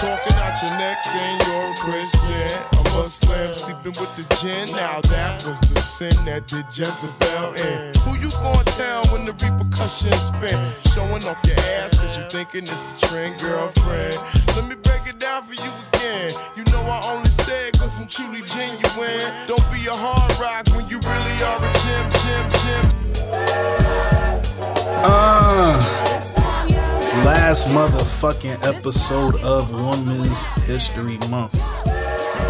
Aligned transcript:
Talking 0.00 0.36
out 0.42 0.60
your 0.62 0.70
neck 0.78 1.00
saying 1.00 1.40
you're 1.46 1.72
a 1.72 1.76
Christian, 1.76 2.50
I'm 2.72 2.86
a 2.86 2.90
Muslim, 2.98 3.54
sleeping 3.54 3.94
with 4.00 4.16
the 4.16 4.24
gin. 4.40 4.74
Now 4.74 5.00
that 5.12 5.44
was 5.46 5.60
the 5.60 5.80
sin 5.80 6.14
that 6.24 6.46
did 6.46 6.66
Jezebel 6.66 7.54
in. 7.54 7.94
Who 8.04 8.18
you 8.18 8.30
gonna 8.42 8.64
tell 8.64 9.04
when 9.06 9.24
the 9.24 9.32
repercussions 9.32 10.30
spin? 10.32 10.58
Showing 10.92 11.24
off 11.24 11.40
your 11.44 11.58
ass 11.78 11.98
cause 11.98 12.16
you 12.16 12.24
thinking 12.30 12.64
it's 12.64 12.92
a 13.02 13.06
trend, 13.06 13.40
girlfriend. 13.40 14.16
Let 14.56 14.66
me 14.68 14.76
break 14.76 15.06
it 15.06 15.18
down 15.18 15.42
for 15.42 15.54
you 15.54 15.70
again. 15.92 16.32
You 16.56 16.64
know 16.72 16.82
I 16.82 17.12
only 17.14 17.30
say 17.30 17.68
it 17.68 17.78
cause 17.78 17.98
I'm 17.98 18.06
truly 18.06 18.42
genuine. 18.42 19.30
Don't 19.46 19.66
be 19.72 19.86
a 19.86 19.94
hard 19.94 20.32
rock 20.40 20.66
when 20.76 20.88
you 20.88 20.98
really 21.00 21.36
are 21.42 21.60
a 21.60 21.70
gym, 21.82 22.04
gym, 22.22 22.44
gym. 22.62 22.84
Uh, 25.06 25.73
last 27.24 27.68
motherfucking 27.68 28.62
episode 28.68 29.34
of 29.36 29.70
Women's 29.70 30.44
History 30.66 31.16
Month. 31.30 31.58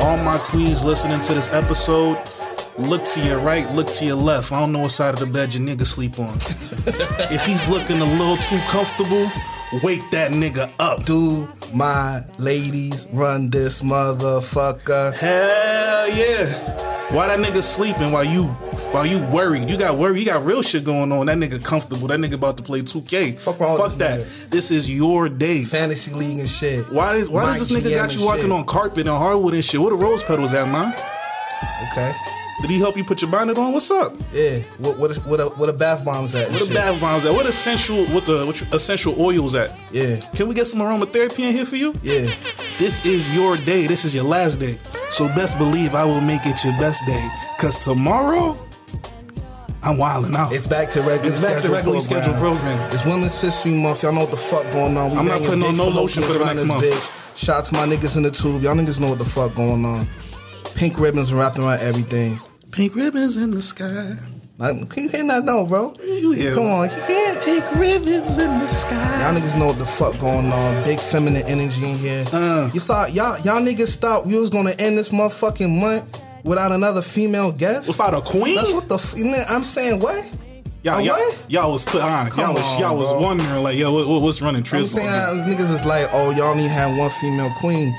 All 0.00 0.16
my 0.16 0.36
queens 0.38 0.82
listening 0.82 1.20
to 1.20 1.34
this 1.34 1.48
episode, 1.52 2.18
look 2.76 3.04
to 3.06 3.20
your 3.20 3.38
right, 3.38 3.70
look 3.72 3.88
to 3.92 4.04
your 4.04 4.16
left. 4.16 4.50
I 4.50 4.58
don't 4.58 4.72
know 4.72 4.80
what 4.80 4.90
side 4.90 5.14
of 5.14 5.20
the 5.20 5.26
bed 5.26 5.54
your 5.54 5.64
nigga 5.64 5.86
sleep 5.86 6.18
on. 6.18 6.34
if 7.32 7.46
he's 7.46 7.68
looking 7.68 7.98
a 7.98 8.04
little 8.04 8.36
too 8.36 8.58
comfortable, 8.66 9.30
wake 9.82 10.02
that 10.10 10.32
nigga 10.32 10.70
up. 10.78 11.04
Do 11.04 11.48
my 11.74 12.22
ladies 12.38 13.06
run 13.12 13.50
this 13.50 13.82
motherfucker? 13.82 15.14
Hell 15.14 16.10
yeah. 16.10 16.82
Why 17.12 17.28
that 17.28 17.38
nigga 17.38 17.62
sleeping 17.62 18.12
while 18.12 18.24
you 18.24 18.44
while 18.92 19.06
you 19.06 19.22
worried? 19.26 19.68
You 19.68 19.76
got 19.76 19.96
worried. 19.96 20.18
You 20.20 20.26
got 20.26 20.44
real 20.44 20.62
shit 20.62 20.84
going 20.84 21.12
on. 21.12 21.26
That 21.26 21.38
nigga 21.38 21.62
comfortable. 21.62 22.08
That 22.08 22.18
nigga 22.20 22.34
about 22.34 22.56
to 22.56 22.62
play 22.62 22.80
2K. 22.80 23.38
Fuck 23.38 23.58
Fuck 23.58 23.84
this 23.84 23.96
that. 23.96 24.20
nigga. 24.20 24.50
This 24.50 24.70
is 24.70 24.90
your 24.90 25.28
day. 25.28 25.64
Fantasy 25.64 26.12
league 26.14 26.38
and 26.40 26.48
shit. 26.48 26.90
Why 26.90 27.14
is 27.16 27.28
why 27.28 27.56
does 27.56 27.68
this 27.68 27.78
nigga 27.80 27.92
GM 27.92 27.96
got 27.96 28.16
you 28.16 28.24
walking 28.24 28.42
shit. 28.44 28.52
on 28.52 28.64
carpet 28.66 29.06
and 29.06 29.16
hardwood 29.16 29.54
and 29.54 29.64
shit? 29.64 29.80
Where 29.80 29.90
the 29.90 29.96
rose 29.96 30.22
petals 30.24 30.52
at, 30.54 30.68
man? 30.68 30.92
Okay. 31.92 32.12
Did 32.60 32.70
he 32.70 32.78
help 32.78 32.96
you 32.96 33.04
put 33.04 33.20
your 33.20 33.30
bonnet 33.30 33.58
on? 33.58 33.72
What's 33.72 33.90
up? 33.90 34.14
Yeah. 34.32 34.58
What 34.78 34.98
what 34.98 35.14
what 35.26 35.40
a, 35.40 35.46
what 35.50 35.68
a 35.68 35.72
bath 35.72 36.04
bombs 36.04 36.34
at? 36.34 36.48
the 36.48 36.58
shit. 36.58 36.74
bath 36.74 37.00
bombs 37.00 37.26
at? 37.26 37.32
What 37.32 37.46
essential 37.46 38.04
what 38.06 38.26
the 38.26 38.46
what 38.46 38.60
your 38.60 38.68
essential 38.72 39.20
oils 39.20 39.54
at? 39.54 39.76
Yeah. 39.90 40.16
Can 40.34 40.48
we 40.48 40.54
get 40.54 40.66
some 40.66 40.80
aromatherapy 40.80 41.40
in 41.40 41.52
here 41.54 41.66
for 41.66 41.76
you? 41.76 41.94
Yeah. 42.02 42.30
This 42.78 43.04
is 43.04 43.34
your 43.34 43.56
day. 43.56 43.86
This 43.86 44.04
is 44.04 44.14
your 44.14 44.24
last 44.24 44.60
day. 44.60 44.78
So 45.10 45.28
best 45.28 45.58
believe 45.58 45.94
I 45.94 46.04
will 46.04 46.20
make 46.20 46.44
it 46.44 46.62
your 46.64 46.72
best 46.74 47.04
day. 47.06 47.30
Cause 47.58 47.78
tomorrow, 47.78 48.58
I'm 49.82 49.98
wilding 49.98 50.34
out. 50.34 50.52
It's 50.52 50.66
back 50.66 50.90
to 50.90 51.02
regular. 51.02 51.34
It's 51.34 51.42
back 51.42 51.62
to 51.62 51.70
regularly 51.70 52.04
program. 52.06 52.22
scheduled 52.22 52.36
program. 52.38 52.92
It's 52.92 53.04
Women's 53.04 53.38
History 53.40 53.72
Month. 53.72 54.02
Y'all 54.02 54.12
know 54.12 54.20
what 54.20 54.30
the 54.30 54.36
fuck 54.36 54.70
going 54.72 54.96
on. 54.96 55.10
We 55.10 55.18
I'm 55.18 55.26
not 55.26 55.42
putting 55.42 55.62
on 55.62 55.76
no 55.76 55.88
lotion 55.88 56.22
for 56.22 56.32
the 56.32 56.38
next 56.38 56.54
this 56.54 56.66
month. 56.66 56.84
Bitch. 56.84 57.20
To 57.68 57.74
my 57.74 57.86
niggas 57.86 58.16
in 58.16 58.22
the 58.22 58.30
tube. 58.30 58.62
Y'all 58.62 58.74
niggas 58.74 59.00
know 59.00 59.10
what 59.10 59.18
the 59.18 59.24
fuck 59.24 59.54
going 59.54 59.84
on. 59.84 60.06
Pink 60.74 60.98
ribbons 60.98 61.32
wrapped 61.32 61.58
around 61.58 61.80
everything. 61.80 62.38
Pink 62.70 62.94
ribbons 62.94 63.36
in 63.36 63.50
the 63.52 63.62
sky. 63.62 64.14
Like, 64.58 64.88
can 64.90 65.08
you 65.12 65.24
not 65.24 65.44
know, 65.44 65.66
bro? 65.66 65.92
You 66.02 66.30
hear 66.32 66.54
Come 66.54 66.66
on, 66.66 66.84
you 66.84 66.96
can't. 67.06 67.42
Pink 67.44 67.64
ribbons 67.74 68.38
in 68.38 68.58
the 68.58 68.68
sky. 68.68 69.22
Y'all 69.22 69.34
niggas 69.40 69.58
know 69.58 69.66
what 69.66 69.78
the 69.78 69.86
fuck 69.86 70.18
going 70.20 70.52
on. 70.52 70.84
Big 70.84 71.00
feminine 71.00 71.42
energy 71.46 71.90
in 71.90 71.96
here. 71.96 72.24
Uh. 72.32 72.70
You 72.72 72.80
thought 72.80 73.12
y'all 73.12 73.38
y'all 73.40 73.60
niggas 73.60 73.96
thought 73.96 74.26
we 74.26 74.38
was 74.38 74.50
gonna 74.50 74.70
end 74.78 74.96
this 74.96 75.08
motherfucking 75.10 75.80
month 75.80 76.20
without 76.44 76.70
another 76.72 77.02
female 77.02 77.50
guest? 77.52 77.88
Without 77.88 78.14
a 78.14 78.20
queen? 78.20 78.56
That's 78.56 78.72
what 78.72 78.88
the 78.88 78.94
f- 78.96 79.14
you 79.16 79.24
know, 79.24 79.42
I'm 79.48 79.64
saying. 79.64 80.00
What? 80.00 80.24
Y'all, 80.84 81.00
y'all, 81.00 81.16
what? 81.16 81.44
y'all 81.48 81.72
was 81.72 81.84
t- 81.86 81.98
uh, 81.98 82.26
Come 82.28 82.38
y'all 82.44 82.54
was 82.54 82.62
on, 82.62 82.80
y'all 82.80 82.96
was 82.96 83.08
bro. 83.08 83.20
wondering 83.22 83.62
like, 83.62 83.76
yo, 83.78 83.90
what, 83.92 84.06
what- 84.06 84.20
what's 84.20 84.42
running 84.42 84.60
I'm 84.70 84.86
saying 84.86 85.08
uh, 85.08 85.46
niggas 85.48 85.72
is 85.74 85.84
like, 85.86 86.10
oh, 86.12 86.30
y'all 86.30 86.48
only 86.50 86.68
had 86.68 86.96
one 86.98 87.10
female 87.10 87.50
queen, 87.58 87.96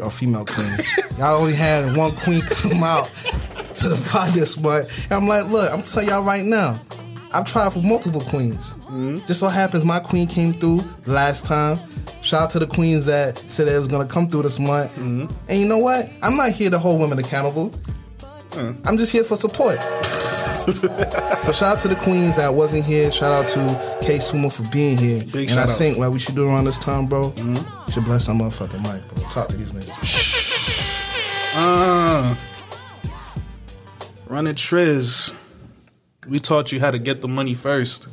or 0.00 0.10
female 0.10 0.44
queen. 0.44 0.76
y'all 1.18 1.40
only 1.40 1.54
had 1.54 1.96
one 1.96 2.12
queen 2.16 2.40
come 2.42 2.82
out 2.82 3.06
to 3.74 3.88
the 3.88 4.08
pod 4.10 4.32
this 4.32 4.58
month. 4.58 4.90
And 5.04 5.12
I'm 5.12 5.28
like, 5.28 5.46
look, 5.50 5.72
I'm 5.72 5.82
telling 5.82 6.08
y'all 6.08 6.24
right 6.24 6.44
now, 6.44 6.78
I've 7.32 7.44
tried 7.44 7.72
for 7.72 7.80
multiple 7.80 8.20
queens. 8.22 8.72
Mm-hmm. 8.72 9.26
Just 9.26 9.40
so 9.40 9.48
happens 9.48 9.84
my 9.84 10.00
queen 10.00 10.26
came 10.26 10.52
through 10.52 10.80
last 11.06 11.44
time. 11.44 11.78
Shout 12.22 12.42
out 12.42 12.50
to 12.50 12.58
the 12.58 12.66
queens 12.66 13.04
that 13.06 13.38
said 13.50 13.68
it 13.68 13.78
was 13.78 13.88
gonna 13.88 14.08
come 14.08 14.28
through 14.28 14.42
this 14.42 14.58
month. 14.58 14.90
Mm-hmm. 14.92 15.32
And 15.48 15.60
you 15.60 15.66
know 15.66 15.78
what? 15.78 16.10
I'm 16.22 16.36
not 16.36 16.50
here 16.50 16.70
to 16.70 16.78
hold 16.78 17.00
women 17.00 17.18
accountable. 17.18 17.72
I'm 18.56 18.96
just 18.98 19.12
here 19.12 19.24
for 19.24 19.36
support. 19.36 19.78
so 20.04 21.52
shout 21.52 21.62
out 21.62 21.78
to 21.80 21.88
the 21.88 21.96
queens 22.02 22.36
that 22.36 22.54
wasn't 22.54 22.84
here. 22.84 23.12
Shout 23.12 23.32
out 23.32 23.48
to 23.48 23.98
K 24.06 24.18
Sumo 24.18 24.52
for 24.52 24.62
being 24.70 24.96
here. 24.96 25.24
Big 25.32 25.50
and 25.50 25.60
I 25.60 25.64
out. 25.64 25.76
think 25.78 25.98
what 25.98 26.10
we 26.12 26.18
should 26.18 26.34
do 26.34 26.46
around 26.46 26.64
this 26.64 26.78
time, 26.78 27.06
bro, 27.06 27.28
we 27.28 27.92
should 27.92 28.04
bless 28.04 28.24
some 28.26 28.40
motherfucking 28.40 28.82
mic, 28.82 29.06
bro. 29.14 29.24
Talk 29.30 29.48
to 29.48 29.56
these 29.56 29.72
niggas. 29.72 30.52
Uh, 31.58 32.34
running 34.26 34.54
Triz. 34.54 35.34
We 36.28 36.38
taught 36.38 36.70
you 36.70 36.80
how 36.80 36.90
to 36.90 36.98
get 36.98 37.22
the 37.22 37.28
money 37.28 37.54
first. 37.54 38.08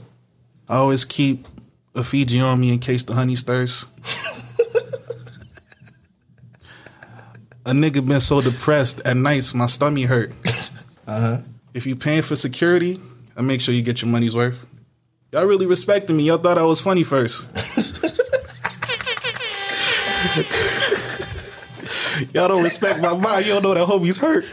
I 0.69 0.75
always 0.77 1.03
keep 1.03 1.45
a 1.93 2.05
Fiji 2.05 2.39
on 2.39 2.61
me 2.61 2.71
in 2.71 2.79
case 2.79 3.03
the 3.03 3.13
honey's 3.13 3.41
thirst. 3.41 3.87
a 7.65 7.71
nigga 7.71 8.05
been 8.05 8.19
so 8.19 8.41
depressed 8.41 8.99
at 9.05 9.15
nights 9.15 9.53
my 9.53 9.67
stomach 9.67 10.05
hurt. 10.05 10.31
Uh-huh. 11.05 11.41
If 11.73 11.85
you 11.85 11.97
paying 11.97 12.21
for 12.21 12.37
security, 12.37 12.97
I 13.35 13.41
make 13.41 13.59
sure 13.59 13.73
you 13.73 13.81
get 13.81 14.01
your 14.01 14.09
money's 14.09 14.33
worth. 14.33 14.65
Y'all 15.33 15.45
really 15.45 15.65
respected 15.65 16.13
me. 16.13 16.23
Y'all 16.23 16.37
thought 16.37 16.57
I 16.57 16.63
was 16.63 16.79
funny 16.79 17.03
first. 17.03 17.43
Y'all 22.33 22.47
don't 22.47 22.63
respect 22.63 23.01
my 23.01 23.13
mind. 23.17 23.45
You 23.45 23.53
don't 23.53 23.63
know 23.63 23.73
that 23.73 23.85
homie's 23.85 24.17
hurt. 24.17 24.45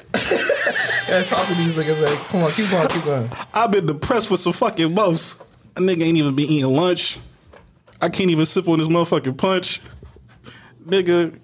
Yeah, 1.09 1.23
talk 1.25 1.47
to 1.49 1.55
these 1.55 1.77
niggas. 1.77 2.01
Like, 2.03 2.19
come 2.29 2.43
on, 2.43 2.51
keep 2.53 2.71
going, 2.71 2.89
keep 2.89 3.05
going. 3.05 3.31
I've 3.55 3.71
been 3.71 3.87
depressed 3.87 4.29
for 4.29 4.37
some 4.37 4.53
fucking 4.53 4.93
months. 4.95 5.39
A 5.77 5.81
nigga 5.81 6.03
ain't 6.03 6.19
even 6.19 6.35
been 6.35 6.49
eating 6.49 6.75
lunch. 6.75 7.19
I 8.01 8.09
can't 8.09 8.31
even 8.31 8.47
sip 8.47 8.67
on 8.67 8.79
this 8.79 8.89
motherfucking 8.89 9.37
punch. 9.37 9.81
Nigga, 10.85 11.39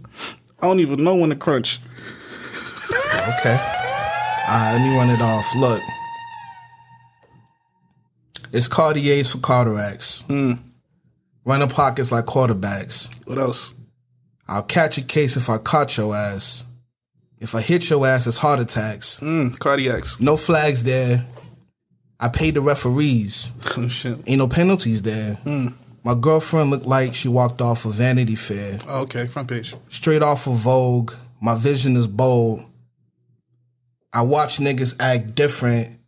I 0.61 0.67
don't 0.67 0.81
even 0.81 1.05
know 1.05 1.15
when 1.17 1.31
to 1.31 1.37
crunch. 1.37 1.81
Okay. 3.41 3.57
All 4.49 4.55
right, 4.55 4.73
let 4.73 4.81
me 4.81 4.97
run 4.97 5.11
it 5.11 5.21
off. 5.21 5.47
Look, 5.57 5.83
it's 8.53 8.69
Cartiers 8.69 9.31
for 9.33 9.39
cataracts. 9.39 10.25
Running 10.29 11.69
pockets 11.69 12.11
like 12.13 12.25
quarterbacks. 12.27 13.09
What 13.27 13.39
else? 13.39 13.75
I'll 14.49 14.63
catch 14.63 14.99
a 14.99 15.03
case 15.03 15.37
if 15.37 15.51
I 15.51 15.59
caught 15.59 15.97
your 15.97 16.15
ass. 16.15 16.65
If 17.39 17.55
I 17.55 17.61
hit 17.61 17.91
your 17.91 18.07
ass, 18.07 18.27
it's 18.27 18.39
heart 18.39 18.61
attacks. 18.61 19.21
Mm, 19.21 19.57
cardiacs. 19.59 20.21
No 20.21 20.37
flags 20.37 20.85
there. 20.85 21.27
I 22.19 22.29
paid 22.29 22.55
the 22.55 22.61
referees. 22.61 23.53
Oh, 23.77 23.89
shit. 23.91 24.19
Ain't 24.27 24.39
no 24.39 24.49
penalties 24.49 25.03
there. 25.03 25.39
My 26.07 26.15
girlfriend 26.15 26.71
looked 26.71 26.87
like 26.87 27.17
she 27.17 27.27
walked 27.27 27.61
off 27.61 27.85
of 27.85 27.95
Vanity 27.95 28.37
Fair. 28.37 28.79
Oh, 28.87 29.01
okay, 29.01 29.27
front 29.27 29.49
page. 29.49 29.75
Straight 29.89 30.23
off 30.23 30.47
of 30.47 30.55
Vogue. 30.55 31.13
My 31.43 31.57
vision 31.57 31.97
is 31.97 32.07
bold. 32.07 32.61
I 34.13 34.23
watch 34.23 34.59
niggas 34.59 34.95
act 35.01 35.35
different 35.35 35.99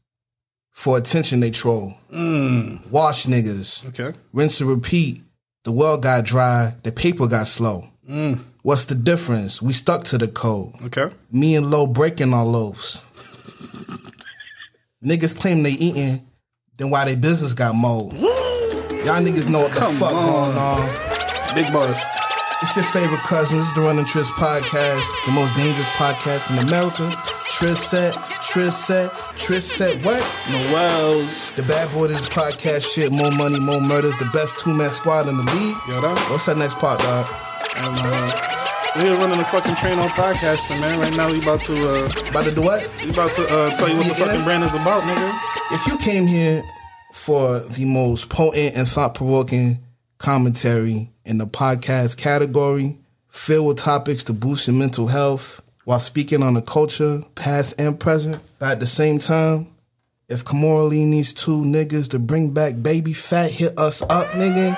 for 0.71 0.97
attention 0.99 1.41
they 1.41 1.51
troll. 1.51 1.95
Hmm. 2.13 2.77
Wash 2.93 3.27
niggas. 3.27 3.89
Okay. 3.89 4.17
Rinse 4.33 4.61
and 4.61 4.71
repeat. 4.71 5.21
The 5.65 5.73
well 5.73 5.99
got 5.99 6.25
dry, 6.25 6.77
the 6.85 6.93
paper 6.93 7.27
got 7.27 7.49
slow. 7.49 7.83
Hmm. 8.07 8.35
What's 8.63 8.85
the 8.85 8.95
difference? 8.95 9.61
We 9.61 9.73
stuck 9.73 10.05
to 10.05 10.19
the 10.19 10.29
code. 10.29 10.75
Okay. 10.85 11.13
Me 11.33 11.57
and 11.57 11.73
Low 11.73 11.89
breaking 11.89 12.33
our 12.33 12.47
loaves. 12.47 13.03
niggas 15.05 15.37
claim 15.37 15.65
they 15.65 15.71
eating, 15.71 16.25
then 16.77 16.91
why 16.91 17.05
they 17.05 17.17
business 17.17 17.53
got 17.53 17.75
mold. 17.75 18.15
Y'all 19.09 19.23
niggas 19.25 19.49
know 19.49 19.61
what 19.61 19.73
the 19.73 19.79
Come 19.81 19.95
fuck 19.97 20.13
on. 20.13 20.53
going 20.53 20.59
on. 20.59 21.55
Big 21.55 21.73
boss. 21.73 22.05
It's 22.61 22.77
your 22.77 22.85
favorite 22.93 23.21
cousin. 23.21 23.57
This 23.57 23.69
is 23.69 23.73
the 23.73 23.81
Running 23.81 24.05
Triz 24.05 24.29
podcast, 24.37 25.01
the 25.25 25.33
most 25.33 25.57
dangerous 25.57 25.89
podcast 25.97 26.51
in 26.51 26.59
America. 26.69 27.09
Triz 27.49 27.77
set, 27.79 28.13
Triz 28.45 28.73
set, 28.73 29.11
Triz 29.41 29.63
set 29.63 30.05
what? 30.05 30.21
Noels. 30.51 31.51
The 31.57 31.63
Bad 31.63 31.91
Boy 31.95 32.09
this 32.09 32.29
podcast 32.29 32.93
shit, 32.93 33.11
more 33.11 33.31
money, 33.31 33.59
more 33.59 33.81
murders, 33.81 34.19
the 34.19 34.27
best 34.27 34.59
two 34.59 34.75
man 34.75 34.91
squad 34.91 35.27
in 35.27 35.39
the 35.39 35.43
league. 35.55 35.77
Yo, 35.89 36.03
that. 36.03 36.19
What's 36.31 36.45
that 36.45 36.59
next 36.59 36.79
part, 36.79 37.01
dog? 37.01 37.25
Um, 37.77 37.95
uh, 37.97 38.93
we 38.97 39.03
here 39.05 39.17
running 39.17 39.41
a 39.41 39.45
fucking 39.47 39.77
train 39.77 39.99
on 39.99 40.11
podcasting, 40.11 40.81
man. 40.83 41.01
Right 41.01 41.17
now, 41.17 41.31
we 41.33 41.41
about 41.41 41.63
to 41.65 42.05
uh, 42.05 42.29
About 42.29 42.45
to 42.45 42.55
do 42.55 42.61
what? 42.61 42.87
we 43.03 43.09
about 43.11 43.33
to 43.35 43.43
uh, 43.49 43.75
tell 43.75 43.89
you 43.89 43.97
what 43.97 44.05
the 44.07 44.19
Yeah. 44.19 44.27
fucking 44.27 44.45
brand 44.45 44.65
is 44.65 44.75
about, 44.75 45.03
nigga. 45.05 45.39
If 45.73 45.87
you 45.87 45.97
came 45.97 46.27
here 46.27 46.63
for 47.19 47.59
the 47.61 47.85
most 47.85 48.29
potent 48.31 48.77
and 48.77 48.87
thought 48.89 49.15
provoking 49.15 49.79
commentary 50.19 51.11
in 51.25 51.39
the 51.39 51.47
podcast 51.47 52.17
category, 52.17 52.97
filled 53.29 53.67
with 53.67 53.79
topics 53.79 54.25
to 54.25 54.33
boost 54.33 54.67
your 54.67 54.75
mental 54.77 55.09
health 55.09 55.61
while 55.85 56.01
speaking 56.01 56.43
on 56.43 56.55
the 56.55 56.63
culture, 56.63 57.23
past 57.35 57.75
and 57.81 57.99
present. 57.99 58.39
But 58.59 58.73
at 58.73 58.81
the 58.81 58.87
same 58.87 59.19
time, 59.19 59.69
if 60.29 60.45
Kimora 60.45 60.89
Lee 60.89 61.05
needs 61.07 61.33
two 61.33 61.63
niggas 61.63 62.11
to 62.11 62.19
bring 62.19 62.53
back 62.53 62.75
Baby 62.83 63.15
Phat, 63.15 63.51
hit 63.51 63.79
us 63.79 64.03
up, 64.03 64.29
nigga. 64.29 64.77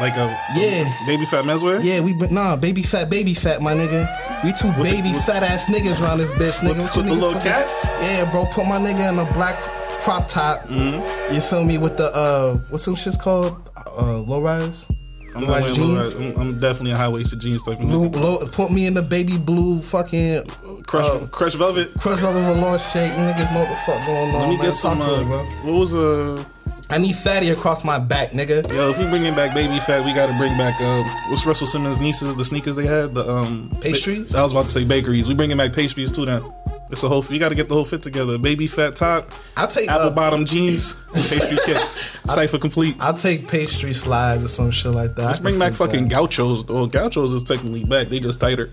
Like 0.00 0.16
a 0.16 0.26
Yeah. 0.54 0.92
Baby 1.06 1.24
Phat 1.26 1.44
menswear. 1.44 1.82
Yeah, 1.82 2.00
we 2.00 2.12
been 2.14 2.34
nah, 2.34 2.56
Baby 2.56 2.82
Phat, 2.82 3.08
Baby 3.10 3.34
Phat, 3.34 3.62
my 3.62 3.72
nigga. 3.74 4.06
We 4.44 4.52
two 4.52 4.72
baby 4.82 5.12
fat 5.12 5.42
ass 5.42 5.66
niggas 5.66 6.00
around 6.02 6.18
this 6.18 6.30
bitch, 6.32 6.60
nigga. 6.60 6.78
With- 6.78 6.78
What 6.78 6.96
you 6.96 7.02
with 7.02 7.10
the 7.10 7.14
niggas 7.14 7.20
little 7.20 7.40
cat? 7.40 7.68
Yeah, 8.02 8.30
bro. 8.30 8.46
Put 8.46 8.66
my 8.66 8.78
nigga 8.78 9.12
in 9.12 9.18
a 9.18 9.30
black 9.34 9.56
crop 10.00 10.28
top. 10.28 10.60
Mm-hmm. 10.62 11.34
You 11.34 11.40
feel 11.40 11.64
me 11.64 11.78
with 11.78 11.96
the 11.96 12.06
uh, 12.14 12.56
what's 12.70 12.84
some 12.84 12.94
shit's 12.94 13.16
called? 13.16 13.70
Uh, 13.98 14.18
low 14.18 14.40
rise. 14.40 14.86
I'm, 15.34 15.42
Low 15.42 15.48
not 15.48 15.60
rise 15.62 15.76
jeans. 15.76 16.14
I'm, 16.16 16.36
I'm 16.40 16.58
definitely 16.60 16.90
a 16.92 16.96
high 16.96 17.08
waisted 17.08 17.40
jeans 17.40 17.62
type 17.62 17.78
of 17.78 17.86
Blue, 17.86 18.08
low, 18.08 18.38
put 18.48 18.72
me 18.72 18.86
in 18.86 18.94
the 18.94 19.02
baby 19.02 19.38
blue 19.38 19.80
fucking 19.80 20.44
Crush, 20.88 21.06
uh, 21.06 21.26
crush 21.28 21.54
velvet. 21.54 21.92
crush 22.00 22.18
velvet 22.18 22.40
velour 22.40 22.78
shake. 22.80 23.12
You 23.12 23.18
niggas 23.18 23.52
know 23.52 23.60
what 23.60 23.68
the 23.68 23.76
fuck 23.76 24.04
going 24.06 24.34
on. 24.34 24.40
Let 24.40 24.48
me 24.48 24.56
man. 24.56 24.64
get 24.66 24.72
some. 24.72 24.98
Talk 24.98 25.06
to 25.08 25.14
Uh, 25.14 25.20
it, 25.20 25.24
bro. 25.26 25.44
what 25.72 25.78
was 25.80 25.94
uh? 25.94 26.44
I 26.92 26.98
need 26.98 27.14
fatty 27.14 27.50
across 27.50 27.84
my 27.84 28.00
back, 28.00 28.32
nigga. 28.32 28.68
Yo, 28.72 28.90
if 28.90 28.98
we 28.98 29.04
bringing 29.06 29.32
back 29.36 29.54
Baby 29.54 29.78
Phat, 29.78 30.04
we 30.04 30.12
got 30.12 30.26
to 30.26 30.36
bring 30.36 30.58
back 30.58 30.80
uh, 30.80 31.04
what's 31.28 31.46
Russell 31.46 31.68
Simmons' 31.68 32.00
nieces, 32.00 32.34
the 32.34 32.44
sneakers 32.44 32.74
they 32.74 32.84
had, 32.86 33.14
the 33.14 33.30
um 33.30 33.70
Pastries? 33.80 34.34
I 34.34 34.42
was 34.42 34.50
about 34.50 34.64
to 34.66 34.72
say 34.72 34.82
bakeries. 34.82 35.28
We 35.28 35.34
bringing 35.34 35.56
back 35.56 35.72
pastries 35.72 36.10
too. 36.10 36.24
Then 36.26 36.42
it's 36.90 37.02
a 37.02 37.08
whole. 37.08 37.24
You 37.24 37.38
got 37.38 37.50
to 37.50 37.54
get 37.54 37.68
the 37.68 37.74
whole 37.74 37.84
fit 37.84 38.02
together. 38.02 38.38
Baby 38.38 38.66
Phat 38.66 38.96
top, 38.96 39.30
I'll 39.56 39.68
take 39.68 39.88
apple 39.88 40.08
uh, 40.08 40.10
bottom 40.10 40.44
jeans, 40.44 40.96
pastry 41.14 41.58
kits, 41.66 42.18
cipher 42.32 42.58
complete. 42.58 42.96
I'll 43.00 43.14
take 43.14 43.48
pastry 43.48 43.92
slides 43.92 44.44
or 44.44 44.48
some 44.48 44.70
shit 44.70 44.92
like 44.92 45.14
that. 45.16 45.24
Let's 45.26 45.38
I 45.38 45.42
bring 45.42 45.58
back 45.58 45.74
fucking 45.74 46.08
that. 46.08 46.14
gauchos. 46.14 46.66
Well, 46.66 46.86
gauchos 46.86 47.32
is 47.32 47.42
technically 47.44 47.84
back. 47.84 48.08
They 48.08 48.20
just 48.20 48.40
tighter. 48.40 48.68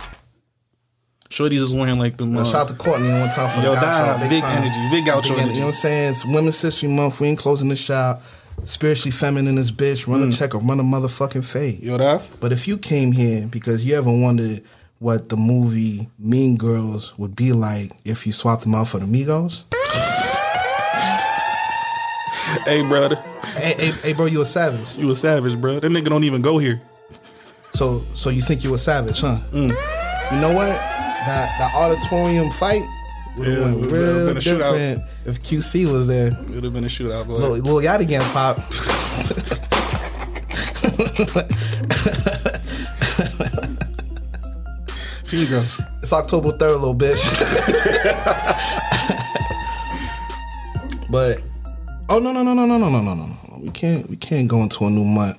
Shorties 1.29 1.59
is 1.61 1.73
wearing 1.73 1.99
like 1.99 2.15
the. 2.17 2.25
Uh, 2.25 2.43
Shout 2.45 2.55
out 2.61 2.67
to 2.69 2.73
Courtney 2.75 3.09
one 3.09 3.29
time 3.29 3.49
for 3.49 3.61
Yo, 3.61 3.75
the 3.75 3.81
gaucho. 3.81 4.17
nah, 4.17 4.29
big 4.29 4.43
energy, 4.43 4.89
big 4.91 5.05
gaucho 5.05 5.33
en- 5.33 5.39
energy. 5.39 5.53
You 5.55 5.59
know 5.59 5.65
what 5.67 5.75
I'm 5.75 5.81
saying? 5.81 6.09
It's 6.11 6.25
Women's 6.25 6.61
History 6.61 6.87
Month. 6.89 7.19
We 7.19 7.27
ain't 7.27 7.39
closing 7.39 7.67
the 7.69 7.75
shop. 7.75 8.21
Spiritually 8.65 9.11
feminine 9.11 9.55
this 9.55 9.69
bitch. 9.69 10.07
Run 10.07 10.23
a 10.27 10.31
check 10.31 10.55
or 10.55 10.59
run 10.59 10.79
a 10.79 10.83
motherfucking 10.83 11.43
fade. 11.45 11.79
Mm. 11.81 11.83
Yo, 11.83 11.97
that. 11.97 12.21
But 12.39 12.53
if 12.53 12.67
you 12.67 12.77
came 12.77 13.11
here 13.11 13.45
because 13.47 13.85
you 13.85 13.95
ever 13.95 14.09
wondered 14.09 14.63
what 14.99 15.29
the 15.29 15.37
movie 15.37 16.09
Mean 16.17 16.57
Girls 16.57 17.17
would 17.17 17.35
be 17.35 17.51
like 17.53 17.91
if 18.05 18.25
you 18.25 18.33
swapped 18.33 18.63
them 18.63 18.75
out 18.75 18.87
for 18.87 18.99
the 18.99 19.05
Migos, 19.05 19.63
Hey, 22.65 22.81
brother, 22.83 23.15
hey, 23.57 23.73
hey, 23.77 23.91
hey, 24.03 24.13
bro, 24.13 24.25
you 24.25 24.41
a 24.41 24.45
savage. 24.45 24.97
you 24.97 25.09
a 25.11 25.15
savage, 25.15 25.59
bro. 25.59 25.79
That 25.79 25.91
nigga 25.91 26.05
don't 26.09 26.23
even 26.23 26.41
go 26.41 26.57
here. 26.57 26.81
So, 27.73 27.99
so 28.15 28.29
you 28.29 28.41
think 28.41 28.63
you 28.63 28.73
a 28.73 28.77
savage, 28.77 29.19
huh? 29.21 29.37
Mm. 29.51 29.69
You 30.31 30.39
know 30.41 30.53
what? 30.53 30.69
That 30.69 31.55
that 31.59 31.71
auditorium 31.75 32.49
fight 32.51 32.81
would 33.37 33.47
have 33.49 33.57
Yeah, 33.57 33.63
went 33.75 33.91
real 33.91 34.25
been 34.27 34.37
a 34.37 34.39
shootout. 34.39 34.71
different 34.77 35.01
if 35.25 35.39
QC 35.41 35.91
was 35.91 36.07
there. 36.07 36.27
It 36.27 36.49
would 36.49 36.63
have 36.63 36.73
been 36.73 36.85
a 36.85 36.87
shootout, 36.87 37.27
boy. 37.27 37.33
Lil, 37.35 37.57
Lil 37.59 37.81
Yachty 37.81 38.07
getting 38.07 38.27
popped. 38.31 38.61
It's 46.01 46.13
October 46.13 46.51
third, 46.51 46.77
little 46.77 46.95
bitch. 46.95 47.21
but 51.09 51.41
oh 52.09 52.19
no 52.19 52.31
no 52.31 52.43
no 52.43 52.53
no 52.53 52.65
no 52.65 52.77
no 52.77 52.89
no 52.89 53.01
no 53.01 53.13
no! 53.13 53.27
We 53.59 53.69
can't 53.71 54.09
we 54.09 54.15
can't 54.15 54.47
go 54.47 54.61
into 54.63 54.85
a 54.85 54.89
new 54.89 55.03
month 55.03 55.37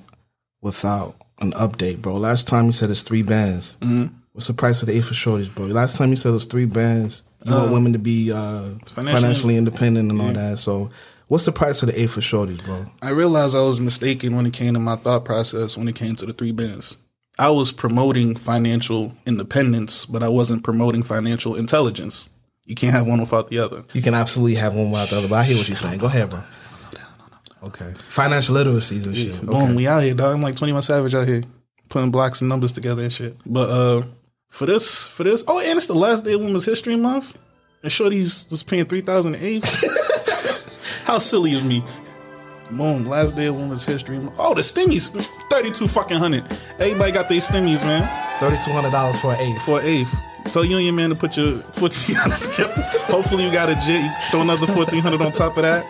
without 0.61 1.15
an 1.41 1.51
update, 1.53 2.01
bro. 2.01 2.17
Last 2.17 2.47
time 2.47 2.65
you 2.65 2.71
said 2.71 2.89
it's 2.89 3.01
three 3.01 3.23
bands. 3.23 3.77
Mm-hmm. 3.81 4.13
What's 4.33 4.47
the 4.47 4.53
price 4.53 4.81
of 4.81 4.87
the 4.87 4.95
eight 4.95 5.05
for 5.05 5.15
shorties, 5.15 5.53
bro? 5.53 5.65
Last 5.65 5.97
time 5.97 6.11
you 6.11 6.15
said 6.15 6.29
it 6.29 6.33
was 6.33 6.45
three 6.45 6.65
bands. 6.65 7.23
You 7.45 7.53
want 7.53 7.71
women 7.71 7.93
to 7.93 7.99
be 7.99 8.31
uh, 8.31 8.69
financially, 8.85 9.57
independent 9.57 10.11
and 10.11 10.21
all 10.21 10.33
that. 10.33 10.57
So, 10.59 10.91
what's 11.29 11.45
the 11.45 11.51
price 11.53 11.81
of 11.81 11.89
the 11.89 11.99
eight 11.99 12.09
for 12.09 12.19
shorties, 12.19 12.63
bro? 12.63 12.85
I 13.01 13.09
realized 13.09 13.55
I 13.55 13.61
was 13.61 13.79
mistaken 13.79 14.35
when 14.35 14.45
it 14.45 14.53
came 14.53 14.73
to 14.75 14.79
my 14.79 14.97
thought 14.97 15.25
process 15.25 15.77
when 15.77 15.87
it 15.87 15.95
came 15.95 16.15
to 16.17 16.25
the 16.25 16.33
three 16.33 16.51
bands. 16.51 16.97
I 17.39 17.49
was 17.49 17.71
promoting 17.71 18.35
financial 18.35 19.13
independence, 19.25 20.05
but 20.05 20.21
I 20.21 20.27
wasn't 20.29 20.63
promoting 20.63 21.03
financial 21.03 21.55
intelligence. 21.55 22.29
You 22.65 22.75
can't 22.75 22.93
have 22.93 23.07
one 23.07 23.19
without 23.19 23.49
the 23.49 23.59
other. 23.59 23.83
You 23.93 24.01
can 24.01 24.13
absolutely 24.13 24.55
have 24.55 24.75
one 24.75 24.91
without 24.91 25.09
the 25.09 25.17
other, 25.19 25.27
but 25.27 25.35
I 25.35 25.43
hear 25.43 25.57
what 25.57 25.67
you're 25.67 25.75
saying. 25.77 25.99
Go 25.99 26.07
ahead, 26.07 26.29
bro. 26.29 26.41
Okay. 27.63 27.93
Financial 28.09 28.55
literacies 28.55 29.05
and 29.05 29.17
shit. 29.17 29.41
Boom, 29.41 29.55
Okay. 29.55 29.75
we 29.75 29.87
out 29.87 30.03
here, 30.03 30.13
dog. 30.13 30.33
I'm 30.35 30.41
like 30.41 30.55
21 30.55 30.81
Savage 30.83 31.13
out 31.15 31.27
here, 31.27 31.43
putting 31.89 32.11
blocks 32.11 32.41
and 32.41 32.47
numbers 32.49 32.71
together 32.71 33.03
and 33.03 33.11
shit. 33.11 33.35
But 33.45 33.69
uh 33.69 34.03
for 34.49 34.65
this, 34.65 35.03
for 35.03 35.23
this, 35.23 35.43
oh, 35.47 35.59
and 35.59 35.77
it's 35.77 35.87
the 35.87 35.93
last 35.93 36.23
day 36.23 36.33
of 36.33 36.41
Women's 36.41 36.65
History 36.65 36.95
Month, 36.95 37.37
and 37.83 37.91
Shorty's 37.91 38.45
just 38.45 38.65
paying 38.67 38.85
three 38.85 39.01
thousand 39.01 39.35
eight. 39.35 39.65
How 41.03 41.19
silly 41.19 41.53
of 41.55 41.65
me. 41.65 41.83
Boom, 42.71 43.05
last 43.05 43.35
day 43.35 43.47
of 43.47 43.55
Women's 43.55 43.85
History 43.85 44.19
Oh, 44.37 44.53
the 44.53 44.61
stimmies, 44.61 45.09
32 45.49 45.87
fucking 45.87 46.17
hundred. 46.17 46.43
Everybody 46.79 47.11
got 47.11 47.27
their 47.27 47.39
stimmies, 47.39 47.81
man, 47.83 48.03
$3,200 48.39 49.19
for 49.21 49.33
an 49.33 49.39
eighth. 49.39 49.61
for 49.63 49.79
an 49.79 49.85
eighth. 49.87 50.15
Tell 50.51 50.63
you 50.63 50.77
and 50.77 50.85
your 50.85 50.93
man 50.93 51.09
to 51.09 51.15
put 51.15 51.35
your 51.35 51.53
1400 51.53 52.37
together. 52.51 52.81
Hopefully 53.11 53.45
you 53.45 53.51
got 53.51 53.69
a 53.69 53.75
jet. 53.75 54.03
You 54.03 54.11
throw 54.31 54.41
another 54.41 54.67
1400 54.67 55.21
on 55.21 55.31
top 55.31 55.57
of 55.57 55.63
that. 55.63 55.85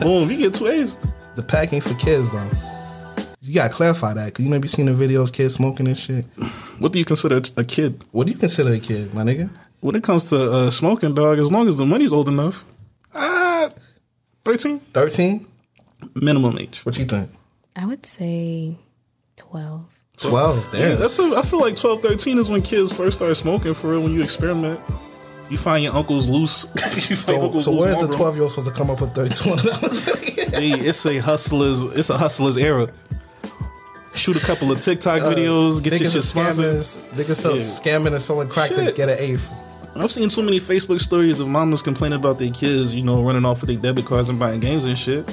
Boom, 0.00 0.30
you 0.30 0.36
get 0.36 0.54
two 0.54 0.68
eighths. 0.68 0.98
The 1.36 1.42
pack 1.42 1.72
ain't 1.72 1.84
for 1.84 1.94
kids, 1.94 2.30
though. 2.30 2.48
You 3.42 3.54
gotta 3.54 3.72
clarify 3.72 4.12
that, 4.14 4.26
because 4.26 4.44
you 4.44 4.50
never 4.50 4.68
seen 4.68 4.86
the 4.86 4.92
videos 4.92 5.32
kids 5.32 5.54
smoking 5.54 5.86
and 5.86 5.96
shit. 5.98 6.24
What 6.78 6.92
do 6.92 6.98
you 6.98 7.04
consider 7.04 7.40
a 7.56 7.64
kid? 7.64 8.04
What 8.12 8.26
do 8.26 8.32
you 8.32 8.38
consider 8.38 8.72
a 8.72 8.78
kid, 8.78 9.14
my 9.14 9.22
nigga? 9.22 9.50
When 9.80 9.94
it 9.96 10.02
comes 10.02 10.28
to 10.30 10.36
uh, 10.52 10.70
smoking, 10.70 11.14
dog, 11.14 11.38
as 11.38 11.50
long 11.50 11.66
as 11.68 11.78
the 11.78 11.86
money's 11.86 12.12
old 12.12 12.28
enough, 12.28 12.64
ah, 13.14 13.70
13 14.44 14.78
13? 14.80 15.46
Minimum 16.14 16.58
age. 16.58 16.80
What 16.84 16.96
you 16.98 17.04
think? 17.04 17.30
I 17.76 17.86
would 17.86 18.04
say 18.06 18.76
12. 19.36 19.84
12, 20.18 20.74
Yeah, 20.74 20.94
that's 20.96 21.18
a, 21.18 21.22
I 21.34 21.42
feel 21.42 21.60
like 21.60 21.76
12, 21.76 22.02
13 22.02 22.38
is 22.38 22.48
when 22.50 22.60
kids 22.60 22.92
first 22.92 23.16
start 23.16 23.34
smoking 23.38 23.72
for 23.72 23.90
real. 23.92 24.02
When 24.02 24.12
you 24.12 24.22
experiment, 24.22 24.78
you 25.48 25.56
find 25.56 25.82
your 25.82 25.94
uncles 25.94 26.28
loose. 26.28 26.64
you 27.08 27.16
find 27.16 27.18
so, 27.18 27.42
uncles 27.44 27.64
so 27.64 27.70
loose 27.72 27.80
where's 27.80 28.00
the 28.00 28.08
12 28.08 28.34
year 28.34 28.42
old 28.42 28.50
supposed 28.52 28.68
to 28.68 28.74
come 28.74 28.90
up 28.90 29.00
with 29.00 29.14
$3,200? 29.14 30.50
Hey, 30.60 30.70
it's 30.72 31.06
a 31.06 31.18
hustler's. 31.18 31.84
It's 31.96 32.10
a 32.10 32.18
hustler's 32.18 32.58
era. 32.58 32.86
Shoot 34.14 34.36
a 34.36 34.44
couple 34.44 34.70
of 34.70 34.80
TikTok 34.82 35.22
uh, 35.22 35.32
videos, 35.32 35.82
get 35.82 35.92
your 35.92 36.00
Niggas 36.00 36.12
shit 36.12 36.16
are 36.16 36.26
sponsored. 36.26 36.64
scammers. 36.64 37.08
Niggas 37.14 37.34
sell 37.36 37.52
Yeah. 37.52 37.62
scamming 37.62 38.12
and 38.12 38.20
selling 38.20 38.48
crack 38.48 38.68
to 38.70 38.92
get 38.92 39.08
an 39.08 39.16
eighth. 39.18 39.50
I've 39.96 40.10
seen 40.12 40.28
too 40.28 40.42
many 40.42 40.60
Facebook 40.60 41.00
stories 41.00 41.40
of 41.40 41.48
mamas 41.48 41.80
complaining 41.82 42.18
about 42.18 42.38
their 42.38 42.50
kids, 42.50 42.92
you 42.92 43.02
know, 43.02 43.22
running 43.22 43.44
off 43.46 43.60
with 43.62 43.68
their 43.70 43.78
debit 43.78 44.04
cards 44.06 44.28
and 44.28 44.38
buying 44.38 44.60
games 44.60 44.84
and 44.84 44.98
shit. 44.98 45.24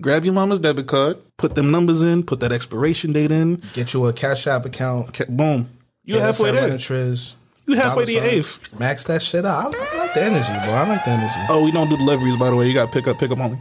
Grab 0.00 0.24
your 0.24 0.34
mama's 0.34 0.60
debit 0.60 0.86
card, 0.86 1.16
put 1.36 1.54
them 1.54 1.70
numbers 1.70 2.02
in, 2.02 2.22
put 2.22 2.40
that 2.40 2.52
expiration 2.52 3.12
date 3.12 3.32
in. 3.32 3.62
Get 3.72 3.94
you 3.94 4.06
a 4.06 4.12
Cash 4.12 4.46
App 4.46 4.66
account. 4.66 5.14
ca- 5.14 5.24
Boom. 5.28 5.68
You 6.04 6.18
halfway 6.18 6.50
there. 6.52 6.70
Triz. 6.76 7.34
You 7.66 7.74
halfway 7.76 8.06
to 8.06 8.12
your 8.12 8.24
eighth. 8.24 8.78
Max 8.78 9.04
that 9.04 9.22
shit 9.22 9.44
out. 9.44 9.74
I, 9.74 9.78
I 9.78 9.98
like 9.98 10.14
the 10.14 10.24
energy, 10.24 10.48
bro. 10.64 10.74
I 10.74 10.88
like 10.88 11.04
the 11.04 11.10
energy. 11.10 11.34
Oh, 11.50 11.62
we 11.64 11.70
don't 11.70 11.88
do 11.90 11.96
deliveries, 11.98 12.36
by 12.36 12.48
the 12.50 12.56
way. 12.56 12.66
You 12.66 12.72
got 12.74 12.86
to 12.86 12.92
pick 12.92 13.06
up, 13.06 13.18
pick 13.18 13.30
up 13.30 13.38
only. 13.38 13.60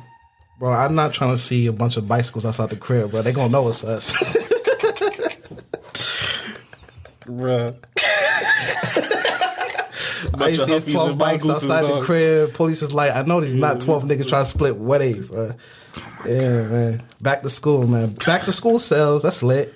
Bro, 0.60 0.72
I'm 0.72 0.96
not 0.96 1.14
trying 1.14 1.32
to 1.32 1.38
see 1.38 1.68
a 1.68 1.74
bunch 1.74 1.98
of 1.98 2.08
bicycles 2.08 2.46
outside 2.46 2.70
the 2.70 2.78
crib, 2.78 3.12
bro. 3.12 3.22
They 3.22 3.34
gonna 3.34 3.52
know 3.52 3.68
it's 3.68 3.84
us. 3.84 4.12
bro. 7.26 7.74
I 10.40 10.54
see 10.54 10.72
Huffys 10.72 10.92
12 10.92 11.18
bikes 11.18 11.50
outside 11.50 11.82
the 11.84 11.88
dog. 11.90 12.06
crib. 12.06 12.54
Police 12.54 12.82
is 12.82 12.94
like, 12.94 13.14
I 13.16 13.22
know 13.24 13.42
these 13.42 13.54
not 13.54 13.80
12 13.82 14.04
niggas 14.04 14.30
trying 14.30 14.44
to 14.44 14.50
split 14.50 14.76
what 14.78 15.02
eighth. 15.02 15.32
Uh, 15.98 16.30
yeah, 16.30 16.68
man. 16.68 17.04
Back 17.22 17.42
to 17.42 17.50
school, 17.50 17.88
man. 17.88 18.14
Back 18.26 18.44
to 18.44 18.52
school 18.52 18.80
sales. 18.80 19.24
That's 19.24 19.44
lit. 19.44 19.74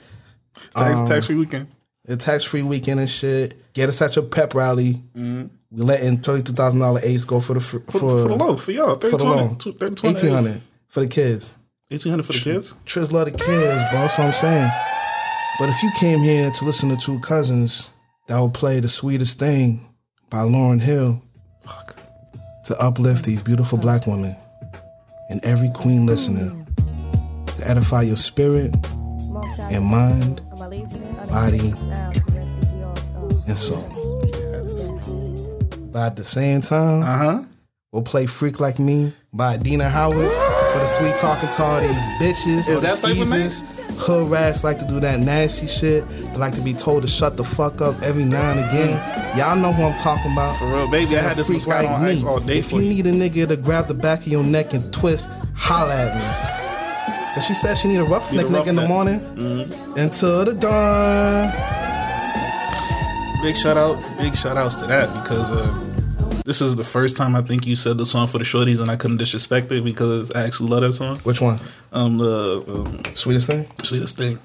Tax, 0.75 0.97
Um, 0.97 1.07
tax 1.07 1.25
free 1.27 1.35
weekend. 1.35 1.67
The 2.05 2.17
tax 2.17 2.43
free 2.43 2.63
weekend 2.63 2.99
and 2.99 3.09
shit. 3.09 3.55
Get 3.73 3.89
us 3.89 4.01
at 4.01 4.15
your 4.15 4.25
pep 4.25 4.53
rally. 4.53 5.01
We 5.15 5.49
letting 5.71 6.17
thirty 6.19 6.43
two 6.43 6.53
thousand 6.53 6.81
dollar 6.81 6.99
eights 7.03 7.23
go 7.25 7.39
for 7.39 7.53
the 7.53 7.61
for, 7.61 7.79
For, 7.91 7.99
for 7.99 8.27
the 8.27 8.35
low, 8.35 8.57
for 8.57 8.71
y'all. 8.71 8.95
for 8.95 9.09
the 9.17 9.23
loan. 9.23 9.57
Eighteen 10.03 10.31
hundred 10.31 10.61
for 10.87 10.99
the 11.01 11.07
kids. 11.07 11.55
1800 11.89 12.23
for 12.25 12.31
the 12.33 12.39
kids? 12.39 12.73
Triz 12.85 13.11
love 13.11 13.25
the 13.25 13.31
kids, 13.31 13.47
bro. 13.91 13.99
That's 14.01 14.17
what 14.17 14.27
I'm 14.27 14.33
saying. 14.33 14.69
But 15.59 15.67
if 15.69 15.83
you 15.83 15.91
came 15.99 16.19
here 16.19 16.49
to 16.49 16.65
listen 16.65 16.87
to 16.89 16.95
two 16.95 17.19
cousins 17.19 17.89
that 18.27 18.37
will 18.39 18.49
play 18.49 18.79
the 18.79 18.87
sweetest 18.87 19.37
thing 19.39 19.81
by 20.29 20.39
Lauryn 20.39 20.79
Hill, 20.81 21.21
fuck, 21.65 21.95
to 22.65 22.77
uplift 22.79 23.25
these 23.25 23.41
beautiful 23.41 23.77
black 23.77 24.07
women 24.07 24.35
and 25.31 25.43
every 25.45 25.69
queen 25.71 26.05
listener 26.05 26.51
to 27.47 27.69
edify 27.69 28.01
your 28.01 28.17
spirit 28.17 28.75
and 29.71 29.83
mind, 29.85 30.41
body, 31.29 31.73
and 33.47 33.57
soul. 33.57 33.88
But 35.91 36.01
at 36.05 36.15
the 36.15 36.23
same 36.23 36.61
time, 36.61 37.03
Uh 37.03 37.17
huh. 37.17 37.43
we'll 37.91 38.03
play 38.03 38.25
Freak 38.25 38.59
Like 38.59 38.77
Me 38.79 39.13
by 39.33 39.55
Adina 39.55 39.89
Howard. 39.89 40.29
For 40.71 40.79
the 40.79 40.85
sweet 40.85 41.15
talking 41.19 41.49
to 41.49 41.63
all 41.63 41.81
these 41.81 41.97
bitches 42.19 42.65
the 42.67 42.79
that 42.81 42.99
type 42.99 43.11
of 43.17 43.27
skeezers. 43.27 43.61
Hood 43.99 44.31
rats 44.31 44.63
like 44.63 44.79
to 44.79 44.85
do 44.87 44.99
that 45.01 45.19
nasty 45.19 45.67
shit. 45.67 46.07
They 46.09 46.37
like 46.37 46.55
to 46.55 46.61
be 46.61 46.73
told 46.73 47.01
to 47.03 47.07
shut 47.07 47.35
the 47.37 47.43
fuck 47.43 47.81
up 47.81 48.01
every 48.01 48.23
now 48.23 48.51
and 48.51 48.59
again. 48.61 49.37
Y'all 49.37 49.55
know 49.57 49.71
who 49.73 49.83
I'm 49.83 49.95
talking 49.95 50.31
about. 50.31 50.57
For 50.57 50.65
real, 50.67 50.89
baby, 50.89 51.17
I 51.17 51.21
had 51.21 51.35
this 51.37 51.47
Freak 51.47 51.59
Moscato 51.61 51.89
on 51.91 52.05
ice 52.05 52.23
all 52.23 52.39
day 52.39 52.59
If 52.59 52.69
for 52.69 52.77
you 52.81 52.83
you. 52.89 53.03
need 53.03 53.07
a 53.07 53.11
nigga 53.11 53.47
to 53.49 53.57
grab 53.57 53.87
the 53.87 53.93
back 53.93 54.21
of 54.21 54.27
your 54.27 54.43
neck 54.43 54.73
and 54.73 54.91
twist, 54.93 55.29
holla 55.55 55.93
at 55.95 56.15
me. 56.15 57.35
But 57.35 57.41
she 57.41 57.53
said 57.53 57.75
she 57.75 57.89
need 57.89 57.97
a 57.97 58.03
rough 58.03 58.31
Need 58.31 58.45
a 58.45 58.49
neck 58.49 58.63
nigga 58.63 58.67
in 58.69 58.75
the 58.75 58.81
roughneck. 58.83 59.21
Mm-hmm. 59.21 59.69
morning 59.69 59.73
until 59.97 60.45
the 60.45 60.53
dawn. 60.53 61.51
Big 63.43 63.57
shout 63.57 63.75
out, 63.77 63.97
big 64.17 64.35
shout 64.35 64.55
outs 64.57 64.75
to 64.75 64.87
that 64.87 65.07
because 65.23 65.49
uh, 65.51 65.90
this 66.45 66.62
is 66.62 66.75
the 66.75 66.83
first 66.83 67.17
time 67.17 67.36
I 67.36 67.41
think 67.41 67.65
you 67.65 67.75
said 67.75 67.98
the 67.98 68.05
song 68.05 68.27
for 68.27 68.38
the 68.38 68.43
shorties, 68.43 68.79
and 68.79 68.89
I 68.89 68.95
couldn't 68.95 69.17
disrespect 69.17 69.71
it 69.71 69.83
because 69.83 70.31
I 70.31 70.43
actually 70.43 70.69
love 70.69 70.81
that 70.81 70.93
song. 70.93 71.17
Which 71.19 71.41
one? 71.41 71.60
Um, 71.91 72.17
the 72.17 72.63
um, 72.67 73.01
Sweetest 73.15 73.48
thing? 73.48 73.67
sweetest 73.83 74.17
thing. 74.17 74.39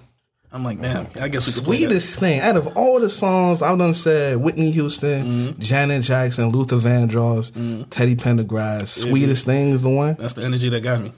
I'm 0.53 0.63
like, 0.63 0.81
damn. 0.81 1.07
I 1.21 1.29
guess 1.29 1.47
we 1.47 1.53
could 1.53 1.65
play 1.65 1.77
that. 1.79 1.85
Sweetest 1.91 2.19
thing. 2.21 2.41
Out 2.41 2.57
of 2.57 2.77
all 2.77 2.99
the 3.01 3.11
songs 3.11 3.61
I've 3.63 3.77
done 3.79 3.93
said, 3.95 4.39
Whitney 4.39 4.71
Houston, 4.71 5.27
Mm-hmm. 5.53 5.61
Janet 5.61 6.03
Jackson, 6.05 6.49
Luther 6.51 6.77
Vandross, 6.77 7.53
Teddy 7.91 8.17
Pendergrass. 8.17 8.87
Sweetest 8.89 9.45
thing 9.45 9.71
is 9.71 9.83
the 9.83 9.91
one. 9.91 10.15
That's 10.19 10.35
the 10.35 10.45
energy 10.45 10.69
that 10.71 10.81
got 10.83 11.01
me. 11.03 11.13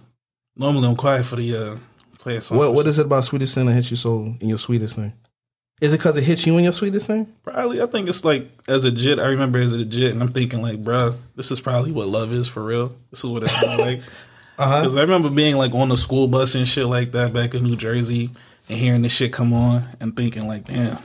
Normally, 0.56 0.88
I'm 0.88 0.96
quiet 0.96 1.24
for 1.24 1.36
the 1.36 1.56
uh, 1.56 1.76
play 2.18 2.40
song. 2.40 2.58
What 2.58 2.74
What 2.74 2.86
is 2.88 2.98
it 2.98 3.06
about 3.06 3.24
Sweetest 3.24 3.54
thing 3.54 3.66
that 3.66 3.74
hits 3.74 3.90
you 3.90 3.96
so 3.96 4.22
in 4.40 4.48
your 4.48 4.58
Sweetest 4.58 4.96
thing? 4.96 5.12
Is 5.80 5.92
it 5.92 5.98
because 5.98 6.16
it 6.16 6.24
hits 6.24 6.44
you 6.46 6.56
in 6.58 6.64
your 6.64 6.72
Sweetest 6.72 7.06
thing? 7.06 7.32
Probably, 7.44 7.80
I 7.80 7.86
think 7.86 8.08
it's 8.08 8.24
like 8.24 8.50
as 8.66 8.84
a 8.84 8.90
jit. 8.90 9.18
I 9.20 9.28
remember 9.28 9.58
as 9.60 9.72
a 9.74 9.84
jit, 9.84 10.12
and 10.12 10.20
I'm 10.20 10.28
thinking 10.28 10.60
like, 10.60 10.82
bruh, 10.82 11.16
this 11.36 11.50
is 11.52 11.60
probably 11.60 11.92
what 11.92 12.08
love 12.08 12.32
is 12.32 12.48
for 12.48 12.64
real. 12.64 12.96
This 13.10 13.22
is 13.22 13.30
what 13.30 13.42
it's 13.44 13.62
like. 13.78 14.00
Uh-huh. 14.60 14.80
Because 14.80 14.96
I 14.96 15.02
remember 15.02 15.30
being 15.30 15.56
like 15.56 15.72
on 15.72 15.88
the 15.88 15.96
school 15.96 16.26
bus 16.26 16.56
and 16.56 16.66
shit 16.66 16.86
like 16.86 17.12
that 17.12 17.32
back 17.32 17.54
in 17.54 17.62
New 17.62 17.76
Jersey, 17.76 18.30
and 18.68 18.76
hearing 18.76 19.02
this 19.02 19.12
shit 19.12 19.32
come 19.32 19.52
on 19.52 19.84
and 20.00 20.16
thinking 20.16 20.48
like, 20.48 20.64
damn. 20.64 20.98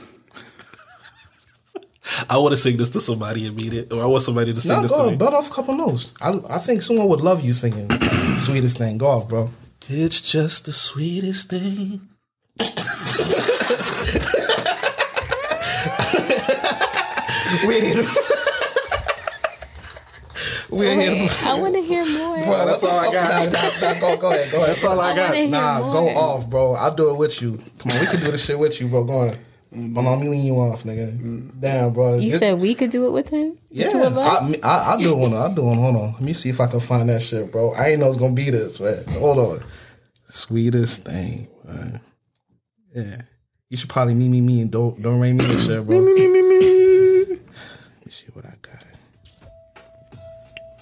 I 2.28 2.38
want 2.38 2.50
to 2.52 2.56
sing 2.56 2.76
this 2.76 2.90
to 2.90 3.00
somebody 3.00 3.46
and 3.46 3.60
it, 3.60 3.92
or 3.92 4.02
I 4.02 4.06
want 4.06 4.24
somebody 4.24 4.52
to 4.52 4.60
sing 4.60 4.72
No, 4.74 4.82
this 4.82 4.90
go 4.90 5.04
to 5.04 5.10
me. 5.12 5.16
butt 5.16 5.34
off 5.34 5.52
a 5.52 5.54
couple 5.54 5.76
notes. 5.76 6.10
I, 6.20 6.36
I 6.48 6.58
think 6.58 6.82
someone 6.82 7.06
would 7.08 7.20
love 7.20 7.44
you 7.44 7.52
singing 7.52 7.88
Sweetest 8.38 8.76
thing. 8.78 8.98
Go 8.98 9.06
off, 9.06 9.28
bro. 9.28 9.50
It's 9.88 10.20
just 10.20 10.66
the 10.66 10.72
sweetest 10.72 11.50
thing. 11.50 12.08
We 17.66 17.74
ain't 17.76 17.84
here 17.94 18.02
to- 18.02 18.08
We 20.70 20.86
ain't 20.86 21.02
here 21.02 21.28
to- 21.28 21.46
I 21.46 21.60
want 21.60 21.74
to 21.74 21.82
hear 21.82 22.04
more. 22.18 22.42
Bro, 22.44 22.66
that's 22.66 22.82
all 22.82 22.90
I 22.98 23.12
got. 23.12 23.52
Nah, 23.52 23.60
nah, 23.60 23.92
nah, 23.94 24.00
go, 24.00 24.16
go 24.16 24.30
ahead, 24.32 24.50
go 24.50 24.56
ahead. 24.58 24.68
That's 24.70 24.84
all 24.84 25.00
I 25.00 25.12
I 25.12 25.16
got. 25.16 25.30
wanna 25.34 25.48
Nah, 25.48 25.78
more. 25.80 25.92
go 25.92 26.08
off, 26.18 26.50
bro. 26.50 26.72
I'll 26.74 26.94
do 26.94 27.10
it 27.10 27.16
with 27.16 27.40
you. 27.40 27.52
Come 27.78 27.92
on, 27.92 28.00
we 28.00 28.06
can 28.06 28.20
do 28.20 28.32
this 28.32 28.44
shit 28.44 28.58
with 28.58 28.80
you, 28.80 28.88
bro. 28.88 29.04
Go 29.04 29.12
on. 29.18 29.36
Hold 29.94 30.06
on, 30.06 30.20
me 30.20 30.28
lean 30.28 30.44
you 30.44 30.54
off, 30.54 30.84
nigga. 30.84 31.50
Damn, 31.60 31.92
bro. 31.92 32.18
You 32.18 32.34
It- 32.34 32.38
said 32.38 32.60
we 32.60 32.74
could 32.74 32.90
do 32.90 33.06
it 33.06 33.10
with 33.10 33.28
him? 33.28 33.56
Yeah. 33.70 33.88
two 33.90 34.02
of 34.02 34.16
us? 34.16 34.42
I, 34.42 34.48
me- 34.48 34.62
I, 34.62 34.92
I'll 34.92 34.98
do 34.98 35.14
one. 35.16 35.32
I'll 35.34 35.52
do 35.54 35.62
one. 35.62 35.76
Hold 35.76 35.96
on. 35.96 36.12
Let 36.14 36.22
me 36.22 36.32
see 36.32 36.48
if 36.48 36.60
I 36.60 36.66
can 36.66 36.80
find 36.80 37.08
that 37.08 37.22
shit, 37.22 37.50
bro. 37.52 37.72
I 37.72 37.88
ain't 37.90 38.00
know 38.00 38.08
it's 38.08 38.16
gonna 38.16 38.34
be 38.34 38.50
this, 38.50 38.78
but 38.78 39.04
Hold 39.18 39.38
on. 39.38 39.64
Sweetest 40.28 41.04
thing, 41.04 41.48
man. 41.64 42.00
Yeah. 42.94 43.16
You 43.70 43.76
should 43.76 43.88
probably 43.90 44.14
me, 44.14 44.28
me, 44.28 44.40
me, 44.40 44.60
and 44.62 44.70
don't 44.70 45.00
don't 45.02 45.20
rain 45.20 45.36
me 45.36 45.44
this 45.46 45.66
shit, 45.66 45.84
bro. 45.86 46.00
me, 46.00 46.12
me, 46.14 46.26
me, 46.28 46.42
me. 46.42 46.73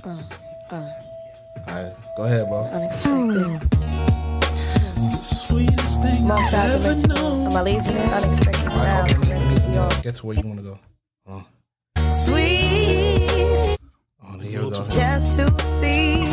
All 0.04 0.18
right, 1.68 1.92
go 2.16 2.24
ahead, 2.24 2.48
bro. 2.48 2.64
Unexpected. 2.72 3.62
Hmm. 3.82 5.08
Sweetest 5.22 6.02
thing 6.02 6.26
Long 6.26 6.42
I've 6.42 6.50
time 6.50 6.70
ever 6.70 6.82
dimension. 6.94 7.08
known. 7.10 7.46
Am 7.46 7.56
I 7.56 7.62
lazy? 7.62 7.98
Unexpected 7.98 8.68
All 8.72 8.78
right, 8.78 8.88
sound. 8.90 9.10
okay, 9.10 9.18
let 9.18 9.28
me, 9.28 9.54
let 9.54 9.68
me 9.68 9.74
Y'all. 9.74 10.02
get 10.02 10.14
to 10.16 10.26
where 10.26 10.36
you 10.36 10.42
want 10.44 10.58
to 10.58 10.64
go. 10.64 10.78
Hold 11.26 11.44
on. 11.96 12.12
Sweet, 12.12 13.78
Oh, 14.24 14.38
here 14.38 14.62
we 14.64 14.70
go. 14.70 14.86
just 14.88 15.34
to 15.38 15.60
see 15.60 16.24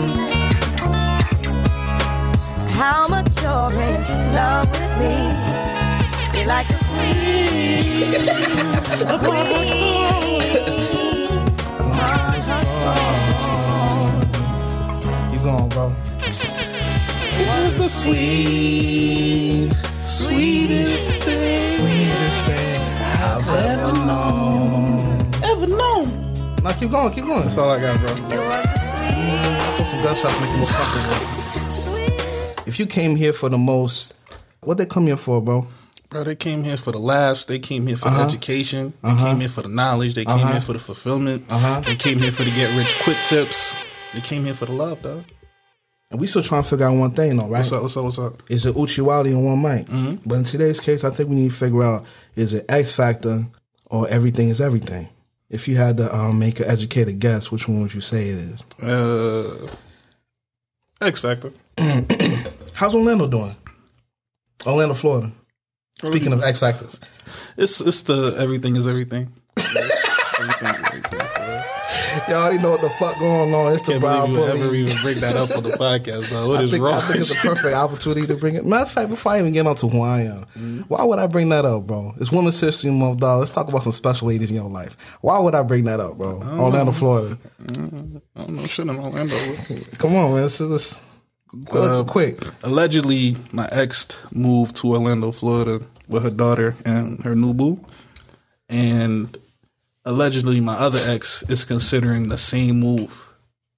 how 2.73 3.07
much 3.07 3.29
you're 3.43 3.71
in 3.83 4.03
love 4.33 4.67
with 4.71 4.93
me. 4.99 5.13
Feel 6.31 6.47
like 6.47 6.69
a 6.69 6.77
queen, 6.89 8.15
a 9.07 9.19
queen. 9.19 10.88
Keep 15.49 15.57
going, 15.57 15.69
bro. 15.69 15.95
It's 17.41 17.73
the 17.77 17.87
sweet, 17.89 19.71
sweetest 20.03 21.23
thing 21.23 21.77
Sweetest 21.79 22.45
thing 22.45 22.81
I've 23.21 23.49
ever 23.49 23.93
known. 24.05 25.31
ever 25.43 25.67
known. 25.67 26.33
Now 26.63 26.71
keep 26.73 26.91
going, 26.91 27.13
keep 27.13 27.23
going. 27.25 27.41
That's 27.41 27.57
all 27.57 27.69
I 27.71 27.79
got, 27.79 27.99
bro. 27.99 28.09
It 28.15 28.21
was 28.21 28.21
the 28.21 29.73
Put 29.77 29.87
some 29.87 30.03
gunshots, 30.03 30.39
make 30.39 30.49
you 30.51 30.57
more 30.57 30.65
comfortable. 30.65 31.15
sweet, 31.15 31.71
sweet. 31.71 32.67
If 32.67 32.79
you 32.79 32.85
came 32.85 33.15
here 33.15 33.33
for 33.33 33.49
the 33.49 33.57
most, 33.57 34.13
what 34.61 34.77
they 34.77 34.85
come 34.85 35.07
here 35.07 35.17
for, 35.17 35.41
bro? 35.41 35.67
Bro, 36.09 36.25
they 36.25 36.35
came 36.35 36.63
here 36.63 36.77
for 36.77 36.91
the 36.91 36.99
laughs. 36.99 37.45
They 37.45 37.57
came 37.59 37.87
here 37.87 37.97
for 37.97 38.07
Uh-huh. 38.09 38.19
the 38.19 38.27
education. 38.27 38.93
They 39.03 39.15
came 39.15 39.39
here 39.39 39.49
for 39.49 39.61
the 39.63 39.69
knowledge. 39.69 40.13
They 40.13 40.25
came 40.25 40.37
here 40.47 40.61
for 40.61 40.73
the 40.73 40.79
fulfillment. 40.79 41.45
Uh-huh. 41.49 41.79
They 41.81 41.95
came 41.95 42.19
here 42.19 42.31
for 42.31 42.43
the 42.43 42.51
get 42.51 42.75
rich 42.77 42.95
quick 43.03 43.17
tips. 43.25 43.73
They 44.13 44.21
came 44.21 44.43
here 44.45 44.53
for 44.53 44.65
the 44.67 44.73
love, 44.73 45.01
dog. 45.01 45.23
And 46.11 46.19
we 46.19 46.25
still 46.25 46.41
trying 46.41 46.63
to 46.63 46.69
figure 46.69 46.87
out 46.87 46.97
one 46.97 47.11
thing, 47.11 47.37
though, 47.37 47.43
right? 47.43 47.59
What's 47.59 47.71
up? 47.71 47.83
What's 47.83 47.97
up? 47.97 48.03
What's 48.03 48.19
up? 48.19 48.43
Is 48.49 48.65
it 48.65 48.75
Uchiwali 48.75 49.35
on 49.35 49.43
one 49.43 49.61
mic? 49.61 49.85
Mm-hmm. 49.85 50.27
But 50.27 50.35
in 50.35 50.43
today's 50.43 50.79
case, 50.79 51.03
I 51.03 51.11
think 51.11 51.29
we 51.29 51.35
need 51.35 51.51
to 51.51 51.55
figure 51.55 51.83
out 51.83 52.05
is 52.35 52.53
it 52.53 52.65
X 52.67 52.95
Factor 52.95 53.45
or 53.85 54.07
everything 54.09 54.49
is 54.49 54.59
everything? 54.59 55.09
If 55.49 55.67
you 55.67 55.77
had 55.77 55.97
to 55.97 56.15
um, 56.15 56.39
make 56.39 56.59
an 56.59 56.65
educated 56.67 57.19
guess, 57.19 57.51
which 57.51 57.67
one 57.67 57.81
would 57.81 57.93
you 57.93 58.01
say 58.01 58.29
it 58.29 58.37
is? 58.37 58.83
Uh, 58.83 59.67
X 61.01 61.21
Factor. 61.21 61.53
How's 62.73 62.95
Orlando 62.95 63.27
doing? 63.27 63.55
Orlando, 64.65 64.95
Florida. 64.95 65.31
Speaking 66.03 66.33
of 66.33 66.43
X 66.43 66.59
Factors. 66.59 66.99
It's 67.57 67.81
it's 67.81 68.03
the 68.03 68.35
everything 68.39 68.75
is 68.75 68.87
everything. 68.87 69.31
everything 70.39 70.69
is 70.69 70.83
everything. 70.83 71.78
Y'all 72.27 72.37
already 72.41 72.57
know 72.61 72.71
what 72.71 72.81
the 72.81 72.89
fuck 72.91 73.17
going 73.19 73.53
on. 73.53 73.73
It's 73.73 73.83
the 73.83 73.93
Can't 73.93 74.01
Brown 74.01 74.33
believe 74.33 74.35
you 74.35 74.41
would 74.41 74.49
ever 74.49 74.65
Bully. 74.65 74.79
even 74.79 74.95
bring 75.03 75.15
that 75.19 75.35
up 75.35 75.55
on 75.57 75.63
the 75.63 75.69
podcast, 75.69 76.29
though. 76.29 76.47
What 76.49 76.59
I 76.59 76.63
is 76.63 76.71
think, 76.71 76.83
wrong? 76.83 76.93
I 76.95 77.01
think 77.01 77.19
it's 77.19 77.31
a 77.31 77.35
perfect 77.35 77.75
opportunity 77.75 78.27
to 78.27 78.35
bring 78.35 78.55
it. 78.55 78.65
Matter 78.65 78.83
of 78.83 78.91
fact, 78.91 79.09
before 79.09 79.31
I 79.33 79.39
even 79.39 79.51
get 79.53 79.67
on 79.67 79.75
to 79.77 79.87
who 79.87 80.01
I 80.01 80.21
am, 80.21 80.85
why 80.87 81.03
would 81.03 81.19
I 81.19 81.27
bring 81.27 81.49
that 81.49 81.65
up, 81.65 81.85
bro? 81.87 82.13
It's 82.17 82.31
Women's 82.31 82.59
History 82.59 82.89
Month, 82.91 83.19
dog. 83.19 83.39
Let's 83.39 83.51
talk 83.51 83.67
about 83.69 83.83
some 83.83 83.91
special 83.91 84.27
ladies 84.27 84.49
in 84.49 84.55
your 84.57 84.69
life. 84.69 84.97
Why 85.21 85.37
would 85.39 85.53
I 85.55 85.61
bring 85.63 85.83
that 85.85 85.99
up, 85.99 86.17
bro? 86.17 86.41
Orlando, 86.41 86.91
Florida. 86.91 87.37
I 87.69 87.73
don't 87.73 88.21
know 88.49 88.61
shit 88.63 88.87
in 88.87 88.97
Orlando. 88.99 89.35
Come 89.97 90.15
on, 90.15 90.33
man. 90.33 90.43
This 90.43 90.61
is. 90.61 91.01
Uh, 91.71 92.03
quick. 92.03 92.39
Allegedly, 92.63 93.35
my 93.51 93.67
ex 93.71 94.07
moved 94.31 94.75
to 94.77 94.91
Orlando, 94.93 95.31
Florida, 95.31 95.83
with 96.07 96.23
her 96.23 96.29
daughter 96.29 96.75
and 96.85 97.23
her 97.23 97.35
new 97.35 97.53
boo, 97.53 97.83
and 98.69 99.35
allegedly, 100.09 100.59
my 100.59 100.73
other 100.73 100.99
ex 101.05 101.43
is 101.43 101.63
considering 101.63 102.29
the 102.29 102.37
same 102.37 102.79
move. 102.79 103.27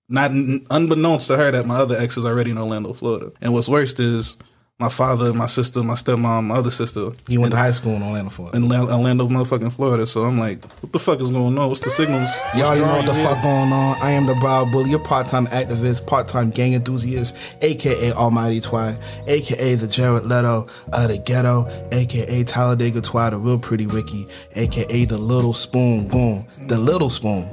Not 0.08 0.32
unbeknownst 0.32 1.28
to 1.28 1.38
her 1.38 1.52
that 1.52 1.66
my 1.66 1.76
other 1.76 1.96
ex 1.98 2.18
is 2.18 2.26
already 2.26 2.52
in 2.52 2.58
Orlando, 2.58 2.94
Florida. 2.94 3.32
And 3.42 3.54
what's 3.54 3.70
worst 3.70 4.00
is 4.00 4.38
my 4.82 4.90
father, 4.90 5.32
my 5.32 5.46
sister, 5.46 5.84
my 5.84 5.94
stepmom, 5.94 6.46
my 6.46 6.56
other 6.56 6.72
sister 6.72 7.12
You 7.28 7.40
went 7.40 7.52
to 7.52 7.58
high 7.58 7.70
school 7.70 7.94
in 7.94 8.02
Orlando, 8.02 8.32
Florida. 8.32 8.58
in 8.58 8.68
La- 8.68 8.82
Orlando, 8.94 9.28
motherfucking 9.28 9.72
Florida. 9.72 10.08
So 10.08 10.24
I'm 10.24 10.40
like, 10.40 10.66
what 10.82 10.92
the 10.92 10.98
fuck 10.98 11.22
is 11.22 11.30
going 11.30 11.56
on? 11.58 11.70
What's 11.70 11.82
the 11.82 11.92
signals? 11.92 12.30
Already 12.56 12.82
know 12.82 12.88
what 12.88 13.06
the 13.06 13.12
drawing 13.12 13.28
fuck 13.28 13.44
going 13.44 13.72
on. 13.72 13.98
I 14.02 14.12
am 14.12 14.26
the 14.26 14.34
Brown 14.36 14.72
Bully, 14.72 14.90
your 14.90 15.00
part-time 15.00 15.46
activist, 15.48 16.08
part-time 16.08 16.50
gang 16.50 16.74
enthusiast, 16.74 17.38
aka 17.62 18.12
Almighty 18.14 18.60
Twy, 18.60 18.98
aka 19.28 19.76
the 19.76 19.88
Jared 19.88 20.26
Leto 20.26 20.68
of 20.92 21.08
the 21.10 21.20
ghetto, 21.20 21.68
aka 21.92 22.44
Talladega 22.44 23.02
Twy, 23.02 23.30
the 23.30 23.38
real 23.38 23.60
pretty 23.60 23.86
Ricky, 23.86 24.26
aka 24.56 25.06
the 25.06 25.18
Little 25.18 25.54
Spoon, 25.54 26.08
boom, 26.08 26.48
the 26.68 26.78
Little 26.80 27.12
Spoon. 27.12 27.48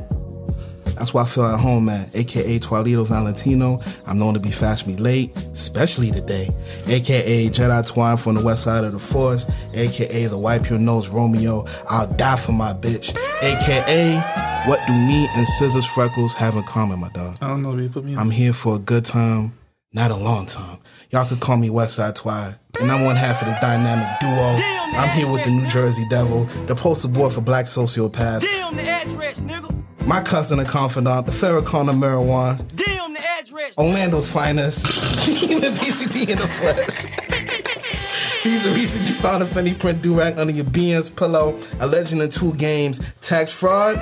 That's 0.99 1.15
why 1.15 1.23
I 1.23 1.27
feel 1.27 1.47
at 1.47 1.61
home 1.61 1.89
at, 1.89 2.15
aka 2.15 2.59
Twilito 2.59 3.07
Valentino. 3.07 3.81
I'm 4.07 4.19
known 4.19 4.35
to 4.35 4.41
be 4.41 4.51
fast 4.51 4.87
me 4.87 4.97
late, 4.97 5.37
especially 5.53 6.11
today. 6.11 6.49
AKA 6.87 7.49
Jedi 7.51 7.87
Twine 7.87 8.17
from 8.17 8.35
the 8.35 8.45
west 8.45 8.65
side 8.65 8.85
of 8.85 8.93
the 8.93 8.99
force, 8.99 9.47
aka 9.75 10.27
the 10.27 10.39
wipe 10.39 10.69
your 10.69 10.79
nose 10.79 11.09
Romeo. 11.09 11.65
I'll 11.89 12.07
die 12.07 12.37
for 12.37 12.53
my 12.53 12.73
bitch. 12.73 13.17
AKA 13.43 14.49
what 14.67 14.85
do 14.87 14.93
me 14.93 15.29
and 15.35 15.47
Scissors 15.47 15.87
Freckles 15.87 16.35
have 16.35 16.55
in 16.55 16.63
common, 16.65 17.01
my 17.01 17.09
dog? 17.11 17.39
I 17.41 17.49
don't 17.49 17.63
know. 17.63 17.75
They 17.75 17.89
put 17.89 18.05
me. 18.05 18.17
I'm 18.17 18.31
here 18.31 18.53
for 18.53 18.77
a 18.77 18.79
good 18.79 19.05
time, 19.05 19.57
not 19.95 20.11
a 20.11 20.17
long 20.17 20.47
time. 20.47 20.79
Y'all 21.11 21.25
could 21.25 21.41
call 21.41 21.57
me 21.57 21.71
Westside 21.71 22.17
Twy, 22.17 22.55
and 22.81 22.93
I'm 22.93 23.05
one 23.05 23.17
half 23.17 23.41
of 23.41 23.49
the 23.49 23.57
dynamic 23.63 24.21
duo. 24.21 24.57
I'm 24.99 25.09
here 25.17 25.31
with 25.31 25.45
the 25.45 25.51
New 25.51 25.67
Jersey 25.69 26.05
Devil, 26.11 26.45
the 26.67 26.75
poster 26.75 27.09
boy 27.09 27.31
for 27.31 27.41
black 27.41 27.67
sociopaths, 27.67 28.43
Damn 28.43 28.77
the 28.77 28.83
address, 28.83 29.39
nigga. 29.39 29.68
My 30.09 30.23
cousin 30.23 30.59
and 30.59 30.67
confidant, 30.67 31.27
the 31.27 31.33
Farrakhan 31.33 31.91
of 31.91 31.97
marijuana, 31.97 32.57
Damn 32.75 33.13
the 33.13 33.21
address, 33.21 33.75
Orlando's 33.77 34.31
finest. 34.33 35.29
Even 35.29 35.75
PCP 35.75 36.31
in 36.31 36.39
the 36.39 36.49
flesh. 36.49 37.29
He's 38.43 38.65
the 38.65 38.71
reason 38.71 39.03
you 39.03 39.13
found 39.13 39.43
a 39.43 39.47
Fendi 39.47 39.79
print 39.79 40.01
durag 40.01 40.39
under 40.39 40.53
your 40.53 40.65
BN's 40.65 41.11
pillow. 41.11 41.59
A 41.81 41.87
legend 41.87 42.23
in 42.23 42.31
two 42.31 42.55
games. 42.55 43.01
Tax 43.21 43.53
fraud 43.53 43.97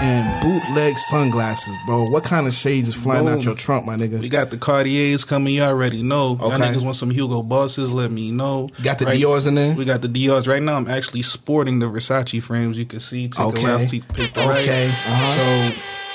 and 0.00 0.42
bootleg 0.42 0.96
sunglasses, 0.98 1.74
bro. 1.86 2.04
What 2.04 2.24
kind 2.24 2.46
of 2.46 2.54
shades 2.54 2.88
is 2.88 2.94
flying 2.94 3.28
out 3.28 3.44
your 3.44 3.54
trunk, 3.54 3.86
my 3.86 3.96
nigga? 3.96 4.20
We 4.20 4.28
got 4.28 4.50
the 4.50 4.58
Cartiers 4.58 5.24
coming. 5.24 5.54
You 5.54 5.62
already 5.62 6.02
know. 6.02 6.36
Y'all 6.40 6.50
niggas 6.50 6.82
want 6.84 6.96
some 6.96 7.10
Hugo 7.10 7.42
Bosses? 7.42 7.92
Let 7.92 8.10
me 8.10 8.30
know. 8.30 8.70
Got 8.82 8.98
the 8.98 9.06
Dior's 9.06 9.46
in 9.46 9.54
there? 9.54 9.74
We 9.74 9.84
got 9.84 10.02
the 10.02 10.08
Dior's 10.08 10.46
right 10.48 10.62
now. 10.62 10.76
I'm 10.76 10.88
actually 10.88 11.22
sporting 11.22 11.78
the 11.78 11.86
Versace 11.86 12.42
frames. 12.42 12.76
You 12.76 12.86
can 12.86 13.00
see. 13.00 13.28
Take 13.28 13.40
Okay. 13.46 13.62
a 13.62 13.66
left, 13.66 13.90
take 13.90 14.08
take 14.14 14.34
the 14.34 14.40
Okay. 14.50 14.88
right. 14.88 14.94
Uh-huh. 15.06 15.72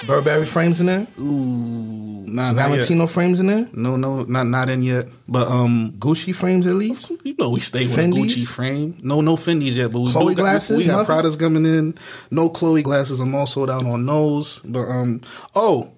Burberry 0.07 0.45
frames 0.45 0.79
in 0.79 0.87
there? 0.87 1.07
Ooh, 1.19 2.25
nah. 2.25 2.53
Valentino 2.53 3.05
frames 3.05 3.39
in 3.39 3.47
there? 3.47 3.67
No, 3.73 3.97
no, 3.97 4.23
not 4.23 4.47
not 4.47 4.69
in 4.69 4.81
yet. 4.81 5.05
But 5.27 5.47
um, 5.47 5.93
Gucci 5.97 6.33
frames 6.33 6.67
at 6.67 6.73
least? 6.73 7.11
you 7.23 7.35
know 7.37 7.49
we 7.49 7.59
stay 7.59 7.85
with 7.85 7.97
Fendi's? 7.97 8.35
Gucci 8.35 8.47
frame. 8.47 8.95
No, 9.03 9.21
no 9.21 9.35
Fendi's 9.35 9.77
yet. 9.77 9.91
But 9.91 9.99
we 9.99 10.11
Chloe 10.11 10.35
do 10.35 10.41
glasses, 10.41 10.77
We 10.77 10.85
got 10.85 10.91
nothing? 10.93 11.05
Prada's 11.05 11.35
coming 11.35 11.65
in. 11.65 11.95
No 12.31 12.49
Chloe 12.49 12.81
glasses. 12.81 13.19
I'm 13.19 13.35
all 13.35 13.45
sold 13.47 13.69
out 13.69 13.85
on 13.85 14.05
those. 14.05 14.59
But 14.59 14.87
um, 14.87 15.21
oh, 15.55 15.91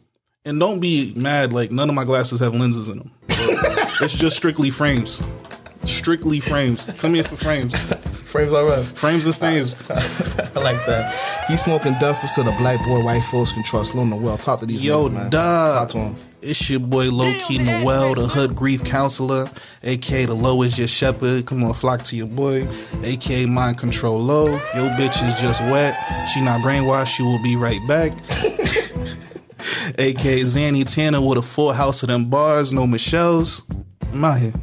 and 0.46 0.60
don't 0.60 0.80
be 0.80 1.14
mad. 1.16 1.54
Like 1.54 1.72
none 1.72 1.90
of 1.90 1.96
my 1.96 2.04
glasses 2.06 2.40
have 2.40 2.56
lenses 2.56 2.88
in 2.88 2.98
them. 3.00 3.12
it's 3.30 4.14
just 4.14 4.36
strictly 4.36 4.72
frames. 4.72 5.22
Strictly 5.86 6.40
frames. 6.40 6.86
Come 7.00 7.14
here 7.14 7.24
for 7.24 7.36
frames. 7.36 7.94
Frames 8.32 8.54
are 8.54 8.66
us. 8.70 8.94
Frames 8.94 9.26
and 9.26 9.36
stains. 9.36 9.74
I 9.90 10.60
like 10.62 10.86
that. 10.86 11.14
He's 11.50 11.62
smoking 11.62 11.94
dust, 12.00 12.22
but 12.22 12.28
still 12.30 12.48
a 12.48 12.56
black 12.58 12.84
boy 12.86 13.04
white 13.04 13.24
folks 13.26 13.52
can 13.52 13.62
trust. 13.64 13.94
Lil 13.94 14.06
Noel. 14.06 14.38
Talk 14.38 14.62
to 14.62 14.66
these 14.66 14.84
Yo, 14.84 15.10
niggas, 15.10 15.14
man. 15.14 15.30
duh. 15.30 15.74
Talk 15.80 15.90
to 15.90 15.98
him. 15.98 16.18
It's 16.42 16.70
your 16.70 16.80
boy 16.80 17.12
Low 17.12 17.32
Key 17.46 17.60
Noel, 17.60 18.16
the 18.16 18.26
hood 18.28 18.56
grief 18.56 18.84
counselor, 18.84 19.48
aka 19.84 20.26
the 20.26 20.34
low 20.34 20.64
is 20.64 20.76
your 20.76 20.88
shepherd. 20.88 21.46
Come 21.46 21.64
on, 21.64 21.74
flock 21.74 22.04
to 22.06 22.16
your 22.16 22.26
boy, 22.26 22.68
aka 23.04 23.46
mind 23.46 23.78
control 23.78 24.18
low. 24.20 24.48
Yo, 24.48 24.90
bitch 24.98 25.22
is 25.28 25.40
just 25.40 25.62
wet. 25.62 25.94
She 26.30 26.42
not 26.42 26.62
brainwashed. 26.62 27.16
She 27.16 27.22
will 27.22 27.42
be 27.44 27.56
right 27.58 27.86
back. 27.88 28.14
aka 30.00 30.40
Zanny 30.42 30.84
Tanner 30.92 31.22
with 31.22 31.38
a 31.38 31.42
full 31.44 31.74
house 31.74 32.02
of 32.02 32.08
them 32.08 32.26
bars, 32.30 32.74
no 32.74 32.88
Michelle's. 32.88 33.62
I'm 34.12 34.26
out 34.26 34.40
here. 34.40 34.54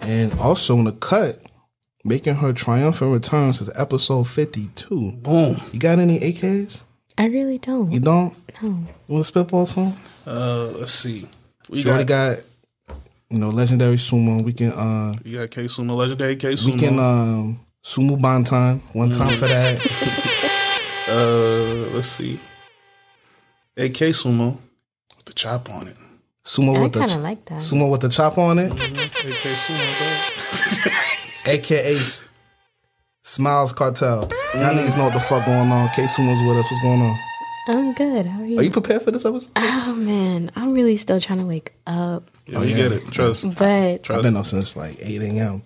And 0.00 0.32
also 0.40 0.74
in 0.78 0.84
the 0.84 0.92
cut, 0.92 1.39
making 2.04 2.36
her 2.36 2.52
triumphant 2.52 3.12
return 3.12 3.52
since 3.52 3.70
episode 3.76 4.24
52. 4.28 5.12
Boom. 5.12 5.56
You 5.72 5.78
got 5.78 5.98
any 5.98 6.18
AKs? 6.20 6.82
I 7.18 7.26
really 7.26 7.58
don't. 7.58 7.90
You 7.90 8.00
don't? 8.00 8.34
No. 8.62 8.68
You 8.68 8.86
want 9.08 9.24
to 9.24 9.24
spitball 9.24 9.66
some? 9.66 9.94
Uh, 10.26 10.66
let's 10.78 10.92
see. 10.92 11.28
We 11.68 11.82
Jordy 11.82 12.04
got, 12.04 12.38
got, 12.88 12.96
you 13.28 13.38
know, 13.38 13.50
legendary 13.50 13.96
sumo. 13.96 14.42
We 14.42 14.52
can, 14.52 14.72
uh, 14.72 15.14
we 15.24 15.32
got 15.32 15.50
K 15.50 15.66
Sumo, 15.66 15.94
legendary 15.96 16.36
K 16.36 16.54
Sumo. 16.54 16.72
we 16.72 16.78
can, 16.78 16.98
um, 16.98 17.60
sumo 17.84 18.18
bantan. 18.18 18.80
One 18.94 19.10
time 19.10 19.36
for 19.36 19.46
that. 19.46 19.80
uh, 21.08 21.94
let's 21.94 22.08
see. 22.08 22.40
AK 23.76 24.12
Sumo 24.14 24.56
with 25.16 25.24
the 25.26 25.32
chop 25.34 25.70
on 25.70 25.88
it. 25.88 25.96
Sumo 26.44 26.76
I 26.76 26.82
with 26.82 26.92
the 26.94 27.00
kind 27.00 27.12
of 27.12 27.22
like 27.22 27.44
that. 27.44 27.60
sumo 27.60 27.90
with 27.90 28.00
the 28.00 28.08
chop 28.08 28.38
on 28.38 28.58
it. 28.58 28.72
AK 28.72 28.78
Sumo, 28.78 30.84
bro. 30.84 30.92
AKA 31.46 31.96
Smiles 33.22 33.72
Cartel. 33.72 34.28
Y'all 34.54 34.74
niggas 34.74 34.96
know 34.96 35.04
what 35.04 35.14
the 35.14 35.20
fuck 35.20 35.46
going 35.46 35.70
on. 35.70 35.88
K 35.90 36.06
Sumo's 36.06 36.40
with 36.46 36.58
us. 36.58 36.70
What's 36.70 36.82
going 36.82 37.00
on? 37.00 37.18
I'm 37.68 37.92
good. 37.94 38.26
How 38.26 38.40
are 38.42 38.46
you? 38.46 38.58
Are 38.58 38.62
you 38.62 38.70
prepared 38.70 39.02
for 39.02 39.10
this 39.10 39.24
episode? 39.24 39.52
oh 39.56 39.94
man, 39.94 40.50
I'm 40.56 40.74
really 40.74 40.96
still 40.96 41.20
trying 41.20 41.38
to 41.38 41.46
wake 41.46 41.72
up. 41.86 42.30
Yeah, 42.46 42.62
you 42.62 42.74
get 42.74 42.92
it. 42.92 43.06
Trust. 43.12 43.56
But 43.56 44.10
I've 44.10 44.22
been 44.22 44.36
up 44.36 44.46
since 44.46 44.76
like 44.76 44.96
8 45.00 45.22
a.m. 45.22 45.62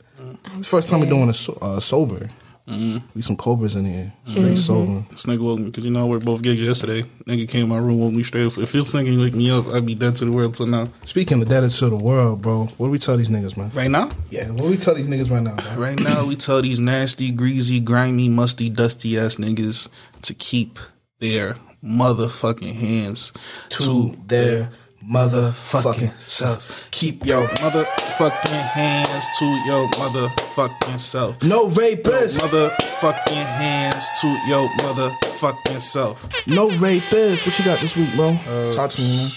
It's 0.46 0.58
the 0.58 0.64
first 0.64 0.88
time 0.88 1.00
we're 1.00 1.06
doing 1.06 1.28
a 1.28 1.34
so, 1.34 1.56
uh, 1.62 1.80
sober. 1.80 2.20
Mm-hmm. 2.68 3.06
We 3.14 3.22
some 3.22 3.36
cobras 3.36 3.76
in 3.76 3.84
here. 3.84 4.12
Mm-hmm. 4.26 4.30
Straight 4.30 4.58
sober. 4.58 4.92
Mm-hmm. 4.92 5.10
This 5.12 5.26
nigga 5.26 5.40
woke 5.40 5.58
me 5.58 5.66
because 5.66 5.84
you 5.84 5.90
know 5.90 6.00
I 6.00 6.08
worked 6.08 6.24
both 6.24 6.42
gigs 6.42 6.62
yesterday. 6.62 7.02
Nigga 7.26 7.46
came 7.48 7.64
in 7.64 7.68
my 7.68 7.76
room, 7.76 7.98
woke 7.98 8.12
me 8.14 8.22
straight. 8.22 8.46
If 8.46 8.72
this 8.72 8.94
nigga 8.94 9.20
wake 9.20 9.34
me 9.34 9.50
up, 9.50 9.66
I'd 9.68 9.84
be 9.84 9.94
dead 9.94 10.16
to 10.16 10.24
the 10.24 10.32
world 10.32 10.54
till 10.54 10.66
now. 10.66 10.88
Speaking 11.04 11.42
of 11.42 11.48
dead 11.48 11.68
to 11.68 11.88
the 11.90 11.96
world, 11.96 12.40
bro, 12.40 12.64
what 12.64 12.86
do 12.86 12.90
we 12.90 12.98
tell 12.98 13.16
these 13.18 13.28
niggas, 13.28 13.56
man? 13.56 13.70
Right 13.74 13.90
now? 13.90 14.10
Yeah, 14.30 14.50
what 14.50 14.62
do 14.62 14.70
we 14.70 14.76
tell 14.78 14.94
these 14.94 15.08
niggas 15.08 15.30
right 15.30 15.42
now, 15.42 15.56
bro? 15.56 15.82
Right 15.82 16.00
now, 16.00 16.26
we 16.26 16.36
tell 16.36 16.62
these 16.62 16.78
nasty, 16.78 17.32
greasy, 17.32 17.80
grimy, 17.80 18.30
musty, 18.30 18.70
dusty 18.70 19.18
ass 19.18 19.36
niggas 19.36 19.88
to 20.22 20.32
keep 20.32 20.78
their 21.18 21.56
motherfucking 21.84 22.74
hands 22.74 23.32
To 23.68 24.16
their 24.26 24.70
motherfucking 25.08 26.18
selves. 26.20 26.66
Keep 26.90 27.26
your 27.26 27.46
motherfucking 27.48 28.62
hands 28.70 29.24
to 29.38 29.44
your 29.66 29.88
motherfucking 29.90 30.98
self. 30.98 31.42
no 31.42 31.68
rapists, 31.68 32.38
Motherfucking 32.38 33.44
hands 33.44 34.04
to 34.20 34.28
your 34.48 34.68
motherfucking 34.78 35.80
self. 35.80 36.28
no 36.46 36.68
rapists. 36.68 37.46
What 37.46 37.58
you 37.58 37.64
got 37.64 37.80
this 37.80 37.96
week, 37.96 38.14
bro? 38.14 38.28
Uh, 38.48 38.72
talk 38.74 38.90
to 38.90 39.00
me, 39.00 39.16
man. 39.16 39.30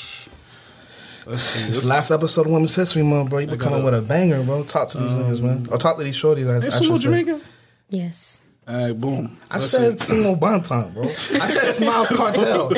Let's 1.26 1.42
see. 1.42 1.68
It's 1.68 1.84
last 1.84 2.10
episode 2.12 2.46
of 2.46 2.54
Women's 2.54 2.74
History 2.74 3.04
Month, 3.04 3.30
bro. 3.32 3.40
You 3.40 3.48
been 3.48 3.60
coming 3.60 3.84
with 3.84 3.94
a 3.94 4.02
banger, 4.02 4.44
bro. 4.44 4.64
Talk 4.64 4.88
to 4.90 4.98
these 4.98 5.12
um, 5.12 5.24
niggas, 5.24 5.42
man. 5.42 5.68
Or 5.72 5.78
talk 5.78 5.98
to 5.98 6.04
these 6.04 6.16
shorties. 6.16 6.48
I, 6.50 6.62
hey, 6.62 6.68
I 6.68 6.70
Sumo 6.70 6.86
should 6.86 6.98
say. 7.00 7.04
Jamaican. 7.04 7.42
yes. 7.90 8.37
All 8.68 8.76
right, 8.88 9.00
boom. 9.00 9.38
I 9.50 9.56
Let's 9.60 9.70
said 9.72 9.98
see. 10.00 10.16
Simo 10.16 10.38
Bantan, 10.38 10.94
bro. 10.94 11.04
I 11.06 11.48
said 11.48 11.70
Smiles 11.74 12.10
Cartel. 12.10 12.74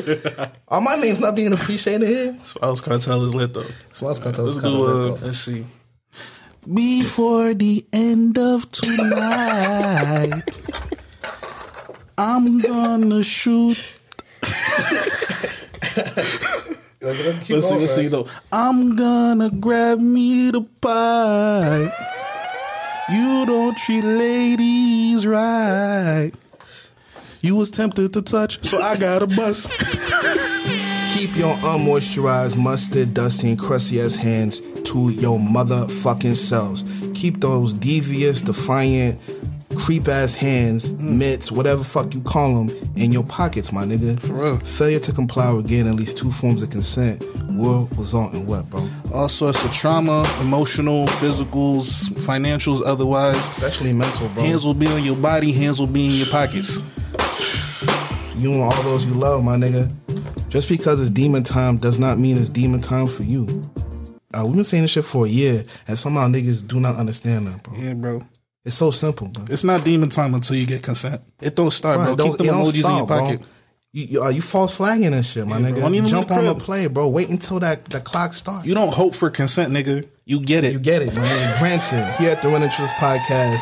Are 0.67 0.81
my 0.81 0.95
name's 0.97 1.19
not 1.19 1.35
being 1.35 1.51
appreciated 1.51 2.07
here? 2.07 2.37
Smiles 2.43 2.79
Cartel 2.81 3.23
is 3.23 3.33
lit 3.33 3.53
though. 3.55 3.65
Smiles 3.91 4.19
Cartel 4.19 4.45
Let's 4.45 4.57
is 4.57 4.61
do. 4.63 4.69
kind 4.69 4.83
of 5.15 5.23
let's 5.23 5.39
see. 5.39 5.65
Before 6.71 7.53
the 7.55 7.83
end 7.91 8.37
of 8.37 8.69
tonight, 8.71 10.43
I'm 12.19 12.59
gonna 12.59 13.23
shoot. 13.23 13.77
Let's 17.01 17.47
see. 17.47 17.53
Let's 17.75 17.95
see 17.95 18.07
though. 18.09 18.27
I'm 18.51 18.95
gonna 18.95 19.49
grab 19.49 19.99
me 19.99 20.51
the 20.51 20.61
pipe. 20.81 21.93
You 23.11 23.45
don't 23.45 23.75
treat 23.75 24.03
ladies 24.03 25.25
right. 25.25 26.31
You 27.41 27.55
was 27.55 27.71
tempted 27.71 28.13
to 28.13 28.21
touch, 28.21 28.63
so 28.63 28.79
I 28.81 28.97
got 28.97 29.23
a 29.23 29.27
bust. 29.27 29.71
Keep 31.15 31.35
your 31.35 31.55
unmoisturized, 31.55 32.55
mustard, 32.55 33.13
dusty, 33.15 33.49
and 33.49 33.59
crusty 33.59 33.99
ass 33.99 34.15
hands 34.15 34.59
to 34.83 35.09
your 35.09 35.39
motherfucking 35.39 36.35
selves. 36.35 36.83
Keep 37.15 37.39
those 37.39 37.73
devious, 37.73 38.41
defiant, 38.41 39.19
creep 39.77 40.07
ass 40.07 40.33
hands, 40.33 40.91
mitts, 40.91 41.51
whatever 41.51 41.83
fuck 41.83 42.13
you 42.13 42.21
call 42.21 42.63
them, 42.63 42.75
in 42.95 43.11
your 43.11 43.23
pockets, 43.23 43.71
my 43.71 43.83
nigga. 43.85 44.19
For 44.19 44.33
real. 44.33 44.57
Failure 44.59 44.99
to 44.99 45.11
comply 45.13 45.51
with 45.51 45.67
getting 45.67 45.87
at 45.87 45.95
least 45.95 46.17
two 46.17 46.31
forms 46.31 46.61
of 46.61 46.69
consent 46.69 47.23
will 47.49 47.85
result 47.97 48.33
in 48.33 48.45
what, 48.45 48.69
bro? 48.69 48.87
all 49.13 49.29
sorts 49.29 49.63
of 49.63 49.71
trauma, 49.71 50.25
emotional, 50.41 51.05
physicals, 51.07 52.09
financials, 52.09 52.81
otherwise. 52.85 53.37
Especially 53.37 53.93
mental, 53.93 54.27
bro. 54.29 54.43
Hands 54.43 54.63
will 54.65 54.73
be 54.73 54.87
on 54.87 55.03
your 55.03 55.15
body, 55.15 55.51
hands 55.51 55.79
will 55.79 55.87
be 55.87 56.05
in 56.05 56.11
your 56.13 56.27
pockets. 56.27 56.77
you 58.37 58.51
and 58.51 58.61
all 58.61 58.83
those 58.83 59.05
you 59.05 59.13
love, 59.13 59.43
my 59.43 59.55
nigga. 59.55 59.91
Just 60.49 60.67
because 60.67 60.99
it's 60.99 61.11
demon 61.11 61.43
time 61.43 61.77
does 61.77 61.99
not 61.99 62.17
mean 62.17 62.37
it's 62.37 62.49
demon 62.49 62.81
time 62.81 63.07
for 63.07 63.23
you. 63.23 63.69
Uh, 64.33 64.45
we've 64.45 64.55
been 64.55 64.63
saying 64.63 64.83
this 64.83 64.91
shit 64.91 65.05
for 65.05 65.25
a 65.25 65.29
year, 65.29 65.63
and 65.87 65.97
somehow 65.97 66.27
niggas 66.27 66.65
do 66.65 66.79
not 66.79 66.95
understand 66.95 67.47
that, 67.47 67.63
bro. 67.63 67.73
Yeah, 67.75 67.93
bro. 67.93 68.21
It's 68.65 68.75
so 68.75 68.91
simple, 68.91 69.27
bro. 69.29 69.45
It's 69.49 69.63
not 69.63 69.83
demon 69.85 70.09
time 70.09 70.33
until 70.35 70.55
you 70.55 70.65
get 70.65 70.83
consent. 70.83 71.21
It 71.41 71.55
don't 71.55 71.71
start, 71.71 71.97
Right, 71.97 72.05
bro. 72.07 72.15
don't- 72.15 72.29
Keep 72.31 72.37
them 72.39 72.47
don't 72.47 72.65
emojis 72.65 72.75
in 72.75 72.81
stop, 72.81 72.97
your 72.97 73.07
bro. 73.07 73.19
pocket. 73.21 73.41
You, 73.91 74.05
you, 74.05 74.23
uh, 74.23 74.29
you 74.29 74.41
false 74.43 74.75
flagging 74.75 75.13
and 75.13 75.25
shit, 75.25 75.47
my 75.47 75.57
Yeah, 75.57 75.69
nigga. 75.71 75.79
Don't 75.79 75.95
even 75.95 76.07
Jump 76.09 76.27
the 76.27 76.35
on 76.35 76.45
the 76.45 76.53
play, 76.55 76.85
bro. 76.87 77.07
Wait 77.07 77.29
until 77.29 77.59
that 77.61 77.85
the 77.85 77.99
clock 77.99 78.33
starts. 78.33 78.67
You 78.67 78.75
don't 78.75 78.93
hope 78.93 79.15
for 79.15 79.29
consent, 79.31 79.73
nigga. 79.73 80.07
You 80.25 80.41
get 80.41 80.63
it. 80.63 80.73
You 80.73 80.79
get 80.79 81.01
it, 81.01 81.15
man. 81.15 81.55
Granted, 81.59 82.05
here 82.19 82.29
at 82.31 82.41
the 82.43 82.49
Running 82.49 82.69
Triz 82.69 82.89
Podcast, 82.99 83.61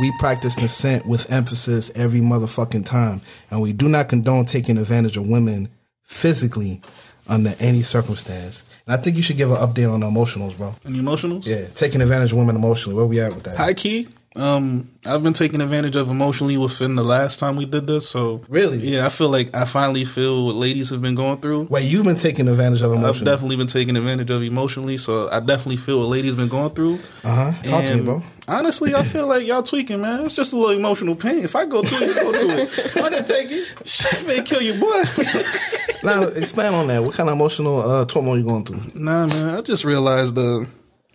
we 0.00 0.10
practice 0.18 0.54
consent 0.54 1.04
with 1.04 1.30
emphasis 1.30 1.90
every 1.94 2.20
motherfucking 2.20 2.86
time, 2.86 3.20
and 3.50 3.60
we 3.60 3.74
do 3.74 3.86
not 3.88 4.08
condone 4.08 4.46
taking 4.46 4.78
advantage 4.78 5.18
of 5.18 5.26
women 5.28 5.68
physically 6.02 6.80
under 7.28 7.52
any 7.60 7.82
circumstance. 7.82 8.64
And 8.86 8.98
I 8.98 9.02
think 9.02 9.16
you 9.18 9.22
should 9.22 9.36
give 9.36 9.50
an 9.50 9.56
update 9.58 9.92
on 9.92 10.00
the 10.00 10.06
emotionals, 10.06 10.56
bro. 10.56 10.74
And 10.84 10.94
the 10.94 11.00
emotionals? 11.00 11.44
Yeah, 11.44 11.66
taking 11.74 12.00
advantage 12.00 12.32
of 12.32 12.38
women 12.38 12.56
emotionally. 12.56 12.96
Where 12.96 13.04
we 13.04 13.20
at 13.20 13.34
with 13.34 13.44
that? 13.44 13.56
High 13.58 13.74
key. 13.74 14.08
Um, 14.36 14.90
I've 15.04 15.22
been 15.22 15.32
taken 15.32 15.60
advantage 15.60 15.96
of 15.96 16.10
emotionally 16.10 16.56
within 16.56 16.94
the 16.96 17.02
last 17.02 17.38
time 17.38 17.56
we 17.56 17.64
did 17.64 17.86
this. 17.86 18.08
So 18.08 18.42
Really? 18.48 18.78
yeah, 18.78 19.06
I 19.06 19.08
feel 19.08 19.28
like 19.30 19.54
I 19.56 19.64
finally 19.64 20.04
feel 20.04 20.44
what 20.46 20.56
ladies 20.56 20.90
have 20.90 21.00
been 21.00 21.14
going 21.14 21.38
through. 21.40 21.62
Wait, 21.70 21.84
you've 21.84 22.04
been 22.04 22.16
taking 22.16 22.46
advantage 22.48 22.82
of 22.82 22.92
I've 22.92 22.98
emotionally. 22.98 23.30
definitely 23.32 23.56
been 23.56 23.66
taken 23.66 23.96
advantage 23.96 24.30
of 24.30 24.42
emotionally, 24.42 24.96
so 24.98 25.30
I 25.30 25.40
definitely 25.40 25.78
feel 25.78 26.00
what 26.00 26.08
ladies 26.08 26.34
been 26.34 26.48
going 26.48 26.70
through. 26.70 26.98
Uh 27.24 27.50
huh. 27.52 27.62
Talk 27.62 27.84
to 27.84 27.96
me, 27.96 28.02
bro. 28.02 28.22
Honestly, 28.48 28.94
I 28.94 29.02
feel 29.02 29.26
like 29.26 29.44
y'all 29.46 29.62
tweaking, 29.62 30.00
man. 30.00 30.24
It's 30.24 30.34
just 30.34 30.52
a 30.52 30.56
little 30.56 30.76
emotional 30.76 31.16
pain. 31.16 31.38
If 31.42 31.56
I 31.56 31.64
go 31.66 31.82
through 31.82 32.06
you 32.06 32.14
go 32.14 32.32
through 32.32 32.50
it. 32.62 32.96
I 33.02 33.10
can 33.10 33.24
take 33.26 33.50
it. 33.50 33.88
Shit 33.88 34.26
may 34.26 34.42
kill 34.42 34.62
you, 34.62 34.74
boy. 34.78 35.02
Now 36.02 36.22
expand 36.22 36.74
on 36.76 36.86
that. 36.88 37.02
What 37.02 37.14
kind 37.14 37.28
of 37.28 37.34
emotional 37.34 37.80
uh, 37.80 38.04
turmoil 38.04 38.38
you 38.38 38.44
going 38.44 38.64
through? 38.64 38.80
nah, 38.94 39.26
man. 39.26 39.56
I 39.56 39.60
just 39.62 39.84
realized 39.84 40.36
the 40.36 40.68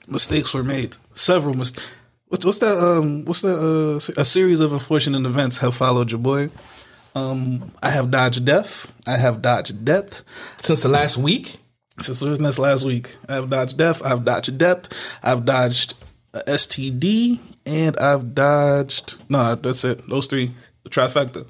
mistakes 0.07 0.53
were 0.53 0.63
made. 0.63 0.97
Several 1.13 1.53
mistakes. 1.53 1.87
What's, 2.31 2.45
what's 2.45 2.59
that? 2.59 2.77
Um, 2.77 3.25
what's 3.25 3.41
that? 3.41 3.57
Uh, 3.57 3.97
a 4.21 4.23
series 4.23 4.61
of 4.61 4.71
unfortunate 4.71 5.25
events 5.25 5.57
have 5.57 5.75
followed 5.75 6.11
your 6.11 6.19
boy. 6.19 6.49
Um, 7.13 7.73
I 7.83 7.89
have 7.89 8.09
dodged 8.09 8.45
death. 8.45 8.93
I 9.05 9.17
have 9.17 9.41
dodged 9.41 9.83
death. 9.83 10.23
Since 10.61 10.81
the 10.81 10.87
last 10.87 11.17
week, 11.17 11.57
Since 12.01 12.21
it 12.21 12.29
was 12.29 12.39
this 12.39 12.57
last 12.57 12.85
week, 12.85 13.17
I've 13.27 13.49
dodged 13.49 13.77
death. 13.77 14.01
I've 14.05 14.23
dodged 14.23 14.57
death. 14.57 14.87
I've 15.21 15.43
dodged 15.43 15.93
a 16.33 16.39
STD, 16.47 17.37
and 17.65 17.97
I've 17.97 18.33
dodged. 18.33 19.17
No, 19.29 19.55
that's 19.55 19.83
it. 19.83 20.07
Those 20.07 20.27
three. 20.27 20.53
The 20.83 20.89
trifecta. 20.89 21.45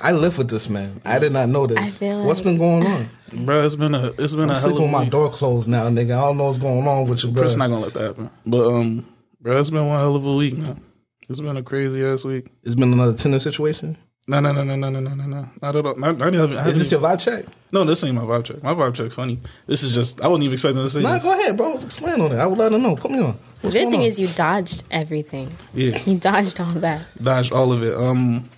I 0.00 0.12
live 0.12 0.38
with 0.38 0.48
this 0.48 0.70
man. 0.70 1.02
I 1.04 1.18
did 1.18 1.32
not 1.34 1.50
know 1.50 1.66
this. 1.66 1.76
I 1.76 1.86
feel 1.90 2.24
What's 2.24 2.38
like- 2.40 2.44
been 2.46 2.58
going 2.58 2.86
on? 2.86 3.04
Bro, 3.44 3.66
it's 3.66 3.76
been 3.76 3.94
a 3.94 4.06
it's 4.18 4.34
been 4.34 4.44
I'm 4.44 4.50
a 4.50 4.52
hell 4.54 4.62
sleeping 4.62 4.76
of 4.78 4.82
with 4.84 4.92
my 4.92 5.00
week. 5.02 5.10
door 5.10 5.28
closed 5.28 5.68
now, 5.68 5.82
nigga. 5.90 6.16
I 6.16 6.20
don't 6.22 6.38
know 6.38 6.44
what's 6.46 6.58
going 6.58 6.86
on 6.86 7.08
with 7.08 7.22
you, 7.24 7.30
bro. 7.30 7.42
Chris 7.42 7.56
not 7.56 7.68
gonna 7.68 7.80
let 7.82 7.92
that 7.94 8.02
happen. 8.06 8.30
But 8.46 8.66
um, 8.72 9.06
bro, 9.44 9.60
it's 9.60 9.70
been 9.70 9.86
one 9.86 10.00
hell 10.00 10.16
of 10.16 10.24
a 10.26 10.34
week, 10.34 10.56
man. 10.56 10.82
It's 11.28 11.38
been 11.38 11.56
a 11.56 11.62
crazy 11.62 12.04
ass 12.04 12.24
week. 12.24 12.46
It's 12.64 12.74
been 12.74 12.92
another 12.92 13.14
Tinder 13.14 13.38
situation. 13.38 13.96
No, 14.26 14.40
no, 14.40 14.52
no, 14.52 14.64
no, 14.64 14.74
no, 14.74 14.88
no, 14.88 15.00
no, 15.00 15.14
no, 15.14 15.24
no. 15.26 15.48
Not 15.60 15.76
at 15.76 15.84
all. 15.86 15.96
Not, 15.96 16.18
haven't, 16.18 16.34
I 16.34 16.44
Is 16.44 16.56
haven't 16.56 16.78
this 16.78 16.90
your 16.90 17.00
vibe 17.00 17.20
check? 17.20 17.44
no, 17.72 17.84
this 17.84 18.02
ain't 18.04 18.14
my 18.14 18.22
vibe 18.22 18.44
check. 18.44 18.62
My 18.62 18.72
vibe 18.72 18.94
check 18.94 19.12
funny. 19.12 19.38
This 19.66 19.82
is 19.82 19.94
just 19.94 20.22
I 20.22 20.28
wasn't 20.28 20.44
even 20.44 20.54
expecting 20.54 20.82
to 20.82 20.88
say 20.88 21.02
Nah, 21.02 21.18
go 21.18 21.38
ahead, 21.38 21.56
bro. 21.58 21.74
Explain 21.74 22.20
on 22.22 22.32
it. 22.32 22.36
I 22.38 22.46
would 22.46 22.58
let 22.58 22.72
her 22.72 22.78
know. 22.78 22.96
Put 22.96 23.10
me 23.10 23.18
on. 23.20 23.38
The 23.60 23.68
good 23.70 23.90
thing 23.90 24.00
on? 24.00 24.06
is 24.06 24.18
you 24.18 24.26
dodged 24.28 24.84
everything. 24.90 25.52
Yeah. 25.74 25.98
You 26.06 26.18
dodged 26.18 26.58
all 26.60 26.72
that. 26.72 27.06
dodged 27.22 27.52
all 27.52 27.72
of 27.72 27.82
it. 27.82 27.94
Um, 27.94 28.48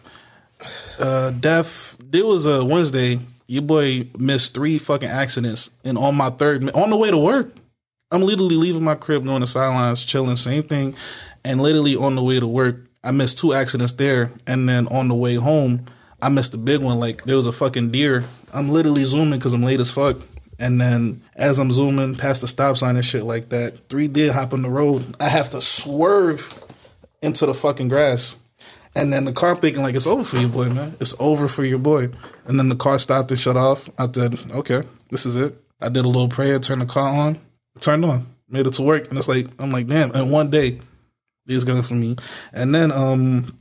uh, 1.01 1.31
Def, 1.33 1.97
there 2.01 2.25
was 2.25 2.47
a 2.47 2.65
Wednesday. 2.65 3.19
Your 3.49 3.63
boy 3.63 4.09
missed 4.19 4.55
three 4.55 4.79
fucking 4.79 5.09
accidents, 5.09 5.71
and 5.85 5.97
on 5.99 6.17
my 6.17 6.31
third, 6.31 6.69
on 6.73 6.91
the 6.91 6.97
way 6.97 7.11
to 7.11 7.19
work, 7.19 7.55
I'm 8.11 8.23
literally 8.23 8.57
leaving 8.57 8.85
my 8.85 8.95
crib, 8.95 9.25
going 9.25 9.41
to 9.41 9.47
sidelines, 9.47 10.05
chilling, 10.05 10.37
same 10.37 10.63
thing, 10.63 10.95
and 11.45 11.61
literally 11.61 11.97
on 11.97 12.15
the 12.15 12.23
way 12.23 12.39
to 12.39 12.47
work, 12.47 12.87
I 13.03 13.11
missed 13.11 13.39
two 13.39 13.53
accidents 13.53 13.93
there, 13.95 14.33
and 14.47 14.69
then 14.69 14.89
on 14.89 15.09
the 15.09 15.15
way 15.15 15.35
home, 15.37 15.87
I 16.21 16.29
missed 16.29 16.55
a 16.55 16.59
big 16.59 16.83
one. 16.83 16.99
Like 16.99 17.25
there 17.25 17.37
was 17.37 17.47
a 17.47 17.53
fucking 17.53 17.91
deer. 17.91 18.25
I'm 18.53 18.69
literally 18.69 19.05
zooming 19.05 19.39
because 19.39 19.53
I'm 19.53 19.63
late 19.63 19.81
as 19.81 19.91
fuck. 19.91 20.19
And 20.59 20.81
then 20.81 21.23
as 21.35 21.59
I'm 21.59 21.71
zooming 21.71 22.15
past 22.15 22.41
the 22.41 22.49
stop 22.49 22.77
sign 22.77 22.97
and 22.97 23.05
shit 23.05 23.25
like 23.25 23.51
that, 23.51 23.89
three 23.89 24.09
deer 24.09 24.33
hop 24.33 24.53
on 24.53 24.63
the 24.63 24.71
road. 24.71 25.15
I 25.21 25.29
have 25.29 25.51
to 25.51 25.61
swerve 25.61 26.65
into 27.23 27.47
the 27.47 27.55
fucking 27.55 27.89
grass. 27.89 28.37
And 28.95 29.13
then 29.13 29.27
the 29.27 29.33
car 29.33 29.55
thinking 29.55 29.83
like 29.83 29.95
it's 29.95 30.07
over 30.07 30.25
for 30.25 30.39
you, 30.39 30.49
boy, 30.49 30.71
man. 30.71 30.97
It's 31.01 31.15
over 31.19 31.49
for 31.49 31.65
your 31.65 31.79
boy. 31.79 32.09
And 32.47 32.59
then 32.59 32.71
the 32.71 32.77
car 32.77 32.99
stopped 32.99 33.31
and 33.31 33.39
shut 33.39 33.57
off. 33.57 33.91
I 33.99 34.11
said, 34.11 34.39
okay, 34.53 34.83
this 35.11 35.27
is 35.27 35.37
it. 35.37 35.61
I 35.81 35.91
did 35.91 36.07
a 36.07 36.09
little 36.09 36.29
prayer, 36.31 36.59
turned 36.59 36.81
the 36.81 36.87
car 36.87 37.15
on, 37.15 37.39
turned 37.81 38.05
on, 38.05 38.27
made 38.49 38.67
it 38.67 38.75
to 38.75 38.83
work. 38.83 39.09
And 39.09 39.19
it's 39.19 39.29
like 39.29 39.47
I'm 39.59 39.71
like, 39.71 39.87
damn. 39.87 40.13
And 40.15 40.31
one 40.31 40.51
day, 40.51 40.81
these 41.47 41.65
going 41.65 41.83
for 41.83 41.95
me. 41.95 42.17
And 42.53 42.75
then 42.75 42.91
um, 42.93 43.59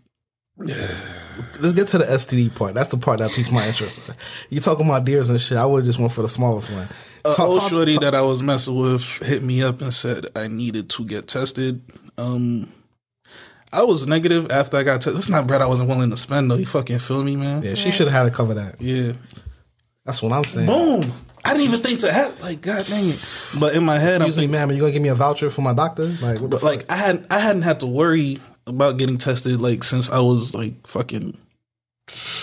Let's 1.59 1.73
get 1.73 1.87
to 1.89 1.97
the 1.97 2.05
STD 2.05 2.55
part. 2.55 2.73
That's 2.75 2.91
the 2.91 2.97
part 2.97 3.19
that 3.19 3.29
piques 3.31 3.51
my 3.51 3.65
interest. 3.67 4.15
You 4.49 4.59
talking 4.61 4.85
about 4.85 5.03
deers 5.03 5.29
and 5.29 5.39
shit. 5.39 5.57
I 5.57 5.65
would 5.65 5.79
have 5.79 5.85
just 5.85 5.99
went 5.99 6.13
for 6.13 6.21
the 6.21 6.29
smallest 6.29 6.71
one. 6.71 6.87
a 7.25 7.33
Talk- 7.33 7.39
old 7.39 7.59
talk- 7.59 7.69
shorty 7.69 7.93
talk- 7.93 8.03
that 8.03 8.15
I 8.15 8.21
was 8.21 8.41
messing 8.41 8.75
with 8.75 9.03
hit 9.21 9.43
me 9.43 9.61
up 9.61 9.81
and 9.81 9.93
said 9.93 10.27
I 10.35 10.47
needed 10.47 10.89
to 10.91 11.05
get 11.05 11.27
tested. 11.27 11.81
Um, 12.17 12.71
I 13.73 13.83
was 13.83 14.07
negative 14.07 14.49
after 14.49 14.77
I 14.77 14.83
got 14.83 15.01
tested. 15.01 15.15
That's 15.15 15.27
not 15.29 15.45
bread 15.47 15.61
I 15.61 15.65
wasn't 15.67 15.89
willing 15.89 16.09
to 16.11 16.17
spend 16.17 16.49
though. 16.49 16.55
You 16.55 16.65
fucking 16.65 16.99
feel 16.99 17.21
me, 17.23 17.35
man? 17.35 17.63
yeah, 17.63 17.73
she 17.73 17.91
should 17.91 18.07
have 18.07 18.23
had 18.25 18.31
to 18.31 18.35
cover 18.35 18.53
that. 18.53 18.79
Yeah. 18.79 19.13
That's 20.05 20.21
what 20.23 20.31
I'm 20.31 20.43
saying. 20.45 20.67
Boom. 20.67 21.11
I 21.45 21.49
didn't 21.53 21.67
even 21.67 21.79
think 21.79 21.99
to 22.01 22.11
have 22.11 22.41
like 22.41 22.61
God 22.61 22.85
dang 22.85 23.07
it. 23.07 23.25
But 23.59 23.75
in 23.75 23.85
my 23.85 23.99
head, 23.99 24.21
I'm 24.21 24.27
Excuse 24.27 24.37
me, 24.37 24.41
thinking, 24.43 24.51
ma'am. 24.51 24.69
Are 24.69 24.73
you 24.73 24.79
gonna 24.81 24.91
give 24.91 25.01
me 25.01 25.09
a 25.09 25.15
voucher 25.15 25.49
for 25.49 25.61
my 25.61 25.73
doctor? 25.73 26.05
Like, 26.05 26.41
what 26.41 26.49
the 26.51 26.57
but 26.57 26.63
like 26.63 26.91
I 26.91 26.95
hadn't 26.95 27.27
I 27.31 27.39
hadn't 27.39 27.61
had 27.61 27.79
to 27.81 27.87
worry 27.87 28.39
about 28.67 28.97
getting 28.97 29.17
tested 29.17 29.61
like 29.61 29.83
since 29.83 30.09
I 30.09 30.19
was 30.19 30.53
like 30.53 30.87
fucking. 30.87 31.37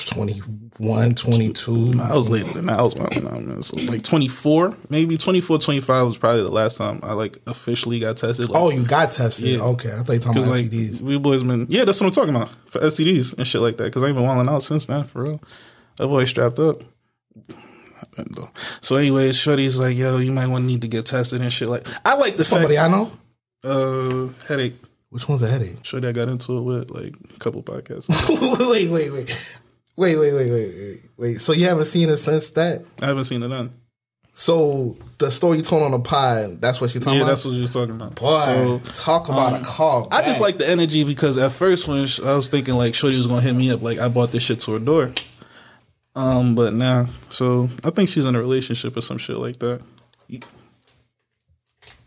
21, 0.07 1.15
22. 1.15 2.01
I 2.03 2.17
was 2.17 2.29
later 2.29 2.53
than 2.53 2.67
that. 2.67 2.81
I 2.81 2.83
was 2.83 2.97
man. 2.97 3.63
So 3.63 3.77
like 3.77 4.03
24, 4.03 4.77
maybe 4.91 5.17
24, 5.17 5.59
25 5.59 6.07
was 6.07 6.19
probably 6.19 6.43
the 6.43 6.51
last 6.51 6.77
time 6.77 6.99
I 7.03 7.13
like 7.13 7.39
officially 7.47 8.01
got 8.01 8.17
tested. 8.17 8.49
Like, 8.49 8.61
Oh, 8.61 8.71
you 8.71 8.83
got 8.83 9.13
tested. 9.13 9.49
Yeah. 9.49 9.63
Okay, 9.63 9.93
I 9.93 10.03
thought 10.03 10.13
you 10.13 10.19
were 10.19 10.25
talking 10.25 10.43
about 10.43 10.55
like 10.55 10.65
STDs. 10.65 11.01
we 11.01 11.17
boys 11.19 11.45
been 11.45 11.67
yeah, 11.69 11.85
that's 11.85 12.01
what 12.01 12.09
I'm 12.09 12.13
talking 12.13 12.35
about 12.35 12.51
for 12.67 12.81
STDs 12.81 13.39
and 13.39 13.47
shit 13.47 13.61
like 13.61 13.77
that. 13.77 13.93
Cause 13.93 14.03
I 14.03 14.07
ain't 14.09 14.17
been 14.17 14.25
walling 14.27 14.49
out 14.49 14.63
since 14.65 14.87
then 14.87 15.05
for 15.05 15.23
real. 15.23 15.43
I've 16.01 16.11
always 16.11 16.29
strapped 16.29 16.59
up. 16.59 16.83
So, 18.83 18.97
anyways, 18.97 19.37
Shorty's 19.37 19.79
like, 19.79 19.97
yo, 19.97 20.19
you 20.19 20.33
might 20.33 20.47
want 20.49 20.63
to 20.63 20.67
need 20.67 20.83
to 20.83 20.89
get 20.89 21.07
tested 21.07 21.41
and 21.41 21.53
shit. 21.53 21.69
Like, 21.69 21.87
I 22.05 22.15
like 22.15 22.37
the 22.37 22.45
Somebody 22.45 22.77
fact, 22.77 22.93
I 22.93 22.97
know. 22.97 23.11
uh, 23.65 24.29
headache. 24.49 24.75
Which 25.11 25.29
one's 25.29 25.43
a 25.43 25.49
headache? 25.49 25.77
Shorty, 25.83 26.09
I 26.09 26.13
got 26.13 26.29
into 26.29 26.57
it 26.59 26.63
with 26.63 26.91
like 26.91 27.15
a 27.35 27.39
couple 27.39 27.63
podcasts. 27.63 28.09
wait, 28.71 28.89
wait, 28.91 29.11
wait. 29.13 29.49
Wait, 29.95 30.17
wait, 30.17 30.33
wait, 30.33 30.51
wait, 30.51 30.75
wait, 30.75 30.99
wait. 31.19 31.41
So 31.41 31.53
you 31.53 31.67
haven't 31.67 31.85
seen 31.85 32.09
it 32.09 32.17
since 32.17 32.49
that? 32.51 32.83
I 33.03 33.07
haven't 33.07 33.25
seen 33.25 33.43
it 33.43 33.49
done. 33.49 33.75
So 34.35 34.97
the 35.19 35.31
story 35.31 35.59
you 35.59 35.63
told 35.63 35.83
on 35.83 35.91
the 35.91 35.99
pod, 36.01 36.63
that's 36.63 36.81
what 36.81 36.95
you're 36.95 37.03
talking 37.03 37.19
Yeah, 37.19 37.25
about? 37.25 37.33
that's 37.33 37.45
what 37.45 37.51
you 37.53 37.61
was 37.61 37.73
talking 37.75 37.95
about. 37.95 38.15
Boy, 38.15 38.41
So, 38.47 38.79
talk 38.95 39.29
about 39.29 39.53
um, 39.53 39.61
a 39.63 39.65
call. 39.67 40.09
I 40.11 40.23
just 40.23 40.41
like 40.41 40.57
the 40.57 40.67
energy 40.67 41.05
because 41.05 41.37
at 41.37 41.53
first 41.53 41.87
when 41.87 41.99
I 42.25 42.35
was 42.35 42.49
thinking 42.49 42.75
like 42.75 42.95
Shorty 42.95 43.19
was 43.19 43.27
gonna 43.27 43.43
hit 43.43 43.55
me 43.55 43.71
up, 43.71 43.83
like 43.83 43.99
I 43.99 44.09
bought 44.09 44.33
this 44.33 44.43
shit 44.43 44.61
to 44.61 44.73
her 44.73 44.79
door. 44.79 45.13
Um, 46.15 46.55
but 46.55 46.75
now, 46.75 47.07
so 47.31 47.71
I 47.85 47.91
think 47.91 48.09
she's 48.11 48.27
in 48.27 48.35
a 48.35 48.41
relationship 48.41 48.97
or 48.97 49.01
some 49.01 49.19
shit 49.19 49.37
like 49.39 49.59
that. 49.61 49.81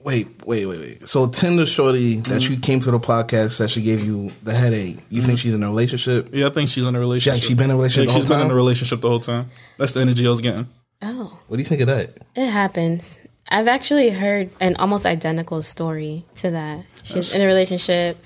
Wait, 0.03 0.27
wait, 0.45 0.65
wait, 0.67 0.77
wait. 0.79 1.07
So 1.07 1.27
Tinder 1.27 1.65
Shorty 1.65 2.17
that 2.21 2.29
Mm-hmm. 2.41 2.53
you 2.53 2.59
came 2.59 2.79
to 2.81 2.91
the 2.91 2.99
podcast 2.99 3.57
that 3.57 3.71
she 3.71 3.81
gave 3.81 4.05
you 4.05 4.31
the 4.43 4.53
headache. 4.53 4.99
You 5.09 5.23
think 5.23 5.39
she's 5.39 5.55
in 5.55 5.63
a 5.63 5.67
relationship? 5.67 6.29
Yeah, 6.31 6.45
I 6.47 6.49
think 6.51 6.69
she's 6.69 6.85
in 6.85 6.95
a 6.95 6.99
relationship. 6.99 7.41
she 7.41 7.55
been 7.55 7.65
in 7.65 7.71
a 7.71 7.75
relationship 7.77 8.09
Yeah, 8.09 8.13
the 8.13 8.19
she's 8.19 8.27
whole 8.29 8.37
been 8.37 8.45
in 8.45 8.51
a 8.51 8.55
relationship 8.55 9.01
the 9.01 9.09
whole 9.09 9.19
time. 9.19 9.47
That's 9.79 9.93
the 9.93 10.01
energy 10.01 10.27
I 10.27 10.29
was 10.29 10.41
getting. 10.41 10.67
Oh, 11.01 11.39
What 11.47 11.57
do 11.57 11.63
you 11.63 11.67
think 11.67 11.81
of 11.81 11.87
that? 11.87 12.11
it 12.35 12.49
happens. 12.51 13.17
I've 13.49 13.67
actually 13.67 14.11
heard 14.11 14.51
an 14.59 14.75
almost 14.75 15.05
identical 15.07 15.61
story 15.63 16.23
to 16.35 16.51
that. 16.51 16.85
She's 17.03 17.33
in 17.33 17.41
a 17.41 17.45
relationship, 17.47 18.17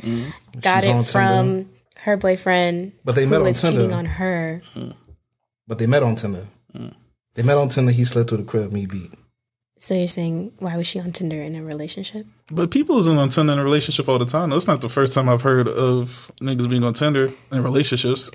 got 0.62 0.84
She's 0.84 0.94
it 0.96 1.04
from 1.12 1.46
Tinder. 1.46 1.70
her 2.00 2.18
boyfriend, 2.18 2.92
But 3.06 3.16
they 3.16 3.24
who 3.24 3.30
met 3.30 3.40
on 3.42 3.48
was 3.48 3.62
Tinder. 3.62 3.78
cheating 3.80 3.94
on 3.94 4.06
her. 4.06 4.62
But 5.70 5.78
they 5.78 5.86
met 5.86 6.04
on 6.04 6.16
Tinder. 6.16 6.48
Mm. 6.76 6.96
They 7.36 7.44
met 7.44 7.58
on 7.58 7.70
Tinder. 7.70 7.92
He 7.92 8.04
slid 8.04 8.28
through 8.28 8.40
the 8.40 8.44
crib. 8.44 8.74
Me 8.74 8.88
beat. 8.88 9.14
So 9.78 9.94
you're 9.94 10.10
saying 10.10 10.52
why 10.60 10.76
was 10.76 10.88
she 10.88 11.00
on 11.00 11.14
Tinder 11.14 11.42
in 11.42 11.56
a 11.56 11.64
relationship? 11.64 12.26
But 12.52 12.70
people 12.70 13.00
isn't 13.00 13.18
on 13.18 13.30
Tinder 13.30 13.54
in 13.54 13.60
a 13.60 13.64
relationship 13.64 14.10
all 14.10 14.20
the 14.20 14.26
time. 14.26 14.50
That's 14.50 14.68
not 14.68 14.82
the 14.82 14.90
first 14.90 15.14
time 15.14 15.30
I've 15.30 15.44
heard 15.44 15.70
of 15.70 16.30
niggas 16.42 16.70
being 16.70 16.84
on 16.84 16.96
Tinder 16.96 17.30
in 17.52 17.64
relationships. 17.64 18.30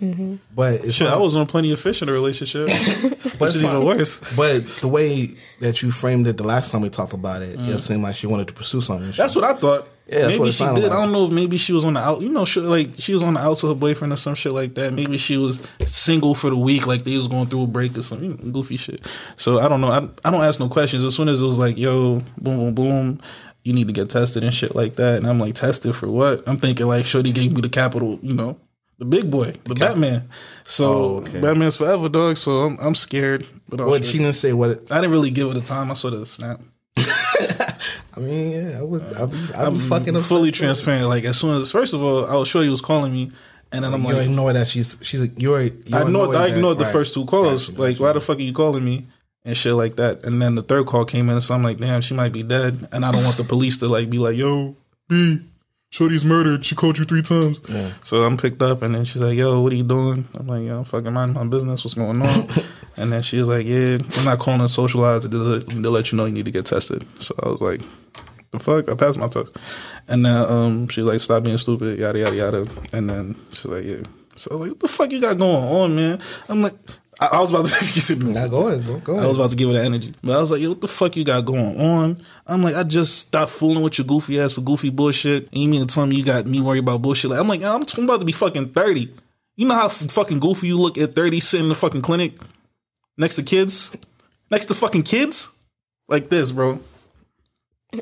But 0.55 0.75
it's 0.77 0.95
Shit, 0.95 1.09
not, 1.09 1.19
I 1.19 1.21
was 1.21 1.37
on 1.37 1.47
plenty 1.47 1.71
of 1.73 1.81
fish 1.81 2.01
in 2.01 2.09
a 2.09 2.13
relationship, 2.13 2.69
but 3.03 3.41
which 3.41 3.57
it's 3.57 3.65
even 3.65 3.85
worse. 3.85 4.21
But 4.35 4.67
the 4.81 4.89
way 4.89 5.35
that 5.61 5.83
you 5.83 5.91
framed 5.91 6.27
it 6.29 6.39
the 6.39 6.45
last 6.45 6.71
time 6.71 6.81
we 6.81 6.89
talked 6.89 7.13
about 7.13 7.43
it, 7.43 7.59
it 7.61 7.81
seemed 7.81 8.03
like 8.03 8.15
she 8.15 8.27
wanted 8.27 8.49
to 8.49 8.55
pursue 8.55 8.81
something. 8.81 9.11
Mm. 9.11 9.17
That's 9.17 9.37
what 9.37 9.45
I 9.45 9.53
thought. 9.53 9.87
Yeah, 10.07 10.29
maybe 10.29 10.51
she 10.51 10.65
did. 10.65 10.73
like. 10.75 10.85
I 10.85 10.89
don't 11.03 11.13
know 11.13 11.25
if 11.27 11.33
maybe 11.33 11.57
she 11.57 11.73
was 11.73 11.85
on 11.85 11.95
the 11.95 12.01
out. 12.01 12.21
You 12.21 12.29
know, 12.29 12.45
she, 12.45 12.61
like 12.61 12.91
she 12.99 13.15
was 13.15 13.23
on 13.23 13.35
the 13.35 13.41
outs 13.41 13.63
with 13.63 13.73
her 13.73 13.79
boyfriend 13.79 14.13
or 14.13 14.17
some 14.17 14.35
shit 14.35 14.53
like 14.53 14.75
that. 14.75 14.93
Maybe 14.93 15.17
she 15.17 15.39
was 15.39 15.63
single 15.87 16.35
for 16.35 16.51
the 16.51 16.57
week, 16.59 16.87
like 16.87 17.05
they 17.05 17.17
was 17.17 17.27
going 17.27 17.47
through 17.47 17.63
a 17.63 17.67
break 17.67 17.97
or 17.97 18.03
some 18.03 18.23
you 18.23 18.31
know, 18.31 18.51
goofy 18.53 18.77
shit. 18.77 19.01
So 19.37 19.61
I 19.61 19.69
don't 19.69 19.81
know. 19.81 19.91
I, 19.91 20.07
I 20.27 20.31
don't 20.31 20.43
ask 20.45 20.61
no 20.61 20.69
questions. 20.69 21.05
As 21.05 21.15
soon 21.15 21.29
as 21.29 21.41
it 21.41 21.45
was 21.47 21.59
like, 21.59 21.79
yo, 21.79 22.21
boom, 22.37 22.59
boom, 22.59 22.75
boom, 22.75 23.21
you 23.63 23.73
need 23.73 23.87
to 23.87 23.95
get 23.95 24.11
tested 24.11 24.45
and 24.45 24.53
shit 24.53 24.75
like 24.77 24.97
that. 24.97 25.17
And 25.17 25.27
I'm 25.27 25.41
like, 25.41 25.55
tested 25.55 25.97
for 25.97 26.11
what? 26.11 26.43
I'm 26.47 26.59
thinking 26.59 26.87
like, 26.87 27.07
Shorty 27.07 27.33
gave 27.33 27.53
me 27.55 27.63
the 27.63 27.71
capital, 27.71 28.19
you 28.23 28.35
know, 28.35 28.59
the 28.99 29.07
big 29.07 29.31
boy, 29.31 29.55
the 29.65 29.75
Batman. 29.75 30.29
So 30.65 30.85
Oh, 30.85 31.17
okay. 31.21 31.41
Batman's 31.41 31.77
forever, 31.77 32.11
dog. 32.11 32.37
So 32.37 32.59
I'm 32.61 32.79
I'm 32.79 32.95
scared. 32.95 33.47
But 33.71 33.81
What 33.87 34.05
she 34.05 34.19
didn't 34.19 34.35
say. 34.35 34.53
What 34.53 34.71
it, 34.71 34.93
I 34.93 34.97
didn't 34.97 35.13
really 35.13 35.31
give 35.31 35.49
it 35.51 35.57
a 35.57 35.63
time. 35.65 35.91
I 35.91 35.95
sort 35.95 36.13
of 36.13 36.29
snapped. 36.29 36.63
I 38.17 38.21
mean, 38.21 38.53
yeah, 38.71 38.79
I 38.79 38.83
would. 38.83 39.03
I'd 39.03 39.31
be, 39.31 39.37
I'd 39.55 39.67
I'm 39.67 39.75
be 39.75 39.81
fucking 39.81 40.19
fully 40.21 40.51
transparent. 40.51 41.09
Like 41.09 41.25
as 41.25 41.39
soon 41.39 41.61
as 41.61 41.71
first 41.71 41.95
of 41.95 42.03
all, 42.03 42.27
I 42.27 42.37
was 42.37 42.49
sure 42.49 42.63
he 42.63 42.69
was 42.69 42.81
calling 42.81 43.13
me, 43.13 43.33
and 43.73 43.85
then 43.85 43.93
I'm 43.93 44.05
like 44.05 44.13
You 44.13 44.19
like, 44.19 44.29
ignore 44.29 44.53
that 44.53 44.69
she's 44.69 44.99
she's 45.03 45.23
a, 45.23 45.29
you're. 45.37 45.63
you 45.63 45.73
I 45.93 46.03
ignored, 46.03 46.37
I 46.37 46.47
ignored 46.49 46.79
the 46.79 46.85
right. 46.85 46.93
first 46.93 47.15
two 47.15 47.25
calls. 47.27 47.69
Gotcha, 47.71 47.81
like, 47.81 47.95
gotcha. 47.95 48.03
why 48.03 48.13
the 48.13 48.21
fuck 48.21 48.39
are 48.39 48.43
you 48.43 48.53
calling 48.53 48.85
me 48.85 49.07
and 49.45 49.57
shit 49.57 49.75
like 49.75 49.97
that? 49.97 50.25
And 50.25 50.41
then 50.41 50.55
the 50.55 50.63
third 50.63 50.87
call 50.87 51.05
came 51.05 51.29
in, 51.29 51.41
so 51.41 51.55
I'm 51.55 51.63
like, 51.63 51.79
damn, 51.79 52.01
she 52.01 52.15
might 52.15 52.33
be 52.33 52.43
dead, 52.43 52.89
and 52.93 53.05
I 53.05 53.11
don't 53.11 53.25
want 53.25 53.37
the 53.37 53.45
police 53.45 53.79
to 53.79 53.89
like 53.89 54.09
be 54.11 54.19
like, 54.19 54.37
yo, 54.37 54.77
B, 55.09 55.41
Shorty's 55.91 56.25
murdered. 56.25 56.65
She 56.65 56.75
called 56.75 56.99
you 56.99 57.05
three 57.05 57.23
times. 57.23 57.61
So 58.05 58.23
I'm 58.23 58.37
picked 58.37 58.63
up, 58.63 58.83
and 58.83 58.95
then 58.95 59.05
she's 59.05 59.23
like, 59.23 59.37
yo, 59.37 59.61
what 59.61 59.73
are 59.73 59.77
you 59.77 59.85
doing? 59.85 60.29
I'm 60.35 60.47
like, 60.47 60.65
yo, 60.65 60.79
I'm 60.79 60.85
fucking 60.85 61.13
minding 61.13 61.35
my 61.35 61.49
business. 61.49 61.85
What's 61.85 61.95
going 61.95 62.23
on? 62.23 62.49
and 62.97 63.13
then 63.13 63.23
she 63.23 63.39
was 63.39 63.49
like, 63.49 63.67
yeah, 63.67 63.99
I'm 64.19 64.25
not 64.25 64.39
calling 64.39 64.61
to 64.61 64.69
socialize 64.69 65.23
to 65.23 65.29
let, 65.29 65.69
to 65.69 65.91
let 65.91 66.13
you 66.13 66.19
know 66.19 66.27
you 66.27 66.33
need 66.33 66.45
to 66.45 66.51
get 66.51 66.67
tested. 66.67 67.07
So 67.21 67.35
I 67.43 67.49
was 67.49 67.61
like. 67.61 67.81
the 68.53 68.61
fuck? 68.61 68.89
I 68.89 68.95
passed 68.95 69.19
my 69.19 69.29
test. 69.29 69.57
And 70.09 70.25
then 70.25 70.37
um, 70.37 70.89
she 70.89 71.03
like, 71.03 71.21
stop 71.21 71.43
being 71.43 71.59
stupid, 71.59 71.99
yada 71.99 72.19
yada 72.19 72.37
yada. 72.37 72.67
And 72.93 73.11
then 73.11 73.37
she's 73.51 73.67
like, 73.67 73.85
yeah. 73.85 74.03
So 74.37 74.51
I 74.51 74.55
was 74.55 74.61
like, 74.61 74.71
what 74.71 74.81
the 74.81 74.89
fuck 74.89 75.13
you 75.13 75.21
got 75.21 75.39
going 75.39 75.65
on, 75.65 75.97
man? 75.97 76.21
I'm 76.49 76.63
like, 76.63 76.75
I, 77.21 77.29
I 77.33 77.41
was 77.41 77.51
about 77.51 77.67
to. 77.67 78.17
Now 78.25 78.49
go 78.49 78.69
ahead, 78.69 78.85
bro. 78.85 78.99
Go 78.99 79.19
I 79.19 79.27
was 79.27 79.37
about 79.37 79.51
to 79.51 79.57
give 79.57 79.69
her 79.69 79.75
the 79.75 79.83
energy, 79.83 80.15
but 80.23 80.37
I 80.37 80.41
was 80.41 80.51
like, 80.51 80.61
"Yo, 80.61 80.71
what 80.71 80.81
the 80.81 80.89
fuck 80.89 81.17
you 81.17 81.25
got 81.25 81.45
going 81.45 81.81
on?" 81.81 82.21
I'm 82.47 82.63
like, 82.63 82.75
"I 82.75 82.83
just 82.83 83.19
stopped 83.19 83.53
fooling 83.53 83.83
with 83.83 83.99
your 83.99 84.07
goofy 84.07 84.41
ass 84.41 84.55
for 84.55 84.63
goofy 84.63 84.91
bullshit." 84.91 85.49
And 85.53 85.63
you 85.63 85.69
mean 85.69 85.87
to 85.87 85.93
tell 85.93 86.07
me 86.07 86.17
you 86.17 86.25
got 86.25 86.47
me 86.47 86.61
worried 86.61 86.81
about 86.81 87.03
bullshit? 87.03 87.31
Like, 87.31 87.41
I'm 87.41 87.49
like, 87.49 87.63
I'm, 87.63 87.83
about 87.83 88.21
to 88.21 88.27
be 88.27 88.33
fucking 88.33 88.71
thirty. 88.71 89.13
You 89.57 89.69
know 89.69 89.75
how 89.75 89.89
fucking 89.89 90.41
goofy 90.41 90.69
you 90.69 90.79
look 90.79 90.99
at 90.99 91.15
thirty, 91.15 91.41
sitting 91.41 91.67
in 91.67 91.69
the 91.69 91.77
fucking 91.77 92.03
clinic 92.03 92.33
next 93.17 93.37
to 93.37 93.43
kids, 93.43 93.97
next 94.51 94.67
to 94.67 94.75
fucking 94.75 95.03
kids, 95.03 95.51
like 96.09 96.29
this, 96.31 96.53
bro. 96.53 96.81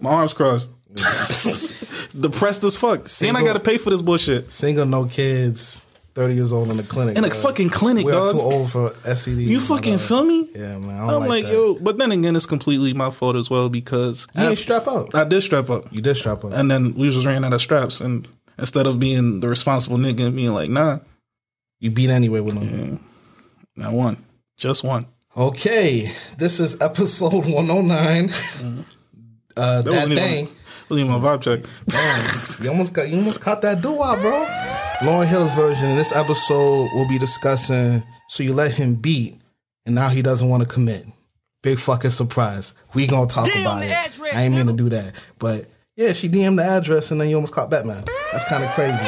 My 0.01 0.11
arms 0.11 0.33
crossed, 0.35 0.68
depressed 2.20 2.64
as 2.64 2.77
fuck. 2.77 3.07
And 3.22 3.37
I 3.37 3.42
got 3.44 3.55
to 3.55 3.61
pay 3.61 3.79
for 3.79 3.90
this 3.90 4.03
bullshit 4.03 4.51
Single, 4.51 4.87
no 4.87 5.05
kids, 5.05 5.85
thirty 6.14 6.35
years 6.35 6.53
old 6.53 6.70
in 6.70 6.77
the 6.79 6.83
clinic. 6.83 7.16
in 7.18 7.25
a 7.25 7.29
bro. 7.29 7.38
fucking 7.38 7.68
clinic, 7.70 8.07
We 8.07 8.12
are 8.12 8.25
dog. 8.25 8.33
too 8.35 8.40
old 8.40 8.70
for 8.70 8.90
STD. 8.90 9.44
You 9.44 9.61
fucking 9.61 9.98
feel 9.98 10.25
me? 10.25 10.48
Yeah, 10.55 10.79
man. 10.79 10.90
I 10.98 11.14
I'm 11.14 11.20
like, 11.20 11.44
like, 11.44 11.53
yo, 11.53 11.75
but 11.75 11.98
then 11.98 12.11
again, 12.12 12.37
it's 12.37 12.46
completely 12.46 12.94
my 12.94 13.11
fault 13.11 13.37
as 13.37 13.51
well 13.51 13.68
because 13.68 14.27
You 14.37 14.44
ain't 14.44 14.59
strap 14.59 14.87
up. 14.87 15.14
I 15.14 15.25
did 15.25 15.42
strap 15.42 15.68
up, 15.70 15.92
You 15.92 16.01
did 16.01 16.14
strap 16.16 16.44
up. 16.44 16.53
and 16.53 16.70
then 16.70 16.94
we 16.94 17.11
just 17.11 17.27
ran 17.27 17.44
out 17.44 17.53
of 17.53 17.61
straps, 17.61 18.01
and 18.01 18.27
instead 18.59 18.87
of 18.87 18.98
being 18.98 19.40
the 19.40 19.48
responsible 19.48 19.98
nigga 19.98 20.27
and 20.27 20.37
being 20.37 20.55
like, 20.55 20.70
nah, 20.70 21.01
You 21.81 21.90
beat 21.90 22.09
anyway 22.11 22.40
with 22.40 22.55
them. 22.59 23.01
I 23.83 23.90
won, 23.92 24.16
just 24.62 24.85
one. 24.85 25.07
Okay, 25.37 26.09
this 26.38 26.61
is 26.61 26.81
episode 26.81 27.44
109. 27.46 28.31
Uh, 29.55 29.83
that 29.83 29.90
Mm-hmm. 29.90 29.94
wasn't 29.96 30.12
even- 30.12 30.25
thing. 30.25 30.48
wasn't 30.88 31.07
even 31.11 31.20
my 31.22 31.29
vibe 31.29 31.42
check. 31.42 31.61
Damn, 31.87 32.25
you 32.64 32.70
almost 32.70 32.94
got 32.94 33.11
you 33.11 33.18
almost 33.18 33.42
caught 33.42 33.61
that 33.61 33.83
doo 33.83 33.96
bro. 33.96 34.46
Lauryn 35.01 35.27
Hill's 35.27 35.53
version 35.53 35.90
in 35.90 35.96
this 35.98 36.11
episode 36.16 36.88
we'll 36.94 37.07
be 37.07 37.18
discussing 37.18 38.03
so 38.31 38.42
you 38.42 38.55
let 38.55 38.72
him 38.72 38.94
beat 38.94 39.38
and 39.85 39.94
now 39.94 40.09
he 40.09 40.22
doesn't 40.22 40.48
want 40.48 40.62
to 40.62 40.68
commit. 40.68 41.05
Big 41.62 41.79
fucking 41.79 42.09
surprise. 42.12 42.72
We 42.94 43.07
gonna 43.07 43.27
talk 43.27 43.55
about 43.55 43.83
it. 43.83 43.90
I 44.33 44.44
ain't 44.44 44.55
mean 44.55 44.68
to 44.68 44.72
do 44.72 44.88
that. 44.88 45.12
But 45.38 45.66
yeah, 45.96 46.14
she 46.14 46.31
DM'd 46.31 46.59
the 46.59 46.64
address 46.64 47.11
and 47.11 47.20
then 47.20 47.29
you 47.29 47.35
almost 47.35 47.53
caught 47.53 47.68
Batman. 47.70 48.05
That's 48.33 48.46
kind 48.46 48.64
of 48.64 48.70
crazy. 48.70 49.05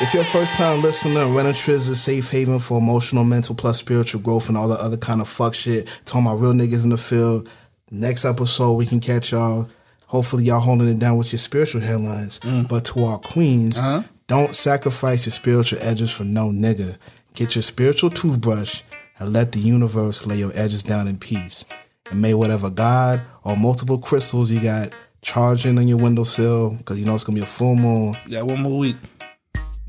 If 0.00 0.14
you're 0.14 0.22
a 0.22 0.26
first 0.26 0.54
time 0.54 0.80
listener, 0.80 1.26
Running 1.26 1.54
Triz 1.54 1.70
is 1.70 1.88
a 1.88 1.96
safe 1.96 2.30
haven 2.30 2.60
for 2.60 2.78
emotional, 2.78 3.24
mental, 3.24 3.56
plus 3.56 3.80
spiritual 3.80 4.20
growth 4.20 4.48
and 4.48 4.56
all 4.56 4.68
the 4.68 4.80
other 4.80 4.96
kind 4.96 5.20
of 5.20 5.28
fuck 5.28 5.54
shit. 5.54 5.88
Talking 6.04 6.24
about 6.24 6.36
real 6.36 6.52
niggas 6.52 6.84
in 6.84 6.90
the 6.90 6.96
field. 6.96 7.48
Next 7.90 8.24
episode, 8.24 8.74
we 8.74 8.86
can 8.86 9.00
catch 9.00 9.32
y'all. 9.32 9.68
Hopefully, 10.06 10.44
y'all 10.44 10.60
holding 10.60 10.86
it 10.86 11.00
down 11.00 11.16
with 11.16 11.32
your 11.32 11.40
spiritual 11.40 11.80
headlines. 11.80 12.38
Mm. 12.40 12.68
But 12.68 12.84
to 12.86 13.06
our 13.06 13.18
queens, 13.18 13.76
uh-huh. 13.76 14.04
don't 14.28 14.54
sacrifice 14.54 15.26
your 15.26 15.32
spiritual 15.32 15.80
edges 15.82 16.12
for 16.12 16.22
no 16.22 16.50
nigga. 16.50 16.96
Get 17.34 17.56
your 17.56 17.62
spiritual 17.62 18.10
toothbrush 18.10 18.82
and 19.18 19.32
let 19.32 19.50
the 19.50 19.58
universe 19.58 20.26
lay 20.26 20.36
your 20.36 20.52
edges 20.54 20.84
down 20.84 21.08
in 21.08 21.18
peace. 21.18 21.64
And 22.12 22.22
may 22.22 22.34
whatever 22.34 22.70
God 22.70 23.20
or 23.42 23.56
multiple 23.56 23.98
crystals 23.98 24.48
you 24.48 24.60
got 24.60 24.94
charging 25.22 25.76
on 25.76 25.88
your 25.88 25.98
windowsill, 25.98 26.74
because 26.74 27.00
you 27.00 27.04
know 27.04 27.16
it's 27.16 27.24
gonna 27.24 27.34
be 27.34 27.42
a 27.42 27.46
full 27.46 27.74
moon. 27.74 28.16
Yeah, 28.28 28.42
one 28.42 28.62
more 28.62 28.78
week. 28.78 28.96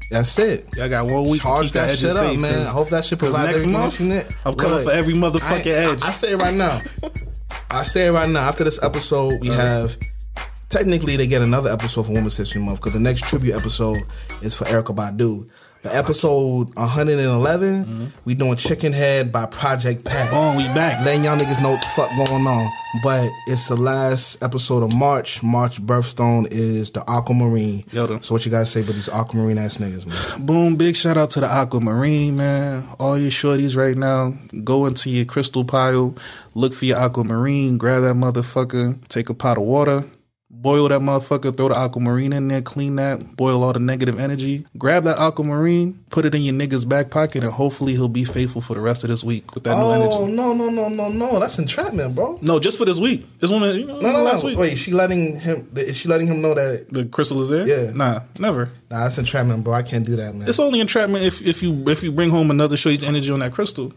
That's 0.10 0.40
it. 0.40 0.80
I 0.80 0.88
got 0.88 1.06
one 1.06 1.24
week. 1.26 1.42
to 1.42 1.48
Charge 1.48 1.72
that 1.74 1.98
shit 1.98 2.10
up, 2.10 2.18
safe, 2.18 2.40
man. 2.40 2.66
I 2.66 2.70
hope 2.70 2.90
that 2.90 3.06
shit 3.06 3.20
provides 3.20 3.52
next 3.52 3.66
month, 3.66 3.84
else 3.84 4.00
you 4.00 4.10
need. 4.10 4.26
I'm 4.44 4.56
coming 4.56 4.78
Look, 4.78 4.84
for 4.86 4.92
every 4.92 5.14
I, 5.14 5.18
motherfucking 5.18 5.68
edge. 5.68 6.02
I 6.02 6.12
say 6.12 6.32
it 6.32 6.38
right 6.38 6.56
now. 6.56 6.80
I 7.70 7.84
say 7.84 8.08
it 8.08 8.12
right 8.12 8.30
now. 8.30 8.48
After 8.48 8.64
this 8.64 8.82
episode, 8.84 9.40
we 9.40 9.50
have 9.50 9.96
technically 10.70 11.16
they 11.16 11.28
get 11.28 11.42
another 11.44 11.72
episode 11.72 12.08
for 12.08 12.14
Women's 12.14 12.36
History 12.36 12.62
Month 12.62 12.80
because 12.80 12.94
the 12.94 13.00
next 13.00 13.26
tribute 13.26 13.56
episode 13.56 13.98
is 14.42 14.56
for 14.56 14.66
Erykah 14.66 14.96
Badu. 14.96 15.48
But 15.82 15.96
episode 15.96 16.76
111, 16.76 18.12
we 18.26 18.36
doing 18.36 18.58
Chicken 18.58 18.92
Head 18.92 19.32
by 19.32 19.46
Project 19.46 20.04
Pat. 20.04 20.30
Boom, 20.30 20.58
we 20.58 20.66
back. 20.74 21.06
Letting 21.06 21.24
y'all 21.24 21.38
niggas 21.38 21.64
know 21.64 21.72
what 21.72 21.82
the 21.82 21.88
fuck 21.96 22.10
going 22.18 22.46
on. 22.46 22.70
But 23.02 23.30
it's 23.48 23.70
the 23.70 23.78
last 23.78 24.44
episode 24.44 24.84
of 24.84 24.94
March. 24.98 25.42
March 25.42 25.82
birthstone 25.82 26.52
is 26.52 26.92
the 26.92 27.10
Aquamarine. 27.10 27.84
Yoda. 27.84 28.22
So 28.22 28.36
what 28.36 28.46
you 28.46 28.52
guys 28.52 28.70
say 28.70 28.82
about 28.82 28.96
these 28.96 29.08
Aquamarine 29.08 29.58
ass 29.58 29.78
niggas, 29.78 30.06
man? 30.06 30.46
Boom, 30.46 30.76
big 30.76 30.98
shout 30.98 31.16
out 31.16 31.30
to 31.32 31.40
the 31.40 31.48
Aquamarine, 31.48 32.36
man. 32.36 32.84
All 33.00 33.18
your 33.18 33.32
shorties 33.32 33.78
right 33.78 33.96
now, 33.96 34.34
go 34.66 34.86
into 34.86 35.10
your 35.10 35.24
crystal 35.24 35.64
pile, 35.64 36.14
look 36.56 36.74
for 36.74 36.84
your 36.84 36.98
Aquamarine, 36.98 37.78
grab 37.78 38.02
that 38.02 38.16
motherfucker, 38.16 39.08
take 39.08 39.30
a 39.30 39.34
pot 39.34 39.58
of 39.58 39.64
water, 39.64 40.04
boil 40.62 40.90
that 40.90 41.02
motherfucker, 41.02 41.56
throw 41.56 41.70
the 41.70 41.76
Aquamarine 41.76 42.34
in 42.34 42.48
there, 42.48 42.62
clean 42.62 42.96
that, 42.98 43.36
boil 43.38 43.64
all 43.64 43.74
the 43.74 43.80
negative 43.80 44.20
energy, 44.20 44.66
grab 44.78 45.04
that 45.04 45.18
Aquamarine, 45.18 45.98
put 46.10 46.26
it 46.26 46.36
in 46.36 46.42
your 46.42 46.54
nigga's 46.54 46.86
back 46.86 47.10
pocket, 47.10 47.44
and 47.44 47.52
hopefully 47.54 47.94
he'll 47.94 48.08
be 48.10 48.24
faithful 48.26 48.62
for 48.62 48.74
the 48.74 48.80
rest 48.82 49.04
of 49.04 49.10
this 49.10 49.24
week 49.24 49.54
with 49.56 49.64
that 49.64 49.76
new 49.78 49.84
Oh 49.84 50.24
energy. 50.24 50.36
no 50.36 50.54
no 50.54 50.70
no 50.70 50.90
no 50.90 51.10
no! 51.10 51.40
That's 51.40 51.58
entrapment, 51.60 52.16
bro. 52.16 52.38
No, 52.42 52.60
just 52.60 52.78
for 52.78 52.86
this 52.86 53.00
week. 53.00 53.26
This 53.40 53.50
one, 53.50 53.62
you 53.78 53.86
know, 53.86 54.00
No 54.00 54.12
no 54.12 54.24
last 54.24 54.44
no! 54.44 54.50
week. 54.50 54.58
Wait, 54.58 54.78
she 54.78 54.92
letting 54.92 55.40
him? 55.40 55.70
Is 55.76 55.96
she 55.98 56.08
letting 56.10 56.28
him 56.28 56.42
know 56.42 56.54
that? 56.54 56.88
The 56.90 57.06
crystal 57.06 57.42
is 57.42 57.50
there? 57.50 57.68
Yeah. 57.68 57.92
Nah, 57.92 58.22
never. 58.40 58.66
Nah, 58.90 59.04
that's 59.04 59.18
entrapment, 59.18 59.64
bro. 59.64 59.74
I 59.74 59.84
can't 59.84 60.06
do 60.06 60.16
that, 60.18 60.36
man. 60.36 60.48
It's 60.50 60.60
only 60.60 60.80
entrapment 60.80 61.24
if, 61.24 61.42
if 61.42 61.64
you 61.64 61.88
if 61.88 62.04
you 62.04 62.12
bring 62.12 62.30
home 62.32 62.52
another 62.52 62.76
shorty's 62.76 63.04
energy 63.04 63.32
on 63.32 63.40
that 63.40 63.54
crystal. 63.54 63.94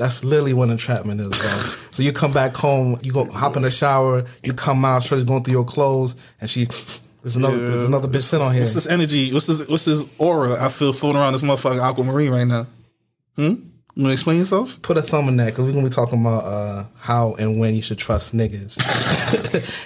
That's 0.00 0.24
literally 0.24 0.54
what 0.54 0.70
entrapment 0.70 1.20
is, 1.20 1.28
bro. 1.28 1.50
so 1.90 2.02
you 2.02 2.10
come 2.10 2.32
back 2.32 2.56
home, 2.56 2.98
you 3.02 3.12
go 3.12 3.26
hop 3.26 3.56
in 3.56 3.64
the 3.64 3.70
shower, 3.70 4.24
you 4.42 4.54
come 4.54 4.82
out, 4.82 5.02
Shorty's 5.02 5.24
going 5.24 5.44
through 5.44 5.52
your 5.52 5.64
clothes, 5.64 6.16
and 6.40 6.48
she 6.48 6.64
there's 7.22 7.36
another 7.36 7.58
there's 7.68 7.86
another 7.86 8.08
bitch 8.08 8.22
sitting 8.22 8.46
on 8.46 8.54
here. 8.54 8.62
What's 8.62 8.72
this 8.72 8.86
energy? 8.86 9.30
What's 9.30 9.46
this? 9.46 9.68
What's 9.68 9.84
this 9.84 10.02
aura? 10.16 10.64
I 10.64 10.70
feel 10.70 10.94
floating 10.94 11.20
around 11.20 11.34
this 11.34 11.42
motherfucking 11.42 11.86
aquamarine 11.86 12.30
right 12.30 12.46
now. 12.46 12.66
Hmm. 13.36 13.56
You 13.94 14.04
wanna 14.04 14.14
explain 14.14 14.38
yourself? 14.38 14.80
Put 14.80 14.96
a 14.96 15.02
thumb 15.02 15.28
in 15.28 15.36
that 15.36 15.48
because 15.50 15.66
we're 15.66 15.74
gonna 15.74 15.86
be 15.90 15.94
talking 15.94 16.18
about 16.18 16.44
uh, 16.44 16.84
how 16.98 17.34
and 17.34 17.60
when 17.60 17.74
you 17.74 17.82
should 17.82 17.98
trust 17.98 18.34
niggas. 18.34 18.78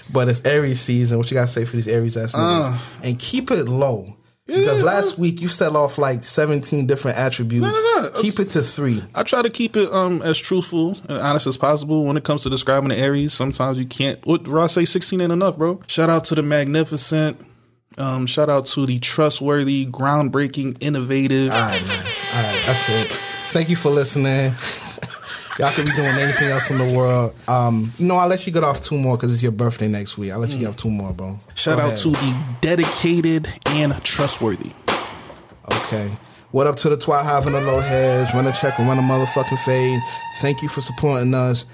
but 0.13 0.29
it's 0.29 0.47
Aries 0.47 0.81
season. 0.81 1.19
What 1.19 1.29
you 1.29 1.35
gotta 1.35 1.49
say 1.49 1.65
for 1.65 1.75
these 1.75 1.89
Aries 1.89 2.17
ass 2.17 2.37
niggas? 2.37 2.79
and 3.03 3.19
keep 3.19 3.51
it 3.51 3.65
low. 3.65 4.07
Because 4.47 4.79
Yeah. 4.79 4.85
last 4.85 5.19
week 5.19 5.41
you 5.41 5.49
set 5.49 5.75
off 5.75 5.97
like 5.97 6.23
17 6.23 6.87
different 6.87 7.17
attributes. 7.17 7.65
No, 7.67 7.73
no, 7.73 8.09
no. 8.15 8.21
Keep 8.21 8.41
it 8.41 8.51
to 8.51 8.61
three. 8.61 9.03
I 9.15 9.23
try 9.23 9.41
to 9.41 9.49
keep 9.49 9.75
it 9.77 9.91
um 9.93 10.21
as 10.23 10.37
truthful 10.39 10.99
and 11.09 11.19
honest 11.19 11.47
as 11.47 11.57
possible 11.57 12.05
when 12.05 12.17
it 12.19 12.25
comes 12.25 12.43
to 12.43 12.51
describing 12.51 12.91
the 12.91 12.99
Aries. 12.99 13.33
Sometimes 13.33 13.79
you 13.79 13.87
can't. 13.87 14.19
What 14.27 14.47
Ross 14.47 14.75
say? 14.75 14.85
Sixteen 14.85 15.23
ain't 15.23 15.33
enough, 15.33 15.57
bro. 15.57 15.81
Shout 15.87 16.11
out 16.11 16.25
to 16.27 16.35
the 16.35 16.43
magnificent. 16.43 17.41
Um, 17.97 18.27
shout 18.27 18.51
out 18.51 18.67
to 18.67 18.85
the 18.87 18.99
trustworthy, 18.99 19.87
groundbreaking, 19.87 20.77
innovative. 20.81 21.51
All 21.53 21.61
right, 21.61 21.81
man. 21.87 21.99
All 22.35 22.43
right, 22.43 22.63
that's 22.67 22.89
it. 22.91 23.13
Thank 23.51 23.69
you 23.71 23.77
for 23.77 23.91
listening. 23.91 24.53
Y'all 25.59 25.71
could 25.71 25.85
be 25.85 25.93
doing 25.93 26.09
anything 26.09 26.49
else 26.49 26.71
in 26.71 26.79
the 26.79 26.99
world. 26.99 27.33
Um, 27.49 27.93
you 27.99 28.07
know, 28.07 28.17
I'll 28.17 28.27
let 28.29 28.45
you 28.47 28.53
get 28.53 28.65
off 28.65 28.81
two 28.81 28.99
more 28.99 29.17
because 29.17 29.33
it's 29.33 29.43
your 29.43 29.53
birthday 29.53 29.87
next 29.87 30.19
week. 30.19 30.33
I'll 30.33 30.41
let 30.41 30.51
you 30.51 30.59
get 30.59 30.69
off 30.69 30.77
two 30.77 30.91
more, 30.91 31.13
bro. 31.13 31.39
Shout 31.55 31.77
Go 31.79 31.83
out 31.85 31.87
ahead. 31.89 31.99
to 31.99 32.11
the 32.11 32.45
dedicated 32.61 33.49
and 33.67 34.03
trustworthy. 34.03 34.73
Okay. 35.71 36.11
What 36.51 36.67
up 36.67 36.77
to 36.77 36.89
the 36.89 36.97
twat 36.97 37.47
and 37.47 37.55
the 37.55 37.61
low 37.61 37.81
heads? 37.81 38.35
Run 38.35 38.47
a 38.47 38.53
check 38.53 38.79
and 38.79 38.89
run 38.89 38.99
a 38.99 39.03
motherfucking 39.03 39.59
fade. 39.65 40.01
Thank 40.39 40.63
you 40.63 40.69
for 40.69 40.81
supporting 40.81 41.35
us. 41.35 41.67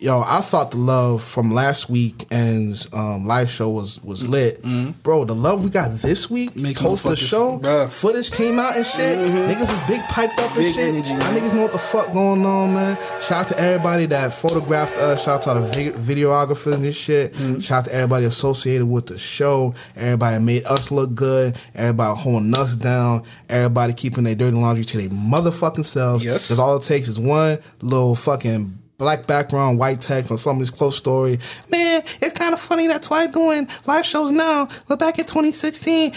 Yo, 0.00 0.20
I 0.26 0.40
thought 0.40 0.72
the 0.72 0.76
love 0.76 1.22
from 1.22 1.52
last 1.52 1.88
weekend's 1.88 2.92
um, 2.92 3.26
live 3.26 3.48
show 3.48 3.70
was 3.70 4.02
was 4.02 4.26
lit, 4.26 4.60
bro. 5.04 5.24
The 5.24 5.36
love 5.36 5.62
we 5.64 5.70
got 5.70 5.92
this 5.98 6.28
week, 6.28 6.50
Mm-hmm. 6.50 6.62
Makes 6.62 6.82
post 6.82 7.04
the 7.06 7.14
show, 7.16 7.60
bruh. 7.60 7.88
footage 7.88 8.30
came 8.32 8.58
out 8.58 8.76
and 8.76 8.84
shit. 8.84 9.16
Niggas 9.18 9.62
is 9.72 9.88
big 9.88 10.02
piped 10.08 10.38
up 10.40 10.48
and 10.50 10.56
Big 10.56 10.74
shit. 10.74 10.88
energy, 10.94 11.10
Y'all 11.10 11.20
niggas 11.20 11.54
know 11.54 11.62
what 11.62 11.72
the 11.72 11.78
fuck 11.78 12.12
going 12.12 12.44
on, 12.44 12.74
man. 12.74 12.98
Shout 13.20 13.42
out 13.42 13.48
to 13.48 13.60
everybody 13.60 14.06
that 14.06 14.34
photographed 14.34 14.96
us. 14.98 15.22
Shout 15.24 15.36
out 15.36 15.42
to 15.42 15.48
all 15.50 15.60
the 15.62 15.66
vi- 15.92 16.14
videographers 16.14 16.74
and 16.82 16.94
shit. 16.94 17.32
Mm-hmm. 17.34 17.60
Shout 17.60 17.78
out 17.78 17.90
to 17.90 17.94
everybody 17.94 18.26
associated 18.26 18.86
with 18.86 19.06
the 19.06 19.16
show. 19.16 19.74
Everybody 19.96 20.44
made 20.44 20.64
us 20.66 20.90
look 20.90 21.14
good. 21.14 21.56
Everybody 21.74 22.18
holding 22.20 22.54
us 22.54 22.74
down. 22.74 23.22
Everybody 23.48 23.92
keeping 23.94 24.24
their 24.24 24.34
dirty 24.34 24.56
laundry 24.56 24.84
to 24.84 24.98
their 24.98 25.08
motherfucking 25.08 25.84
selves. 25.84 26.24
Yes. 26.24 26.48
Because 26.48 26.58
all 26.58 26.76
it 26.76 26.82
takes 26.82 27.06
is 27.08 27.18
one 27.18 27.58
little 27.80 28.16
fucking 28.16 28.80
black 29.04 29.26
background, 29.26 29.78
white 29.78 30.00
text 30.00 30.30
on 30.30 30.38
somebody's 30.38 30.70
close 30.70 30.96
story. 30.96 31.38
Man, 31.70 32.02
it's 32.22 32.32
kind 32.32 32.54
of 32.54 32.58
funny 32.58 32.86
that's 32.86 33.10
why 33.10 33.24
I'm 33.24 33.30
doing 33.30 33.68
live 33.84 34.06
shows 34.06 34.32
now. 34.32 34.66
But 34.88 34.98
back 34.98 35.18
in 35.18 35.26
2016, 35.26 36.12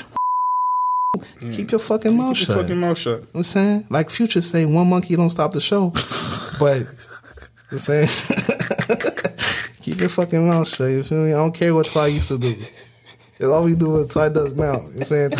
mm. 1.17 1.54
keep 1.54 1.71
your 1.71 1.82
fucking 1.82 2.15
mouth 2.15 2.38
Keep 2.38 2.47
shut. 2.47 2.56
your 2.56 2.63
fucking 2.63 2.80
mouth 2.80 2.97
shut. 2.97 3.12
You 3.12 3.19
know 3.19 3.28
what 3.34 3.39
I'm 3.39 3.43
saying? 3.43 3.88
Like 3.89 4.10
Future 4.10 4.41
say, 4.41 4.65
one 4.65 4.89
monkey 4.89 5.17
don't 5.17 5.30
stop 5.30 5.52
the 5.52 5.60
show. 5.60 5.89
but, 6.60 6.78
you 6.78 6.86
know 6.86 6.91
what 7.71 7.71
I'm 7.73 7.78
saying? 7.80 8.08
Keep 9.82 10.00
your 10.00 10.10
fucking 10.10 10.47
mouth 10.47 10.69
shut, 10.69 10.89
you 10.89 11.04
feel 11.04 11.26
me? 11.26 11.34
I 11.34 11.38
don't 11.38 11.54
care 11.54 11.76
what 11.76 11.88
Twy 11.88 12.08
used 12.08 12.30
to 12.30 12.38
do. 12.38 12.56
It's 13.39 13.50
all 13.50 13.65
we 13.65 13.76
do 13.76 13.89
what 13.89 14.10
Twy 14.10 14.30
does 14.30 14.54
now. 14.54 14.63
You 14.63 14.71
know 14.71 14.84
what 14.84 14.95
I'm 14.95 15.04
saying? 15.04 15.32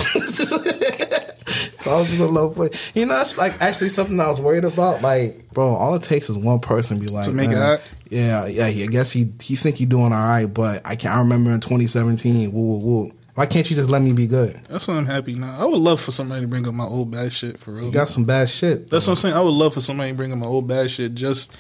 I 1.88 2.00
was 2.00 2.13
in 2.13 2.21
a 2.21 2.26
low 2.28 2.50
place. 2.50 2.91
You 2.95 3.06
know, 3.06 3.15
that's 3.17 3.38
like 3.38 3.60
actually 3.62 3.89
something 3.89 4.19
I 4.19 4.28
was 4.28 4.39
worried 4.41 4.65
about. 4.65 5.02
Like, 5.02 5.50
bro, 5.54 5.67
all 5.69 5.95
it 5.95 6.04
takes 6.04 6.30
is 6.30 6.38
one 6.38 6.60
person 6.60 7.00
be 7.00 7.08
like, 7.08 7.26
To 7.26 7.32
make 7.32 7.50
it 7.50 7.54
"Man. 7.54 7.80
Yeah, 8.10 8.45
yeah. 8.45 8.65
I 8.65 8.88
guess 8.88 9.12
he 9.12 9.32
he 9.41 9.56
think 9.56 9.80
you 9.80 9.86
doing 9.86 10.13
all 10.13 10.28
right, 10.28 10.45
but 10.45 10.86
I 10.86 10.95
can't. 10.95 11.15
I 11.15 11.19
remember 11.19 11.52
in 11.52 11.60
2017. 11.60 12.52
Woo, 12.52 12.62
woo, 12.62 12.78
woo. 12.78 13.12
Why 13.36 13.45
can't 13.45 13.69
you 13.69 13.76
just 13.76 13.91
let 13.91 14.02
me 14.02 14.13
be 14.13 14.26
good? 14.26 14.56
That's 14.67 14.88
why 14.88 14.95
I'm 14.95 15.06
happy 15.06 15.36
now. 15.36 15.60
I 15.60 15.65
would 15.65 15.80
love 15.80 16.02
for 16.02 16.10
somebody 16.10 16.41
to 16.41 16.47
bring 16.47 16.67
up 16.67 16.73
my 16.73 16.86
old 16.86 17.12
bad 17.12 17.32
shit 17.32 17.60
for 17.60 17.71
real. 17.71 17.86
You 17.86 17.91
got 17.91 18.10
some 18.10 18.26
bad 18.26 18.50
shit. 18.50 18.89
That's 18.89 19.06
what 19.06 19.12
I'm 19.13 19.17
saying. 19.17 19.36
I 19.36 19.41
would 19.41 19.54
love 19.54 19.76
for 19.76 19.82
somebody 19.82 20.10
to 20.10 20.17
bring 20.17 20.32
up 20.32 20.39
my 20.39 20.47
old 20.47 20.67
bad 20.67 20.89
shit 20.89 21.13
just 21.13 21.56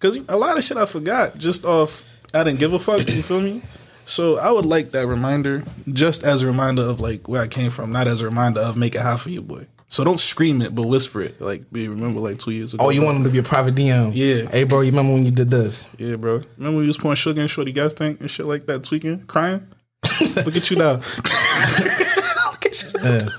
because 0.00 0.16
a 0.28 0.36
lot 0.36 0.58
of 0.58 0.64
shit 0.64 0.76
I 0.76 0.84
forgot 0.84 1.38
just 1.38 1.64
off. 1.64 2.08
I 2.34 2.42
didn't 2.42 2.58
give 2.58 2.72
a 2.72 2.78
fuck. 2.80 3.08
You 3.08 3.22
feel 3.22 3.40
me? 3.40 3.62
So 4.04 4.36
I 4.38 4.50
would 4.50 4.66
like 4.66 4.90
that 4.92 5.06
reminder, 5.06 5.62
just 5.92 6.22
as 6.24 6.42
a 6.42 6.46
reminder 6.46 6.82
of 6.82 7.00
like 7.00 7.28
where 7.28 7.40
I 7.42 7.48
came 7.48 7.70
from, 7.70 7.92
not 7.92 8.06
as 8.08 8.20
a 8.20 8.24
reminder 8.26 8.60
of 8.60 8.76
make 8.76 8.94
it 8.94 9.00
hot 9.00 9.20
for 9.20 9.30
you, 9.30 9.40
boy. 9.42 9.66
So 9.88 10.04
don't 10.04 10.18
scream 10.20 10.62
it, 10.62 10.74
but 10.74 10.82
whisper 10.86 11.20
it. 11.20 11.38
Like, 11.40 11.70
be 11.70 11.86
remember 11.86 12.18
like 12.20 12.38
two 12.38 12.50
years 12.50 12.72
ago. 12.72 12.86
Oh, 12.86 12.90
you 12.90 13.02
want 13.04 13.18
him 13.18 13.24
to 13.24 13.30
be 13.30 13.38
a 13.38 13.42
private 13.42 13.74
DM? 13.74 14.12
Yeah. 14.14 14.50
Hey, 14.50 14.64
bro, 14.64 14.80
you 14.80 14.90
remember 14.90 15.12
when 15.12 15.26
you 15.26 15.30
did 15.30 15.50
this? 15.50 15.86
Yeah, 15.98 16.16
bro. 16.16 16.42
Remember 16.56 16.76
when 16.78 16.84
you 16.84 16.86
was 16.88 16.96
pouring 16.96 17.16
sugar 17.16 17.42
in 17.42 17.46
shorty 17.46 17.72
gas 17.72 17.92
tank 17.92 18.20
and 18.20 18.30
shit 18.30 18.46
like 18.46 18.64
that, 18.66 18.84
tweaking, 18.84 19.26
crying? 19.26 19.66
Look 20.44 20.56
at 20.56 20.70
you 20.70 20.78
now. 20.78 21.00
Yeah. 23.02 23.26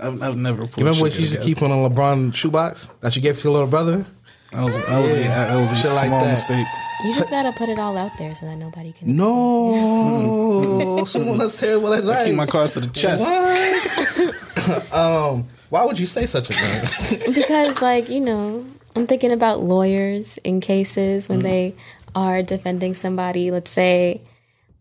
I've, 0.00 0.22
I've 0.22 0.36
never. 0.36 0.62
You 0.62 0.70
remember 0.78 1.00
what 1.02 1.14
you 1.14 1.20
used 1.20 1.34
to 1.34 1.42
keep 1.42 1.60
on 1.60 1.70
a 1.70 1.74
LeBron 1.90 2.34
shoebox 2.34 2.90
that 3.00 3.16
you 3.16 3.22
gave 3.22 3.36
to 3.36 3.44
your 3.44 3.52
little 3.52 3.68
brother? 3.68 4.06
I 4.52 4.64
was, 4.64 4.76
I 4.76 5.00
was, 5.00 5.12
Yeah. 5.12 5.48
I 5.50 5.60
was 5.60 5.72
a 5.72 5.74
Shit 5.74 5.90
like 5.92 6.06
small 6.06 6.24
that. 6.24 6.30
mistake. 6.32 6.66
You 7.04 7.12
just 7.14 7.30
gotta 7.30 7.52
put 7.52 7.68
it 7.68 7.78
all 7.78 7.96
out 7.96 8.16
there 8.18 8.34
so 8.34 8.46
that 8.46 8.56
nobody 8.56 8.92
can. 8.92 9.14
No, 9.16 11.04
someone 11.06 11.38
that's 11.38 11.56
terrible 11.56 11.92
at 11.94 12.04
I 12.04 12.24
keep 12.26 12.34
my 12.34 12.46
cards 12.46 12.72
to 12.72 12.80
the 12.80 12.88
chest. 12.88 13.22
What? 13.22 14.92
um, 14.92 15.46
why 15.70 15.84
would 15.84 15.98
you 15.98 16.06
say 16.06 16.26
such 16.26 16.50
a 16.50 16.54
thing? 16.54 17.32
because 17.34 17.80
like 17.80 18.08
you 18.10 18.20
know 18.20 18.64
i'm 18.96 19.06
thinking 19.06 19.32
about 19.32 19.60
lawyers 19.60 20.38
in 20.38 20.60
cases 20.60 21.24
Mm-hmm. 21.24 21.32
when 21.34 21.42
they 21.42 21.74
are 22.14 22.42
defending 22.42 22.94
somebody 22.94 23.50
let's 23.50 23.70
say 23.70 24.20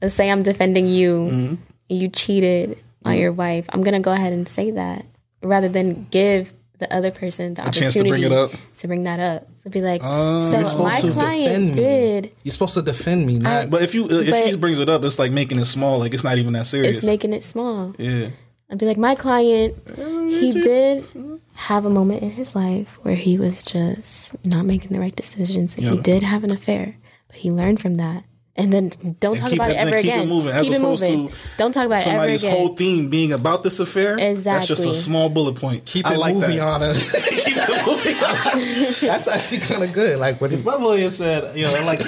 let's 0.02 0.16
say 0.16 0.30
i'm 0.32 0.44
defending 0.44 0.88
you 0.88 1.28
Mm-hmm. 1.30 1.56
you 1.90 2.08
cheated 2.10 2.78
on 3.06 3.16
your 3.18 3.32
wife 3.32 3.66
i'm 3.70 3.84
gonna 3.84 4.00
go 4.00 4.12
ahead 4.12 4.34
and 4.34 4.48
say 4.48 4.72
that 4.72 5.06
rather 5.44 5.70
than 5.70 6.08
give 6.10 6.52
the 6.80 6.92
other 6.94 7.12
person 7.12 7.54
the 7.56 7.68
A 7.68 7.72
chance 7.72 7.94
to 7.94 8.04
bring 8.04 8.24
it 8.24 8.32
up. 8.32 8.52
to 8.78 8.88
bring 8.88 9.04
that 9.04 9.20
up 9.20 9.48
so 9.68 9.72
be 9.72 9.82
like 9.82 10.04
um, 10.04 10.36
You're 10.36 10.42
so 10.42 10.64
supposed 10.64 10.78
my 10.84 11.00
to 11.02 11.08
defend 11.08 11.14
client 11.20 11.66
me. 11.66 11.74
did 11.76 12.32
You're 12.44 12.54
supposed 12.54 12.74
to 12.76 12.82
defend 12.82 13.28
me, 13.28 13.40
not. 13.40 13.70
But 13.70 13.82
if 13.82 13.94
you 13.94 14.06
uh, 14.06 14.22
if 14.22 14.30
But- 14.30 14.48
he 14.50 14.56
brings 14.58 14.80
it 14.80 14.90
up, 14.90 15.04
it's 15.04 15.20
like 15.20 15.32
making 15.32 15.60
it 15.60 15.66
small. 15.66 16.00
Like 16.00 16.14
it's 16.14 16.24
not 16.24 16.38
even 16.38 16.54
that 16.54 16.66
serious. 16.66 16.98
it's 16.98 17.06
making 17.06 17.34
it 17.34 17.44
small 17.44 17.94
yeah. 17.98 18.30
I'd 18.70 18.78
be 18.80 18.86
like, 18.86 18.98
my 18.98 19.16
client, 19.16 19.76
uh, 19.98 20.24
he 20.28 20.52
did 20.52 21.06
have 21.54 21.86
a 21.86 21.90
moment 21.90 22.22
in 22.22 22.32
his 22.32 22.54
life 22.54 23.00
where 23.04 23.16
he 23.16 23.38
was 23.38 23.64
just 23.64 24.36
not 24.46 24.66
making 24.66 24.90
the 24.92 25.00
right 25.00 25.16
decisions, 25.16 25.78
and 25.78 25.86
he 25.86 25.98
did 25.98 26.22
have 26.22 26.44
an 26.44 26.52
affair, 26.52 26.98
but 27.30 27.38
he 27.38 27.50
learned 27.50 27.80
from 27.80 27.96
that. 27.96 28.26
And 28.60 28.74
then 28.74 28.90
don't 29.20 29.38
talk 29.38 29.50
keep 29.52 29.60
about 29.60 29.70
it- 29.70 29.74
it 29.74 29.78
ever 29.78 29.92
then 29.92 30.02
keep 30.02 30.14
it 30.14 30.26
moving, 30.28 30.52
as 30.52 30.64
keep 30.64 30.74
it 30.74 30.78
opposed 30.78 31.04
moving. 31.04 31.28
to 31.30 31.34
Don't 31.58 31.72
talk 31.74 31.86
about 31.86 32.02
it 32.02 32.08
ever 32.08 32.24
again. 32.24 32.40
Somebody's 32.40 32.58
whole 32.58 32.74
theme 32.76 33.08
being 33.10 33.32
about 33.32 33.62
this 33.62 33.80
affair. 33.80 34.18
Exactly. 34.18 34.42
That's 34.44 34.68
just 34.68 34.86
a 34.86 34.96
small 34.96 35.30
bullet 35.30 35.56
point. 35.58 35.86
Keep 35.86 36.08
I 36.08 36.16
it 36.16 36.18
like 36.18 36.34
moving 36.34 36.58
that. 36.58 36.68
on 36.68 36.82
it. 36.84 36.96
Keep 36.98 37.56
it 37.56 37.86
moving 37.86 38.16
on. 38.18 39.10
That's 39.10 39.28
actually 39.28 39.60
kind 39.60 39.84
of 39.84 39.94
good. 39.94 40.18
Like 40.20 40.42
when 40.42 40.52
if 40.54 40.66
My 40.66 40.74
lawyer 40.76 41.12
said, 41.12 41.56
you 41.56 41.66
know, 41.68 41.74
like, 41.86 42.02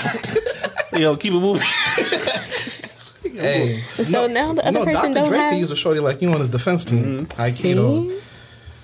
yo, 0.98 1.16
keep 1.18 1.34
it 1.34 1.40
moving." 1.40 1.62
hey, 3.36 3.82
so 4.04 4.26
now 4.28 4.52
the 4.54 4.66
other 4.66 4.80
no, 4.80 4.86
person 4.86 5.12
Dr. 5.12 5.14
don't 5.14 5.30
Dre 5.30 5.38
have. 5.38 5.54
could 5.54 5.60
use 5.60 5.72
a 5.72 5.76
shorty 5.76 6.00
like 6.00 6.20
you 6.22 6.30
on 6.32 6.40
his 6.40 6.50
defense 6.50 6.84
team. 6.84 7.28
High 7.38 7.52
key 7.52 7.74
though. 7.74 8.10
See? 8.10 8.20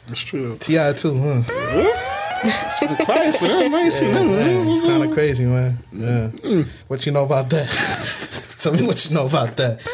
That's 0.08 0.20
true. 0.22 0.58
Ti 0.60 0.94
too, 0.94 1.18
huh? 1.18 2.12
I 2.44 3.22
ain't 3.26 3.94
seen 3.94 4.12
nothing. 4.14 4.32
Man, 4.32 4.70
it's 4.70 4.82
kind 4.82 5.04
of 5.04 5.12
crazy, 5.12 5.46
man. 5.46 5.78
Yeah. 5.92 6.28
Hmm. 6.30 6.62
What 6.88 7.06
you 7.06 7.12
know 7.12 7.26
about 7.26 7.50
that? 7.50 8.58
Tell 8.60 8.74
me 8.74 8.86
what 8.86 9.06
you 9.06 9.16
know 9.16 9.28
about 9.28 9.50
that. 9.58 9.86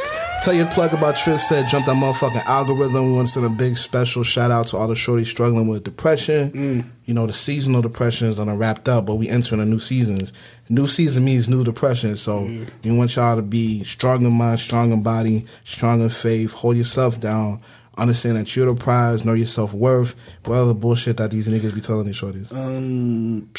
Tell 0.41 0.53
your 0.55 0.65
plug 0.67 0.91
about 0.91 1.15
Trish 1.15 1.41
said 1.41 1.67
jump 1.67 1.85
that 1.85 1.95
motherfucking 1.95 2.45
algorithm. 2.45 3.05
We 3.05 3.15
want 3.15 3.27
to 3.27 3.33
send 3.33 3.45
a 3.45 3.49
big 3.49 3.77
special 3.77 4.23
shout 4.23 4.49
out 4.49 4.65
to 4.67 4.77
all 4.77 4.87
the 4.87 4.95
shorties 4.95 5.27
struggling 5.27 5.67
with 5.67 5.83
depression. 5.83 6.49
Hmm. 6.49 6.81
You 7.05 7.13
know, 7.13 7.27
the 7.27 7.33
seasonal 7.33 7.83
depression 7.83 8.27
is 8.27 8.37
done 8.37 8.57
wrapped 8.57 8.89
up, 8.89 9.05
but 9.05 9.15
we 9.15 9.29
entering 9.29 9.61
a 9.61 9.65
new 9.65 9.77
seasons. 9.77 10.33
New 10.67 10.87
season 10.87 11.25
means 11.25 11.47
new 11.47 11.63
depression. 11.63 12.17
So 12.17 12.45
hmm. 12.45 12.63
we 12.83 12.97
want 12.97 13.15
y'all 13.15 13.35
to 13.35 13.43
be 13.43 13.83
strong 13.83 14.23
in 14.23 14.33
mind, 14.33 14.59
strong 14.59 14.91
in 14.91 15.03
body, 15.03 15.45
strong 15.63 16.01
in 16.01 16.09
faith. 16.09 16.53
Hold 16.53 16.75
yourself 16.75 17.19
down. 17.19 17.61
Understand 17.97 18.37
that 18.37 18.55
you're 18.55 18.65
the 18.67 18.75
prize. 18.75 19.25
Know 19.25 19.33
your 19.33 19.47
self 19.47 19.73
worth. 19.73 20.15
What 20.45 20.55
other 20.55 20.73
bullshit 20.73 21.17
that 21.17 21.31
these 21.31 21.47
niggas 21.47 21.75
be 21.75 21.81
telling 21.81 22.05
these 22.05 22.19
shorties? 22.19 22.51
Um, 22.53 23.49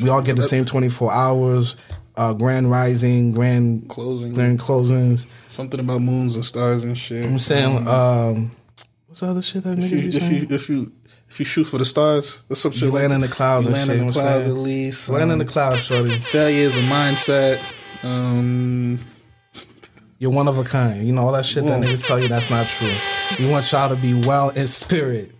We 0.00 0.08
all 0.10 0.22
get 0.22 0.36
the 0.36 0.42
same 0.42 0.64
24 0.64 1.12
hours, 1.12 1.76
uh, 2.16 2.32
grand 2.32 2.70
rising, 2.70 3.32
grand 3.32 3.88
Closing. 3.88 4.32
grand 4.32 4.58
closings. 4.58 5.26
something 5.50 5.78
about 5.80 6.00
moons 6.02 6.36
and 6.36 6.44
stars 6.44 6.82
and 6.84 6.96
shit. 6.98 7.24
I'm 7.24 7.38
saying, 7.38 7.86
um, 7.86 8.50
what's 9.06 9.20
the 9.20 9.26
other 9.26 9.42
shit 9.42 9.62
that 9.64 9.78
if 9.78 9.84
niggas 9.84 9.90
you, 9.90 10.00
be 10.02 10.08
if 10.08 10.22
saying? 10.22 10.34
you 10.48 10.54
if 10.54 10.68
you 10.68 10.92
if 11.28 11.38
you 11.38 11.44
shoot 11.44 11.64
for 11.64 11.78
the 11.78 11.84
stars, 11.84 12.42
that's 12.48 12.60
some 12.60 12.72
shit. 12.72 12.82
You 12.82 12.90
land 12.90 13.12
in 13.12 13.20
the 13.20 13.28
clouds 13.28 13.66
You 13.66 13.68
and 13.74 13.76
land 13.76 13.90
shit, 13.90 14.00
in 14.00 14.06
the 14.08 14.12
clouds 14.12 14.46
at 14.46 14.54
least. 14.54 15.08
Land 15.08 15.30
in 15.30 15.38
the 15.38 15.44
Um, 15.44 15.50
clouds, 15.50 15.82
shorty. 15.82 16.10
Failure 16.18 16.56
is 16.66 16.76
a 16.76 16.80
mindset. 16.80 17.60
Um, 18.02 18.98
You're 20.20 20.30
one 20.30 20.46
of 20.46 20.56
a 20.58 20.62
kind. 20.64 21.02
You 21.02 21.12
know, 21.12 21.22
all 21.22 21.32
that 21.32 21.44
shit 21.46 21.64
that 21.66 21.80
Whoa. 21.80 21.84
niggas 21.86 22.06
tell 22.06 22.20
you, 22.20 22.28
that's 22.28 22.50
not 22.50 22.66
true. 22.68 22.92
We 23.38 23.50
want 23.50 23.70
y'all 23.72 23.88
to 23.88 23.96
be 23.96 24.14
well 24.14 24.50
in 24.50 24.68
spirit. 24.68 25.32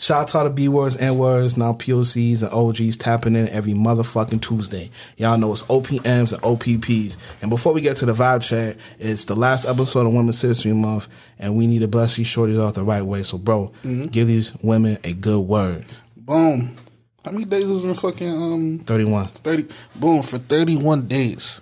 Shout 0.00 0.32
out 0.36 0.44
to 0.44 0.50
B 0.50 0.68
words, 0.68 0.96
N 0.96 1.18
words, 1.18 1.56
now 1.56 1.72
POCs 1.72 2.42
and 2.44 2.52
OGs 2.52 2.96
tapping 2.96 3.34
in 3.34 3.48
every 3.48 3.72
motherfucking 3.72 4.40
Tuesday. 4.40 4.90
Y'all 5.16 5.36
know 5.36 5.52
it's 5.52 5.62
OPMs 5.64 6.32
and 6.32 6.40
OPPs. 6.42 7.16
And 7.42 7.50
before 7.50 7.72
we 7.72 7.80
get 7.80 7.96
to 7.96 8.06
the 8.06 8.12
vibe 8.12 8.42
chat, 8.42 8.76
it's 9.00 9.24
the 9.24 9.34
last 9.34 9.64
episode 9.66 10.06
of 10.06 10.14
Women's 10.14 10.40
History 10.40 10.72
Month, 10.72 11.08
and 11.40 11.56
we 11.58 11.66
need 11.66 11.80
to 11.80 11.88
bless 11.88 12.14
these 12.16 12.28
shorties 12.28 12.64
off 12.64 12.74
the 12.74 12.84
right 12.84 13.02
way. 13.02 13.24
So, 13.24 13.38
bro, 13.38 13.72
give 13.82 14.28
these 14.28 14.54
women 14.62 14.98
a 15.02 15.12
good 15.14 15.40
word. 15.40 15.84
boom. 16.16 16.76
How 17.24 17.32
many 17.32 17.44
days 17.44 17.68
is 17.68 17.84
in 17.84 17.94
fucking 17.94 18.30
um 18.30 18.78
31. 18.86 19.26
thirty? 19.26 19.66
Boom 19.96 20.22
for 20.22 20.38
thirty 20.38 20.76
one 20.76 21.08
days. 21.08 21.60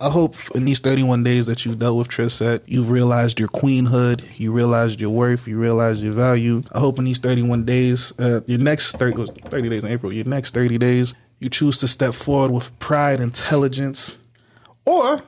I 0.00 0.10
hope 0.10 0.36
in 0.54 0.64
these 0.64 0.78
31 0.78 1.24
days 1.24 1.46
that 1.46 1.64
you've 1.64 1.80
dealt 1.80 1.98
with 1.98 2.08
Trisette, 2.08 2.62
you've 2.66 2.88
realized 2.88 3.40
your 3.40 3.48
queenhood, 3.48 4.22
you 4.38 4.52
realized 4.52 5.00
your 5.00 5.10
worth, 5.10 5.48
you 5.48 5.58
realized 5.58 6.02
your 6.02 6.12
value. 6.12 6.62
I 6.70 6.78
hope 6.78 7.00
in 7.00 7.04
these 7.04 7.18
31 7.18 7.64
days, 7.64 8.16
uh, 8.20 8.42
your 8.46 8.60
next 8.60 8.92
30, 8.92 9.26
30 9.26 9.68
days 9.68 9.82
in 9.82 9.90
April, 9.90 10.12
your 10.12 10.24
next 10.24 10.54
30 10.54 10.78
days, 10.78 11.16
you 11.40 11.48
choose 11.48 11.78
to 11.80 11.88
step 11.88 12.14
forward 12.14 12.52
with 12.52 12.78
pride, 12.78 13.18
intelligence, 13.18 14.18
or 14.86 15.20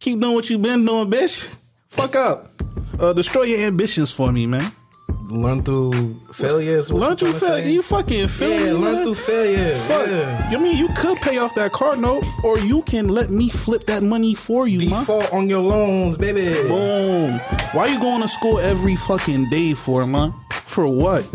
keep 0.00 0.18
doing 0.18 0.34
what 0.34 0.50
you've 0.50 0.60
been 0.60 0.84
doing, 0.84 1.08
bitch. 1.08 1.46
Fuck 1.86 2.16
up. 2.16 2.50
Uh, 2.98 3.12
destroy 3.12 3.42
your 3.42 3.60
ambitions 3.60 4.10
for 4.10 4.32
me, 4.32 4.44
man. 4.48 4.72
Learn 5.08 5.62
through 5.62 6.20
failures. 6.32 6.92
Learn 6.92 7.16
through 7.16 7.32
failure. 7.32 7.66
You 7.68 7.82
fucking 7.82 8.28
feel 8.28 8.66
Yeah, 8.66 8.72
learn 8.74 8.94
man? 8.96 9.04
through 9.04 9.14
failure. 9.14 9.74
Fuck. 9.76 10.06
Yeah. 10.06 10.50
You 10.50 10.58
mean 10.58 10.76
you 10.76 10.88
could 10.96 11.18
pay 11.22 11.38
off 11.38 11.54
that 11.54 11.72
car 11.72 11.96
note, 11.96 12.24
or 12.44 12.58
you 12.58 12.82
can 12.82 13.08
let 13.08 13.30
me 13.30 13.48
flip 13.48 13.84
that 13.86 14.02
money 14.02 14.34
for 14.34 14.68
you. 14.68 14.80
Default 14.80 15.32
on 15.32 15.48
your 15.48 15.62
loans, 15.62 16.16
baby. 16.18 16.52
Boom. 16.68 17.38
Why 17.72 17.86
you 17.86 17.98
going 18.00 18.20
to 18.22 18.28
school 18.28 18.58
every 18.60 18.96
fucking 18.96 19.48
day 19.50 19.72
for, 19.72 20.06
man? 20.06 20.32
For 20.66 20.86
what? 20.86 21.28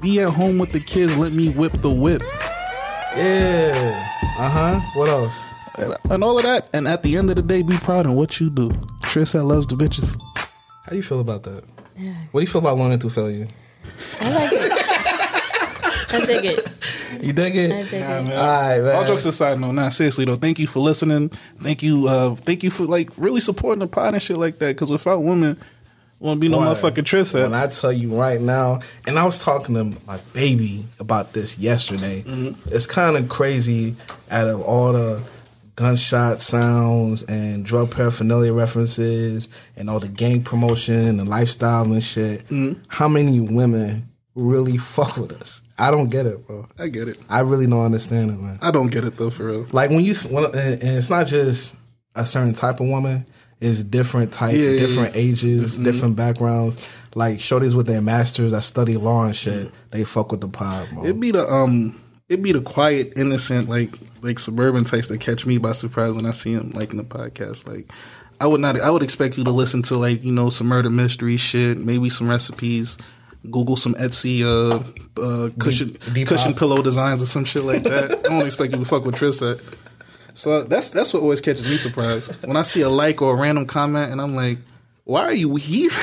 Be 0.00 0.20
at 0.20 0.28
home 0.28 0.58
with 0.58 0.72
the 0.72 0.80
kids. 0.80 1.16
Let 1.16 1.32
me 1.32 1.50
whip 1.52 1.72
the 1.72 1.90
whip. 1.90 2.22
Yeah. 3.16 4.06
Uh 4.38 4.50
huh. 4.50 4.80
What 4.94 5.08
else? 5.08 5.42
And, 5.78 5.94
and 6.12 6.24
all 6.24 6.36
of 6.36 6.44
that. 6.44 6.68
And 6.72 6.86
at 6.86 7.02
the 7.02 7.16
end 7.16 7.30
of 7.30 7.36
the 7.36 7.42
day, 7.42 7.62
be 7.62 7.76
proud 7.78 8.06
of 8.06 8.12
what 8.12 8.40
you 8.40 8.50
do. 8.50 8.68
Trisha 9.02 9.42
loves 9.44 9.66
the 9.66 9.74
bitches. 9.76 10.20
How 10.36 10.90
do 10.90 10.96
you 10.96 11.02
feel 11.02 11.20
about 11.20 11.42
that? 11.44 11.64
What 12.30 12.40
do 12.40 12.44
you 12.44 12.46
feel 12.46 12.60
about 12.60 12.76
learning 12.76 12.98
through 12.98 13.10
failure? 13.10 13.48
I 14.20 14.34
like 14.34 14.52
it. 14.52 14.72
I 16.12 16.26
dig 16.26 16.44
it. 16.44 17.22
You 17.22 17.32
dig 17.32 17.56
it? 17.56 17.72
I 17.72 17.82
dig 17.82 17.92
it. 17.94 18.02
All 18.04 18.20
right, 18.20 18.80
man. 18.82 18.96
All 18.96 19.06
jokes 19.06 19.24
aside, 19.24 19.58
no, 19.60 19.72
not 19.72 19.92
seriously 19.92 20.24
though. 20.24 20.36
Thank 20.36 20.58
you 20.58 20.66
for 20.66 20.80
listening. 20.80 21.30
Thank 21.60 21.82
you, 21.82 22.06
uh, 22.08 22.34
thank 22.34 22.62
you 22.62 22.70
for 22.70 22.84
like 22.84 23.10
really 23.16 23.40
supporting 23.40 23.80
the 23.80 23.86
pod 23.86 24.14
and 24.14 24.22
shit 24.22 24.36
like 24.36 24.58
that. 24.58 24.74
Because 24.74 24.90
without 24.90 25.20
women, 25.20 25.58
won't 26.18 26.40
be 26.40 26.48
no 26.48 26.58
Boy, 26.58 26.64
motherfucking 26.66 27.04
Trisha. 27.04 27.42
When 27.42 27.54
I 27.54 27.66
tell 27.66 27.92
you 27.92 28.18
right 28.18 28.40
now, 28.40 28.80
and 29.06 29.18
I 29.18 29.24
was 29.24 29.42
talking 29.42 29.74
to 29.74 29.84
my 30.06 30.18
baby 30.32 30.84
about 30.98 31.32
this 31.32 31.58
yesterday. 31.58 32.22
Mm-hmm. 32.22 32.74
It's 32.74 32.86
kind 32.86 33.16
of 33.16 33.28
crazy 33.28 33.96
out 34.30 34.48
of 34.48 34.62
all 34.62 34.92
the 34.92 35.22
gunshot 35.76 36.40
sounds 36.40 37.22
and 37.24 37.64
drug 37.64 37.90
paraphernalia 37.90 38.52
references 38.52 39.48
and 39.76 39.88
all 39.88 40.00
the 40.00 40.08
gang 40.08 40.42
promotion 40.42 41.20
and 41.20 41.28
lifestyle 41.28 41.84
and 41.84 42.02
shit. 42.02 42.40
Mm-hmm. 42.48 42.80
How 42.88 43.08
many 43.08 43.40
women 43.40 44.08
really 44.34 44.78
fuck 44.78 45.16
with 45.16 45.32
us? 45.32 45.60
I 45.78 45.90
don't 45.90 46.08
get 46.10 46.24
it, 46.26 46.46
bro. 46.46 46.66
I 46.78 46.88
get 46.88 47.08
it. 47.08 47.18
I 47.28 47.40
really 47.40 47.66
don't 47.66 47.84
understand 47.84 48.30
it, 48.30 48.38
man. 48.40 48.58
I 48.62 48.70
don't 48.70 48.90
get 48.90 49.04
it 49.04 49.16
though, 49.18 49.30
for 49.30 49.44
real. 49.46 49.66
Like 49.72 49.90
when 49.90 50.00
you, 50.00 50.14
when, 50.30 50.46
and 50.46 50.82
it's 50.82 51.10
not 51.10 51.26
just 51.26 51.74
a 52.14 52.24
certain 52.26 52.54
type 52.54 52.80
of 52.80 52.88
woman. 52.88 53.26
It's 53.58 53.82
different 53.82 54.34
type, 54.34 54.54
Yeah, 54.54 54.68
yeah, 54.68 54.80
different 54.80 55.14
yeah. 55.14 55.20
ages, 55.22 55.78
different 55.78 56.14
backgrounds. 56.14 56.94
Like 57.14 57.38
shorties 57.38 57.74
with 57.74 57.86
their 57.86 58.02
masters 58.02 58.52
that 58.52 58.60
study 58.62 58.98
law 58.98 59.24
and 59.24 59.34
shit. 59.34 59.72
They 59.90 60.04
fuck 60.04 60.30
with 60.30 60.42
the 60.42 60.48
pod, 60.48 60.88
bro. 60.92 61.04
It'd 61.04 61.18
be 61.20 61.30
the 61.30 61.50
um, 61.50 61.98
it'd 62.28 62.42
be 62.42 62.52
the 62.52 62.60
quiet, 62.60 63.12
innocent, 63.16 63.68
like 63.68 63.94
like 64.22 64.38
suburban 64.38 64.84
types 64.84 65.08
that 65.08 65.20
catch 65.20 65.46
me 65.46 65.58
by 65.58 65.72
surprise 65.72 66.12
when 66.12 66.26
I 66.26 66.30
see 66.30 66.54
them 66.54 66.70
like 66.70 66.90
in 66.90 66.96
the 66.96 67.04
podcast. 67.04 67.66
Like, 67.66 67.90
I 68.40 68.46
would 68.46 68.60
not, 68.60 68.80
I 68.80 68.90
would 68.90 69.02
expect 69.02 69.38
you 69.38 69.44
to 69.44 69.50
listen 69.50 69.82
to 69.82 69.96
like 69.96 70.24
you 70.24 70.32
know 70.32 70.50
some 70.50 70.66
murder 70.66 70.90
mystery 70.90 71.36
shit, 71.36 71.78
maybe 71.78 72.10
some 72.10 72.28
recipes. 72.28 72.98
Google 73.48 73.76
some 73.76 73.94
Etsy 73.94 74.42
uh, 74.42 74.82
uh, 75.22 75.50
cushion 75.60 75.96
deep 76.12 76.26
cushion 76.26 76.50
hop. 76.50 76.58
pillow 76.58 76.82
designs 76.82 77.22
or 77.22 77.26
some 77.26 77.44
shit 77.44 77.62
like 77.62 77.84
that. 77.84 78.24
I 78.26 78.28
don't 78.28 78.44
expect 78.46 78.72
you 78.72 78.80
to 78.80 78.84
fuck 78.84 79.04
with 79.04 79.14
Trissa. 79.14 79.62
So 80.34 80.64
that's 80.64 80.90
that's 80.90 81.14
what 81.14 81.22
always 81.22 81.40
catches 81.40 81.70
me 81.70 81.76
surprised 81.76 82.44
when 82.44 82.56
I 82.56 82.62
see 82.62 82.80
a 82.80 82.88
like 82.88 83.22
or 83.22 83.34
a 83.34 83.40
random 83.40 83.66
comment 83.66 84.10
and 84.10 84.20
I'm 84.20 84.34
like, 84.34 84.58
why 85.06 85.22
are 85.22 85.34
you 85.34 85.54
here? 85.54 85.90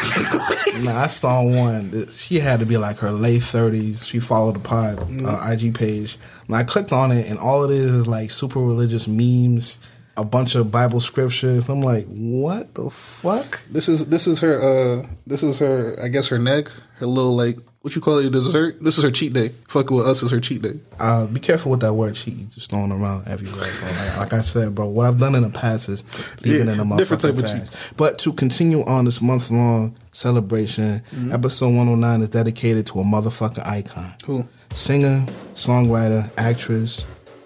Nah, 0.81 1.03
I 1.03 1.07
saw 1.07 1.43
one. 1.43 1.91
that 1.91 2.11
She 2.11 2.39
had 2.39 2.59
to 2.59 2.65
be 2.65 2.77
like 2.77 2.97
her 2.97 3.11
late 3.11 3.43
thirties. 3.43 4.05
She 4.05 4.19
followed 4.19 4.55
the 4.55 4.59
pod 4.59 4.99
uh, 5.23 5.51
IG 5.51 5.75
page. 5.75 6.17
And 6.47 6.55
I 6.55 6.63
clicked 6.63 6.91
on 6.91 7.11
it, 7.11 7.29
and 7.29 7.37
all 7.37 7.63
it 7.63 7.71
is 7.71 7.91
is 7.91 8.07
like 8.07 8.31
super 8.31 8.59
religious 8.59 9.07
memes, 9.07 9.79
a 10.17 10.25
bunch 10.25 10.55
of 10.55 10.71
Bible 10.71 10.99
scriptures. 10.99 11.69
I'm 11.69 11.81
like, 11.81 12.05
what 12.07 12.73
the 12.73 12.89
fuck? 12.89 13.63
This 13.67 13.87
is 13.87 14.07
this 14.07 14.25
is 14.25 14.39
her 14.41 14.61
uh 14.61 15.07
this 15.27 15.43
is 15.43 15.59
her 15.59 15.95
I 16.01 16.07
guess 16.07 16.29
her 16.29 16.39
neck 16.39 16.69
her 16.95 17.05
little 17.05 17.35
like 17.35 17.59
what 17.83 17.93
you 17.95 18.01
call 18.01 18.17
it 18.19 18.29
dessert 18.31 18.79
this 18.81 18.97
is 18.97 19.03
her 19.03 19.11
cheat 19.11 19.33
day 19.33 19.49
fucking 19.67 19.95
with 19.95 20.07
us 20.07 20.23
is 20.23 20.31
her 20.31 20.39
cheat 20.39 20.61
day 20.61 20.79
Uh, 20.99 21.25
be 21.27 21.39
careful 21.39 21.69
with 21.69 21.81
that 21.81 21.93
word 21.93 22.15
cheat. 22.15 22.33
You 22.37 22.45
just 22.45 22.69
throwing 22.69 22.91
around 22.93 23.27
everywhere. 23.27 23.59
Like, 23.59 24.17
like 24.17 24.33
I 24.33 24.41
said, 24.41 24.73
bro, 24.73 24.87
what 24.87 25.05
I've 25.05 25.19
done 25.19 25.35
in 25.35 25.43
the 25.43 25.49
past 25.49 25.89
is 25.89 26.01
leaving 26.45 26.67
Yeah, 26.67 26.73
in 26.81 26.87
the 26.87 26.95
different 26.95 27.21
type 27.21 27.35
motherfucking 27.35 27.63
of 27.63 27.69
past. 27.71 27.97
But 27.97 28.19
to 28.19 28.31
continue 28.31 28.83
on 28.85 29.03
this 29.05 29.21
month 29.21 29.51
long 29.51 29.95
celebration, 30.13 31.01
Mm-hmm. 31.11 31.33
episode 31.33 31.75
109 31.75 32.21
is 32.21 32.29
dedicated 32.29 32.85
to 32.87 32.99
a 32.99 33.03
motherfucking 33.03 33.67
icon. 33.67 34.13
Who? 34.25 34.47
Singer, 34.69 35.25
songwriter, 35.53 36.31
actress, 36.37 37.03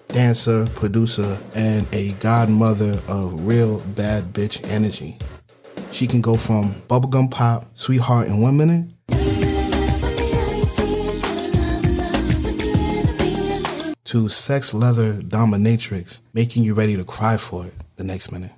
dancer, 0.08 0.66
producer, 0.76 1.36
and 1.56 1.86
a 1.92 2.12
godmother 2.20 3.00
of 3.08 3.44
real 3.46 3.80
bad 3.96 4.22
bitch 4.34 4.64
energy. 4.70 5.18
She 5.90 6.06
can 6.06 6.20
go 6.20 6.36
from 6.36 6.74
bubblegum 6.88 7.30
pop, 7.30 7.66
sweetheart 7.74 8.28
in 8.28 8.40
one 8.40 8.56
minute, 8.56 8.88
to 14.08 14.26
sex 14.26 14.72
leather 14.72 15.12
dominatrix, 15.20 16.20
making 16.32 16.64
you 16.64 16.72
ready 16.72 16.96
to 16.96 17.04
cry 17.04 17.36
for 17.36 17.66
it 17.66 17.74
the 17.96 18.04
next 18.04 18.32
minute. 18.32 18.50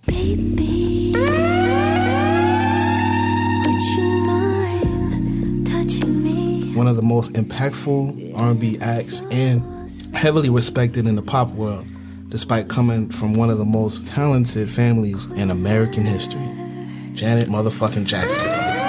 One 6.76 6.86
of 6.86 6.94
the 6.94 7.03
most 7.03 7.32
impactful 7.32 8.38
R&B 8.38 8.78
acts 8.80 9.22
and 9.32 9.61
heavily 10.14 10.51
respected 10.51 11.09
in 11.09 11.16
the 11.16 11.22
pop 11.22 11.48
world, 11.48 11.84
despite 12.28 12.68
coming 12.68 13.09
from 13.11 13.34
one 13.34 13.51
of 13.51 13.59
the 13.59 13.64
most 13.64 14.07
talented 14.07 14.70
families 14.70 15.24
in 15.32 15.51
American 15.51 16.05
history. 16.05 16.40
Janet 17.14 17.48
motherfucking 17.48 18.05
Jackson. 18.05 18.80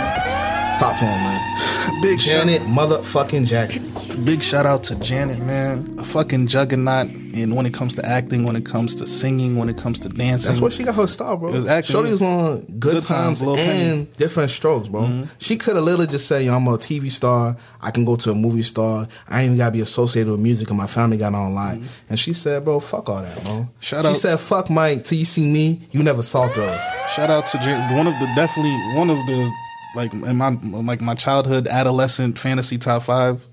Talk 0.81 0.95
to 0.97 1.05
him, 1.05 1.11
man. 1.11 2.01
big 2.01 2.17
Janet 2.17 2.61
motherfucking 2.63 3.45
Jackson. 3.45 4.25
big 4.25 4.41
shout 4.41 4.65
out 4.65 4.83
to 4.85 4.95
Janet 4.95 5.37
man 5.39 5.95
a 5.99 6.03
fucking 6.03 6.47
juggernaut 6.47 7.07
and 7.35 7.55
when 7.55 7.67
it 7.67 7.73
comes 7.73 7.93
to 7.95 8.03
acting 8.05 8.45
when 8.45 8.55
it 8.55 8.65
comes 8.65 8.95
to 8.95 9.05
singing 9.05 9.57
when 9.57 9.69
it 9.69 9.77
comes 9.77 9.99
to 9.99 10.09
dancing 10.09 10.49
That's 10.49 10.59
where 10.59 10.71
she 10.71 10.83
got 10.83 10.95
her 10.95 11.05
star, 11.07 11.37
bro. 11.37 11.49
It 11.49 11.53
was 11.53 11.67
acting. 11.67 11.93
Shorty 11.93 12.11
was 12.11 12.21
on 12.23 12.61
Good, 12.61 12.79
Good 12.79 13.05
Times, 13.05 13.41
Times, 13.41 13.41
and 13.43 13.55
Penny. 13.57 14.07
Diff'rent 14.17 14.49
Strokes, 14.49 14.87
bro. 14.89 15.01
Mm-hmm. 15.03 15.23
She 15.37 15.55
could 15.55 15.75
have 15.75 15.85
literally 15.85 16.07
just 16.07 16.27
said, 16.27 16.43
"Yo, 16.43 16.55
I'm 16.55 16.67
a 16.67 16.71
TV 16.79 17.11
star. 17.11 17.55
I 17.79 17.91
can 17.91 18.03
go 18.03 18.15
to 18.15 18.31
a 18.31 18.35
movie 18.35 18.63
star. 18.63 19.07
I 19.27 19.43
ain't 19.43 19.57
gotta 19.57 19.71
be 19.71 19.81
associated 19.81 20.31
with 20.31 20.41
music, 20.41 20.69
and 20.69 20.77
my 20.79 20.87
family 20.87 21.17
got 21.17 21.35
on 21.35 21.53
lock." 21.53 21.75
Mm-hmm. 21.75 21.85
And 22.09 22.19
she 22.19 22.33
said, 22.33 22.65
"Bro, 22.65 22.79
fuck 22.79 23.07
all 23.07 23.21
that, 23.21 23.43
bro." 23.43 23.69
Shout 23.79 24.03
she 24.05 24.09
out- 24.09 24.17
said, 24.17 24.39
"Fuck 24.39 24.69
Mike 24.71 25.03
till 25.03 25.19
you 25.19 25.25
see 25.25 25.45
me. 25.45 25.87
You 25.91 26.01
never 26.01 26.23
saw 26.23 26.47
through 26.47 26.75
shout 27.15 27.29
out 27.29 27.45
to 27.47 27.57
Jan- 27.59 27.95
one 27.95 28.07
of 28.07 28.13
the 28.19 28.25
definitely 28.35 28.75
one 28.95 29.09
of 29.09 29.17
the 29.27 29.51
like 29.95 30.13
in 30.13 30.37
my 30.37 30.49
like 30.49 31.01
my 31.01 31.15
childhood 31.15 31.67
adolescent 31.67 32.39
fantasy 32.39 32.77
top 32.77 33.03
five 33.03 33.47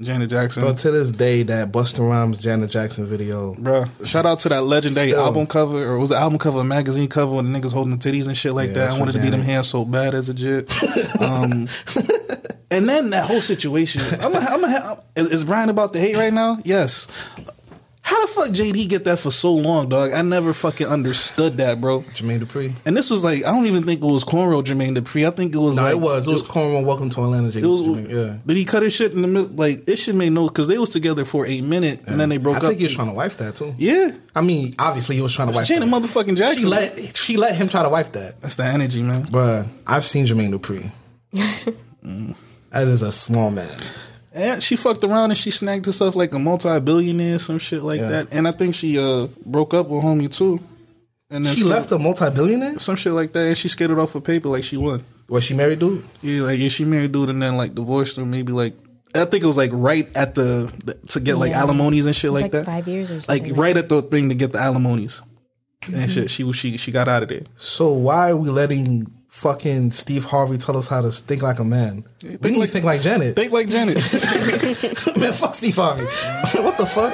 Janet 0.00 0.28
Jackson 0.28 0.64
But 0.64 0.76
to 0.78 0.90
this 0.90 1.12
day, 1.12 1.44
that 1.44 1.70
Busta 1.70 2.00
Rhymes 2.00 2.40
Janet 2.40 2.68
Jackson 2.68 3.06
video, 3.06 3.54
Bruh, 3.54 3.88
shout 4.04 4.26
out 4.26 4.40
to 4.40 4.48
that 4.48 4.62
legendary 4.62 5.10
Still. 5.10 5.22
album 5.24 5.46
cover, 5.46 5.84
or 5.84 6.00
was 6.00 6.10
it 6.10 6.16
album 6.16 6.38
cover, 6.40 6.58
a 6.58 6.64
magazine 6.64 7.08
cover, 7.08 7.36
when 7.36 7.52
the 7.52 7.56
niggas 7.60 7.72
holding 7.72 7.96
the 7.96 8.10
titties 8.10 8.26
and 8.26 8.36
shit 8.36 8.54
like 8.54 8.70
Yeah, 8.70 8.86
that. 8.86 8.90
I 8.90 8.98
wanted 8.98 9.12
to 9.12 9.22
be 9.22 9.30
them 9.30 9.42
hands 9.42 9.68
so 9.68 9.84
bad 9.84 10.14
as 10.14 10.28
a 10.28 10.34
jit. 10.34 10.72
Um, 11.20 11.68
and 12.70 12.88
then 12.88 13.10
that 13.10 13.26
whole 13.26 13.40
situation. 13.40 14.02
I'm, 14.20 14.34
a, 14.34 14.38
I'm, 14.38 14.64
a, 14.64 14.66
I'm 14.66 14.96
is, 15.14 15.32
is 15.32 15.44
Brian 15.44 15.68
about 15.70 15.92
to 15.92 16.00
hate 16.00 16.16
right 16.16 16.32
now? 16.32 16.58
Yes. 16.64 17.06
How 18.06 18.20
the 18.20 18.30
fuck 18.30 18.48
JD 18.50 18.86
get 18.90 19.04
that 19.04 19.18
for 19.18 19.30
so 19.30 19.50
long, 19.54 19.88
dog? 19.88 20.12
I 20.12 20.20
never 20.20 20.52
fucking 20.52 20.86
understood 20.86 21.56
that, 21.56 21.80
bro. 21.80 22.02
Jermaine 22.12 22.40
Dupri. 22.40 22.74
And 22.84 22.94
this 22.94 23.08
was 23.08 23.24
like, 23.24 23.38
I 23.46 23.50
don't 23.50 23.64
even 23.64 23.82
think 23.84 24.02
it 24.02 24.04
was 24.06 24.24
cornrow 24.24 24.62
Jermaine 24.62 24.94
Dupri. 24.94 25.26
I 25.26 25.30
think 25.30 25.54
it 25.54 25.58
was 25.58 25.74
No, 25.76 25.82
like 25.84 25.92
it 25.92 26.00
was. 26.00 26.28
It 26.28 26.30
was 26.30 26.42
Cornwall. 26.42 26.84
Welcome 26.84 27.08
to 27.08 27.24
Atlanta. 27.24 27.50
J- 27.50 27.60
it 27.60 27.64
was- 27.66 27.80
Jermaine, 27.80 28.10
yeah. 28.10 28.38
Did 28.46 28.56
he 28.58 28.66
cut 28.66 28.82
his 28.82 28.92
shit 28.92 29.12
in 29.14 29.22
the 29.22 29.28
middle? 29.28 29.48
Like 29.48 29.88
it 29.88 29.96
should 29.96 30.16
make 30.16 30.32
no 30.32 30.48
because 30.48 30.68
they 30.68 30.76
was 30.76 30.90
together 30.90 31.24
for 31.24 31.46
a 31.46 31.62
minute 31.62 32.00
and 32.06 32.20
then 32.20 32.28
they 32.28 32.36
broke 32.36 32.56
I 32.56 32.58
up. 32.58 32.64
I 32.64 32.68
think 32.68 32.80
he 32.80 32.84
was 32.84 32.94
trying 32.94 33.08
to 33.08 33.14
wife 33.14 33.38
that 33.38 33.54
too. 33.54 33.72
yeah, 33.78 34.10
I 34.34 34.42
mean, 34.42 34.74
obviously 34.78 35.16
he 35.16 35.22
was 35.22 35.34
trying 35.34 35.48
to 35.48 35.54
wife 35.54 35.66
Janet 35.66 35.90
that. 35.90 36.02
motherfucking 36.02 36.36
Jackson. 36.36 36.58
She 36.58 36.66
let 36.66 37.16
she 37.16 37.36
let 37.38 37.54
him 37.56 37.70
try 37.70 37.82
to 37.82 37.88
wife 37.88 38.12
that. 38.12 38.38
That's 38.42 38.56
the 38.56 38.64
energy, 38.64 39.02
man. 39.02 39.22
Bruh, 39.28 39.66
I've 39.86 40.04
seen 40.04 40.26
Jermaine 40.26 40.52
Dupri. 40.52 40.90
that 42.70 42.86
is 42.86 43.00
a 43.00 43.10
small 43.12 43.50
man. 43.50 43.66
And 44.36 44.60
she 44.62 44.74
fucked 44.76 45.04
around 45.04 45.30
and 45.30 45.38
she 45.38 45.50
snagged 45.52 45.86
herself 45.86 46.16
like 46.16 46.32
a 46.32 46.38
multi-billionaire, 46.40 47.38
some 47.38 47.58
shit 47.58 47.82
like 47.82 48.00
Yeah. 48.00 48.08
that. 48.08 48.34
And 48.34 48.48
I 48.48 48.50
think 48.50 48.74
she 48.74 48.98
uh 48.98 49.28
broke 49.46 49.72
up 49.74 49.88
with 49.88 50.02
homie 50.02 50.30
too. 50.30 50.60
And 51.30 51.46
then 51.46 51.54
She 51.54 51.62
left 51.64 51.90
a 51.92 51.98
multi-billionaire. 51.98 52.78
some 52.78 52.96
shit 52.96 53.12
like 53.12 53.32
that, 53.32 53.46
and 53.46 53.56
she 53.56 53.68
skated 53.68 53.98
off 53.98 54.14
of 54.14 54.24
paper 54.24 54.48
like 54.48 54.64
she 54.64 54.76
won. 54.76 55.04
Was 55.28 55.44
she 55.44 55.54
married, 55.54 55.78
dude? 55.78 56.04
Yeah, 56.20 56.42
like 56.42 56.58
yeah, 56.58 56.68
she 56.68 56.84
married 56.84 57.12
dude 57.12 57.30
and 57.30 57.40
then 57.40 57.56
like 57.56 57.74
divorced 57.74 58.16
her. 58.16 58.24
Maybe 58.26 58.52
like 58.52 58.74
I 59.14 59.24
think 59.24 59.44
it 59.44 59.46
was 59.46 59.56
like 59.56 59.70
right 59.72 60.08
at 60.16 60.34
the, 60.34 60.72
the 60.84 60.94
to 61.10 61.20
get 61.20 61.38
like 61.38 61.52
alimonies 61.52 62.04
and 62.04 62.14
shit 62.16 62.28
It 62.28 62.32
was 62.32 62.42
like, 62.42 62.52
like 62.52 62.64
that. 62.64 62.66
five 62.66 62.88
years 62.88 63.10
or 63.12 63.20
something. 63.20 63.28
Like 63.32 63.46
something. 63.46 63.62
right 63.62 63.76
at 63.76 63.88
the 63.88 64.02
thing 64.02 64.28
to 64.30 64.34
get 64.34 64.52
the 64.52 64.58
alimonies. 64.58 65.22
And 65.92 66.10
shit, 66.10 66.28
she 66.30 66.50
she 66.52 66.76
she 66.76 66.90
got 66.90 67.06
out 67.08 67.22
of 67.22 67.28
there. 67.28 67.42
So 67.56 67.92
why 67.92 68.30
are 68.30 68.36
we 68.36 68.50
letting 68.50 69.06
fucking 69.34 69.90
Steve 69.90 70.24
Harvey 70.24 70.56
tell 70.56 70.76
us 70.76 70.86
how 70.86 71.00
to 71.00 71.10
think 71.10 71.42
like 71.42 71.58
a 71.58 71.64
man? 71.64 72.04
we 72.22 72.50
need 72.50 72.60
to 72.60 72.66
think 72.68 72.84
like 72.84 73.02
Janet. 73.02 73.34
Think 73.34 73.52
like 73.52 73.68
Janet. 73.68 73.96
man, 75.18 75.32
fuck 75.32 75.54
Steve 75.54 75.74
Harvey. 75.74 76.04
what 76.62 76.78
the 76.78 76.86
fuck? 76.86 77.12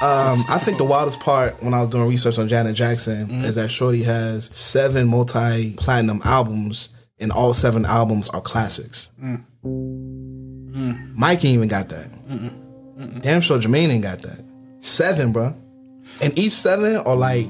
Um, 0.00 0.38
I 0.48 0.58
think 0.58 0.78
the 0.78 0.84
wildest 0.84 1.18
part 1.18 1.60
when 1.62 1.74
I 1.74 1.80
was 1.80 1.88
doing 1.88 2.08
research 2.08 2.38
on 2.38 2.46
Janet 2.46 2.76
Jackson 2.76 3.26
mm-hmm. 3.26 3.44
is 3.46 3.56
that 3.56 3.70
Shorty 3.70 4.02
has 4.04 4.54
seven 4.56 5.08
multi 5.08 5.74
platinum 5.76 6.20
albums, 6.24 6.90
and 7.18 7.32
all 7.32 7.54
seven 7.54 7.84
albums 7.84 8.28
are 8.28 8.40
classics. 8.40 9.08
Mm. 9.20 9.44
Mm. 9.64 11.16
Mike 11.16 11.44
ain't 11.44 11.54
even 11.54 11.68
got 11.68 11.88
that. 11.88 13.22
Damn 13.22 13.40
sure 13.40 13.58
Jermaine 13.58 13.88
ain't 13.88 14.02
got 14.04 14.22
that. 14.22 14.44
Seven, 14.80 15.32
bro. 15.32 15.54
And 16.20 16.38
each 16.38 16.52
seven 16.52 16.98
are 16.98 17.16
like 17.16 17.46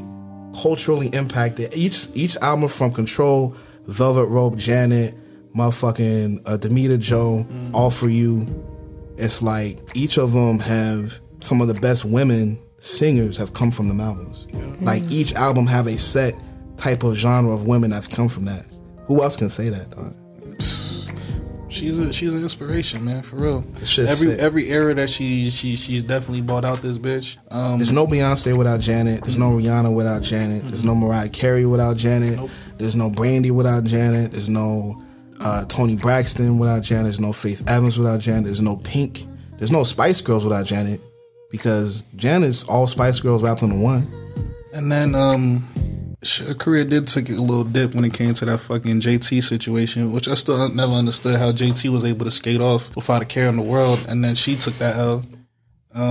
culturally 0.62 1.08
impacted. 1.08 1.74
Each 1.74 2.08
each 2.14 2.36
album 2.38 2.68
from 2.68 2.92
Control, 2.92 3.54
Velvet 3.86 4.26
Rope, 4.26 4.56
Janet, 4.56 5.14
motherfucking 5.54 6.42
uh, 6.46 6.56
Damita 6.58 6.98
Jo, 6.98 7.46
All 7.74 7.90
for 7.90 8.08
You. 8.08 8.46
It's 9.16 9.42
like 9.42 9.78
each 9.94 10.16
of 10.18 10.32
them 10.32 10.58
have 10.60 11.18
some 11.40 11.60
of 11.60 11.68
the 11.68 11.74
best 11.74 12.04
women 12.04 12.58
singers 12.78 13.36
have 13.36 13.52
come 13.54 13.70
from 13.70 13.88
them 13.88 14.00
albums. 14.00 14.46
Like 14.80 15.02
each 15.10 15.34
album 15.34 15.66
have 15.66 15.86
a 15.86 15.98
set 15.98 16.34
type 16.76 17.02
of 17.02 17.16
genre 17.16 17.52
of 17.52 17.66
women 17.66 17.90
that's 17.90 18.06
come 18.06 18.28
from 18.28 18.44
that. 18.44 18.64
Who 19.06 19.22
else 19.22 19.36
can 19.36 19.48
say 19.50 19.68
that? 19.68 19.90
Dog? 19.90 20.14
She's 21.70 21.98
a, 21.98 22.12
she's 22.12 22.32
an 22.32 22.42
inspiration, 22.42 23.04
man, 23.04 23.22
for 23.22 23.36
real. 23.36 23.58
Every 23.76 23.86
sick. 23.86 24.38
every 24.38 24.68
era 24.70 24.94
that 24.94 25.10
she 25.10 25.50
she 25.50 25.76
she's 25.76 26.02
definitely 26.02 26.40
bought 26.40 26.64
out 26.64 26.80
this 26.80 26.96
bitch. 26.98 27.36
Um, 27.52 27.78
There's 27.78 27.92
no 27.92 28.06
Beyonce 28.06 28.56
without 28.56 28.80
Janet. 28.80 29.22
There's 29.24 29.36
no 29.38 29.50
Rihanna 29.50 29.94
without 29.94 30.22
Janet. 30.22 30.62
There's 30.64 30.84
no 30.84 30.94
Mariah 30.94 31.28
Carey 31.28 31.66
without 31.66 31.96
Janet. 31.96 32.50
There's 32.78 32.96
no 32.96 33.10
Brandy 33.10 33.50
without 33.50 33.84
Janet. 33.84 34.32
There's 34.32 34.48
no 34.48 35.02
uh, 35.40 35.64
Toni 35.66 35.96
Braxton 35.96 36.58
without 36.58 36.82
Janet. 36.82 37.04
There's 37.04 37.20
no 37.20 37.32
Faith 37.32 37.68
Evans 37.68 37.98
without 37.98 38.20
Janet. 38.20 38.44
There's 38.44 38.62
no 38.62 38.76
Pink. 38.76 39.26
There's 39.58 39.72
no 39.72 39.84
Spice 39.84 40.20
Girls 40.20 40.44
without 40.44 40.64
Janet 40.64 41.00
because 41.50 42.04
Janet's 42.16 42.64
all 42.64 42.86
Spice 42.86 43.20
Girls 43.20 43.42
wrapped 43.42 43.62
into 43.62 43.76
one. 43.76 44.06
and 44.72 44.90
then 44.90 45.14
um, 45.14 45.66
her 46.46 46.54
career 46.54 46.84
did 46.84 47.06
take 47.06 47.28
a 47.28 47.32
little 47.34 47.64
dip 47.64 47.94
when 47.94 48.04
it 48.04 48.12
came 48.12 48.34
to 48.34 48.44
that 48.44 48.58
fucking 48.58 49.00
JT 49.00 49.42
situation, 49.42 50.12
which 50.12 50.26
I 50.28 50.34
still 50.34 50.68
never 50.70 50.92
understood 50.92 51.38
how 51.38 51.52
JT 51.52 51.90
was 51.90 52.04
able 52.04 52.24
to 52.24 52.30
skate 52.30 52.60
off 52.60 52.94
without 52.96 53.22
a 53.22 53.24
care 53.24 53.46
in 53.48 53.56
the 53.56 53.62
world, 53.62 54.04
and 54.08 54.24
then 54.24 54.34
she 54.34 54.56
took 54.56 54.74
that 54.78 54.96
L 54.96 55.24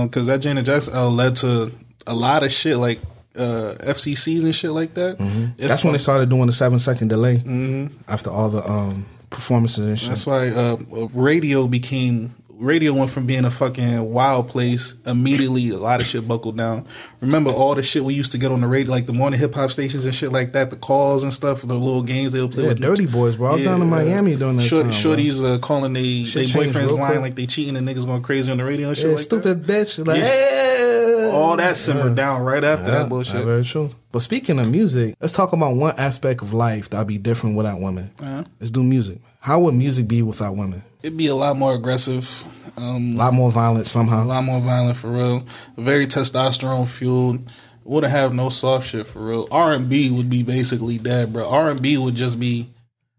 because 0.04 0.26
that 0.26 0.40
Janet 0.40 0.66
Jackson 0.66 0.94
L 0.94 1.10
led 1.10 1.36
to 1.36 1.72
a 2.06 2.14
lot 2.14 2.42
of 2.42 2.50
shit 2.52 2.76
like. 2.78 2.98
uh, 3.36 3.74
FCCs 3.80 4.42
and 4.42 4.52
shit 4.54 4.72
like 4.72 4.94
that. 4.94 5.16
Mm-hmm. 5.18 5.64
That's 5.68 5.84
when 5.84 5.92
they 5.92 5.98
started 6.00 6.28
doing 6.28 6.48
the 6.48 6.52
seven 6.52 6.80
second 6.80 7.06
delay 7.08 7.36
Mm-hmm. 7.36 7.94
after 8.08 8.30
all 8.30 8.48
the 8.50 8.68
um, 8.68 9.06
performances 9.30 9.86
and 9.86 9.96
shit. 10.00 10.08
That's 10.08 10.26
why 10.26 10.48
uh, 10.48 10.76
radio 11.14 11.68
became 11.68 12.34
radio 12.58 12.92
went 12.92 13.08
from 13.10 13.24
being 13.24 13.44
a 13.44 13.50
fucking 13.50 14.02
wild 14.12 14.48
place 14.48 14.94
immediately. 15.06 15.68
A 15.70 15.76
lot 15.78 16.00
of 16.00 16.06
shit 16.06 16.26
buckled 16.26 16.56
down. 16.56 16.86
Remember 17.20 17.50
all 17.50 17.74
the 17.74 17.82
shit 17.82 18.02
we 18.04 18.14
used 18.14 18.32
to 18.32 18.38
get 18.38 18.50
on 18.50 18.60
the 18.60 18.66
radio, 18.66 18.90
like 18.90 19.06
the 19.06 19.12
morning 19.12 19.38
hip 19.38 19.54
hop 19.54 19.70
stations 19.70 20.04
and 20.04 20.14
shit 20.14 20.32
like 20.32 20.52
that. 20.52 20.70
The 20.70 20.76
calls 20.76 21.22
and 21.22 21.32
stuff, 21.32 21.62
the 21.62 21.66
little 21.74 22.02
games 22.02 22.32
they 22.32 22.40
would 22.40 22.50
play 22.52 22.64
Yeah, 22.64 22.68
with 22.70 22.80
Dirty 22.80 23.06
Boys, 23.06 23.36
bro. 23.36 23.50
I 23.50 23.54
was 23.54 23.62
down 23.64 23.80
in 23.82 23.88
Miami 23.88 24.34
doing 24.36 24.56
that 24.56 24.64
Short, 24.64 24.84
time. 24.84 24.92
Shorties 24.92 25.42
uh, 25.44 25.58
calling 25.58 25.92
they, 25.92 26.22
they 26.22 26.44
boyfriends 26.46 26.98
lying 26.98 27.20
like 27.20 27.34
they 27.36 27.46
cheating 27.46 27.76
and 27.76 27.86
niggas 27.88 28.04
going 28.06 28.22
crazy 28.22 28.50
on 28.50 28.58
the 28.58 28.64
radio 28.64 28.88
and 28.88 28.96
shit 28.96 29.06
Yeah, 29.06 29.12
like 29.12 29.20
stupid 29.20 29.64
that. 29.66 29.86
bitch. 29.86 30.04
Like, 30.06 30.18
Yeah. 30.18 30.24
hey. 30.24 30.87
All 31.32 31.56
that 31.56 31.76
simmered 31.76 32.16
down 32.16 32.42
right 32.42 32.62
after 32.64 32.84
Yeah, 32.86 32.98
that 33.00 33.08
bullshit. 33.08 33.44
very 33.44 33.64
true. 33.64 33.90
But 34.12 34.20
speaking 34.20 34.58
of 34.58 34.70
music, 34.70 35.14
let's 35.20 35.32
talk 35.34 35.52
about 35.52 35.76
one 35.76 35.94
aspect 35.98 36.42
of 36.42 36.52
life 36.54 36.90
that'd 36.90 37.06
be 37.06 37.18
different 37.18 37.56
without 37.56 37.80
women. 37.80 38.10
Uh-huh. 38.20 38.44
Let's 38.60 38.70
do 38.70 38.82
music. 38.82 39.18
How 39.40 39.58
would 39.60 39.74
music 39.74 40.08
be 40.08 40.22
without 40.22 40.56
women? 40.56 40.82
It'd 41.02 41.16
be 41.16 41.26
a 41.28 41.34
lot 41.34 41.56
more 41.56 41.74
aggressive. 41.74 42.44
Um, 42.76 43.14
A 43.14 43.18
lot 43.18 43.34
more 43.34 43.50
violent 43.50 43.86
somehow. 43.86 44.22
a 44.22 44.24
lot 44.24 44.44
more 44.44 44.60
violent 44.60 44.96
for 44.96 45.08
real. 45.10 45.44
Very 45.76 46.06
testosterone 46.06 46.88
fueled. 46.88 47.40
Wouldn't 47.84 48.12
have 48.12 48.34
no 48.34 48.50
soft 48.50 48.86
shit 48.88 49.06
for 49.06 49.20
real. 49.20 49.48
R 49.50 49.72
and 49.72 49.88
B 49.88 50.10
would 50.10 50.28
be 50.28 50.42
basically 50.42 50.98
dead, 50.98 51.32
bro. 51.32 51.48
R 51.48 51.70
and 51.70 51.80
B 51.82 51.96
would 51.98 52.14
just 52.14 52.38
be 52.38 52.68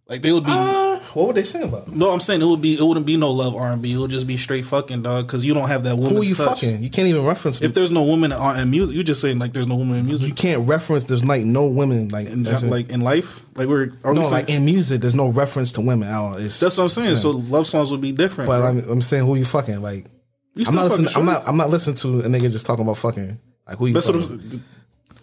like 0.07 0.21
they 0.21 0.31
would 0.31 0.43
be. 0.45 0.51
Uh, 0.51 0.88
what 1.13 1.27
would 1.27 1.35
they 1.35 1.43
sing 1.43 1.63
about? 1.63 1.87
no, 1.87 2.11
I'm 2.11 2.19
saying 2.19 2.41
it 2.41 2.45
would 2.45 2.61
be. 2.61 2.77
It 2.77 2.83
wouldn't 2.83 3.05
be 3.05 3.17
no 3.17 3.31
love 3.31 3.55
R 3.55 3.71
and 3.71 3.81
B. 3.81 3.93
It 3.93 3.97
would 3.97 4.11
just 4.11 4.27
be 4.27 4.37
straight 4.37 4.65
fucking 4.65 5.01
dog 5.01 5.27
because 5.27 5.45
you 5.45 5.53
don't 5.53 5.67
have 5.67 5.83
that 5.83 5.95
woman. 5.97 6.13
Who 6.15 6.21
are 6.21 6.25
you 6.25 6.35
touch. 6.35 6.61
fucking? 6.61 6.83
You 6.83 6.89
can't 6.89 7.07
even 7.07 7.25
reference. 7.25 7.61
If 7.61 7.73
there's 7.73 7.91
no 7.91 8.03
woman 8.03 8.31
in, 8.31 8.57
in 8.59 8.69
music, 8.69 8.95
you 8.95 9.03
just 9.03 9.21
saying 9.21 9.39
like 9.39 9.53
there's 9.53 9.67
no 9.67 9.75
woman 9.75 9.97
in 9.99 10.05
music. 10.05 10.27
you 10.27 10.33
can't 10.33 10.67
reference. 10.67 11.05
There's 11.05 11.23
like 11.25 11.45
no 11.45 11.65
women 11.65 12.09
like 12.09 12.27
In, 12.27 12.43
like 12.69 12.89
in 12.89 13.01
life, 13.01 13.39
like 13.55 13.67
we're 13.67 13.85
we 14.03 14.13
no 14.13 14.21
saying- 14.21 14.31
like 14.31 14.49
in 14.49 14.65
music. 14.65 15.01
There's 15.01 15.15
no 15.15 15.29
reference 15.29 15.71
to 15.73 15.81
women. 15.81 16.07
at 16.09 16.15
all. 16.15 16.35
It's, 16.35 16.59
that's 16.59 16.77
what 16.77 16.83
I'm 16.85 16.89
saying. 16.89 17.15
So 17.17 17.31
love 17.31 17.67
songs 17.67 17.91
would 17.91 18.01
be 18.01 18.11
different. 18.11 18.47
but. 18.47 18.61
I'm, 18.61 18.79
I'm 18.89 19.01
saying 19.01 19.25
who 19.25 19.35
you 19.35 19.45
fucking 19.45 19.81
like. 19.81 20.07
You 20.55 20.65
I'm 20.67 20.75
not 20.75 20.85
listening. 20.85 21.07
fucking 21.07 21.19
I'm 21.21 21.25
not. 21.25 21.47
I'm 21.47 21.57
not 21.57 21.69
listening 21.69 21.95
to 21.97 22.19
a 22.19 22.23
nigga 22.23 22.51
just 22.51 22.65
talking 22.65 22.83
about 22.83 22.97
fucking. 22.97 23.39
Like 23.67 23.77
who 23.77 23.87
you 23.87 23.93
That's 23.93 24.07
fucking. 24.09 24.63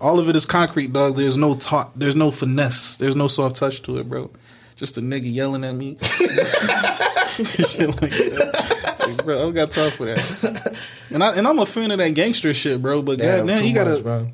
All 0.01 0.18
of 0.20 0.28
it 0.28 0.37
is 0.37 0.45
concrete, 0.45 0.93
dog. 0.93 1.16
There's 1.16 1.37
no 1.39 1.55
talk. 1.55 1.93
There's 1.97 2.14
no 2.14 2.30
finesse. 2.30 2.97
There's 2.99 3.16
no 3.16 3.28
soft 3.28 3.57
touch 3.57 3.80
to 3.82 3.99
it, 3.99 4.09
bro. 4.09 4.30
Just 4.77 4.99
a 4.99 5.01
nigga 5.01 5.22
yelling 5.33 5.64
at 5.64 5.74
me. 5.74 5.97
shit 6.03 7.89
like 8.01 8.11
that. 8.12 8.97
Like, 9.09 9.24
bro, 9.24 9.37
I 9.39 9.43
don't 9.43 9.55
got 9.55 9.70
time 9.70 9.91
for 9.91 10.07
that. 10.07 10.79
And 11.11 11.22
I 11.24 11.35
and 11.35 11.47
I'm 11.49 11.59
a 11.59 11.66
fan 11.66 11.91
of 11.91 11.99
that 11.99 12.11
gangster 12.11 12.53
shit, 12.55 12.81
bro. 12.83 13.03
But 13.03 13.18
Yeah, 13.18 13.39
goddamn, 13.39 13.64
you 13.64 13.74
gotta 13.74 13.91
much, 13.93 14.03
bro. 14.03 14.29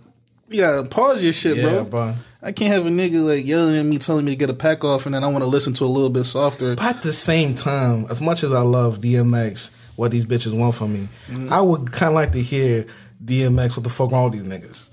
you 0.48 0.60
gotta 0.60 0.88
pause 0.88 1.22
your 1.22 1.32
shit, 1.32 1.56
Yeah, 1.58 1.68
bro. 1.70 1.84
bro. 1.84 2.14
I 2.44 2.50
can't 2.50 2.72
have 2.72 2.86
a 2.86 2.88
nigga 2.90 3.24
like 3.24 3.46
yelling 3.46 3.76
at 3.76 3.84
me, 3.84 3.98
telling 3.98 4.24
me 4.24 4.32
to 4.32 4.36
get 4.36 4.50
a 4.50 4.54
pack 4.54 4.82
off, 4.84 5.06
and 5.06 5.14
then 5.14 5.22
I 5.22 5.28
want 5.28 5.44
to 5.44 5.48
listen 5.50 5.74
to 5.74 5.84
a 5.84 5.86
little 5.86 6.10
bit 6.10 6.24
softer. 6.24 6.74
But 6.74 6.84
at 6.96 7.02
the 7.02 7.12
same 7.12 7.54
time, 7.54 8.06
as 8.10 8.20
much 8.20 8.42
as 8.42 8.52
I 8.52 8.62
love 8.62 8.98
DMX, 9.00 9.70
what 9.94 10.10
these 10.10 10.26
bitches 10.26 10.56
want 10.58 10.74
from 10.74 10.92
me, 10.94 11.08
Mm-hmm. 11.28 11.52
I 11.52 11.60
would 11.60 11.92
kind 11.92 12.08
of 12.08 12.14
like 12.14 12.32
to 12.32 12.40
hear 12.42 12.86
DMX. 13.24 13.76
What 13.76 13.84
the 13.84 13.90
fuck 13.90 14.10
wrong 14.10 14.30
with 14.30 14.32
these 14.32 14.42
niggas? 14.42 14.90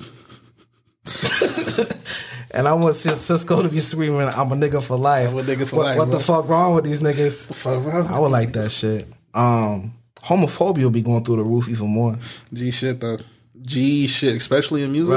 and 2.51 2.67
I 2.67 2.73
want 2.73 2.95
Sisqó 2.95 3.63
to 3.63 3.69
be 3.69 3.79
screaming, 3.79 4.21
"I'm 4.21 4.51
a 4.51 4.55
nigga 4.55 4.81
for 4.81 4.97
life." 4.97 5.29
I'm 5.29 5.39
a 5.39 5.43
nigga 5.43 5.67
for 5.67 5.77
what, 5.77 5.85
life, 5.85 5.97
What 5.97 6.11
the 6.11 6.19
fuck 6.19 6.47
wrong 6.47 6.75
with 6.75 6.85
these 6.85 7.01
niggas? 7.01 7.53
fuck 7.53 7.83
wrong 7.85 8.03
with 8.03 8.11
I 8.11 8.19
would 8.19 8.31
like 8.31 8.53
that 8.53 8.69
shit. 8.71 9.05
Um, 9.33 9.93
homophobia 10.23 10.83
will 10.83 10.89
be 10.89 11.01
going 11.01 11.23
through 11.23 11.37
the 11.37 11.43
roof 11.43 11.69
even 11.69 11.87
more. 11.87 12.15
G 12.53 12.71
shit 12.71 12.99
though. 12.99 13.19
G 13.61 14.07
shit, 14.07 14.35
especially 14.35 14.83
in 14.83 14.91
music. 14.91 15.15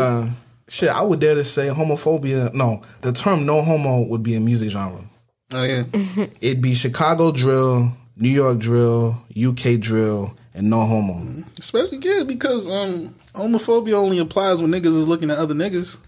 Shit, 0.69 0.89
I 0.89 1.03
would 1.03 1.21
dare 1.21 1.35
to 1.35 1.45
say 1.45 1.69
homophobia. 1.69 2.53
No, 2.55 2.83
the 3.03 3.13
term 3.13 3.45
"no 3.47 3.61
homo" 3.63 4.03
would 4.09 4.23
be 4.23 4.35
a 4.35 4.41
music 4.41 4.71
genre. 4.71 5.05
Oh 5.53 5.63
yeah. 5.65 5.85
It'd 6.41 6.63
be 6.63 6.75
Chicago 6.75 7.31
drill, 7.31 7.93
New 8.17 8.31
York 8.31 8.59
drill, 8.59 9.17
UK 9.37 9.79
drill, 9.79 10.35
and 10.55 10.71
no 10.71 10.81
homo. 10.87 11.45
Especially 11.59 11.99
yeah, 12.03 12.25
because 12.25 12.67
um 12.67 13.15
homophobia 13.35 13.95
only 13.95 14.19
applies 14.19 14.63
when 14.63 14.71
niggas 14.71 14.97
is 14.97 15.09
looking 15.09 15.31
at 15.31 15.39
other 15.39 15.55
niggas. 15.55 15.99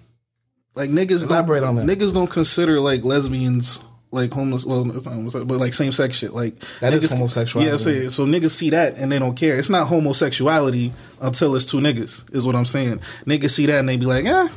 Like 0.75 0.91
niggas 0.91 1.25
Elaborate 1.25 1.61
don't, 1.61 1.79
on 1.79 1.87
that. 1.87 1.99
Niggas 1.99 2.12
don't 2.12 2.31
consider 2.31 2.81
like 2.81 3.05
lesbians 3.05 3.81
like 4.11 4.33
homeless 4.33 4.64
well 4.64 4.89
it's 4.97 5.05
not 5.07 5.14
homosexual, 5.14 5.47
but 5.47 5.59
like 5.59 5.72
same 5.72 5.93
sex 5.93 6.16
shit. 6.16 6.33
Like 6.33 6.59
That 6.81 6.93
is 6.93 7.05
niggas- 7.05 7.12
homosexuality. 7.16 7.66
Yeah, 7.68 7.72
I'm 7.75 7.79
saying 7.81 8.11
so 8.11 8.27
niggas 8.27 8.51
see 8.51 8.70
that 8.70 8.97
and 8.97 9.11
they 9.11 9.18
don't 9.18 9.37
care. 9.37 9.57
It's 9.59 9.70
not 9.70 9.87
homosexuality 9.89 10.93
until 11.20 11.55
it's 11.57 11.64
two 11.64 11.79
niggas, 11.79 12.35
is 12.35 12.47
what 12.47 12.57
I'm 12.57 12.64
saying. 12.66 13.01
Niggas 13.27 13.51
see 13.51 13.66
that 13.66 13.79
and 13.81 13.89
they 13.89 13.97
be 13.97 14.07
like, 14.07 14.25
eh, 14.25 14.49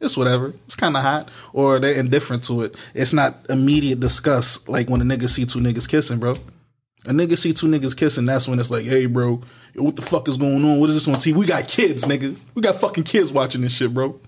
it's 0.00 0.16
whatever. 0.16 0.54
It's 0.66 0.76
kinda 0.76 1.00
hot. 1.00 1.28
Or 1.52 1.78
they're 1.80 1.94
indifferent 1.94 2.44
to 2.44 2.62
it. 2.62 2.76
It's 2.92 3.12
not 3.12 3.36
immediate 3.48 4.00
disgust 4.00 4.68
like 4.68 4.88
when 4.88 5.00
a 5.00 5.04
nigga 5.04 5.28
see 5.28 5.46
two 5.46 5.60
niggas 5.60 5.88
kissing, 5.88 6.18
bro. 6.18 6.36
A 7.06 7.10
nigga 7.10 7.36
see 7.36 7.52
two 7.52 7.66
niggas 7.66 7.96
kissing, 7.96 8.26
that's 8.26 8.48
when 8.48 8.58
it's 8.58 8.70
like, 8.70 8.84
hey, 8.86 9.06
bro, 9.06 9.42
what 9.76 9.94
the 9.96 10.02
fuck 10.02 10.26
is 10.28 10.38
going 10.38 10.64
on? 10.64 10.80
What 10.80 10.88
is 10.90 10.96
this 10.96 11.08
on 11.08 11.20
TV? 11.20 11.34
We 11.34 11.46
got 11.46 11.68
kids, 11.68 12.04
nigga. 12.04 12.34
We 12.54 12.62
got 12.62 12.76
fucking 12.76 13.04
kids 13.04 13.30
watching 13.32 13.60
this 13.60 13.72
shit, 13.72 13.92
bro. 13.92 14.18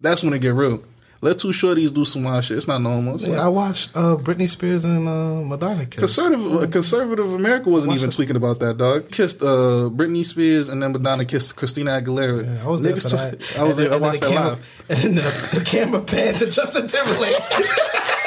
That's 0.00 0.22
when 0.22 0.32
it 0.32 0.38
get 0.40 0.54
real. 0.54 0.82
Let 1.24 1.38
two 1.38 1.48
shorties 1.48 1.94
do 1.94 2.04
some 2.04 2.24
wild 2.24 2.42
shit. 2.44 2.56
It's 2.56 2.66
not 2.66 2.82
normal. 2.82 3.14
It's 3.14 3.22
Yeah, 3.22 3.30
like- 3.36 3.40
I 3.40 3.48
watched 3.48 3.96
uh, 3.96 4.16
Britney 4.16 4.48
Spears 4.50 4.84
and 4.84 5.06
uh, 5.06 5.36
Madonna 5.44 5.86
kiss. 5.86 6.00
Conservative, 6.00 6.52
uh, 6.62 6.66
conservative 6.66 7.32
America 7.32 7.70
wasn't 7.70 7.94
even 7.94 8.10
tweaking 8.10 8.34
about 8.34 8.58
that, 8.58 8.76
dog. 8.76 9.08
Kissed 9.08 9.40
uh, 9.40 9.88
Britney 9.98 10.24
Spears 10.24 10.68
and 10.68 10.82
then 10.82 10.90
Madonna 10.90 11.24
kissed 11.24 11.54
Christina 11.54 11.92
Aguilera. 11.92 12.44
Yeah, 12.44 12.64
I 12.64 12.68
was 12.68 12.82
there 12.82 12.94
Niggas 12.94 13.02
for 13.02 13.08
tw- 13.08 13.12
that. 13.12 13.58
I 13.60 13.62
was 13.62 13.78
And 13.78 13.86
there. 13.86 13.88
Then- 13.88 13.90
then 13.90 14.00
watched 14.00 14.20
the 14.20 14.26
that 14.26 14.34
camera, 14.34 14.50
live. 14.50 14.86
And 14.88 14.98
then 14.98 15.14
the, 15.14 15.58
the 15.58 15.64
camera 15.64 16.00
panned 16.00 16.36
to 16.38 16.50
Justin 16.50 16.88
Timberlake. 16.88 17.36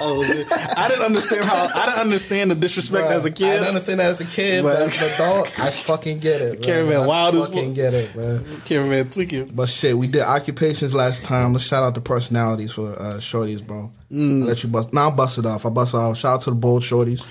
I. 0.00 0.74
I 0.76 0.88
didn't 0.88 1.04
understand 1.04 1.44
how. 1.44 1.68
I 1.74 1.86
didn't 1.86 2.00
understand 2.00 2.50
the 2.50 2.54
disrespect 2.54 3.06
as 3.08 3.24
a 3.24 3.30
kid. 3.30 3.46
I 3.48 3.52
didn't 3.54 3.68
understand 3.68 4.00
that 4.00 4.06
as 4.10 4.20
a 4.20 4.26
kid, 4.26 4.62
but 4.62 4.74
But- 4.74 4.82
as 4.82 5.02
an 5.02 5.14
adult, 5.14 5.60
I 5.60 5.70
fucking 5.70 6.18
get 6.20 6.40
it. 6.40 6.62
Caravan 6.62 7.02
I 7.02 7.06
wild 7.06 7.34
as 7.34 7.46
fucking 7.46 7.66
fuck. 7.66 7.74
get 7.74 7.94
it, 7.94 8.16
man. 8.16 8.44
Cameraman 8.64 9.10
tweaking. 9.10 9.46
But 9.54 9.68
shit, 9.68 9.96
we 9.96 10.06
did 10.06 10.22
occupations 10.22 10.94
last 10.94 11.22
time. 11.22 11.52
Let's 11.52 11.64
shout 11.66 11.82
out 11.82 11.94
the 11.94 12.00
personalities 12.00 12.72
for 12.72 12.92
uh, 12.92 13.14
shorties, 13.14 13.64
bro. 13.66 13.90
Mm. 14.10 14.42
I'll 14.42 14.48
let 14.48 14.62
you 14.64 14.70
bust. 14.70 14.92
Now 14.94 15.02
I'll 15.02 15.10
bust 15.12 15.38
it 15.38 15.46
off. 15.46 15.66
I 15.66 15.68
bust 15.68 15.94
it 15.94 15.98
off. 15.98 16.16
Shout 16.16 16.34
out 16.34 16.40
to 16.42 16.50
the 16.50 16.56
bold 16.56 16.82
shorties. 16.82 17.22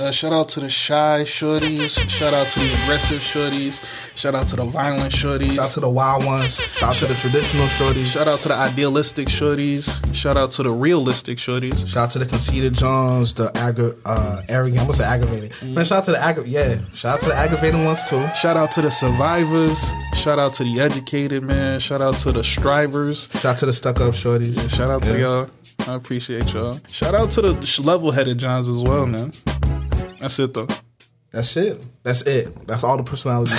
Uh, 0.00 0.10
shout 0.10 0.32
out 0.32 0.48
to 0.48 0.60
the 0.60 0.70
shy 0.70 1.20
shorties. 1.24 1.98
Shout 2.08 2.32
out 2.32 2.46
to 2.52 2.58
the 2.60 2.72
aggressive 2.82 3.20
shorties. 3.20 3.84
Shout 4.16 4.34
out 4.34 4.48
to 4.48 4.56
the 4.56 4.64
violent 4.64 5.12
shorties. 5.12 5.56
Shout 5.56 5.66
out 5.66 5.70
to 5.72 5.80
the 5.80 5.90
wild 5.90 6.24
ones. 6.24 6.54
Shout 6.58 6.90
out 6.90 6.94
to 6.96 7.06
the 7.06 7.14
traditional 7.14 7.66
shorties. 7.66 8.06
Shout 8.06 8.26
out 8.26 8.38
to 8.40 8.48
the 8.48 8.54
idealistic 8.54 9.28
shorties. 9.28 10.02
Shout 10.14 10.38
out 10.38 10.52
to 10.52 10.62
the 10.62 10.70
realistic 10.70 11.36
shorties. 11.36 11.86
Shout 11.86 12.04
out 12.04 12.10
to 12.12 12.18
the 12.18 12.24
conceited 12.24 12.72
Johns, 12.72 13.34
the 13.34 13.48
aggra- 13.48 13.94
uh, 14.06 14.40
arrogant. 14.48 14.88
Gonna 14.88 15.04
aggravated. 15.04 15.52
Man, 15.62 15.84
shout 15.84 15.98
out 15.98 16.04
to 16.04 16.10
the 16.12 16.16
aggra- 16.16 16.44
Yeah, 16.46 16.78
shout 16.94 17.14
out 17.16 17.20
to 17.20 17.28
the 17.28 17.34
aggravating 17.34 17.84
ones 17.84 18.02
too. 18.04 18.26
Shout 18.40 18.56
out 18.56 18.72
to 18.72 18.80
the 18.82 18.90
survivors. 18.90 19.92
Shout 20.14 20.38
out 20.38 20.54
to 20.54 20.64
the 20.64 20.80
educated, 20.80 21.42
man. 21.42 21.78
Shout 21.78 22.00
out 22.00 22.14
to 22.20 22.32
the 22.32 22.42
strivers. 22.42 23.28
Shout 23.34 23.44
out 23.44 23.58
to 23.58 23.66
the 23.66 23.72
stuck 23.74 24.00
up 24.00 24.14
shorties. 24.14 24.74
Shout 24.74 24.90
out 24.90 25.02
to 25.02 25.12
Yeah. 25.12 25.18
y'all. 25.18 25.50
I 25.86 25.94
appreciate 25.94 26.52
y'all. 26.54 26.78
Shout 26.88 27.14
out 27.14 27.30
to 27.32 27.42
the 27.42 27.80
level 27.84 28.10
headed 28.12 28.38
Johns 28.38 28.66
as 28.66 28.82
well, 28.82 29.06
man. 29.06 29.32
That's 30.20 30.38
it 30.38 30.54
though. 30.54 30.66
That's 31.32 31.56
it. 31.56 31.84
That's 32.02 32.22
it. 32.22 32.66
That's 32.66 32.82
all 32.82 32.96
the 32.96 33.04
personalities. 33.04 33.56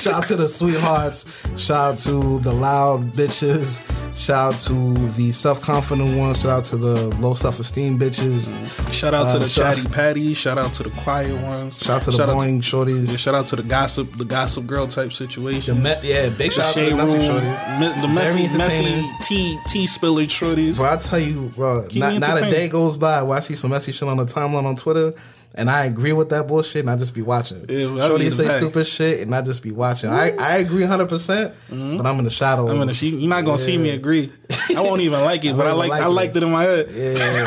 Shout 0.00 0.14
out 0.14 0.26
to 0.28 0.36
the 0.36 0.48
sweethearts. 0.48 1.24
Shout 1.56 1.94
out 1.94 1.98
to 1.98 2.38
the 2.40 2.52
loud 2.52 3.12
bitches. 3.12 3.82
Shout 4.16 4.54
out 4.54 4.60
to 4.60 4.94
the 5.14 5.32
self 5.32 5.60
confident 5.62 6.16
ones. 6.16 6.36
Shout 6.40 6.50
out 6.52 6.64
to 6.66 6.76
the 6.76 7.08
low 7.18 7.34
self 7.34 7.58
esteem 7.58 7.98
bitches. 7.98 8.46
Shout 8.92 9.14
out 9.14 9.26
Uh, 9.26 9.32
to 9.32 9.38
the 9.40 9.48
shout- 9.48 9.74
chatty 9.76 9.88
patties. 9.88 10.36
Shout 10.38 10.56
out 10.56 10.72
to 10.74 10.84
the 10.84 10.90
quiet 10.90 11.36
ones. 11.42 11.76
Shout 11.78 11.96
out 11.96 12.02
to 12.02 12.10
the 12.12 12.26
boring 12.26 12.60
shorties. 12.60 13.10
yeah, 13.10 13.16
shout 13.16 13.34
out 13.34 13.48
to 13.48 13.56
the 13.56 13.64
gossip, 13.64 14.16
the 14.16 14.24
gossip 14.24 14.64
girl 14.68 14.86
type 14.86 15.10
The 15.10 15.16
situation. 15.16 15.82
me- 15.82 15.92
yeah, 16.04 16.28
big 16.28 16.50
the 16.52 16.62
shout 16.62 16.66
out 16.66 16.74
to 16.74 16.80
the 16.90 16.94
messy 16.96 17.12
room, 17.14 17.22
shorties. 17.22 17.80
me- 17.80 18.00
the 18.02 18.08
messy, 18.08 18.56
messy 18.56 19.04
tea, 19.22 19.58
tea 19.68 19.86
spiller 19.88 20.22
shorties. 20.26 20.76
Bro, 20.76 20.92
I 20.92 20.96
tell 20.98 21.18
you, 21.18 21.50
bro, 21.56 21.88
not, 21.96 22.18
not 22.20 22.42
a 22.42 22.48
day 22.48 22.68
goes 22.68 22.96
by 22.96 23.22
where 23.22 23.38
I 23.38 23.40
see 23.40 23.54
some 23.56 23.70
messy 23.72 23.90
shit 23.90 24.08
on 24.08 24.18
the 24.18 24.24
timeline 24.26 24.64
on 24.64 24.76
Twitter, 24.76 25.14
and 25.56 25.70
I 25.70 25.84
agree 25.84 26.12
with 26.12 26.30
that 26.30 26.48
bullshit, 26.48 26.80
and 26.80 26.90
I 26.90 26.96
just 26.96 27.14
be 27.14 27.22
watching. 27.22 27.64
Yeah, 27.68 27.96
Shorty 27.96 28.28
say 28.30 28.42
the 28.42 28.48
back. 28.48 28.58
stupid 28.58 28.86
shit, 28.86 29.20
and 29.20 29.34
I 29.34 29.40
just 29.42 29.62
be 29.62 29.70
watching. 29.70 30.10
I, 30.10 30.32
I 30.38 30.56
agree 30.56 30.80
100, 30.80 31.08
percent 31.08 31.54
mm-hmm. 31.70 31.96
but 31.96 32.06
I'm 32.06 32.18
in 32.18 32.24
the 32.24 32.30
shadow. 32.30 32.68
I'm 32.68 32.78
gonna. 32.78 32.92
She, 32.92 33.10
you're 33.10 33.28
not 33.28 33.44
gonna 33.44 33.58
see 33.58 33.78
me 33.78 33.90
agree. 33.90 34.32
I 34.76 34.80
won't 34.80 35.00
even 35.00 35.20
like 35.22 35.44
it, 35.44 35.56
but 35.56 35.66
I 35.66 35.72
like. 35.72 35.90
like 35.90 36.02
I 36.02 36.06
liked 36.06 36.36
it 36.36 36.42
in 36.42 36.50
my 36.50 36.64
head. 36.64 36.88
Yeah, 36.90 37.44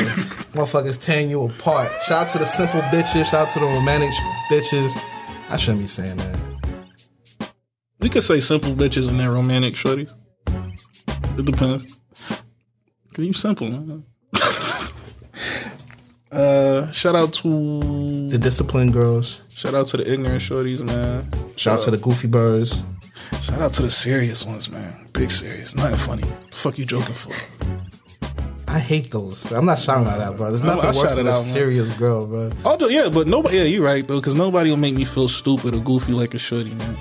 motherfuckers 0.54 1.00
tearing 1.00 1.28
you 1.28 1.42
apart. 1.42 1.90
Shout 2.02 2.22
out 2.22 2.28
to 2.30 2.38
the 2.38 2.46
simple 2.46 2.80
bitches. 2.82 3.26
Shout 3.26 3.48
out 3.48 3.50
to 3.52 3.60
the 3.60 3.66
romantic 3.66 4.10
bitches. 4.50 4.90
I 5.50 5.56
shouldn't 5.56 5.82
be 5.82 5.88
saying 5.88 6.16
that. 6.16 6.48
We 8.00 8.08
could 8.08 8.22
say 8.22 8.40
simple 8.40 8.72
bitches 8.72 9.08
and 9.08 9.18
then 9.18 9.28
romantic 9.28 9.74
shorties. 9.74 10.12
It 11.38 11.44
depends. 11.44 12.00
Cause 13.12 13.24
you 13.24 13.32
simple. 13.32 13.70
Man. 13.70 14.04
uh, 16.32 16.90
shout 16.92 17.14
out 17.14 17.32
to 17.34 18.28
The 18.28 18.38
disciplined 18.38 18.92
girls. 18.92 19.40
shout 19.48 19.74
out 19.74 19.86
to 19.88 19.96
the 19.96 20.10
ignorant 20.12 20.42
shorties, 20.42 20.82
man. 20.84 21.30
Shout 21.56 21.78
out 21.80 21.84
to 21.86 21.90
the 21.90 21.98
goofy 21.98 22.28
birds. 22.28 22.82
Shout 23.42 23.60
out 23.60 23.72
to 23.74 23.82
the 23.82 23.90
serious 23.90 24.44
ones, 24.44 24.68
man. 24.70 25.08
Big 25.12 25.30
serious. 25.30 25.74
Nothing 25.74 25.96
funny. 25.98 26.22
The 26.50 26.56
fuck 26.56 26.78
you 26.78 26.84
joking 26.84 27.14
for? 27.14 27.32
I 28.68 28.78
hate 28.78 29.10
those. 29.10 29.50
I'm 29.50 29.64
not 29.64 29.78
shouting 29.78 30.06
out 30.06 30.18
that, 30.18 30.36
bro. 30.36 30.50
There's 30.50 30.62
I- 30.62 30.66
nothing 30.66 30.82
I 30.84 30.86
worse 30.88 30.96
shout 31.08 31.16
than 31.16 31.26
a 31.26 31.30
out, 31.32 31.40
serious 31.42 31.90
girl, 31.96 32.26
bro. 32.26 32.50
Although, 32.64 32.88
yeah, 32.88 33.08
but 33.08 33.26
nobody. 33.26 33.56
Yeah, 33.56 33.62
you're 33.64 33.84
right 33.84 34.06
though, 34.06 34.20
because 34.20 34.34
nobody 34.34 34.70
will 34.70 34.76
make 34.76 34.94
me 34.94 35.04
feel 35.06 35.28
stupid 35.28 35.74
or 35.74 35.80
goofy 35.80 36.12
like 36.12 36.34
a 36.34 36.38
shorty, 36.38 36.74
man. 36.74 36.96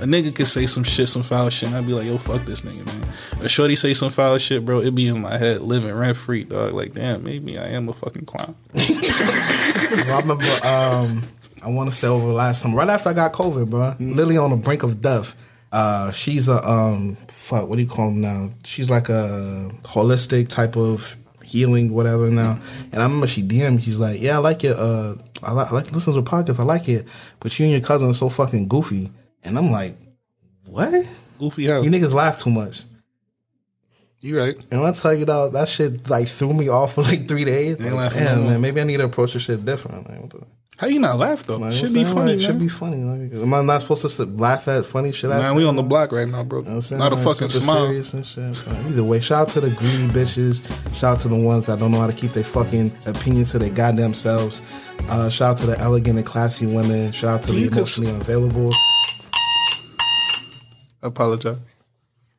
A 0.00 0.02
nigga 0.02 0.34
could 0.34 0.46
say 0.46 0.66
some 0.66 0.84
shit, 0.84 1.08
some 1.08 1.24
foul 1.24 1.50
shit, 1.50 1.70
and 1.70 1.76
I'd 1.76 1.86
be 1.86 1.92
like, 1.92 2.06
yo, 2.06 2.18
fuck 2.18 2.44
this 2.44 2.60
nigga, 2.60 2.86
man. 2.86 3.44
A 3.44 3.48
shorty 3.48 3.74
say 3.74 3.94
some 3.94 4.10
foul 4.10 4.38
shit, 4.38 4.64
bro, 4.64 4.78
it'd 4.78 4.94
be 4.94 5.08
in 5.08 5.20
my 5.20 5.36
head, 5.36 5.60
living 5.60 5.92
rent 5.92 6.16
free, 6.16 6.44
dog. 6.44 6.72
Like, 6.72 6.94
damn, 6.94 7.24
maybe 7.24 7.58
I 7.58 7.66
am 7.70 7.88
a 7.88 7.92
fucking 7.92 8.24
clown. 8.24 8.54
I 8.76 10.20
remember, 10.22 10.44
um, 10.64 11.24
I 11.64 11.68
want 11.70 11.90
to 11.90 11.96
say 11.96 12.06
over 12.06 12.28
the 12.28 12.32
last 12.32 12.62
time, 12.62 12.76
right 12.76 12.88
after 12.88 13.08
I 13.08 13.12
got 13.12 13.32
COVID, 13.32 13.70
bro, 13.70 13.94
literally 13.98 14.38
on 14.38 14.50
the 14.50 14.56
brink 14.56 14.84
of 14.84 15.00
death. 15.00 15.34
Uh, 15.72 16.12
she's 16.12 16.48
a 16.48 16.62
um, 16.66 17.16
fuck. 17.28 17.68
What 17.68 17.76
do 17.76 17.82
you 17.82 17.88
call 17.88 18.06
them 18.06 18.20
now? 18.20 18.50
She's 18.64 18.88
like 18.88 19.08
a 19.08 19.68
holistic 19.82 20.48
type 20.48 20.76
of 20.76 21.16
healing, 21.44 21.92
whatever. 21.92 22.30
Now, 22.30 22.58
and 22.92 23.02
I 23.02 23.02
remember 23.02 23.26
she 23.26 23.42
DM'd. 23.42 23.82
She's 23.82 23.98
like, 23.98 24.20
"Yeah, 24.20 24.36
I 24.36 24.38
like 24.38 24.64
it. 24.64 24.76
Uh, 24.76 25.16
I 25.42 25.52
like, 25.52 25.70
I 25.70 25.74
like 25.74 25.92
listen 25.92 26.14
to 26.14 26.20
the 26.20 26.30
podcast. 26.30 26.58
I 26.58 26.62
like 26.62 26.88
it, 26.88 27.06
but 27.40 27.58
you 27.58 27.66
and 27.66 27.72
your 27.72 27.82
cousin 27.82 28.08
are 28.08 28.14
so 28.14 28.28
fucking 28.28 28.68
goofy." 28.68 29.10
And 29.48 29.58
I'm 29.58 29.70
like, 29.70 29.96
"What? 30.66 30.92
Goofy 31.38 31.66
how? 31.66 31.80
You 31.82 31.90
niggas 31.90 32.12
laugh 32.14 32.38
too 32.38 32.50
much." 32.50 32.82
You 34.20 34.38
right. 34.38 34.56
And 34.70 34.80
when 34.80 34.90
I 34.90 34.92
tell 34.92 35.14
you 35.14 35.24
that 35.26 35.52
that 35.52 35.68
shit 35.68 36.10
like 36.10 36.26
threw 36.26 36.52
me 36.52 36.68
off 36.68 36.94
for 36.94 37.02
like 37.02 37.28
three 37.28 37.44
days. 37.44 37.80
Like, 37.80 37.92
laughing 37.92 38.24
damn, 38.24 38.46
man, 38.46 38.60
maybe 38.60 38.80
I 38.80 38.84
need 38.84 38.96
to 38.96 39.04
approach 39.04 39.34
this 39.34 39.44
shit 39.44 39.64
different. 39.64 40.10
Like, 40.10 40.30
the, 40.30 40.44
How 40.76 40.88
you 40.88 40.98
not 40.98 41.18
laugh 41.18 41.44
though? 41.44 41.58
like, 41.58 41.72
should 41.72 41.94
be 41.94 42.02
funny, 42.02 42.34
Like. 42.34 42.44
Should 42.44 42.58
be 42.58 42.66
funny. 42.68 42.96
Like, 42.96 43.32
am 43.40 43.54
I 43.54 43.62
not 43.62 43.80
supposed 43.82 44.02
to 44.02 44.08
sit, 44.08 44.36
laugh 44.36 44.66
at 44.66 44.84
funny 44.86 45.12
shit? 45.12 45.30
I 45.30 45.38
man, 45.38 45.50
say? 45.52 45.56
we 45.58 45.64
on 45.64 45.76
the 45.76 45.84
block 45.84 46.10
right 46.10 46.26
now, 46.26 46.42
bro. 46.42 46.62
You 46.64 46.70
know? 46.70 46.80
Not 46.98 47.12
a 47.12 47.16
fucking 47.16 47.48
smile. 47.48 47.86
serious 47.86 48.12
and 48.12 48.26
shit. 48.26 48.68
Either 48.88 49.04
way, 49.04 49.20
shout 49.20 49.42
out 49.42 49.48
to 49.50 49.60
the 49.60 49.70
greedy 49.70 50.08
bitches. 50.08 50.66
Shout 50.92 51.14
out 51.14 51.20
to 51.20 51.28
the 51.28 51.36
ones 51.36 51.66
that 51.66 51.78
don't 51.78 51.92
know 51.92 52.00
how 52.00 52.08
to 52.08 52.12
keep 52.12 52.32
their 52.32 52.42
fucking 52.42 52.90
opinions 53.06 53.52
to 53.52 53.60
their 53.60 53.70
goddamn 53.70 54.14
selves. 54.14 54.62
Uh, 55.08 55.30
shout 55.30 55.52
out 55.52 55.58
to 55.58 55.66
the 55.66 55.78
elegant 55.78 56.18
and 56.18 56.26
classy 56.26 56.66
women. 56.66 57.12
Shout 57.12 57.30
out 57.36 57.42
to 57.44 57.52
the 57.52 57.58
You 57.60 57.68
could- 57.68 57.78
emotionally 57.78 58.10
unavailable. 58.10 58.72
I 61.02 61.06
apologize. 61.08 61.58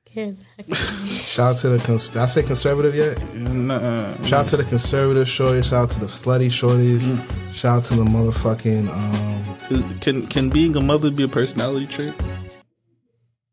Scared 0.10 0.38
the 0.38 0.46
heck 0.58 0.70
out 0.70 0.80
of 0.90 1.04
me. 1.04 1.10
Shout 1.10 1.52
out 1.52 1.58
to 1.58 1.70
the. 1.70 1.80
Cons- 1.80 2.10
did 2.10 2.22
I 2.22 2.26
say 2.28 2.44
conservative 2.44 2.96
yet? 2.96 3.18
Nah, 3.36 4.10
Shout 4.24 4.42
out 4.42 4.48
to 4.48 4.58
the 4.58 4.64
conservative 4.64 5.28
shorties. 5.28 5.70
Shout 5.70 5.84
out 5.84 5.90
to 5.92 6.00
the 6.00 6.08
slutty 6.08 6.48
shorties. 6.48 7.02
Mm. 7.02 7.54
Shout 7.54 7.78
out 7.78 7.84
to 7.86 7.96
the 7.96 8.04
motherfucking. 8.04 8.90
Um, 8.90 10.00
can 10.00 10.26
can 10.28 10.50
being 10.50 10.76
a 10.76 10.82
mother 10.82 11.12
be 11.12 11.24
a 11.24 11.28
personality 11.28 11.86
trait? 11.88 12.14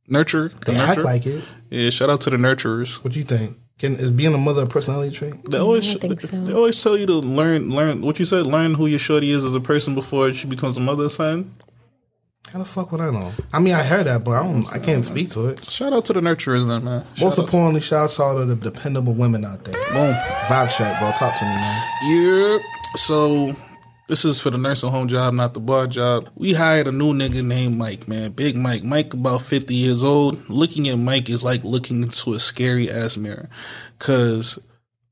Nurture. 0.09 0.51
the 0.65 0.73
they 0.73 0.79
act 0.79 1.01
like 1.01 1.27
it. 1.27 1.45
Yeah, 1.71 1.91
shout 1.91 2.11
out 2.11 2.21
to 2.23 2.31
the 2.31 2.37
nurturers. 2.37 3.03
What 3.03 3.13
do 3.13 3.19
you 3.19 3.25
think? 3.25 3.59
Can 3.79 3.97
is 3.97 4.11
being 4.11 4.33
a 4.33 4.39
mother 4.39 4.63
a 4.63 4.67
personality 4.67 5.15
trait? 5.15 5.35
They 5.51 5.59
always, 5.59 5.97
I 5.97 5.99
think 5.99 6.21
so. 6.21 6.43
they 6.45 6.55
always 6.55 6.83
tell 6.83 6.97
you 6.97 7.05
to 7.07 7.15
learn, 7.15 7.71
learn 7.71 8.01
what 8.01 8.19
you 8.19 8.25
said. 8.25 8.47
Learn 8.47 8.73
who 8.75 8.87
your 8.87 8.99
shorty 8.99 9.31
is 9.31 9.45
as 9.45 9.55
a 9.55 9.61
person 9.61 9.95
before 9.95 10.33
she 10.33 10.47
becomes 10.47 10.79
a 10.79 10.81
mother 10.81 11.05
or 11.05 11.11
son. 11.11 11.55
How 12.53 12.61
the 12.61 12.65
fuck 12.65 12.93
would 12.93 13.01
I 13.01 13.11
know? 13.11 13.33
I 13.53 13.59
mean, 13.61 13.75
I 13.75 13.83
heard 13.83 14.07
that, 14.07 14.25
but 14.25 14.31
I 14.33 14.43
don't. 14.45 14.73
I 14.73 14.79
can't 14.79 15.05
speak 15.05 15.31
to 15.31 15.49
it. 15.49 15.65
Shout 15.65 15.93
out 15.93 16.05
to 16.07 16.13
the 16.13 16.21
nurturers, 16.21 16.67
then, 16.69 16.85
man. 16.85 17.05
Shout 17.15 17.25
Most 17.25 17.39
out 17.39 17.45
importantly, 17.47 17.81
shout 17.81 18.19
out 18.21 18.35
to 18.39 18.45
the 18.45 18.55
dependable 18.55 19.13
women 19.15 19.45
out 19.45 19.65
there. 19.65 19.75
boom. 19.93 20.15
Vibe 20.47 20.71
check, 20.71 20.99
bro. 21.01 21.11
Talk 21.13 21.37
to 21.39 21.45
me, 21.45 21.51
man. 21.51 21.83
Yeah. 22.05 22.59
So 22.95 23.57
this 24.09 24.25
is 24.25 24.41
for 24.41 24.51
the 24.51 24.59
nursing 24.59 24.91
home 24.91 25.09
job, 25.09 25.35
not 25.35 25.55
the 25.55 25.61
bar 25.61 25.89
job. 25.89 26.31
We 26.37 26.55
hired 26.55 26.87
a 26.87 26.93
new 26.93 27.13
nigga 27.13 27.45
named 27.45 27.77
Mike, 27.77 28.07
man. 28.07 28.31
Big 28.31 28.57
Mike. 28.57 28.85
Mike 28.85 29.13
about 29.13 29.43
50 29.43 29.75
years 29.75 30.03
old. 30.05 30.49
Looking 30.49 30.89
at 30.89 30.97
Mike 30.99 31.29
is 31.29 31.43
like 31.43 31.65
looking 31.65 32.03
into 32.05 32.33
a 32.33 32.39
scary 32.39 32.89
ass 32.91 33.17
mirror. 33.17 33.49
Cause 33.99 34.59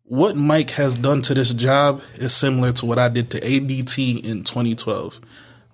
what 0.04 0.36
Mike 0.36 0.70
has 0.70 0.94
done 0.96 1.22
to 1.22 1.34
this 1.34 1.52
job 1.52 2.00
is 2.14 2.32
similar 2.32 2.72
to 2.72 2.86
what 2.86 2.98
I 2.98 3.08
did 3.08 3.30
to 3.32 3.40
ADT 3.40 4.24
in 4.24 4.44
2012. 4.44 5.20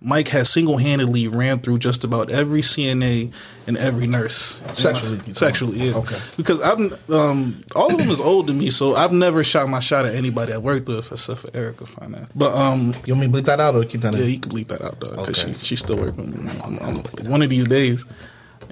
Mike 0.03 0.29
has 0.29 0.49
single 0.49 0.79
handedly 0.79 1.29
ran 1.29 1.59
through 1.59 1.79
just 1.79 2.05
about 2.05 2.31
every 2.31 2.63
CNA 2.63 3.31
and 3.67 3.77
every 3.77 4.07
nurse. 4.07 4.63
Sexually, 4.75 5.21
Sexually, 5.35 5.79
yeah. 5.79 5.95
Okay. 5.97 6.17
Because 6.39 6.59
I've 6.63 7.11
um 7.11 7.63
all 7.77 7.93
of 7.93 7.99
them 7.99 8.09
is 8.09 8.19
old 8.19 8.47
to 8.47 8.55
me, 8.55 8.71
so 8.71 8.95
I've 8.97 9.13
never 9.13 9.45
shot 9.45 9.69
my 9.69 9.81
shot 9.81 10.07
at 10.07 10.15
anybody 10.15 10.55
I 10.55 10.59
worked 10.59 10.89
with 10.89 11.13
except 11.13 11.41
for 11.41 11.51
Erica 11.55 11.85
Finance. 11.85 12.31
But 12.35 12.55
um 12.55 12.95
You 13.05 13.15
want 13.15 13.27
me 13.27 13.33
to 13.33 13.39
bleep 13.43 13.47
that 13.47 13.61
out 13.61 13.75
or 13.75 13.85
keep 13.85 14.01
that 14.01 14.15
yeah, 14.15 14.23
in? 14.25 14.31
you 14.31 14.41
can 14.41 14.53
bleep 14.53 14.69
that 14.69 14.81
out 14.81 14.99
though, 15.01 15.11
because 15.17 15.45
Okay. 15.45 15.53
she 15.59 15.65
she's 15.67 15.81
still 15.81 15.97
working. 15.97 16.31
with 16.31 16.41
me. 16.45 16.51
I'm- 16.63 16.79
I'm- 16.81 17.03
one 17.31 17.43
of 17.43 17.51
these 17.51 17.69
days. 17.69 18.07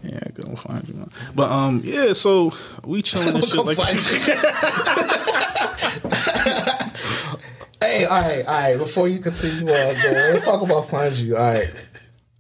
Yeah, 0.02 0.18
I'm 0.24 0.32
gonna 0.44 0.56
find 0.56 0.88
you. 0.88 0.94
Man. 0.94 1.10
But 1.34 1.50
um, 1.50 1.82
yeah. 1.84 2.14
So 2.14 2.54
we 2.84 3.02
chilling 3.02 3.34
and 3.34 3.44
shit 3.44 3.66
like 3.66 3.76
Hey, 7.80 8.04
all 8.04 8.20
right, 8.20 8.46
all 8.46 8.52
right. 8.52 8.78
Before 8.78 9.08
you 9.08 9.18
continue 9.18 9.68
on, 9.72 9.94
bro, 10.02 10.12
let's 10.12 10.44
talk 10.44 10.62
about 10.62 10.88
find 10.88 11.14
you. 11.16 11.36
All 11.36 11.52
right, 11.54 11.88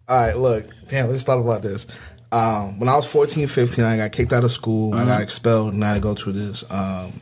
all 0.08 0.20
right. 0.20 0.36
Look, 0.36 0.66
damn, 0.88 1.08
let's 1.08 1.24
talk 1.24 1.42
about 1.42 1.62
this. 1.62 1.86
Um, 2.30 2.78
when 2.78 2.88
I 2.88 2.96
was 2.96 3.10
14, 3.10 3.46
15, 3.46 3.84
I 3.84 3.96
got 3.96 4.12
kicked 4.12 4.32
out 4.32 4.44
of 4.44 4.52
school. 4.52 4.94
I 4.94 5.04
got 5.04 5.22
expelled, 5.22 5.74
and 5.74 5.84
I 5.84 5.88
had 5.88 5.94
to 5.94 6.00
go 6.00 6.14
to 6.14 6.32
this 6.32 6.70
um, 6.70 7.12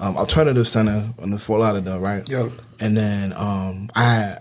um, 0.00 0.16
alternative 0.16 0.66
center 0.66 1.04
in 1.22 1.30
the 1.30 1.38
Fort 1.38 1.60
Lauderdale, 1.60 2.00
right? 2.00 2.28
Yeah. 2.28 2.48
And 2.80 2.96
then 2.96 3.32
um, 3.36 3.90
I 3.94 4.36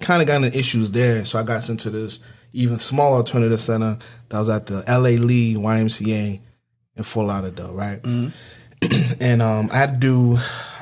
kind 0.00 0.20
of 0.20 0.28
got 0.28 0.42
into 0.42 0.58
issues 0.58 0.90
there, 0.90 1.24
so 1.24 1.38
I 1.38 1.42
got 1.42 1.62
sent 1.62 1.84
into 1.84 1.90
this 1.90 2.20
even 2.52 2.78
smaller 2.78 3.18
alternative 3.18 3.60
center 3.60 3.98
that 4.28 4.38
was 4.38 4.48
at 4.48 4.66
the 4.66 4.82
L.A. 4.86 5.18
Lee 5.18 5.54
YMCA 5.54 6.40
in 6.96 7.02
Fort 7.04 7.28
Lauderdale, 7.28 7.72
right? 7.72 8.00
and 9.20 9.42
um, 9.42 9.70
I 9.72 9.78
had 9.78 9.92
to 9.92 9.98
do, 9.98 10.36
I 10.36 10.40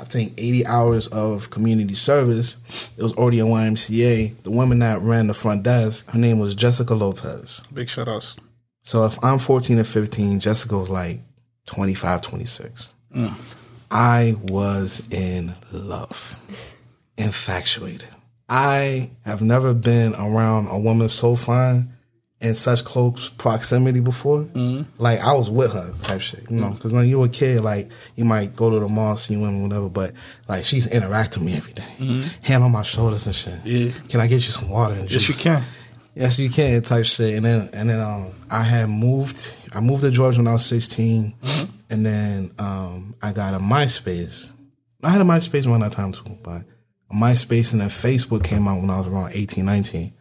think, 0.08 0.34
80 0.36 0.66
hours 0.66 1.06
of 1.08 1.50
community 1.50 1.94
service. 1.94 2.56
It 2.96 3.02
was 3.02 3.12
already 3.14 3.40
a 3.40 3.44
YMCA. 3.44 4.42
The 4.42 4.50
woman 4.50 4.78
that 4.80 5.00
ran 5.02 5.26
the 5.26 5.34
front 5.34 5.62
desk, 5.62 6.10
her 6.10 6.18
name 6.18 6.38
was 6.38 6.54
Jessica 6.54 6.94
Lopez. 6.94 7.62
big 7.72 7.88
shout 7.88 8.08
outs. 8.08 8.38
So 8.82 9.04
if 9.04 9.22
I'm 9.22 9.38
14 9.38 9.78
or 9.78 9.84
15, 9.84 10.40
Jessica 10.40 10.78
was 10.78 10.90
like 10.90 11.20
25, 11.66 12.22
26. 12.22 12.94
Mm. 13.14 13.34
I 13.90 14.36
was 14.42 15.02
in 15.10 15.54
love, 15.72 16.38
infatuated. 17.16 18.08
I 18.48 19.10
have 19.24 19.42
never 19.42 19.74
been 19.74 20.14
around 20.14 20.68
a 20.68 20.78
woman 20.78 21.08
so 21.08 21.36
fine 21.36 21.92
in 22.40 22.54
such 22.54 22.84
close 22.84 23.28
proximity 23.30 23.98
before. 24.00 24.48
Like 24.98 25.18
I 25.20 25.32
was 25.32 25.50
with 25.50 25.72
her 25.72 25.92
type 26.02 26.20
shit, 26.20 26.48
you 26.50 26.56
know, 26.60 26.70
because 26.70 26.92
when 26.92 27.08
you 27.08 27.18
were 27.18 27.26
a 27.26 27.28
kid, 27.28 27.62
like 27.62 27.90
you 28.14 28.24
might 28.24 28.54
go 28.54 28.70
to 28.70 28.78
the 28.78 28.88
mall, 28.88 29.16
see 29.16 29.36
women, 29.36 29.62
whatever, 29.64 29.88
but 29.88 30.12
like 30.48 30.64
she's 30.64 30.86
interacting 30.86 31.44
with 31.44 31.52
me 31.52 31.58
every 31.58 31.72
day. 31.72 32.28
hand 32.44 32.62
on 32.62 32.70
my 32.72 32.82
shoulders 32.82 33.26
and 33.26 33.34
shit. 33.34 33.58
Yeah. 33.64 33.90
Can 34.08 34.20
I 34.20 34.26
get 34.28 34.36
you 34.36 34.52
some 34.52 34.70
water 34.70 34.94
and 34.94 35.10
Yes, 35.10 35.28
you 35.28 35.34
can. 35.34 35.64
Yes, 36.14 36.38
you 36.38 36.48
can 36.50 36.82
type 36.82 37.04
shit. 37.04 37.34
And 37.36 37.44
then 37.44 37.70
and 37.72 37.90
then 37.90 38.00
um 38.00 38.32
I 38.50 38.62
had 38.62 38.88
moved 38.88 39.54
I 39.74 39.80
moved 39.80 40.02
to 40.02 40.10
Georgia 40.10 40.38
when 40.38 40.46
I 40.48 40.52
was 40.54 40.66
16. 40.66 41.34
And 41.90 42.06
then 42.06 42.52
um 42.58 43.14
I 43.22 43.32
got 43.32 43.54
a 43.54 43.58
MySpace. 43.58 44.50
I 45.02 45.10
had 45.10 45.20
a 45.20 45.24
MySpace 45.24 45.66
around 45.66 45.80
that 45.80 45.92
time 45.92 46.12
too, 46.12 46.38
but 46.42 46.62
MySpace 47.12 47.72
and 47.72 47.80
then 47.80 47.88
Facebook 47.88 48.44
came 48.44 48.68
out 48.68 48.80
when 48.80 48.90
I 48.90 48.98
was 48.98 49.06
around 49.06 49.32
18, 49.34 49.64
19. 49.64 50.12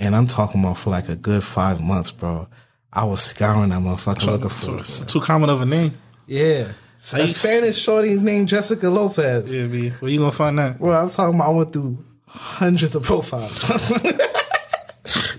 And 0.00 0.16
I'm 0.16 0.26
talking 0.26 0.62
about 0.62 0.78
for 0.78 0.90
like 0.90 1.08
a 1.08 1.16
good 1.16 1.44
five 1.44 1.80
months, 1.80 2.10
bro. 2.10 2.48
I 2.92 3.04
was 3.04 3.22
scouring 3.22 3.68
that 3.70 3.80
motherfucker 3.80 4.26
looking 4.26 4.48
for 4.48 4.78
it. 4.80 5.08
too 5.08 5.20
common 5.20 5.50
of 5.50 5.60
a 5.60 5.66
name. 5.66 5.94
Yeah. 6.26 6.72
A 7.14 7.28
Spanish 7.28 7.78
shorty 7.78 8.18
named 8.18 8.48
Jessica 8.48 8.90
Lopez. 8.90 9.52
Yeah, 9.52 9.66
B. 9.66 9.90
Where 9.90 10.10
you 10.10 10.18
gonna 10.18 10.32
find 10.32 10.58
that? 10.58 10.80
Well, 10.80 11.00
I'm 11.00 11.08
talking 11.08 11.36
about 11.38 11.50
I 11.50 11.54
went 11.56 11.72
through 11.72 12.04
hundreds 12.26 12.94
of 12.94 13.04
profiles. 13.04 13.64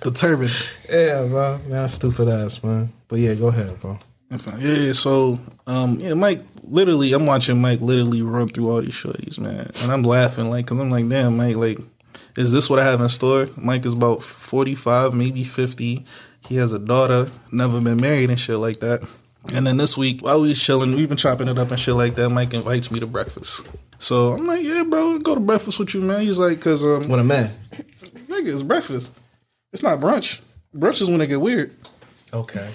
The 0.01 0.11
turban. 0.11 0.49
Yeah, 0.89 1.27
bro. 1.27 1.59
Man, 1.67 1.87
stupid 1.87 2.27
ass, 2.27 2.63
man. 2.63 2.91
But 3.07 3.19
yeah, 3.19 3.35
go 3.35 3.49
ahead, 3.49 3.79
bro. 3.79 3.97
Yeah, 4.57 4.93
so 4.93 5.39
um, 5.67 5.99
yeah, 5.99 6.15
Mike. 6.15 6.41
Literally, 6.63 7.13
I'm 7.13 7.25
watching 7.25 7.61
Mike 7.61 7.81
literally 7.81 8.21
run 8.21 8.47
through 8.47 8.71
all 8.71 8.81
these 8.81 8.93
shorties, 8.93 9.37
man, 9.39 9.69
and 9.81 9.91
I'm 9.91 10.03
laughing 10.03 10.49
like, 10.49 10.65
cause 10.67 10.79
I'm 10.79 10.89
like, 10.89 11.07
damn, 11.09 11.35
Mike, 11.35 11.57
like, 11.57 11.79
is 12.35 12.51
this 12.51 12.69
what 12.69 12.79
I 12.79 12.83
have 12.85 13.01
in 13.01 13.09
store? 13.09 13.49
Mike 13.57 13.85
is 13.85 13.93
about 13.93 14.23
45, 14.23 15.13
maybe 15.13 15.43
50. 15.43 16.05
He 16.47 16.55
has 16.55 16.71
a 16.71 16.79
daughter, 16.79 17.31
never 17.51 17.79
been 17.81 18.01
married 18.01 18.29
and 18.29 18.39
shit 18.39 18.57
like 18.57 18.79
that. 18.79 19.07
And 19.53 19.65
then 19.65 19.77
this 19.77 19.97
week, 19.97 20.21
while 20.21 20.41
we 20.41 20.49
was 20.49 20.61
chilling, 20.61 20.95
we've 20.95 21.09
been 21.09 21.17
chopping 21.17 21.47
it 21.47 21.57
up 21.57 21.71
and 21.71 21.79
shit 21.79 21.95
like 21.95 22.15
that. 22.15 22.29
Mike 22.29 22.53
invites 22.53 22.91
me 22.91 22.99
to 22.99 23.07
breakfast. 23.07 23.65
So 23.97 24.33
I'm 24.33 24.45
like, 24.47 24.63
yeah, 24.63 24.83
bro, 24.83 25.19
go 25.19 25.35
to 25.35 25.41
breakfast 25.41 25.79
with 25.79 25.93
you, 25.93 26.01
man. 26.01 26.21
He's 26.21 26.37
like, 26.37 26.59
cause 26.61 26.83
um, 26.83 27.07
What 27.09 27.19
a 27.19 27.23
man. 27.23 27.51
nigga, 27.71 28.53
it's 28.53 28.63
breakfast. 28.63 29.11
It's 29.73 29.83
not 29.83 29.99
brunch. 29.99 30.41
Brunch 30.75 31.01
is 31.01 31.09
when 31.09 31.19
they 31.19 31.27
get 31.27 31.41
weird. 31.41 31.75
Okay. 32.33 32.59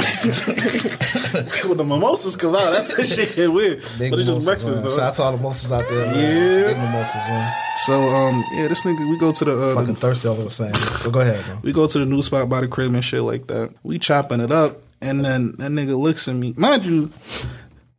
when 1.67 1.79
the 1.79 1.85
mimosas 1.85 2.37
come 2.37 2.55
out, 2.55 2.73
that's 2.73 2.97
when 2.97 3.07
shit 3.07 3.35
get 3.35 3.51
weird. 3.51 3.83
Big 3.99 4.11
but 4.11 4.21
it's 4.21 4.29
just 4.29 4.45
mimosas, 4.45 4.45
breakfast, 4.45 4.67
man. 4.67 4.83
though. 4.83 4.91
Shout 4.91 5.01
out 5.01 5.15
to 5.15 5.23
all 5.23 5.31
the 5.33 5.37
mimosas 5.39 5.73
out 5.73 5.89
there, 5.89 6.07
man. 6.07 6.15
Yeah. 6.15 6.67
Big 6.67 6.77
mimosas, 6.77 7.15
man. 7.15 7.55
So 7.87 8.03
um 8.03 8.45
yeah, 8.53 8.69
this 8.69 8.83
nigga 8.83 9.11
we 9.11 9.19
go 9.19 9.33
to 9.33 9.45
the, 9.47 9.59
uh, 9.59 9.75
Fucking 9.75 9.95
the 9.95 10.01
thirsty 10.01 10.29
all 10.29 10.39
of 10.39 10.45
a 10.45 10.51
sudden. 10.51 10.75
So 10.75 11.11
go 11.11 11.21
ahead, 11.21 11.43
bro. 11.47 11.59
we 11.63 11.73
go 11.73 11.87
to 11.87 11.99
the 11.99 12.05
new 12.05 12.23
spot 12.23 12.49
by 12.51 12.61
the 12.61 12.69
crib 12.69 12.93
and 12.93 13.03
shit 13.03 13.23
like 13.23 13.47
that. 13.47 13.73
We 13.83 13.99
chopping 13.99 14.41
it 14.41 14.53
up 14.53 14.83
And 15.01 15.25
then 15.25 15.53
that 15.53 15.71
nigga 15.71 15.99
looks 15.99 16.29
at 16.29 16.35
me. 16.35 16.53
Mind 16.57 16.85
you, 16.85 17.11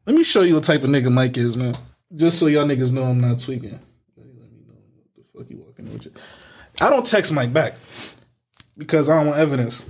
let 0.06 0.16
me 0.16 0.24
show 0.24 0.42
you 0.42 0.54
what 0.56 0.64
type 0.64 0.84
of 0.84 0.90
nigga 0.90 1.12
Mike 1.12 1.38
is, 1.38 1.58
man. 1.58 1.76
Just 2.16 2.40
so 2.40 2.46
y'all 2.46 2.66
niggas 2.66 2.92
know 2.92 3.04
I'm 3.06 3.20
not 3.20 3.40
tweaking. 3.40 3.80
Let 4.16 4.28
me 4.28 4.34
know 4.68 4.76
what 4.76 5.16
the 5.16 5.40
fuck 5.40 5.50
you 5.50 5.58
walking 5.58 5.92
with 5.92 6.06
you. 6.06 6.12
I 6.80 6.90
don't 6.92 7.06
text 7.06 7.32
Mike 7.32 7.52
back 7.52 7.74
because 8.78 9.10
I 9.10 9.18
don't 9.18 9.28
want 9.28 9.40
evidence. 9.40 9.84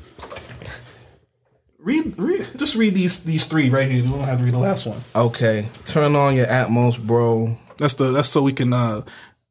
Read, 1.88 2.20
read, 2.20 2.46
just 2.58 2.76
read 2.76 2.94
these 2.96 3.24
these 3.24 3.46
three 3.46 3.70
right 3.70 3.90
here. 3.90 4.04
You 4.04 4.10
don't 4.10 4.20
have 4.20 4.40
to 4.40 4.44
read 4.44 4.54
the 4.54 4.60
last 4.60 4.86
one. 4.86 5.00
Okay, 5.16 5.70
turn 5.86 6.16
on 6.16 6.36
your 6.36 6.46
Atmos, 6.48 7.02
bro. 7.02 7.56
That's 7.78 7.94
the 7.94 8.12
that's 8.12 8.28
so 8.30 8.42
we 8.44 8.52
can. 8.52 8.74
uh 8.74 9.02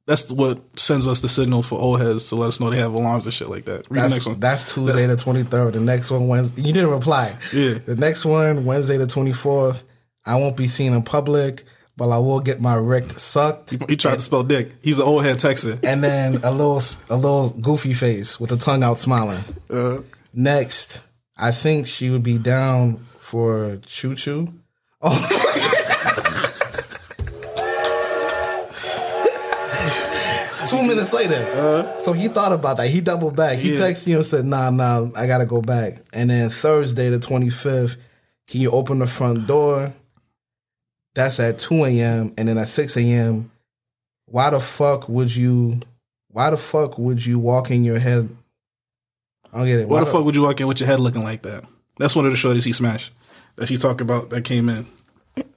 That's 0.06 0.30
what 0.30 0.60
sends 0.78 1.06
us 1.08 1.20
the 1.20 1.28
signal 1.28 1.62
for 1.62 1.78
old 1.80 2.00
heads 2.00 2.28
to 2.28 2.34
let 2.36 2.48
us 2.48 2.60
know 2.60 2.68
they 2.68 2.76
have 2.76 2.92
alarms 2.92 3.24
and 3.24 3.32
shit 3.32 3.48
like 3.48 3.64
that. 3.64 3.90
Read 3.90 4.04
the 4.04 4.08
next 4.10 4.26
one. 4.26 4.38
that's 4.38 4.70
Tuesday 4.72 5.06
the 5.06 5.16
twenty 5.16 5.44
third. 5.44 5.72
The 5.74 5.80
next 5.80 6.10
one 6.10 6.28
Wednesday. 6.28 6.60
You 6.62 6.72
didn't 6.74 6.90
reply. 6.90 7.36
Yeah. 7.54 7.78
The 7.86 7.96
next 7.96 8.24
one 8.26 8.64
Wednesday 8.66 8.98
the 8.98 9.06
twenty 9.06 9.32
fourth. 9.32 9.82
I 10.26 10.36
won't 10.36 10.56
be 10.58 10.68
seen 10.68 10.92
in 10.92 11.02
public, 11.04 11.64
but 11.96 12.08
I 12.10 12.18
will 12.18 12.40
get 12.40 12.60
my 12.60 12.74
Rick 12.74 13.18
sucked. 13.18 13.70
He, 13.70 13.78
he 13.88 13.96
tried 13.96 14.16
to 14.16 14.20
spell 14.20 14.42
dick. 14.42 14.72
He's 14.82 14.98
an 14.98 15.04
old 15.06 15.24
head 15.24 15.38
Texan. 15.38 15.78
and 15.82 16.04
then 16.04 16.34
a 16.44 16.50
little 16.50 16.82
a 17.08 17.16
little 17.16 17.50
goofy 17.60 17.94
face 17.94 18.38
with 18.38 18.50
the 18.50 18.56
tongue 18.58 18.82
out 18.82 18.98
smiling. 18.98 19.42
Uh, 19.70 19.98
Next, 20.34 21.02
I 21.36 21.52
think 21.52 21.86
she 21.86 22.10
would 22.10 22.22
be 22.22 22.38
down 22.38 23.04
for 23.18 23.78
choo 23.86 24.14
choo. 24.14 24.48
Oh. 25.02 25.42
Two 30.66 30.82
minutes 30.82 31.12
later, 31.12 31.34
uh-huh. 31.36 32.00
so 32.00 32.12
he 32.12 32.26
thought 32.26 32.52
about 32.52 32.78
that. 32.78 32.88
He 32.88 33.00
doubled 33.00 33.36
back. 33.36 33.56
He 33.58 33.74
Yeah. 33.74 33.80
texted 33.82 34.08
you 34.08 34.16
and 34.16 34.26
said, 34.26 34.44
"Nah, 34.44 34.70
nah, 34.70 35.08
I 35.16 35.28
gotta 35.28 35.46
go 35.46 35.62
back." 35.62 35.94
And 36.12 36.28
then 36.28 36.50
Thursday, 36.50 37.08
the 37.08 37.20
twenty 37.20 37.50
fifth, 37.50 37.96
can 38.48 38.60
you 38.60 38.72
open 38.72 38.98
the 38.98 39.06
front 39.06 39.46
door? 39.46 39.92
That's 41.14 41.38
at 41.38 41.58
two 41.58 41.84
a.m. 41.84 42.34
And 42.36 42.48
then 42.48 42.58
at 42.58 42.66
six 42.66 42.96
a.m. 42.96 43.52
Why 44.24 44.50
the 44.50 44.58
fuck 44.58 45.08
would 45.08 45.34
you? 45.34 45.80
Why 46.32 46.50
the 46.50 46.56
fuck 46.56 46.98
would 46.98 47.24
you 47.24 47.38
walk 47.38 47.70
in 47.70 47.84
your 47.84 48.00
head? 48.00 48.28
I 49.52 49.58
don't 49.58 49.66
get 49.66 49.80
it. 49.80 49.88
why 49.88 50.00
the 50.00 50.06
fuck 50.06 50.24
would 50.24 50.34
you 50.34 50.42
walk 50.42 50.60
in 50.60 50.66
with 50.66 50.80
your 50.80 50.86
head 50.86 51.00
looking 51.00 51.22
like 51.22 51.42
that? 51.42 51.64
That's 51.98 52.14
one 52.14 52.26
of 52.26 52.32
the 52.32 52.36
shorties 52.36 52.64
he 52.64 52.72
smashed 52.72 53.12
that 53.56 53.68
she 53.68 53.76
talked 53.76 54.00
about 54.00 54.30
that 54.30 54.44
came 54.44 54.68
in. 54.68 54.86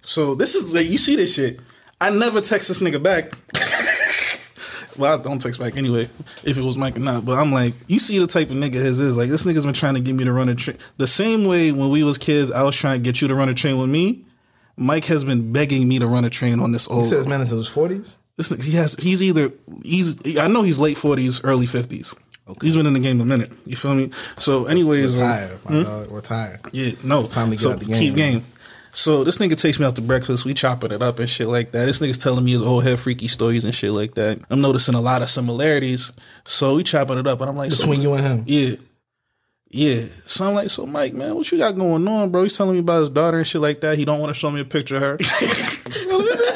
So 0.01 0.35
this 0.35 0.55
is 0.55 0.73
like 0.73 0.87
you 0.87 0.97
see 0.97 1.15
this 1.15 1.35
shit. 1.35 1.59
I 2.01 2.09
never 2.09 2.41
text 2.41 2.69
this 2.69 2.81
nigga 2.81 3.01
back. 3.01 3.33
well, 4.97 5.19
I 5.19 5.21
don't 5.21 5.39
text 5.39 5.59
back 5.59 5.75
anyway, 5.77 6.09
if 6.43 6.57
it 6.57 6.61
was 6.61 6.77
Mike 6.77 6.97
or 6.97 7.01
not. 7.01 7.25
But 7.25 7.37
I'm 7.37 7.51
like, 7.51 7.73
you 7.87 7.99
see 7.99 8.19
the 8.19 8.27
type 8.27 8.49
of 8.49 8.55
nigga 8.55 8.73
his 8.73 8.99
is. 8.99 9.17
Like 9.17 9.29
this 9.29 9.43
nigga's 9.43 9.65
been 9.65 9.73
trying 9.73 9.95
to 9.95 10.01
get 10.01 10.15
me 10.15 10.23
to 10.23 10.31
run 10.31 10.49
a 10.49 10.55
train. 10.55 10.77
The 10.97 11.07
same 11.07 11.45
way 11.45 11.71
when 11.71 11.89
we 11.89 12.03
was 12.03 12.17
kids, 12.17 12.51
I 12.51 12.63
was 12.63 12.75
trying 12.75 12.99
to 12.99 13.03
get 13.03 13.21
you 13.21 13.27
to 13.27 13.35
run 13.35 13.49
a 13.49 13.53
train 13.53 13.77
with 13.77 13.89
me. 13.89 14.25
Mike 14.77 15.05
has 15.05 15.25
been 15.25 15.51
begging 15.51 15.87
me 15.87 15.99
to 15.99 16.07
run 16.07 16.23
a 16.23 16.29
train 16.29 16.61
on 16.61 16.71
this 16.71 16.87
old. 16.87 17.03
He 17.03 17.09
says, 17.09 17.27
man 17.27 17.41
is 17.41 17.51
in 17.51 17.57
his 17.57 17.67
forties. 17.67 18.15
This 18.37 18.49
nigga, 18.49 18.63
he 18.63 18.71
has 18.77 18.93
he's 18.95 19.21
either 19.21 19.51
he's 19.83 20.37
I 20.37 20.47
know 20.47 20.63
he's 20.63 20.79
late 20.79 20.97
forties, 20.97 21.43
early 21.43 21.65
fifties. 21.65 22.13
He's 22.61 22.75
been 22.75 22.85
in 22.85 22.93
the 22.93 22.99
game 22.99 23.19
a 23.21 23.25
minute. 23.25 23.51
You 23.65 23.75
feel 23.75 23.93
me? 23.95 24.11
So, 24.37 24.65
anyways, 24.65 25.17
um, 25.19 25.25
Retired, 25.25 25.59
my 25.69 25.83
dog. 25.83 26.11
Retired. 26.11 26.59
yeah, 26.71 26.91
no. 27.03 27.23
time 27.25 27.49
to 27.49 27.55
get 27.55 27.61
so 27.61 27.71
out 27.73 27.79
the 27.79 27.85
game, 27.85 27.99
Keep 27.99 28.15
game. 28.15 28.43
So 28.91 29.23
this 29.23 29.37
nigga 29.37 29.59
takes 29.59 29.79
me 29.79 29.85
out 29.85 29.95
to 29.97 30.01
breakfast. 30.01 30.45
We 30.45 30.53
chopping 30.55 30.91
it 30.91 31.01
up 31.01 31.19
and 31.19 31.29
shit 31.29 31.47
like 31.47 31.71
that. 31.73 31.85
This 31.85 31.99
nigga's 31.99 32.17
telling 32.17 32.43
me 32.43 32.51
his 32.51 32.63
old 32.63 32.83
head 32.83 32.99
freaky 32.99 33.27
stories 33.27 33.63
and 33.63 33.73
shit 33.73 33.91
like 33.91 34.15
that. 34.15 34.39
I'm 34.49 34.61
noticing 34.61 34.95
a 34.95 35.01
lot 35.01 35.21
of 35.21 35.29
similarities. 35.29 36.11
So 36.45 36.75
we 36.75 36.83
chopping 36.83 37.19
it 37.19 37.27
up, 37.27 37.39
and 37.39 37.49
I'm 37.51 37.55
like, 37.55 37.71
so- 37.71 37.83
Between 37.83 38.01
you 38.01 38.13
and 38.13 38.23
him. 38.23 38.43
yeah. 38.47 38.75
Yeah. 39.71 40.05
So 40.25 40.47
I'm 40.47 40.55
like, 40.55 40.71
so 40.71 40.87
Mike, 40.87 41.13
man, 41.13 41.35
what 41.35 41.51
you 41.51 41.59
got 41.59 41.75
going 41.75 42.07
on, 42.07 42.31
bro? 42.31 42.41
He's 42.43 42.57
telling 42.57 42.73
me 42.73 42.79
about 42.79 43.01
his 43.01 43.09
daughter 43.11 43.37
and 43.37 43.45
shit 43.45 43.61
like 43.61 43.81
that. 43.81 43.99
He 43.99 44.05
don't 44.05 44.19
want 44.19 44.33
to 44.33 44.39
show 44.39 44.49
me 44.49 44.61
a 44.61 44.65
picture 44.65 44.95
of 44.95 45.01
her. 45.03 45.17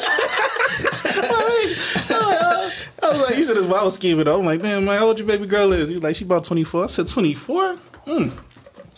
I 3.02 3.03
was 3.14 3.30
like, 3.30 3.38
you 3.38 3.44
should 3.44 3.56
have 3.56 3.68
wild 3.70 3.92
scheming. 3.92 4.24
Though. 4.24 4.38
I'm 4.38 4.44
like, 4.46 4.62
man, 4.62 4.84
man, 4.84 4.98
how 4.98 5.06
old 5.06 5.18
your 5.18 5.26
baby 5.28 5.46
girl 5.46 5.72
is? 5.72 5.88
He's 5.88 6.02
like, 6.02 6.16
she 6.16 6.24
about 6.24 6.44
24. 6.44 6.84
I 6.84 6.86
said, 6.86 7.08
24? 7.08 7.74
Hmm. 7.76 8.28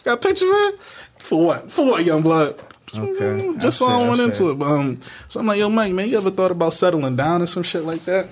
Got 0.05 0.15
a 0.15 0.17
picture 0.29 0.47
of 0.51 0.53
her? 0.57 0.73
For 1.19 1.45
what? 1.45 1.71
For 1.71 1.85
what, 1.87 2.05
young 2.05 2.23
blood? 2.23 2.59
Okay. 2.95 3.03
Mm, 3.05 3.53
That's 3.55 3.65
Just 3.65 3.79
so 3.79 3.87
I 3.87 3.99
fair, 3.99 4.09
went 4.09 4.19
that's 4.19 4.41
into 4.41 4.51
it. 4.53 4.59
But, 4.59 4.67
um, 4.67 5.01
so 5.29 5.41
I'm 5.41 5.47
like, 5.47 5.59
yo, 5.59 5.69
Mike, 5.69 5.93
man, 5.93 6.09
you 6.09 6.17
ever 6.17 6.31
thought 6.31 6.51
about 6.51 6.73
settling 6.73 7.17
down 7.17 7.43
or 7.43 7.47
some 7.47 7.63
shit 7.63 7.83
like 7.85 8.05
that? 8.05 8.29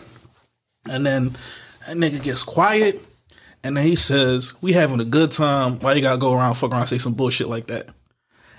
And 0.89 1.05
then 1.05 1.31
that 1.87 1.97
nigga 1.97 2.23
gets 2.23 2.43
quiet. 2.43 3.01
And 3.63 3.77
then 3.77 3.85
he 3.85 3.97
says, 3.97 4.55
we 4.61 4.73
having 4.73 5.01
a 5.01 5.05
good 5.05 5.33
time. 5.33 5.79
Why 5.81 5.95
you 5.95 6.03
gotta 6.03 6.19
go 6.19 6.35
around, 6.35 6.55
fuck 6.55 6.71
around, 6.71 6.87
say 6.87 6.99
some 6.99 7.15
bullshit 7.15 7.49
like 7.49 7.67
that? 7.69 7.89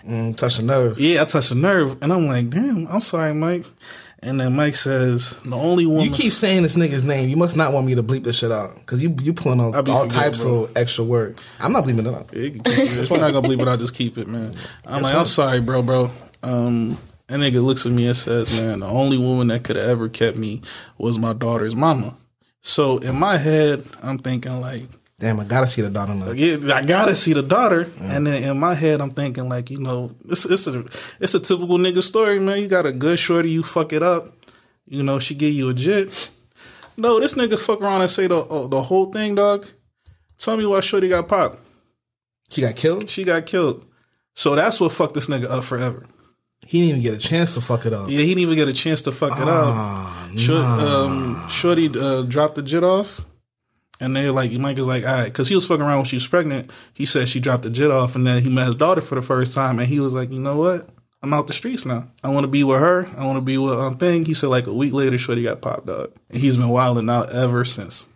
Mm, 0.08 0.36
touch 0.36 0.58
the 0.58 0.64
nerve. 0.64 1.00
Yeah, 1.00 1.22
I 1.22 1.26
touched 1.26 1.50
the 1.50 1.56
nerve. 1.56 2.02
And 2.04 2.12
I'm 2.12 2.28
like, 2.28 2.50
damn, 2.50 2.88
I'm 2.88 3.02
sorry, 3.02 3.34
Mike. 3.34 3.66
And 4.26 4.40
then 4.40 4.56
Mike 4.56 4.76
says, 4.76 5.40
the 5.42 5.56
only 5.56 5.86
woman. 5.86 6.06
You 6.06 6.12
keep 6.12 6.32
saying 6.32 6.64
this 6.64 6.76
nigga's 6.76 7.04
name. 7.04 7.30
You 7.30 7.36
must 7.38 7.56
not 7.56 7.72
want 7.72 7.86
me 7.86 7.94
to 7.94 8.02
bleep 8.02 8.24
this 8.24 8.40
shit 8.40 8.52
out 8.52 8.76
because 8.78 9.02
you 9.02 9.16
you 9.22 9.34
pulling 9.34 9.62
out 9.62 9.86
be 9.86 9.92
all 9.92 10.08
types 10.08 10.42
bro. 10.42 10.64
of 10.64 10.76
extra 10.76 11.04
work. 11.04 11.38
I'm 11.60 11.72
not 11.72 11.84
bleeping 11.84 12.08
it 12.08 12.14
out. 12.14 12.30
Yeah, 12.34 12.42
you 12.42 12.52
can 12.52 12.62
keep 12.62 12.80
it. 12.80 12.98
If 12.98 13.10
you're 13.10 13.20
not 13.20 13.34
gonna 13.34 13.48
bleep 13.48 13.62
it, 13.62 13.68
I'll 13.68 13.78
just 13.78 13.94
keep 13.94 14.18
it, 14.18 14.28
man. 14.28 14.54
I'm 14.86 15.04
like, 15.04 15.16
I'm 15.16 15.28
sorry, 15.28 15.62
bro, 15.62 15.84
bro. 15.84 16.10
Um, 16.42 16.98
that 17.28 17.40
nigga 17.40 17.64
looks 17.64 17.86
at 17.86 17.92
me 17.92 18.08
and 18.08 18.18
says, 18.18 18.60
man, 18.60 18.80
the 18.80 18.88
only 18.88 19.18
woman 19.18 19.48
that 19.50 19.64
could 19.64 19.76
have 19.76 19.86
ever 19.86 20.10
kept 20.10 20.38
me 20.38 20.62
was 20.98 21.20
my 21.20 21.34
daughter's 21.34 21.76
mama. 21.76 22.16
So 22.62 22.98
in 22.98 23.20
my 23.20 23.38
head, 23.38 23.84
I'm 24.02 24.18
thinking 24.18 24.60
like, 24.60 24.86
Damn, 25.18 25.40
I 25.40 25.46
gotta 25.46 25.68
see 25.68 25.82
the 25.82 25.90
daughter 25.90 26.14
now. 26.14 26.32
yeah, 26.32 26.76
I 26.76 26.82
gotta 26.84 27.16
see 27.16 27.32
the 27.34 27.42
daughter. 27.42 27.90
And 28.02 28.28
then 28.28 28.44
in 28.44 28.60
my 28.60 28.74
head, 28.74 29.00
I'm 29.00 29.12
thinking 29.12 29.48
like, 29.48 29.70
you 29.70 29.80
know, 29.80 30.12
it's 30.26 30.46
it's 30.46 30.68
a 30.68 30.84
it's 31.22 31.34
a 31.34 31.40
typical 31.40 31.78
nigga 31.78 32.04
story, 32.04 32.40
man. 32.40 32.62
You 32.62 32.68
got 32.68 32.86
a 32.86 32.92
good 32.92 33.18
shorty, 33.18 33.50
you 33.50 33.64
fuck 33.64 33.94
it 33.94 34.04
up. 34.04 34.34
You 34.86 35.04
know, 35.04 35.20
she 35.20 35.34
give 35.34 35.54
you 35.54 35.70
a 35.70 35.74
jit. 35.74 36.32
No, 36.98 37.20
this 37.20 37.34
nigga 37.36 37.58
fuck 37.58 37.82
around 37.82 38.02
and 38.02 38.10
say 38.10 38.28
the 38.28 38.40
uh, 38.40 38.68
the 38.68 38.82
whole 38.82 39.06
thing, 39.12 39.36
dog. 39.36 39.66
Tell 40.38 40.58
me 40.58 40.66
why 40.66 40.82
shorty 40.82 41.08
got 41.08 41.28
popped. 41.30 41.60
He 42.50 42.62
got 42.62 42.76
killed. 42.76 43.10
She 43.10 43.24
got 43.24 43.46
killed. 43.46 43.86
So 44.34 44.54
that's 44.56 44.82
what 44.82 44.92
fucked 44.92 45.14
this 45.14 45.28
nigga 45.28 45.46
up 45.50 45.64
forever. 45.64 46.06
He 46.68 46.80
didn't 46.82 47.00
even 47.00 47.04
get 47.04 47.14
a 47.14 47.26
chance 47.28 47.54
to 47.54 47.62
fuck 47.62 47.86
it 47.86 47.94
up. 47.94 48.10
Yeah, 48.10 48.20
he 48.20 48.28
didn't 48.28 48.40
even 48.42 48.56
get 48.56 48.68
a 48.68 48.74
chance 48.74 49.02
to 49.04 49.12
fuck 49.14 49.32
it 49.32 49.38
Ah, 49.40 50.30
up. 50.30 50.38
Short, 50.38 50.62
um, 50.62 51.48
Shorty 51.50 51.90
uh, 51.98 52.24
dropped 52.24 52.56
the 52.56 52.62
jit 52.62 52.84
off, 52.84 53.22
and 54.00 54.16
they're 54.16 54.32
like 54.32 54.52
Mike 54.54 54.78
is 54.78 54.86
like, 54.86 55.06
all 55.06 55.14
right, 55.14 55.26
because 55.26 55.50
he 55.50 55.56
was 55.56 55.66
fucking 55.66 55.84
around 55.84 55.98
when 55.98 56.06
she 56.06 56.16
was 56.16 56.28
pregnant. 56.28 56.72
He 56.94 57.06
said 57.06 57.28
she 57.28 57.40
dropped 57.40 57.64
the 57.64 57.70
jit 57.70 57.92
off, 57.92 58.16
and 58.16 58.26
then 58.26 58.44
he 58.44 58.50
met 58.50 58.68
his 58.68 58.76
daughter 58.76 59.02
for 59.02 59.16
the 59.16 59.22
first 59.22 59.54
time, 59.54 59.80
and 59.80 59.88
he 59.88 60.00
was 60.00 60.14
like, 60.14 60.32
you 60.32 60.40
know 60.40 60.58
what? 60.58 60.90
I'm 61.24 61.34
out 61.34 61.48
the 61.48 61.54
streets 61.54 61.86
now. 61.86 62.08
I 62.24 62.30
want 62.30 62.44
to 62.44 62.50
be 62.50 62.64
with 62.64 62.80
her. 62.80 63.08
I 63.18 63.26
want 63.26 63.38
to 63.38 63.42
be 63.42 63.58
with 63.58 63.80
um 63.80 63.98
thing. 63.98 64.26
He 64.26 64.34
said 64.34 64.50
like 64.50 64.68
a 64.68 64.74
week 64.74 64.94
later, 64.94 65.18
Shorty 65.18 65.44
got 65.44 65.62
popped 65.62 65.90
up, 65.90 66.12
and 66.30 66.40
he's 66.40 66.58
been 66.58 66.70
wilding 66.70 67.10
out 67.10 67.34
ever 67.34 67.66
since. 67.66 68.08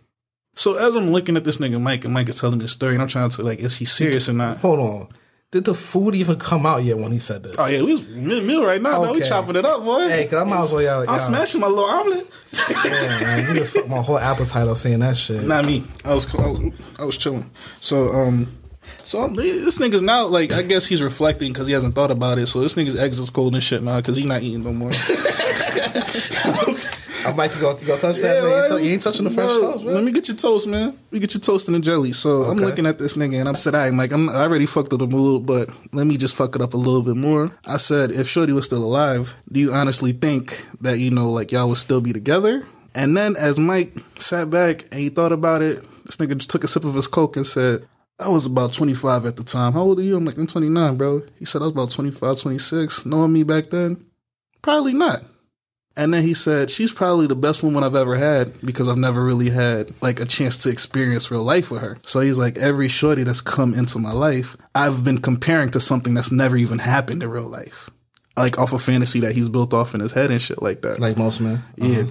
So 0.54 0.74
as 0.74 0.94
I'm 0.94 1.10
looking 1.10 1.36
at 1.36 1.44
this 1.44 1.58
nigga 1.58 1.80
Mike, 1.80 2.04
and 2.04 2.14
Mike 2.14 2.28
is 2.28 2.40
telling 2.40 2.60
a 2.62 2.68
story, 2.68 2.94
and 2.94 3.02
I'm 3.02 3.08
trying 3.08 3.30
to 3.30 3.42
like, 3.42 3.60
is 3.60 3.78
he 3.78 3.84
serious 3.84 4.28
or 4.28 4.34
not? 4.34 4.58
Hold 4.58 4.78
on. 4.78 5.08
Did 5.52 5.64
the 5.64 5.74
food 5.74 6.14
even 6.14 6.38
come 6.38 6.64
out 6.64 6.84
yet 6.84 6.96
when 6.96 7.10
he 7.10 7.18
said 7.18 7.42
this? 7.42 7.56
Oh 7.58 7.66
yeah, 7.66 7.82
we 7.82 7.90
was 7.92 8.06
mid 8.06 8.44
meal 8.44 8.64
right 8.64 8.80
now. 8.80 9.02
man. 9.02 9.12
We 9.12 9.18
Okay. 9.18 9.28
chopping 9.28 9.56
it 9.56 9.64
up, 9.64 9.82
boy. 9.82 10.08
Hey, 10.08 10.28
cause 10.28 10.40
I 10.40 10.44
might 10.48 10.60
as 10.62 10.72
well 10.72 10.80
y'all. 10.80 11.10
I'm 11.10 11.18
smashing 11.18 11.60
my 11.60 11.66
little 11.66 11.86
omelet. 11.86 12.24
Yeah, 12.84 13.20
man, 13.20 13.48
you 13.48 13.54
just 13.54 13.74
fucked 13.74 13.88
my 13.88 14.00
whole 14.00 14.20
appetite 14.20 14.68
up 14.68 14.76
saying 14.76 15.00
that 15.00 15.16
shit. 15.16 15.42
Not 15.42 15.64
me. 15.64 15.82
I 16.04 16.14
was 16.14 16.32
I 16.36 16.46
was, 16.46 16.72
I 17.00 17.04
was 17.04 17.16
chilling. 17.16 17.50
So 17.80 18.12
um, 18.12 18.46
so 18.98 19.24
I'm, 19.24 19.34
this 19.34 19.78
nigga's 19.78 20.02
now 20.02 20.26
like 20.26 20.52
I 20.52 20.62
guess 20.62 20.86
he's 20.86 21.02
reflecting 21.02 21.52
because 21.52 21.66
he 21.66 21.72
hasn't 21.72 21.96
thought 21.96 22.12
about 22.12 22.38
it. 22.38 22.46
So 22.46 22.60
this 22.60 22.76
nigga's 22.76 22.96
eggs 22.96 23.18
is 23.18 23.28
cold 23.28 23.54
and 23.54 23.62
shit 23.64 23.82
now 23.82 23.96
because 23.96 24.14
he's 24.16 24.26
not 24.26 24.42
eating 24.42 24.62
no 24.62 24.72
more. 24.72 24.92
I 27.26 27.32
might 27.34 27.52
go. 27.60 27.76
You 27.78 27.86
go 27.86 27.98
touch 27.98 28.18
that? 28.18 28.36
Yeah, 28.36 28.40
man. 28.40 28.42
You, 28.42 28.48
man. 28.48 28.58
ain't 28.58 28.68
tou- 28.68 28.78
you 28.78 28.92
ain't 28.92 29.02
touching 29.02 29.24
the 29.24 29.30
fresh 29.30 29.46
Bro, 29.46 29.72
toast, 29.72 29.84
Let 29.84 30.04
me 30.04 30.12
get 30.12 30.28
your 30.28 30.36
toast, 30.36 30.66
man. 30.66 30.86
Let 30.86 31.12
me 31.12 31.18
get 31.18 31.34
your 31.34 31.40
toast 31.40 31.68
and 31.68 31.74
the 31.74 31.80
jelly. 31.80 32.12
So 32.12 32.44
I'm 32.44 32.56
looking 32.56 32.86
at 32.86 32.98
this 32.98 33.16
nigga 33.16 33.40
and 33.40 33.48
I 33.48 33.52
said, 33.52 33.74
I'm 33.74 33.96
like, 33.96 34.12
I'm, 34.12 34.28
I 34.28 34.42
already 34.42 34.66
fucked 34.66 34.92
up 34.92 35.00
the 35.00 35.06
mood, 35.06 35.46
but 35.46 35.70
let 35.92 36.06
me 36.06 36.16
just 36.16 36.34
fuck 36.34 36.56
it 36.56 36.62
up 36.62 36.74
a 36.74 36.76
little 36.76 37.02
bit 37.02 37.16
more. 37.16 37.52
I 37.66 37.76
said, 37.76 38.10
if 38.10 38.26
Shorty 38.26 38.52
was 38.52 38.66
still 38.66 38.82
alive, 38.82 39.36
do 39.50 39.60
you 39.60 39.72
honestly 39.72 40.12
think 40.12 40.64
that, 40.80 40.98
you 40.98 41.10
know, 41.10 41.30
like 41.30 41.52
y'all 41.52 41.68
would 41.68 41.78
still 41.78 42.00
be 42.00 42.12
together? 42.12 42.66
And 42.94 43.16
then 43.16 43.36
as 43.36 43.58
Mike 43.58 43.96
sat 44.18 44.50
back 44.50 44.84
and 44.90 45.00
he 45.00 45.08
thought 45.10 45.32
about 45.32 45.62
it, 45.62 45.84
this 46.04 46.16
nigga 46.16 46.36
just 46.36 46.50
took 46.50 46.64
a 46.64 46.68
sip 46.68 46.84
of 46.84 46.94
his 46.94 47.06
Coke 47.06 47.36
and 47.36 47.46
said, 47.46 47.86
I 48.18 48.28
was 48.28 48.44
about 48.46 48.72
25 48.72 49.24
at 49.26 49.36
the 49.36 49.44
time. 49.44 49.72
How 49.72 49.82
old 49.82 49.98
are 49.98 50.02
you? 50.02 50.16
I'm 50.16 50.24
like, 50.24 50.36
I'm 50.36 50.46
29, 50.46 50.96
bro. 50.96 51.22
He 51.38 51.44
said, 51.44 51.62
I 51.62 51.66
was 51.66 51.72
about 51.72 51.90
25, 51.90 52.38
26. 52.40 53.06
Knowing 53.06 53.32
me 53.32 53.44
back 53.44 53.70
then? 53.70 54.04
Probably 54.60 54.92
not. 54.92 55.22
And 55.96 56.14
then 56.14 56.22
he 56.22 56.34
said, 56.34 56.70
She's 56.70 56.92
probably 56.92 57.26
the 57.26 57.34
best 57.36 57.62
woman 57.62 57.82
I've 57.82 57.94
ever 57.96 58.14
had 58.16 58.52
because 58.64 58.88
I've 58.88 58.96
never 58.96 59.24
really 59.24 59.50
had 59.50 59.92
like 60.00 60.20
a 60.20 60.24
chance 60.24 60.56
to 60.58 60.70
experience 60.70 61.30
real 61.30 61.42
life 61.42 61.70
with 61.70 61.82
her. 61.82 61.98
So 62.06 62.20
he's 62.20 62.38
like, 62.38 62.56
Every 62.58 62.88
shorty 62.88 63.24
that's 63.24 63.40
come 63.40 63.74
into 63.74 63.98
my 63.98 64.12
life, 64.12 64.56
I've 64.74 65.04
been 65.04 65.18
comparing 65.18 65.70
to 65.70 65.80
something 65.80 66.14
that's 66.14 66.30
never 66.32 66.56
even 66.56 66.78
happened 66.78 67.22
in 67.22 67.28
real 67.30 67.48
life. 67.48 67.90
Like 68.36 68.58
off 68.58 68.72
a 68.72 68.78
fantasy 68.78 69.20
that 69.20 69.34
he's 69.34 69.48
built 69.48 69.74
off 69.74 69.92
in 69.94 70.00
his 70.00 70.12
head 70.12 70.30
and 70.30 70.40
shit 70.40 70.62
like 70.62 70.82
that. 70.82 71.00
Like 71.00 71.18
most 71.18 71.40
men. 71.40 71.62
yeah. 71.76 72.04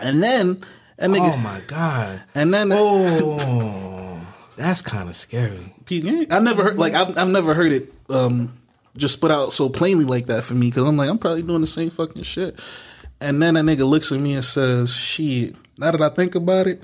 And 0.00 0.22
then 0.22 0.62
and 0.98 1.12
nigga 1.14 1.32
Oh 1.34 1.36
my 1.36 1.60
god. 1.66 2.22
and 2.34 2.52
then 2.52 2.70
Oh, 2.72 4.26
that's 4.56 4.82
kind 4.82 5.08
of 5.08 5.14
scary. 5.14 5.74
I 6.30 6.38
never 6.40 6.64
heard 6.64 6.78
like 6.78 6.94
I've 6.94 7.16
I've 7.18 7.28
never 7.28 7.54
heard 7.54 7.72
it 7.72 7.92
um, 8.10 8.58
just 8.96 9.20
put 9.20 9.30
out 9.30 9.52
so 9.52 9.68
plainly 9.68 10.04
like 10.04 10.26
that 10.26 10.44
for 10.44 10.54
me 10.54 10.68
because 10.70 10.84
I'm 10.88 10.96
like, 10.96 11.08
I'm 11.10 11.18
probably 11.18 11.42
doing 11.42 11.60
the 11.60 11.66
same 11.66 11.90
fucking 11.90 12.22
shit. 12.22 12.60
And 13.20 13.40
then 13.40 13.54
that 13.54 13.64
nigga 13.64 13.88
looks 13.88 14.12
at 14.12 14.20
me 14.20 14.34
and 14.34 14.44
says, 14.44 14.92
"Shit." 14.94 15.56
Now 15.78 15.90
that 15.90 16.00
I 16.02 16.08
think 16.08 16.34
about 16.34 16.66
it, 16.66 16.82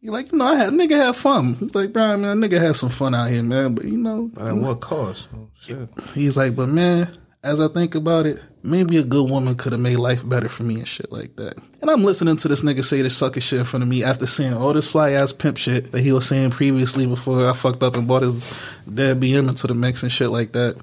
you 0.00 0.10
like, 0.10 0.32
you 0.32 0.38
know, 0.38 0.44
I 0.46 0.56
had 0.56 0.72
nigga 0.72 0.96
had 0.96 1.16
fun. 1.16 1.54
He's 1.54 1.74
like, 1.74 1.92
Brian, 1.92 2.22
man, 2.22 2.38
nigga 2.38 2.60
had 2.60 2.76
some 2.76 2.88
fun 2.88 3.14
out 3.14 3.30
here, 3.30 3.42
man. 3.42 3.74
But 3.74 3.84
you 3.84 3.96
know, 3.96 4.30
But 4.34 4.48
at 4.48 4.56
what 4.56 4.80
cost? 4.80 5.28
Oh, 5.34 5.48
shit. 5.58 5.88
He's 6.14 6.36
like, 6.36 6.56
but 6.56 6.68
man, 6.68 7.08
as 7.44 7.60
I 7.60 7.68
think 7.68 7.94
about 7.94 8.26
it, 8.26 8.40
maybe 8.62 8.96
a 8.96 9.04
good 9.04 9.30
woman 9.30 9.54
could 9.54 9.72
have 9.72 9.80
made 9.80 9.96
life 9.96 10.28
better 10.28 10.48
for 10.48 10.62
me 10.62 10.76
and 10.76 10.88
shit 10.88 11.10
like 11.12 11.36
that. 11.36 11.54
And 11.80 11.90
I'm 11.90 12.04
listening 12.04 12.36
to 12.36 12.48
this 12.48 12.62
nigga 12.62 12.84
say 12.84 13.02
this 13.02 13.16
sucker 13.16 13.40
shit 13.40 13.58
in 13.58 13.64
front 13.64 13.82
of 13.82 13.88
me 13.88 14.04
after 14.04 14.26
seeing 14.26 14.52
all 14.54 14.72
this 14.72 14.90
fly 14.90 15.10
ass 15.12 15.32
pimp 15.32 15.56
shit 15.56 15.92
that 15.92 16.00
he 16.00 16.12
was 16.12 16.26
saying 16.26 16.50
previously 16.50 17.06
before 17.06 17.48
I 17.48 17.52
fucked 17.52 17.82
up 17.82 17.96
and 17.96 18.06
bought 18.06 18.22
his 18.22 18.60
dead 18.92 19.20
BM 19.20 19.48
into 19.48 19.66
the 19.66 19.74
mix 19.74 20.02
and 20.02 20.12
shit 20.12 20.30
like 20.30 20.52
that. 20.52 20.80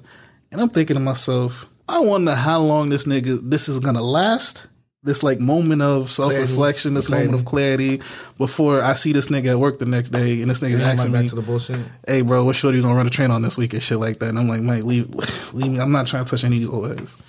And 0.52 0.60
I'm 0.60 0.68
thinking 0.68 0.94
to 0.94 1.00
myself, 1.00 1.66
I 1.88 2.00
wonder 2.00 2.34
how 2.34 2.60
long 2.60 2.88
this 2.88 3.04
nigga 3.06 3.38
this 3.50 3.68
is 3.68 3.80
gonna 3.80 4.02
last. 4.02 4.66
This 5.02 5.22
like 5.22 5.40
moment 5.40 5.80
of 5.80 6.10
self 6.10 6.30
reflection, 6.32 6.92
this 6.92 7.08
moment 7.08 7.32
of 7.34 7.44
clarity 7.46 8.02
before 8.36 8.82
I 8.82 8.92
see 8.94 9.12
this 9.14 9.28
nigga 9.28 9.52
at 9.52 9.58
work 9.58 9.78
the 9.78 9.86
next 9.86 10.10
day 10.10 10.42
and 10.42 10.50
this 10.50 10.60
nigga 10.60 10.78
asking 10.80 11.12
me 11.12 11.26
to 11.26 11.34
the 11.34 11.40
bullshit. 11.42 11.80
hey 12.06 12.20
bro, 12.20 12.44
what 12.44 12.54
shorty 12.54 12.76
you 12.76 12.82
gonna 12.82 12.94
run 12.94 13.06
a 13.06 13.10
train 13.10 13.30
on 13.30 13.40
this 13.40 13.56
week 13.56 13.72
and 13.72 13.82
shit 13.82 13.98
like 13.98 14.18
that? 14.18 14.28
And 14.28 14.38
I'm 14.38 14.46
like, 14.46 14.60
Mike, 14.60 14.84
leave, 14.84 15.08
leave 15.54 15.72
me. 15.72 15.80
I'm 15.80 15.90
not 15.90 16.06
trying 16.06 16.26
to 16.26 16.30
touch 16.30 16.44
any 16.44 16.56
of 16.56 16.62
these 16.62 16.70
old 16.70 16.88
heads. 16.88 17.22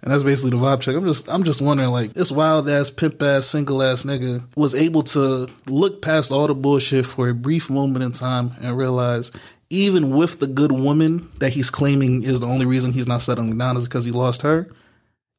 And 0.00 0.12
that's 0.12 0.22
basically 0.22 0.50
the 0.50 0.64
vibe 0.64 0.80
check. 0.80 0.94
I'm 0.94 1.04
just, 1.06 1.28
I'm 1.28 1.42
just 1.42 1.60
wondering, 1.60 1.90
like, 1.90 2.12
this 2.12 2.30
wild 2.30 2.68
ass, 2.68 2.88
pimp 2.88 3.20
ass, 3.20 3.46
single 3.46 3.82
ass 3.82 4.04
nigga 4.04 4.44
was 4.56 4.72
able 4.76 5.02
to 5.02 5.48
look 5.66 6.00
past 6.02 6.30
all 6.30 6.46
the 6.46 6.54
bullshit 6.54 7.04
for 7.04 7.28
a 7.28 7.34
brief 7.34 7.68
moment 7.68 8.04
in 8.04 8.12
time 8.12 8.52
and 8.62 8.78
realize, 8.78 9.32
even 9.70 10.10
with 10.10 10.38
the 10.38 10.46
good 10.46 10.70
woman 10.70 11.28
that 11.40 11.50
he's 11.50 11.68
claiming 11.68 12.22
is 12.22 12.38
the 12.38 12.46
only 12.46 12.64
reason 12.64 12.92
he's 12.92 13.08
not 13.08 13.22
settling 13.22 13.58
down 13.58 13.76
is 13.76 13.88
because 13.88 14.04
he 14.04 14.12
lost 14.12 14.42
her. 14.42 14.68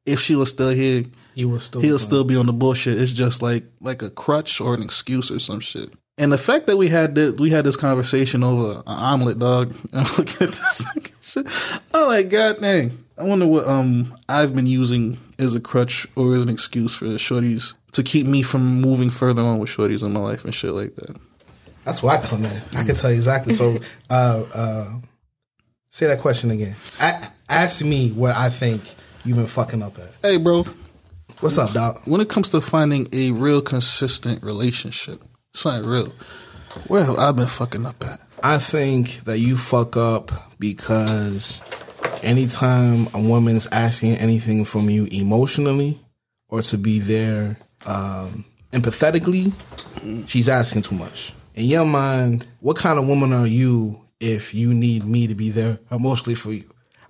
If 0.06 0.20
she 0.20 0.36
was 0.36 0.50
still 0.50 0.70
here, 0.72 1.06
He 1.40 1.46
was 1.46 1.64
still. 1.64 1.80
he'll 1.80 1.98
fine. 1.98 2.06
still 2.06 2.24
be 2.26 2.36
on 2.36 2.48
the 2.48 2.52
bullshit. 2.54 3.00
It's 3.00 3.14
just 3.14 3.42
like 3.42 3.64
like 3.80 4.02
a 4.02 4.10
crutch 4.10 4.60
or 4.60 4.74
an 4.74 4.84
excuse 4.84 5.32
or 5.32 5.40
some 5.40 5.62
shit. 5.62 5.90
And 6.18 6.34
the 6.34 6.38
fact 6.38 6.68
that 6.68 6.76
we 6.76 6.90
had 6.90 7.16
this, 7.16 7.36
we 7.36 7.50
had 7.50 7.64
this 7.64 7.78
conversation 7.78 8.44
over 8.44 8.80
an 8.80 8.84
omelet, 8.86 9.40
dog. 9.40 9.74
I'm 9.94 10.04
looking 10.18 10.48
at 10.48 10.54
this 10.54 10.82
nigga 10.82 11.12
shit. 11.22 11.82
I'm 11.94 12.08
like, 12.08 12.30
God 12.30 12.60
dang. 12.60 13.06
I 13.18 13.24
wonder 13.24 13.48
what 13.48 13.66
um 13.68 14.14
I've 14.28 14.54
been 14.54 14.68
using 14.68 15.18
as 15.40 15.56
a 15.56 15.62
crutch 15.62 16.06
or 16.18 16.36
as 16.36 16.44
an 16.44 16.50
excuse 16.50 16.94
for 16.94 17.06
shorties 17.06 17.74
to 17.94 18.04
keep 18.04 18.28
me 18.28 18.42
from 18.42 18.82
moving 18.82 19.10
further 19.10 19.42
on 19.42 19.60
with 19.60 19.70
shorties 19.70 20.04
in 20.04 20.12
my 20.12 20.20
life 20.20 20.44
and 20.44 20.54
shit 20.54 20.74
like 20.74 20.96
that. 20.96 21.16
That's 21.86 22.04
where 22.04 22.18
I 22.18 22.22
come 22.22 22.44
in. 22.44 22.62
I 22.76 22.84
can 22.84 22.96
tell 22.96 23.12
you 23.12 23.16
exactly. 23.16 23.54
So, 23.54 23.78
uh, 24.10 24.44
uh, 24.54 25.00
say 25.90 26.08
that 26.08 26.20
question 26.20 26.52
again. 26.52 26.76
I, 27.00 27.30
ask 27.48 27.82
me 27.84 28.12
what 28.12 28.36
I 28.36 28.50
think 28.50 28.84
you've 29.24 29.38
been 29.38 29.48
fucking 29.48 29.82
up 29.82 29.98
at. 29.98 30.12
Hey, 30.22 30.38
bro. 30.38 30.66
What's 31.42 31.58
up, 31.58 31.72
dog? 31.72 32.02
When 32.04 32.20
it 32.20 32.28
comes 32.28 32.50
to 32.50 32.60
finding 32.60 33.08
a 33.14 33.32
real 33.32 33.62
consistent 33.62 34.44
relationship, 34.44 35.24
something 35.54 35.90
real, 35.90 36.14
where 36.88 37.02
have 37.06 37.18
I 37.18 37.32
been 37.32 37.48
fucking 37.48 37.86
up 37.86 38.04
at? 38.04 38.20
I 38.44 38.58
think 38.58 39.22
that 39.24 39.40
you 39.40 39.56
fuck 39.56 39.96
up 39.96 40.34
because 40.60 41.62
anytime 42.24 43.08
a 43.14 43.22
woman 43.22 43.56
is 43.56 43.68
asking 43.72 44.16
anything 44.16 44.66
from 44.66 44.90
you 44.90 45.08
emotionally 45.14 45.98
or 46.50 46.62
to 46.62 46.78
be 46.78 47.00
there 47.00 47.56
um, 47.86 48.44
empathetically, 48.74 49.54
she's 50.28 50.50
asking 50.50 50.82
too 50.82 50.96
much. 50.96 51.32
In 51.56 51.68
your 51.68 51.86
mind, 51.86 52.48
what 52.60 52.76
kind 52.76 53.00
of 53.00 53.08
woman 53.08 53.32
are 53.32 53.48
you 53.48 53.98
if 54.20 54.54
you 54.54 54.74
need 54.74 55.06
me 55.06 55.26
to 55.28 55.36
be 55.36 55.52
there 55.52 55.80
emotionally 55.90 56.36
for 56.36 56.52
you? 56.52 56.66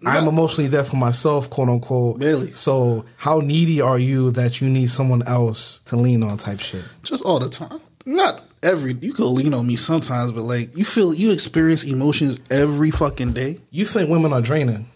I'm 0.05 0.27
emotionally 0.27 0.69
there 0.69 0.83
for 0.83 0.95
myself, 0.95 1.49
quote 1.49 1.69
unquote. 1.69 2.19
Really? 2.19 2.53
So, 2.53 3.05
how 3.17 3.39
needy 3.39 3.81
are 3.81 3.99
you 3.99 4.31
that 4.31 4.61
you 4.61 4.69
need 4.69 4.89
someone 4.89 5.23
else 5.23 5.79
to 5.85 5.95
lean 5.95 6.23
on, 6.23 6.37
type 6.37 6.59
shit? 6.59 6.83
just 7.03 7.23
all 7.23 7.39
the 7.39 7.49
time. 7.49 7.81
Not 8.05 8.43
every. 8.63 8.93
You 8.93 9.13
could 9.13 9.25
lean 9.25 9.53
on 9.53 9.67
me 9.67 9.75
sometimes, 9.75 10.31
but 10.31 10.43
like 10.43 10.75
you 10.77 10.85
feel 10.85 11.13
you 11.13 11.31
experience 11.31 11.83
emotions 11.83 12.39
every 12.49 12.91
fucking 12.91 13.33
day. 13.33 13.59
You 13.71 13.85
think 13.85 14.09
women 14.09 14.33
are 14.33 14.41
draining? 14.41 14.87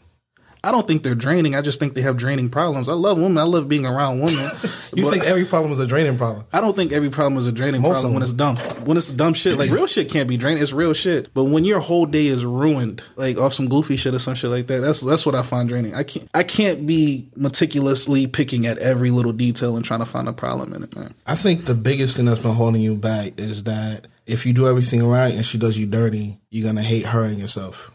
I 0.65 0.71
don't 0.71 0.87
think 0.87 1.03
they're 1.03 1.13
draining. 1.15 1.55
I 1.55 1.61
just 1.61 1.79
think 1.79 1.93
they 1.93 2.01
have 2.01 2.15
draining 2.15 2.49
problems. 2.49 2.87
I 2.87 2.93
love 2.93 3.17
women. 3.17 3.37
I 3.37 3.43
love 3.43 3.67
being 3.67 3.85
around 3.85 4.19
women. 4.19 4.45
You 4.95 5.09
think 5.09 5.23
every 5.23 5.45
problem 5.45 5.71
is 5.71 5.79
a 5.79 5.87
draining 5.87 6.19
problem? 6.19 6.45
I 6.53 6.61
don't 6.61 6.75
think 6.75 6.91
every 6.91 7.09
problem 7.09 7.39
is 7.39 7.47
a 7.47 7.51
draining 7.51 7.81
Most 7.81 7.93
problem 7.93 8.13
when 8.13 8.21
it's 8.21 8.31
dumb. 8.33 8.57
When 8.85 8.95
it's 8.95 9.09
dumb 9.09 9.33
shit, 9.33 9.57
like 9.57 9.71
real 9.71 9.87
shit 9.87 10.09
can't 10.09 10.29
be 10.29 10.37
draining. 10.37 10.61
It's 10.61 10.71
real 10.71 10.93
shit. 10.93 11.33
But 11.33 11.45
when 11.45 11.65
your 11.65 11.79
whole 11.79 12.05
day 12.05 12.27
is 12.27 12.45
ruined, 12.45 13.01
like 13.15 13.37
off 13.37 13.53
some 13.53 13.67
goofy 13.67 13.97
shit 13.97 14.13
or 14.13 14.19
some 14.19 14.35
shit 14.35 14.51
like 14.51 14.67
that, 14.67 14.81
that's 14.81 15.01
that's 15.01 15.25
what 15.25 15.33
I 15.33 15.41
find 15.41 15.67
draining. 15.67 15.95
I 15.95 16.03
can't 16.03 16.29
I 16.35 16.43
can't 16.43 16.85
be 16.85 17.27
meticulously 17.35 18.27
picking 18.27 18.67
at 18.67 18.77
every 18.77 19.09
little 19.09 19.33
detail 19.33 19.75
and 19.75 19.83
trying 19.83 20.01
to 20.01 20.05
find 20.05 20.27
a 20.27 20.33
problem 20.33 20.73
in 20.73 20.83
it, 20.83 20.95
man. 20.95 21.13
I 21.25 21.35
think 21.35 21.65
the 21.65 21.75
biggest 21.75 22.17
thing 22.17 22.25
that's 22.25 22.41
been 22.41 22.53
holding 22.53 22.81
you 22.81 22.95
back 22.95 23.39
is 23.39 23.63
that 23.63 24.07
if 24.25 24.45
you 24.45 24.53
do 24.53 24.67
everything 24.67 25.03
right 25.05 25.33
and 25.33 25.45
she 25.45 25.57
does 25.57 25.77
you 25.77 25.87
dirty, 25.87 26.37
you're 26.51 26.67
gonna 26.67 26.83
hate 26.83 27.05
her 27.07 27.23
and 27.23 27.39
yourself. 27.39 27.89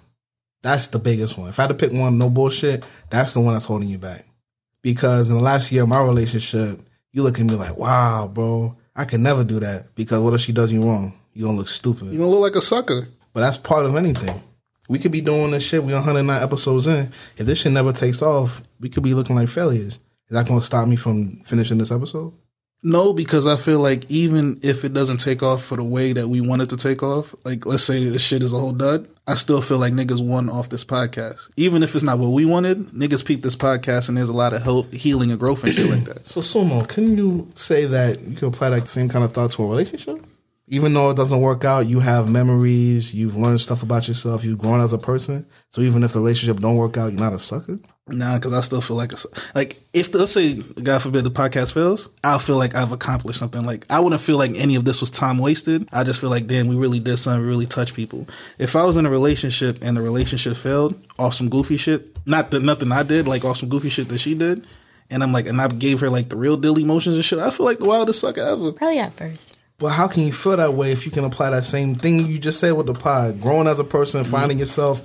That's 0.62 0.88
the 0.88 0.98
biggest 0.98 1.38
one. 1.38 1.48
If 1.48 1.58
I 1.58 1.62
had 1.62 1.68
to 1.68 1.74
pick 1.74 1.92
one, 1.92 2.18
no 2.18 2.28
bullshit, 2.30 2.84
that's 3.10 3.34
the 3.34 3.40
one 3.40 3.54
that's 3.54 3.66
holding 3.66 3.88
you 3.88 3.98
back. 3.98 4.24
Because 4.82 5.30
in 5.30 5.36
the 5.36 5.42
last 5.42 5.70
year 5.70 5.82
of 5.82 5.88
my 5.88 6.02
relationship, 6.02 6.80
you 7.12 7.22
look 7.22 7.38
at 7.38 7.46
me 7.46 7.54
like, 7.54 7.76
wow, 7.76 8.28
bro, 8.32 8.76
I 8.96 9.04
can 9.04 9.22
never 9.22 9.44
do 9.44 9.60
that. 9.60 9.94
Because 9.94 10.20
what 10.20 10.34
if 10.34 10.40
she 10.40 10.52
does 10.52 10.72
you 10.72 10.84
wrong? 10.84 11.12
You're 11.32 11.46
gonna 11.46 11.58
look 11.58 11.68
stupid. 11.68 12.08
You're 12.08 12.18
gonna 12.18 12.30
look 12.30 12.40
like 12.40 12.56
a 12.56 12.60
sucker. 12.60 13.08
But 13.32 13.40
that's 13.40 13.56
part 13.56 13.86
of 13.86 13.94
anything. 13.94 14.42
We 14.88 14.98
could 14.98 15.12
be 15.12 15.20
doing 15.20 15.50
this 15.50 15.66
shit. 15.66 15.84
We're 15.84 15.94
109 15.94 16.42
episodes 16.42 16.86
in. 16.86 17.12
If 17.36 17.46
this 17.46 17.60
shit 17.60 17.72
never 17.72 17.92
takes 17.92 18.22
off, 18.22 18.62
we 18.80 18.88
could 18.88 19.02
be 19.02 19.14
looking 19.14 19.36
like 19.36 19.48
failures. 19.48 19.98
Is 20.28 20.34
that 20.34 20.46
going 20.46 20.60
to 20.60 20.66
stop 20.66 20.88
me 20.88 20.96
from 20.96 21.36
finishing 21.44 21.78
this 21.78 21.90
episode? 21.90 22.32
No, 22.82 23.12
because 23.12 23.46
I 23.46 23.56
feel 23.56 23.80
like 23.80 24.08
even 24.10 24.60
if 24.62 24.84
it 24.84 24.94
doesn't 24.94 25.18
take 25.18 25.42
off 25.42 25.64
for 25.64 25.76
the 25.76 25.84
way 25.84 26.12
that 26.12 26.28
we 26.28 26.40
want 26.40 26.62
it 26.62 26.70
to 26.70 26.76
take 26.76 27.02
off, 27.02 27.34
like 27.44 27.66
let's 27.66 27.82
say 27.82 28.04
this 28.04 28.22
shit 28.22 28.42
is 28.42 28.52
a 28.52 28.58
whole 28.58 28.72
dud, 28.72 29.08
I 29.26 29.34
still 29.34 29.60
feel 29.60 29.78
like 29.78 29.92
niggas 29.92 30.24
won 30.24 30.48
off 30.48 30.68
this 30.68 30.84
podcast. 30.84 31.50
Even 31.56 31.82
if 31.82 31.94
it's 31.94 32.04
not 32.04 32.18
what 32.20 32.28
we 32.28 32.44
wanted, 32.44 32.78
niggas 32.88 33.24
peep 33.24 33.42
this 33.42 33.56
podcast 33.56 34.08
and 34.08 34.16
there's 34.16 34.28
a 34.28 34.32
lot 34.34 34.52
of 34.52 34.62
health, 34.62 34.92
healing, 34.92 35.30
and 35.30 35.40
growth 35.40 35.64
and 35.64 35.74
shit 35.74 35.90
like 35.90 36.04
that. 36.04 36.26
So, 36.28 36.40
Sumo, 36.40 36.86
can 36.86 37.16
you 37.16 37.48
say 37.54 37.84
that 37.86 38.20
you 38.20 38.36
can 38.36 38.48
apply 38.48 38.70
that 38.70 38.86
same 38.86 39.08
kind 39.08 39.24
of 39.24 39.32
thought 39.32 39.50
to 39.52 39.64
a 39.64 39.66
relationship? 39.66 40.24
Even 40.68 40.92
though 40.94 41.10
it 41.10 41.16
doesn't 41.16 41.40
work 41.40 41.64
out, 41.64 41.86
you 41.86 41.98
have 42.00 42.30
memories, 42.30 43.12
you've 43.14 43.36
learned 43.36 43.60
stuff 43.60 43.82
about 43.82 44.06
yourself, 44.06 44.44
you've 44.44 44.58
grown 44.58 44.80
as 44.80 44.92
a 44.92 44.98
person. 44.98 45.46
So 45.70 45.80
even 45.80 46.04
if 46.04 46.12
the 46.12 46.20
relationship 46.20 46.60
don't 46.60 46.76
work 46.76 46.96
out, 46.96 47.12
you're 47.12 47.20
not 47.20 47.32
a 47.32 47.38
sucker. 47.38 47.78
Nah, 48.10 48.36
because 48.36 48.52
I 48.52 48.60
still 48.60 48.80
feel 48.80 48.96
like 48.96 49.12
it's 49.12 49.26
like 49.54 49.80
if 49.92 50.14
let's 50.14 50.32
say 50.32 50.54
God 50.82 51.02
forbid 51.02 51.24
the 51.24 51.30
podcast 51.30 51.74
fails, 51.74 52.08
I'll 52.24 52.38
feel 52.38 52.56
like 52.56 52.74
I've 52.74 52.92
accomplished 52.92 53.38
something. 53.38 53.64
Like 53.64 53.86
I 53.90 54.00
wouldn't 54.00 54.20
feel 54.20 54.38
like 54.38 54.52
any 54.56 54.76
of 54.76 54.84
this 54.84 55.00
was 55.00 55.10
time 55.10 55.38
wasted. 55.38 55.88
I 55.92 56.04
just 56.04 56.20
feel 56.20 56.30
like 56.30 56.46
damn, 56.46 56.68
we 56.68 56.76
really 56.76 57.00
did 57.00 57.18
something, 57.18 57.46
really 57.46 57.66
touched 57.66 57.94
people. 57.94 58.26
If 58.58 58.76
I 58.76 58.84
was 58.84 58.96
in 58.96 59.06
a 59.06 59.10
relationship 59.10 59.78
and 59.82 59.96
the 59.96 60.02
relationship 60.02 60.56
failed 60.56 61.00
off 61.18 61.34
some 61.34 61.48
goofy 61.48 61.76
shit, 61.76 62.16
not 62.26 62.50
that 62.50 62.62
nothing 62.62 62.92
I 62.92 63.02
did, 63.02 63.28
like 63.28 63.44
off 63.44 63.58
some 63.58 63.68
goofy 63.68 63.88
shit 63.88 64.08
that 64.08 64.18
she 64.18 64.34
did, 64.34 64.66
and 65.10 65.22
I'm 65.22 65.32
like, 65.32 65.46
and 65.46 65.60
I 65.60 65.68
gave 65.68 66.00
her 66.00 66.10
like 66.10 66.28
the 66.28 66.36
real 66.36 66.56
deal 66.56 66.78
emotions 66.78 67.16
and 67.16 67.24
shit, 67.24 67.38
I 67.38 67.50
feel 67.50 67.66
like 67.66 67.78
the 67.78 67.86
wildest 67.86 68.20
sucker 68.20 68.40
ever. 68.40 68.72
Probably 68.72 68.98
at 68.98 69.12
first. 69.12 69.64
But 69.78 69.90
how 69.90 70.08
can 70.08 70.24
you 70.24 70.32
feel 70.32 70.56
that 70.56 70.74
way 70.74 70.90
if 70.90 71.06
you 71.06 71.12
can 71.12 71.24
apply 71.24 71.50
that 71.50 71.64
same 71.64 71.94
thing 71.94 72.26
you 72.26 72.38
just 72.38 72.58
said 72.58 72.72
with 72.72 72.86
the 72.86 72.94
pod? 72.94 73.40
Growing 73.40 73.68
as 73.68 73.78
a 73.78 73.84
person, 73.84 74.24
finding 74.24 74.56
mm-hmm. 74.56 74.60
yourself, 74.60 75.02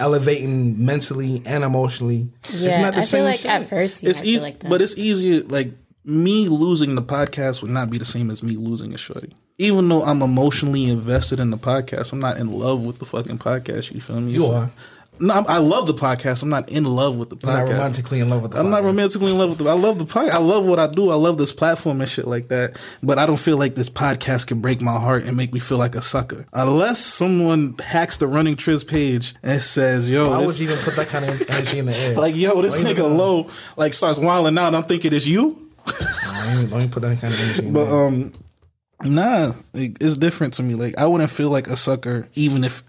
elevating 0.00 0.84
mentally 0.84 1.42
and 1.46 1.64
emotionally. 1.64 2.30
Yeah, 2.52 2.90
I 2.94 3.02
feel 3.04 3.24
like 3.24 3.44
at 3.46 3.68
first 3.68 4.02
you 4.02 4.10
It's 4.10 4.20
might 4.20 4.24
feel 4.24 4.34
easy, 4.34 4.40
like 4.44 4.58
that. 4.60 4.68
but 4.70 4.80
it's 4.82 4.96
easier. 4.98 5.42
Like 5.44 5.72
me 6.04 6.48
losing 6.48 6.94
the 6.94 7.02
podcast 7.02 7.62
would 7.62 7.70
not 7.70 7.90
be 7.90 7.98
the 7.98 8.04
same 8.04 8.30
as 8.30 8.42
me 8.42 8.56
losing 8.56 8.94
a 8.94 8.98
shorty. 8.98 9.32
Even 9.58 9.88
though 9.88 10.02
I'm 10.02 10.20
emotionally 10.20 10.84
invested 10.84 11.40
in 11.40 11.50
the 11.50 11.56
podcast, 11.56 12.12
I'm 12.12 12.20
not 12.20 12.36
in 12.38 12.52
love 12.52 12.84
with 12.84 12.98
the 12.98 13.06
fucking 13.06 13.38
podcast. 13.38 13.92
You 13.92 14.00
feel 14.00 14.20
me? 14.20 14.32
You 14.32 14.42
So- 14.42 14.52
are. 14.52 14.70
No, 15.18 15.34
I'm- 15.34 15.44
I 15.48 15.58
love 15.58 15.86
the 15.86 15.94
podcast. 15.94 16.42
I'm 16.42 16.48
not 16.50 16.68
in 16.70 16.84
love 16.84 17.16
with 17.16 17.30
the 17.30 17.36
You're 17.42 17.52
not 17.56 17.68
romantically 17.68 18.20
in 18.20 18.28
love 18.28 18.42
with 18.42 18.52
the 18.52 18.60
I'm 18.60 18.70
not 18.70 18.84
romantically 18.84 19.30
in 19.32 19.38
love 19.38 19.50
with 19.50 19.58
the. 19.58 19.68
I 19.68 19.72
love 19.74 19.98
the 19.98 20.04
podcast. 20.04 20.30
I 20.30 20.38
love 20.38 20.66
what 20.66 20.78
I 20.78 20.86
do. 20.88 21.10
I 21.10 21.14
love 21.14 21.38
this 21.38 21.52
platform 21.52 22.00
and 22.00 22.08
shit 22.10 22.26
like 22.26 22.48
that. 22.48 22.76
But 23.02 23.18
I 23.18 23.26
don't 23.26 23.38
feel 23.40 23.56
like 23.56 23.74
this 23.74 23.88
podcast 23.88 24.46
can 24.48 24.60
break 24.60 24.82
my 24.82 24.98
heart 24.98 25.24
and 25.24 25.36
make 25.36 25.52
me 25.54 25.60
feel 25.60 25.78
like 25.78 25.94
a 25.94 26.02
sucker. 26.02 26.46
Unless 26.52 27.00
someone 27.04 27.74
hacks 27.78 28.18
the 28.18 28.26
running 28.26 28.56
Triz 28.56 28.86
page 28.86 29.34
and 29.42 29.62
says, 29.62 30.10
"Yo, 30.10 30.28
Why 30.28 30.38
this- 30.40 30.46
would 30.48 30.58
you 30.58 30.64
even 30.64 30.76
put 30.78 30.96
that 30.96 31.06
kind 31.08 31.24
of 31.24 31.50
energy 31.50 31.78
in 31.78 31.86
the 31.86 31.96
air? 31.96 32.14
like 32.16 32.34
yo, 32.36 32.60
this 32.62 32.76
Why 32.76 32.92
nigga 32.92 33.16
low 33.16 33.48
like 33.76 33.94
starts 33.94 34.18
wilding 34.18 34.58
out. 34.58 34.74
I'm 34.74 34.84
thinking 34.84 35.12
it's 35.14 35.26
you." 35.26 35.62
Don't 35.86 36.64
even- 36.72 36.88
put 36.90 37.02
that 37.02 37.20
kind 37.20 37.32
of 37.32 37.40
energy 37.40 37.66
in 37.68 37.72
But 37.72 37.88
um, 37.90 38.32
nah, 39.04 39.52
it's 39.74 40.16
different 40.16 40.54
to 40.54 40.62
me. 40.62 40.74
Like 40.74 40.98
I 40.98 41.06
wouldn't 41.06 41.30
feel 41.30 41.50
like 41.50 41.68
a 41.68 41.76
sucker, 41.76 42.28
even 42.34 42.64
if 42.64 42.82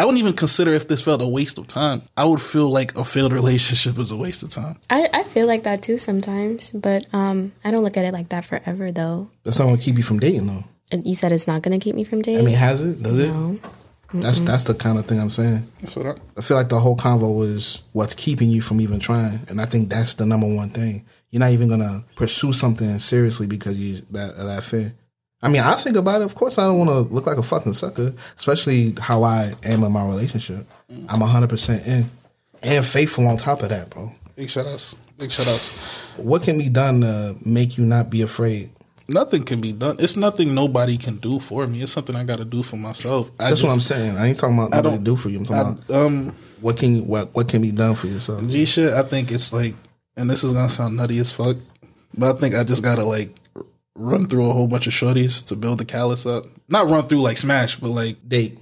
I 0.00 0.04
wouldn't 0.06 0.18
even 0.20 0.32
consider 0.32 0.72
if 0.72 0.88
this 0.88 1.02
felt 1.02 1.20
a 1.20 1.28
waste 1.28 1.58
of 1.58 1.66
time. 1.66 2.00
I 2.16 2.24
would 2.24 2.40
feel 2.40 2.70
like 2.70 2.96
a 2.96 3.04
failed 3.04 3.34
relationship 3.34 3.98
is 3.98 4.10
a 4.10 4.16
waste 4.16 4.42
of 4.42 4.48
time. 4.48 4.78
I, 4.88 5.10
I 5.12 5.24
feel 5.24 5.46
like 5.46 5.64
that 5.64 5.82
too 5.82 5.98
sometimes, 5.98 6.70
but 6.70 7.04
um, 7.12 7.52
I 7.66 7.70
don't 7.70 7.82
look 7.82 7.98
at 7.98 8.06
it 8.06 8.14
like 8.14 8.30
that 8.30 8.46
forever 8.46 8.90
though. 8.92 9.28
That's 9.44 9.58
not 9.58 9.66
going 9.66 9.76
to 9.76 9.82
keep 9.82 9.98
you 9.98 10.02
from 10.02 10.18
dating, 10.18 10.46
though. 10.46 10.64
And 10.90 11.06
you 11.06 11.14
said 11.14 11.32
it's 11.32 11.46
not 11.46 11.60
going 11.60 11.78
to 11.78 11.84
keep 11.84 11.94
me 11.94 12.04
from 12.04 12.22
dating. 12.22 12.40
I 12.40 12.46
mean, 12.46 12.54
has 12.54 12.80
it? 12.80 13.02
Does 13.02 13.18
it? 13.18 13.26
no. 13.26 13.60
That's 14.14 14.40
that's 14.40 14.64
the 14.64 14.72
kind 14.72 14.98
of 14.98 15.04
thing 15.04 15.20
I'm 15.20 15.28
saying. 15.28 15.70
I 15.82 15.86
feel. 15.86 16.18
I 16.34 16.40
feel 16.40 16.56
like 16.56 16.70
the 16.70 16.80
whole 16.80 16.96
convo 16.96 17.36
was 17.36 17.82
what's 17.92 18.14
keeping 18.14 18.48
you 18.48 18.62
from 18.62 18.80
even 18.80 19.00
trying, 19.00 19.40
and 19.50 19.60
I 19.60 19.66
think 19.66 19.90
that's 19.90 20.14
the 20.14 20.24
number 20.24 20.46
one 20.46 20.70
thing. 20.70 21.04
You're 21.28 21.40
not 21.40 21.50
even 21.50 21.68
gonna 21.68 22.04
pursue 22.16 22.54
something 22.54 22.98
seriously 23.00 23.46
because 23.46 23.78
you 23.78 24.02
that 24.12 24.36
that 24.38 24.64
fear. 24.64 24.94
I 25.42 25.48
mean, 25.48 25.62
I 25.62 25.74
think 25.74 25.96
about 25.96 26.20
it. 26.20 26.24
Of 26.24 26.34
course, 26.34 26.58
I 26.58 26.64
don't 26.64 26.78
want 26.78 26.90
to 26.90 27.14
look 27.14 27.26
like 27.26 27.38
a 27.38 27.42
fucking 27.42 27.72
sucker, 27.72 28.14
especially 28.36 28.94
how 29.00 29.22
I 29.22 29.54
am 29.64 29.82
in 29.82 29.92
my 29.92 30.04
relationship. 30.04 30.66
I'm 31.08 31.20
100 31.20 31.48
percent 31.48 31.86
in 31.86 32.10
and 32.62 32.84
faithful 32.84 33.26
on 33.26 33.36
top 33.36 33.62
of 33.62 33.70
that, 33.70 33.90
bro. 33.90 34.10
Big 34.36 34.50
shout 34.50 34.66
outs. 34.66 34.96
Big 35.18 35.30
shout 35.30 35.48
outs. 35.48 36.10
What 36.16 36.42
can 36.42 36.58
be 36.58 36.68
done 36.68 37.00
to 37.00 37.36
make 37.44 37.78
you 37.78 37.84
not 37.84 38.10
be 38.10 38.22
afraid? 38.22 38.70
Nothing 39.08 39.42
can 39.42 39.60
be 39.60 39.72
done. 39.72 39.96
It's 39.98 40.16
nothing 40.16 40.54
nobody 40.54 40.96
can 40.96 41.16
do 41.16 41.40
for 41.40 41.66
me. 41.66 41.82
It's 41.82 41.90
something 41.90 42.14
I 42.14 42.22
got 42.22 42.38
to 42.38 42.44
do 42.44 42.62
for 42.62 42.76
myself. 42.76 43.30
I 43.40 43.48
That's 43.48 43.60
just, 43.60 43.64
what 43.64 43.72
I'm 43.72 43.80
saying. 43.80 44.16
I 44.16 44.28
ain't 44.28 44.38
talking 44.38 44.56
about 44.56 44.72
I 44.72 44.76
nobody 44.76 44.96
don't 44.96 44.98
to 44.98 45.04
do 45.04 45.16
for 45.16 45.30
you. 45.30 45.38
I'm 45.38 45.44
talking 45.44 45.82
I, 45.82 45.84
about 45.84 46.06
um, 46.06 46.28
what 46.60 46.76
can 46.76 46.96
you, 46.96 47.02
what 47.02 47.34
what 47.34 47.48
can 47.48 47.60
be 47.60 47.72
done 47.72 47.94
for 47.96 48.06
yourself. 48.06 48.46
G 48.46 48.64
shit. 48.64 48.92
I 48.92 49.02
think 49.02 49.32
it's 49.32 49.52
like, 49.52 49.74
and 50.16 50.30
this 50.30 50.44
is 50.44 50.52
gonna 50.52 50.68
sound 50.68 50.96
nutty 50.96 51.18
as 51.18 51.32
fuck, 51.32 51.56
but 52.16 52.36
I 52.36 52.38
think 52.38 52.54
I 52.54 52.62
just 52.62 52.82
gotta 52.82 53.04
like 53.04 53.34
run 53.94 54.26
through 54.26 54.48
a 54.48 54.52
whole 54.52 54.66
bunch 54.66 54.86
of 54.86 54.92
shorties 54.92 55.46
to 55.48 55.56
build 55.56 55.78
the 55.78 55.84
callus 55.84 56.26
up. 56.26 56.46
Not 56.68 56.88
run 56.88 57.06
through 57.06 57.22
like 57.22 57.36
smash, 57.36 57.76
but 57.76 57.90
like 57.90 58.16
Date. 58.28 58.58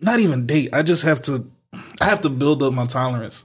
not 0.00 0.20
even 0.20 0.46
date. 0.46 0.70
I 0.72 0.82
just 0.82 1.04
have 1.04 1.22
to 1.22 1.44
I 2.00 2.04
have 2.06 2.20
to 2.22 2.28
build 2.28 2.62
up 2.62 2.72
my 2.74 2.86
tolerance. 2.86 3.44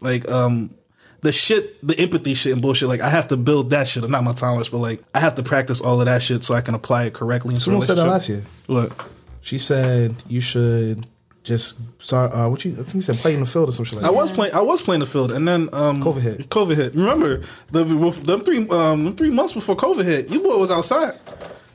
Like 0.00 0.30
um 0.30 0.74
the 1.22 1.32
shit, 1.32 1.86
the 1.86 1.98
empathy 1.98 2.34
shit 2.34 2.52
and 2.52 2.60
bullshit, 2.60 2.88
like 2.88 3.00
I 3.00 3.08
have 3.08 3.28
to 3.28 3.36
build 3.38 3.70
that 3.70 3.88
shit, 3.88 4.08
not 4.10 4.24
my 4.24 4.34
tolerance, 4.34 4.68
but 4.68 4.78
like 4.78 5.02
I 5.14 5.20
have 5.20 5.36
to 5.36 5.42
practice 5.42 5.80
all 5.80 5.98
of 6.00 6.06
that 6.06 6.22
shit 6.22 6.44
so 6.44 6.54
I 6.54 6.60
can 6.60 6.74
apply 6.74 7.04
it 7.04 7.14
correctly. 7.14 7.54
In 7.54 7.60
Someone 7.60 7.82
said 7.82 7.96
that 7.96 8.06
last 8.06 8.28
year. 8.28 8.44
What? 8.66 8.92
She 9.40 9.56
said 9.58 10.16
you 10.28 10.40
should 10.40 11.08
just 11.44 11.76
start. 12.02 12.32
Uh, 12.32 12.48
what 12.48 12.64
you? 12.64 12.72
I 12.72 12.76
think 12.76 12.94
you 12.94 13.00
said 13.02 13.16
playing 13.16 13.40
the 13.40 13.46
field 13.46 13.68
or 13.68 13.72
some 13.72 13.84
shit 13.84 13.96
like 13.96 14.04
I 14.04 14.08
that. 14.08 14.14
was 14.14 14.32
playing. 14.32 14.54
I 14.54 14.60
was 14.60 14.82
playing 14.82 15.00
the 15.00 15.06
field, 15.06 15.30
and 15.30 15.46
then 15.46 15.68
um, 15.72 16.02
COVID 16.02 16.22
hit. 16.22 16.48
COVID 16.48 16.74
hit. 16.74 16.94
Remember 16.94 17.40
the 17.70 17.84
them 17.84 18.40
three 18.40 18.66
um, 18.70 19.14
three 19.14 19.30
months 19.30 19.52
before 19.52 19.76
COVID 19.76 20.04
hit, 20.04 20.30
you 20.30 20.40
boy 20.40 20.58
was 20.58 20.70
outside. 20.70 21.14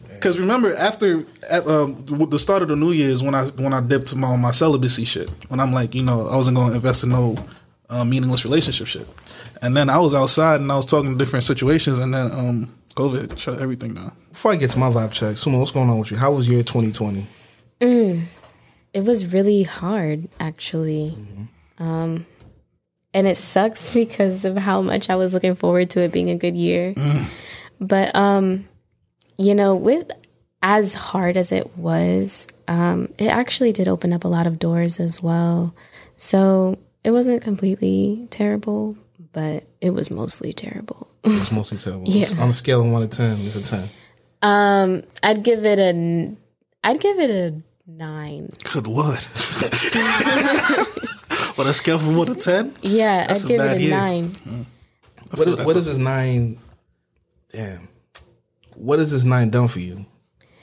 Because 0.10 0.38
remember, 0.38 0.76
after 0.76 1.24
at 1.50 1.66
um, 1.66 2.06
with 2.08 2.32
the 2.32 2.40
start 2.40 2.62
of 2.62 2.68
the 2.68 2.76
New 2.76 2.92
Year's, 2.92 3.24
when 3.24 3.34
I 3.36 3.46
when 3.52 3.72
I 3.72 3.80
dipped 3.80 4.14
my 4.16 4.36
my 4.36 4.52
celibacy 4.52 5.06
shit, 5.06 5.30
when 5.48 5.60
I'm 5.62 5.72
like, 5.72 5.96
you 5.96 6.04
know, 6.04 6.28
I 6.28 6.36
wasn't 6.36 6.58
going 6.58 6.70
to 6.72 6.76
invest 6.76 7.04
in 7.04 7.10
no 7.10 7.38
uh, 7.90 8.04
meaningless 8.04 8.44
relationship 8.44 8.88
shit, 8.88 9.08
and 9.62 9.78
then 9.78 9.90
I 9.90 9.98
was 10.00 10.14
outside 10.14 10.60
and 10.60 10.70
I 10.72 10.76
was 10.76 10.88
talking 10.88 11.12
to 11.12 11.18
different 11.18 11.46
situations, 11.46 12.00
and 12.00 12.14
then 12.14 12.32
um, 12.34 12.70
COVID 12.96 13.38
shut 13.38 13.62
everything 13.62 13.94
down. 13.94 14.12
Before 14.32 14.52
I 14.52 14.56
get 14.58 14.72
to 14.72 14.80
my 14.80 14.90
vibe 14.90 15.14
check, 15.14 15.36
Sumo, 15.36 15.60
what's 15.60 15.72
going 15.72 15.90
on 15.90 16.00
with 16.00 16.12
you? 16.12 16.18
How 16.18 16.34
was 16.34 16.50
your 16.50 16.64
2020? 16.64 17.26
It 18.94 19.04
was 19.04 19.34
really 19.34 19.64
hard, 19.64 20.28
actually. 20.40 21.16
Um, 21.78 22.26
and 23.14 23.28
it 23.28 23.38
sucks 23.38 23.94
because 23.94 24.46
of 24.46 24.58
how 24.58 24.82
much 24.82 25.10
I 25.10 25.16
was 25.16 25.34
looking 25.34 25.56
forward 25.56 25.90
to 25.92 26.02
it 26.02 26.12
being 26.12 26.30
a 26.30 26.36
good 26.36 26.56
year. 26.56 26.94
But, 27.80 28.16
um, 28.16 28.68
you 29.38 29.56
know, 29.56 29.76
with 29.76 30.12
as 30.62 30.94
hard 30.94 31.38
as 31.38 31.52
it 31.52 31.78
was, 31.78 32.48
um, 32.68 33.08
it 33.18 33.28
actually 33.28 33.72
did 33.72 33.88
open 33.88 34.12
up 34.12 34.26
a 34.26 34.28
lot 34.28 34.46
of 34.48 34.60
doors 34.60 35.00
as 35.00 35.24
well. 35.24 35.74
So 36.18 36.78
it 37.04 37.12
wasn't 37.12 37.42
completely 37.42 38.28
terrible, 38.30 38.98
but 39.32 39.64
it 39.80 39.92
was 39.92 40.12
mostly 40.12 40.52
terrible. 40.52 41.08
It's 41.24 41.52
mostly 41.52 41.78
terrible. 41.78 42.04
Yeah. 42.08 42.26
On 42.42 42.50
a 42.50 42.54
scale 42.54 42.82
of 42.82 42.92
one 42.92 43.08
to 43.08 43.08
ten, 43.08 43.38
it's 43.40 43.56
a 43.56 43.62
ten. 43.64 43.90
Um, 44.42 45.04
I'd 45.24 45.44
give 45.44 45.66
it 45.66 45.80
a, 45.80 46.36
I'd 46.84 47.00
give 47.00 47.20
it 47.20 47.30
a 47.30 47.62
nine. 47.90 48.50
Good 48.72 48.88
lord. 48.88 49.20
What 51.56 51.68
a 51.68 51.74
scale 51.74 52.00
from 52.00 52.16
one 52.16 52.28
to 52.28 52.36
ten? 52.36 52.76
Yeah, 52.82 53.28
I'd 53.30 53.46
give 53.46 53.60
it 53.62 53.78
a 53.78 53.82
year. 53.82 53.92
nine. 53.92 54.30
Mm. 54.30 54.66
What 55.36 55.48
is, 55.48 55.58
what 55.58 55.78
is 55.78 55.86
this 55.86 55.98
nine? 55.98 56.58
Damn. 57.52 57.88
What 58.76 59.00
has 59.00 59.12
this 59.12 59.24
nine 59.24 59.50
done 59.50 59.68
for 59.68 59.80
you? 59.80 60.06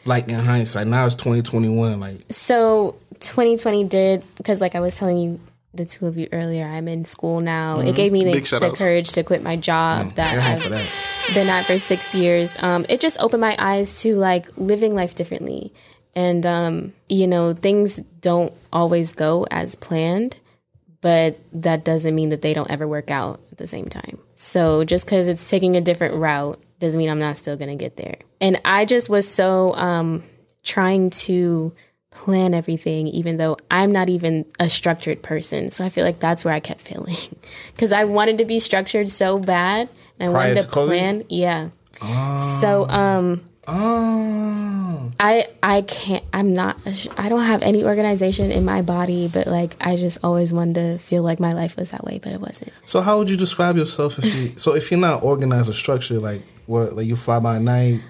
Like 0.05 0.29
in 0.29 0.37
hindsight, 0.37 0.87
now 0.87 1.05
it's 1.07 1.15
2021. 1.17 1.99
Like, 1.99 2.25
So 2.31 2.97
2020 3.21 3.85
did 3.85 4.25
because, 4.37 4.61
like 4.61 4.75
I 4.75 4.81
was 4.81 4.97
telling 4.97 5.19
you, 5.19 5.41
the 5.75 5.85
two 5.85 6.07
of 6.07 6.17
you 6.17 6.29
earlier, 6.33 6.65
I'm 6.65 6.89
in 6.89 7.05
school 7.05 7.41
now. 7.41 7.81
It 7.81 7.85
mm-hmm. 7.85 7.95
gave 7.95 8.13
me 8.13 8.25
the, 8.25 8.59
the 8.59 8.75
courage 8.77 9.13
to 9.13 9.23
quit 9.23 9.43
my 9.43 9.57
job 9.57 10.07
mm. 10.07 10.15
that 10.15 10.39
I've 10.39 10.71
that. 10.71 11.35
been 11.35 11.49
at 11.49 11.67
for 11.67 11.77
six 11.79 12.15
years. 12.15 12.57
Um, 12.63 12.87
it 12.89 13.01
just 13.01 13.21
opened 13.21 13.43
my 13.43 13.57
eyes 13.59 14.01
to 14.03 14.17
like 14.17 14.49
living 14.57 14.95
life 14.95 15.15
differently, 15.15 15.73
and 16.17 16.45
um, 16.47 16.93
you 17.09 17.29
know 17.29 17.53
things 17.53 17.99
don't 18.21 18.53
always 18.73 19.13
go 19.13 19.47
as 19.51 19.77
planned, 19.77 20.39
but 21.03 21.39
that 21.53 21.85
doesn't 21.85 22.15
mean 22.15 22.31
that 22.31 22.43
they 22.43 22.55
don't 22.55 22.71
ever 22.71 22.89
work 22.89 23.11
out 23.11 23.41
at 23.53 23.59
the 23.59 23.67
same 23.67 23.87
time. 23.87 24.19
So 24.35 24.83
just 24.83 25.05
because 25.05 25.29
it's 25.29 25.49
taking 25.49 25.77
a 25.77 25.81
different 25.81 26.15
route 26.15 26.61
doesn't 26.81 26.99
mean 26.99 27.11
I'm 27.11 27.21
not 27.21 27.37
still 27.37 27.57
gonna 27.57 27.77
get 27.77 27.97
there. 27.97 28.17
And 28.41 28.61
I 28.65 28.87
just 28.87 29.09
was 29.09 29.29
so 29.29 29.75
um, 29.75 30.25
trying 30.65 31.11
to 31.11 31.73
plan 32.11 32.55
everything, 32.55 33.07
even 33.09 33.37
though 33.37 33.59
I'm 33.71 33.93
not 33.93 34.09
even 34.09 34.47
a 34.59 34.71
structured 34.71 35.23
person. 35.23 35.71
So 35.71 35.85
I 35.85 35.91
feel 35.91 36.05
like 36.05 36.19
that's 36.19 36.45
where 36.47 36.55
I 36.55 36.61
kept 36.61 36.81
failing 36.81 37.17
because 37.73 37.93
I 37.93 38.05
wanted 38.05 38.39
to 38.39 38.47
be 38.47 38.59
structured 38.59 39.11
so 39.11 39.39
bad, 39.39 39.91
and 40.19 40.31
I 40.31 40.33
Prior 40.33 40.49
wanted 40.49 40.61
to 40.63 40.67
to 40.67 40.73
plan. 40.73 41.25
Yeah. 41.29 41.69
So 42.61 42.87
um, 42.89 43.49
oh, 43.67 45.11
I 45.21 45.47
I 45.63 45.83
can't. 45.83 46.25
I'm 46.33 46.55
not. 46.55 46.77
I 47.17 47.29
don't 47.29 47.43
have 47.45 47.63
any 47.63 47.85
organization 47.85 48.51
in 48.51 48.65
my 48.65 48.83
body, 48.83 49.29
but 49.33 49.47
like 49.47 49.77
I 49.81 49.97
just 49.97 50.19
always 50.23 50.53
wanted 50.53 50.75
to 50.75 50.99
feel 50.99 51.23
like 51.23 51.41
my 51.41 51.53
life 51.53 51.77
was 51.77 51.91
that 51.91 52.05
way, 52.05 52.19
but 52.23 52.33
it 52.33 52.41
wasn't. 52.41 52.73
so 52.85 53.01
how 53.01 53.19
would 53.19 53.31
you 53.31 53.37
describe 53.37 53.77
yourself 53.77 54.19
if 54.19 54.25
you? 54.37 54.57
So 54.57 54.75
if 54.75 54.91
you're 54.91 55.01
not 55.01 55.23
organized 55.23 55.69
or 55.71 55.75
structured, 55.75 56.19
like 56.23 56.43
what? 56.67 56.95
Like 56.97 57.07
you 57.07 57.17
fly 57.17 57.41
by 57.41 57.59
night, 57.59 58.01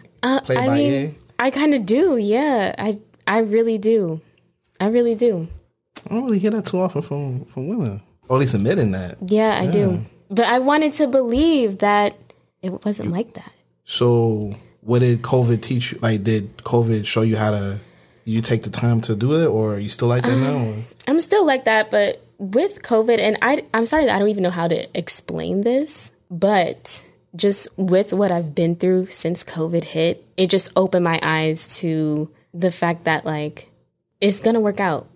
play 0.44 0.56
Uh, 0.56 0.60
I 0.62 0.66
by 0.66 0.74
mean, 0.76 0.92
ear. 0.92 1.10
I 1.38 1.50
kind 1.50 1.74
of 1.74 1.86
do. 1.86 2.16
Yeah, 2.16 2.74
I 2.78 2.94
I 3.26 3.38
really 3.38 3.78
do. 3.78 4.20
I 4.80 4.86
really 4.88 5.14
do. 5.14 5.48
I 6.10 6.14
don't 6.14 6.24
really 6.24 6.38
hear 6.38 6.50
that 6.52 6.66
too 6.66 6.78
often 6.80 7.02
from 7.02 7.44
from 7.46 7.68
women, 7.68 8.02
or 8.28 8.36
at 8.36 8.40
least 8.40 8.54
admitting 8.54 8.92
that. 8.92 9.16
Yeah, 9.26 9.58
I 9.60 9.66
do. 9.66 10.02
But 10.28 10.46
I 10.46 10.58
wanted 10.58 10.92
to 10.94 11.06
believe 11.06 11.78
that 11.78 12.16
it 12.60 12.84
wasn't 12.84 13.12
like 13.12 13.34
that. 13.34 13.52
So, 13.84 14.52
what 14.86 15.00
did 15.00 15.20
COVID 15.22 15.60
teach 15.60 15.92
you? 15.92 15.98
Like, 16.00 16.22
did 16.24 16.56
COVID 16.58 17.06
show 17.06 17.22
you 17.22 17.36
how 17.36 17.50
to? 17.50 17.78
You 18.24 18.40
take 18.40 18.62
the 18.64 18.70
time 18.70 19.00
to 19.02 19.14
do 19.14 19.34
it, 19.40 19.46
or 19.46 19.74
are 19.74 19.78
you 19.78 19.88
still 19.88 20.08
like 20.08 20.22
that 20.24 20.36
now? 20.36 20.74
I'm 21.08 21.20
still 21.20 21.44
like 21.46 21.64
that, 21.66 21.90
but 21.90 22.22
with 22.38 22.82
COVID, 22.82 23.18
and 23.20 23.36
I, 23.42 23.64
I'm 23.74 23.86
sorry 23.86 24.06
that 24.06 24.14
I 24.16 24.18
don't 24.18 24.28
even 24.30 24.42
know 24.42 24.50
how 24.50 24.66
to 24.68 24.98
explain 24.98 25.60
this, 25.60 26.12
but 26.30 27.04
just 27.36 27.68
with 27.78 28.12
what 28.12 28.32
I've 28.32 28.54
been 28.54 28.74
through 28.74 29.06
since 29.06 29.44
COVID 29.44 29.84
hit, 29.84 30.24
it 30.36 30.48
just 30.50 30.72
opened 30.74 31.04
my 31.04 31.20
eyes 31.22 31.78
to 31.78 32.28
the 32.52 32.70
fact 32.70 33.04
that 33.04 33.24
like 33.26 33.68
it's 34.20 34.40
gonna 34.40 34.60
work 34.60 34.80
out. 34.80 35.06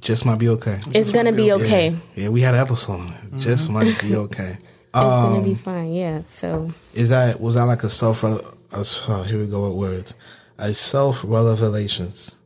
Just 0.00 0.26
might 0.26 0.38
be 0.38 0.48
okay. 0.50 0.78
It's 0.92 1.10
gonna 1.10 1.32
be 1.32 1.52
okay. 1.52 1.96
Yeah, 2.14 2.28
we 2.28 2.40
had 2.42 2.54
an 2.54 2.60
episode 2.60 3.00
it. 3.32 3.38
Just 3.38 3.70
might 3.70 3.98
be 4.00 4.14
okay. 4.16 4.58
It's 4.88 5.02
gonna 5.04 5.38
Um, 5.38 5.44
be 5.44 5.54
fine. 5.54 5.92
Yeah. 5.92 6.22
So 6.26 6.70
Is 6.94 7.10
that 7.10 7.38
was 7.40 7.54
that 7.54 7.64
like 7.64 7.82
a 7.84 7.90
self? 7.90 8.24
A, 8.72 8.78
oh, 8.78 9.04
uh, 9.08 9.22
here 9.24 9.38
we 9.38 9.46
go 9.46 9.68
with 9.68 9.76
words. 9.78 10.14
A 10.58 10.72
self 10.74 11.22
revelations. 11.24 12.36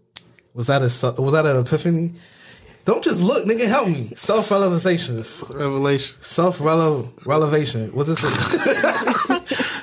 Was 0.55 0.67
that 0.67 0.83
a 0.83 0.91
se- 0.91 1.15
was 1.19 1.33
that 1.33 1.47
an 1.47 1.57
epiphany? 1.57 2.13
Don't 2.85 3.05
just 3.05 3.23
look, 3.23 3.47
nigga. 3.47 3.67
Help 3.67 3.89
me. 3.89 4.13
Self 4.17 4.51
revelations. 4.51 5.45
Revelation. 5.51 6.17
Self 6.21 6.61
relevation. 6.61 7.93
Was 7.93 8.09
this? 8.09 8.21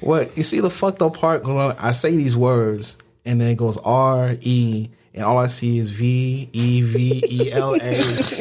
What 0.00 0.34
you 0.36 0.42
see 0.42 0.60
the 0.60 0.70
fucked 0.70 1.02
up 1.02 1.18
part 1.18 1.42
going 1.42 1.58
on? 1.58 1.76
I 1.78 1.92
say 1.92 2.16
these 2.16 2.36
words 2.36 2.96
and 3.26 3.40
then 3.40 3.48
it 3.48 3.58
goes 3.58 3.76
R 3.84 4.34
E 4.40 4.88
and 5.14 5.24
all 5.24 5.38
I 5.38 5.48
see 5.48 5.78
is 5.78 5.90
V 5.90 6.48
E 6.52 6.82
V 6.82 7.22
E 7.28 7.52
L 7.52 7.74
A 7.74 7.94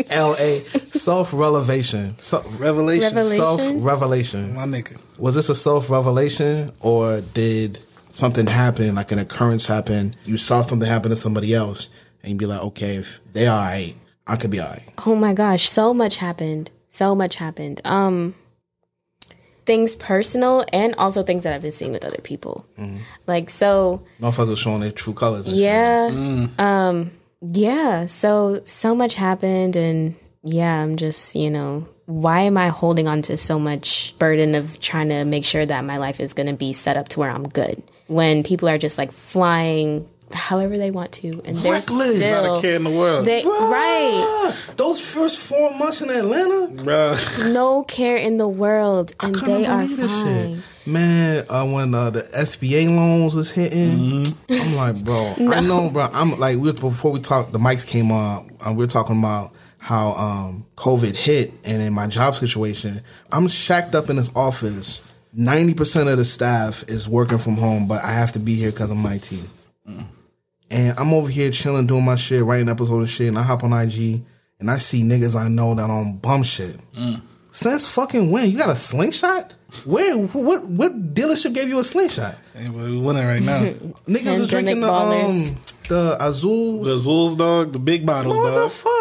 L 0.10 0.36
A. 0.40 0.60
Self 0.92 1.34
revelation. 1.34 2.16
Revelation. 2.58 3.14
Revelation? 3.14 3.38
Self 3.38 3.62
revelation. 3.76 4.56
My 4.56 4.66
nigga. 4.66 5.00
Was 5.20 5.36
this 5.36 5.50
a 5.50 5.56
self 5.56 5.90
revelation 5.90 6.72
or 6.80 7.22
did 7.22 7.80
something 8.12 8.48
happen, 8.48 8.96
like 8.96 9.12
an 9.12 9.20
occurrence 9.20 9.66
happen? 9.68 10.16
You 10.26 10.38
saw 10.38 10.62
something 10.62 10.88
happen 10.88 11.10
to 11.12 11.16
somebody 11.16 11.54
else 11.54 11.90
and 12.24 12.32
you'd 12.32 12.40
be 12.40 12.46
like, 12.46 12.62
okay, 12.64 12.96
if 12.96 13.20
they 13.34 13.48
all 13.48 13.60
right, 13.60 13.96
I 14.28 14.36
could 14.36 14.52
be 14.52 14.60
all 14.60 14.70
right. 14.70 14.84
Oh 15.06 15.16
my 15.16 15.34
gosh, 15.34 15.70
so 15.70 15.94
much 15.94 16.18
happened. 16.18 16.72
So 16.90 17.16
much 17.16 17.36
happened. 17.36 17.82
Um 17.86 18.36
things 19.66 19.96
personal 19.96 20.66
and 20.74 20.96
also 20.96 21.22
things 21.22 21.44
that 21.44 21.54
I've 21.54 21.62
been 21.62 21.72
seeing 21.72 21.92
with 21.92 22.04
other 22.04 22.22
people. 22.24 22.66
Like 23.28 23.50
so 23.52 24.02
Motherfuckers 24.20 24.58
showing 24.58 24.80
their 24.82 24.92
true 24.92 25.14
colors. 25.14 25.46
and 25.48 25.56
shit. 25.56 25.62
yeah. 25.64 26.48
Um 26.58 27.12
yeah, 27.42 28.06
so 28.08 28.62
so 28.66 28.96
much 28.96 29.16
happened 29.16 29.76
and 29.76 30.16
yeah, 30.44 30.82
I'm 30.82 30.96
just, 30.98 31.36
you 31.36 31.50
know, 31.52 31.88
why 32.10 32.42
am 32.42 32.58
I 32.58 32.70
holding 32.70 33.08
on 33.08 33.22
to 33.24 33.38
so 33.38 33.60
much 33.60 34.16
burden 34.18 34.56
of 34.56 34.80
trying 34.80 35.10
to 35.10 35.24
make 35.26 35.46
sure 35.46 35.64
that 35.64 35.86
my 35.86 35.98
life 35.98 36.20
is 36.20 36.34
going 36.34 36.48
to 36.48 36.54
be 36.54 36.74
set 36.74 36.98
up 36.98 37.08
to 37.10 37.20
where 37.20 37.30
I'm 37.30 37.48
good? 37.48 37.84
When 38.08 38.42
people 38.42 38.68
are 38.68 38.80
just 38.80 38.98
like 38.98 39.12
flying 39.12 40.08
however 40.34 40.78
they 40.78 40.90
want 40.92 41.12
to, 41.12 41.42
and 41.46 41.56
they're 41.58 41.74
Reckless. 41.74 42.18
still 42.18 42.44
Not 42.54 42.58
a 42.58 42.62
care 42.62 42.76
in 42.76 42.84
the 42.84 42.90
world. 42.90 43.26
They, 43.26 43.44
right, 43.44 44.56
Those 44.76 45.00
first 45.00 45.40
four 45.40 45.76
months 45.78 46.02
in 46.02 46.10
Atlanta, 46.10 46.74
Bruh. 46.84 47.54
no 47.54 47.84
care 47.84 48.16
in 48.16 48.38
the 48.38 48.48
world, 48.48 49.12
and 49.22 49.36
couldn't 49.36 49.62
they 49.64 49.68
are 49.68 49.82
believe 49.82 50.00
fine. 50.10 50.54
shit. 50.56 50.64
Man, 50.86 51.46
uh, 51.50 51.66
when 51.68 51.94
uh, 51.94 52.10
the 52.10 52.22
SBA 52.22 52.88
loans 52.96 53.36
was 53.36 53.52
hitting, 53.52 54.26
I'm 54.50 54.76
like, 54.76 55.04
bro, 55.04 55.34
I 55.38 55.62
know, 55.62 55.90
bro. 55.92 56.08
I'm 56.12 56.40
like, 56.40 56.58
we 56.58 56.72
before 56.74 57.12
we 57.12 57.20
talked, 57.20 57.52
the 57.52 57.60
mics 57.60 57.86
came 57.86 58.12
on. 58.12 58.50
and 58.66 58.76
we 58.78 58.84
were 58.84 58.88
talking 58.88 59.20
about 59.20 59.52
how 59.80 60.12
um, 60.14 60.66
COVID 60.76 61.16
hit, 61.16 61.54
and 61.66 61.82
in 61.82 61.94
my 61.94 62.08
job 62.08 62.36
situation, 62.36 63.02
I'm 63.32 63.48
shacked 63.48 63.96
up 63.96 64.10
in 64.10 64.18
this 64.18 64.32
office. 64.36 65.02
Ninety 65.34 65.74
percent 65.74 66.10
of 66.10 66.18
the 66.18 66.26
staff 66.26 66.84
is 66.88 67.08
working 67.10 67.38
from 67.38 67.56
home, 67.56 67.88
but 67.88 68.04
I 68.04 68.12
have 68.12 68.34
to 68.34 68.40
be 68.40 68.56
here 68.56 68.72
because 68.72 68.92
I'm 68.92 68.98
my 69.00 69.18
team. 69.18 69.50
And 70.72 71.00
I'm 71.00 71.14
over 71.14 71.30
here 71.30 71.50
chilling, 71.50 71.88
doing 71.88 72.06
my 72.06 72.16
shit, 72.16 72.44
writing 72.44 72.70
episodes 72.70 73.00
and 73.00 73.10
shit, 73.10 73.28
and 73.28 73.38
I 73.40 73.42
hop 73.42 73.64
on 73.64 73.74
IG 73.74 74.24
and 74.60 74.70
I 74.70 74.78
see 74.78 75.02
niggas 75.04 75.36
I 75.40 75.48
know 75.48 75.74
that 75.74 75.90
on 75.90 76.18
bum 76.18 76.44
shit. 76.44 76.78
Since 77.52 77.88
fucking 77.88 78.32
when? 78.32 78.52
You 78.52 78.58
got 78.58 78.70
a 78.70 78.76
slingshot? 78.76 79.54
Where? 79.86 80.18
What? 80.18 80.66
What 80.66 81.14
dealership 81.14 81.54
gave 81.54 81.70
you 81.70 81.80
a 81.80 81.84
slingshot? 81.84 82.36
Hey, 82.56 82.66
but 82.68 82.76
we 82.86 82.98
winning 82.98 83.26
right 83.26 83.42
now. 83.42 83.64
Niggas 84.08 84.40
was 84.40 84.48
drinking 84.50 84.82
the 84.82 84.92
um 84.92 85.58
the 85.88 86.18
Azul. 86.20 86.84
the 86.84 86.96
Azuls 86.96 87.36
dog, 87.38 87.74
the 87.74 87.80
big 87.80 88.06
bottles, 88.06 88.38
what 88.38 88.52
the 88.52 88.62
dog. 88.62 88.72
fuck, 88.72 88.99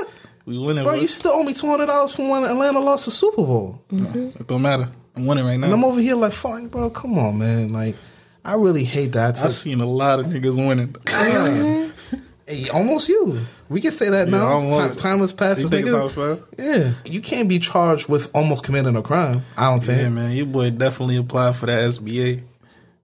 We 0.49 0.59
winning. 0.59 0.85
bro? 0.85 0.95
bro. 0.95 1.01
You 1.03 1.09
still 1.09 1.33
owe 1.33 1.43
me 1.43 1.53
two 1.53 1.67
hundred 1.67 1.87
dollars 1.87 2.13
from 2.13 2.29
when 2.31 2.43
Atlanta 2.45 2.81
lost 2.81 3.05
the 3.05 3.11
Super 3.11 3.43
Bowl, 3.43 3.83
It 3.93 4.47
don't 4.47 4.63
matter. 4.63 4.89
I'm 5.15 5.27
winning 5.27 5.45
right 5.45 5.57
now. 5.59 5.67
and 5.67 5.75
I'm 5.75 5.85
over 5.85 6.01
here 6.01 6.15
like, 6.15 6.33
fuck, 6.33 6.63
bro. 6.71 6.91
Come 6.91 7.19
on, 7.19 7.39
man. 7.39 7.73
Like, 7.73 7.97
I 8.45 8.55
really 8.55 8.85
hate 8.85 9.13
that. 9.13 9.43
I've 9.43 9.53
seen 9.53 9.81
a 9.81 9.87
lot 9.87 10.21
of 10.21 10.27
niggas 10.27 10.57
winning. 10.57 10.95
Hey, 12.51 12.67
almost 12.71 13.11
you. 13.11 13.41
We 13.69 13.83
can 13.83 13.91
say 13.91 14.09
that 14.09 14.29
now. 14.31 14.47
almost. 14.47 14.99
Time, 15.01 15.11
time 15.11 15.19
has 15.19 15.35
passed. 15.35 15.61
You 15.61 15.69
nigga- 15.69 15.83
it's 15.83 15.93
all 15.93 16.09
fast? 16.09 16.41
Yeah, 16.59 16.93
you 17.05 17.21
can't 17.21 17.47
be 17.47 17.59
charged 17.59 18.09
with 18.09 18.35
almost 18.35 18.65
committing 18.65 18.97
a 18.97 19.03
crime. 19.03 19.43
I 19.59 19.71
don't 19.71 19.81
think. 19.85 20.01
Yeah, 20.01 20.09
man, 20.09 20.35
your 20.35 20.47
boy 20.47 20.71
definitely 20.71 21.17
applied 21.17 21.57
for 21.57 21.67
that 21.67 21.79
SBA. 21.91 22.43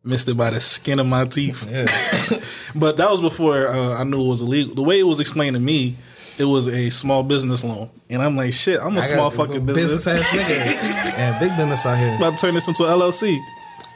Missed 0.03 0.29
it 0.29 0.35
by 0.39 0.49
the 0.49 0.61
skin 0.61 0.99
of 0.99 1.07
my 1.07 1.27
teeth. 1.27 1.71
Yeah. 1.71 2.39
But 2.75 2.97
that 2.97 3.09
was 3.11 3.21
before 3.21 3.69
uh, 3.69 3.99
I 4.01 4.05
knew 4.05 4.25
it 4.25 4.29
was 4.29 4.41
illegal. 4.41 4.75
The 4.75 4.83
way 4.83 4.99
it 4.99 5.05
was 5.05 5.21
explained 5.21 5.55
to 5.57 5.61
me, 5.61 5.95
it 6.39 6.45
was 6.45 6.68
a 6.68 6.91
small 6.91 7.22
business 7.22 7.62
loan, 7.64 7.91
and 8.11 8.22
I'm 8.22 8.37
like, 8.37 8.53
shit, 8.53 8.80
I'm 8.80 8.97
a 8.97 9.01
I 9.01 9.05
small 9.05 9.30
fucking 9.30 9.66
business. 9.66 10.07
ass 10.07 10.22
nigga. 10.28 10.64
yeah, 11.18 11.39
big 11.39 11.57
business 11.57 11.87
out 11.87 11.99
here. 11.99 12.16
About 12.16 12.35
to 12.35 12.39
turn 12.39 12.55
this 12.55 12.68
into 12.68 12.85
an 12.85 12.91
LLC. 12.91 13.39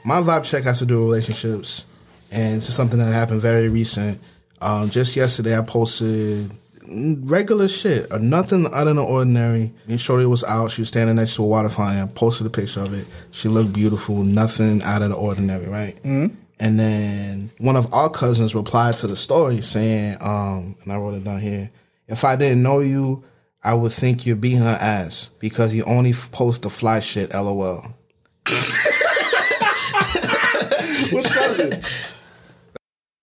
My 0.04 0.20
vibe 0.20 0.44
check 0.44 0.64
has 0.64 0.78
to 0.78 0.86
do 0.86 0.98
with 1.00 1.10
relationships, 1.10 1.84
and 2.30 2.56
it's 2.56 2.72
something 2.72 2.98
that 2.98 3.12
happened 3.12 3.40
very 3.40 3.68
recent. 3.68 4.20
Um, 4.60 4.90
just 4.90 5.16
yesterday, 5.16 5.56
I 5.56 5.62
posted 5.62 6.52
regular 6.90 7.68
shit, 7.68 8.12
or 8.12 8.18
nothing 8.18 8.66
out 8.72 8.86
of 8.88 8.96
the 8.96 9.04
ordinary. 9.04 9.72
And 9.88 10.00
Shorty 10.00 10.26
was 10.26 10.44
out. 10.44 10.70
She 10.70 10.82
was 10.82 10.88
standing 10.88 11.16
next 11.16 11.36
to 11.36 11.42
a 11.42 11.46
water 11.46 11.68
fountain. 11.68 12.02
I 12.02 12.06
posted 12.06 12.46
a 12.46 12.50
picture 12.50 12.80
of 12.80 12.94
it. 12.94 13.06
She 13.30 13.48
looked 13.48 13.72
beautiful. 13.72 14.24
Nothing 14.24 14.82
out 14.82 15.02
of 15.02 15.10
the 15.10 15.16
ordinary, 15.16 15.66
right? 15.66 15.96
Mm-hmm. 15.96 16.34
And 16.60 16.78
then 16.78 17.50
one 17.58 17.76
of 17.76 17.92
our 17.92 18.10
cousins 18.10 18.54
replied 18.54 18.96
to 18.96 19.06
the 19.06 19.16
story 19.16 19.60
saying, 19.60 20.16
um, 20.20 20.76
and 20.82 20.92
I 20.92 20.96
wrote 20.96 21.14
it 21.14 21.24
down 21.24 21.40
here. 21.40 21.70
If 22.08 22.24
I 22.24 22.36
didn't 22.36 22.62
know 22.62 22.80
you, 22.80 23.24
I 23.62 23.74
would 23.74 23.92
think 23.92 24.26
you're 24.26 24.36
beating 24.36 24.60
her 24.60 24.78
ass 24.80 25.30
because 25.38 25.74
you 25.74 25.84
only 25.84 26.12
post 26.12 26.62
the 26.62 26.70
fly 26.70 27.00
shit. 27.00 27.34
LOL. 27.34 27.82
Which 31.12 31.26
cousin? 31.26 31.82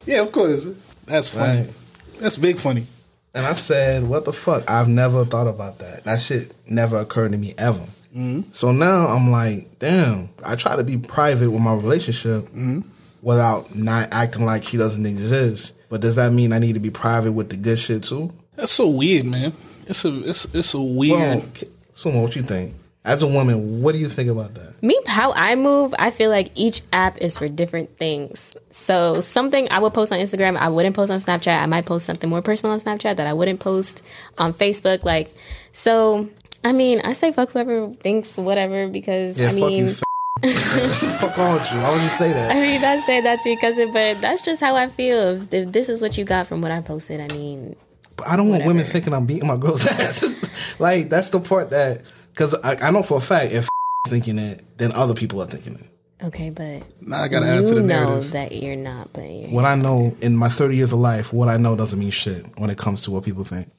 yeah, 0.06 0.22
of 0.22 0.32
course. 0.32 0.68
That's 1.06 1.30
funny. 1.30 1.62
Right. 1.62 1.74
That's 2.20 2.38
big 2.38 2.58
funny. 2.58 2.86
And 3.34 3.46
I 3.46 3.54
said, 3.54 4.04
"What 4.04 4.26
the 4.26 4.34
fuck? 4.34 4.70
I've 4.70 4.88
never 4.88 5.26
thought 5.26 5.48
about 5.48 5.80
that. 5.80 6.06
That 6.06 6.22
shit 6.22 6.54
never 6.68 6.98
occurred 6.98 7.32
to 7.34 7.38
me 7.38 7.54
ever." 7.58 7.86
Mm-hmm. 8.16 8.52
So 8.52 8.72
now 8.72 9.08
I'm 9.08 9.30
like, 9.30 9.78
damn. 9.80 10.30
I 10.46 10.56
try 10.56 10.76
to 10.76 10.84
be 10.84 10.98
private 10.98 11.52
with 11.52 11.62
my 11.62 11.74
relationship 11.74 12.46
mm-hmm. 12.46 12.82
without 13.22 13.76
not 13.76 14.08
acting 14.12 14.46
like 14.46 14.64
she 14.64 14.78
doesn't 14.78 15.06
exist. 15.06 15.74
But 15.90 16.02
does 16.02 16.16
that 16.16 16.32
mean 16.32 16.54
I 16.54 16.60
need 16.60 16.74
to 16.74 16.80
be 16.80 16.90
private 16.90 17.34
with 17.34 17.50
the 17.50 17.58
good 17.58 17.78
shit 17.78 18.04
too? 18.04 18.32
That's 18.56 18.72
so 18.72 18.88
weird, 18.90 19.26
man. 19.26 19.54
It's 19.88 20.04
a 20.06 20.20
it's 20.30 20.54
it's 20.56 20.74
a 20.74 20.82
weird. 20.82 21.20
Well, 21.20 21.46
K- 21.54 21.68
Sumo, 21.94 22.22
what 22.22 22.36
you 22.36 22.42
think? 22.44 22.74
As 23.04 23.22
a 23.22 23.28
woman, 23.28 23.84
what 23.84 23.92
do 23.92 24.00
you 24.00 24.10
think 24.10 24.30
about 24.30 24.56
that? 24.56 24.82
Me, 24.82 25.00
how 25.06 25.32
I 25.34 25.56
move, 25.56 25.94
I 26.00 26.10
feel 26.10 26.32
like 26.32 26.50
each 26.56 26.82
app 26.92 27.20
is 27.20 27.38
for 27.38 27.48
different 27.48 27.96
things. 28.00 28.58
So 28.72 29.22
something 29.22 29.68
I 29.72 29.78
would 29.78 29.94
post 29.94 30.12
on 30.12 30.18
Instagram, 30.18 30.58
I 30.58 30.70
wouldn't 30.70 30.96
post 30.96 31.12
on 31.12 31.20
Snapchat. 31.20 31.62
I 31.62 31.68
might 31.68 31.86
post 31.86 32.08
something 32.08 32.28
more 32.28 32.42
personal 32.42 32.74
on 32.74 32.80
Snapchat 32.80 33.18
that 33.18 33.28
I 33.28 33.34
wouldn't 33.34 33.60
post 33.60 34.02
on 34.40 34.54
Facebook. 34.56 35.04
Like, 35.04 35.30
so 35.72 36.28
I 36.64 36.72
mean, 36.72 37.00
I 37.04 37.14
say 37.14 37.32
fuck 37.32 37.52
whoever 37.52 37.94
thinks 37.94 38.38
whatever 38.40 38.88
because 38.88 39.38
Yeah, 39.38 39.50
I 39.50 39.60
fuck 39.60 39.70
you. 39.72 39.86
mean, 39.86 39.96
F- 39.96 40.02
fuck 41.22 41.38
all 41.38 41.54
you. 41.58 41.84
Why 41.84 41.92
would 41.94 42.02
you 42.02 42.10
say 42.10 42.34
that? 42.34 42.56
I 42.56 42.60
mean, 42.60 42.82
that's 42.82 43.06
say 43.06 43.22
that 43.22 43.40
to 43.42 43.50
your 43.50 43.60
cousin, 43.60 43.92
but 43.94 44.20
that's 44.20 44.42
just 44.42 44.62
how 44.62 44.76
I 44.76 44.88
feel. 44.88 45.20
If, 45.42 45.54
if 45.54 45.72
this 45.72 45.90
is 45.90 46.02
what 46.02 46.18
you 46.18 46.26
got 46.26 46.48
from 46.48 46.62
what 46.64 46.72
I 46.72 46.82
posted, 46.82 47.22
I 47.22 47.28
mean, 47.36 47.76
But 48.18 48.28
I 48.30 48.36
don't 48.38 48.50
want 48.50 48.66
women 48.66 48.86
thinking 48.86 49.14
I'm 49.14 49.26
beating 49.26 49.48
my 49.48 49.58
girl's 49.58 49.86
ass. 49.88 50.80
like 50.80 51.10
that's 51.10 51.30
the 51.30 51.40
part 51.40 51.70
that 51.72 52.02
because 52.32 52.54
I, 52.64 52.76
I 52.88 52.92
know 52.92 53.04
for 53.04 53.18
a 53.18 53.22
fact 53.22 53.54
if 53.54 53.68
thinking 54.08 54.38
it, 54.40 54.64
then 54.78 54.92
other 54.94 55.14
people 55.14 55.42
are 55.42 55.48
thinking 55.48 55.74
it. 55.74 55.92
okay, 56.26 56.50
but 56.50 56.84
Now 57.02 57.22
I 57.24 57.28
gotta 57.28 57.46
add 57.48 57.66
to 57.66 57.76
you 57.76 57.76
the 57.76 57.82
know 57.82 58.06
narrative. 58.06 58.32
that 58.32 58.52
you're 58.54 58.76
not. 58.76 59.12
But 59.14 59.24
you're 59.30 59.50
What 59.50 59.66
I 59.66 59.76
know 59.76 60.16
in 60.22 60.36
my 60.38 60.48
30 60.50 60.76
years 60.76 60.94
of 60.94 61.00
life, 61.00 61.34
what 61.34 61.48
I 61.50 61.58
know 61.58 61.76
doesn't 61.76 62.00
mean 62.00 62.12
shit 62.12 62.46
when 62.58 62.70
it 62.70 62.78
comes 62.78 63.02
to 63.04 63.12
what 63.12 63.24
people 63.26 63.44
think. 63.44 63.70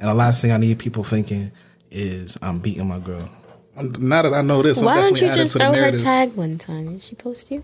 And 0.00 0.08
the 0.08 0.14
last 0.14 0.40
thing 0.42 0.52
I 0.52 0.56
need 0.56 0.78
people 0.78 1.04
thinking 1.04 1.52
is 1.90 2.38
I'm 2.42 2.58
beating 2.60 2.88
my 2.88 2.98
girl. 2.98 3.28
I'm- 3.76 3.92
Now 4.00 4.22
that 4.22 4.32
I 4.34 4.40
know 4.40 4.62
this, 4.62 4.78
I'm 4.78 4.86
Why 4.86 4.96
don't 5.00 5.20
you 5.20 5.32
just 5.34 5.56
throw 5.56 5.72
her 5.72 5.98
tag 5.98 6.34
one 6.34 6.58
time? 6.58 6.92
Did 6.92 7.02
she 7.02 7.14
post 7.14 7.50
you? 7.50 7.62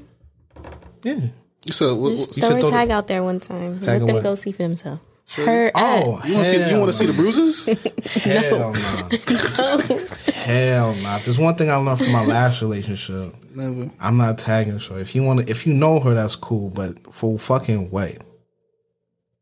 Yeah. 1.02 1.28
So, 1.70 1.94
what, 1.96 2.16
Just 2.16 2.36
You 2.36 2.40
throw 2.42 2.48
should 2.50 2.54
her 2.56 2.60
throw 2.62 2.70
tag 2.70 2.88
the- 2.88 2.94
out 2.94 3.06
there 3.08 3.22
one 3.22 3.40
time. 3.40 3.80
Let 3.80 4.04
them 4.06 4.14
what? 4.16 4.22
go 4.22 4.34
see 4.34 4.52
for 4.52 4.62
themselves. 4.62 5.00
Her 5.36 5.70
Oh, 5.74 6.20
you 6.24 6.34
want 6.34 6.46
to 6.46 6.50
see? 6.50 6.70
You 6.70 6.78
want 6.78 6.90
to 6.90 6.98
see 6.98 7.06
the 7.06 7.12
bruises? 7.12 7.66
Hell 8.22 8.72
no. 8.72 10.32
hell 10.32 10.94
no. 10.94 11.16
If 11.16 11.24
there's 11.24 11.38
one 11.38 11.54
thing 11.54 11.70
I 11.70 11.76
learned 11.76 11.98
from 11.98 12.12
my 12.12 12.24
last 12.24 12.62
relationship, 12.62 13.34
Never. 13.54 13.90
I'm 14.00 14.16
not 14.16 14.38
tagging 14.38 14.78
her. 14.78 14.98
If 14.98 15.14
you 15.14 15.22
want 15.22 15.40
to, 15.46 15.50
if 15.50 15.66
you 15.66 15.74
know 15.74 16.00
her, 16.00 16.14
that's 16.14 16.34
cool. 16.34 16.70
But 16.70 17.12
for 17.12 17.38
fucking 17.38 17.90
what? 17.90 18.16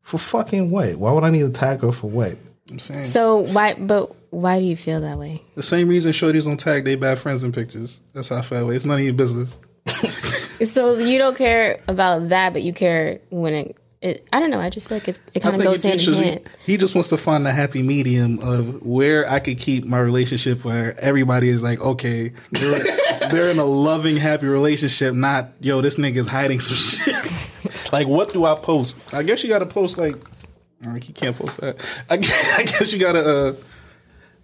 For 0.01 0.17
fucking 0.17 0.71
what? 0.71 0.95
Why 0.97 1.11
would 1.11 1.23
I 1.23 1.29
need 1.29 1.41
to 1.41 1.49
tag 1.51 1.81
her 1.81 1.91
for 1.93 2.09
what? 2.09 2.37
I'm 2.69 2.79
saying 2.79 3.03
So 3.03 3.37
why? 3.37 3.75
But 3.75 4.13
why 4.31 4.59
do 4.59 4.65
you 4.65 4.75
feel 4.75 4.99
that 5.01 5.17
way? 5.17 5.41
the 5.55 5.63
same 5.63 5.87
reason 5.87 6.11
shorties 6.11 6.43
don't 6.43 6.59
tag 6.59 6.83
they 6.83 6.95
bad 6.95 7.17
friends 7.17 7.43
in 7.45 7.53
pictures. 7.53 8.01
That's 8.13 8.27
how 8.29 8.37
I 8.37 8.41
feel. 8.41 8.69
It's 8.71 8.83
none 8.85 8.99
of 8.99 9.05
your 9.05 9.13
business. 9.13 9.59
So 10.63 10.97
you 10.97 11.19
don't 11.19 11.37
care 11.37 11.79
about 11.87 12.29
that, 12.29 12.51
but 12.51 12.63
you 12.63 12.73
care 12.73 13.19
when 13.29 13.53
it. 13.53 13.77
It 14.01 14.27
I 14.31 14.39
don't 14.39 14.51
know. 14.51 14.59
I 14.59 14.69
just 14.69 14.89
feel 14.89 14.97
like 14.97 15.07
it, 15.07 15.19
it 15.33 15.41
kind 15.41 15.55
of 15.55 15.61
goes 15.63 15.83
hand 15.83 16.01
in 16.01 16.13
hand. 16.13 16.39
he 16.65 16.77
just 16.77 16.93
wants 16.93 17.09
to 17.09 17.17
find 17.17 17.45
the 17.45 17.51
happy 17.51 17.81
medium 17.81 18.39
of 18.39 18.85
where 18.85 19.27
I 19.29 19.39
could 19.39 19.57
keep 19.57 19.85
my 19.85 19.99
relationship 19.99 20.63
where 20.63 20.95
everybody 20.99 21.49
is 21.49 21.63
like, 21.63 21.81
okay, 21.81 22.31
they're, 22.51 22.79
they're 23.31 23.49
in 23.49 23.59
a 23.59 23.65
loving, 23.65 24.17
happy 24.17 24.45
relationship, 24.47 25.15
not, 25.15 25.49
yo, 25.59 25.81
this 25.81 25.97
nigga's 25.97 26.27
hiding 26.27 26.59
some 26.59 26.77
shit. 26.77 27.91
like, 27.91 28.07
what 28.07 28.31
do 28.31 28.45
I 28.45 28.55
post? 28.55 28.97
I 29.13 29.23
guess 29.23 29.43
you 29.43 29.49
got 29.49 29.59
to 29.59 29.65
post, 29.65 29.97
like, 29.97 30.13
uh, 30.85 30.93
you 30.93 31.13
can't 31.13 31.35
post 31.35 31.59
that. 31.61 32.03
I 32.09 32.17
guess, 32.17 32.53
I 32.59 32.63
guess 32.63 32.93
you 32.93 32.99
got 32.99 33.13
to, 33.13 33.19
uh, 33.49 33.55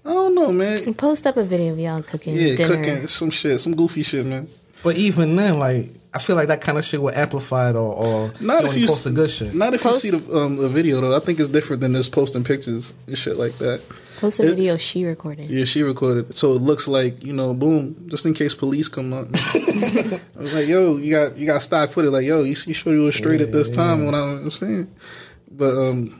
I 0.05 0.09
don't 0.13 0.35
know, 0.35 0.51
man. 0.51 0.93
Post 0.95 1.27
up 1.27 1.37
a 1.37 1.43
video 1.43 1.73
of 1.73 1.79
y'all 1.79 2.01
cooking 2.01 2.35
Yeah, 2.35 2.55
dinner. 2.55 2.75
cooking 2.75 3.07
some 3.07 3.29
shit, 3.29 3.59
some 3.61 3.75
goofy 3.75 4.03
shit, 4.03 4.25
man. 4.25 4.47
But 4.83 4.97
even 4.97 5.35
then, 5.35 5.59
like 5.59 5.89
I 6.13 6.19
feel 6.19 6.35
like 6.35 6.49
that 6.49 6.61
kind 6.61 6.77
of 6.77 6.85
shit 6.85 7.01
will 7.01 7.09
amplify 7.11 7.69
it 7.71 7.75
or, 7.75 7.93
or 7.95 8.31
Not 8.39 8.63
you 8.63 8.69
if 8.69 8.77
you 8.77 8.87
post 8.87 9.05
the 9.05 9.11
good 9.11 9.29
shit. 9.31 9.53
Not 9.55 9.73
if 9.73 9.81
Post- 9.83 10.03
you 10.03 10.11
see 10.11 10.17
the 10.17 10.37
um, 10.37 10.57
the 10.57 10.69
video 10.69 11.01
though. 11.01 11.15
I 11.15 11.19
think 11.19 11.39
it's 11.39 11.49
different 11.49 11.81
than 11.81 11.93
just 11.93 12.11
posting 12.11 12.43
pictures 12.43 12.93
and 13.07 13.17
shit 13.17 13.37
like 13.37 13.53
that. 13.59 13.81
Post 14.19 14.39
a 14.39 14.43
It- 14.43 14.49
video 14.49 14.77
she 14.77 15.05
recorded. 15.05 15.49
Yeah, 15.49 15.65
she 15.65 15.81
recorded 15.83 16.29
it, 16.29 16.35
so 16.35 16.51
it 16.53 16.61
looks 16.61 16.87
like 16.87 17.23
you 17.23 17.33
know, 17.33 17.53
boom, 17.53 18.07
just 18.09 18.25
in 18.25 18.33
case 18.33 18.53
police 18.53 18.87
come 18.89 19.11
up. 19.13 19.27
I 19.33 20.19
was 20.35 20.53
like, 20.53 20.67
yo, 20.67 20.97
you 20.97 21.11
got 21.15 21.37
you 21.37 21.47
got 21.47 21.61
stock 21.61 21.89
footage. 21.89 22.11
Like, 22.11 22.25
yo, 22.25 22.41
you, 22.41 22.49
you 22.67 22.73
sure 22.73 22.93
you 22.93 23.03
were 23.03 23.11
straight 23.11 23.41
at 23.41 23.51
this 23.51 23.69
time 23.69 24.05
when 24.05 24.13
I'm 24.13 24.51
saying, 24.51 24.91
but 25.51 25.71
um, 25.75 26.19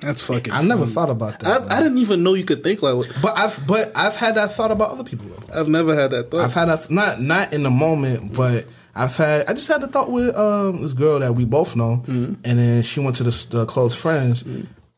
that's 0.00 0.22
fucking. 0.22 0.52
I 0.52 0.62
never 0.62 0.86
thought 0.86 1.10
about 1.10 1.38
that. 1.40 1.70
I 1.70 1.82
didn't 1.82 1.98
even 1.98 2.22
know 2.22 2.34
you 2.34 2.44
could 2.44 2.62
think 2.62 2.82
like. 2.82 3.06
but 3.22 3.36
I've 3.38 3.64
but 3.66 3.92
I've 3.96 4.16
had 4.16 4.34
that 4.36 4.52
thought 4.52 4.70
about 4.70 4.90
other 4.92 5.04
people. 5.04 5.26
Though. 5.26 5.60
I've 5.60 5.68
never 5.68 5.94
had 5.94 6.10
that 6.12 6.30
thought. 6.30 6.40
I've 6.40 6.54
had 6.54 6.66
that 6.66 6.90
not 6.90 7.20
not 7.20 7.52
in 7.52 7.62
the 7.62 7.70
moment, 7.70 8.34
but 8.34 8.66
I've 8.94 9.16
had 9.16 9.46
I 9.48 9.54
just 9.54 9.68
had 9.68 9.80
the 9.80 9.88
thought 9.88 10.10
with 10.10 10.34
um 10.36 10.82
this 10.82 10.92
girl 10.92 11.18
that 11.20 11.34
we 11.34 11.44
both 11.44 11.76
know, 11.76 12.02
Mm-hmm. 12.06 12.34
and 12.44 12.58
then 12.58 12.82
she 12.82 13.00
went 13.00 13.16
to 13.16 13.22
the, 13.24 13.46
the 13.50 13.66
close 13.66 13.94
friends. 13.94 14.44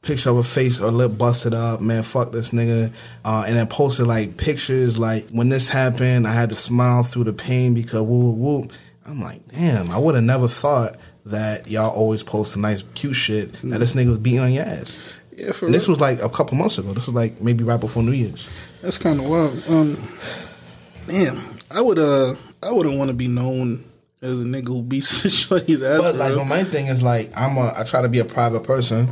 Picture 0.02 0.30
of 0.30 0.36
her 0.36 0.42
face, 0.42 0.78
her 0.78 0.90
lip 0.90 1.18
busted 1.18 1.52
up, 1.52 1.82
man. 1.82 2.02
Fuck 2.02 2.32
this 2.32 2.52
nigga, 2.52 2.90
uh, 3.22 3.44
and 3.46 3.54
then 3.54 3.66
posted 3.66 4.06
like 4.06 4.38
pictures 4.38 4.98
like 4.98 5.28
when 5.28 5.50
this 5.50 5.68
happened, 5.68 6.26
I 6.26 6.32
had 6.32 6.48
to 6.48 6.54
smile 6.56 7.02
through 7.02 7.24
the 7.24 7.34
pain 7.34 7.74
because 7.74 8.00
woo 8.00 8.30
woo. 8.30 8.60
woo. 8.60 8.68
I'm 9.04 9.20
like, 9.20 9.46
damn, 9.48 9.90
I 9.90 9.98
would 9.98 10.14
have 10.14 10.24
never 10.24 10.48
thought 10.48 10.96
that 11.26 11.68
y'all 11.68 11.90
always 11.90 12.22
post 12.22 12.56
a 12.56 12.58
nice 12.58 12.82
cute 12.94 13.14
shit 13.16 13.52
that 13.62 13.78
this 13.78 13.94
nigga 13.94 14.08
was 14.08 14.18
beating 14.18 14.40
on 14.40 14.52
your 14.52 14.64
ass. 14.64 14.98
Yeah, 15.36 15.52
for 15.52 15.66
And 15.66 15.74
this 15.74 15.86
real. 15.88 15.92
was 15.96 16.00
like 16.00 16.22
a 16.22 16.28
couple 16.28 16.56
months 16.56 16.78
ago. 16.78 16.92
This 16.92 17.06
was 17.06 17.14
like 17.14 17.40
maybe 17.40 17.64
right 17.64 17.80
before 17.80 18.02
New 18.02 18.12
Year's. 18.12 18.48
That's 18.82 18.98
kind 18.98 19.20
of 19.20 19.26
wild. 19.28 19.62
Um, 19.68 19.96
damn, 21.06 21.38
I 21.70 21.80
would 21.80 21.98
uh, 21.98 22.34
I 22.62 22.70
wouldn't 22.72 22.98
want 22.98 23.08
to 23.10 23.16
be 23.16 23.28
known 23.28 23.84
as 24.22 24.38
a 24.38 24.44
nigga 24.44 24.68
who 24.68 24.82
beats 24.82 25.30
shorty's 25.34 25.82
ass. 25.82 26.00
But 26.00 26.16
like 26.16 26.46
my 26.46 26.62
thing 26.64 26.86
is 26.86 27.02
like 27.02 27.30
I'm 27.36 27.56
a 27.56 27.72
I 27.76 27.84
try 27.84 28.02
to 28.02 28.08
be 28.08 28.18
a 28.18 28.24
private 28.24 28.64
person. 28.64 29.06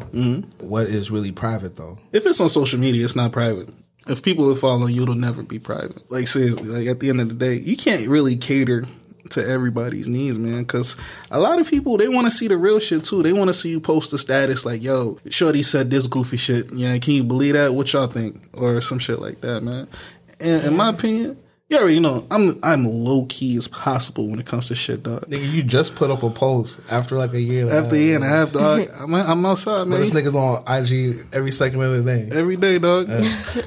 What 0.60 0.86
is 0.86 1.10
really 1.10 1.32
private 1.32 1.76
though? 1.76 1.98
if 2.12 2.26
it's 2.26 2.40
on 2.40 2.48
social 2.48 2.78
media, 2.78 3.05
it's 3.05 3.16
not 3.16 3.32
private. 3.32 3.70
If 4.06 4.22
people 4.22 4.51
are 4.51 4.56
following 4.56 4.94
you, 4.94 5.02
it'll 5.02 5.14
never 5.14 5.43
be 5.43 5.59
private. 5.59 6.10
Like 6.10 6.28
seriously, 6.28 6.64
like 6.68 6.86
at 6.89 7.01
the 7.01 7.10
end 7.10 7.20
of 7.20 7.28
the 7.28 7.35
day, 7.35 7.55
you 7.55 7.76
can't 7.76 8.06
really 8.09 8.36
cater 8.36 8.85
to 9.31 9.47
everybody's 9.49 10.09
needs, 10.09 10.39
man. 10.39 10.61
Because 10.63 10.97
a 11.31 11.39
lot 11.41 11.61
of 11.61 11.69
people 11.69 11.97
they 11.97 12.09
want 12.09 12.27
to 12.27 12.31
see 12.31 12.49
the 12.49 12.57
real 12.57 12.79
shit 12.79 13.05
too. 13.05 13.23
They 13.23 13.33
want 13.33 13.49
to 13.49 13.55
see 13.55 13.71
you 13.71 13.81
post 13.81 14.13
a 14.13 14.19
status 14.19 14.65
like, 14.65 14.83
"Yo, 14.83 15.19
Shorty 15.31 15.63
said 15.63 15.91
this 15.91 16.07
goofy 16.07 16.37
shit." 16.37 16.73
Yeah, 16.73 16.97
can 16.99 17.15
you 17.15 17.25
believe 17.25 17.55
that? 17.55 17.75
What 17.75 17.93
y'all 17.93 18.07
think, 18.07 18.43
or 18.55 18.81
some 18.81 18.99
shit 18.99 19.21
like 19.21 19.41
that, 19.43 19.63
man. 19.63 19.89
And 20.41 20.65
in 20.67 20.77
my 20.77 20.91
opinion, 20.91 21.37
you 21.69 21.77
already 21.77 22.01
know 22.01 22.27
I'm 22.31 22.59
I'm 22.63 22.85
low 22.85 23.27
key 23.29 23.57
as 23.57 23.69
possible 23.69 24.29
when 24.29 24.39
it 24.39 24.47
comes 24.47 24.69
to 24.69 24.75
shit, 24.75 25.03
dog. 25.03 25.23
Nigga, 25.27 25.51
you 25.53 25.63
just 25.63 25.97
put 25.97 26.11
up 26.11 26.23
a 26.23 26.31
post 26.31 26.81
after 26.91 27.17
like 27.17 27.35
a 27.35 27.41
year. 27.41 27.63
and 27.67 27.71
After 27.73 27.97
a 27.97 27.99
year 27.99 28.15
and 28.15 28.25
a 28.25 28.29
half, 28.29 28.53
dog, 28.53 28.89
I'm, 28.99 29.13
I'm 29.15 29.45
outside, 29.45 29.81
But 29.81 29.89
man. 29.89 30.01
this 30.01 30.13
nigga's 30.15 30.35
on 30.35 30.63
IG 30.67 31.27
every 31.33 31.51
second 31.51 31.83
of 31.83 32.05
the 32.05 32.11
day. 32.11 32.29
Every 32.33 32.57
day, 32.57 32.79
dog. 32.79 33.09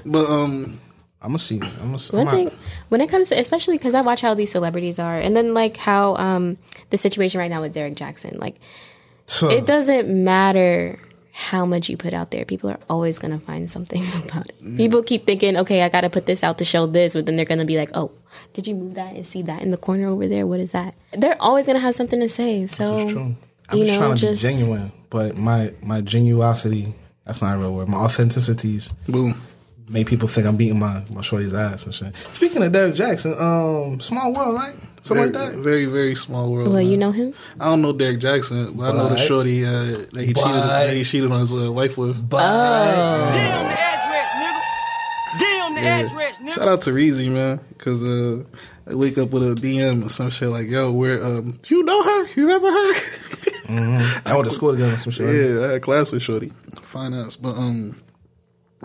but 0.06 0.26
um, 0.28 0.80
I'm 1.22 1.30
gonna 1.30 1.40
see. 1.40 1.62
I'm 1.62 1.92
gonna. 1.92 2.00
One 2.12 2.28
I'm 2.28 2.36
thing, 2.36 2.48
out. 2.48 2.54
when 2.90 3.00
it 3.02 3.10
comes 3.10 3.30
to, 3.30 3.40
especially 3.40 3.78
because 3.78 3.94
I 3.94 4.02
watch 4.02 4.22
how 4.22 4.34
these 4.34 4.52
celebrities 4.52 4.98
are, 4.98 5.20
and 5.20 5.36
then 5.36 5.54
like 5.54 5.78
how 5.78 6.16
um, 6.16 6.58
the 6.90 6.98
situation 6.98 7.40
right 7.40 7.50
now 7.50 7.62
with 7.62 7.74
Derrick 7.74 7.96
Jaxn, 7.96 8.40
like 8.40 8.56
it 9.44 9.66
doesn't 9.66 10.10
matter 10.10 11.00
how 11.34 11.66
much 11.66 11.90
you 11.90 11.96
put 11.96 12.14
out 12.14 12.32
there, 12.32 12.44
people 12.44 12.70
are 12.70 12.80
always 12.90 13.20
gonna 13.20 13.40
find 13.40 13.70
something 13.70 14.04
about 14.26 14.50
it. 14.50 14.78
People 14.78 15.04
keep 15.04 15.26
thinking, 15.26 15.58
okay, 15.58 15.84
I 15.84 15.90
gotta 15.90 16.10
put 16.10 16.26
this 16.26 16.44
out 16.44 16.58
to 16.58 16.66
show 16.66 16.86
this, 16.88 17.14
but 17.14 17.26
then 17.26 17.36
they're 17.36 17.46
gonna 17.46 17.66
be 17.66 17.78
like, 17.78 17.92
oh, 17.94 18.12
did 18.54 18.68
you 18.68 18.76
move 18.76 18.96
that 18.96 19.16
and 19.16 19.26
see 19.26 19.42
that 19.44 19.62
in 19.62 19.70
the 19.70 19.78
corner 19.78 20.08
over 20.08 20.28
there? 20.28 20.46
What 20.48 20.60
is 20.60 20.72
that? 20.72 20.96
They're 21.14 21.42
always 21.42 21.68
gonna 21.68 21.80
have 21.80 21.96
something 21.96 22.20
to 22.20 22.30
say. 22.30 22.66
So 22.66 22.98
It's 22.98 23.12
true. 23.12 23.36
I'm 23.70 23.78
you 23.78 23.86
just 23.86 24.00
know, 24.00 24.06
trying 24.08 24.18
to 24.18 24.22
just 24.22 24.44
be 24.44 24.50
genuine, 24.50 24.92
but 25.10 25.38
my 25.38 25.74
my 25.84 26.02
genuosity. 26.02 26.96
That's 27.26 27.42
not 27.42 27.56
a 27.56 27.60
real 27.60 27.74
word. 27.74 27.88
My 27.88 27.98
authenticities 28.00 28.92
boom. 29.08 29.36
Make 29.92 30.08
people 30.08 30.28
think 30.30 30.48
I'm 30.48 30.56
beating 30.56 30.80
my, 30.80 31.04
my 31.14 31.22
shorty's 31.22 31.54
ass 31.54 31.86
and 31.86 31.94
shit. 31.94 32.16
Speaking 32.32 32.64
of 32.64 32.72
Derrick 32.72 32.96
Jaxn, 32.96 33.38
um, 33.40 34.00
small 34.00 34.34
world, 34.34 34.56
right? 34.56 34.74
Something 35.04 35.34
Very, 35.34 35.46
like 35.46 35.54
that. 35.56 35.62
very, 35.62 35.86
very 35.86 36.16
small 36.16 36.50
world. 36.52 36.70
well, 36.70 36.78
man. 36.82 36.90
you 36.92 36.96
know 36.98 37.12
him. 37.12 37.34
I 37.60 37.66
don't 37.66 37.82
know 37.82 37.92
Derrick 37.92 38.20
Jaxn, 38.22 38.78
but, 38.78 38.94
I 38.94 38.98
know 38.98 39.10
the 39.10 39.18
shorty 39.18 39.66
uh, 39.66 39.70
that 40.14 40.14
he 40.16 40.34
cheated 40.34 40.36
that 40.36 40.94
he 40.96 41.04
cheated 41.04 41.32
on 41.32 41.42
his 41.42 41.52
uh, 41.52 41.72
wife 41.72 41.98
with. 41.98 42.30
But 42.30 42.40
Damn 43.34 43.34
the 43.34 43.80
address, 43.82 44.30
nigga. 44.38 45.40
Damn 45.40 45.74
the 45.76 45.82
Yeah. 45.82 45.98
address, 46.00 46.38
nigga. 46.38 46.52
Shout 46.54 46.68
out 46.70 46.82
to 46.84 46.92
Reezy, 46.92 47.30
man, 47.30 47.60
because 47.78 48.02
uh, 48.04 48.44
I 48.90 48.96
wake 48.96 49.18
up 49.18 49.32
with 49.32 49.44
a 49.44 49.56
DM 49.56 50.06
or 50.06 50.10
some 50.10 50.30
shit 50.30 50.50
like, 50.50 50.70
"Yo, 50.70 50.92
where 50.92 51.22
um, 51.22 51.52
do 51.64 51.76
you 51.76 51.84
know 51.84 52.02
her? 52.04 52.28
You 52.36 52.48
remember 52.48 52.70
her?" 52.72 52.94
I 54.26 54.34
went 54.36 54.46
to 54.46 54.52
school 54.52 54.72
together. 54.72 54.96
Some 54.98 55.12
shit. 55.12 55.26
yeah, 55.60 55.66
I 55.68 55.72
had 55.74 55.82
class 55.82 56.12
with 56.12 56.22
Shorty, 56.22 56.54
fine 56.82 57.14
ass, 57.14 57.36
but 57.36 57.56
um. 57.58 57.96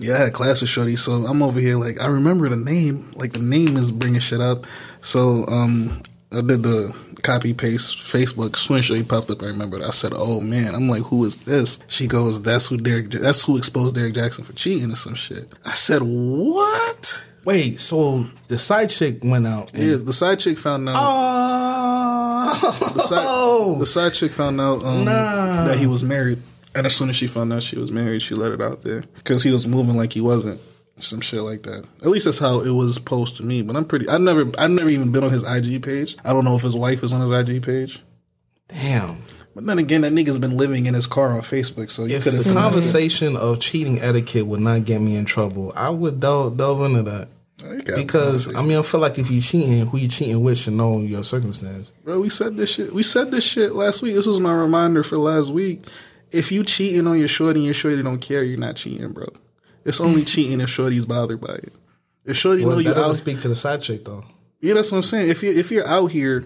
Yeah, 0.00 0.14
I 0.14 0.18
had 0.24 0.32
class 0.34 0.60
with 0.60 0.70
Shorty, 0.70 0.96
so 0.96 1.12
I'm 1.24 1.42
over 1.42 1.58
here 1.60 1.76
like 1.78 2.00
I 2.00 2.06
remember 2.06 2.48
the 2.48 2.56
name, 2.56 3.10
like 3.14 3.32
the 3.32 3.40
name 3.40 3.76
is 3.76 3.90
bringing 3.92 4.20
shit 4.20 4.40
up. 4.40 4.66
So 5.00 5.46
um, 5.48 6.00
I 6.32 6.40
did 6.42 6.62
the 6.62 6.94
copy 7.22 7.54
paste 7.54 7.96
Facebook 7.98 8.56
swing 8.56 8.82
Shorty 8.82 9.02
popped 9.02 9.30
up. 9.30 9.42
I 9.42 9.46
remember. 9.46 9.82
I 9.82 9.90
said, 9.90 10.12
"Oh 10.14 10.40
man," 10.40 10.74
I'm 10.74 10.88
like, 10.88 11.02
"Who 11.04 11.24
is 11.24 11.36
this?" 11.38 11.78
She 11.88 12.06
goes, 12.06 12.42
"That's 12.42 12.66
who 12.66 12.76
Derek. 12.76 13.12
Ja- 13.12 13.20
That's 13.20 13.42
who 13.44 13.56
exposed 13.56 13.94
Derrick 13.94 14.14
Jaxn 14.14 14.44
for 14.44 14.52
cheating 14.52 14.92
or 14.92 14.96
some 14.96 15.14
shit." 15.14 15.50
I 15.64 15.72
said, 15.74 16.02
"What?" 16.02 17.24
Wait, 17.44 17.78
so 17.78 18.26
the 18.48 18.58
side 18.58 18.90
chick 18.90 19.20
went 19.22 19.46
out. 19.46 19.72
and- 19.72 19.82
Yeah, 19.82 19.96
the 19.96 20.12
side 20.12 20.40
chick 20.40 20.58
found 20.58 20.88
out. 20.88 20.96
Oh, 20.98 22.90
The 22.94 23.00
side, 23.00 23.80
the 23.80 23.86
side 23.86 24.14
chick 24.14 24.32
found 24.32 24.60
out 24.60 24.84
um, 24.84 25.04
Nah. 25.04 25.64
that 25.64 25.76
he 25.78 25.86
was 25.86 26.02
married, 26.02 26.38
and 26.76 26.86
as 26.86 26.94
soon 26.94 27.10
as 27.10 27.16
she 27.16 27.26
found 27.26 27.52
out 27.52 27.62
she 27.62 27.78
was 27.78 27.90
married, 27.90 28.22
she 28.22 28.34
let 28.34 28.52
it 28.52 28.60
out 28.60 28.82
there 28.82 29.02
because 29.14 29.42
he 29.42 29.50
was 29.50 29.66
moving 29.66 29.96
like 29.96 30.12
he 30.12 30.20
wasn't, 30.20 30.60
some 30.98 31.20
shit 31.20 31.42
like 31.42 31.62
that. 31.64 31.84
At 32.02 32.08
least 32.08 32.26
that's 32.26 32.38
how 32.38 32.60
it 32.60 32.70
was 32.70 32.98
posed 32.98 33.36
to 33.38 33.42
me. 33.42 33.62
But 33.62 33.76
I'm 33.76 33.84
pretty. 33.84 34.08
I 34.08 34.18
never, 34.18 34.50
I've 34.58 34.70
never 34.70 34.88
even 34.88 35.10
been 35.12 35.24
on 35.24 35.30
his 35.30 35.48
IG 35.48 35.82
page. 35.82 36.16
I 36.24 36.32
don't 36.32 36.44
know 36.44 36.56
if 36.56 36.62
his 36.62 36.76
wife 36.76 37.02
is 37.02 37.12
on 37.12 37.20
his 37.20 37.30
IG 37.30 37.62
page. 37.62 38.02
damn. 38.68 39.16
But 39.54 39.64
then 39.64 39.78
again, 39.78 40.02
that 40.02 40.12
nigga's 40.12 40.38
been 40.38 40.58
living 40.58 40.84
in 40.84 40.92
his 40.92 41.06
car 41.06 41.32
on 41.32 41.40
Facebook, 41.40 41.90
so 41.90 42.04
you 42.04 42.16
If 42.16 42.24
could 42.24 42.34
the 42.34 42.52
conversation 42.52 43.38
of 43.38 43.58
cheating 43.58 43.98
etiquette 44.02 44.46
would 44.46 44.60
not 44.60 44.84
get 44.84 45.00
me 45.00 45.16
in 45.16 45.24
trouble, 45.24 45.72
I 45.74 45.88
would 45.88 46.20
delve, 46.20 46.58
delve 46.58 46.82
into 46.82 47.02
that. 47.04 47.28
Oh, 47.64 47.80
because 47.96 48.54
I 48.54 48.60
mean, 48.60 48.76
I 48.76 48.82
feel 48.82 49.00
like 49.00 49.18
if 49.18 49.30
you 49.30 49.40
cheating, 49.40 49.86
who 49.86 49.96
you 49.96 50.08
cheating 50.08 50.42
with 50.42 50.58
should 50.58 50.74
know 50.74 51.00
your 51.00 51.24
circumstance. 51.24 51.92
Bro, 52.04 52.20
we 52.20 52.28
said 52.28 52.56
this 52.56 52.74
shit. 52.74 52.92
We 52.92 53.02
said 53.02 53.30
this 53.30 53.44
shit 53.44 53.74
last 53.74 54.02
week. 54.02 54.14
This 54.14 54.26
was 54.26 54.40
my 54.40 54.54
reminder 54.54 55.02
for 55.02 55.16
last 55.16 55.48
week. 55.48 55.86
If 56.32 56.50
you 56.52 56.64
cheating 56.64 57.06
on 57.06 57.18
your 57.18 57.28
shorty 57.28 57.60
and 57.60 57.64
your 57.66 57.74
shorty 57.74 58.02
don't 58.02 58.20
care, 58.20 58.42
you're 58.42 58.58
not 58.58 58.76
cheating, 58.76 59.12
bro. 59.12 59.26
It's 59.84 60.00
only 60.00 60.24
cheating 60.32 60.60
if 60.60 60.68
shorty's 60.68 61.06
bothered 61.06 61.40
by 61.40 61.54
it. 61.54 61.72
If 62.24 62.36
shorty 62.36 62.64
Well, 62.64 62.74
know 62.74 62.78
you 62.80 62.94
out, 62.94 63.16
speak 63.16 63.40
to 63.40 63.48
the 63.48 63.54
side 63.54 63.82
chick 63.82 64.04
though. 64.04 64.24
yeah, 64.60 64.74
that's 64.74 64.90
what 64.90 64.98
I'm 64.98 65.02
saying. 65.04 65.30
If 65.30 65.42
you 65.42 65.50
if 65.52 65.70
you're 65.70 65.86
out 65.86 66.06
here 66.10 66.44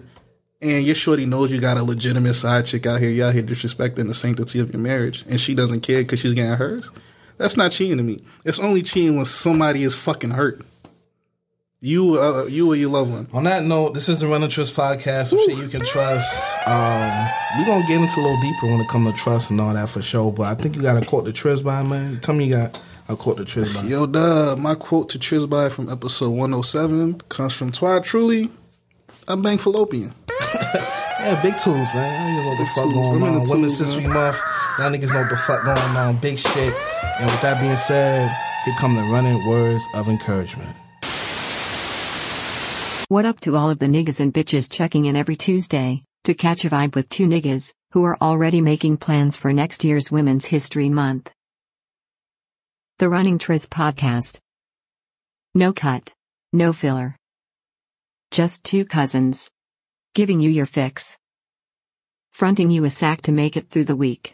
and 0.61 0.85
your 0.85 0.93
shorty 0.95 1.25
knows 1.25 1.51
you 1.51 1.59
got 1.59 1.77
a 1.77 1.83
legitimate 1.83 2.35
side 2.35 2.65
chick 2.67 2.85
out 2.85 2.99
here, 2.99 3.09
you 3.09 3.23
out 3.25 3.33
here 3.33 3.41
disrespecting 3.41 4.07
the 4.07 4.13
sanctity 4.13 4.59
of 4.59 4.71
your 4.71 4.81
marriage, 4.81 5.25
and 5.27 5.39
she 5.39 5.55
doesn't 5.55 5.81
care 5.81 6.03
because 6.03 6.19
she's 6.19 6.35
getting 6.35 6.53
hers, 6.53 6.91
that's 7.37 7.57
not 7.57 7.71
cheating 7.71 7.97
to 7.97 8.03
me. 8.03 8.21
It's 8.45 8.59
only 8.59 8.83
cheating 8.83 9.15
when 9.15 9.25
somebody 9.25 9.81
is 9.83 9.95
fucking 9.95 10.31
hurt. 10.31 10.61
You, 11.83 12.19
uh, 12.19 12.45
you 12.45 12.71
or 12.71 12.75
your 12.75 12.91
loved 12.91 13.11
one. 13.11 13.27
On 13.33 13.43
that 13.45 13.63
note, 13.63 13.95
this 13.95 14.07
is 14.07 14.19
the 14.19 14.27
Running 14.27 14.49
Triz 14.49 14.71
podcast. 14.71 15.27
Some 15.29 15.39
shit 15.49 15.57
you 15.57 15.67
can 15.67 15.81
trust. 15.83 16.39
Um, 16.67 17.27
we're 17.57 17.65
gonna 17.65 17.87
get 17.87 17.99
into 17.99 18.19
a 18.19 18.21
little 18.21 18.39
deeper 18.39 18.67
when 18.67 18.79
it 18.81 18.87
comes 18.87 19.11
to 19.11 19.17
trust 19.17 19.49
and 19.49 19.59
all 19.59 19.73
that 19.73 19.89
for 19.89 19.99
sure. 19.99 20.31
But 20.31 20.43
I 20.43 20.53
think 20.53 20.75
you 20.75 20.83
got 20.83 21.01
a 21.01 21.03
quote 21.03 21.25
to 21.25 21.31
Triz 21.31 21.63
by 21.63 21.81
man. 21.81 22.19
Tell 22.21 22.35
me 22.35 22.45
you 22.45 22.51
got 22.55 22.79
a 23.09 23.15
quote 23.15 23.37
to 23.37 23.43
Triz 23.45 23.73
by. 23.73 23.81
Yo, 23.89 24.05
duh, 24.05 24.55
my 24.59 24.75
quote 24.75 25.09
to 25.09 25.17
Trisby 25.17 25.71
from 25.71 25.89
episode 25.89 26.29
107 26.29 27.19
comes 27.29 27.53
from 27.53 27.71
Twi 27.71 27.99
Truly. 28.01 28.51
I'm 29.27 29.41
bang 29.41 29.57
fallopian. 29.57 30.13
Yeah, 31.21 31.39
big 31.43 31.55
tools, 31.57 31.87
man. 31.93 32.35
Niggas 32.35 32.43
know 32.43 32.49
what 32.49 32.57
the 32.57 32.63
Big 32.63 32.73
fuck 32.73 32.83
tools. 32.83 33.09
going 33.11 33.21
I'm 33.23 33.29
in 33.29 33.35
on. 33.41 33.43
the 33.45 33.51
Women's 33.51 33.77
tools, 33.77 33.93
History. 33.93 34.11
Month. 34.11 34.41
Y'all 34.79 34.89
niggas 34.91 35.13
know 35.13 35.21
what 35.21 35.29
the 35.29 35.35
fuck 35.37 35.63
going 35.63 35.77
on. 35.77 36.17
Big 36.17 36.39
shit. 36.39 36.73
And 37.19 37.25
with 37.29 37.41
that 37.43 37.61
being 37.61 37.75
said, 37.75 38.35
here 38.65 38.73
come 38.79 38.95
the 38.95 39.03
running 39.03 39.45
words 39.47 39.83
of 39.93 40.09
encouragement. 40.09 40.75
What 43.11 43.25
up 43.25 43.41
to 43.41 43.57
all 43.57 43.69
of 43.69 43.77
the 43.77 43.87
niggas 43.87 44.21
and 44.21 44.33
bitches 44.33 44.71
checking 44.71 45.03
in 45.03 45.17
every 45.17 45.35
Tuesday 45.35 46.05
to 46.23 46.33
catch 46.33 46.63
a 46.63 46.69
vibe 46.69 46.95
with 46.95 47.09
two 47.09 47.27
niggas 47.27 47.73
who 47.91 48.05
are 48.05 48.15
already 48.21 48.61
making 48.61 48.99
plans 48.99 49.35
for 49.35 49.51
next 49.51 49.83
year's 49.83 50.09
Women's 50.09 50.45
History 50.45 50.87
Month? 50.87 51.29
The 52.99 53.09
Running 53.09 53.37
Triz 53.37 53.67
podcast. 53.67 54.39
No 55.53 55.73
cut, 55.73 56.13
no 56.53 56.71
filler. 56.71 57.17
Just 58.31 58.63
two 58.63 58.85
cousins. 58.85 59.51
Giving 60.15 60.39
you 60.39 60.49
your 60.49 60.65
fix. 60.65 61.17
Fronting 62.31 62.71
you 62.71 62.85
a 62.85 62.89
sack 62.89 63.23
to 63.23 63.33
make 63.33 63.57
it 63.57 63.67
through 63.67 63.83
the 63.91 63.95
week. 63.97 64.33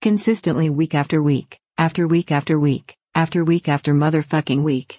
Consistently 0.00 0.68
week 0.68 0.96
after 0.96 1.22
week, 1.22 1.60
after 1.78 2.08
week 2.08 2.32
after 2.32 2.58
week, 2.58 2.96
after 3.14 3.44
week 3.44 3.68
after 3.68 3.94
motherfucking 3.94 4.64
week. 4.64 4.98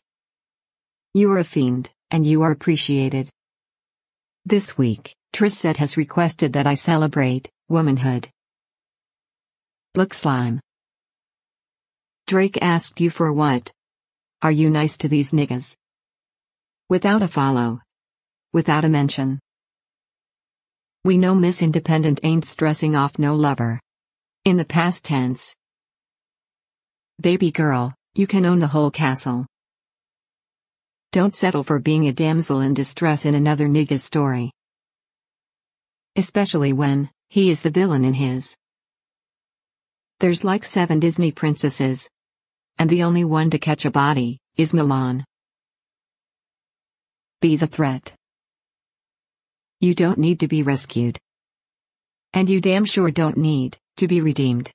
You 1.14 1.30
are 1.34 1.40
a 1.40 1.44
fiend, 1.44 1.90
and 2.14 2.26
you 2.26 2.44
are 2.44 2.52
appreciated. 2.52 3.28
This 4.46 4.78
week, 4.78 5.16
Triz 5.34 5.52
Set 5.52 5.78
has 5.78 5.98
requested 5.98 6.54
that 6.54 6.68
I 6.68 6.76
celebrate 6.76 7.50
womanhood. 7.70 8.30
Look 9.96 10.14
slime. 10.14 10.60
Drake 12.28 12.60
asked 12.62 13.02
you 13.02 13.10
for 13.10 13.34
what? 13.34 13.72
Are 14.44 14.52
you 14.52 14.70
nice 14.70 14.96
to 15.00 15.08
these 15.08 15.32
niggas? 15.32 15.76
Without 16.88 17.24
a 17.24 17.28
follow. 17.28 17.82
Without 18.54 18.86
a 18.86 18.90
mention. 18.90 19.40
We 21.04 21.18
know 21.18 21.34
Miss 21.34 21.64
Independent 21.64 22.20
ain't 22.22 22.46
stressing 22.46 22.96
off 22.96 23.18
no 23.18 23.34
lover. 23.34 23.80
In 24.46 24.58
the 24.58 24.66
past 24.66 25.04
tense. 25.04 25.56
Baby 27.20 27.50
girl, 27.50 27.96
you 28.14 28.28
can 28.28 28.46
own 28.46 28.60
the 28.60 28.68
whole 28.68 28.92
castle. 28.92 29.48
Don't 31.14 31.36
settle 31.36 31.64
for 31.64 31.78
being 31.78 32.08
a 32.08 32.12
damsel 32.12 32.60
in 32.60 32.74
distress 32.74 33.24
in 33.24 33.36
another 33.36 33.68
nigga's 33.68 34.04
story. 34.04 34.52
Especially 36.16 36.74
when, 36.74 37.12
he 37.30 37.52
is 37.52 37.62
the 37.62 37.70
villain 37.70 38.04
in 38.04 38.16
his. 38.16 38.58
There's 40.20 40.44
like 40.44 40.66
seven 40.66 41.00
Disney 41.00 41.32
princesses. 41.32 42.10
And 42.80 42.90
the 42.90 43.04
only 43.04 43.24
one 43.24 43.52
to 43.52 43.60
catch 43.60 43.86
a 43.86 43.92
body, 43.92 44.40
is 44.58 44.74
Mulan. 44.74 45.24
Be 47.42 47.58
the 47.58 47.68
threat. 47.68 48.16
You 49.80 49.94
don't 49.94 50.18
need 50.18 50.40
to 50.40 50.48
be 50.48 50.64
rescued. 50.64 51.20
And 52.34 52.50
you 52.50 52.60
damn 52.60 52.86
sure 52.86 53.12
don't 53.12 53.38
need 53.38 53.78
to 53.98 54.08
be 54.08 54.20
redeemed. 54.20 54.72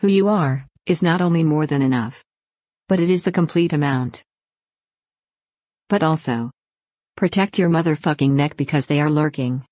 Who 0.00 0.08
you 0.08 0.26
are 0.26 0.66
is 0.84 1.00
not 1.00 1.20
only 1.20 1.44
more 1.44 1.64
than 1.64 1.80
enough, 1.80 2.24
but 2.88 2.98
it 2.98 3.08
is 3.08 3.22
the 3.22 3.30
complete 3.30 3.72
amount. 3.72 4.24
But 5.94 6.02
also, 6.02 6.50
protect 7.16 7.56
your 7.56 7.70
motherfucking 7.70 8.30
neck 8.30 8.56
because 8.56 8.86
they 8.86 9.00
are 9.00 9.08
lurking. 9.08 9.64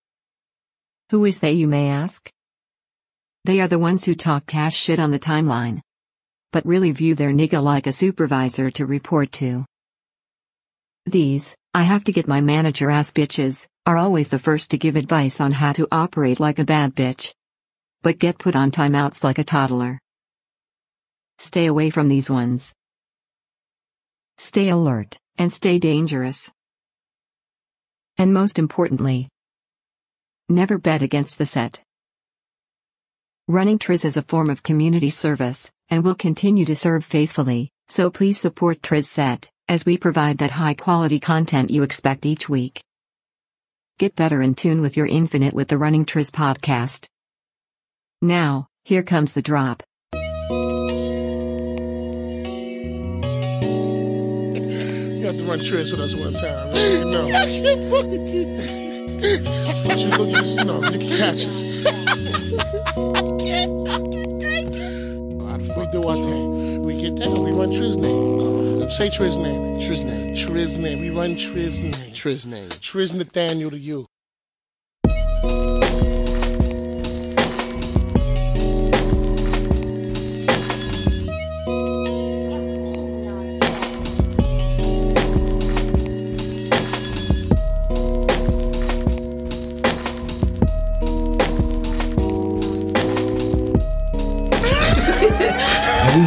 Who 1.10 1.24
is 1.24 1.40
they, 1.40 1.50
you 1.50 1.66
may 1.66 1.88
ask? 1.88 2.30
They 3.44 3.60
are 3.60 3.66
the 3.66 3.80
ones 3.80 4.04
who 4.04 4.14
talk 4.14 4.46
cash 4.46 4.76
shit 4.76 5.00
on 5.00 5.10
the 5.10 5.18
timeline. 5.18 5.80
But 6.52 6.64
really 6.64 6.92
view 6.92 7.16
their 7.16 7.32
nigga 7.32 7.60
like 7.60 7.88
a 7.88 7.92
supervisor 7.92 8.70
to 8.70 8.86
report 8.86 9.32
to. 9.32 9.64
These, 11.06 11.56
I 11.74 11.82
have 11.82 12.04
to 12.04 12.12
get 12.12 12.28
my 12.28 12.40
manager 12.40 12.88
ass 12.88 13.10
bitches, 13.10 13.66
are 13.84 13.96
always 13.96 14.28
the 14.28 14.38
first 14.38 14.70
to 14.70 14.78
give 14.78 14.94
advice 14.94 15.40
on 15.40 15.50
how 15.50 15.72
to 15.72 15.88
operate 15.90 16.38
like 16.38 16.60
a 16.60 16.64
bad 16.64 16.94
bitch. 16.94 17.34
But 18.02 18.20
get 18.20 18.38
put 18.38 18.54
on 18.54 18.70
timeouts 18.70 19.24
like 19.24 19.40
a 19.40 19.50
toddler. 19.52 19.98
Stay 21.38 21.66
away 21.66 21.90
from 21.90 22.08
these 22.08 22.30
ones. 22.30 22.72
Stay 24.38 24.68
alert, 24.68 25.18
and 25.38 25.52
stay 25.52 25.78
dangerous. 25.78 26.50
And 28.18 28.32
most 28.32 28.58
importantly, 28.58 29.28
never 30.48 30.78
bet 30.78 31.02
against 31.02 31.38
the 31.38 31.46
set. 31.46 31.82
Running 33.48 33.78
Triz 33.78 34.04
is 34.04 34.16
a 34.16 34.22
form 34.22 34.50
of 34.50 34.62
community 34.62 35.10
service, 35.10 35.70
and 35.90 36.04
will 36.04 36.14
continue 36.14 36.64
to 36.64 36.76
serve 36.76 37.04
faithfully, 37.04 37.70
so 37.88 38.10
please 38.10 38.38
support 38.38 38.80
Triz 38.82 39.04
Set, 39.04 39.50
as 39.68 39.84
we 39.84 39.98
provide 39.98 40.38
that 40.38 40.52
high 40.52 40.74
quality 40.74 41.18
content 41.18 41.70
you 41.70 41.82
expect 41.82 42.24
each 42.24 42.48
week. 42.48 42.82
Get 43.98 44.16
better 44.16 44.42
in 44.42 44.54
tune 44.54 44.80
with 44.80 44.96
your 44.96 45.06
infinite 45.06 45.54
with 45.54 45.68
the 45.68 45.78
Running 45.78 46.04
Triz 46.04 46.30
podcast. 46.30 47.06
Now, 48.20 48.68
here 48.84 49.02
comes 49.02 49.32
the 49.32 49.42
drop. 49.42 49.82
Have 55.32 55.40
to 55.40 55.46
run 55.46 55.60
Triz 55.60 55.90
with 55.90 56.00
us 56.00 56.14
one 56.14 56.34
time. 56.34 56.68
You 56.76 57.06
know. 57.06 57.24
I 57.34 57.46
can't 57.46 57.88
fuck 57.88 58.04
with 58.04 58.34
you. 58.34 58.44
But 59.88 59.98
you 59.98 60.10
look, 60.10 60.28
you, 60.28 60.42
you 60.42 60.64
know, 60.64 60.82
you 60.90 60.98
can 60.98 61.08
catch 61.08 61.46
us. 61.46 61.62
We 65.74 65.86
do 65.86 66.06
our 66.06 66.16
thing. 66.16 66.82
We 66.84 67.00
get 67.00 67.14
down. 67.14 67.42
We 67.42 67.50
run 67.50 67.70
Triz 67.70 67.96
name. 67.96 68.82
Um, 68.82 68.90
say 68.90 69.08
Triz 69.08 69.42
name. 69.42 69.76
Triz 69.76 70.04
name. 70.04 70.34
Triz 70.34 70.78
name. 70.78 71.00
We 71.00 71.08
run 71.08 71.36
Triz 71.36 71.82
name. 71.82 71.92
Triz 72.12 72.46
name. 72.46 72.68
Triz 72.68 73.14
Nathaniel 73.14 73.70
to 73.70 73.78
you. 73.78 74.04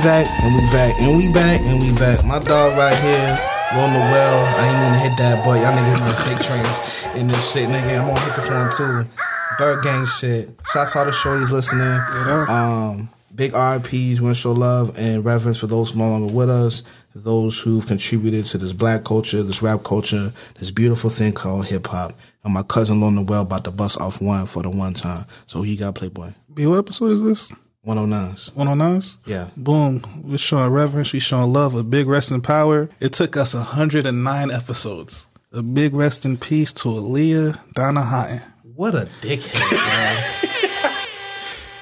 Back, 0.06 0.27
and 0.44 0.53
we 0.53 0.61
back, 0.69 1.02
and 1.02 1.18
we 1.18 1.27
back, 1.34 1.61
and 1.61 1.82
we 1.82 1.91
back. 1.98 2.23
My 2.23 2.38
dog 2.38 2.77
right 2.77 2.95
here, 3.02 3.36
Lil 3.73 3.88
Noel. 3.90 4.45
I 4.53 4.68
ain't 4.68 4.77
gonna 4.86 4.99
hit 4.99 5.18
that, 5.18 5.44
but 5.44 5.60
y'all 5.60 5.73
niggas 5.73 5.98
gonna 5.98 6.30
take 6.30 6.38
trains 6.45 7.19
in 7.19 7.27
this 7.27 7.52
shit, 7.52 7.68
nigga. 7.68 7.99
I'm 7.99 8.14
gonna 8.14 8.19
hit 8.19 8.36
this 8.36 8.48
one 8.48 8.69
too. 8.69 9.10
Bird 9.57 9.84
gang 9.84 10.06
shit. 10.06 10.52
Shout 10.72 10.86
out 10.86 10.91
to 10.91 10.99
all 10.99 11.06
the 11.06 11.11
shorties 11.11 11.49
listening. 11.49 11.99
Um, 12.48 13.10
big 13.34 13.53
RIPs, 13.53 14.22
wanna 14.22 14.36
show 14.36 14.52
love 14.52 14.95
and 14.95 15.26
reverence 15.26 15.57
for 15.57 15.65
those 15.65 15.95
no 15.95 16.07
longer 16.07 16.32
with 16.32 16.52
us, 16.52 16.84
those 17.15 17.60
who've 17.60 17.88
contributed 17.88 18.45
to 18.45 18.60
this 18.60 18.73
black 18.73 19.06
culture, 19.06 19.41
this 19.41 19.64
rap 19.64 19.84
culture, 19.84 20.32
this 20.60 20.69
beautiful 20.69 21.10
thing 21.10 21.34
called 21.34 21.65
hip 21.65 21.88
hop. 21.88 22.14
And 22.44 22.53
my 22.53 22.61
cousin 22.61 23.02
Lil 23.02 23.10
Noel 23.10 23.41
about 23.41 23.64
to 23.64 23.72
bust 23.72 23.99
off 23.99 24.22
one 24.22 24.45
for 24.45 24.61
the 24.61 24.69
one 24.69 24.94
time. 24.94 25.26
So 25.48 25.64
you 25.64 25.76
got, 25.77 25.95
Playboy? 25.95 26.34
B, 26.53 26.68
what 26.68 26.77
episode 26.77 27.11
is 27.11 27.23
this? 27.23 27.52
109s. 27.86 28.52
109s? 28.52 29.18
Yeah. 29.26 29.49
Boom. 29.56 30.02
We're 30.24 30.38
showing 30.38 30.72
reverence. 30.72 31.14
We're 31.14 31.20
showing 31.20 31.53
love. 31.53 31.76
A 31.76 31.84
big 31.84 32.07
rest 32.07 32.32
in 32.32 32.41
power. 32.41 32.90
It 32.99 33.14
took 33.14 33.38
us 33.38 33.53
109 33.53 34.52
episodes. 34.52 35.28
A 35.52 35.62
big 35.62 35.94
rest 35.94 36.26
in 36.26 36.38
peace 36.38 36.74
to 36.74 36.90
Aaliyah 36.90 37.74
Donna. 37.74 38.41
What 38.76 38.95
a 38.95 39.07
dickhead, 39.22 39.70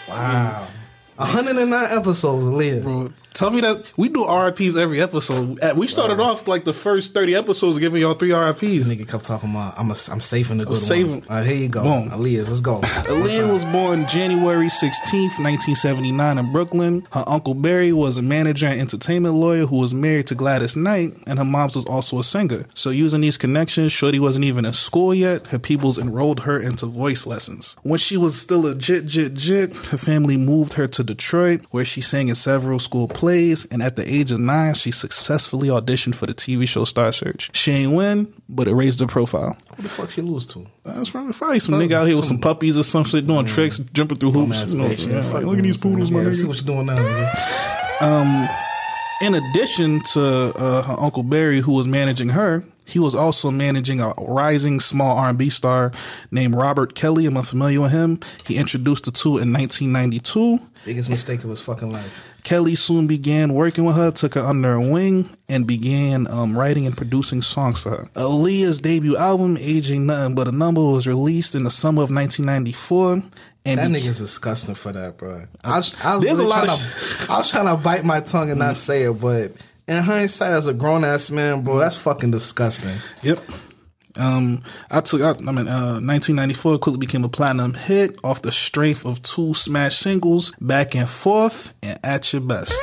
bro. 0.07 0.15
wow. 0.15 0.67
109 1.23 1.97
episodes, 1.97 2.45
Aaliyah. 2.45 2.83
Bro, 2.83 3.13
tell 3.33 3.49
me 3.49 3.61
that 3.61 3.91
we 3.97 4.09
do 4.09 4.25
RIPs 4.29 4.75
every 4.75 5.01
episode. 5.01 5.59
We 5.75 5.87
started 5.87 6.19
off 6.19 6.47
like 6.47 6.65
the 6.65 6.73
first 6.73 7.13
30 7.13 7.35
episodes 7.35 7.79
giving 7.79 8.01
y'all 8.01 8.13
three 8.13 8.33
RIPs. 8.33 8.59
This 8.61 8.87
nigga 8.89 9.09
kept 9.09 9.23
talking 9.23 9.49
about 9.51 9.73
I'm 9.77 9.87
a, 9.87 9.95
I'm 10.11 10.19
saving 10.21 10.57
the 10.57 10.65
good 10.65 10.77
saving- 10.77 11.11
ones. 11.21 11.29
Right, 11.29 11.45
here 11.45 11.55
you 11.55 11.69
go. 11.69 11.83
Boom. 11.83 12.09
Aaliyah, 12.09 12.47
let's 12.47 12.59
go. 12.61 12.81
Aaliyah 12.81 13.51
was 13.51 13.63
born 13.65 14.05
January 14.07 14.67
16th, 14.67 15.39
1979 15.39 16.37
in 16.37 16.51
Brooklyn. 16.51 17.07
Her 17.11 17.23
uncle 17.25 17.53
Barry 17.53 17.93
was 17.93 18.17
a 18.17 18.21
manager 18.21 18.67
and 18.67 18.79
entertainment 18.81 19.35
lawyer 19.35 19.65
who 19.65 19.77
was 19.79 19.93
married 19.93 20.27
to 20.27 20.35
Gladys 20.35 20.75
Knight, 20.75 21.13
and 21.25 21.39
her 21.39 21.45
mom's 21.45 21.75
was 21.75 21.85
also 21.85 22.19
a 22.19 22.23
singer. 22.23 22.65
So 22.75 22.89
using 22.89 23.21
these 23.21 23.37
connections, 23.37 23.91
Shorty 23.93 24.19
wasn't 24.19 24.45
even 24.45 24.65
in 24.65 24.73
school 24.73 25.13
yet. 25.13 25.47
Her 25.47 25.59
peoples 25.59 25.97
enrolled 25.97 26.41
her 26.41 26.59
into 26.59 26.85
voice 26.85 27.25
lessons. 27.25 27.77
When 27.83 27.97
she 27.99 28.17
was 28.17 28.39
still 28.39 28.65
a 28.67 28.75
jit 28.75 29.05
jit 29.05 29.33
jit, 29.33 29.73
her 29.87 29.97
family 29.97 30.35
moved 30.37 30.73
her 30.73 30.87
to 30.87 31.03
Detroit, 31.13 31.61
where 31.71 31.85
she 31.85 32.01
sang 32.01 32.27
in 32.27 32.35
several 32.35 32.79
school 32.79 33.07
plays, 33.07 33.65
and 33.65 33.83
at 33.83 33.95
the 33.95 34.11
age 34.11 34.31
of 34.31 34.39
nine, 34.39 34.73
she 34.73 34.91
successfully 34.91 35.67
auditioned 35.67 36.15
for 36.15 36.25
the 36.25 36.33
TV 36.33 36.67
show 36.67 36.83
Star 36.83 37.11
Search. 37.11 37.55
She 37.55 37.71
ain't 37.71 37.93
win, 37.93 38.33
but 38.49 38.67
it 38.67 38.73
raised 38.73 38.99
her 38.99 39.07
profile. 39.07 39.57
What 39.69 39.79
the 39.79 39.89
fuck 39.89 40.09
she 40.09 40.21
lose 40.21 40.45
to? 40.47 40.65
That's 40.83 41.09
probably, 41.09 41.33
probably 41.33 41.59
some 41.59 41.75
nigga 41.75 41.93
out 41.93 42.07
here 42.07 42.15
with 42.17 42.25
some 42.25 42.39
puppies 42.39 42.77
or 42.77 42.83
some 42.83 43.03
shit 43.03 43.27
doing 43.27 43.45
tricks, 43.45 43.79
jumping 43.93 44.17
through 44.17 44.31
hoops. 44.31 44.73
You 44.73 44.79
know, 44.79 44.85
Bitch, 44.85 45.07
yeah, 45.07 45.21
fuck 45.21 45.35
like, 45.35 45.45
look 45.45 45.57
at 45.57 45.63
these 45.63 45.77
poodles, 45.77 46.09
yeah, 46.09 46.31
See 46.31 46.47
what 46.47 46.57
you 46.57 46.65
doing 46.65 46.85
now, 46.87 46.97
nigga. 46.97 48.49
In 49.21 49.35
addition 49.35 50.01
to 50.13 50.21
uh, 50.57 50.81
her 50.81 50.95
uncle 50.99 51.23
Barry, 51.23 51.61
who 51.61 51.71
was 51.73 51.87
managing 51.87 52.29
her, 52.29 52.63
he 52.85 52.99
was 52.99 53.15
also 53.15 53.51
managing 53.51 54.01
a 54.01 54.13
rising 54.17 54.79
small 54.79 55.17
R&B 55.17 55.49
star 55.49 55.91
named 56.31 56.55
Robert 56.55 56.95
Kelly. 56.95 57.25
I'm 57.25 57.37
I 57.37 57.41
familiar 57.41 57.81
with 57.81 57.91
him? 57.91 58.19
He 58.45 58.57
introduced 58.57 59.05
the 59.05 59.11
two 59.11 59.37
in 59.37 59.53
1992. 59.53 60.59
Biggest 60.85 61.09
mistake 61.09 61.43
of 61.43 61.49
his 61.49 61.61
fucking 61.61 61.91
life. 61.91 62.27
Kelly 62.43 62.75
soon 62.75 63.07
began 63.07 63.53
working 63.53 63.85
with 63.85 63.95
her, 63.95 64.11
took 64.11 64.33
her 64.33 64.41
under 64.41 64.73
her 64.73 64.79
wing, 64.91 65.29
and 65.47 65.65
began 65.65 66.27
um, 66.29 66.57
writing 66.57 66.85
and 66.85 66.95
producing 66.95 67.41
songs 67.41 67.79
for 67.79 67.91
her. 67.91 68.09
Aaliyah's 68.15 68.81
debut 68.81 69.15
album, 69.15 69.55
Age 69.61 69.89
Ain't 69.89 70.05
Nothing 70.05 70.35
But 70.35 70.49
a 70.49 70.51
Number, 70.51 70.81
was 70.81 71.07
released 71.07 71.55
in 71.55 71.63
the 71.63 71.71
summer 71.71 72.03
of 72.03 72.11
1994. 72.11 73.23
And 73.65 73.79
That 73.79 73.89
nigga's 73.91 74.19
disgusting 74.19 74.75
for 74.75 74.91
that, 74.91 75.17
bro. 75.17 75.43
I 75.63 75.77
was, 75.77 76.03
I 76.03 76.17
was, 76.17 76.25
There's 76.25 76.37
really 76.37 76.45
a 76.45 76.49
lot 76.49 76.65
trying 76.65 76.71
of 76.71 77.25
to, 77.27 77.31
I 77.31 77.37
was 77.37 77.49
trying 77.49 77.77
to 77.77 77.81
bite 77.81 78.03
my 78.03 78.19
tongue 78.19 78.49
and 78.49 78.59
not 78.59 78.75
say 78.75 79.03
it, 79.03 79.13
but 79.21 79.51
in 79.87 80.03
hindsight, 80.03 80.53
as 80.53 80.67
a 80.67 80.73
grown 80.73 81.03
ass 81.03 81.29
man, 81.29 81.63
bro, 81.63 81.77
that's 81.79 81.97
fucking 81.97 82.31
disgusting. 82.31 82.95
Yep. 83.21 83.39
Um, 84.15 84.61
I 84.91 85.01
took 85.01 85.21
out. 85.21 85.39
I 85.39 85.51
mean, 85.51 85.67
uh, 85.67 85.99
1994 85.99 86.77
quickly 86.77 86.99
became 86.99 87.23
a 87.23 87.29
platinum 87.29 87.73
hit 87.73 88.17
off 88.23 88.41
the 88.41 88.51
strength 88.51 89.05
of 89.05 89.21
two 89.21 89.53
smash 89.53 89.97
singles, 89.97 90.51
"Back 90.61 90.95
and 90.95 91.09
Forth" 91.09 91.73
and 91.81 91.99
"At 92.03 92.31
Your 92.31 92.41
Best." 92.41 92.73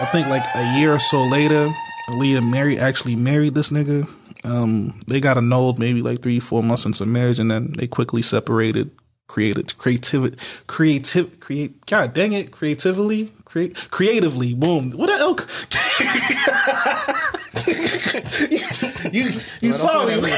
I 0.00 0.06
think 0.06 0.26
like 0.28 0.44
a 0.54 0.78
year 0.78 0.92
or 0.92 0.98
so 0.98 1.24
later, 1.24 1.72
Aaliyah 2.08 2.48
married 2.48 2.78
actually 2.78 3.16
married 3.16 3.54
this 3.54 3.70
nigga. 3.70 4.08
Um, 4.44 5.00
they 5.06 5.20
got 5.20 5.38
annulled 5.38 5.78
maybe 5.78 6.02
like 6.02 6.20
three, 6.20 6.40
four 6.40 6.62
months 6.62 6.84
into 6.84 7.06
marriage, 7.06 7.38
and 7.38 7.50
then 7.50 7.72
they 7.72 7.86
quickly 7.86 8.22
separated. 8.22 8.90
Created 9.26 9.78
creativity, 9.78 10.36
creative, 10.66 11.40
create. 11.40 11.86
God 11.86 12.12
dang 12.12 12.34
it, 12.34 12.50
creatively, 12.52 13.32
create, 13.46 13.90
creatively. 13.90 14.52
Boom. 14.52 14.90
What 14.90 15.06
the 15.06 15.14
elk? 15.14 15.48
you 19.12 19.32
you 19.60 19.72
saw 19.72 20.06
me. 20.06 20.14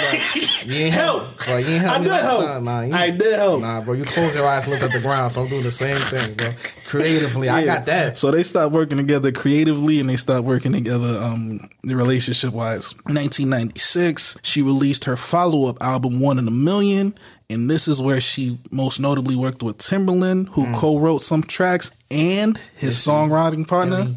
You 0.67 0.75
ain't 0.87 0.95
Help. 0.95 1.39
Bro, 1.45 1.59
you 1.59 1.67
ain't 1.75 1.81
help 1.83 1.95
I 1.95 1.99
me 1.99 2.05
did 2.05 2.11
last 2.11 2.23
help. 2.23 2.45
time. 2.45 2.65
Nah, 2.65 2.81
you, 2.81 2.93
I 2.93 3.11
did 3.11 3.35
help. 3.39 3.61
Nah, 3.61 3.81
bro, 3.83 3.95
you 3.95 4.05
close 4.05 4.35
your 4.35 4.45
eyes, 4.45 4.67
look 4.67 4.83
at 4.83 4.91
the 4.91 4.99
ground, 4.99 5.31
so 5.31 5.43
I'm 5.43 5.49
doing 5.49 5.63
the 5.63 5.71
same 5.71 5.99
thing, 6.09 6.35
bro. 6.35 6.51
Creatively, 6.87 7.49
I 7.49 7.65
got 7.65 7.87
that. 7.87 8.19
So 8.19 8.33
they 8.33 8.43
stopped 8.43 8.73
working 8.73 8.99
together 8.99 9.31
creatively 9.31 10.01
and 10.01 10.11
they 10.11 10.17
stopped 10.17 10.45
working 10.45 10.73
together 10.73 11.23
um 11.23 11.69
relationship 11.85 12.53
wise. 12.53 12.95
1996, 13.05 14.39
she 14.43 14.61
released 14.61 15.05
her 15.05 15.15
follow 15.17 15.69
up 15.69 15.77
album 15.81 16.19
One 16.21 16.39
in 16.39 16.49
a 16.49 16.51
Million. 16.53 17.15
And 17.49 17.71
this 17.71 17.87
is 17.87 18.03
where 18.03 18.21
she 18.21 18.59
most 18.73 18.99
notably 18.99 19.37
worked 19.37 19.63
with 19.63 19.79
Timbaland, 19.79 20.49
who 20.51 20.65
Mm. 20.67 20.75
co-wrote 20.77 21.23
some 21.23 21.43
tracks, 21.45 21.93
and 22.11 22.59
his 22.77 22.97
songwriting 22.97 23.67
partner, 23.67 24.09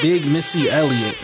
Big 0.00 0.26
Missy 0.26 0.68
Elliott. 0.68 1.14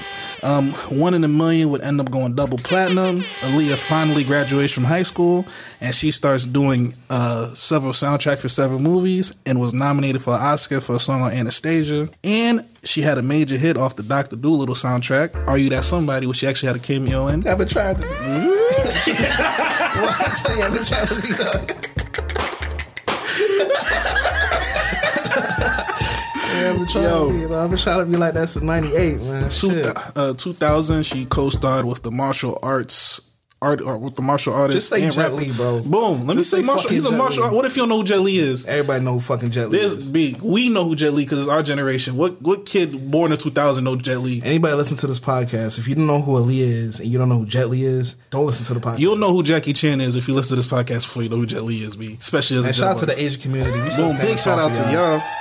Um, 0.45 0.70
One 0.90 1.15
in 1.15 1.24
a 1.24 1.28
Million 1.28 1.70
would 1.70 1.82
end 1.82 2.01
up 2.01 2.12
going 2.12 2.35
double 2.35 2.59
platinum. 2.59 3.23
Aaliyah 3.40 3.74
finally 3.77 4.23
graduates 4.23 4.73
from 4.73 4.85
high 4.85 5.03
school, 5.03 5.45
and 5.81 5.93
she 5.93 6.12
starts 6.12 6.45
doing 6.45 6.95
uh, 7.11 7.53
several 7.55 7.93
soundtracks 7.93 8.39
for 8.43 8.49
several 8.49 8.78
movies, 8.78 9.32
and 9.45 9.59
was 9.59 9.73
nominated 9.74 10.23
for 10.23 10.35
an 10.35 10.40
Oscar 10.40 10.81
for 10.81 10.95
a 10.95 11.01
song 11.01 11.23
on 11.23 11.32
Anastasia. 11.32 12.09
And 12.23 12.65
she 12.85 13.03
had 13.03 13.19
a 13.19 13.23
major 13.23 13.57
hit 13.57 13.77
off 13.77 13.97
the 13.97 14.05
Doctor 14.05 14.36
Dolittle 14.36 14.77
soundtrack. 14.77 15.35
Are 15.49 15.59
you 15.59 15.69
that 15.70 15.85
somebody? 15.85 16.28
Which 16.28 16.39
she 16.39 16.47
actually 16.47 16.69
had 16.69 16.77
a 16.77 16.81
cameo 16.81 17.27
in. 17.27 17.45
I've 17.47 17.59
been 17.59 17.66
trying 17.69 17.97
to 17.97 18.07
be. 19.05 19.12
well, 19.12 20.16
I 20.19 20.40
tell 20.43 20.56
you, 20.56 20.62
I've 20.65 20.73
been 20.73 20.85
trying 20.85 21.06
to 21.06 21.15
be. 21.23 21.28
yeah, 26.59 26.70
I've 26.70 26.77
been 26.78 26.86
trying 26.86 27.05
Yo. 27.05 27.32
to 27.32 27.48
be. 27.48 27.55
I've 27.55 27.70
been 27.70 27.78
trying 27.78 27.98
to 28.01 28.06
be 28.06 28.16
like 28.16 28.35
that 28.35 28.48
since 28.48 28.65
'98, 28.65 29.20
man. 29.23 29.51
Two, 29.51 29.93
uh, 30.16 30.32
2000, 30.35 31.02
she 31.05 31.27
co-starred 31.27 31.85
with 31.85 32.02
the 32.02 32.10
martial 32.10 32.59
arts 32.62 33.28
art 33.60 33.80
or 33.80 33.98
with 33.98 34.14
the 34.14 34.22
martial 34.22 34.55
artist. 34.55 34.76
Just 34.76 34.89
say 34.90 35.02
and 35.02 35.12
Jet. 35.12 35.32
Li, 35.32 35.51
bro. 35.52 35.80
Boom. 35.80 36.26
Let 36.26 36.36
me 36.36 36.43
Just 36.43 36.51
say 36.51 36.59
say 36.60 36.62
martial. 36.62 36.90
He's 36.90 37.05
a 37.05 37.10
martial. 37.10 37.44
Art. 37.44 37.55
What 37.55 37.64
if 37.64 37.76
you 37.76 37.82
don't 37.82 37.89
know 37.89 37.98
who 37.98 38.05
Jet 38.05 38.20
Li 38.20 38.39
is? 38.39 38.64
Everybody 38.66 39.05
know 39.05 39.14
who 39.14 39.20
fucking 39.20 39.51
Jet 39.51 39.70
Li 39.70 39.78
There's 39.78 39.93
is. 39.93 40.10
big. 40.10 40.40
We 40.40 40.68
know 40.68 40.85
who 40.85 40.94
Jet 40.97 41.12
Li 41.12 41.24
because 41.24 41.40
it's 41.40 41.48
our 41.48 41.62
generation. 41.62 42.16
What 42.16 42.40
what 42.40 42.66
kid 42.66 43.10
born 43.10 43.32
in 43.32 43.39
2000 43.39 43.82
know 43.82 43.97
Jet 43.97 44.18
Li? 44.18 44.40
Anybody 44.44 44.74
listen 44.74 44.97
to 44.98 45.06
this 45.06 45.20
podcast, 45.20 45.78
if 45.78 45.89
you 45.89 45.94
don't 45.94 46.06
know 46.06 46.20
who 46.20 46.32
Aaliyah 46.32 46.60
is 46.60 47.01
and 47.01 47.09
you 47.09 47.18
don't 47.18 47.28
know 47.28 47.39
who 47.39 47.47
Jet 47.47 47.68
Li 47.68 47.82
is, 47.82 48.16
don't 48.30 48.47
listen 48.47 48.66
to 48.66 48.74
the 48.74 48.80
podcast. 48.80 48.98
You'll 49.01 49.16
know 49.16 49.32
who 49.32 49.43
Jackie 49.43 49.72
Chan 49.72 50.01
is 50.01 50.16
if 50.16 50.28
you 50.28 50.35
listen 50.35 50.56
to 50.56 50.62
this 50.62 50.70
podcast 50.70 51.02
before 51.02 51.22
you 51.22 51.28
know 51.28 51.36
who 51.36 51.47
Jet 51.47 51.64
Li 51.64 51.82
is. 51.82 51.97
B. 51.97 52.16
Especially 52.20 52.59
as 52.59 52.64
a 52.64 52.66
and 52.68 52.74
Jet 52.76 52.80
shout 52.80 52.90
out 52.93 52.98
to 53.01 53.06
the 53.06 53.20
Asian 53.20 53.40
community. 53.40 53.80
We 53.80 53.90
Boom. 53.90 54.16
Big 54.18 54.39
shout 54.39 54.59
out 54.59 54.72
to 54.74 54.93
y'all. 54.93 55.38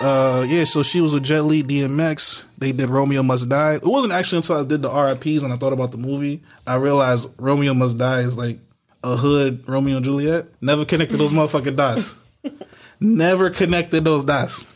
Uh, 0.00 0.44
yeah, 0.46 0.64
so 0.64 0.82
she 0.82 1.00
was 1.00 1.12
with 1.14 1.24
Jet 1.24 1.42
Li, 1.42 1.62
DMX. 1.62 2.44
They 2.58 2.72
did 2.72 2.90
Romeo 2.90 3.22
Must 3.22 3.48
Die. 3.48 3.74
It 3.76 3.84
wasn't 3.84 4.12
actually 4.12 4.38
until 4.38 4.60
I 4.60 4.64
did 4.64 4.82
the 4.82 4.90
RIPs 4.90 5.42
and 5.42 5.52
I 5.52 5.56
thought 5.56 5.72
about 5.72 5.90
the 5.90 5.96
movie, 5.96 6.42
I 6.66 6.76
realized 6.76 7.30
Romeo 7.38 7.72
Must 7.74 7.96
Die 7.96 8.20
is 8.20 8.36
like 8.36 8.58
a 9.02 9.16
hood 9.16 9.66
Romeo 9.68 9.96
and 9.96 10.04
Juliet. 10.04 10.46
Never 10.60 10.84
connected 10.84 11.16
those 11.16 11.30
motherfucking 11.32 11.76
dots. 11.76 12.16
Never 13.00 13.50
connected 13.50 14.04
those 14.04 14.24
dots. 14.24 14.66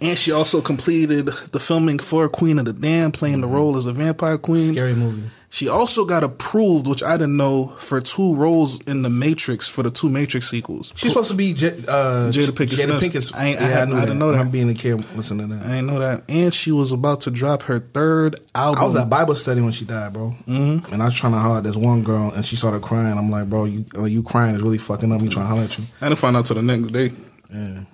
And 0.00 0.16
she 0.16 0.30
also 0.30 0.60
completed 0.60 1.26
the 1.26 1.58
filming 1.58 1.98
for 1.98 2.28
Queen 2.28 2.58
of 2.58 2.66
the 2.66 2.72
Damned, 2.72 3.14
playing 3.14 3.40
the 3.40 3.46
role 3.46 3.76
as 3.76 3.86
a 3.86 3.92
vampire 3.92 4.38
queen. 4.38 4.72
Scary 4.72 4.94
movie. 4.94 5.28
She 5.56 5.70
also 5.70 6.04
got 6.04 6.22
approved, 6.22 6.86
which 6.86 7.02
I 7.02 7.12
didn't 7.16 7.38
know, 7.38 7.68
for 7.78 7.98
two 8.02 8.34
roles 8.34 8.78
in 8.82 9.00
the 9.00 9.08
Matrix 9.08 9.66
for 9.66 9.82
the 9.82 9.90
two 9.90 10.10
Matrix 10.10 10.50
sequels. 10.50 10.92
She's 10.96 11.12
supposed 11.12 11.30
to 11.30 11.34
be 11.34 11.54
J- 11.54 11.68
uh, 11.88 12.28
Jada 12.30 12.50
Pinkett 12.50 12.76
Jada. 12.76 13.00
Pinkett. 13.00 13.34
I 13.34 13.46
ain't- 13.46 13.60
I 13.60 13.62
yeah, 13.62 13.66
I, 13.68 13.70
hadn't- 13.70 13.88
knew 13.94 13.96
I 13.96 14.00
didn't 14.02 14.18
know 14.18 14.32
that. 14.32 14.40
I'm 14.42 14.50
being 14.50 14.68
a 14.68 14.74
kid 14.74 14.96
listening 15.16 15.48
to 15.48 15.54
that. 15.54 15.64
I 15.64 15.68
didn't 15.76 15.86
know 15.86 15.98
that. 15.98 16.24
And 16.28 16.52
she 16.52 16.72
was 16.72 16.92
about 16.92 17.22
to 17.22 17.30
drop 17.30 17.62
her 17.62 17.78
third 17.78 18.38
album. 18.54 18.82
I 18.82 18.84
was 18.84 18.96
at 18.96 19.08
Bible 19.08 19.34
study 19.34 19.62
when 19.62 19.72
she 19.72 19.86
died, 19.86 20.12
bro. 20.12 20.34
Mm-hmm. 20.46 20.92
And 20.92 21.02
I 21.02 21.06
was 21.06 21.14
trying 21.14 21.32
to 21.32 21.38
holler 21.38 21.56
at 21.56 21.64
this 21.64 21.74
one 21.74 22.02
girl, 22.02 22.30
and 22.36 22.44
she 22.44 22.54
started 22.54 22.82
crying. 22.82 23.16
I'm 23.16 23.30
like, 23.30 23.48
bro, 23.48 23.64
you 23.64 23.86
you 24.04 24.22
crying 24.22 24.56
is 24.56 24.60
really 24.60 24.76
fucking 24.76 25.10
up. 25.10 25.22
Me 25.22 25.30
trying 25.30 25.44
to 25.46 25.48
holler 25.48 25.62
at 25.62 25.78
you. 25.78 25.84
I 26.02 26.08
didn't 26.10 26.18
find 26.18 26.36
out 26.36 26.44
till 26.44 26.56
the 26.56 26.62
next 26.62 26.88
day. 26.92 27.12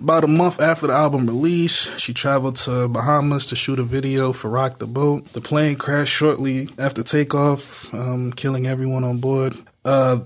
About 0.00 0.24
a 0.24 0.28
month 0.28 0.60
after 0.60 0.86
the 0.86 0.92
album 0.92 1.26
release, 1.26 1.96
she 1.98 2.12
traveled 2.14 2.56
to 2.56 2.88
Bahamas 2.88 3.46
to 3.46 3.56
shoot 3.56 3.78
a 3.78 3.84
video 3.84 4.32
for 4.32 4.48
Rock 4.48 4.78
the 4.78 4.86
Boat. 4.86 5.32
The 5.32 5.40
plane 5.40 5.76
crashed 5.76 6.12
shortly 6.12 6.68
after 6.78 7.02
takeoff, 7.02 7.92
um, 7.94 8.32
killing 8.32 8.66
everyone 8.66 9.04
on 9.04 9.18
board. 9.18 9.56
Uh, 9.84 10.20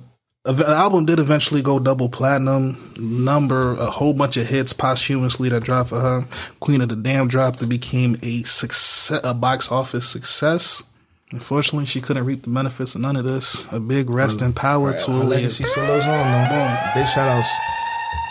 the 0.45 0.65
album 0.69 1.07
did 1.07 1.19
eventually 1.19 1.61
go 1.61 1.81
double 1.81 2.09
platinum. 2.09 2.93
Number 2.99 3.73
a 3.73 3.87
whole 3.87 4.15
bunch 4.15 4.37
of 4.37 4.47
hits 4.47 4.73
posthumously 4.73 5.49
that 5.49 5.65
dropped 5.65 5.89
for 5.89 6.01
her. 6.01 6.25
Queen 6.61 6.81
of 6.81 6.89
the 6.89 6.97
Damned 6.97 7.31
dropped. 7.31 7.59
that 7.59 7.69
became 7.69 8.17
a 8.23 8.43
success, 8.45 9.21
a 9.25 9.35
box 9.35 9.73
office 9.73 10.09
success. 10.09 10.85
Unfortunately, 11.33 11.85
she 11.85 12.01
couldn't 12.01 12.25
reap 12.25 12.43
the 12.43 12.51
benefits 12.51 12.95
of 12.95 13.01
none 13.01 13.17
of 13.17 13.25
this. 13.25 13.67
A 13.73 13.81
big 13.81 14.09
rest 14.09 14.41
in 14.41 14.53
power 14.53 14.93
to 14.97 15.11
Her 15.11 15.25
legacy 15.25 15.65
still 15.65 15.85
lives 15.85 16.07
on, 16.07 16.13
though. 16.13 16.49
Boom. 16.49 16.79
Big 16.95 17.09
shout 17.09 17.27
outs. 17.27 17.51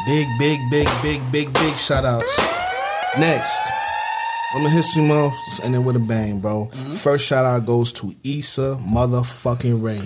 Big, 0.06 0.28
big, 0.38 0.60
big, 0.70 0.88
big, 1.02 1.22
big, 1.32 1.54
big 1.54 1.78
shout 1.78 2.06
outs. 2.06 2.38
Next, 3.18 3.72
Women 4.54 4.72
History 4.72 5.02
Month, 5.02 5.34
end 5.64 5.76
it 5.76 5.80
with 5.80 5.96
a 5.96 6.00
bang, 6.00 6.40
bro. 6.40 6.70
Mm-hmm. 6.72 6.94
First 6.96 7.26
shout 7.26 7.46
out 7.46 7.66
goes 7.66 7.92
to 7.94 8.16
Issa 8.24 8.80
motherfucking 8.82 9.82
Ray. 9.82 10.02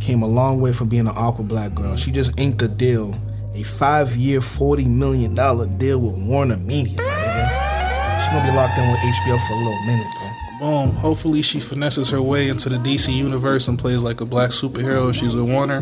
Came 0.00 0.22
a 0.22 0.26
long 0.26 0.60
way 0.60 0.72
from 0.72 0.88
being 0.88 1.06
an 1.08 1.14
awkward 1.16 1.48
black 1.48 1.74
girl. 1.74 1.96
She 1.96 2.10
just 2.10 2.38
inked 2.38 2.62
a 2.62 2.68
deal, 2.68 3.14
a 3.54 3.62
five 3.62 4.14
year, 4.14 4.40
$40 4.40 4.86
million 4.86 5.34
deal 5.78 5.98
with 5.98 6.18
Warner 6.24 6.58
Media. 6.58 6.98
She's 6.98 8.28
gonna 8.28 8.48
be 8.48 8.54
locked 8.54 8.78
in 8.78 8.88
with 8.90 9.00
HBO 9.00 9.46
for 9.48 9.54
a 9.54 9.56
little 9.56 9.82
minute. 9.84 10.21
Boom. 10.62 10.90
Hopefully, 10.90 11.42
she 11.42 11.58
finesses 11.58 12.10
her 12.10 12.22
way 12.22 12.48
into 12.48 12.68
the 12.68 12.76
DC 12.76 13.12
universe 13.12 13.66
and 13.66 13.76
plays 13.76 14.00
like 14.00 14.20
a 14.20 14.24
black 14.24 14.50
superhero. 14.50 15.12
She's 15.12 15.34
a 15.34 15.44
Warner. 15.44 15.80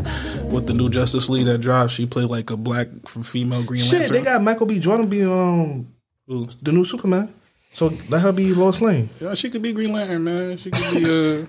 With 0.50 0.66
the 0.66 0.72
new 0.72 0.88
Justice 0.88 1.28
League 1.28 1.44
that 1.44 1.58
dropped, 1.58 1.92
she 1.92 2.06
played 2.06 2.30
like 2.30 2.48
a 2.48 2.56
black 2.56 2.88
female 3.06 3.62
Green 3.62 3.82
Shit, 3.82 4.00
Lantern. 4.00 4.16
they 4.16 4.22
got 4.22 4.42
Michael 4.42 4.64
B. 4.64 4.78
Jordan 4.78 5.06
be 5.06 5.22
um 5.22 5.86
Ooh. 6.32 6.48
the 6.62 6.72
new 6.72 6.86
Superman. 6.86 7.30
So 7.72 7.92
let 8.08 8.22
her 8.22 8.32
be 8.32 8.54
Lois 8.54 8.80
Lane. 8.80 9.10
Yeah, 9.20 9.34
she 9.34 9.50
could 9.50 9.60
be 9.60 9.74
Green 9.74 9.92
Lantern, 9.92 10.24
man. 10.24 10.56
She 10.56 10.70
could 10.70 10.94
be 10.94 11.04
uh, 11.04 11.46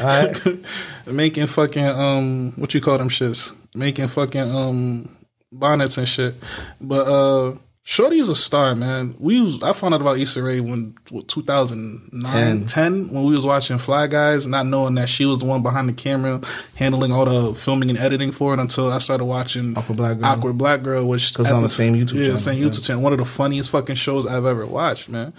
All 0.02 0.26
right. 0.26 0.58
making 1.06 1.46
fucking 1.46 1.86
um, 1.86 2.52
what 2.56 2.74
you 2.74 2.82
call 2.82 2.98
them 2.98 3.08
shits? 3.08 3.56
Making 3.74 4.08
fucking 4.08 4.50
um 4.50 5.16
bonnets 5.50 5.96
and 5.96 6.06
shit. 6.06 6.34
But 6.78 7.06
uh, 7.06 7.54
Shorty's 7.90 8.28
a 8.28 8.36
star, 8.36 8.76
man. 8.76 9.16
We 9.18 9.40
was, 9.40 9.60
I 9.64 9.72
found 9.72 9.94
out 9.94 10.00
about 10.00 10.16
Issa 10.18 10.40
Rae 10.44 10.60
when 10.60 10.94
what, 11.10 11.26
2009, 11.26 12.22
Ten. 12.32 12.66
10. 12.66 13.08
when 13.12 13.24
we 13.24 13.32
was 13.32 13.44
watching 13.44 13.78
Fly 13.78 14.06
Guys, 14.06 14.46
not 14.46 14.66
knowing 14.66 14.94
that 14.94 15.08
she 15.08 15.24
was 15.26 15.40
the 15.40 15.44
one 15.46 15.60
behind 15.60 15.88
the 15.88 15.92
camera 15.92 16.40
handling 16.76 17.10
all 17.10 17.24
the 17.24 17.52
filming 17.56 17.90
and 17.90 17.98
editing 17.98 18.30
for 18.30 18.52
it 18.54 18.60
until 18.60 18.92
I 18.92 18.98
started 19.00 19.24
watching 19.24 19.76
Awkward 19.76 19.96
Black 19.96 20.16
Girl. 20.18 20.26
Awkward 20.26 20.56
Black 20.56 20.82
Girl, 20.84 21.04
which 21.08 21.34
'Cause 21.34 21.46
it's 21.46 21.52
on 21.52 21.64
the 21.64 21.68
same 21.68 21.94
YouTube 21.94 22.14
yeah, 22.14 22.22
channel. 22.26 22.36
same 22.36 22.62
Yeah. 22.62 22.68
YouTube 22.68 22.86
channel. 22.86 23.02
One 23.02 23.12
of 23.12 23.18
the 23.18 23.24
funniest 23.24 23.70
fucking 23.70 23.96
shows 23.96 24.24
I've 24.24 24.46
ever 24.46 24.64
watched, 24.66 25.08
man. 25.08 25.32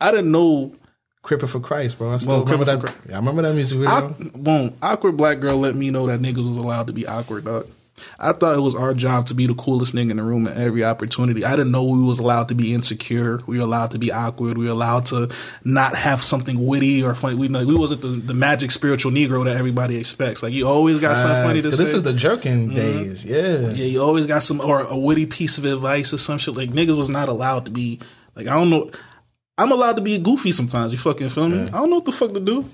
I 0.00 0.10
didn't 0.10 0.32
know 0.32 0.72
Crippin' 1.22 1.48
for 1.48 1.60
Christ, 1.60 1.98
bro. 1.98 2.10
I 2.10 2.16
still 2.16 2.38
Well, 2.38 2.44
remember 2.44 2.64
that. 2.64 2.80
for 2.80 3.08
Yeah, 3.08 3.14
I 3.14 3.18
remember 3.20 3.42
that 3.42 3.54
music 3.54 3.78
video. 3.78 4.16
Boom. 4.34 4.72
Awkward 4.82 5.16
black 5.16 5.38
girl 5.38 5.58
let 5.58 5.76
me 5.76 5.90
know 5.90 6.08
that 6.08 6.18
niggas 6.18 6.46
was 6.46 6.56
allowed 6.56 6.88
to 6.88 6.92
be 6.92 7.06
awkward, 7.06 7.44
dog. 7.44 7.68
I 8.18 8.32
thought 8.32 8.56
it 8.56 8.60
was 8.60 8.74
our 8.74 8.92
job 8.94 9.26
to 9.26 9.34
be 9.34 9.46
the 9.46 9.54
coolest 9.54 9.94
nigga 9.94 10.10
in 10.10 10.16
the 10.16 10.22
room 10.22 10.46
at 10.48 10.56
every 10.56 10.84
opportunity. 10.84 11.44
I 11.44 11.50
didn't 11.50 11.70
know 11.70 11.84
we 11.84 12.02
was 12.02 12.18
allowed 12.18 12.48
to 12.48 12.54
be 12.54 12.74
insecure. 12.74 13.40
We 13.46 13.58
were 13.58 13.64
allowed 13.64 13.92
to 13.92 13.98
be 13.98 14.10
awkward. 14.10 14.58
We 14.58 14.66
were 14.66 14.72
allowed 14.72 15.06
to 15.06 15.30
not 15.64 15.94
have 15.94 16.22
something 16.22 16.66
witty 16.66 17.02
or 17.02 17.14
funny. 17.14 17.36
We 17.36 17.48
we 17.48 17.74
wasn't 17.76 18.02
the, 18.02 18.08
the 18.08 18.34
magic 18.34 18.72
spiritual 18.72 19.12
Negro 19.12 19.44
that 19.44 19.56
everybody 19.56 19.96
expects. 19.96 20.42
Like 20.42 20.52
you 20.52 20.66
always 20.66 21.00
got 21.00 21.16
something 21.16 21.42
funny 21.42 21.60
to 21.62 21.68
Facts. 21.68 21.78
say. 21.78 21.84
This 21.84 21.94
is 21.94 22.02
the 22.02 22.12
jerking 22.12 22.68
mm-hmm. 22.68 22.76
days. 22.76 23.24
Yeah. 23.24 23.70
Yeah, 23.70 23.86
you 23.86 24.02
always 24.02 24.26
got 24.26 24.42
some 24.42 24.60
or 24.60 24.80
a 24.80 24.98
witty 24.98 25.26
piece 25.26 25.58
of 25.58 25.64
advice 25.64 26.12
or 26.12 26.18
some 26.18 26.38
shit. 26.38 26.54
Like 26.54 26.70
niggas 26.70 26.96
was 26.96 27.08
not 27.08 27.28
allowed 27.28 27.66
to 27.66 27.70
be 27.70 28.00
like 28.34 28.48
I 28.48 28.54
don't 28.54 28.70
know. 28.70 28.90
I'm 29.56 29.70
allowed 29.70 29.96
to 29.96 30.02
be 30.02 30.18
goofy 30.18 30.50
sometimes. 30.50 30.90
You 30.90 30.98
fucking 30.98 31.28
feel 31.28 31.48
me? 31.48 31.62
I 31.62 31.70
don't 31.70 31.90
know 31.90 31.96
what 31.96 32.06
the 32.06 32.12
fuck 32.12 32.34
to 32.34 32.40
do. 32.40 32.64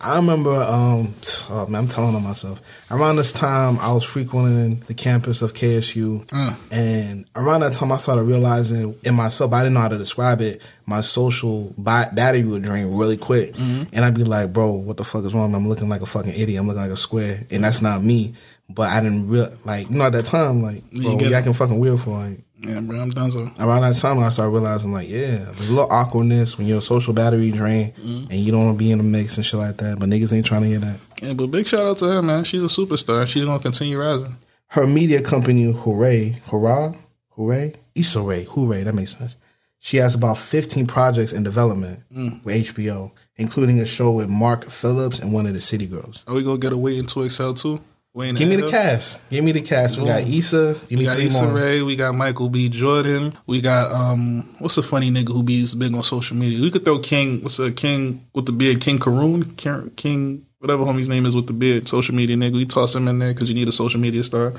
I 0.00 0.16
remember, 0.16 0.52
um, 0.54 1.14
oh 1.50 1.66
man, 1.68 1.82
I'm 1.82 1.88
telling 1.88 2.14
on 2.14 2.22
myself. 2.22 2.60
Around 2.90 3.16
this 3.16 3.32
time, 3.32 3.78
I 3.80 3.92
was 3.92 4.04
frequenting 4.04 4.80
the 4.86 4.94
campus 4.94 5.42
of 5.42 5.54
KSU, 5.54 6.24
and 6.70 7.24
around 7.34 7.60
that 7.60 7.72
time, 7.72 7.90
I 7.92 7.96
started 7.96 8.22
realizing 8.24 8.94
in 9.04 9.14
myself, 9.14 9.52
I 9.52 9.60
didn't 9.62 9.74
know 9.74 9.80
how 9.80 9.88
to 9.88 9.98
describe 9.98 10.40
it. 10.40 10.62
My 10.86 11.00
social 11.00 11.74
ba- 11.78 12.10
battery 12.12 12.44
would 12.44 12.62
drain 12.62 12.94
really 12.94 13.16
quick, 13.16 13.54
and 13.58 14.04
I'd 14.04 14.14
be 14.14 14.24
like, 14.24 14.52
"Bro, 14.52 14.72
what 14.72 14.96
the 14.98 15.04
fuck 15.04 15.24
is 15.24 15.34
wrong? 15.34 15.54
I'm 15.54 15.68
looking 15.68 15.88
like 15.88 16.02
a 16.02 16.06
fucking 16.06 16.32
idiot. 16.34 16.60
I'm 16.60 16.66
looking 16.66 16.82
like 16.82 16.90
a 16.90 16.96
square, 16.96 17.44
and 17.50 17.64
that's 17.64 17.82
not 17.82 18.02
me." 18.02 18.34
But 18.68 18.90
I 18.90 19.00
didn't 19.00 19.28
real 19.28 19.48
like, 19.64 19.88
you 19.90 19.96
know, 19.96 20.06
at 20.06 20.12
that 20.12 20.24
time, 20.24 20.60
like, 20.60 20.82
bro, 20.90 21.16
get 21.16 21.28
you 21.28 21.34
it. 21.34 21.38
acting 21.38 21.52
fucking 21.52 21.78
weird 21.78 22.00
for 22.00 22.18
like. 22.18 22.40
Yeah, 22.58 22.80
bro, 22.80 23.00
I'm 23.00 23.10
done. 23.10 23.30
So 23.30 23.40
Around 23.58 23.82
that 23.82 23.96
time, 23.96 24.18
I 24.18 24.30
started 24.30 24.50
realizing, 24.50 24.92
like, 24.92 25.08
yeah, 25.08 25.36
there's 25.36 25.68
a 25.68 25.72
little 25.72 25.92
awkwardness 25.92 26.56
when 26.56 26.66
your 26.66 26.80
social 26.80 27.12
battery 27.12 27.50
drain, 27.50 27.92
mm-hmm. 27.92 28.30
and 28.30 28.40
you 28.40 28.50
don't 28.50 28.64
want 28.64 28.78
to 28.78 28.84
be 28.84 28.90
in 28.90 28.98
the 28.98 29.04
mix 29.04 29.36
and 29.36 29.44
shit 29.44 29.60
like 29.60 29.76
that. 29.76 29.98
But 29.98 30.08
niggas 30.08 30.32
ain't 30.32 30.46
trying 30.46 30.62
to 30.62 30.68
hear 30.68 30.78
that. 30.78 30.98
yeah, 31.22 31.34
but 31.34 31.48
big 31.48 31.66
shout 31.66 31.80
out 31.80 31.98
to 31.98 32.06
her, 32.06 32.22
man. 32.22 32.44
She's 32.44 32.64
a 32.64 32.66
superstar. 32.66 33.26
She's 33.26 33.44
gonna 33.44 33.60
continue 33.60 34.00
rising. 34.00 34.36
her 34.68 34.86
media 34.86 35.20
company, 35.20 35.70
Hooray, 35.70 36.40
Hurrah, 36.50 36.94
Hooray, 37.30 37.74
Issa 37.94 38.20
Rae, 38.20 38.44
Hooray, 38.44 38.84
that 38.84 38.94
makes 38.94 39.16
sense. 39.16 39.36
She 39.78 39.98
has 39.98 40.14
about 40.14 40.38
15 40.38 40.86
projects 40.86 41.32
in 41.32 41.42
development 41.42 42.00
mm. 42.12 42.42
with 42.42 42.74
HBO, 42.74 43.12
including 43.36 43.78
a 43.78 43.84
show 43.84 44.10
with 44.10 44.28
Mark 44.28 44.64
Phillips 44.64 45.20
and 45.20 45.32
one 45.32 45.46
of 45.46 45.52
the 45.52 45.60
City 45.60 45.86
Girls. 45.86 46.24
Are 46.26 46.34
we 46.34 46.42
gonna 46.42 46.58
get 46.58 46.72
a 46.72 46.76
Waiting 46.76 47.06
to 47.06 47.24
Exhale 47.24 47.54
too? 47.54 47.80
Waiting 48.16 48.34
Give 48.36 48.48
me 48.48 48.56
the 48.56 48.70
cast. 48.70 49.20
Give 49.28 49.44
me 49.44 49.52
the 49.52 49.60
cast. 49.60 49.98
We 49.98 50.06
got 50.06 50.22
Issa. 50.22 50.72
Give 50.86 50.90
We 50.92 50.96
me 50.96 51.04
got 51.04 51.20
Issa 51.20 51.44
more. 51.44 51.54
Rae. 51.54 51.82
We 51.82 51.96
got 51.96 52.14
Michael 52.14 52.48
B. 52.48 52.70
Jordan. 52.70 53.34
We 53.46 53.60
got 53.60 53.92
um, 53.92 54.48
what's 54.58 54.76
the 54.76 54.82
funny 54.82 55.10
nigga 55.10 55.28
who 55.28 55.42
be 55.42 55.66
big 55.76 55.92
on 55.94 56.02
social 56.02 56.34
media? 56.34 56.58
We 56.62 56.70
could 56.70 56.82
throw 56.82 56.98
King. 56.98 57.42
What's 57.42 57.58
a 57.58 57.70
King 57.70 58.26
with 58.34 58.46
the 58.46 58.52
beard? 58.52 58.80
King 58.80 58.98
Keraun. 58.98 59.54
King, 59.58 59.90
King 59.96 60.46
whatever 60.60 60.84
homie's 60.84 61.10
name 61.10 61.26
is 61.26 61.36
with 61.36 61.46
the 61.46 61.52
beard. 61.52 61.88
Social 61.88 62.14
media 62.14 62.36
nigga. 62.36 62.54
We 62.54 62.64
toss 62.64 62.94
him 62.94 63.06
in 63.06 63.18
there 63.18 63.34
because 63.34 63.50
you 63.50 63.54
need 63.54 63.68
a 63.68 63.72
social 63.72 64.00
media 64.00 64.22
star. 64.22 64.54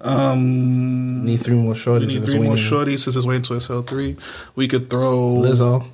Um, 0.00 1.26
Need 1.26 1.36
three 1.40 1.56
more 1.56 1.74
shorties. 1.74 2.08
need 2.08 2.24
three 2.24 2.40
more 2.40 2.56
shorties 2.56 3.00
since 3.00 3.16
it's 3.16 3.26
Waiting 3.26 3.42
to 3.44 3.56
Exhale 3.56 3.82
three. 3.82 4.16
We 4.54 4.66
could 4.66 4.88
throw 4.88 5.34
Lizzo. 5.34 5.86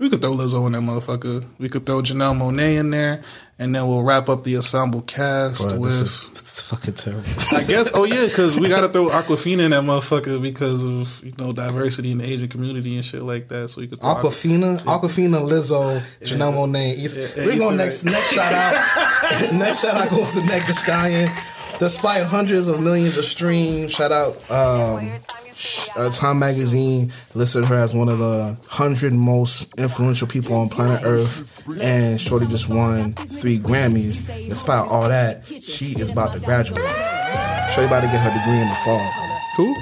We 0.00 0.08
could 0.08 0.22
throw 0.22 0.32
Lizzo 0.32 0.66
in 0.66 0.72
that 0.72 0.80
motherfucker. 0.80 1.44
We 1.58 1.68
could 1.68 1.84
throw 1.84 2.00
Janelle 2.00 2.34
Monae 2.34 2.78
in 2.78 2.88
there, 2.90 3.20
and 3.58 3.74
then 3.74 3.86
we'll 3.86 4.02
wrap 4.02 4.30
up 4.30 4.44
the 4.44 4.56
ensemble 4.56 5.02
cast 5.02 5.68
Bro, 5.68 5.78
with. 5.78 5.90
this 5.90 6.00
is 6.00 6.28
it's 6.32 6.62
fucking 6.62 6.94
terrible. 6.94 7.28
I 7.52 7.64
guess. 7.64 7.92
Oh 7.94 8.04
yeah, 8.04 8.24
because 8.26 8.58
we 8.58 8.66
got 8.68 8.80
to 8.80 8.88
throw 8.88 9.08
Awkwafina 9.10 9.66
in 9.66 9.72
that 9.72 9.82
motherfucker 9.84 10.40
because 10.40 10.82
of 10.82 11.22
you 11.22 11.34
know 11.38 11.52
diversity 11.52 12.12
in 12.12 12.18
the 12.18 12.24
Asian 12.24 12.48
community 12.48 12.96
and 12.96 13.04
shit 13.04 13.20
like 13.22 13.48
that. 13.48 13.68
So 13.68 13.82
we 13.82 13.88
could 13.88 14.00
Aqu- 14.00 14.22
Awkwafina, 14.22 14.80
Awkwafina, 14.84 15.46
Lizzo, 15.46 16.00
Janelle 16.22 16.54
Monae. 16.54 16.96
Issa- 17.04 17.20
Yeah, 17.38 17.44
we 17.46 17.50
Issa 17.52 17.58
go 17.58 17.70
Rae. 17.70 17.76
next. 17.76 18.04
Next 18.04 18.32
shout 18.32 18.52
out. 18.54 19.52
next 19.52 19.80
shout 19.82 19.94
out 19.96 20.08
goes 20.08 20.32
to 20.32 20.40
Thee 20.40 20.60
Stallion. 20.72 21.30
Despite 21.78 22.24
hundreds 22.24 22.68
of 22.68 22.80
millions 22.82 23.16
of 23.18 23.24
streams, 23.26 23.92
shout 23.92 24.12
out. 24.12 24.50
Um, 24.50 25.10
uh, 25.96 26.10
Time 26.10 26.38
Magazine 26.38 27.12
listed 27.34 27.64
her 27.66 27.74
as 27.74 27.94
one 27.94 28.08
of 28.08 28.18
the 28.18 28.56
hundred 28.66 29.12
most 29.12 29.72
influential 29.78 30.26
people 30.26 30.54
on 30.54 30.68
planet 30.68 31.02
Earth, 31.04 31.52
and 31.80 32.20
Shorty 32.20 32.46
just 32.46 32.68
won 32.68 33.14
three 33.14 33.58
Grammys. 33.58 34.26
Despite 34.48 34.88
all 34.88 35.08
that, 35.08 35.46
she 35.46 35.92
is 35.92 36.10
about 36.10 36.32
to 36.32 36.40
graduate. 36.40 36.80
Shorty 37.72 37.86
about 37.86 38.00
to 38.00 38.06
get 38.06 38.20
her 38.20 38.38
degree 38.38 38.60
in 38.60 38.68
the 38.68 38.74
fall. 38.84 39.10
Who? 39.56 39.76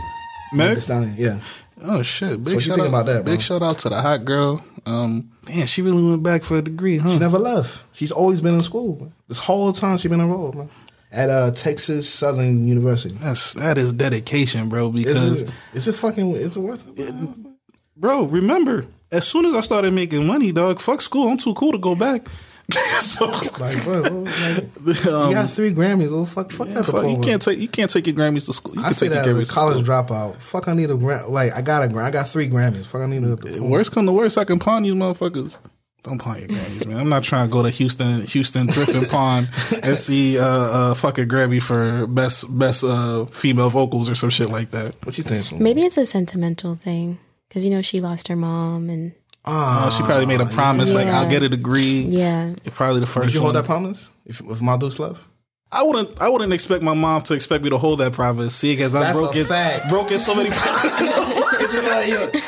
Meg 0.52 0.78
yeah. 1.18 1.40
Oh 1.82 2.02
shit! 2.02 2.42
Big 2.42 2.46
what 2.46 2.52
you 2.54 2.60
shout 2.60 2.76
think 2.76 2.86
out, 2.86 2.88
about 2.88 3.06
that, 3.06 3.24
bro? 3.24 3.32
Big 3.32 3.42
shout 3.42 3.62
out 3.62 3.78
to 3.80 3.88
the 3.88 4.00
hot 4.00 4.24
girl. 4.24 4.64
Um, 4.84 5.30
damn, 5.44 5.66
she 5.66 5.82
really 5.82 6.02
went 6.02 6.22
back 6.22 6.42
for 6.42 6.56
a 6.56 6.62
degree, 6.62 6.98
huh? 6.98 7.10
She 7.10 7.18
never 7.18 7.38
left. 7.38 7.84
She's 7.92 8.10
always 8.10 8.40
been 8.40 8.54
in 8.54 8.62
school. 8.62 8.98
man. 9.00 9.12
This 9.28 9.38
whole 9.38 9.72
time 9.72 9.98
she's 9.98 10.10
been 10.10 10.20
enrolled, 10.20 10.56
man. 10.56 10.70
At 11.10 11.30
uh, 11.30 11.50
Texas 11.52 12.08
Southern 12.08 12.66
University. 12.66 13.14
That's 13.14 13.54
that 13.54 13.78
is 13.78 13.94
dedication, 13.94 14.68
bro. 14.68 14.90
Because 14.90 15.22
Is 15.24 15.42
it, 15.42 15.50
is 15.72 15.88
it 15.88 15.94
fucking, 15.94 16.32
is 16.32 16.56
it 16.56 16.60
worth 16.60 16.86
it? 16.98 17.14
man? 17.14 17.56
bro, 17.96 18.24
remember, 18.24 18.84
as 19.10 19.26
soon 19.26 19.46
as 19.46 19.54
I 19.54 19.62
started 19.62 19.94
making 19.94 20.26
money, 20.26 20.52
dog, 20.52 20.80
fuck 20.80 21.00
school. 21.00 21.28
I'm 21.28 21.38
too 21.38 21.54
cool 21.54 21.72
to 21.72 21.78
go 21.78 21.94
back. 21.94 22.28
so, 23.00 23.26
Like, 23.58 23.82
bro, 23.82 24.02
bro, 24.02 24.10
like, 24.20 25.06
um, 25.06 25.30
you 25.30 25.34
got 25.34 25.50
three 25.50 25.72
Grammys. 25.72 26.10
Oh, 26.12 26.26
fuck, 26.26 26.50
fuck 26.52 26.68
that. 26.68 26.84
fuck, 26.84 27.06
you 27.06 27.18
can't 27.20 27.40
take 27.40 27.58
you 27.58 27.68
can't 27.68 27.90
take 27.90 28.06
your 28.06 28.14
Grammys 28.14 28.44
to 28.44 28.52
school. 28.52 28.74
You 28.74 28.82
I 28.82 28.88
can 28.88 28.94
say 28.94 29.08
take 29.08 29.14
that 29.14 29.24
your 29.24 29.40
as 29.40 29.48
Grammys 29.48 29.50
a 29.50 29.54
college 29.54 29.86
dropout. 29.86 30.42
Fuck, 30.42 30.68
I 30.68 30.74
need 30.74 30.90
a 30.90 30.94
Gram. 30.94 31.30
Like, 31.30 31.54
I 31.54 31.62
got 31.62 31.82
a 31.82 31.88
Gram. 31.88 32.04
I 32.04 32.10
got 32.10 32.28
three 32.28 32.50
Grammys. 32.50 32.84
Fuck, 32.84 33.00
I 33.00 33.06
need 33.06 33.24
a. 33.24 33.62
Worst 33.62 33.92
come 33.92 34.04
to 34.04 34.12
worst, 34.12 34.36
I 34.36 34.44
can 34.44 34.58
pawn 34.58 34.82
these 34.82 34.92
motherfuckers. 34.92 35.58
Don't 36.04 36.18
pawn 36.20 36.38
your 36.38 36.48
Grammys, 36.48 36.86
man. 36.86 36.96
I'm 36.96 37.08
not 37.08 37.24
trying 37.24 37.48
to 37.48 37.52
go 37.52 37.62
to 37.62 37.70
Houston, 37.70 38.22
Houston 38.26 38.68
thrift 38.68 38.94
and 38.94 39.08
pawn 39.08 39.48
and 39.82 39.96
see 40.06 40.38
uh, 40.38 40.44
uh 40.44 40.94
fucking 40.94 41.28
Grammy 41.28 41.60
for 41.60 42.06
best 42.06 42.56
best 42.58 42.84
uh 42.84 43.26
female 43.26 43.68
vocals 43.68 44.08
or 44.08 44.14
some 44.14 44.30
shit 44.30 44.48
like 44.48 44.70
that. 44.70 44.94
What 45.04 45.18
you 45.18 45.24
think? 45.24 45.44
Simone? 45.44 45.62
Maybe 45.64 45.82
it's 45.82 45.96
a 45.98 46.06
sentimental 46.06 46.76
thing 46.76 47.18
because 47.48 47.64
you 47.64 47.70
know 47.72 47.82
she 47.82 48.00
lost 48.00 48.28
her 48.28 48.36
mom 48.36 48.88
and 48.90 49.12
Uh, 49.44 49.90
she 49.90 50.02
probably 50.04 50.26
made 50.26 50.40
a 50.40 50.46
promise 50.46 50.92
like 50.94 51.08
I'll 51.08 51.28
get 51.28 51.42
a 51.42 51.48
degree. 51.48 52.02
yeah. 52.02 52.54
Probably 52.70 53.00
the 53.00 53.06
first. 53.06 53.28
Did 53.28 53.34
you 53.34 53.40
hold 53.40 53.54
one. 53.54 53.62
that 53.62 53.66
promise? 53.66 54.10
If, 54.24 54.40
if 54.40 54.60
Madus 54.60 54.98
left? 55.00 55.24
I 55.72 55.82
wouldn't. 55.82 56.20
I 56.22 56.28
wouldn't 56.30 56.52
expect 56.52 56.82
my 56.82 56.94
mom 56.94 57.22
to 57.22 57.34
expect 57.34 57.62
me 57.64 57.70
to 57.70 57.76
hold 57.78 57.98
that 58.00 58.12
promise. 58.12 58.54
See, 58.54 58.72
because 58.74 58.94
I 58.94 59.00
That's 59.00 59.18
a 59.18 59.22
broke 59.22 59.36
it. 59.36 59.44
fact. 59.46 59.88
Broken 59.90 60.18
so 60.18 60.34
many. 60.34 60.48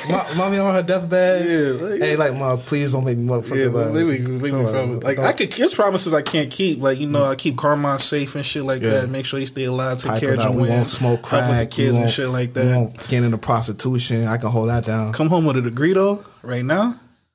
Ma- 0.08 0.24
Mommy 0.36 0.58
on 0.58 0.74
her 0.74 0.82
deathbed. 0.82 1.46
Yeah, 1.46 1.88
like- 1.88 2.00
hey, 2.00 2.16
like, 2.16 2.34
mom, 2.34 2.58
please 2.60 2.92
don't 2.92 3.04
make 3.04 3.18
me 3.18 3.26
motherfucker. 3.28 3.56
Yeah, 3.56 3.64
like, 3.66 3.72
but 3.72 3.92
maybe, 3.92 4.18
maybe 4.26 4.50
don't- 4.50 4.70
promise. 4.72 5.04
like 5.04 5.18
I 5.18 5.32
could. 5.32 5.52
There's 5.52 5.74
promises 5.74 6.14
I 6.14 6.22
can't 6.22 6.50
keep. 6.50 6.80
Like 6.80 6.98
you 6.98 7.06
know, 7.08 7.24
I 7.24 7.34
keep 7.34 7.56
Carmine 7.56 7.98
safe 7.98 8.34
and 8.34 8.44
shit 8.44 8.64
like 8.64 8.82
Yeah. 8.82 8.90
that. 9.00 9.10
Make 9.10 9.26
sure 9.26 9.38
he 9.40 9.46
stay 9.46 9.64
alive. 9.64 9.98
Take 9.98 10.12
type 10.12 10.20
care 10.20 10.34
of. 10.34 10.54
We 10.54 10.68
won't 10.68 10.86
smoke 10.86 11.22
crack. 11.22 11.70
kids 11.70 11.94
we 11.94 12.02
and 12.02 12.10
shit 12.10 12.28
like 12.28 12.54
We 12.54 12.62
that. 12.62 12.76
won't 12.76 13.08
get 13.08 13.24
into 13.24 13.38
prostitution. 13.38 14.26
I 14.26 14.36
can 14.36 14.48
hold 14.50 14.68
that 14.68 14.84
down. 14.86 15.12
Come 15.12 15.28
home 15.28 15.44
with 15.44 15.56
a 15.56 15.62
degree 15.62 15.92
though. 15.92 16.24
Right 16.42 16.64
now, 16.64 16.94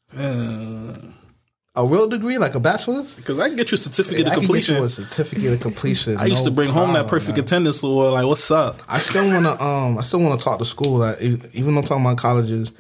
because 0.10 0.98
A 1.77 1.85
real 1.85 2.07
degree, 2.07 2.38
like 2.38 2.56
a 2.56 2.60
bachelor's. 2.60 3.15
Because 3.15 3.38
I 3.39 3.47
can 3.49 3.57
get 3.57 3.72
you 3.72 3.76
a 3.76 3.77
certificate 3.77 4.27
I 4.27 4.35
of 4.35 4.39
can 4.43 4.47
get 4.53 4.68
you 4.69 4.81
a 4.84 4.89
certificate 4.89 5.53
of 5.53 5.60
completion. 5.60 6.18
I 6.19 6.26
used 6.26 6.45
no 6.45 6.49
to 6.49 6.56
bring 6.56 6.69
home 6.69 6.93
that 6.93 7.07
perfect 7.07 7.38
man. 7.38 7.43
attendance 7.43 7.84
award. 7.84 8.14
Like, 8.14 8.26
what's 8.26 8.49
up? 8.49 8.80
I 8.88 8.97
still 8.99 9.26
wanna 9.26 9.61
um 9.61 9.97
I 9.97 10.03
still 10.03 10.22
wanna 10.22 10.39
talk 10.39 10.60
to 10.60 10.65
school. 10.65 10.99
Like 10.99 11.22
even 11.22 11.73
though 11.73 11.81
I'm 11.81 11.85
talking 11.85 12.06
about 12.06 12.18
colleges, 12.18 12.72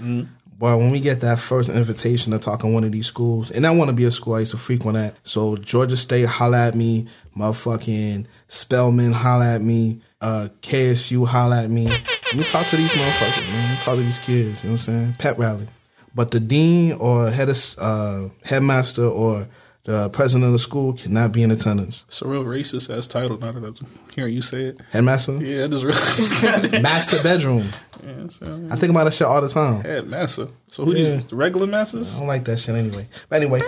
but 0.57 0.77
when 0.77 0.91
we 0.91 1.01
get 1.01 1.19
that 1.19 1.39
first 1.39 1.69
invitation 1.69 2.31
to 2.31 2.39
talk 2.39 2.63
in 2.63 2.71
one 2.73 2.85
of 2.85 2.93
these 2.93 3.07
schools, 3.07 3.51
and 3.51 3.67
I 3.67 3.71
want 3.71 3.89
to 3.89 3.93
be 3.93 4.05
a 4.05 4.11
school 4.11 4.35
I 4.35 4.39
used 4.39 4.51
to 4.51 4.57
frequent 4.57 4.97
at. 4.97 5.15
So 5.23 5.57
Georgia 5.57 5.97
State 5.97 6.27
holla 6.27 6.67
at 6.67 6.75
me, 6.75 7.07
motherfucking 7.37 8.25
Spelman 8.47 9.11
holla 9.11 9.55
at 9.55 9.61
me, 9.61 9.99
uh 10.21 10.47
KSU 10.61 11.27
holla 11.27 11.63
at 11.63 11.69
me. 11.69 11.87
Let 11.87 12.35
me 12.35 12.43
talk 12.43 12.65
to 12.67 12.77
these 12.77 12.91
motherfuckers, 12.91 13.47
man. 13.49 13.63
Let 13.63 13.71
me 13.71 13.83
talk 13.83 13.95
to 13.95 14.01
these 14.03 14.19
kids. 14.19 14.63
You 14.63 14.69
know 14.69 14.73
what 14.75 14.87
I'm 14.87 14.93
saying? 14.93 15.15
Pep 15.19 15.37
rally. 15.37 15.67
But 16.15 16.31
the 16.31 16.39
dean 16.39 16.93
or 16.93 17.29
head 17.29 17.49
of 17.49 17.57
uh, 17.77 18.29
headmaster 18.45 19.05
or 19.05 19.47
the 19.83 20.09
president 20.09 20.45
of 20.45 20.53
the 20.53 20.59
school 20.59 20.93
cannot 20.93 21.31
be 21.31 21.43
in 21.43 21.51
attendance. 21.51 22.05
It's 22.07 22.21
a 22.21 22.27
real 22.27 22.43
racist 22.43 22.95
ass 22.95 23.05
title. 23.05 23.37
Now 23.37 23.51
that 23.51 23.63
I'm 23.63 23.87
hearing 24.15 24.33
you 24.33 24.41
say 24.41 24.63
it. 24.63 24.81
Headmaster, 24.91 25.33
Yeah, 25.33 25.65
I 25.65 25.67
just 25.75 25.83
realized. 25.83 26.81
master 26.81 27.21
bedroom. 27.21 27.67
yeah, 28.03 28.27
so, 28.27 28.67
I 28.71 28.77
think 28.77 28.89
about 28.91 29.03
that 29.03 29.13
shit 29.13 29.27
all 29.27 29.41
the 29.41 29.49
time. 29.49 29.81
Headmaster. 29.81 30.47
So 30.67 30.85
who 30.85 30.95
Yeah. 30.95 31.17
these 31.17 31.25
the 31.27 31.35
regular 31.35 31.67
masses? 31.67 32.15
I 32.15 32.19
don't 32.19 32.27
like 32.27 32.45
that 32.45 32.57
shit 32.57 32.75
anyway. 32.75 33.07
But 33.29 33.41
anyway, 33.41 33.61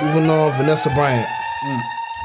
moving 0.00 0.30
on, 0.30 0.52
Vanessa 0.56 0.88
Bryant. 0.94 1.26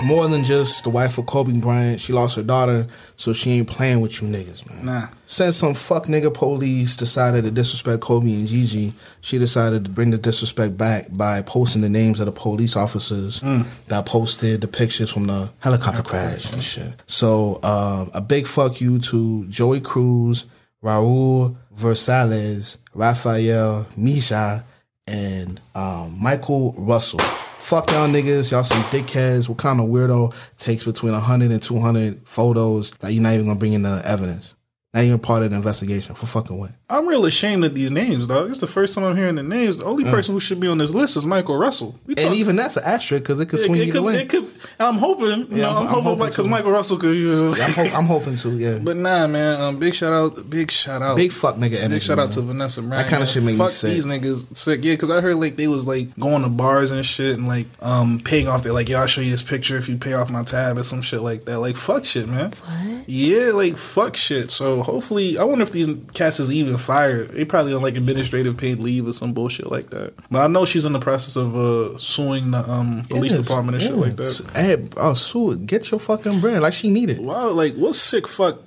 More 0.02 0.28
than 0.28 0.44
just 0.44 0.84
the 0.84 0.90
wife 0.90 1.18
of 1.18 1.28
Kobe 1.28 1.54
Bryant, 1.54 2.02
she 2.02 2.14
lost 2.14 2.36
her 2.36 2.44
daughter, 2.44 2.88
so 3.16 3.32
she 3.32 3.52
ain't 3.52 3.70
playing 3.70 4.02
with 4.02 4.22
you 4.22 4.28
niggas, 4.28 4.68
man. 4.68 4.86
Nah. 4.86 5.08
Since 5.28 5.58
some 5.58 5.76
fuck 5.76 6.06
nigga 6.06 6.34
police 6.34 6.98
decided 6.98 7.44
to 7.44 7.52
disrespect 7.52 8.02
Kobe 8.02 8.34
and 8.34 8.48
Gigi, 8.48 8.94
she 9.22 9.38
decided 9.38 9.86
to 9.86 9.92
bring 9.92 10.10
the 10.10 10.18
disrespect 10.18 10.78
back 10.78 11.08
by 11.12 11.42
posting 11.44 11.84
the 11.84 11.90
names 11.90 12.20
of 12.20 12.26
the 12.26 12.32
police 12.32 12.76
officers 12.76 13.40
that 13.88 14.06
posted 14.06 14.62
the 14.62 14.68
pictures 14.68 15.12
from 15.12 15.28
the 15.28 15.52
helicopter 15.60 16.02
crash 16.02 16.52
and 16.52 16.64
shit. 16.64 16.94
So 17.08 17.60
um, 17.64 18.10
a 18.14 18.22
big 18.22 18.48
fuck 18.48 18.82
you 18.82 19.00
to 19.00 19.46
Joey 19.46 19.80
Cruz, 19.80 20.46
Raul 20.84 21.56
Versales, 21.76 22.78
Rafael 22.94 23.88
Mejia, 23.96 24.66
and 25.08 25.62
um, 25.76 26.18
Michael 26.20 26.74
Russell. 26.78 27.20
Fuck 27.64 27.92
y'all 27.92 28.10
niggas, 28.10 28.52
y'all 28.52 28.66
some 28.66 28.84
dickheads. 28.84 29.48
What 29.48 29.58
kind 29.58 29.80
of 29.80 29.88
weirdo 29.88 30.36
takes 30.58 30.84
between 30.84 31.14
100 31.14 31.50
and 31.50 31.62
200 31.62 32.28
photos 32.28 32.92
that 33.00 33.14
you're 33.14 33.24
not 33.24 33.36
even 33.36 33.46
gonna 33.46 33.58
bring 33.58 33.72
in 33.72 33.84
the 33.84 34.02
evidence? 34.04 34.54
Not 34.94 35.06
even 35.06 35.18
part 35.18 35.42
of 35.42 35.50
the 35.50 35.56
investigation. 35.56 36.14
For 36.14 36.28
fucking 36.28 36.56
what? 36.56 36.70
I'm 36.88 37.08
real 37.08 37.26
ashamed 37.26 37.66
of 37.66 37.74
these 37.74 37.90
names, 37.90 38.28
dog. 38.28 38.52
It's 38.52 38.60
the 38.60 38.68
first 38.68 38.94
time 38.94 39.04
I'm 39.04 39.16
hearing 39.18 39.34
the 39.34 39.42
names. 39.42 39.80
The 39.80 39.86
only 39.86 40.04
person 40.04 40.36
who 40.36 40.40
should 40.40 40.60
be 40.60 40.68
on 40.68 40.78
this 40.78 40.92
list 40.92 41.18
is 41.18 41.26
Michael 41.26 41.58
Russell. 41.58 42.00
We. 42.06 42.14
And 42.14 42.26
talk- 42.28 42.34
even 42.36 42.56
that's 42.58 42.78
an 42.78 42.84
asterisk 42.86 43.24
because 43.24 43.40
it 43.40 43.48
could 43.50 43.60
swing 43.60 43.82
it 43.82 43.88
either 43.88 43.94
could, 43.94 44.04
way. 44.04 44.22
it 44.22 44.30
could, 44.30 44.44
and 44.44 44.54
I'm 44.80 44.98
hoping, 45.00 45.26
you 45.26 45.48
Yeah, 45.50 45.62
know, 45.64 45.70
I'm- 45.70 45.78
I'm, 45.78 45.82
I'm 45.82 45.88
hoping 45.90 46.04
hoping 46.04 46.26
because 46.28 46.46
to. 46.46 46.50
Michael 46.52 46.72
Russell 46.72 46.98
could 46.98 47.16
use. 47.16 47.60
I'm, 47.60 47.72
hope, 47.72 47.98
I'm 47.98 48.06
hoping 48.06 48.36
to, 48.36 48.50
yeah. 48.52 48.80
But 48.84 48.98
nah, 48.98 49.26
man. 49.26 49.62
Um, 49.62 49.80
big 49.80 49.96
shout 49.96 50.14
out, 50.14 50.48
big 50.48 50.70
shout 50.70 51.02
out, 51.02 51.16
Big 51.18 51.32
fuck 51.32 51.56
nigga 51.56 51.78
energy. 51.78 51.96
Big 51.96 52.04
shout 52.04 52.20
out 52.20 52.26
man. 52.28 52.32
to 52.34 52.42
Vanessa 52.42 52.82
Bryant. 52.84 52.98
That 52.98 53.10
kinda 53.10 53.20
man. 53.22 53.28
shit 53.28 53.44
make 53.44 53.54
me 53.54 53.58
Fuck 53.58 53.72
sick. 53.72 53.90
these 53.94 54.06
niggas 54.06 54.56
sick. 54.56 54.84
Yeah, 54.84 54.94
because 54.94 55.10
I 55.10 55.22
heard 55.22 55.38
like 55.38 55.56
they 55.56 55.68
was 55.68 55.88
like 55.88 56.16
going 56.20 56.44
to 56.44 56.50
bars 56.50 56.92
and 56.92 57.04
shit 57.04 57.36
and 57.40 57.48
like 57.48 57.66
um 57.82 58.20
paying 58.24 58.48
off 58.48 58.62
their 58.62 58.74
like, 58.74 58.90
yo, 58.90 59.00
I'll 59.00 59.08
show 59.08 59.22
you 59.22 59.32
this 59.32 59.42
picture 59.42 59.76
if 59.78 59.90
you 59.90 59.98
pay 59.98 60.14
off 60.14 60.30
my 60.30 60.44
tab 60.44 60.78
or 60.78 60.84
some 60.84 61.02
shit 61.02 61.22
like 61.22 61.46
that. 61.46 61.58
Like 61.58 61.78
fuck 61.78 62.06
shit, 62.06 62.28
man. 62.30 62.52
What? 62.52 63.10
Yeah, 63.10 63.54
like 63.54 63.78
fuck 63.78 64.16
shit. 64.16 64.52
So 64.52 64.83
hopefully, 64.84 65.38
I 65.38 65.44
wonder 65.44 65.64
if 65.64 65.72
these 65.72 65.90
cats 66.14 66.40
is 66.40 66.52
even 66.52 66.78
fired. 66.78 67.32
They 67.32 67.46
probably 67.46 67.74
on 67.74 67.82
like 67.82 67.96
administrative 67.98 68.58
paid 68.58 68.80
leave 68.80 69.08
or 69.08 69.14
some 69.14 69.34
bullshit 69.34 69.72
like 69.72 69.90
that. 69.90 70.14
But 70.30 70.42
I 70.42 70.48
know 70.48 70.66
she's 70.66 70.86
in 70.86 70.94
the 70.94 71.00
process 71.00 71.36
of 71.36 71.56
uh 71.56 71.98
suing 71.98 72.52
the 72.52 72.60
um 72.70 73.04
police 73.10 73.32
Yes, 73.34 73.42
department 73.42 73.76
and 73.78 73.84
shit 73.84 73.96
like 73.96 74.16
that. 74.18 74.52
Hey, 74.56 74.88
oh, 74.98 75.14
Sue, 75.14 75.52
it. 75.54 75.66
get 75.66 75.90
your 75.92 76.00
fucking 76.00 76.40
brand 76.40 76.62
like 76.62 76.74
she 76.74 76.90
needed. 76.90 77.20
Wow, 77.20 77.50
like 77.50 77.74
what 77.76 77.96
sick 77.96 78.28
fuck. 78.28 78.60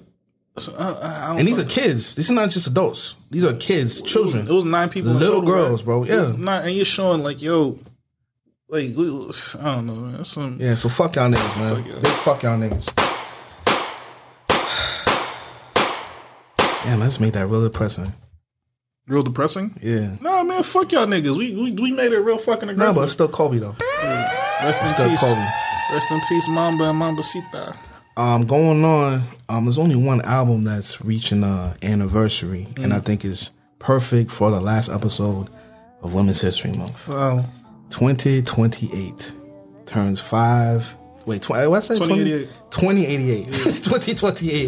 Uh, 0.78 1.34
And 1.38 1.46
these 1.46 1.58
know. 1.58 1.64
are 1.64 1.68
kids. 1.68 2.14
These 2.14 2.30
are 2.30 2.34
not 2.34 2.48
just 2.48 2.66
adults. 2.66 3.16
These 3.30 3.44
are 3.44 3.52
kids, 3.54 4.00
children. 4.00 4.48
It 4.48 4.52
was 4.52 4.64
nine 4.64 4.88
people, 4.88 5.12
Little 5.12 5.40
total, 5.42 5.54
girls, 5.54 5.82
right? 5.82 5.84
bro. 5.84 6.04
Yeah. 6.04 6.32
nine- 6.38 6.64
and 6.68 6.74
you're 6.74 6.86
showing 6.86 7.22
like, 7.22 7.42
yo, 7.42 7.78
like 8.68 8.86
I 8.92 8.94
don't 8.94 9.86
know, 9.86 9.94
man. 9.94 10.24
Some, 10.24 10.56
Yeah, 10.58 10.74
so 10.74 10.88
fuck 10.88 11.14
y'all 11.16 11.30
niggas, 11.30 11.58
man. 11.58 11.76
Fuck 11.76 11.86
y'all. 11.86 12.00
Big 12.00 12.12
fuck 12.12 12.42
y'all 12.42 12.58
niggas. 12.58 13.05
Damn, 16.86 17.00
let's 17.00 17.18
make 17.20 17.32
that 17.34 17.46
real 17.48 17.62
depressing. 17.64 18.12
real 19.08 19.22
depressing. 19.22 19.76
Yeah. 19.82 20.16
Nah, 20.20 20.42
man, 20.44 20.62
fuck 20.62 20.92
y'all 20.92 21.06
niggas. 21.06 21.36
We 21.36 21.54
we, 21.54 21.72
we 21.72 21.92
made 21.92 22.12
it 22.12 22.18
real 22.20 22.38
fucking 22.38 22.68
aggressive. 22.68 22.94
but 22.96 23.02
it's 23.02 23.12
still 23.12 23.28
Kobe 23.28 23.58
though. 23.58 23.74
Rest 24.62 24.80
in 24.82 24.88
still 24.88 25.08
peace. 25.08 25.20
Kobe. 25.20 25.46
Rest 25.92 26.10
in 26.10 26.20
peace, 26.28 26.48
Mamba 26.48 26.90
and 26.90 27.00
Mambacita. 27.00 27.76
Um, 28.16 28.46
going 28.46 28.82
on, 28.84 29.22
um, 29.48 29.64
there's 29.64 29.78
only 29.78 29.94
one 29.96 30.22
album 30.22 30.64
that's 30.64 31.00
reaching 31.04 31.44
uh 31.44 31.74
anniversary, 31.82 32.66
and 32.78 32.92
I 32.92 33.00
think 33.00 33.24
is 33.24 33.50
perfect 33.78 34.30
for 34.30 34.50
the 34.50 34.60
last 34.60 34.88
episode 34.88 35.48
of 36.02 36.14
Women's 36.14 36.40
History 36.40 36.72
Month. 36.72 37.08
Wow. 37.08 37.44
2028 37.90 39.32
turns 39.86 40.20
five. 40.20 40.94
Wait, 41.26 41.42
tw- 41.42 41.50
what's 41.50 41.88
that? 41.88 41.96
2088. 41.98 42.48
2088. 42.70 43.44
2028. 43.52 44.66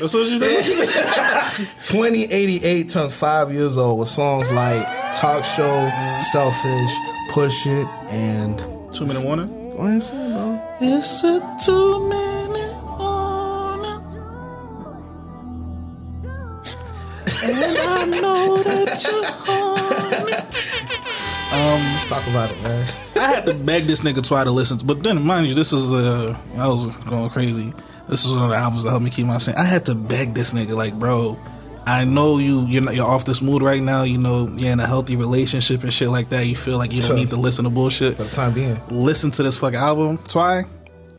That's 0.00 0.14
what 0.14 0.26
she 0.26 0.38
said. 0.38 0.64
2088 1.84 2.88
turns 2.88 3.14
five 3.14 3.52
years 3.52 3.76
old 3.76 3.98
with 4.00 4.08
songs 4.08 4.50
like 4.52 4.82
Talk 5.14 5.44
Show, 5.44 5.90
Selfish, 6.32 6.92
Push 7.30 7.66
It, 7.66 7.86
and 8.08 8.58
Two 8.94 9.06
minute 9.06 9.22
warning. 9.24 9.48
go 9.76 9.78
ahead 9.78 9.92
and 9.92 10.02
say 10.02 10.16
it, 10.16 10.28
bro. 10.30 10.62
It's 10.80 11.24
a 11.24 11.40
two 11.64 12.08
minute 12.08 12.76
warning. 12.98 14.00
And 17.44 17.78
I 17.78 18.04
know 18.20 18.56
that 18.62 19.02
you're 19.02 19.24
um, 21.58 22.08
Talk 22.08 22.26
about 22.28 22.50
it, 22.50 22.62
man. 22.62 22.86
I 23.22 23.30
had 23.34 23.46
to 23.46 23.54
beg 23.54 23.84
this 23.84 24.00
nigga 24.02 24.26
try 24.26 24.44
to 24.44 24.50
listen 24.50 24.78
to, 24.78 24.84
but 24.84 25.02
then 25.02 25.22
mind 25.24 25.46
you, 25.46 25.54
this 25.54 25.72
is 25.72 25.92
uh, 25.92 26.36
I 26.56 26.68
was 26.68 26.86
going 27.04 27.30
crazy. 27.30 27.72
This 28.08 28.24
is 28.24 28.32
one 28.32 28.44
of 28.44 28.50
the 28.50 28.56
albums 28.56 28.84
that 28.84 28.90
helped 28.90 29.04
me 29.04 29.10
keep 29.10 29.26
my 29.26 29.38
sane. 29.38 29.54
I 29.56 29.64
had 29.64 29.86
to 29.86 29.94
beg 29.94 30.34
this 30.34 30.52
nigga, 30.52 30.74
like, 30.76 30.92
bro, 30.94 31.38
I 31.86 32.04
know 32.04 32.38
you, 32.38 32.66
you're 32.66 32.82
not, 32.82 32.94
you're 32.94 33.06
off 33.06 33.24
this 33.24 33.40
mood 33.40 33.62
right 33.62 33.80
now. 33.80 34.02
You 34.02 34.18
know, 34.18 34.48
you're 34.56 34.72
in 34.72 34.80
a 34.80 34.86
healthy 34.86 35.16
relationship 35.16 35.82
and 35.82 35.92
shit 35.92 36.08
like 36.08 36.28
that. 36.30 36.46
You 36.46 36.56
feel 36.56 36.78
like 36.78 36.92
you 36.92 37.00
don't 37.00 37.16
need 37.16 37.30
to 37.30 37.36
listen 37.36 37.64
to 37.64 37.70
bullshit. 37.70 38.16
For 38.16 38.24
the 38.24 38.30
time 38.30 38.52
being. 38.54 38.76
Listen 38.88 39.30
to 39.32 39.42
this 39.42 39.56
fucking 39.56 39.78
album. 39.78 40.18
Try, 40.28 40.64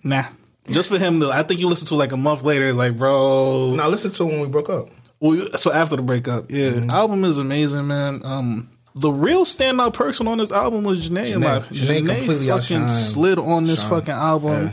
nah. 0.03 0.23
Just 0.69 0.89
for 0.89 0.97
him 0.97 1.19
to, 1.21 1.29
I 1.29 1.43
think 1.43 1.59
you 1.59 1.67
listen 1.67 1.87
to 1.87 1.95
it 1.95 1.97
like 1.97 2.11
a 2.13 2.17
month 2.17 2.43
later. 2.43 2.71
Like, 2.73 2.97
bro, 2.97 3.73
Now 3.75 3.89
listen 3.89 4.11
to 4.11 4.23
it 4.23 4.27
when 4.27 4.41
we 4.41 4.47
broke 4.47 4.69
up. 4.69 4.87
well, 5.19 5.49
so 5.57 5.71
after 5.71 5.95
the 5.95 6.01
breakup, 6.01 6.45
yeah, 6.49 6.71
Mm-hmm. 6.71 6.89
album 6.91 7.23
is 7.25 7.37
amazing, 7.37 7.87
man. 7.87 8.21
Um, 8.23 8.69
the 8.95 9.11
real 9.11 9.45
standout 9.45 9.93
person 9.93 10.27
on 10.27 10.37
this 10.37 10.51
album 10.51 10.83
was 10.83 11.09
Jhené. 11.09 11.25
Jhené. 11.33 11.43
Like, 11.43 11.63
Jhené 11.69 12.05
completely 12.05 12.47
fucking 12.47 12.79
outshined 12.79 12.89
slid 12.89 13.39
on 13.39 13.65
this 13.65 13.81
Sean. 13.81 13.89
fucking 13.89 14.13
album. 14.13 14.71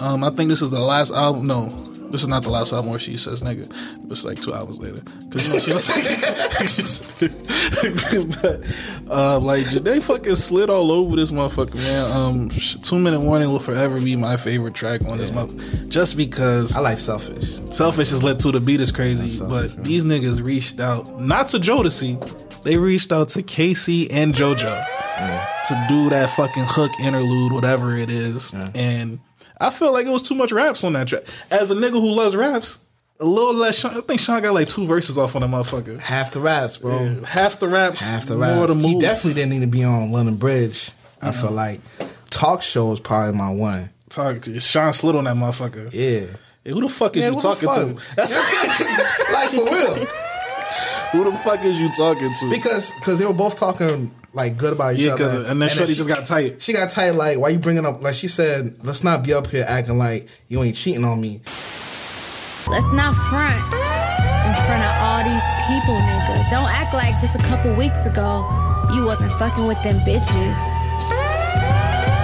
Um, 0.00 0.24
I 0.24 0.30
think 0.30 0.48
this 0.48 0.62
is 0.62 0.70
the 0.70 0.80
last 0.80 1.12
album. 1.12 1.46
No, 1.46 1.66
this 2.10 2.22
is 2.22 2.28
not 2.28 2.42
the 2.42 2.50
last 2.50 2.72
album 2.72 2.90
where 2.90 2.98
she 2.98 3.16
says 3.16 3.42
nigga. 3.42 3.70
It's 4.10 4.24
like 4.24 4.40
two 4.40 4.54
hours 4.54 4.78
later 4.78 5.02
because 5.28 5.46
you 5.46 5.52
know 5.52 5.60
she 5.60 5.72
was 5.72 5.88
like, 7.20 7.30
but, 8.42 9.14
uh, 9.14 9.38
like 9.40 9.64
Jhené 9.64 10.02
fucking 10.02 10.36
slid 10.36 10.70
all 10.70 10.90
over 10.90 11.16
this 11.16 11.30
motherfucker, 11.30 11.74
man. 11.76 12.10
Um, 12.10 12.48
two 12.48 12.98
minute 12.98 13.20
warning 13.20 13.50
will 13.50 13.58
forever 13.58 14.00
be 14.00 14.16
my 14.16 14.38
favorite 14.38 14.74
track 14.74 15.04
on 15.04 15.18
this 15.18 15.32
month, 15.32 15.88
just 15.90 16.16
because 16.16 16.74
I 16.74 16.80
like 16.80 16.96
Selfish. 16.98 17.58
Selfish 17.76 18.10
has 18.10 18.22
led 18.22 18.40
to 18.40 18.52
the 18.52 18.60
beat 18.60 18.80
is 18.80 18.92
crazy, 18.92 19.28
Selfish, 19.28 19.74
but 19.74 19.84
these 19.84 20.04
niggas 20.04 20.42
reached 20.42 20.80
out 20.80 21.20
not 21.20 21.50
to 21.50 21.58
Jodeci, 21.58 22.16
they 22.64 22.76
reached 22.76 23.12
out 23.12 23.30
to 23.30 23.42
K-Ci 23.42 24.10
and 24.10 24.34
JoJo 24.34 24.84
to 25.66 25.86
do 25.88 26.10
that 26.10 26.30
fucking 26.30 26.64
hook 26.66 26.92
interlude, 27.00 27.52
whatever 27.52 27.96
it 27.96 28.10
is. 28.10 28.52
And 28.74 29.20
I 29.60 29.70
feel 29.70 29.92
like 29.92 30.06
it 30.06 30.10
was 30.10 30.22
too 30.22 30.34
much 30.34 30.52
raps 30.52 30.84
on 30.84 30.92
that 30.94 31.08
track. 31.08 31.22
As 31.50 31.70
a 31.70 31.74
nigga 31.74 31.92
who 31.92 32.10
loves 32.10 32.36
raps, 32.36 32.78
a 33.20 33.24
little 33.24 33.54
less. 33.54 33.78
Sean, 33.78 33.96
I 33.96 34.00
think 34.00 34.20
Sean 34.20 34.40
got 34.42 34.54
like 34.54 34.68
two 34.68 34.86
verses 34.86 35.18
off 35.18 35.34
on 35.34 35.42
that 35.42 35.50
motherfucker. 35.50 35.98
Half 35.98 36.32
the 36.32 36.40
raps, 36.40 36.76
bro. 36.76 37.22
Half 37.24 37.58
the 37.58 37.68
raps, 37.68 38.00
Half 38.00 38.26
the 38.26 38.36
more 38.36 38.66
raps. 38.66 38.76
the 38.76 38.88
He 38.88 38.98
definitely 39.00 39.34
didn't 39.34 39.50
need 39.50 39.60
to 39.60 39.66
be 39.66 39.82
on 39.82 40.12
London 40.12 40.36
Bridge. 40.36 40.92
I 41.20 41.32
feel 41.32 41.50
like 41.50 41.80
Talk 42.30 42.62
Show 42.62 42.92
is 42.92 43.00
probably 43.00 43.36
my 43.36 43.50
one. 43.50 43.90
Talk, 44.08 44.44
Sean 44.60 44.92
slid 44.92 45.16
on 45.16 45.24
that 45.24 45.36
motherfucker. 45.36 45.92
Yeah. 45.92 46.36
Hey, 46.62 46.70
who 46.70 46.80
the 46.80 46.88
fuck 46.88 47.16
is 47.16 47.22
Yeah, 47.22 47.30
you 47.30 47.40
talking 47.40 47.68
to? 47.68 48.00
That's 48.14 48.34
like 49.32 49.50
for 49.50 49.64
real. 49.64 50.06
Who 51.12 51.24
the 51.24 51.32
fuck 51.32 51.64
is 51.64 51.80
you 51.80 51.88
talking 51.94 52.32
to? 52.40 52.50
Because 52.50 52.90
because 52.92 53.18
they 53.18 53.26
were 53.26 53.32
both 53.32 53.58
talking 53.58 54.10
like 54.32 54.56
good 54.56 54.72
about 54.72 54.94
each 54.94 55.00
yeah, 55.00 55.14
other. 55.14 55.24
because 55.24 55.48
and 55.50 55.62
then 55.62 55.68
Shorty 55.68 55.92
she- 55.92 55.96
just 55.98 56.08
got 56.08 56.26
tight. 56.26 56.62
She 56.62 56.72
got 56.72 56.90
tight. 56.90 57.10
Like, 57.10 57.38
why 57.38 57.48
you 57.48 57.58
bringing 57.58 57.86
up? 57.86 58.02
Like 58.02 58.14
she 58.14 58.28
said, 58.28 58.76
let's 58.84 59.02
not 59.02 59.22
be 59.22 59.32
up 59.32 59.46
here 59.48 59.64
acting 59.66 59.98
like 59.98 60.28
you 60.48 60.62
ain't 60.62 60.76
cheating 60.76 61.04
on 61.04 61.20
me. 61.20 61.40
Let's 62.68 62.92
not 62.92 63.14
front 63.30 63.56
in 63.56 64.54
front 64.66 64.84
of 64.84 64.92
all 65.00 65.24
these 65.24 65.46
people, 65.66 65.96
nigga. 65.96 66.50
Don't 66.50 66.68
act 66.68 66.92
like 66.92 67.18
just 67.20 67.34
a 67.34 67.42
couple 67.44 67.74
weeks 67.74 68.04
ago 68.04 68.44
you 68.94 69.04
wasn't 69.04 69.32
fucking 69.32 69.66
with 69.66 69.82
them 69.82 69.98
bitches 70.00 70.56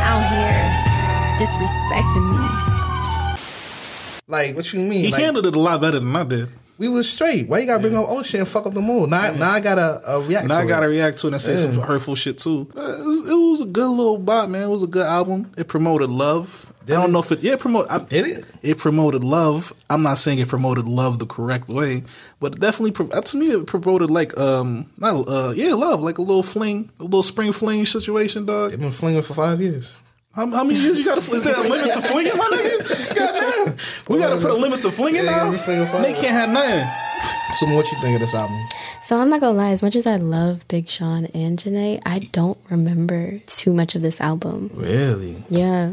out 0.05 0.23
here 0.33 0.71
disrespecting 1.39 2.27
me. 2.31 3.41
Like, 4.27 4.57
what 4.57 4.73
you 4.73 4.81
mean? 4.81 5.05
He 5.05 5.11
like, 5.11 5.21
handled 5.21 5.47
it 5.47 5.55
a 5.55 5.61
lot 5.61 5.81
better 5.81 6.01
than 6.01 6.15
I 6.17 6.25
did. 6.25 6.49
We 6.79 6.89
was 6.89 7.09
straight. 7.09 7.49
Why 7.49 7.61
you 7.61 7.67
gotta 7.67 7.81
bring 7.81 7.97
up 7.97 8.07
oh 8.09 8.23
shit 8.23 8.41
and 8.41 8.49
fuck 8.49 8.67
up 8.67 8.75
the 8.75 8.81
mood? 8.81 9.11
Now, 9.11 9.33
now 9.33 9.51
I 9.51 9.61
gotta 9.61 10.03
uh, 10.07 10.21
react. 10.21 10.49
Now 10.49 10.57
to 10.57 10.61
I 10.63 10.67
gotta 10.67 10.87
it. 10.87 10.91
react 10.91 11.19
to 11.19 11.29
it 11.29 11.33
and 11.33 11.43
say 11.43 11.57
some 11.57 11.79
hurtful 11.81 12.15
shit 12.15 12.39
too. 12.39 12.71
Uh, 12.77 12.81
it, 12.81 13.05
was, 13.05 13.29
it 13.29 13.35
was 13.35 13.61
a 13.61 13.67
good 13.67 13.89
little 13.91 14.19
bop, 14.19 14.49
man. 14.49 14.65
It 14.65 14.69
was 14.69 14.83
a 14.83 14.89
good 14.89 15.07
album. 15.07 15.53
It 15.57 15.69
promoted 15.69 16.11
love. 16.11 16.73
I 16.83 16.87
don't 16.87 17.11
it? 17.11 17.13
know 17.13 17.21
if 17.21 17.33
it 17.33 17.43
yeah 17.43 17.55
it 17.55 17.61
promote 17.61 17.87
I, 17.91 17.99
Did 17.99 18.27
it? 18.27 18.45
it 18.63 18.79
promoted 18.79 19.25
love. 19.25 19.73
I'm 19.89 20.03
not 20.03 20.19
saying 20.19 20.39
it 20.39 20.49
promoted 20.49 20.87
love 20.87 21.19
the 21.19 21.27
correct 21.27 21.69
way, 21.69 22.03
but 22.41 22.57
it 22.57 22.61
definitely 22.61 23.07
uh, 23.13 23.21
to 23.23 23.37
me 23.39 23.53
it 23.53 23.67
promoted 23.67 24.11
like 24.11 24.37
um 24.39 24.91
not 24.99 25.27
uh 25.29 25.53
yeah 25.57 25.73
love 25.75 26.01
like 26.01 26.19
a 26.19 26.23
little 26.23 26.43
fling 26.43 26.91
a 27.01 27.05
little 27.05 27.23
spring 27.23 27.53
fling 27.53 27.87
situation, 27.87 28.45
dog. 28.45 28.71
They've 28.71 28.79
been 28.79 28.91
flinging 28.91 29.23
for 29.23 29.35
five 29.35 29.63
years. 29.63 29.99
How, 30.35 30.51
how 30.51 30.65
many 30.65 30.81
years 30.81 30.99
you 30.99 31.05
got 31.05 31.23
to? 31.23 31.33
Is 31.33 31.45
there 31.45 31.55
a 31.55 31.61
limit 31.61 31.93
to 31.93 32.03
flinging, 32.03 32.37
my 32.37 32.45
nigga? 32.45 33.15
Goddamn, 33.15 33.77
we 34.09 34.19
got 34.19 34.35
to 34.35 34.41
put 34.41 34.51
a 34.51 34.55
limit 34.55 34.81
to 34.83 34.91
flinging 34.91 35.25
Yeah, 35.25 35.45
now. 35.45 35.51
we 35.51 35.57
fling 35.57 35.87
five. 35.87 36.03
They 36.03 36.13
can't 36.13 36.33
have 36.33 36.51
nothing. 36.51 36.89
So, 37.57 37.67
what 37.75 37.91
you 37.93 38.01
think 38.01 38.17
of 38.17 38.21
this 38.21 38.35
album? 38.35 38.59
So 39.05 39.21
I'm 39.21 39.29
not 39.29 39.41
gonna 39.41 39.57
lie, 39.57 39.71
as 39.71 39.83
much 39.83 39.97
as 39.97 40.07
I 40.07 40.17
love 40.17 40.67
Big 40.67 40.89
Sean 40.89 41.27
and 41.27 41.59
Jhené, 41.59 42.01
I 42.07 42.21
don't 42.33 42.57
remember 42.71 43.39
too 43.47 43.75
much 43.75 43.95
of 43.95 44.01
this 44.01 44.19
album. 44.19 44.71
Really? 44.73 45.45
Yeah. 45.51 45.93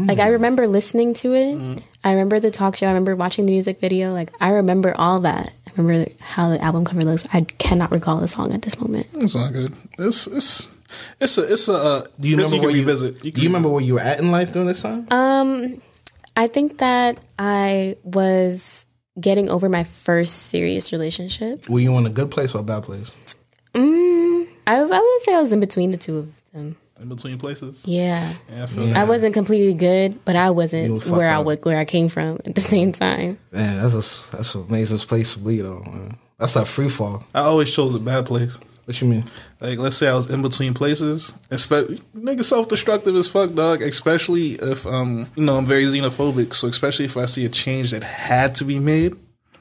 Like 0.00 0.18
I 0.18 0.28
mm. 0.28 0.32
remember 0.32 0.66
listening 0.66 1.14
to 1.14 1.32
it. 1.32 1.56
Mm. 1.56 1.82
I 2.04 2.12
remember 2.12 2.38
the 2.40 2.50
talk 2.50 2.76
show. 2.76 2.86
I 2.86 2.90
remember 2.90 3.16
watching 3.16 3.46
the 3.46 3.52
music 3.52 3.80
video. 3.80 4.12
Like 4.12 4.30
I 4.42 4.50
remember 4.50 4.94
all 4.94 5.20
that. 5.20 5.54
I 5.66 5.70
remember 5.80 6.10
how 6.20 6.50
the 6.50 6.62
album 6.62 6.84
cover 6.84 7.00
looks. 7.00 7.26
I 7.32 7.40
cannot 7.42 7.90
recall 7.90 8.20
the 8.20 8.28
song 8.28 8.52
at 8.52 8.60
this 8.60 8.78
moment. 8.78 9.06
It's 9.14 9.34
not 9.34 9.54
good. 9.54 9.72
It's 9.98 10.26
it's 10.26 10.70
it's 11.20 11.38
a 11.38 11.52
it's 11.52 11.68
a. 11.68 11.74
Uh, 11.74 12.06
Do 12.20 12.28
you 12.28 12.36
remember 12.36 12.56
can 12.56 12.62
where 12.66 12.70
you 12.76 12.80
revisit? 12.84 13.20
Do 13.22 13.28
you 13.40 13.48
remember 13.48 13.68
where 13.68 13.82
you 13.82 13.94
were 13.94 14.00
at 14.00 14.18
in 14.18 14.30
life 14.30 14.52
during 14.52 14.68
this 14.68 14.82
time? 14.82 15.06
Um, 15.10 15.80
I 16.36 16.46
think 16.48 16.78
that 16.78 17.18
I 17.38 17.96
was 18.02 18.86
getting 19.20 19.48
over 19.48 19.68
my 19.68 19.84
first 19.84 20.34
serious 20.48 20.90
relationship. 20.92 21.68
were 21.68 21.78
you 21.80 21.96
in 21.98 22.06
a 22.06 22.10
good 22.10 22.30
place 22.30 22.54
or 22.54 22.58
a 22.60 22.64
bad 22.64 22.82
place? 22.82 23.12
Mm, 23.74 24.46
I, 24.66 24.76
I 24.80 24.82
would 24.84 25.20
say 25.22 25.34
I 25.34 25.40
was 25.40 25.52
in 25.52 25.60
between 25.60 25.90
the 25.90 25.96
two 25.96 26.18
of 26.18 26.28
them. 26.52 26.76
in 27.00 27.08
between 27.08 27.38
places? 27.38 27.82
Yeah. 27.86 28.32
Yeah, 28.50 28.64
I 28.64 28.66
feel 28.66 28.96
I 28.96 29.04
wasn't 29.04 29.34
completely 29.34 29.74
good, 29.74 30.24
but 30.24 30.36
I 30.36 30.50
wasn't 30.50 30.92
was 30.92 31.04
fucked 31.04 31.16
where 31.16 31.28
I 31.28 31.36
up. 31.36 31.46
would 31.46 31.64
where 31.64 31.78
I 31.78 31.84
came 31.84 32.08
from 32.08 32.38
at 32.44 32.54
the 32.54 32.60
same 32.60 32.92
time. 32.92 33.38
Man, 33.52 33.82
that's 33.82 33.94
a 33.94 34.36
that's 34.36 34.54
an 34.54 34.66
amazing 34.68 34.98
place 34.98 35.34
to 35.34 35.40
be 35.40 35.60
though. 35.60 35.80
Man. 35.86 36.16
That's 36.38 36.56
a 36.56 36.64
free 36.66 36.88
fall. 36.88 37.24
I 37.34 37.40
always 37.40 37.72
chose 37.72 37.94
a 37.94 38.00
bad 38.00 38.26
place. 38.26 38.58
What 38.84 39.00
you 39.00 39.08
mean? 39.08 39.24
Like, 39.60 39.78
let's 39.78 39.96
say 39.96 40.08
I 40.08 40.14
was 40.14 40.30
in 40.30 40.42
between 40.42 40.74
places. 40.74 41.32
Especially, 41.50 41.98
nigga, 42.14 42.44
self 42.44 42.68
destructive 42.68 43.16
as 43.16 43.28
fuck, 43.28 43.54
dog. 43.54 43.80
Especially 43.80 44.52
if 44.52 44.86
um, 44.86 45.26
you 45.36 45.44
know, 45.44 45.56
I'm 45.56 45.64
very 45.66 45.84
xenophobic. 45.84 46.54
So 46.54 46.68
especially 46.68 47.06
if 47.06 47.16
I 47.16 47.26
see 47.26 47.44
a 47.46 47.48
change 47.48 47.92
that 47.92 48.02
had 48.02 48.54
to 48.56 48.64
be 48.64 48.78
made, 48.78 49.14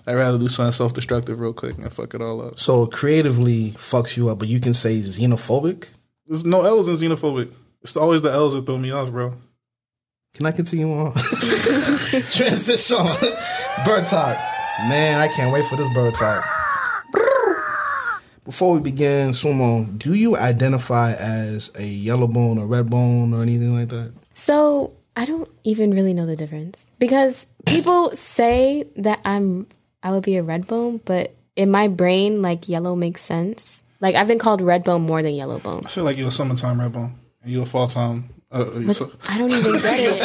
I'd 0.05 0.15
rather 0.15 0.37
do 0.37 0.49
something 0.49 0.73
self 0.73 0.93
destructive 0.93 1.39
real 1.39 1.53
quick 1.53 1.77
and 1.77 1.91
fuck 1.91 2.13
it 2.13 2.21
all 2.21 2.41
up. 2.41 2.59
So 2.59 2.85
creatively 2.85 3.71
fucks 3.71 4.17
you 4.17 4.29
up, 4.29 4.39
but 4.39 4.49
you 4.49 4.59
can 4.59 4.73
say 4.73 4.97
xenophobic. 4.97 5.87
There's 6.27 6.45
no 6.45 6.63
L's 6.63 6.87
in 6.87 6.95
xenophobic. 6.95 7.53
It's 7.81 7.95
always 7.95 8.21
the 8.21 8.31
L's 8.31 8.53
that 8.53 8.65
throw 8.65 8.77
me 8.77 8.91
off, 8.91 9.11
bro. 9.11 9.35
Can 10.33 10.45
I 10.47 10.51
continue 10.51 10.91
on? 10.91 11.13
Transition. 12.31 12.97
bird 13.85 14.05
talk. 14.05 14.37
Man, 14.87 15.19
I 15.19 15.27
can't 15.27 15.53
wait 15.53 15.65
for 15.67 15.75
this 15.75 15.89
bird 15.93 16.15
talk. 16.15 16.43
Before 18.45 18.73
we 18.73 18.81
begin, 18.81 19.31
Sumo, 19.31 19.97
do 19.97 20.13
you 20.13 20.35
identify 20.35 21.13
as 21.13 21.71
a 21.79 21.85
yellow 21.85 22.27
bone 22.27 22.57
or 22.57 22.65
red 22.65 22.89
bone 22.89 23.33
or 23.33 23.41
anything 23.41 23.73
like 23.73 23.87
that? 23.89 24.11
So 24.33 24.93
I 25.15 25.25
don't 25.25 25.49
even 25.63 25.91
really 25.91 26.13
know 26.13 26.25
the 26.25 26.35
difference 26.35 26.91
because 26.99 27.47
people 27.65 28.11
say 28.11 28.85
that 28.97 29.21
I'm 29.23 29.67
I 30.01 30.11
would 30.11 30.23
be 30.23 30.35
a 30.35 30.43
red 30.43 30.67
bone, 30.67 30.99
but 31.05 31.33
in 31.55 31.71
my 31.71 31.87
brain, 31.87 32.41
like 32.41 32.67
yellow 32.67 32.95
makes 32.95 33.21
sense. 33.21 33.83
Like 34.01 34.15
I've 34.15 34.27
been 34.27 34.39
called 34.39 34.61
red 34.61 34.83
bone 34.83 35.03
more 35.03 35.21
than 35.21 35.33
yellow 35.35 35.59
bone. 35.59 35.83
I 35.85 35.89
feel 35.89 36.03
like 36.03 36.17
you're 36.17 36.27
a 36.27 36.31
summertime 36.31 36.81
red 36.81 36.91
bone 36.91 37.15
and 37.41 37.51
you're 37.51 37.63
a 37.63 37.67
fall 37.67 37.87
time. 37.87 38.29
Uh, 38.53 38.65
What's- 38.65 39.01
I 39.29 39.37
don't 39.39 39.49
even 39.51 39.81
get 39.81 39.99
it. 39.99 40.17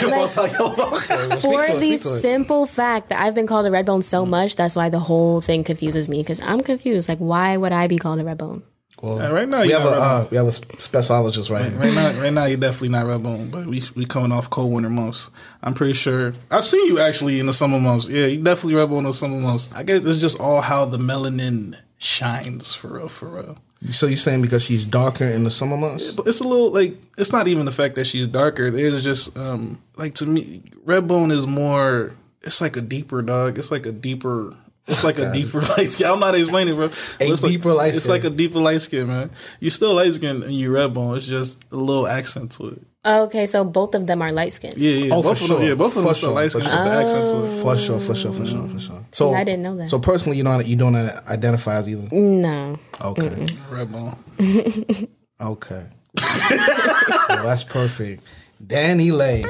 You're 0.00 0.14
a 0.14 0.28
fall 0.28 0.28
time 0.28 0.50
yellow 0.52 0.76
bone. 0.76 1.00
For 1.40 1.64
to 1.66 1.72
the 1.72 1.76
speak 1.78 2.02
to 2.02 2.14
it. 2.16 2.20
simple 2.20 2.66
fact 2.66 3.08
that 3.08 3.22
I've 3.22 3.34
been 3.34 3.46
called 3.46 3.66
a 3.66 3.70
red 3.70 3.86
bone 3.86 4.02
so 4.02 4.26
much, 4.26 4.56
that's 4.56 4.76
why 4.76 4.90
the 4.90 5.00
whole 5.00 5.40
thing 5.40 5.64
confuses 5.64 6.08
me. 6.08 6.18
Because 6.22 6.40
I'm 6.42 6.60
confused. 6.60 7.08
Like, 7.08 7.18
why 7.18 7.56
would 7.56 7.72
I 7.72 7.86
be 7.86 7.98
called 7.98 8.20
a 8.20 8.24
red 8.24 8.38
bone? 8.38 8.62
Well, 9.02 9.18
Yeah, 9.18 9.28
right 9.30 9.46
now 9.48 9.60
we 9.62 9.68
you're 9.70 9.78
have 9.80 9.86
a 9.88 9.90
not 9.90 10.00
uh, 10.00 10.26
we 10.30 10.36
have 10.38 10.46
a 10.46 10.52
specialist 10.52 11.50
right 11.50 11.66
here. 11.70 11.78
Right 11.78 11.92
now, 11.94 12.20
right 12.22 12.32
now 12.32 12.44
you're 12.46 12.56
definitely 12.56 12.88
not 12.90 13.06
red 13.06 13.22
bone, 13.22 13.50
but 13.50 13.66
we 13.66 13.82
we 13.94 14.06
coming 14.06 14.32
off 14.32 14.48
cold 14.48 14.72
winter 14.72 14.88
months. 14.88 15.30
I'm 15.62 15.74
pretty 15.74 15.92
sure 15.92 16.32
I've 16.50 16.64
seen 16.64 16.86
you 16.88 16.98
actually 16.98 17.38
in 17.38 17.44
the 17.46 17.52
summer 17.52 17.78
months. 17.78 18.08
Yeah, 18.08 18.24
you 18.26 18.42
definitely 18.42 18.74
red 18.74 18.88
bone 18.88 19.00
in 19.00 19.04
the 19.04 19.12
summer 19.12 19.38
months. 19.38 19.68
I 19.74 19.82
guess 19.82 20.02
it's 20.04 20.18
just 20.18 20.40
all 20.40 20.62
how 20.62 20.86
the 20.86 20.96
melanin 20.98 21.74
shines 21.98 22.74
for 22.74 22.88
real, 22.94 23.08
for 23.08 23.28
real. 23.28 23.58
So 23.90 24.06
you're 24.06 24.16
saying 24.16 24.42
because 24.42 24.64
she's 24.64 24.84
darker 24.86 25.24
in 25.24 25.44
the 25.44 25.50
summer 25.50 25.76
months? 25.76 26.12
But 26.12 26.26
it's 26.26 26.40
a 26.40 26.48
little 26.48 26.70
like 26.72 26.96
it's 27.18 27.32
not 27.32 27.46
even 27.46 27.66
the 27.66 27.72
fact 27.72 27.94
that 27.96 28.06
she's 28.06 28.26
darker. 28.26 28.70
There's 28.70 29.02
just 29.04 29.36
um 29.36 29.78
like 29.96 30.14
to 30.14 30.26
me, 30.26 30.62
red 30.84 31.06
bone 31.06 31.30
is 31.30 31.46
more. 31.46 32.12
It's 32.42 32.60
like 32.60 32.76
a 32.76 32.80
deeper 32.80 33.22
dog. 33.22 33.58
It's 33.58 33.70
like 33.70 33.86
a 33.86 33.92
deeper 33.92 34.54
It's 34.86 35.02
like 35.04 35.18
a 35.18 35.32
deeper 35.32 35.60
light 35.76 35.88
skin. 35.88 36.06
I'm 36.06 36.20
not 36.20 36.34
explaining, 36.34 36.74
bro. 36.76 36.86
A 36.86 36.90
it's 37.20 37.42
deeper 37.42 37.70
like, 37.70 37.78
light 37.78 37.88
It's 37.94 38.04
skin. 38.04 38.10
like 38.12 38.24
a 38.24 38.30
deeper 38.30 38.60
light 38.60 38.80
skin, 38.82 39.08
man. 39.08 39.30
You 39.60 39.68
still 39.70 39.94
light 39.94 40.14
skin 40.14 40.42
and 40.42 40.54
you 40.54 40.72
red 40.74 40.94
bone. 40.94 41.16
It's 41.16 41.26
just 41.26 41.62
a 41.72 41.76
little 41.76 42.06
accent 42.06 42.52
to 42.52 42.68
it. 42.68 42.82
Oh, 43.08 43.22
okay, 43.26 43.46
so 43.46 43.64
both 43.64 43.94
of 43.94 44.08
them 44.08 44.20
are 44.20 44.32
light 44.32 44.52
skinned. 44.52 44.76
Yeah, 44.76 44.90
yeah. 44.90 45.14
Oh, 45.14 45.22
both 45.22 45.38
for 45.38 45.44
of 45.44 45.48
them, 45.48 45.58
sure. 45.58 45.68
yeah, 45.68 45.74
both 45.74 45.96
of 45.96 46.02
them 46.02 46.14
still 46.14 46.28
sure, 46.30 46.34
light 46.34 46.50
for 46.50 46.60
skin. 46.60 46.72
sure. 46.72 46.72
Just 46.72 46.84
the 46.84 46.90
accent 46.90 47.28
to 47.28 47.34
it. 47.34 47.38
Oh. 47.38 47.62
For 47.62 47.76
sure, 47.76 48.00
for 48.00 48.14
sure, 48.16 48.32
for 48.32 48.46
sure, 48.46 48.68
for 48.68 48.80
sure. 48.80 49.06
So 49.12 49.32
I 49.32 49.44
didn't 49.44 49.62
know 49.62 49.76
that. 49.76 49.88
So 49.88 50.00
personally, 50.00 50.38
you 50.38 50.42
don't 50.42 50.66
you 50.66 50.74
don't 50.74 50.96
identify 50.96 51.76
as 51.76 51.88
either. 51.88 52.12
No. 52.12 52.78
Okay. 53.00 53.46
Red 53.70 53.92
bone. 53.92 54.16
Okay. 55.38 55.84
well, 56.48 57.44
that's 57.44 57.62
perfect. 57.62 58.22
Dani 58.64 59.12
Leigh. 59.12 59.44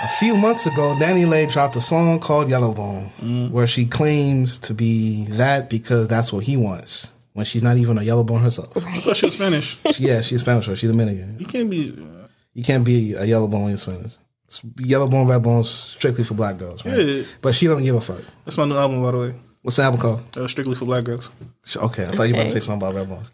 A 0.00 0.08
few 0.18 0.36
months 0.36 0.66
ago, 0.66 0.94
Dani 1.00 1.26
Leigh 1.26 1.46
dropped 1.46 1.74
a 1.76 1.80
song 1.80 2.20
called 2.20 2.48
Yellowbone, 2.48 3.10
mm. 3.20 3.50
where 3.50 3.66
she 3.66 3.86
claims 3.86 4.58
to 4.58 4.74
be 4.74 5.24
that 5.30 5.70
because 5.70 6.08
that's 6.08 6.30
what 6.30 6.44
he 6.44 6.58
wants. 6.58 7.10
When 7.38 7.44
she's 7.44 7.62
not 7.62 7.76
even 7.76 7.96
a 7.98 8.00
Yellowbone 8.00 8.42
herself. 8.42 8.76
I 8.76 8.98
thought 8.98 9.16
she 9.16 9.26
was 9.26 9.34
Spanish. 9.36 9.78
Yeah, 10.00 10.22
she's 10.22 10.40
Spanish. 10.40 10.66
Right? 10.66 10.76
She's 10.76 10.90
Dominican. 10.90 11.38
You 11.38 11.46
can't 11.46 11.70
be. 11.70 11.96
You 12.52 12.64
can't 12.64 12.84
be 12.84 13.14
a 13.14 13.22
Yellowbone 13.22 13.60
when 13.60 13.68
you're 13.68 13.78
Spanish. 13.78 14.12
Yellowbone, 14.74 15.28
Redbone, 15.28 15.64
strictly 15.64 16.24
for 16.24 16.34
black 16.34 16.58
girls, 16.58 16.84
right? 16.84 16.98
Yeah. 16.98 17.22
But 17.40 17.54
she 17.54 17.68
don't 17.68 17.84
give 17.84 17.94
a 17.94 18.00
fuck. 18.00 18.24
That's 18.44 18.58
my 18.58 18.64
new 18.64 18.76
album, 18.76 19.02
by 19.04 19.12
the 19.12 19.18
way. 19.18 19.34
What's 19.62 19.76
the 19.76 19.84
album 19.84 20.00
called? 20.00 20.36
Uh, 20.36 20.48
strictly 20.48 20.74
for 20.74 20.84
black 20.84 21.04
girls. 21.04 21.30
Okay, 21.76 22.02
I 22.02 22.06
thought 22.06 22.24
you 22.24 22.34
were 22.34 22.40
about 22.40 22.48
to 22.48 22.50
say 22.50 22.60
something 22.60 22.88
about 22.88 22.96
Red 22.96 23.08
Bones. 23.08 23.30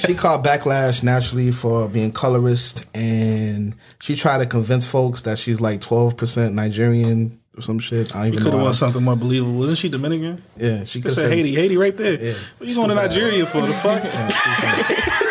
she 0.04 0.14
called 0.14 0.44
backlash 0.44 1.04
naturally 1.04 1.52
for 1.52 1.88
being 1.88 2.10
colorist, 2.10 2.84
and 2.96 3.76
she 4.00 4.16
tried 4.16 4.38
to 4.38 4.46
convince 4.46 4.86
folks 4.86 5.22
that 5.22 5.38
she's 5.38 5.60
like 5.60 5.80
twelve 5.80 6.16
percent 6.16 6.54
Nigerian 6.54 7.39
or 7.56 7.62
some 7.62 7.78
shit. 7.78 8.14
I 8.14 8.24
don't 8.24 8.26
You 8.26 8.32
even 8.34 8.44
could 8.44 8.52
have 8.54 8.62
won 8.62 8.74
something 8.74 9.02
more 9.02 9.16
believable. 9.16 9.54
Wasn't 9.54 9.78
she 9.78 9.88
Dominican? 9.88 10.42
Yeah, 10.56 10.84
she 10.84 11.00
could 11.00 11.10
could 11.10 11.18
say 11.18 11.28
Haiti. 11.34 11.54
Haiti 11.54 11.76
right 11.76 11.96
there. 11.96 12.22
Yeah. 12.22 12.34
What 12.58 12.68
you 12.68 12.76
going 12.76 12.88
to 12.90 12.94
Nigeria 12.94 13.46
for? 13.46 13.60
The 13.62 13.72
fuck? 13.74 15.16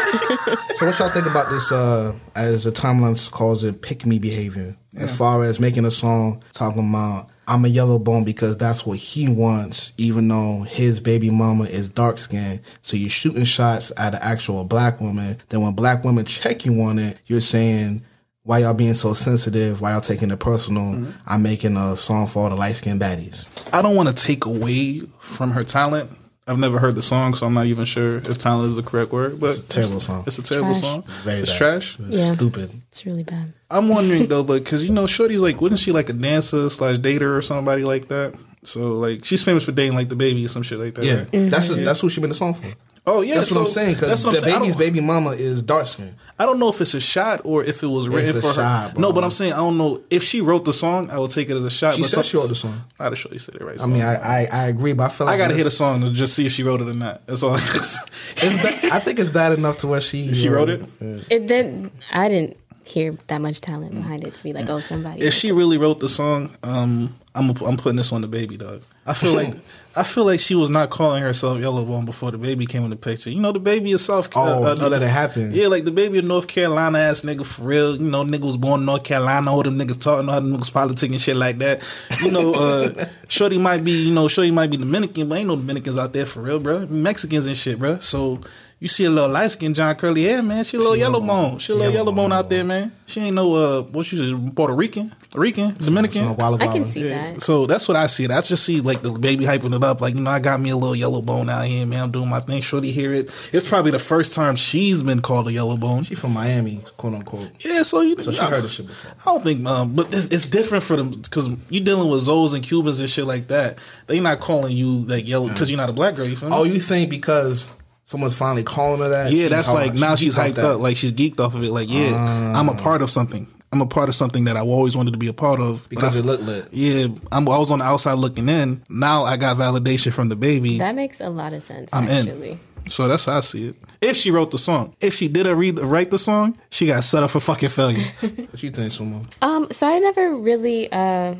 So 0.79 0.85
what 0.85 0.97
y'all 0.97 1.09
think 1.09 1.25
about 1.25 1.49
this? 1.49 1.73
Uh, 1.73 2.15
as 2.37 2.63
the 2.63 2.71
timeline 2.71 3.29
calls 3.31 3.65
it, 3.65 3.81
pick 3.81 4.05
me 4.05 4.17
behavior. 4.17 4.77
As 4.97 5.15
far 5.15 5.43
as 5.43 5.59
making 5.59 5.83
a 5.83 5.91
song 5.91 6.41
talking 6.53 6.89
about 6.89 7.29
I'm 7.49 7.65
a 7.65 7.67
yellow 7.67 7.99
bone 7.99 8.23
because 8.23 8.55
that's 8.57 8.85
what 8.85 8.97
he 8.97 9.27
wants, 9.27 9.91
even 9.97 10.27
though 10.27 10.61
his 10.63 11.01
baby 11.01 11.29
mama 11.29 11.65
is 11.65 11.89
dark 11.89 12.17
skinned. 12.17 12.61
So 12.81 12.95
you're 12.95 13.09
shooting 13.09 13.43
shots 13.43 13.91
at 13.97 14.13
an 14.13 14.21
actual 14.23 14.63
black 14.63 15.01
woman. 15.01 15.35
Then 15.49 15.61
when 15.61 15.73
black 15.73 16.05
women 16.05 16.23
check 16.25 16.65
you 16.65 16.81
on 16.81 16.97
it, 16.97 17.19
you're 17.25 17.41
saying. 17.41 18.03
Why 18.44 18.60
y'all 18.60 18.74
being 18.74 18.94
so 18.94 19.14
sensitive? 19.14 19.82
Why 19.82 19.91
y'all 19.91 20.02
taking 20.02 20.32
it 20.32 20.40
personal? 20.40 20.84
Mm-hmm. 20.94 21.11
I'm 21.28 21.44
making 21.44 21.76
a 21.78 21.95
song 21.95 22.28
for 22.28 22.44
all 22.44 22.49
the 22.49 22.56
light 22.56 22.76
skinned 22.76 23.02
baddies. 23.02 23.48
I 23.74 23.82
don't 23.82 23.95
want 23.95 24.07
to 24.10 24.16
take 24.16 24.45
away 24.45 25.02
from 25.20 25.52
her 25.52 25.64
talent. 25.64 26.10
I've 26.48 26.57
never 26.57 26.80
heard 26.80 26.95
the 26.95 27.03
song, 27.03 27.36
so 27.36 27.45
I'm 27.45 27.53
not 27.53 27.68
even 27.68 27.86
sure 27.86 28.18
if 28.18 28.38
talent 28.40 28.72
is 28.72 28.76
the 28.76 28.82
correct 28.82 29.11
word. 29.11 29.40
But 29.40 29.49
It's 29.52 29.64
a 29.66 29.68
terrible 29.68 29.99
song. 29.99 30.24
It's 30.26 30.40
a 30.40 30.44
terrible 30.44 30.72
Trash. 30.72 30.82
song. 30.82 31.03
Very 31.24 31.41
it's 31.41 31.52
bad. 31.52 31.57
trash. 31.57 31.98
It's 31.99 32.18
Yeah. 32.18 32.34
stupid. 32.34 32.72
It's 32.88 33.06
really 33.06 33.24
bad. 33.24 33.53
I'm 33.70 33.88
wondering 33.90 34.26
though, 34.30 34.44
but 34.44 34.64
because 34.64 34.84
you 34.84 34.91
know, 34.91 35.06
Shorty's 35.06 35.41
like, 35.41 35.61
wasn't 35.61 35.82
she 35.82 35.91
like 35.91 36.10
a 36.10 36.14
dancer 36.14 36.70
slash 36.72 36.98
dater 36.98 37.38
or 37.38 37.41
somebody 37.44 37.84
like 37.84 38.07
that? 38.07 38.34
So 38.64 38.94
like, 38.94 39.26
she's 39.26 39.44
famous 39.44 39.64
for 39.64 39.74
dating 39.74 39.95
like 39.95 40.07
DaBaby 40.07 40.44
or 40.45 40.48
some 40.48 40.64
shit 40.64 40.80
like 40.80 40.95
that. 40.95 41.06
Yeah, 41.06 41.14
right? 41.20 41.32
Mm-hmm. 41.32 41.49
that's 41.49 41.76
that's 41.76 41.99
who 42.02 42.10
she 42.10 42.20
made 42.20 42.32
the 42.32 42.36
song 42.36 42.56
for. 42.56 42.66
Oh 43.05 43.21
yeah, 43.21 43.35
that's 43.35 43.51
what 43.51 43.61
I'm 43.61 43.67
saying. 43.67 43.95
Because 43.95 44.23
the 44.23 44.35
saying. 44.35 44.59
Baby's 44.59 44.76
baby 44.76 44.99
mama 45.01 45.31
is 45.31 45.61
dark 45.61 45.85
skin. 45.88 46.15
I 46.38 46.45
don't 46.45 46.59
know 46.59 46.69
if 46.69 46.80
it's 46.81 46.93
a 46.93 46.99
shot 46.99 47.41
or 47.43 47.63
if 47.63 47.81
it 47.84 47.88
was 47.88 48.07
written 48.07 48.38
a 48.38 48.41
for 48.41 48.47
her. 48.47 48.53
shot, 48.53 48.93
bro. 48.93 49.01
No, 49.01 49.13
but 49.13 49.23
I'm 49.23 49.31
saying 49.31 49.53
I 49.53 49.57
don't 49.57 49.77
know 49.77 50.01
if 50.09 50.23
she 50.23 50.41
wrote 50.41 50.65
the 50.65 50.73
song. 50.73 51.09
I 51.09 51.17
would 51.17 51.31
take 51.31 51.49
it 51.49 51.53
as 51.57 51.63
a 51.63 51.69
shot. 51.69 51.95
She 51.95 52.01
but 52.01 52.09
said 52.09 52.15
some- 52.17 52.23
she 52.23 52.38
wrote 52.38 52.49
the 52.49 52.55
song. 52.55 52.81
I'd 52.99 53.17
sure 53.17 53.31
you 53.31 53.39
said 53.39 53.55
it 53.55 53.61
right. 53.61 53.81
I 53.81 53.85
mean, 53.85 54.01
I, 54.01 54.15
I 54.15 54.47
I 54.51 54.63
agree, 54.67 54.93
but 54.93 55.05
I 55.05 55.09
feel 55.09 55.27
like 55.27 55.35
I 55.35 55.38
gotta 55.38 55.55
hear 55.55 55.63
the 55.63 55.71
song 55.71 56.01
to 56.01 56.11
just 56.11 56.35
see 56.35 56.45
if 56.45 56.51
she 56.51 56.63
wrote 56.63 56.81
it 56.81 56.89
or 56.89 56.93
not. 56.93 57.26
That's 57.26 57.41
all. 57.43 57.55
I 57.55 58.99
think 58.99 59.19
it's 59.19 59.31
bad 59.31 59.53
enough 59.53 59.77
to 59.80 59.88
where 59.88 60.01
she 60.01 60.34
She 60.39 60.49
wrote 60.49 60.69
it? 60.69 60.85
Yeah. 60.99 61.19
It 61.30 61.47
then 61.47 61.91
I 62.11 62.27
didn't 62.30 62.57
hear 62.85 63.13
that 63.27 63.41
much 63.41 63.61
talent 63.61 63.91
behind 63.93 64.23
it 64.26 64.34
to 64.34 64.43
be 64.43 64.51
like, 64.53 64.69
oh, 64.69 64.80
somebody. 64.80 65.21
if 65.21 65.34
she 65.34 65.51
really 65.51 65.77
wrote 65.77 65.99
the 65.99 66.09
song, 66.09 66.49
um, 66.63 67.15
I'm 67.35 67.49
I'm 67.49 67.77
putting 67.77 67.95
this 67.97 68.11
on 68.11 68.23
DaBaby 68.23 68.57
dog. 68.57 68.84
I 69.10 69.14
feel 69.14 69.34
like 69.34 69.56
I 69.95 70.03
feel 70.03 70.23
like 70.23 70.40
she 70.40 70.53
was 70.53 70.69
not 70.69 70.91
calling 70.91 71.23
herself 71.23 71.60
Yellow 71.60 71.84
Bone 71.84 72.06
before 72.06 72.31
DaBaby 72.31 72.69
came 72.69 72.84
in 72.84 72.91
the 72.91 72.95
picture. 72.95 73.31
You 73.31 73.40
know, 73.40 73.52
DaBaby 73.52 73.94
is 73.95 74.06
South. 74.06 74.30
Oh, 74.36 74.73
you 74.73 74.88
let 74.88 75.02
it 75.02 75.07
happen. 75.07 75.52
Yeah, 75.52 75.68
like 75.68 75.84
DaBaby 75.84 76.19
of 76.19 76.26
North 76.26 76.48
Carolina 76.48 76.99
ass 76.99 77.22
nigga 77.22 77.44
for 77.44 77.64
real. 77.64 77.95
You 77.99 78.10
know, 78.10 78.23
nigga 78.23 78.41
was 78.41 78.56
born 78.56 78.81
in 78.81 78.86
North 78.86 79.03
Carolina. 79.03 79.52
All 79.52 79.64
them 79.64 79.80
niggas 79.80 79.99
talking, 79.99 80.30
how 80.30 80.40
them 80.40 80.56
niggas 80.56 80.72
politic 80.72 81.10
and 81.10 81.19
shit 81.19 81.36
like 81.36 81.57
that. 81.57 81.84
You 82.23 82.31
know, 82.31 82.53
uh, 82.53 82.90
Shorty 83.30 83.57
might 83.57 83.84
be, 83.84 83.91
you 83.91 84.14
know, 84.14 84.27
Shorty 84.27 84.52
might 84.52 84.69
be 84.69 84.77
Dominican, 84.77 85.27
but 85.27 85.40
ain't 85.40 85.48
no 85.48 85.56
Dominicans 85.56 85.98
out 85.98 86.14
there 86.14 86.27
for 86.27 86.41
real, 86.41 86.60
bro. 86.60 86.86
Mexicans 86.86 87.48
and 87.48 87.57
shit, 87.57 87.80
bro. 87.80 87.98
So. 87.98 88.41
You 88.81 88.88
see 88.88 89.03
a 89.03 89.10
little 89.10 89.30
light 89.30 89.52
skin 89.52 89.73
John 89.73 89.94
Curly 89.95 90.23
hair, 90.23 90.41
man. 90.41 90.64
She 90.64 90.77
a 90.77 90.80
little 90.80 90.95
yellow 90.95 91.19
bone. 91.19 91.57
She 91.60 91.73
a 91.73 91.76
little 91.76 91.91
yellow 91.91 92.14
bone 92.14 92.31
out 92.31 92.49
there, 92.49 92.64
man. 92.64 92.94
She 93.07 93.19
ain't 93.19 93.36
no 93.36 93.53
uh 93.53 93.81
what 93.81 94.06
just 94.06 94.56
Puerto 94.56 94.73
Rican, 94.73 95.14
Rican, 95.35 95.76
Dominican. 95.76 96.39
I 96.39 96.73
can 96.73 96.85
see 96.85 97.03
that. 97.03 97.43
So 97.43 97.68
that's 97.68 97.88
what 97.88 97.95
I 97.95 98.07
see. 98.07 98.27
I 98.27 98.41
just 98.41 98.64
see 98.64 98.81
like 98.81 99.01
DaBaby 99.01 99.41
hyping 99.41 99.76
it 99.76 99.84
up. 99.84 100.01
Like, 100.01 100.15
you 100.15 100.22
know, 100.22 100.31
I 100.31 100.39
got 100.39 100.60
me 100.60 100.72
a 100.72 100.76
little 100.76 100.95
yellow 100.95 101.22
bone 101.22 101.49
out 101.49 101.65
here, 101.65 101.85
man. 101.85 102.03
I'm 102.03 102.11
doing 102.11 102.30
my 102.30 102.39
thing. 102.39 102.61
Shorty 102.64 102.91
hear 102.91 103.14
it. 103.14 103.31
It's 103.53 103.68
probably 103.68 103.91
the 103.91 103.99
first 103.99 104.34
time 104.34 104.56
she's 104.56 105.03
been 105.03 105.22
called 105.22 105.47
a 105.47 105.51
yellow 105.51 105.77
bone. 105.77 106.01
She 106.01 106.15
from 106.15 106.34
Miami, 106.34 106.84
quote 106.97 107.14
unquote. 107.14 107.51
Yeah, 107.60 107.84
so 107.84 108.01
you 108.01 108.18
So 108.18 108.31
she 108.31 108.39
I, 108.39 108.49
heard 108.49 108.64
this 108.64 108.73
shit 108.73 108.88
before. 108.88 109.11
I 109.11 109.26
don't 109.26 109.43
think, 109.43 109.65
um, 109.68 109.95
but 109.95 110.07
it's, 110.14 110.27
it's 110.27 110.49
different 110.49 110.84
for 110.84 110.95
them 110.95 111.11
because 111.11 111.47
you're 111.69 111.84
dealing 111.84 112.10
with 112.10 112.26
Zoes 112.26 112.56
and 112.56 112.64
Cubans 112.64 112.99
and 112.99 113.10
shit 113.10 113.26
like 113.26 113.47
that. 113.49 113.77
They 114.07 114.19
not 114.19 114.39
calling 114.39 114.76
you 114.76 115.03
like 115.03 115.27
yellow 115.27 115.47
because 115.47 115.69
you're 115.69 115.77
not 115.77 115.89
a 115.89 115.93
black 115.93 116.15
girl. 116.15 116.26
You 116.26 116.38
feel 116.38 116.49
me? 116.49 116.56
Oh, 116.57 116.64
you 116.64 116.80
think 116.80 117.11
because 117.11 117.72
someone's 118.03 118.35
finally 118.35 118.64
calling 118.64 119.01
her 119.01 119.10
that? 119.10 119.31
yeah, 119.31 119.43
she's 119.43 119.49
that's 119.51 119.72
like 119.72 119.93
now 119.93 120.15
she's 120.15 120.35
hyped 120.35 120.57
up. 120.57 120.80
Like 120.80 120.97
she's 120.97 121.11
geeked 121.11 121.39
off 121.39 121.53
of 121.53 121.64
it. 121.64 121.72
Like 121.72 121.88
yeah, 121.91 122.56
I'm 122.56 122.68
a 122.68 122.73
part 122.73 123.03
of 123.03 123.11
something. 123.11 123.47
I'm 123.71 123.81
a 123.81 123.85
part 123.85 124.09
of 124.09 124.15
something 124.15 124.45
that 124.45 124.57
I 124.57 124.61
always 124.61 124.95
wanted 124.97 125.11
to 125.11 125.19
be 125.19 125.27
a 125.27 125.33
part 125.33 125.59
of 125.59 125.87
Because 125.89 126.15
I- 126.15 126.19
it 126.19 126.25
looked 126.25 126.43
lit. 126.43 126.67
Yeah, 126.71 127.07
I'm, 127.31 127.47
I 127.47 127.57
was 127.57 127.69
on 127.71 127.79
the 127.79 127.85
outside 127.85 128.13
looking 128.13 128.49
in. 128.49 128.83
Now 128.89 129.23
I 129.25 129.37
got 129.37 129.57
validation 129.57 130.11
from 130.11 130.29
DaBaby. 130.29 130.79
That 130.79 130.95
makes 130.95 131.21
a 131.21 131.29
lot 131.29 131.53
of 131.53 131.61
sense. 131.61 131.89
I'm 131.93 132.07
actually. 132.07 132.51
in. 132.51 132.59
So 132.89 133.07
that's 133.07 133.25
how 133.25 133.37
I 133.37 133.41
see 133.41 133.67
it. 133.67 133.75
If 134.01 134.15
she 134.17 134.31
wrote 134.31 134.49
the 134.51 134.57
song, 134.57 134.95
if 135.01 135.13
she 135.13 135.27
did 135.27 135.45
read 135.45 135.79
write 135.79 136.09
the 136.09 136.17
song, 136.17 136.57
she 136.71 136.87
got 136.87 137.03
set 137.03 137.21
up 137.21 137.29
for 137.29 137.39
fucking 137.39 137.69
failure. 137.69 138.03
What 138.21 138.63
you 138.63 138.71
think, 138.71 138.91
Sumo? 138.93 139.25
Um, 139.43 139.67
so 139.71 139.87
I 139.87 139.99
never 139.99 140.35
really 140.35 140.91
uh 140.91 141.35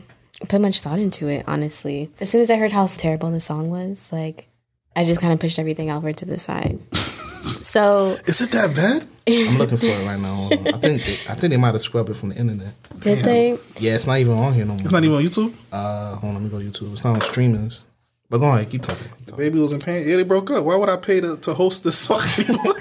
put 0.48 0.62
much 0.62 0.82
thought 0.82 1.00
into 1.00 1.28
it, 1.30 1.46
honestly. 1.48 2.12
As 2.22 2.30
soon 2.30 2.42
as 2.42 2.52
I 2.52 2.58
heard 2.58 2.72
how 2.72 2.86
terrible 2.88 3.32
the 3.32 3.42
song 3.42 3.72
was, 3.72 4.12
like 4.12 4.48
I 4.96 5.06
just 5.06 5.22
kind 5.22 5.34
of 5.34 5.40
pushed 5.40 5.58
everything 5.58 5.90
over 5.90 6.14
to 6.14 6.26
the 6.26 6.38
side. 6.38 6.78
so 7.62 8.18
Is 8.28 8.42
it 8.42 8.52
that 8.52 8.76
bad? 8.76 9.06
I'm 9.50 9.58
looking 9.58 9.78
for 9.78 9.86
it 9.86 10.06
right 10.06 10.20
now. 10.20 10.50
I 10.52 10.78
think 10.80 11.02
I 11.30 11.34
think 11.36 11.52
they 11.52 11.58
might 11.58 11.74
have 11.74 11.82
scrubbed 11.82 12.10
it 12.10 12.16
from 12.16 12.30
the 12.30 12.38
internet. 12.38 12.74
did 13.00 13.20
they? 13.20 13.58
Yeah, 13.80 13.96
it's 13.96 14.08
not 14.08 14.18
even 14.20 14.34
on 14.34 14.54
here 14.54 14.66
no 14.66 14.74
more. 14.74 14.82
It's 14.82 14.92
not 14.92 15.04
even 15.04 15.16
on 15.18 15.24
YouTube. 15.24 15.54
Uh, 15.72 16.16
hold 16.16 16.36
on, 16.36 16.44
let 16.44 16.44
me 16.44 16.50
go 16.50 16.58
YouTube. 16.58 16.94
It's 16.94 17.04
not 17.04 17.16
on 17.16 17.22
streamings. 17.22 17.84
But 18.30 18.40
go 18.40 18.54
ahead, 18.54 18.70
keep 18.70 18.84
talking. 18.84 19.12
The 19.26 19.34
baby 19.34 19.58
was 19.60 19.72
in 19.72 19.80
pain. 19.80 20.08
Yeah, 20.08 20.18
they 20.18 20.24
broke 20.24 20.52
up. 20.52 20.64
Why 20.64 20.76
would 20.76 20.90
I 20.90 20.98
pay 20.98 21.20
to, 21.20 21.36
to 21.38 21.54
host 21.54 21.84
this 21.84 21.98
song? 21.98 22.22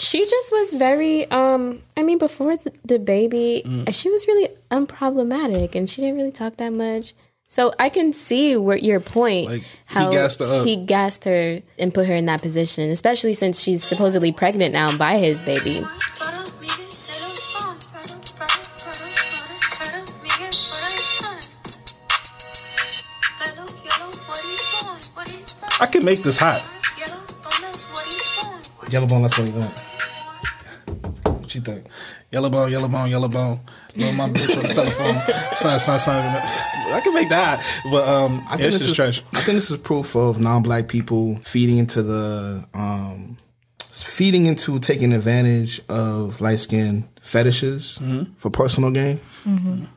She 0.00 0.24
just 0.24 0.50
was 0.50 0.72
very 0.74 1.30
um 1.30 1.80
I 1.94 2.02
mean 2.02 2.16
before 2.16 2.56
the, 2.56 2.72
the 2.86 2.98
baby, 2.98 3.62
she 3.90 4.08
was 4.08 4.26
really 4.26 4.48
unproblematic 4.70 5.74
and 5.74 5.90
she 5.90 6.00
didn't 6.00 6.16
really 6.16 6.32
talk 6.32 6.56
that 6.56 6.72
much. 6.72 7.12
So 7.52 7.74
I 7.80 7.88
can 7.88 8.12
see 8.12 8.56
where 8.56 8.76
your 8.76 9.00
point 9.00 9.48
Like, 9.48 9.62
he 9.62 9.66
how 9.86 10.12
gassed 10.12 10.38
her 10.38 10.46
up. 10.46 10.64
he 10.64 10.76
gassed 10.76 11.24
her 11.24 11.60
and 11.80 11.92
put 11.92 12.06
her 12.06 12.14
in 12.14 12.26
that 12.26 12.42
position, 12.42 12.90
especially 12.90 13.34
since 13.34 13.60
she's 13.60 13.82
supposedly 13.82 14.30
pregnant 14.30 14.72
now 14.72 14.96
by 14.96 15.18
his 15.18 15.42
baby. 15.42 15.82
I 25.80 25.86
can 25.90 26.04
make 26.04 26.22
this 26.22 26.38
hot. 26.38 26.62
Yellow 28.92 29.08
bone, 29.08 29.22
that's 29.22 29.36
what 29.38 29.48
you 29.48 29.58
want. 29.58 29.89
What 31.50 31.54
you 31.56 31.60
think? 31.62 31.86
Yellow 32.30 32.48
bone, 32.48 32.70
yellow 32.70 32.86
bone, 32.86 33.10
yellow 33.10 33.26
bone. 33.26 33.58
Little 33.96 34.12
my 34.12 34.28
bitch 34.28 34.56
on 34.56 34.62
the 34.62 34.68
telephone. 34.68 35.54
Son, 35.56 35.80
son, 35.80 35.98
son. 35.98 36.24
I 36.92 37.00
can 37.02 37.12
make 37.12 37.28
that. 37.30 37.60
But 37.90 38.06
um, 38.06 38.44
I 38.48 38.56
think 38.56 38.70
this 38.72 38.82
is 38.82 38.92
trash. 38.92 39.20
I 39.34 39.40
think 39.40 39.56
this 39.56 39.68
is 39.68 39.76
proof 39.78 40.14
of 40.14 40.40
non-black 40.40 40.86
people 40.86 41.40
feeding 41.42 41.78
into 41.78 42.04
the 42.04 42.64
um, 42.72 43.36
feeding 43.80 44.46
into 44.46 44.78
taking 44.78 45.12
advantage 45.12 45.80
of 45.88 46.40
light 46.40 46.60
skin 46.60 47.08
fetishes 47.20 47.98
Mm-hmm. 48.00 48.32
for 48.34 48.48
personal 48.50 48.92
gain. 48.92 49.18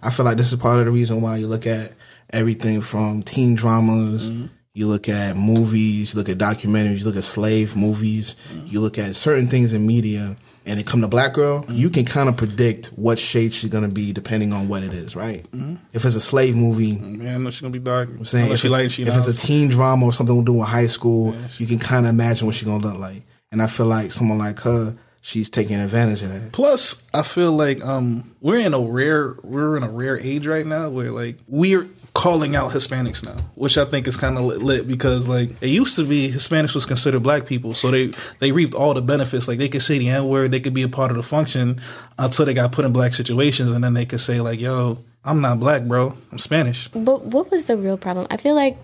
I 0.02 0.10
feel 0.10 0.26
like 0.26 0.38
this 0.38 0.52
is 0.52 0.58
part 0.60 0.80
of 0.80 0.86
the 0.86 0.92
reason 0.92 1.22
why 1.22 1.38
you 1.38 1.46
look 1.46 1.68
at 1.68 1.94
everything 2.32 2.82
from 2.82 3.22
teen 3.22 3.54
dramas. 3.54 4.28
Mm-hmm. 4.28 4.48
You 4.74 4.88
look 4.88 5.08
at 5.08 5.38
movies, 5.38 6.16
you 6.16 6.18
look 6.20 6.30
at 6.30 6.40
documentaries, 6.40 7.02
you 7.02 7.06
look 7.06 7.16
at 7.18 7.24
slave 7.24 7.76
movies, 7.76 8.36
Mm-hmm. 8.52 8.68
you 8.70 8.82
look 8.82 8.98
at 8.98 9.16
certain 9.16 9.46
things 9.46 9.72
in 9.72 9.86
media 9.86 10.36
and 10.66 10.80
it 10.80 10.86
come 10.86 11.02
to 11.02 11.08
black 11.08 11.34
girl, 11.34 11.66
you 11.70 11.90
can 11.90 12.06
kind 12.06 12.30
of 12.30 12.38
predict 12.38 12.88
what 12.96 13.20
shade 13.20 13.54
she's 13.54 13.70
gonna 13.70 13.90
be 13.90 14.14
depending 14.14 14.54
on 14.54 14.68
what 14.68 14.84
it 14.84 14.94
is, 14.94 15.16
right? 15.16 15.48
If 15.94 16.06
it's 16.06 16.16
a 16.16 16.22
slave 16.22 16.56
movie, 16.56 16.96
Man, 16.96 17.44
no, 17.44 17.52
she's 17.52 17.62
gonna 17.62 17.72
be 17.72 17.80
dark. 17.80 18.10
I'm 18.10 18.26
saying 18.26 18.46
Unless 18.46 18.64
if, 18.66 18.72
she 18.72 18.76
it's, 18.84 18.94
she 18.94 19.04
if 19.04 19.16
it's 19.16 19.28
a 19.28 19.36
teen 19.36 19.70
drama 19.70 20.06
or 20.06 20.14
something 20.14 20.38
to 20.38 20.46
do 20.52 20.58
with 20.58 20.68
high 20.68 20.88
school, 20.88 21.36
you 21.58 21.68
can 21.68 21.80
kind 21.80 22.06
of 22.06 22.10
imagine 22.12 22.46
what 22.46 22.56
she's 22.56 22.68
gonna 22.68 22.86
look 22.86 23.00
like. 23.00 23.24
And 23.52 23.62
I 23.62 23.68
feel 23.68 23.86
like 23.86 24.12
someone 24.12 24.40
like 24.40 24.60
her, 24.60 24.96
she's 25.22 25.50
taking 25.50 25.76
advantage 25.76 26.22
of 26.24 26.30
that. 26.34 26.52
Plus, 26.54 27.08
I 27.14 27.24
feel 27.24 27.52
like 27.52 27.84
um 27.84 28.32
we're 28.42 28.60
in 28.60 28.74
a 28.74 28.80
rare 28.80 29.36
we're 29.44 29.78
in 29.78 29.84
a 29.84 29.90
rare 29.90 30.18
age 30.18 30.48
right 30.48 30.66
now 30.66 30.90
where 30.90 31.12
like 31.12 31.38
we're 31.48 31.88
calling 32.14 32.56
out 32.56 32.72
Hispanics 32.72 33.26
now, 33.26 33.36
which 33.56 33.78
I 33.78 33.86
think 33.86 34.08
is 34.08 34.16
kind 34.16 34.38
of 34.38 34.44
lit, 34.44 34.62
lit 34.62 34.88
because 34.88 35.28
like 35.28 35.50
it 35.62 35.70
used 35.70 35.96
to 35.96 36.06
be 36.06 36.30
Hispanics 36.30 36.76
was 36.76 36.86
considered 36.86 37.24
black 37.24 37.46
people, 37.46 37.74
so 37.74 37.92
they 37.92 38.14
they 38.40 38.52
reaped 38.52 38.76
all 38.76 38.94
the 38.94 39.02
benefits. 39.02 39.48
Like 39.48 39.58
they 39.58 39.70
could 39.70 39.82
say 39.82 39.98
the 39.98 40.10
n 40.10 40.28
word, 40.28 40.52
they 40.52 40.60
could 40.60 40.74
be 40.74 40.84
a 40.84 40.90
part 40.90 41.12
of 41.12 41.18
the 41.18 41.24
function 41.24 41.80
until 42.18 42.46
they 42.46 42.54
got 42.54 42.72
put 42.72 42.86
in 42.86 42.94
black 42.94 43.14
situations, 43.14 43.72
and 43.72 43.84
then 43.84 43.94
they 43.94 44.06
could 44.06 44.22
say 44.22 44.42
like, 44.42 44.60
"Yo, 44.60 45.00
I'm 45.26 45.42
not 45.42 45.60
black, 45.60 45.84
bro. 45.84 46.16
I'm 46.32 46.40
Spanish." 46.40 46.88
But 46.90 47.26
what 47.26 47.50
was 47.50 47.66
the 47.66 47.78
real 47.78 47.98
problem? 47.98 48.28
I 48.30 48.38
feel 48.38 48.56
like 48.56 48.78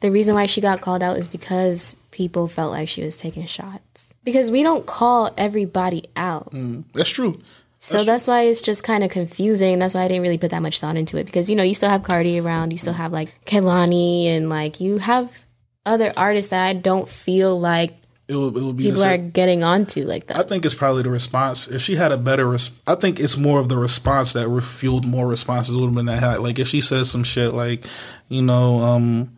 the 0.00 0.10
reason 0.10 0.34
why 0.34 0.46
she 0.46 0.60
got 0.60 0.80
called 0.80 1.02
out 1.02 1.16
is 1.16 1.28
because 1.28 1.96
people 2.10 2.48
felt 2.48 2.72
like 2.72 2.88
she 2.88 3.04
was 3.04 3.16
taking 3.16 3.46
shots. 3.46 4.12
Because 4.24 4.50
we 4.50 4.62
don't 4.62 4.86
call 4.86 5.32
everybody 5.36 6.08
out. 6.16 6.50
Mm, 6.52 6.84
that's 6.92 7.10
true. 7.10 7.40
So 7.84 8.04
that's 8.04 8.28
why 8.28 8.42
it's 8.42 8.62
just 8.62 8.84
kind 8.84 9.02
of 9.02 9.10
confusing. 9.10 9.80
That's 9.80 9.94
why 9.94 10.02
I 10.02 10.08
didn't 10.08 10.22
really 10.22 10.38
put 10.38 10.50
that 10.52 10.62
much 10.62 10.78
thought 10.78 10.96
into 10.96 11.16
it 11.18 11.24
because 11.24 11.50
you 11.50 11.56
know 11.56 11.64
you 11.64 11.74
still 11.74 11.90
have 11.90 12.04
Cardi 12.04 12.38
around, 12.38 12.70
you 12.70 12.78
still 12.78 12.92
have 12.92 13.12
like 13.12 13.44
Kehlani, 13.44 14.26
and 14.26 14.48
like 14.48 14.80
you 14.80 14.98
have 14.98 15.44
other 15.84 16.12
artists 16.16 16.50
that 16.50 16.64
I 16.64 16.74
don't 16.74 17.08
feel 17.08 17.58
like 17.58 17.94
It 18.28 18.36
would, 18.36 18.56
it 18.56 18.62
would 18.62 18.76
be 18.76 18.84
people 18.84 19.02
are 19.02 19.18
getting 19.18 19.64
onto 19.64 20.04
like 20.04 20.28
that. 20.28 20.36
I 20.36 20.44
think 20.44 20.64
it's 20.64 20.76
probably 20.76 21.02
the 21.02 21.10
response. 21.10 21.66
If 21.66 21.82
she 21.82 21.96
had 21.96 22.12
a 22.12 22.16
better, 22.16 22.48
res- 22.48 22.70
I 22.86 22.94
think 22.94 23.18
it's 23.18 23.36
more 23.36 23.58
of 23.58 23.68
the 23.68 23.76
response 23.76 24.32
that 24.34 24.48
fueled 24.62 25.04
more 25.04 25.26
responses. 25.26 25.76
Would 25.76 25.86
have 25.86 25.94
been 25.94 26.06
that 26.06 26.22
high. 26.22 26.36
Like 26.36 26.60
if 26.60 26.68
she 26.68 26.80
says 26.80 27.10
some 27.10 27.24
shit 27.24 27.52
like, 27.52 27.84
you 28.28 28.42
know, 28.42 28.78
um, 28.80 29.36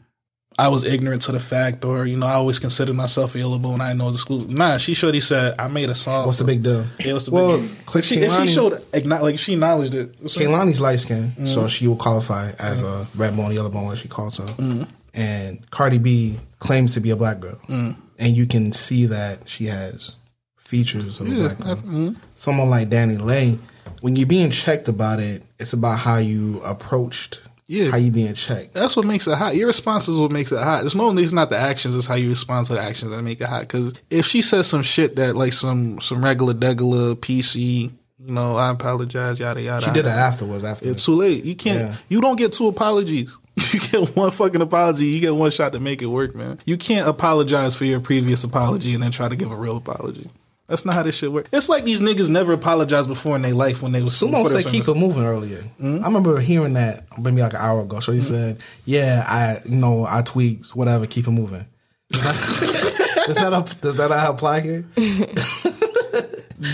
I 0.56 0.68
was 0.68 0.85
ignorant 0.85 1.22
to 1.22 1.32
the 1.32 1.40
fact, 1.40 1.85
or 1.85 2.06
you 2.06 2.16
know, 2.16 2.26
I 2.26 2.35
always 2.35 2.59
considered 2.60 2.94
myself 2.94 3.35
a 3.35 3.39
yellow 3.39 3.59
bone. 3.59 3.81
I 3.81 3.89
didn't 3.89 3.98
know 3.98 4.12
the 4.12 4.18
school. 4.18 4.40
Nah, 4.48 4.76
she 4.78 4.94
showed. 4.94 5.14
He 5.14 5.20
said, 5.20 5.55
I 5.59 5.66
made 5.68 5.90
a 5.90 5.94
song. 5.97 6.26
What's 6.26 6.39
the 6.39 6.44
big 6.44 6.62
deal? 6.62 6.86
Yeah, 7.01 7.14
what's 7.14 7.24
the 7.24 7.32
well, 7.32 7.59
big 7.59 7.68
deal? 7.68 7.76
Click 7.86 8.05
If 8.05 8.09
she, 8.09 8.16
if 8.18 8.32
she 8.47 8.52
showed, 8.55 8.72
like 8.93 9.39
she 9.39 9.55
acknowledged 9.55 9.94
it. 9.94 10.14
what's 10.20 10.36
up? 10.36 10.43
Kehlani's 10.43 10.81
light 10.81 11.01
skin, 11.01 11.32
so 11.47 11.64
Mhm. 11.64 11.68
she 11.68 11.89
will 11.89 11.97
qualify 11.97 12.52
as 12.60 12.82
a 12.82 13.06
red 13.16 13.36
bone, 13.36 13.52
yellow 13.52 13.68
bone, 13.70 13.93
as 13.93 13.98
she 13.98 14.09
calls 14.09 14.36
her. 14.39 14.44
Mhm. 14.44 14.86
And 15.12 15.70
Cardi 15.70 15.98
B 15.98 16.39
claims 16.60 16.94
to 16.94 17.01
be 17.01 17.10
a 17.10 17.16
black 17.16 17.40
girl, 17.40 17.59
Mm. 17.68 17.97
and 18.20 18.36
you 18.36 18.47
can 18.47 18.72
see 18.72 19.06
that 19.06 19.48
she 19.48 19.66
has 19.66 20.12
features 20.56 21.18
of 21.20 21.26
a 21.26 21.31
black 21.31 21.59
girl. 21.59 22.14
Someone 22.36 22.70
like 22.70 22.90
Dani 22.90 23.20
Leigh, 23.20 23.59
when 24.02 24.14
you're 24.16 24.26
being 24.26 24.51
checked 24.51 24.89
about 24.89 25.18
it, 25.20 25.43
it's 25.59 25.72
about 25.72 25.98
how 26.01 26.16
you 26.18 26.60
approached, 26.64 27.40
Yeah. 27.66 27.90
how 27.90 27.96
you 27.96 28.10
being 28.10 28.34
checked. 28.34 28.74
That's 28.74 28.94
what 28.94 29.06
makes 29.06 29.26
it 29.26 29.36
hot. 29.38 29.56
Your 29.56 29.66
response 29.66 30.08
is 30.08 30.18
what 30.18 30.30
makes 30.30 30.52
it 30.52 30.62
hot. 30.62 30.84
It's 30.84 30.94
no, 30.94 31.16
it's 31.16 31.32
not 31.32 31.48
the 31.50 31.56
actions. 31.56 31.96
It's 31.96 32.06
how 32.06 32.14
you 32.14 32.28
respond 32.28 32.66
to 32.66 32.74
the 32.74 32.80
actions 32.80 33.10
that 33.10 33.22
make 33.22 33.40
it 33.40 33.48
hot. 33.48 33.62
Because 33.62 33.94
if 34.10 34.26
she 34.26 34.42
says 34.42 34.66
some 34.66 34.82
shit 34.82 35.16
that 35.16 35.34
like 35.34 35.52
some 35.54 36.00
some 36.00 36.22
regular 36.22 36.52
degular 36.52 37.14
PC, 37.14 37.90
you 38.18 38.32
know, 38.32 38.56
I 38.56 38.70
apologize, 38.70 39.40
yada 39.40 39.62
yada. 39.62 39.84
She 39.84 39.92
did 39.92 40.04
it 40.06 40.10
afterwards. 40.10 40.64
After 40.64 40.88
It's 40.88 41.04
too 41.04 41.14
late. 41.14 41.44
You 41.44 41.54
can't. 41.54 41.78
Yeah. 41.78 41.96
You 42.08 42.20
don't 42.20 42.36
get 42.36 42.52
two 42.52 42.68
apologies. 42.68 43.36
You 43.72 43.80
get 43.80 44.16
one 44.16 44.30
fucking 44.30 44.60
apology. 44.60 45.06
You 45.06 45.20
get 45.20 45.34
one 45.34 45.50
shot 45.50 45.72
to 45.72 45.80
make 45.80 46.02
it 46.02 46.06
work, 46.06 46.34
man. 46.34 46.58
You 46.64 46.76
can't 46.76 47.08
apologize 47.08 47.74
for 47.76 47.84
your 47.84 48.00
previous 48.00 48.42
apology 48.44 48.94
and 48.94 49.02
then 49.02 49.10
try 49.12 49.28
to 49.28 49.36
give 49.36 49.50
a 49.50 49.56
real 49.56 49.76
apology. 49.76 50.28
That's 50.66 50.86
not 50.86 50.94
how 50.94 51.02
this 51.02 51.16
shit 51.16 51.30
works. 51.30 51.50
It's 51.52 51.68
like 51.68 51.84
these 51.84 52.00
niggas 52.00 52.30
never 52.30 52.54
apologized 52.54 53.06
before 53.06 53.36
in 53.36 53.42
their 53.42 53.52
life 53.52 53.82
when 53.82 53.92
they 53.92 54.02
was 54.02 54.14
Sumo 54.14 54.30
before 54.30 54.44
they 54.44 54.62
said 54.62 54.64
was 54.64 54.72
keep 54.72 54.88
it 54.88 54.98
moving 54.98 55.24
earlier. 55.24 55.58
Hmm? 55.78 56.02
I 56.02 56.06
remember 56.06 56.40
hearing 56.40 56.72
that 56.72 57.04
maybe 57.20 57.42
like 57.42 57.52
an 57.52 57.60
hour 57.60 57.82
ago. 57.82 58.00
So 58.00 58.12
he 58.12 58.22
said, 58.22 58.60
"Yeah, 58.86 59.24
I 59.26 59.58
you 59.68 59.76
know 59.76 60.06
I 60.08 60.22
tweaked 60.22 60.74
whatever, 60.74 61.06
keep 61.06 61.26
it 61.26 61.32
moving." 61.32 61.66
does 62.10 63.34
that 63.34 63.76
does 63.80 63.96
that 63.96 64.10
apply 64.10 64.60
here? 64.60 64.86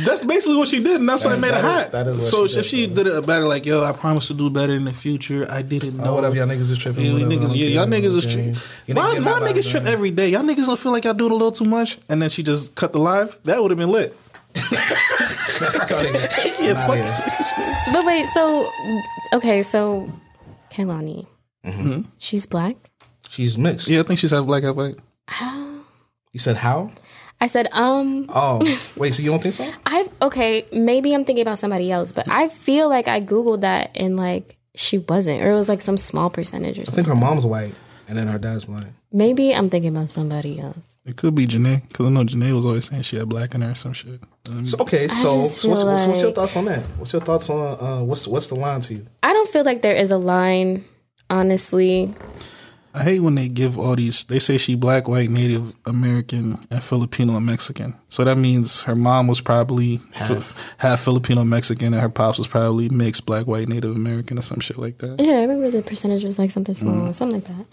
That's 0.04 0.24
basically 0.24 0.56
what 0.56 0.68
she 0.68 0.82
did, 0.82 1.00
and 1.00 1.08
that's 1.08 1.24
why 1.24 1.32
it 1.32 1.34
That- 1.34 1.40
made 1.40 1.48
it 1.48 1.52
that 1.52 1.64
is- 1.64 1.82
hot. 1.82 1.92
that 1.92 2.06
is 2.06 2.16
what 2.18 2.26
so 2.28 2.46
she 2.46 2.58
if 2.60 2.66
she 2.66 2.86
did 2.86 3.06
it 3.06 3.26
better, 3.26 3.44
like 3.46 3.66
yo, 3.66 3.82
I 3.82 3.92
promise 3.92 4.28
to 4.28 4.34
do 4.34 4.48
better 4.50 4.72
in 4.74 4.84
the 4.84 4.92
future. 4.92 5.46
I 5.50 5.62
didn't 5.62 5.96
know. 5.96 6.04
Oh, 6.10 6.14
whatever, 6.14 6.36
y'all 6.36 6.46
niggas 6.46 6.70
is 6.70 6.78
tripping, 6.78 7.06
Yeah, 7.06 7.12
whatever, 7.14 7.30
niggas, 7.32 7.56
yeah, 7.56 7.66
y'all 7.66 7.86
niggas 7.86 8.16
is 8.16 8.24
tripping. 8.26 8.54
You 8.86 8.94
Why, 8.94 9.02
niggas 9.02 9.12
get 9.14 9.18
why 9.18 9.18
mad 9.18 9.36
about 9.42 9.56
niggas 9.56 9.70
trip 9.70 9.84
every 9.86 10.10
day? 10.10 10.28
Y'all 10.28 10.42
niggas 10.42 10.66
don't 10.66 10.78
feel 10.78 10.92
like 10.92 11.04
y'all 11.04 11.14
it 11.14 11.20
a 11.20 11.24
little 11.24 11.52
too 11.52 11.64
much, 11.64 11.98
and 12.08 12.20
then 12.22 12.30
she 12.30 12.42
just 12.42 12.74
cut 12.74 12.92
the 12.92 12.98
live. 12.98 13.38
That 13.44 13.60
would 13.62 13.70
have 13.70 13.78
been 13.78 13.90
lit. 13.90 14.16
yeah, 16.60 16.86
fuck. 16.86 17.92
But 17.92 18.04
wait, 18.06 18.26
so 18.26 18.70
okay, 19.34 19.62
so 19.62 20.10
Kehlani, 20.70 21.26
Mm-hmm. 21.64 22.02
she's 22.18 22.46
black. 22.46 22.76
She's 23.28 23.58
mixed. 23.58 23.88
Yeah, 23.88 24.00
I 24.00 24.02
think 24.04 24.18
she's 24.18 24.30
half 24.30 24.46
black, 24.46 24.62
half 24.64 24.74
white. 24.76 24.96
How? 25.28 25.80
You 26.32 26.40
said 26.40 26.56
how? 26.56 26.90
I 27.40 27.46
said, 27.46 27.68
um, 27.72 28.26
Oh, 28.28 28.58
wait. 28.96 29.14
So 29.14 29.22
you 29.22 29.30
don't 29.30 29.42
think 29.42 29.54
so? 29.54 29.70
I've 29.86 30.10
okay, 30.22 30.66
maybe 30.72 31.14
I'm 31.14 31.24
thinking 31.24 31.42
about 31.42 31.58
somebody 31.58 31.90
else, 31.90 32.12
but 32.12 32.28
I 32.28 32.48
feel 32.48 32.88
like 32.88 33.08
I 33.08 33.20
googled 33.20 33.62
that 33.62 33.90
and 33.94 34.16
like 34.16 34.56
she 34.74 34.98
wasn't, 34.98 35.42
or 35.42 35.50
it 35.50 35.54
was 35.54 35.68
like 35.68 35.80
some 35.80 35.96
small 35.96 36.30
percentage 36.30 36.78
or 36.78 36.82
I 36.82 36.84
something. 36.84 37.04
think 37.04 37.08
her 37.14 37.20
mom's 37.20 37.44
white, 37.46 37.74
and 38.08 38.16
then 38.18 38.26
her 38.28 38.38
dad's 38.38 38.68
white. 38.68 38.92
Maybe 39.12 39.52
I'm 39.52 39.68
thinking 39.70 39.96
about 39.96 40.08
somebody 40.08 40.60
else. 40.60 40.98
It 41.04 41.16
could 41.16 41.34
be 41.34 41.46
Jhené, 41.46 41.88
because 41.88 42.06
I 42.06 42.10
know 42.10 42.22
Jhené 42.22 42.52
was 42.54 42.64
always 42.64 42.88
saying 42.88 43.02
she 43.02 43.16
had 43.16 43.28
black 43.28 43.54
in 43.56 43.62
her 43.62 43.72
or 43.72 43.74
some 43.74 43.92
shit. 43.92 44.20
Um, 44.50 44.66
So, 44.66 44.76
okay, 44.80 45.08
so, 45.08 45.40
just 45.40 45.56
so 45.62 45.68
what's, 45.70 45.82
feel 45.82 45.90
what's, 45.90 46.06
what's 46.06 46.18
your 46.20 46.26
like- 46.28 46.34
thoughts 46.36 46.56
on 46.56 46.64
that? 46.66 46.82
What's 46.98 47.12
your 47.12 47.22
thoughts 47.22 47.50
on 47.50 47.78
uh, 47.80 48.04
what's 48.04 48.28
what's 48.28 48.46
the 48.48 48.54
line 48.54 48.80
to 48.82 48.94
you? 48.94 49.06
I 49.24 49.32
don't 49.32 49.48
feel 49.48 49.64
like 49.64 49.82
there 49.82 49.96
is 49.96 50.12
a 50.12 50.18
line, 50.18 50.84
honestly. 51.28 52.14
I 52.92 53.04
hate 53.04 53.20
when 53.20 53.36
they 53.36 53.48
give 53.48 53.78
all 53.78 53.94
these. 53.94 54.24
They 54.24 54.38
say 54.38 54.58
she 54.58 54.74
black, 54.74 55.06
white, 55.06 55.30
Native 55.30 55.74
American, 55.86 56.58
and 56.70 56.82
Filipino 56.82 57.36
and 57.36 57.46
Mexican. 57.46 57.94
So 58.08 58.24
that 58.24 58.36
means 58.36 58.82
her 58.82 58.96
mom 58.96 59.28
was 59.28 59.40
probably 59.40 60.00
half, 60.14 60.74
half 60.78 61.00
Filipino 61.00 61.44
Mexican, 61.44 61.94
and 61.94 62.02
her 62.02 62.08
pops 62.08 62.38
was 62.38 62.48
probably 62.48 62.88
mixed 62.88 63.24
black, 63.24 63.46
white, 63.46 63.68
Native 63.68 63.94
American, 63.94 64.36
or 64.36 64.42
some 64.42 64.58
shit 64.58 64.78
like 64.78 64.98
that. 64.98 65.20
Yeah, 65.20 65.34
I 65.34 65.42
remember 65.42 65.70
the 65.70 65.82
percentage 65.82 66.24
was 66.24 66.36
like 66.36 66.50
something 66.50 66.74
small, 66.74 66.94
mm-hmm. 66.94 67.12
something 67.12 67.40
like 67.40 67.56
that. 67.56 67.66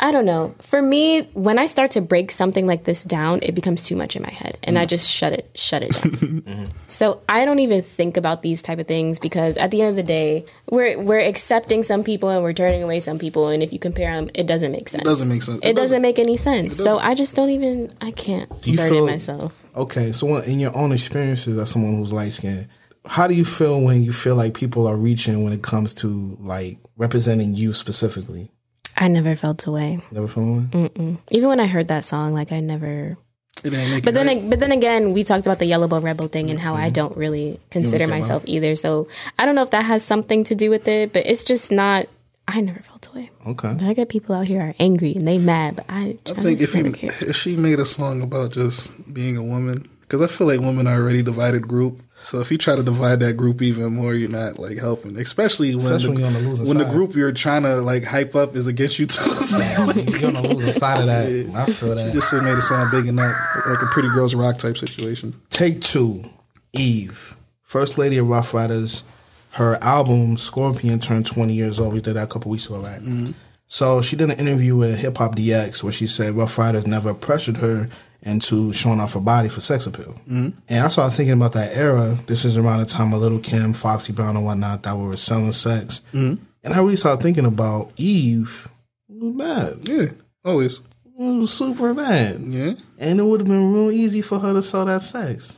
I 0.00 0.10
don't 0.10 0.26
know. 0.26 0.56
For 0.60 0.82
me, 0.82 1.22
when 1.34 1.60
I 1.60 1.66
start 1.66 1.92
to 1.92 2.00
break 2.00 2.32
something 2.32 2.66
like 2.66 2.82
this 2.84 3.04
down, 3.04 3.38
it 3.42 3.54
becomes 3.54 3.84
too 3.84 3.94
much 3.94 4.16
in 4.16 4.22
my 4.22 4.30
head, 4.30 4.58
and 4.64 4.76
I 4.76 4.86
mm. 4.86 4.88
just 4.88 5.08
shut 5.08 5.32
it, 5.32 5.50
shut 5.54 5.82
it 5.82 5.92
down. 5.92 6.14
Mm-hmm. 6.44 6.64
So 6.86 7.22
I 7.28 7.44
don't 7.44 7.60
even 7.60 7.82
think 7.82 8.16
about 8.16 8.42
these 8.42 8.60
type 8.60 8.78
of 8.78 8.86
things 8.86 9.18
because 9.18 9.56
at 9.56 9.70
the 9.70 9.80
end 9.82 9.90
of 9.90 9.96
the 9.96 10.02
day, 10.02 10.44
we're 10.68 10.98
we're 10.98 11.20
accepting 11.20 11.82
some 11.82 12.02
people 12.02 12.28
and 12.28 12.42
we're 12.42 12.52
turning 12.52 12.82
away 12.82 13.00
some 13.00 13.18
people, 13.18 13.48
and 13.48 13.62
if 13.62 13.72
you 13.72 13.78
compare 13.78 14.14
them, 14.14 14.30
it 14.34 14.46
doesn't 14.46 14.63
make 14.72 14.88
sense. 14.88 15.02
It 15.02 15.04
doesn't 15.04 15.28
make 15.28 15.42
sense. 15.42 15.58
It, 15.58 15.68
It 15.70 15.76
doesn't, 15.76 15.76
doesn't. 15.76 16.02
make 16.02 16.18
any 16.18 16.36
sense. 16.36 16.76
So 16.76 16.98
I 16.98 17.14
just 17.14 17.36
don't 17.36 17.50
even. 17.50 17.92
I 18.00 18.10
can't 18.10 18.50
you 18.66 18.76
burden 18.76 18.92
feel- 18.92 19.06
myself. 19.06 19.60
Okay, 19.76 20.12
so 20.12 20.36
in 20.38 20.60
your 20.60 20.76
own 20.76 20.92
experiences 20.92 21.58
as 21.58 21.70
someone 21.70 21.96
who's 21.96 22.12
light 22.12 22.32
skinned, 22.32 22.68
how 23.06 23.26
do 23.26 23.34
you 23.34 23.44
feel 23.44 23.82
when 23.82 24.02
you 24.02 24.12
feel 24.12 24.36
like 24.36 24.54
people 24.54 24.86
are 24.86 24.96
reaching 24.96 25.42
when 25.42 25.52
it 25.52 25.62
comes 25.62 25.92
to 25.94 26.36
like 26.40 26.78
representing 26.96 27.54
you 27.54 27.72
specifically? 27.72 28.50
I 28.96 29.08
never 29.08 29.34
felt 29.34 29.66
away. 29.66 30.00
Never 30.12 30.28
felt 30.28 30.46
one? 30.46 30.68
Mm-mm. 30.68 31.18
Even 31.30 31.48
when 31.48 31.60
I 31.60 31.66
heard 31.66 31.88
that 31.88 32.04
song, 32.04 32.32
like 32.34 32.52
I 32.52 32.60
never. 32.60 33.16
It 33.64 33.72
ain't 33.72 33.90
make 33.90 34.04
But 34.04 34.10
it 34.10 34.14
then, 34.14 34.26
right. 34.26 34.50
but 34.50 34.60
then 34.60 34.72
again, 34.72 35.12
we 35.12 35.24
talked 35.24 35.46
about 35.46 35.58
the 35.58 35.66
Yellow 35.66 35.88
Bow 35.88 36.00
Rebel 36.00 36.28
thing 36.28 36.50
and 36.50 36.58
how 36.58 36.74
I 36.74 36.86
mm-hmm. 36.86 36.92
don't 36.92 37.16
really 37.16 37.60
consider 37.70 37.98
care 37.98 38.06
about 38.08 38.18
myself 38.20 38.42
either. 38.46 38.76
So 38.76 39.08
I 39.38 39.46
don't 39.46 39.54
know 39.54 39.62
if 39.62 39.70
that 39.70 39.84
has 39.84 40.04
something 40.04 40.44
to 40.44 40.54
do 40.54 40.70
with 40.70 40.86
it, 40.86 41.12
but 41.12 41.26
it's 41.26 41.44
just 41.44 41.72
not. 41.72 42.06
I 42.46 42.60
never 42.60 42.80
felt 42.80 43.08
away. 43.08 43.30
Okay. 43.46 43.74
But 43.74 43.84
I 43.84 43.94
got 43.94 44.08
people 44.08 44.34
out 44.34 44.46
here 44.46 44.60
are 44.60 44.74
angry 44.78 45.14
and 45.14 45.26
they 45.26 45.38
mad, 45.38 45.76
but 45.76 45.86
I, 45.88 46.18
I 46.26 46.30
I 46.30 46.34
think 46.34 46.60
if 46.60 46.74
you 46.74 46.82
never 46.84 46.96
if 47.02 47.34
she 47.36 47.56
made 47.56 47.80
a 47.80 47.86
song 47.86 48.22
about 48.22 48.52
just 48.52 49.12
being 49.12 49.36
a 49.36 49.42
woman, 49.42 49.88
because 50.02 50.20
I 50.20 50.26
feel 50.26 50.46
like 50.46 50.60
women 50.60 50.86
are 50.86 50.94
already 51.00 51.22
divided 51.22 51.66
group. 51.66 52.02
So 52.16 52.40
if 52.40 52.50
you 52.52 52.58
try 52.58 52.76
to 52.76 52.82
divide 52.82 53.20
that 53.20 53.38
group 53.38 53.62
even 53.62 53.94
more, 53.94 54.14
you're 54.14 54.28
not 54.28 54.58
like 54.58 54.78
helping. 54.78 55.16
Especially 55.18 55.74
when 55.74 55.86
Especially 55.86 56.18
the, 56.18 56.22
when 56.24 56.32
you're 56.32 56.50
on 56.50 56.54
the 56.58 56.64
when 56.68 56.78
the 56.78 56.84
group 56.84 57.14
you're 57.14 57.32
trying 57.32 57.62
to 57.62 57.76
like 57.80 58.04
hype 58.04 58.34
up 58.36 58.54
is 58.56 58.66
against 58.66 58.98
you 58.98 59.06
too. 59.06 59.22
You're 59.30 60.28
on 60.28 60.34
the 60.42 60.48
losing 60.54 60.72
side 60.74 61.00
of 61.00 61.06
that. 61.06 61.52
I 61.56 61.64
feel 61.72 61.96
She 61.96 62.04
that. 62.04 62.12
just 62.12 62.32
made 62.34 62.56
a 62.58 62.62
song 62.62 62.90
big 62.90 63.06
enough, 63.06 63.34
like 63.66 63.80
a 63.82 63.86
pretty 63.86 64.08
girls 64.10 64.34
rock 64.34 64.58
type 64.58 64.76
situation. 64.76 65.40
Take 65.50 65.80
two, 65.80 66.24
Eve, 66.74 67.36
first 67.62 67.96
lady 67.98 68.18
of 68.18 68.28
Ruff 68.28 68.52
Ryders. 68.52 69.02
Her 69.54 69.78
album 69.82 70.36
Scorpion 70.36 70.98
turned 70.98 71.26
20 71.26 71.52
years 71.52 71.78
old. 71.78 71.92
We 71.94 72.00
did 72.00 72.14
that 72.14 72.24
a 72.24 72.26
couple 72.26 72.50
weeks 72.50 72.66
ago, 72.66 72.78
right? 72.80 73.00
Mm-hmm. 73.00 73.32
So 73.66 74.02
she 74.02 74.16
did 74.16 74.30
an 74.30 74.38
interview 74.38 74.76
with 74.76 74.98
Hip 74.98 75.16
Hop 75.18 75.36
DX 75.36 75.82
where 75.82 75.92
she 75.92 76.06
said 76.06 76.34
Ruff 76.34 76.58
Ryders 76.58 76.86
never 76.86 77.14
pressured 77.14 77.56
her 77.58 77.88
into 78.22 78.72
showing 78.72 79.00
off 79.00 79.14
her 79.14 79.20
body 79.20 79.48
for 79.48 79.60
sex 79.60 79.86
appeal. 79.86 80.14
Mm-hmm. 80.28 80.48
And 80.68 80.84
I 80.84 80.88
started 80.88 81.14
thinking 81.14 81.34
about 81.34 81.52
that 81.52 81.76
era. 81.76 82.18
This 82.26 82.44
is 82.44 82.56
around 82.56 82.80
the 82.80 82.86
time 82.86 83.12
of 83.12 83.20
Little 83.20 83.38
Kim, 83.38 83.74
Foxy 83.74 84.12
Brown, 84.12 84.36
and 84.36 84.44
whatnot 84.44 84.82
that 84.82 84.96
were 84.96 85.16
selling 85.16 85.52
sex. 85.52 86.02
Mm-hmm. 86.12 86.42
And 86.64 86.74
I 86.74 86.78
really 86.78 86.96
started 86.96 87.22
thinking 87.22 87.44
about 87.44 87.92
Eve. 87.96 88.68
It 89.08 89.22
was 89.22 89.34
bad. 89.36 89.88
Yeah, 89.88 90.06
always. 90.44 90.80
It 91.18 91.38
was 91.38 91.52
super 91.52 91.94
bad. 91.94 92.40
Yeah. 92.40 92.72
And 92.98 93.20
it 93.20 93.22
would 93.22 93.40
have 93.40 93.48
been 93.48 93.72
real 93.72 93.90
easy 93.92 94.20
for 94.22 94.38
her 94.40 94.52
to 94.54 94.62
sell 94.62 94.86
that 94.86 95.02
sex. 95.02 95.52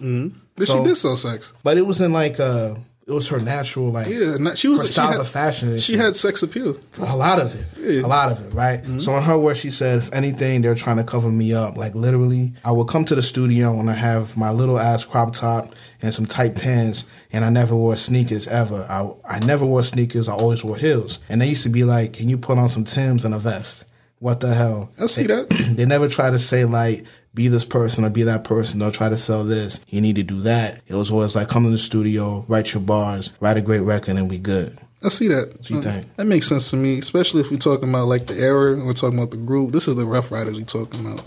But 0.56 0.66
So- 0.66 0.82
she 0.82 0.89
did 0.89 0.97
sell 0.97 1.16
sex. 1.16 1.55
But 1.62 1.78
it 1.78 1.86
was 1.86 2.01
in 2.01 2.12
like 2.12 2.39
uh, 2.40 2.74
it 3.09 3.12
was 3.12 3.28
her 3.28 3.39
natural 3.39 3.91
like 3.93 4.09
Yeah, 4.09 4.37
not, 4.39 4.59
she 4.59 4.66
was 4.66 4.83
her 4.83 4.89
styles 4.89 5.12
had- 5.12 5.20
of 5.20 5.28
fashion. 5.28 5.78
She 5.78 5.93
shit. 5.93 6.01
had 6.01 6.16
sex 6.16 6.43
appeal. 6.43 6.77
a 6.99 7.16
lot 7.16 7.39
of 7.39 7.55
it, 7.55 7.66
Yeah. 7.78 8.05
a 8.05 8.09
lot 8.09 8.33
of 8.33 8.45
it, 8.45 8.53
right? 8.53 8.83
Mm-hmm. 8.83 8.99
So 8.99 9.16
in 9.16 9.23
her 9.23 9.39
words, 9.39 9.61
she 9.61 9.70
said, 9.70 9.99
if 9.99 10.12
anything, 10.12 10.62
they're 10.62 10.74
trying 10.74 10.97
to 10.97 11.05
cover 11.05 11.31
me 11.31 11.55
up. 11.55 11.77
Like 11.77 11.95
literally, 11.95 12.53
I 12.65 12.73
would 12.73 12.89
come 12.89 13.05
to 13.05 13.15
the 13.15 13.23
studio 13.23 13.78
and 13.78 13.89
I 13.89 13.95
have 13.95 14.37
my 14.37 14.51
little 14.51 14.78
ass 14.78 15.05
crop 15.05 15.35
top 15.35 15.73
and 16.03 16.12
some 16.12 16.27
tight 16.27 16.57
pants, 16.57 17.05
and 17.33 17.45
I 17.45 17.51
never 17.51 17.77
wore 17.77 17.95
sneakers 17.97 18.49
ever. 18.49 18.85
I 18.91 19.09
I 19.37 19.39
never 19.41 19.65
wore 19.65 19.85
sneakers. 19.85 20.28
I 20.28 20.33
always 20.33 20.65
wore 20.65 20.77
heels. 20.77 21.20
And 21.28 21.41
they 21.41 21.49
used 21.49 21.62
to 21.62 21.69
be 21.70 21.85
like, 21.85 22.12
"Can 22.12 22.28
you 22.28 22.37
put 22.39 22.59
on 22.59 22.69
some 22.69 22.83
Tims 22.85 23.24
and 23.24 23.33
a 23.35 23.39
vest?" 23.39 23.85
What 24.19 24.41
the 24.41 24.53
hell? 24.55 24.91
I 24.99 25.07
see 25.07 25.23
They- 25.23 25.35
that. 25.35 25.51
they 25.77 25.85
never 25.85 26.09
try 26.09 26.31
to 26.31 26.39
say 26.39 26.65
like 26.65 27.05
be 27.37 27.47
this 27.47 27.65
person 27.65 28.05
or 28.05 28.11
be 28.11 28.25
that 28.25 28.43
person 28.43 28.83
or 28.83 28.91
try 28.91 29.09
to 29.09 29.19
sell 29.19 29.45
this. 29.45 29.79
You 29.89 30.01
need 30.01 30.17
to 30.17 30.25
do 30.25 30.41
that. 30.41 30.81
It 30.89 30.95
was 30.95 31.13
always 31.13 31.37
like 31.37 31.49
come 31.49 31.63
to 31.63 31.71
the 31.71 31.79
studio, 31.79 32.45
write 32.49 32.75
your 32.75 32.83
bars, 32.83 33.33
write 33.39 33.59
a 33.59 33.63
great 33.63 33.81
record, 33.81 34.17
and 34.17 34.29
we 34.29 34.39
good. 34.39 34.81
I 35.03 35.09
see 35.11 35.29
that. 35.29 35.49
What 35.49 35.71
you 35.71 35.83
think? 35.83 36.17
That 36.17 36.25
makes 36.25 36.49
sense 36.49 36.71
to 36.71 36.77
me, 36.77 36.99
especially 36.99 37.43
if 37.43 37.51
we're 37.51 37.59
talking 37.59 37.89
about 37.91 38.09
like 38.09 38.27
the 38.27 38.35
era 38.35 38.73
and 38.73 38.87
we're 38.87 38.93
talking 38.93 39.19
about 39.19 39.31
the 39.31 39.37
group. 39.37 39.71
This 39.71 39.87
is 39.87 39.95
the 39.95 40.07
Ruff 40.07 40.33
Ryders 40.33 40.57
we 40.57 40.65
talking 40.65 41.07
about. 41.07 41.25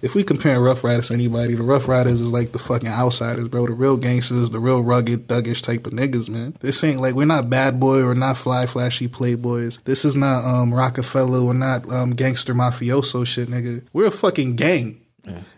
If 0.00 0.14
we 0.16 0.24
compare 0.24 0.60
Ruff 0.60 0.82
Ryders 0.82 1.08
to 1.08 1.14
anybody, 1.14 1.54
the 1.54 1.62
Ruff 1.62 1.86
Ryders 1.86 2.20
is 2.20 2.32
like 2.32 2.50
the 2.52 2.58
fucking 2.58 2.88
outsiders, 2.88 3.48
bro. 3.48 3.66
The 3.66 3.74
real 3.74 3.98
gangsters, 3.98 4.50
the 4.50 4.58
real 4.58 4.82
rugged, 4.82 5.28
thuggish 5.28 5.62
type 5.62 5.86
of 5.86 5.92
niggas, 5.92 6.28
man. 6.30 6.56
This 6.60 6.82
ain't 6.82 7.00
like 7.00 7.14
we're 7.14 7.26
not 7.26 7.50
bad 7.50 7.78
boy, 7.78 8.02
we're 8.02 8.14
not 8.14 8.38
fly, 8.38 8.66
flashy 8.66 9.08
playboys. 9.08 9.80
This 9.84 10.04
is 10.04 10.16
not 10.16 10.44
um 10.44 10.74
Roc-A-Fella, 10.74 11.44
we're 11.44 11.52
not 11.52 11.88
um 11.92 12.12
gangster 12.12 12.54
mafioso 12.54 13.26
shit, 13.26 13.48
nigga. 13.48 13.84
We're 13.92 14.06
a 14.06 14.10
fucking 14.10 14.56
gang. 14.56 15.01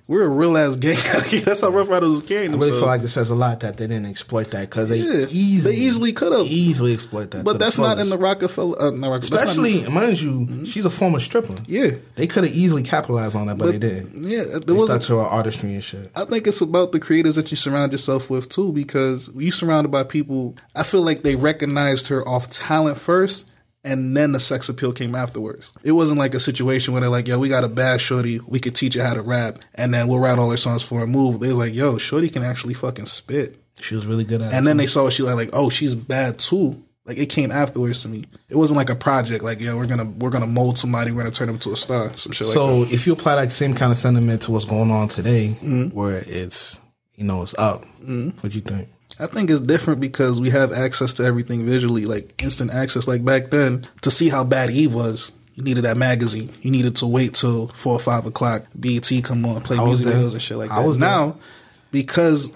We're 0.06 0.24
a 0.24 0.28
real 0.28 0.58
ass 0.58 0.76
gang. 0.76 0.98
That's 1.44 1.62
how 1.62 1.70
Ruff 1.70 1.88
Ryders 1.88 2.10
was 2.10 2.22
carrying 2.22 2.52
I 2.52 2.56
really 2.58 2.72
feel 2.72 2.84
like 2.84 3.00
it 3.00 3.08
says 3.08 3.30
a 3.30 3.34
lot 3.34 3.60
that 3.60 3.78
they 3.78 3.86
didn't 3.86 4.04
exploit 4.04 4.50
that 4.50 4.68
because 4.68 4.90
they 4.90 4.98
Yeah, 4.98 5.24
easily 5.30 5.74
they 5.74 5.80
easily 5.80 6.12
could 6.12 6.32
have. 6.32 6.46
easily 6.46 6.92
exploit 6.92 7.30
that. 7.30 7.44
But 7.46 7.58
that's 7.58 7.78
not 7.78 7.98
in 7.98 8.10
the 8.10 8.18
Roc-A-Fella. 8.18 8.76
Uh, 8.78 8.90
not 8.90 9.08
Roc-A-Fella 9.10 9.40
that's 9.46 9.56
not 9.56 9.66
in- 9.66 9.74
Especially, 9.78 9.94
mind 9.94 10.20
you, 10.20 10.66
she's 10.66 10.84
a 10.84 10.90
former 10.90 11.18
stripper. 11.18 11.54
Yeah. 11.66 11.92
They 12.16 12.26
could 12.26 12.44
have 12.44 12.54
easily 12.54 12.82
capitalized 12.82 13.34
on 13.36 13.46
that, 13.46 13.56
but, 13.56 13.72
they 13.72 13.78
didn't. 13.78 14.24
Yeah, 14.28 14.42
They 14.66 14.74
was. 14.74 14.84
stuck 14.84 15.00
to 15.02 15.16
her 15.16 15.22
artistry 15.24 15.72
and 15.72 15.82
shit. 15.82 16.10
I 16.14 16.26
think 16.26 16.46
it's 16.46 16.60
about 16.60 16.92
the 16.92 17.00
creators 17.00 17.36
that 17.36 17.50
you 17.50 17.56
surround 17.56 17.92
yourself 17.92 18.28
with 18.28 18.50
too, 18.50 18.70
because 18.72 19.30
you 19.34 19.50
surrounded 19.50 19.88
by 19.90 20.02
people. 20.04 20.56
I 20.76 20.82
feel 20.82 21.00
like 21.00 21.22
they 21.22 21.36
recognized 21.36 22.08
her 22.08 22.26
off 22.28 22.50
talent 22.50 22.98
first, 22.98 23.46
and 23.84 24.16
then 24.16 24.32
the 24.32 24.40
sex 24.40 24.68
appeal 24.68 24.92
came 24.92 25.14
afterwards. 25.14 25.72
It 25.82 25.92
wasn't 25.92 26.18
like 26.18 26.34
a 26.34 26.40
situation 26.40 26.92
where 26.94 27.00
they're 27.02 27.10
like, 27.10 27.28
"Yo, 27.28 27.38
we 27.38 27.48
got 27.48 27.64
a 27.64 27.68
bad 27.68 28.00
shorty, 28.00 28.40
we 28.46 28.58
could 28.60 28.74
teach 28.74 28.94
her 28.94 29.02
how 29.04 29.14
to 29.14 29.22
rap, 29.22 29.58
and 29.74 29.92
then 29.92 30.08
we'll 30.08 30.18
write 30.18 30.38
all 30.38 30.50
her 30.50 30.56
songs 30.56 30.82
for 30.82 31.02
a 31.02 31.06
move." 31.06 31.40
They 31.40 31.48
was 31.48 31.58
like, 31.58 31.74
"Yo, 31.74 31.98
shorty 31.98 32.28
can 32.28 32.42
actually 32.42 32.74
fucking 32.74 33.06
spit," 33.06 33.56
She 33.80 33.94
was 33.94 34.06
really 34.06 34.24
good 34.24 34.40
at 34.40 34.52
it. 34.52 34.56
and 34.56 34.66
then 34.66 34.76
too. 34.76 34.82
they 34.82 34.86
saw 34.86 35.08
she 35.10 35.22
like, 35.22 35.36
like, 35.36 35.50
"Oh, 35.52 35.68
she's 35.70 35.94
bad 35.94 36.38
too." 36.38 36.80
Like 37.06 37.18
it 37.18 37.26
came 37.26 37.52
afterwards 37.52 38.00
to 38.02 38.08
me. 38.08 38.24
It 38.48 38.56
wasn't 38.56 38.78
like 38.78 38.88
a 38.88 38.94
project. 38.94 39.44
Like, 39.44 39.60
yeah, 39.60 39.74
we're 39.74 39.86
gonna 39.86 40.06
we're 40.06 40.30
gonna 40.30 40.46
mold 40.46 40.78
somebody. 40.78 41.10
We're 41.12 41.18
gonna 41.18 41.32
turn 41.32 41.48
them 41.48 41.56
into 41.56 41.70
a 41.70 41.76
star. 41.76 42.10
Some 42.16 42.32
shit 42.32 42.46
like 42.46 42.54
that. 42.54 42.60
So 42.60 42.84
if 42.94 43.06
you 43.06 43.12
apply 43.12 43.34
that 43.36 43.52
same 43.52 43.74
kind 43.74 43.92
of 43.92 43.98
sentiment 43.98 44.40
to 44.42 44.52
what's 44.52 44.64
going 44.64 44.90
on 44.90 45.08
today, 45.08 45.48
Mm-hmm. 45.62 45.88
where 45.94 46.22
it's 46.26 46.80
you 47.16 47.24
know 47.24 47.42
it's 47.42 47.54
up, 47.58 47.84
what 48.00 48.40
do 48.42 48.48
you 48.48 48.62
think? 48.62 48.88
I 49.20 49.26
think 49.26 49.50
it's 49.50 49.60
different 49.60 50.00
because 50.00 50.40
we 50.40 50.50
have 50.50 50.72
access 50.72 51.14
to 51.14 51.24
everything 51.24 51.64
visually, 51.64 52.04
like 52.04 52.42
instant 52.42 52.72
access. 52.72 53.06
Like 53.06 53.24
back 53.24 53.50
then, 53.50 53.86
to 54.02 54.10
see 54.10 54.28
how 54.28 54.44
bad 54.44 54.70
Eve 54.70 54.92
was, 54.94 55.32
you 55.54 55.62
needed 55.62 55.82
that 55.84 55.96
magazine. 55.96 56.50
You 56.62 56.70
needed 56.70 56.96
to 56.96 57.06
wait 57.06 57.34
till 57.34 57.68
four 57.68 57.92
or 57.94 58.00
five 58.00 58.26
o'clock. 58.26 58.66
BET 58.78 59.08
come 59.22 59.44
on, 59.46 59.60
play 59.62 59.76
I 59.78 59.84
music 59.84 60.06
videos 60.08 60.32
and 60.32 60.42
shit 60.42 60.56
like 60.58 60.70
I 60.70 60.80
that. 60.80 60.86
was 60.86 60.98
there. 60.98 61.08
now 61.08 61.36
because 61.92 62.50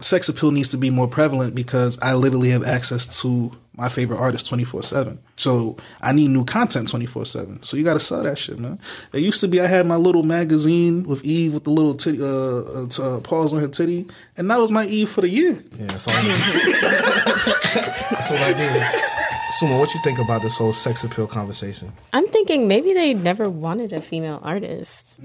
sex 0.00 0.28
appeal 0.28 0.50
needs 0.52 0.68
to 0.70 0.76
be 0.76 0.90
more 0.90 1.08
prevalent 1.08 1.54
because 1.54 1.98
I 2.00 2.14
literally 2.14 2.50
have 2.50 2.64
access 2.64 3.20
to 3.22 3.50
my 3.76 3.88
favorite 3.88 4.18
artist 4.18 4.48
24 4.48 4.82
7. 4.82 5.18
So 5.36 5.76
I 6.00 6.12
need 6.12 6.30
new 6.30 6.44
content 6.44 6.88
24 6.88 7.26
7. 7.26 7.62
So 7.62 7.76
you 7.76 7.84
got 7.84 7.94
to 7.94 8.00
sell 8.00 8.22
that 8.22 8.38
shit, 8.38 8.58
man. 8.58 8.78
It 9.12 9.20
used 9.20 9.40
to 9.40 9.48
be 9.48 9.60
I 9.60 9.66
had 9.66 9.86
my 9.86 9.96
little 9.96 10.22
magazine 10.22 11.04
with 11.04 11.24
Eve 11.24 11.52
with 11.54 11.64
the 11.64 11.70
little 11.70 11.94
titty, 11.94 12.22
uh, 12.22 12.26
uh, 12.26 12.88
t- 12.88 13.02
uh, 13.02 13.20
paws 13.20 13.52
on 13.52 13.60
her 13.60 13.68
titty, 13.68 14.06
and 14.36 14.50
that 14.50 14.58
was 14.58 14.70
my 14.70 14.86
Eve 14.86 15.10
for 15.10 15.20
the 15.20 15.28
year. 15.28 15.62
Yeah, 15.78 15.86
that's 15.86 16.08
all. 16.08 16.14
I 16.16 16.22
did. 16.22 16.74
that's 18.10 18.30
all 18.30 18.38
I 18.38 18.52
need. 18.56 19.12
Suma, 19.52 19.78
what 19.78 19.94
you 19.94 20.00
think 20.02 20.18
about 20.18 20.42
this 20.42 20.56
whole 20.56 20.72
sex 20.72 21.04
appeal 21.04 21.26
conversation? 21.26 21.92
I'm 22.12 22.26
thinking 22.28 22.66
maybe 22.66 22.92
they 22.92 23.14
never 23.14 23.48
wanted 23.48 23.92
a 23.92 24.00
female 24.00 24.40
artist. 24.42 25.20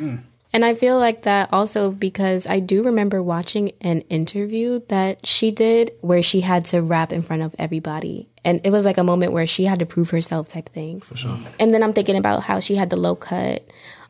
And 0.53 0.65
I 0.65 0.75
feel 0.75 0.97
like 0.99 1.23
that 1.23 1.49
also 1.51 1.91
because 1.91 2.45
I 2.45 2.59
do 2.59 2.83
remember 2.83 3.23
watching 3.23 3.71
an 3.81 4.01
interview 4.01 4.81
that 4.89 5.25
she 5.25 5.49
did 5.49 5.91
where 6.01 6.21
she 6.21 6.41
had 6.41 6.65
to 6.65 6.81
rap 6.81 7.13
in 7.13 7.21
front 7.21 7.41
of 7.41 7.55
everybody. 7.57 8.27
And 8.43 8.61
it 8.63 8.71
was 8.71 8.85
like 8.85 8.97
a 8.97 9.03
moment 9.03 9.33
where 9.33 9.45
she 9.45 9.65
had 9.65 9.79
to 9.79 9.85
prove 9.85 10.09
herself 10.09 10.47
type 10.47 10.69
thing. 10.69 11.01
For 11.01 11.15
sure. 11.15 11.37
And 11.59 11.73
then 11.73 11.83
I'm 11.83 11.93
thinking 11.93 12.15
about 12.15 12.43
how 12.43 12.59
she 12.59 12.75
had 12.75 12.89
the 12.89 12.95
low 12.97 13.15
cut, 13.15 13.69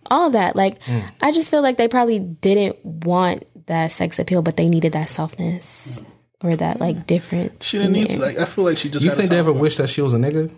all 0.09 0.29
that. 0.29 0.55
Like, 0.55 0.81
mm. 0.83 1.03
I 1.21 1.31
just 1.31 1.51
feel 1.51 1.61
like 1.61 1.77
they 1.77 1.87
probably 1.87 2.19
didn't 2.19 2.83
want 2.85 3.45
that 3.67 3.91
sex 3.91 4.19
appeal, 4.19 4.41
but 4.41 4.57
they 4.57 4.69
needed 4.69 4.93
that 4.93 5.09
softness 5.09 6.03
or 6.43 6.55
that 6.55 6.79
like 6.79 7.05
different. 7.07 7.61
She 7.61 7.77
didn't 7.77 7.93
need 7.93 8.09
to. 8.11 8.19
Like, 8.19 8.37
I 8.37 8.45
feel 8.45 8.63
like 8.63 8.77
she 8.77 8.89
just. 8.89 9.03
You 9.03 9.09
had 9.09 9.17
think 9.17 9.29
they 9.31 9.39
ever 9.39 9.51
time. 9.51 9.59
wish 9.59 9.77
that 9.77 9.87
she 9.87 10.01
was 10.01 10.13
a 10.13 10.17
nigga? 10.17 10.53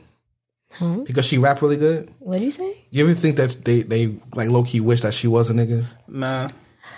Huh? 0.71 1.03
Because 1.05 1.25
she 1.25 1.37
rap 1.37 1.61
really 1.61 1.77
good? 1.77 2.11
What 2.19 2.39
do 2.39 2.45
you 2.45 2.51
say? 2.51 2.75
You 2.89 3.03
ever 3.03 3.13
think 3.13 3.37
that 3.37 3.63
they, 3.63 3.81
they 3.81 4.17
like 4.33 4.49
low 4.49 4.63
key 4.63 4.79
wish 4.79 5.01
that 5.01 5.13
she 5.13 5.27
was 5.27 5.49
a 5.49 5.53
nigga? 5.53 5.85
Nah, 6.07 6.49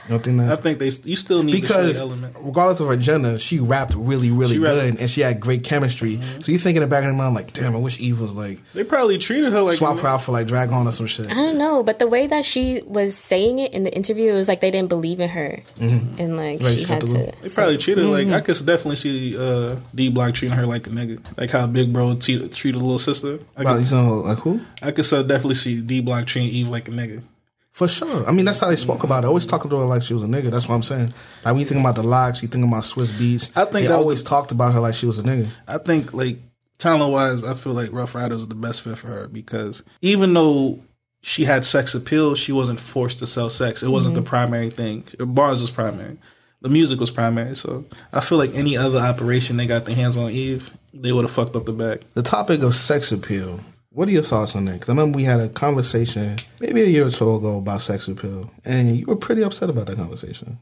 You 0.08 0.12
don't 0.12 0.24
think 0.24 0.38
that? 0.38 0.52
I 0.52 0.56
think 0.62 0.80
they. 0.80 0.92
You 1.04 1.16
still 1.16 1.42
need 1.44 1.54
because 1.60 1.96
the 1.98 2.02
element. 2.06 2.36
regardless 2.40 2.80
of 2.80 2.88
her 2.88 2.96
gender, 2.98 3.40
she 3.40 3.60
rapped 3.60 3.94
really, 3.96 4.30
really 4.32 4.54
She 4.56 4.60
rapped- 4.60 4.76
Mm-hmm. 4.78 4.90
good, 4.92 5.00
and 5.02 5.10
she 5.10 5.22
had 5.22 5.40
great 5.40 5.64
chemistry. 5.64 6.20
So 6.42 6.52
you 6.52 6.58
think 6.60 6.76
in 6.76 6.82
the 6.82 6.88
back 6.88 7.00
of 7.00 7.06
your 7.06 7.14
mind, 7.14 7.34
like, 7.34 7.54
damn, 7.54 7.76
I 7.76 7.80
wish 7.80 8.00
Eve 8.00 8.20
was 8.22 8.34
like 8.34 8.60
They 8.74 8.84
probably 8.84 9.18
treated 9.18 9.52
her 9.54 9.62
like 9.62 9.78
swap 9.78 9.98
her 10.00 10.08
out 10.08 10.22
for 10.22 10.32
like 10.32 10.46
Drag-On 10.48 10.88
or 10.88 10.92
some 10.92 11.08
shit. 11.08 11.30
I 11.32 11.34
don't 11.34 11.58
know, 11.58 11.82
but 11.82 11.98
the 12.00 12.08
way 12.08 12.28
that 12.28 12.46
she 12.46 12.82
was 12.86 13.18
saying 13.18 13.60
it 13.60 13.74
in 13.74 13.84
the 13.84 13.94
interview, 13.96 14.32
it 14.32 14.36
was 14.36 14.48
like 14.48 14.62
they 14.62 14.70
didn't 14.72 14.90
believe 14.90 15.20
in 15.20 15.30
her, 15.30 15.62
and 15.80 16.38
like 16.38 16.60
Very 16.60 16.78
she 16.78 16.84
had 16.86 17.02
to. 17.02 17.08
skeptical. 17.08 17.40
They 17.42 17.50
probably 17.50 17.78
treated 17.78 18.04
her 18.04 18.10
Mm-hmm. 18.10 18.32
like 18.32 18.42
I 18.44 18.46
could 18.46 18.66
definitely 18.66 18.98
see 18.98 19.36
uh, 19.38 19.78
D 19.96 20.10
Block 20.10 20.34
treating 20.36 20.56
her 20.58 20.66
like 20.68 20.86
a 20.88 20.90
nigga, 20.92 21.20
like 21.38 21.50
how 21.50 21.66
Big 21.68 21.92
Bro 21.92 22.16
te- 22.16 22.48
treated 22.50 22.80
little 22.82 23.00
sister. 23.00 23.40
I 23.58 23.64
Wow, 23.64 23.78
could, 23.78 23.90
you 23.90 23.96
know, 23.96 24.14
like 24.26 24.38
who? 24.40 24.60
I 24.84 24.92
could 24.92 25.06
so 25.06 25.24
definitely 25.24 25.56
see 25.56 25.82
D 25.82 26.02
Block 26.02 26.26
treating 26.28 26.52
Eve 26.52 26.68
like 26.68 26.88
a 26.88 26.92
nigga. 26.92 27.24
For 27.76 27.90
sure. 27.90 28.26
I 28.26 28.32
mean, 28.32 28.46
that's 28.46 28.62
how 28.62 28.70
they 28.70 28.78
spoke 28.78 29.04
about 29.04 29.26
it. 29.26 29.28
Always 29.28 29.46
talking 29.46 29.70
to 29.70 29.78
her 29.78 29.84
like 29.84 30.02
she 30.02 30.14
was 30.14 30.24
a 30.24 30.28
nigga. 30.28 30.50
That's 30.50 30.70
what 30.70 30.76
I'm 30.76 30.84
saying. 30.84 31.14
Like 31.44 31.54
when 31.54 31.60
you 31.60 31.66
think 31.66 31.82
about 31.82 31.96
the 31.96 32.04
LOX, 32.04 32.42
you 32.42 32.48
think 32.48 32.66
about 32.66 32.84
Swizz 32.84 33.12
Beatz. 33.12 33.52
I 33.54 33.66
think 33.66 33.86
they 33.86 33.94
always 33.94 34.24
the- 34.24 34.30
talked 34.30 34.54
about 34.54 34.74
her 34.74 34.80
like 34.80 34.96
she 34.96 35.06
was 35.06 35.20
a 35.20 35.24
nigga. 35.24 35.54
I 35.68 35.78
think 35.80 36.14
like 36.14 36.38
talent 36.78 37.12
wise, 37.12 37.44
I 37.44 37.54
feel 37.54 37.74
like 37.74 37.92
Ruff 37.92 38.16
Ryders 38.16 38.44
is 38.44 38.48
the 38.48 38.56
best 38.56 38.82
fit 38.82 38.98
for 38.98 39.08
her 39.08 39.28
because 39.28 39.84
even 40.00 40.34
though 40.34 40.86
she 41.22 41.44
had 41.44 41.66
sex 41.66 41.94
appeal, 41.94 42.36
she 42.36 42.54
wasn't 42.54 42.80
forced 42.80 43.20
to 43.20 43.28
sell 43.28 43.50
sex. 43.50 43.84
It 43.84 43.90
wasn't 43.90 44.16
the 44.16 44.22
mm-hmm. 44.22 44.30
primary 44.30 44.70
thing. 44.70 45.04
Bars 45.20 45.60
was 45.60 45.70
primary. 45.70 46.18
The 46.62 46.70
music 46.70 47.02
was 47.02 47.12
primary. 47.12 47.56
So 47.56 47.84
I 48.14 48.22
feel 48.22 48.38
like 48.38 48.56
any 48.56 48.78
other 48.78 49.00
operation 49.00 49.58
they 49.58 49.68
got 49.68 49.84
their 49.84 49.98
hands 49.98 50.16
on 50.16 50.32
Eve, 50.32 50.72
they 50.94 51.12
would 51.12 51.26
have 51.26 51.32
fucked 51.32 51.58
up 51.58 51.66
the 51.66 51.74
bag. 51.74 52.06
The 52.14 52.24
topic 52.24 52.62
of 52.62 52.74
sex 52.74 53.12
appeal. 53.12 53.60
What 53.96 54.10
are 54.10 54.12
your 54.12 54.24
thoughts 54.24 54.58
on 54.58 54.66
that? 54.66 54.74
Because 54.74 54.90
I 54.90 54.92
remember 54.92 55.16
we 55.16 55.24
had 55.24 55.40
a 55.40 55.48
conversation 55.48 56.36
maybe 56.60 56.82
a 56.82 56.86
year 56.86 57.08
or 57.08 57.12
so 57.12 57.38
ago 57.38 57.60
about 57.60 57.82
sex 57.82 58.10
appeal, 58.10 58.52
and 58.66 58.98
you 58.98 59.06
were 59.06 59.16
pretty 59.16 59.42
upset 59.42 59.70
about 59.70 59.88
that 59.88 59.96
conversation. 59.96 60.60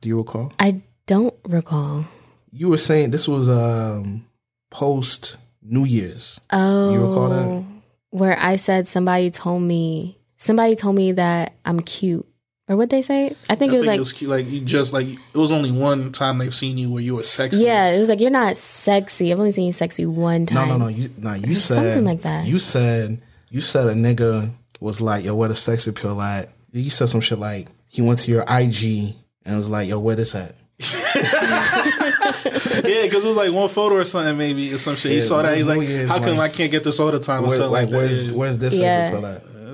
Do 0.00 0.08
you 0.08 0.18
recall? 0.18 0.52
I 0.60 0.82
don't 1.08 1.34
recall. 1.48 2.06
You 2.52 2.68
were 2.68 2.78
saying 2.78 3.10
this 3.10 3.26
was 3.26 3.48
um, 3.48 4.24
post 4.70 5.36
New 5.62 5.84
Year's. 5.84 6.40
Oh, 6.52 6.92
You 6.92 7.08
recall 7.08 7.28
that? 7.30 7.64
Where 8.10 8.38
I 8.38 8.54
said 8.54 8.86
somebody 8.86 9.32
told 9.32 9.62
me 9.62 10.16
somebody 10.36 10.76
told 10.76 10.94
me 10.94 11.10
that 11.10 11.54
I'm 11.64 11.80
cute, 11.80 12.24
or 12.68 12.76
what 12.76 12.90
they 12.90 13.02
say? 13.02 13.34
I 13.48 13.54
think 13.54 13.72
I 13.72 13.76
it 13.76 13.78
was 13.78 13.86
think 13.86 13.90
like 13.92 13.96
it 13.96 14.00
was 14.00 14.12
cute. 14.12 14.30
like 14.30 14.48
you 14.48 14.60
just 14.60 14.92
like 14.92 15.06
it 15.06 15.38
was 15.38 15.52
only 15.52 15.70
one 15.70 16.12
time 16.12 16.38
they've 16.38 16.54
seen 16.54 16.78
you 16.78 16.90
where 16.90 17.02
you 17.02 17.14
were 17.16 17.22
sexy. 17.22 17.64
yeah, 17.64 17.90
it 17.90 17.98
was 17.98 18.08
like 18.08 18.20
you're 18.20 18.30
not 18.30 18.58
sexy. 18.58 19.30
I've 19.32 19.38
only 19.38 19.50
seen 19.52 19.66
you 19.66 19.72
sexy 19.72 20.04
one 20.06 20.46
time. 20.46 20.68
no, 20.68 20.78
no. 20.78 20.88
You, 20.88 21.10
no, 21.18 21.34
you 21.34 21.54
said 21.54 21.76
something 21.76 22.04
like 22.04 22.22
that. 22.22 22.46
You 22.46 22.58
said 22.58 23.20
you 23.50 23.60
said 23.60 23.86
a 23.86 23.94
nigga 23.94 24.52
was 24.80 25.00
like, 25.00 25.24
yo, 25.24 25.34
where 25.34 25.48
the 25.48 25.54
sex 25.54 25.86
appeal 25.86 26.20
at? 26.20 26.50
You 26.72 26.90
said 26.90 27.08
some 27.08 27.20
shit 27.20 27.38
like 27.38 27.68
he 27.90 28.02
went 28.02 28.18
to 28.20 28.30
your 28.30 28.42
IG 28.48 29.14
and 29.44 29.56
was 29.56 29.70
like, 29.70 29.88
yo, 29.88 29.98
where 30.00 30.16
this 30.16 30.34
at? 30.34 30.54
yeah, 31.96 33.02
because 33.02 33.24
it 33.24 33.28
was 33.28 33.36
like 33.36 33.52
one 33.52 33.68
photo 33.68 33.96
or 33.96 34.04
something, 34.04 34.36
maybe 34.36 34.72
or 34.72 34.78
some 34.78 34.96
shit. 34.96 35.12
he 35.12 35.20
saw 35.20 35.42
that. 35.42 35.56
He's 35.56 35.66
like, 35.66 35.88
"How 36.08 36.18
come 36.18 36.36
like- 36.36 36.50
I 36.52 36.54
can't 36.54 36.70
get 36.70 36.84
this 36.84 37.00
all 37.00 37.10
the 37.10 37.18
time?" 37.18 37.44
Or 37.44 37.48
Where, 37.48 37.56
something 37.56 37.72
like, 37.72 37.86
like, 37.86 37.94
where's 37.94 38.16
Yeah. 38.26 38.32
where's 38.36 38.58
this 38.58 38.74
Yeah. 38.74 39.10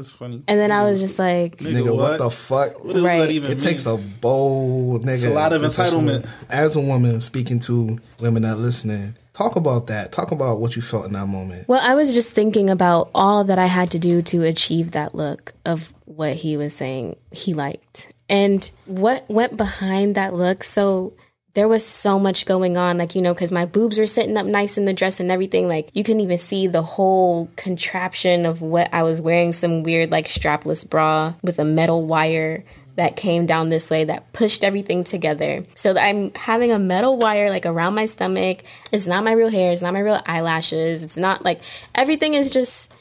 Sex 0.04 0.16
appeal 0.16 0.26
at? 0.26 0.32
Yeah, 0.32 0.36
That's 0.36 0.42
funny. 0.42 0.42
And 0.48 0.58
then 0.60 0.70
I 0.72 0.82
was 0.84 1.00
just 1.00 1.18
like, 1.18 1.56
Nigga, 1.58 1.86
what? 1.86 1.96
what? 1.96 2.18
the 2.18 2.30
fuck? 2.30 2.84
What 2.84 2.94
does 2.94 3.02
Right. 3.02 3.18
that 3.20 3.30
even 3.30 3.50
It 3.50 3.58
mean? 3.58 3.64
takes 3.66 3.86
a 3.86 3.96
bold 3.96 5.02
nigga. 5.04 5.12
It's 5.14 5.24
a 5.24 5.30
lot 5.30 5.52
of 5.52 5.62
entitlement. 5.62 6.28
As 6.50 6.76
a 6.76 6.80
woman 6.80 7.20
speaking 7.20 7.58
to 7.60 7.98
women 8.20 8.42
that 8.42 8.56
listening, 8.58 9.14
talk 9.32 9.56
about 9.56 9.86
that. 9.88 10.12
Talk 10.12 10.30
about 10.30 10.60
what 10.60 10.76
you 10.76 10.82
felt 10.82 11.06
in 11.06 11.12
that 11.12 11.26
moment. 11.26 11.68
well, 11.68 11.80
I 11.82 11.94
was 11.94 12.14
just 12.14 12.32
thinking 12.32 12.70
about 12.70 13.10
all 13.14 13.44
that 13.44 13.58
I 13.58 13.66
had 13.66 13.90
to 13.92 13.98
do 13.98 14.22
to 14.22 14.42
achieve 14.44 14.90
that 14.92 15.14
look 15.14 15.52
of 15.64 15.92
what 16.04 16.34
he 16.34 16.56
was 16.56 16.74
saying 16.74 17.16
he 17.30 17.54
liked, 17.54 18.12
and 18.28 18.70
what 18.86 19.28
went 19.30 19.56
behind 19.56 20.14
that 20.14 20.34
look. 20.34 20.62
So 20.64 21.14
there 21.54 21.68
was 21.68 21.84
so 21.84 22.18
much 22.18 22.46
going 22.46 22.76
on, 22.76 22.98
like, 22.98 23.14
you 23.14 23.20
know, 23.20 23.34
because 23.34 23.52
my 23.52 23.66
boobs 23.66 23.98
were 23.98 24.06
sitting 24.06 24.36
up 24.36 24.46
nice 24.46 24.78
in 24.78 24.86
the 24.86 24.92
dress 24.92 25.20
and 25.20 25.30
everything. 25.30 25.68
Like, 25.68 25.90
you 25.92 26.02
couldn't 26.02 26.20
even 26.20 26.38
see 26.38 26.66
the 26.66 26.82
whole 26.82 27.50
contraption 27.56 28.46
of 28.46 28.62
what 28.62 28.88
I 28.92 29.02
was 29.02 29.20
wearing 29.20 29.52
some 29.52 29.82
weird, 29.82 30.10
like, 30.10 30.26
strapless 30.26 30.88
bra 30.88 31.34
with 31.42 31.58
a 31.58 31.64
metal 31.64 32.06
wire 32.06 32.64
that 32.96 33.16
came 33.16 33.46
down 33.46 33.70
this 33.70 33.90
way 33.90 34.04
that 34.04 34.32
pushed 34.32 34.64
everything 34.64 35.04
together. 35.04 35.64
So 35.74 35.96
I'm 35.96 36.32
having 36.34 36.72
a 36.72 36.78
metal 36.78 37.16
wire 37.16 37.48
like 37.48 37.66
around 37.66 37.94
my 37.94 38.04
stomach. 38.04 38.64
It's 38.92 39.06
not 39.06 39.24
my 39.24 39.32
real 39.32 39.48
hair, 39.48 39.72
it's 39.72 39.82
not 39.82 39.94
my 39.94 40.00
real 40.00 40.20
eyelashes. 40.26 41.02
It's 41.02 41.16
not 41.16 41.42
like 41.42 41.60
everything 41.94 42.34
is 42.34 42.50
just 42.50 42.92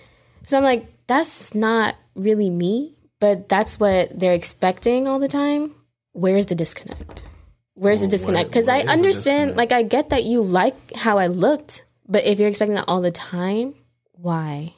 so 0.46 0.58
I'm 0.58 0.64
like 0.64 0.86
that's 1.08 1.54
not 1.54 1.96
really 2.16 2.50
me, 2.50 2.96
but 3.20 3.50
that's 3.50 3.80
what 3.80 4.18
they're 4.18 4.34
expecting 4.34 5.08
all 5.08 5.20
the 5.20 5.28
time. 5.28 5.76
Where's 6.14 6.46
the 6.46 6.56
disconnect? 6.56 7.24
Where's 7.82 8.00
the 8.00 8.08
disconnect? 8.08 8.52
Because 8.52 8.68
I 8.68 8.82
understand, 8.82 9.56
like, 9.56 9.72
I 9.72 9.82
get 9.82 10.10
that 10.12 10.24
you 10.24 10.44
like 10.44 10.76
how 10.96 11.18
I 11.18 11.26
looked, 11.26 11.84
but 12.08 12.24
if 12.26 12.38
you're 12.40 12.48
expecting 12.50 12.76
that 12.76 12.86
all 12.88 13.02
the 13.02 13.10
time, 13.10 13.74
why? 14.12 14.76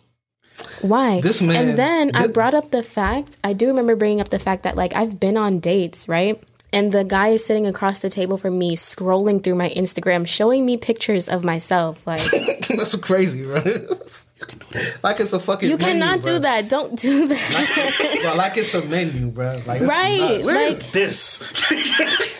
Why? 0.81 1.19
This 1.19 1.41
man- 1.41 1.55
and 1.69 1.77
then 1.77 2.11
I 2.15 2.27
brought 2.27 2.53
up 2.53 2.71
the 2.71 2.81
fact, 2.81 3.35
I 3.43 3.51
do 3.51 3.67
remember 3.67 3.97
bringing 3.97 4.21
up 4.21 4.29
the 4.29 4.39
fact 4.39 4.63
that, 4.63 4.77
like, 4.77 4.95
I've 4.95 5.19
been 5.19 5.35
on 5.35 5.59
dates, 5.59 6.07
right? 6.07 6.41
And 6.71 6.93
the 6.93 7.03
guy 7.03 7.27
is 7.35 7.45
sitting 7.45 7.67
across 7.67 7.99
the 7.99 8.09
table 8.09 8.37
from 8.37 8.57
me, 8.57 8.77
scrolling 8.77 9.43
through 9.43 9.55
my 9.55 9.69
Instagram, 9.71 10.25
showing 10.25 10.65
me 10.65 10.77
pictures 10.77 11.27
of 11.27 11.43
myself. 11.43 12.07
Like, 12.07 12.21
That's 12.69 12.95
crazy, 12.95 13.43
right? 13.43 13.65
You 13.65 14.45
can 14.47 14.59
do 14.59 14.65
that. 14.71 14.99
Like 15.03 15.19
it's 15.19 15.33
a 15.33 15.39
fucking. 15.39 15.69
you 15.69 15.77
menu, 15.77 15.91
cannot 15.99 16.23
bro. 16.23 16.33
do 16.33 16.39
that. 16.39 16.69
Don't 16.69 16.97
do 16.97 17.27
that. 17.27 18.19
Bro, 18.23 18.35
like 18.35 18.57
it's 18.57 18.73
a 18.73 18.83
menu, 18.85 19.27
bro. 19.27 19.59
Like 19.67 19.81
it's 19.81 19.89
Right. 19.89 20.19
nuts. 20.19 20.45
Where 20.47 20.55
Like- 20.55 20.71
is 20.71 20.91
this? 20.91 22.39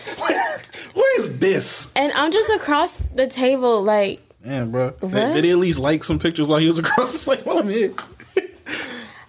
where, 0.94 1.02
where 1.02 1.20
is 1.20 1.38
this? 1.38 1.94
and 1.96 2.12
I'm 2.12 2.32
just 2.32 2.50
across 2.50 2.98
the 3.14 3.26
table, 3.26 3.82
like, 3.82 4.20
Man, 4.44 4.70
bro. 4.70 4.90
What? 5.00 5.10
Did 5.12 5.44
he 5.44 5.50
at 5.50 5.56
least 5.58 5.78
like 5.78 6.04
some 6.04 6.18
pictures 6.18 6.46
while 6.46 6.58
he 6.58 6.66
was 6.66 6.78
across 6.78 7.24
the 7.24 7.30
like 7.30 7.46
while 7.46 7.58
I'm 7.58 7.68
here? 7.68 7.94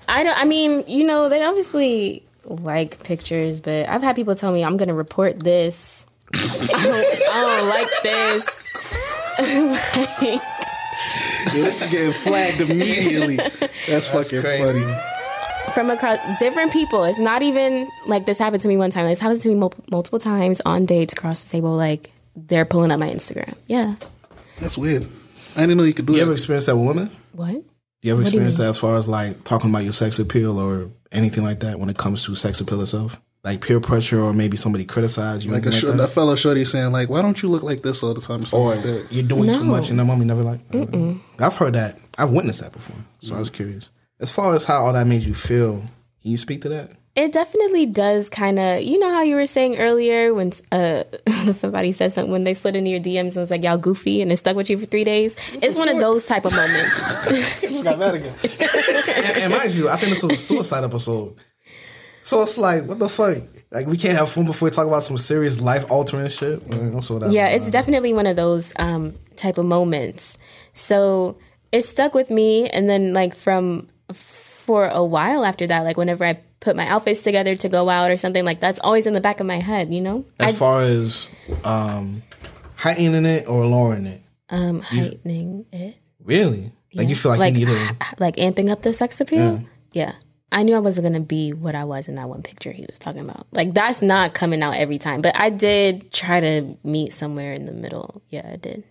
I 0.09 0.23
don't. 0.23 0.37
I 0.37 0.43
mean, 0.43 0.83
you 0.87 1.05
know, 1.05 1.29
they 1.29 1.43
obviously 1.43 2.21
like 2.45 3.01
pictures, 3.03 3.61
but 3.61 3.87
I've 3.89 4.03
had 4.03 4.15
people 4.15 4.35
tell 4.35 4.51
me 4.51 4.63
I'm 4.63 4.77
going 4.77 4.89
to 4.89 4.93
report 4.93 5.39
this. 5.39 6.05
I 6.33 6.37
don't, 6.83 6.95
I 7.33 7.57
don't 7.57 7.69
like 7.69 7.89
this. 8.03 8.61
Like, 9.37 10.41
Yeah, 11.47 11.51
this 11.53 11.81
is 11.81 11.87
getting 11.91 12.11
flagged 12.13 12.61
immediately. 12.61 13.35
That's, 13.87 14.07
fucking 14.07 14.41
crazy. 14.41 14.63
funny. 14.63 15.01
From 15.73 15.89
across 15.89 16.19
different 16.39 16.71
people. 16.71 17.03
It's 17.03 17.19
not 17.19 17.41
even 17.41 17.89
like 18.05 18.25
this 18.25 18.37
happened 18.37 18.61
to 18.61 18.67
me 18.67 18.77
one 18.77 18.91
time. 18.91 19.07
This 19.07 19.19
happens 19.19 19.41
to 19.41 19.49
me 19.49 19.55
mul- 19.55 19.73
multiple 19.91 20.19
times 20.19 20.61
on 20.65 20.85
dates 20.85 21.13
across 21.13 21.43
the 21.43 21.51
table. 21.51 21.75
Like 21.75 22.11
they're 22.35 22.65
pulling 22.65 22.91
up 22.91 22.99
my 22.99 23.09
Instagram. 23.09 23.53
Yeah. 23.67 23.95
That's 24.59 24.77
weird. 24.77 25.07
I 25.55 25.61
didn't 25.61 25.77
know 25.77 25.83
you 25.83 25.93
could 25.93 26.05
do 26.05 26.13
You 26.13 26.19
that. 26.19 26.25
You 26.25 26.31
ever 26.31 26.33
experienced 26.33 26.67
that 26.67 26.75
with 26.75 26.87
women? 26.87 27.11
What? 27.31 27.63
You 28.01 28.13
ever 28.13 28.21
experienced 28.21 28.57
you 28.59 28.65
that 28.65 28.69
as 28.69 28.77
far 28.77 28.97
as 28.97 29.07
like 29.07 29.43
talking 29.43 29.69
about 29.69 29.83
your 29.83 29.93
sex 29.93 30.19
appeal 30.19 30.59
or 30.59 30.91
anything 31.11 31.43
like 31.43 31.61
that 31.61 31.79
when 31.79 31.89
it 31.89 31.97
comes 31.97 32.25
to 32.25 32.35
sex 32.35 32.61
appeal 32.61 32.81
itself? 32.81 33.19
Like 33.43 33.61
peer 33.61 33.79
pressure 33.79 34.19
or 34.19 34.33
maybe 34.33 34.57
somebody 34.57 34.85
criticize 34.85 35.45
you. 35.45 35.51
like 35.51 35.63
a, 35.63 35.67
anything 35.67 35.91
sh- 35.91 35.93
like 35.93 35.99
a 35.99 36.07
fellow 36.07 36.35
shorty 36.35 36.65
saying 36.65 36.91
like, 36.91 37.09
"Why 37.09 37.21
don't 37.21 37.39
you 37.43 37.49
look 37.49 37.61
like 37.61 37.83
this 37.83 38.01
all 38.01 38.13
the 38.15 38.21
time?" 38.21 38.43
Something 38.43 38.59
or 38.59 38.75
like 38.75 38.83
that. 38.83 39.07
you're 39.11 39.23
doing 39.23 39.53
too 39.53 39.63
much 39.63 39.91
and 39.91 39.99
the 39.99 40.03
mommy 40.03 40.25
never 40.25 40.41
like. 40.41 40.61
I've 41.39 41.55
heard 41.55 41.73
that. 41.75 41.99
I've 42.17 42.31
witnessed 42.31 42.61
that 42.61 42.71
before. 42.71 42.95
So 43.21 43.35
I 43.35 43.39
was 43.39 43.49
mm-hmm. 43.49 43.55
curious. 43.55 43.91
As 44.19 44.31
far 44.31 44.55
as 44.55 44.63
how 44.63 44.85
all 44.85 44.93
that 44.93 45.07
made 45.07 45.23
you 45.23 45.33
feel, 45.33 45.79
can 46.21 46.31
you 46.31 46.37
speak 46.37 46.61
to 46.61 46.69
that? 46.69 46.91
It 47.15 47.31
definitely 47.31 47.85
does 47.85 48.27
kind 48.29 48.59
of, 48.59 48.81
you 48.81 48.99
know 48.99 49.09
how 49.09 49.21
you 49.21 49.35
were 49.35 49.45
saying 49.45 49.77
earlier 49.77 50.33
when 50.33 50.51
uh, 50.71 51.03
somebody 51.53 51.93
said 51.93 52.11
something 52.11 52.31
when 52.31 52.43
they 52.43 52.53
slid 52.53 52.75
into 52.75 52.91
your 52.91 52.99
DMs 52.99 53.27
and 53.27 53.37
was 53.37 53.51
like, 53.51 53.63
y'all 53.63 53.77
goofy 53.77 54.21
and 54.21 54.31
it 54.33 54.37
stuck 54.37 54.55
with 54.57 54.69
you 54.69 54.77
for 54.77 54.85
three 54.85 55.05
days. 55.05 55.33
It's 55.61 55.77
one 55.77 55.87
of 55.87 55.97
those 55.97 56.25
type 56.25 56.43
of 56.45 56.53
moments. 56.53 57.61
Got 57.83 57.99
that 57.99 58.15
again. 58.15 58.35
and, 59.33 59.43
and 59.43 59.53
mind 59.53 59.73
you, 59.73 59.87
I 59.89 59.95
think 59.95 60.11
this 60.13 60.23
was 60.23 60.33
a 60.33 60.37
suicide 60.37 60.83
episode. 60.83 61.35
So 62.23 62.41
it's 62.41 62.57
like, 62.57 62.83
what 62.85 62.99
the 62.99 63.07
fuck? 63.07 63.37
Like 63.71 63.87
we 63.87 63.97
can't 63.97 64.17
have 64.17 64.29
fun 64.29 64.45
before 64.45 64.67
we 64.67 64.71
talk 64.71 64.87
about 64.87 65.03
some 65.03 65.17
serious 65.17 65.59
life 65.61 65.85
altering 65.89 66.27
shit. 66.29 66.67
Like, 66.69 66.79
I'm 66.81 67.01
so 67.01 67.19
that- 67.19 67.31
yeah, 67.31 67.47
it's 67.47 67.69
definitely 67.69 68.13
one 68.13 68.27
of 68.27 68.35
those 68.35 68.73
um, 68.77 69.13
type 69.37 69.57
of 69.57 69.65
moments. 69.65 70.37
So 70.73 71.37
it 71.71 71.83
stuck 71.83 72.13
with 72.13 72.29
me. 72.29 72.67
And 72.69 72.89
then, 72.89 73.13
like, 73.13 73.35
from 73.35 73.87
for 74.13 74.87
a 74.87 75.03
while 75.03 75.45
after 75.45 75.67
that, 75.67 75.81
like, 75.81 75.97
whenever 75.97 76.23
I 76.25 76.39
put 76.59 76.75
my 76.75 76.87
outfits 76.87 77.21
together 77.21 77.55
to 77.55 77.69
go 77.69 77.89
out 77.89 78.11
or 78.11 78.17
something, 78.17 78.45
like, 78.45 78.59
that's 78.59 78.79
always 78.79 79.07
in 79.07 79.13
the 79.13 79.21
back 79.21 79.39
of 79.39 79.45
my 79.45 79.59
head, 79.59 79.93
you 79.93 80.01
know? 80.01 80.25
as 80.39 80.57
far 80.57 80.81
as 80.81 81.27
um 81.63 82.23
heightening 82.77 83.25
it 83.25 83.47
or 83.47 83.65
lowering 83.65 84.05
it. 84.05 84.21
Um, 84.49 84.81
heightening 84.81 85.65
it. 85.71 85.97
Really? 86.23 86.71
Like 86.93 87.09
you 87.09 87.15
feel 87.15 87.31
like, 87.31 87.39
like 87.39 87.53
you 87.55 87.65
need 87.65 87.73
it. 87.73 88.19
like 88.19 88.37
amping 88.37 88.69
up 88.69 88.81
the 88.81 88.93
sex 88.93 89.19
appeal. 89.19 89.65
Yeah. 89.91 90.13
I 90.51 90.63
knew 90.63 90.75
I 90.75 90.79
wasn't 90.79 91.05
gonna 91.05 91.19
be 91.19 91.51
what 91.51 91.75
I 91.75 91.83
was 91.83 92.07
in 92.07 92.15
that 92.15 92.29
one 92.29 92.41
picture 92.41 92.71
he 92.71 92.85
was 92.87 92.97
talking 92.97 93.21
about. 93.21 93.47
Like 93.51 93.73
that's 93.73 94.01
not 94.01 94.33
coming 94.33 94.63
out 94.63 94.75
every 94.75 94.97
time, 94.97 95.21
but 95.21 95.37
I 95.39 95.49
did 95.49 96.11
try 96.13 96.39
to 96.39 96.77
meet 96.83 97.11
somewhere 97.11 97.53
in 97.53 97.65
the 97.65 97.73
middle. 97.73 98.21
Yeah, 98.29 98.49
I 98.51 98.55
did. 98.55 98.83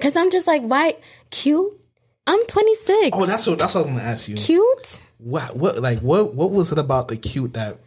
Cause 0.00 0.16
I'm 0.16 0.30
just 0.30 0.46
like, 0.46 0.62
why 0.62 0.96
cute? 1.30 1.79
I'm 2.26 2.44
26. 2.46 3.10
Oh, 3.12 3.26
that's 3.26 3.46
what 3.46 3.58
that's 3.58 3.74
what 3.74 3.86
I'm 3.86 3.96
gonna 3.96 4.02
ask 4.02 4.28
you. 4.28 4.36
cute. 4.36 5.00
What 5.18 5.56
what 5.56 5.80
like 5.80 6.00
what 6.00 6.34
what 6.34 6.50
was 6.50 6.72
it 6.72 6.78
about 6.78 7.08
the 7.08 7.16
cute 7.16 7.54
that 7.54 7.78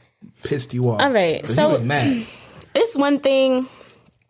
pissed 0.43 0.73
you 0.73 0.89
off? 0.89 1.01
All 1.01 1.11
right, 1.11 1.45
so- 1.47 1.80
mad. 1.80 2.26
It's 2.76 2.95
one 2.95 3.19
thing. 3.19 3.68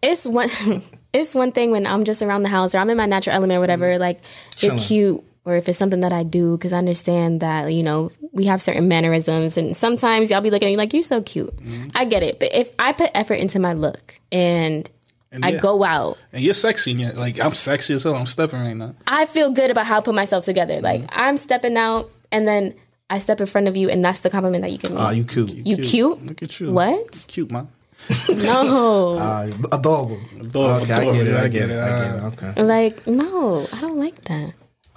It's 0.01 0.27
one. 0.27 0.49
it's 1.13 1.33
one 1.33 1.53
thing 1.53 1.71
when 1.71 1.87
I'm 1.87 2.03
just 2.03 2.21
around 2.21 2.43
the 2.43 2.49
house 2.49 2.75
or 2.75 2.79
I'm 2.79 2.89
in 2.89 2.97
my 2.97 3.05
natural 3.05 3.35
element 3.37 3.57
or 3.57 3.61
whatever. 3.61 3.85
Mm-hmm. 3.85 4.01
Like 4.01 4.19
you're 4.59 4.77
cute, 4.77 5.23
or 5.45 5.55
if 5.55 5.69
it's 5.69 5.77
something 5.79 6.01
that 6.01 6.11
I 6.11 6.23
do, 6.23 6.57
because 6.57 6.73
I 6.73 6.77
understand 6.77 7.39
that 7.39 7.71
you 7.71 7.83
know 7.83 8.11
we 8.33 8.43
have 8.45 8.61
certain 8.61 8.89
mannerisms, 8.89 9.55
and 9.55 9.77
sometimes 9.77 10.29
y'all 10.29 10.41
be 10.41 10.49
looking 10.49 10.67
at 10.67 10.71
me 10.71 10.77
like 10.77 10.91
you're 10.91 11.03
so 11.03 11.21
cute. 11.21 11.55
Mm-hmm. 11.55 11.87
I 11.95 12.03
get 12.03 12.21
it, 12.21 12.41
but 12.41 12.53
if 12.53 12.69
I 12.77 12.91
put 12.91 13.11
effort 13.15 13.35
into 13.35 13.59
my 13.59 13.71
look 13.71 14.15
and, 14.29 14.89
And 15.33 15.43
I 15.43 15.49
yeah. 15.49 15.59
go 15.59 15.83
out, 15.83 16.17
And 16.31 16.41
you're 16.43 16.53
sexy, 16.53 16.91
and 16.91 16.99
yet, 17.01 17.17
like 17.17 17.39
I'm 17.39 17.53
sexy 17.55 17.93
as 17.95 18.03
hell. 18.03 18.13
I'm 18.15 18.27
stepping 18.27 18.59
right 18.61 18.77
now. 18.77 18.93
I 19.07 19.25
feel 19.25 19.49
good 19.51 19.71
about 19.71 19.85
how 19.87 19.97
I 19.97 20.01
put 20.01 20.13
myself 20.15 20.45
together. 20.45 20.79
Like 20.79 21.03
I'm 21.11 21.37
stepping 21.37 21.75
out, 21.75 22.09
and 22.31 22.47
then 22.47 22.75
I 23.09 23.17
step 23.19 23.41
in 23.41 23.47
front 23.47 23.67
of 23.67 23.75
you, 23.75 23.89
and 23.89 24.05
that's 24.05 24.19
the 24.21 24.29
compliment 24.29 24.61
that 24.61 24.71
you 24.71 24.77
give 24.77 24.91
me. 24.91 24.97
Ah, 24.99 25.09
you 25.11 25.23
cute. 25.25 25.49
you 25.51 25.77
cute? 25.77 26.23
Look 26.25 26.41
at 26.43 26.59
you. 26.59 26.71
What? 26.71 27.25
Cute, 27.27 27.51
man. 27.51 27.67
No. 28.35 29.15
Uh, 29.15 29.51
adorable. 29.71 30.19
Adorable, 30.39 30.83
Okay, 30.83 30.93
I 30.93 31.03
get 31.05 31.15
it. 31.15 31.21
adorable. 31.21 31.37
I 31.43 31.47
get 31.47 31.69
it. 31.69 31.79
I 31.79 31.89
get 32.05 32.15
it. 32.15 32.23
Okay. 32.53 32.63
like 32.63 33.07
no, 33.07 33.65
I 33.73 33.81
don't 33.81 33.97
like 33.99 34.21
that. 34.25 34.53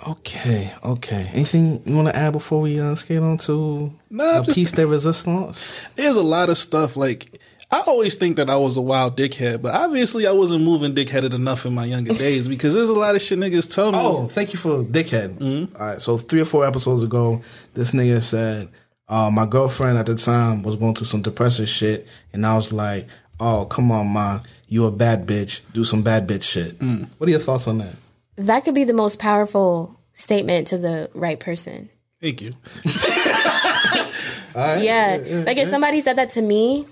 Okay. 0.08 0.70
Okay. 0.84 1.30
Anything 1.32 1.82
you 1.86 1.96
want 1.96 2.08
to 2.08 2.16
add 2.16 2.32
before 2.32 2.60
we 2.60 2.78
uh, 2.78 2.94
skate 2.96 3.18
on 3.20 3.38
to 3.38 3.90
Nah, 4.10 4.40
the 4.40 4.44
just- 4.44 4.54
piece 4.54 4.72
de 4.72 4.86
resistance? 4.86 5.72
There's 5.94 6.16
a 6.16 6.22
lot 6.22 6.48
of 6.50 6.58
stuff 6.58 6.96
like 6.96 7.40
I 7.70 7.82
always 7.86 8.14
think 8.14 8.36
that 8.36 8.48
I 8.48 8.56
was 8.56 8.76
a 8.76 8.80
wild 8.80 9.16
dickhead, 9.16 9.60
but 9.60 9.74
obviously 9.74 10.26
I 10.26 10.30
wasn't 10.30 10.64
moving 10.64 10.94
dickheaded 10.94 11.34
enough 11.34 11.66
in 11.66 11.74
my 11.74 11.84
younger 11.84 12.14
days 12.14 12.46
because 12.46 12.74
there's 12.74 12.88
a 12.88 12.94
lot 12.94 13.16
of 13.16 13.22
shit 13.22 13.38
niggas 13.38 13.72
tell 13.74 13.90
me. 13.90 13.98
Oh, 14.00 14.28
thank 14.28 14.52
you 14.52 14.58
for 14.58 14.84
dickhead. 14.84 15.70
All 15.78 15.86
right, 15.86 16.00
so 16.00 16.16
three 16.16 16.40
or 16.40 16.44
four 16.44 16.64
episodes 16.64 17.02
ago, 17.02 17.42
this 17.74 17.92
nigga 17.92 18.22
said 18.22 18.68
uh, 19.08 19.30
my 19.32 19.46
girlfriend 19.46 19.98
at 19.98 20.06
the 20.06 20.14
time 20.14 20.62
was 20.62 20.76
going 20.76 20.94
through 20.94 21.06
some 21.06 21.22
depressive 21.22 21.68
shit, 21.68 22.06
and 22.32 22.46
I 22.46 22.56
was 22.56 22.72
like, 22.72 23.08
"Oh, 23.40 23.66
come 23.66 23.90
on, 23.90 24.08
ma, 24.08 24.40
you 24.68 24.86
a 24.86 24.92
bad 24.92 25.26
bitch. 25.26 25.62
Do 25.72 25.84
some 25.84 26.02
bad 26.02 26.28
bitch 26.28 26.44
shit." 26.44 26.80
What 27.18 27.28
are 27.28 27.30
your 27.30 27.40
thoughts 27.40 27.66
on 27.66 27.78
that? 27.78 27.96
That 28.36 28.64
could 28.64 28.74
be 28.74 28.84
the 28.84 28.92
most 28.92 29.18
powerful 29.18 29.98
statement 30.12 30.68
to 30.68 30.78
the 30.78 31.10
right 31.14 31.38
person. 31.40 31.88
Thank 32.20 32.42
you. 32.42 32.50
yeah. 34.56 35.42
Like 35.46 35.58
if 35.58 35.68
somebody 35.68 36.00
said 36.00 36.16
that 36.16 36.30
to 36.30 36.42
me, 36.42 36.86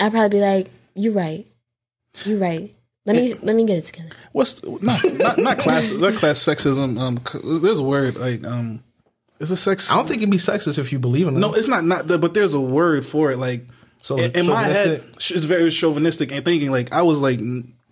I'd 0.00 0.12
probably 0.12 0.38
be 0.38 0.40
like, 0.40 0.70
"You 0.94 1.12
right. 1.12 1.46
You 2.24 2.38
right. 2.38 2.74
Let 3.06 3.16
me 3.16 3.34
let 3.42 3.54
me 3.54 3.64
get 3.66 3.76
it 3.78 3.82
together." 3.82 4.10
What's 4.32 4.64
not 4.64 4.98
not, 5.14 5.38
not 5.38 5.58
class 5.58 5.92
not 5.92 6.14
class 6.14 6.38
sexism? 6.38 6.98
Um, 6.98 7.20
there's 7.60 7.78
a 7.78 7.82
word 7.82 8.16
like 8.16 8.46
um, 8.46 8.82
is 9.40 9.50
it 9.50 9.56
sex? 9.56 9.90
I 9.90 9.96
don't 9.96 10.06
think 10.06 10.18
it'd 10.18 10.30
be 10.30 10.38
sexist 10.38 10.78
if 10.78 10.92
you 10.92 10.98
believe 10.98 11.26
in 11.28 11.36
it. 11.36 11.38
No, 11.38 11.54
it's 11.54 11.68
not 11.68 11.84
not 11.84 12.08
that, 12.08 12.20
but 12.20 12.34
there's 12.34 12.54
a 12.54 12.60
word 12.60 13.04
for 13.04 13.30
it. 13.30 13.36
Like 13.36 13.66
So, 14.00 14.16
in, 14.16 14.32
in 14.32 14.46
my 14.46 14.62
head, 14.62 15.04
it's 15.16 15.30
very 15.44 15.70
chauvinistic 15.70 16.32
and 16.32 16.44
thinking. 16.44 16.70
Like 16.70 16.92
I 16.92 17.02
was 17.02 17.20
like, 17.20 17.40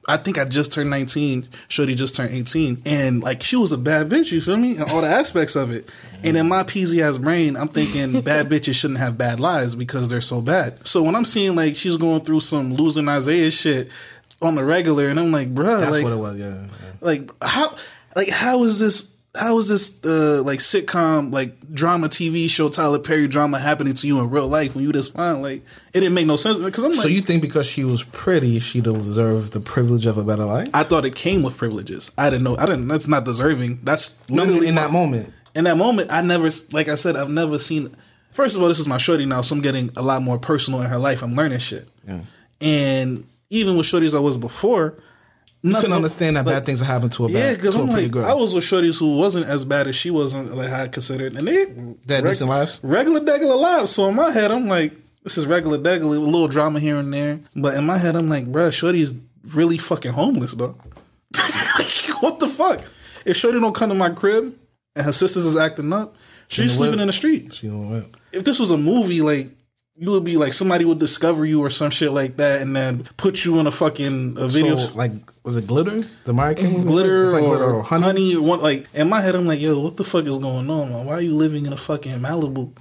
I 0.08 0.16
think 0.16 0.38
I 0.38 0.44
just 0.44 0.72
turned 0.72 0.90
19. 0.90 1.48
Shorty 1.68 1.94
just 1.94 2.16
turned 2.16 2.32
18, 2.32 2.82
and 2.86 3.22
like 3.22 3.42
she 3.42 3.56
was 3.56 3.72
a 3.72 3.78
bad 3.78 4.08
bitch. 4.08 4.32
You 4.32 4.40
feel 4.40 4.56
me? 4.56 4.76
And 4.76 4.90
all 4.90 5.00
the 5.00 5.06
aspects 5.06 5.54
of 5.54 5.70
it. 5.70 5.88
And 6.24 6.36
in 6.36 6.48
my 6.48 6.64
peasy 6.64 7.00
ass 7.02 7.18
brain, 7.18 7.56
I'm 7.56 7.68
thinking 7.68 8.20
bad 8.22 8.48
bitches 8.48 8.74
shouldn't 8.74 8.98
have 8.98 9.16
bad 9.16 9.40
lives 9.40 9.74
because 9.74 10.08
they're 10.08 10.20
so 10.20 10.40
bad. 10.40 10.86
So 10.86 11.02
when 11.02 11.14
I'm 11.14 11.24
seeing 11.24 11.54
like 11.54 11.76
she's 11.76 11.96
going 11.96 12.22
through 12.22 12.40
some 12.40 12.74
losing 12.74 13.08
Isaiah 13.08 13.50
shit 13.50 13.90
on 14.40 14.56
the 14.56 14.64
regular, 14.64 15.08
and 15.08 15.20
I'm 15.20 15.30
like, 15.30 15.54
bruh, 15.54 15.80
That's 15.80 15.92
like, 15.92 16.04
what 16.04 16.12
it 16.12 16.16
was. 16.16 16.38
Yeah. 16.38 16.48
yeah. 16.48 16.92
like 17.00 17.30
how 17.42 17.76
like 18.16 18.28
how 18.28 18.64
is 18.64 18.78
this 18.78 19.11
how 19.34 19.59
is 19.59 19.66
this 19.68 20.04
uh, 20.04 20.42
like 20.44 20.59
sitcom 20.59 21.32
like 21.32 21.54
drama 21.72 22.09
TV 22.09 22.50
show 22.50 22.68
Tyler 22.68 22.98
Perry 22.98 23.26
drama 23.28 23.59
happening 23.59 23.94
to 23.94 24.06
you 24.06 24.20
in 24.20 24.28
real 24.28 24.46
life 24.46 24.74
when 24.74 24.84
you 24.84 24.92
just 24.92 25.14
fine? 25.14 25.40
Like 25.40 25.62
it 25.94 26.00
didn't 26.00 26.12
make 26.14 26.26
no 26.26 26.36
sense 26.36 26.59
because 26.59 26.84
I'm 26.84 26.90
like, 26.90 27.00
So 27.00 27.09
you 27.09 27.22
think 27.22 27.40
because 27.40 27.66
she 27.66 27.82
was 27.84 28.02
pretty, 28.04 28.59
she 28.59 28.80
deserved 28.82 29.52
the 29.54 29.60
privilege 29.60 30.04
of 30.06 30.18
a 30.18 30.24
better 30.24 30.44
life? 30.44 30.68
I 30.74 30.82
thought 30.82 31.04
it 31.06 31.14
came 31.14 31.42
with 31.42 31.56
privileges. 31.56 32.10
I 32.18 32.28
didn't 32.28 32.44
know. 32.44 32.56
I 32.59 32.66
didn't. 32.66 32.88
That's 32.88 33.09
not 33.09 33.24
deserving. 33.24 33.80
That's 33.82 34.28
No, 34.28 34.42
literally 34.44 34.68
in 34.68 34.74
my- 34.74 34.82
that 34.82 34.92
moment. 34.92 35.32
In 35.54 35.64
that 35.64 35.76
moment, 35.76 36.10
I 36.10 36.22
never, 36.22 36.48
like 36.72 36.88
I 36.88 36.94
said, 36.94 37.14
I've 37.14 37.28
never 37.30 37.59
seen. 37.59 37.94
First 38.30 38.56
of 38.56 38.62
all, 38.62 38.68
this 38.68 38.78
is 38.78 38.88
my 38.88 38.96
shorty 38.96 39.26
now, 39.26 39.42
so 39.42 39.54
I'm 39.54 39.60
getting 39.60 39.90
a 39.96 40.02
lot 40.02 40.22
more 40.22 40.38
personal 40.38 40.80
in 40.80 40.88
her 40.88 40.96
life. 40.98 41.22
I'm 41.22 41.34
learning 41.34 41.59
shit. 41.59 41.88
And 42.60 43.26
even 43.50 43.76
with 43.76 43.86
shorties 43.86 44.14
I 44.16 44.20
was 44.20 44.38
before, 44.38 44.94
You 45.64 45.74
couldn't 45.74 45.93
understand 45.93 46.36
that 46.36 46.44
bad 46.44 46.66
things 46.66 46.80
would 46.80 46.86
happen 46.89 47.09
to 47.10 47.26
a 47.26 47.28
Yeah, 47.30 47.40
bad 47.52 47.56
because 47.56 47.74
to 47.76 47.80
a 47.80 47.84
I'm 47.84 47.89
pretty 47.90 48.02
like, 48.05 48.12
girl. 48.12 48.24
I 48.24 48.34
was 48.34 48.52
with 48.52 48.64
shorties 48.64 48.98
who 48.98 49.16
wasn't 49.16 49.47
as 49.47 49.64
bad 49.64 49.86
as 49.86 49.94
she 49.94 50.10
wasn't, 50.10 50.52
like 50.56 50.70
I 50.70 50.89
considered, 50.89 51.36
and 51.36 51.47
they 51.47 51.64
That 52.06 52.24
decent 52.24 52.51
lives? 52.51 52.80
regular 52.82 53.20
degular 53.20 53.60
lives. 53.60 53.93
So 53.93 54.09
in 54.09 54.16
my 54.16 54.30
head, 54.32 54.51
I'm 54.51 54.66
like, 54.68 54.93
this 55.22 55.39
is 55.39 55.47
regular 55.47 55.78
degular, 55.78 56.10
with 56.18 56.28
a 56.28 56.30
little 56.30 56.48
drama 56.48 56.80
here 56.80 56.97
and 56.98 57.14
there. 57.14 57.39
But 57.55 57.74
in 57.74 57.86
my 57.86 57.97
head, 57.98 58.16
I'm 58.16 58.28
like, 58.28 58.47
bruh, 58.47 58.72
shorty's 58.72 59.14
really 59.55 59.78
fucking 59.78 60.12
homeless, 60.12 60.52
though. 60.52 60.76
like, 61.39 61.86
what 62.20 62.40
the 62.40 62.48
fuck? 62.48 62.80
If 63.24 63.36
shorty 63.36 63.60
don't 63.60 63.74
come 63.74 63.89
to 63.90 63.94
my 63.94 64.10
crib 64.10 64.56
and 64.97 65.05
her 65.06 65.12
sisters 65.12 65.47
is 65.47 65.56
acting 65.56 65.93
up, 65.93 66.16
she's 66.48 66.74
sleeping 66.74 66.93
whip. 66.94 67.01
in 67.02 67.06
the 67.06 67.12
street. 67.12 67.52
She 67.55 67.68
don't 67.68 67.89
whip. 67.90 68.16
If 68.32 68.44
this 68.44 68.59
was 68.59 68.70
a 68.72 68.76
movie, 68.78 69.20
like. 69.22 69.51
You 69.94 70.10
would 70.12 70.24
be 70.24 70.36
like 70.39 70.52
somebody 70.55 70.85
would 70.86 70.98
discover 70.98 71.44
you 71.44 71.60
or 71.62 71.69
some 71.70 71.90
shit 71.90 72.12
like 72.12 72.36
that, 72.39 72.62
and 72.62 72.74
then 72.74 73.05
put 73.19 73.44
you 73.44 73.59
in 73.60 73.66
a 73.66 73.70
fucking 73.70 74.36
a 74.39 74.48
video. 74.48 74.77
So, 74.78 74.94
like, 74.94 75.12
was 75.44 75.56
it 75.56 75.66
glitter? 75.66 76.02
The 76.24 76.32
Mariah 76.32 76.55
Carey 76.55 76.73
movie? 76.73 76.89
glitter, 76.89 77.28
like 77.28 77.43
or, 77.43 77.48
glitter 77.48 77.74
or 77.74 77.82
honey. 77.82 78.05
honey. 78.05 78.36
or 78.36 78.43
one 78.43 78.60
like 78.60 78.86
in 78.94 79.09
my 79.10 79.20
head 79.20 79.35
i'm 79.35 79.47
like 79.47 79.60
yo 79.60 79.78
what 79.81 79.97
the 79.98 80.05
fuck 80.05 80.24
is 80.24 80.31
going 80.39 80.44
on 80.44 80.66
man? 80.66 81.05
why 81.05 81.12
are 81.14 81.20
you 81.20 81.35
living 81.35 81.66
in 81.66 81.73
a 81.73 81.77
fucking 81.77 82.12
malibu 82.20 82.73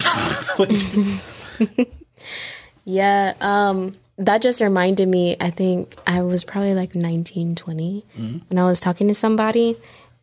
Like, 0.58 1.88
Yeah, 2.84 3.34
um, 3.40 3.94
that 4.18 4.42
just 4.42 4.60
reminded 4.60 5.08
me. 5.08 5.36
I 5.40 5.50
think 5.50 5.94
I 6.06 6.22
was 6.22 6.44
probably 6.44 6.74
like 6.74 6.94
19, 6.94 7.54
20 7.56 8.04
when 8.48 8.58
I 8.58 8.64
was 8.66 8.80
talking 8.80 9.08
to 9.08 9.14
somebody, 9.14 9.76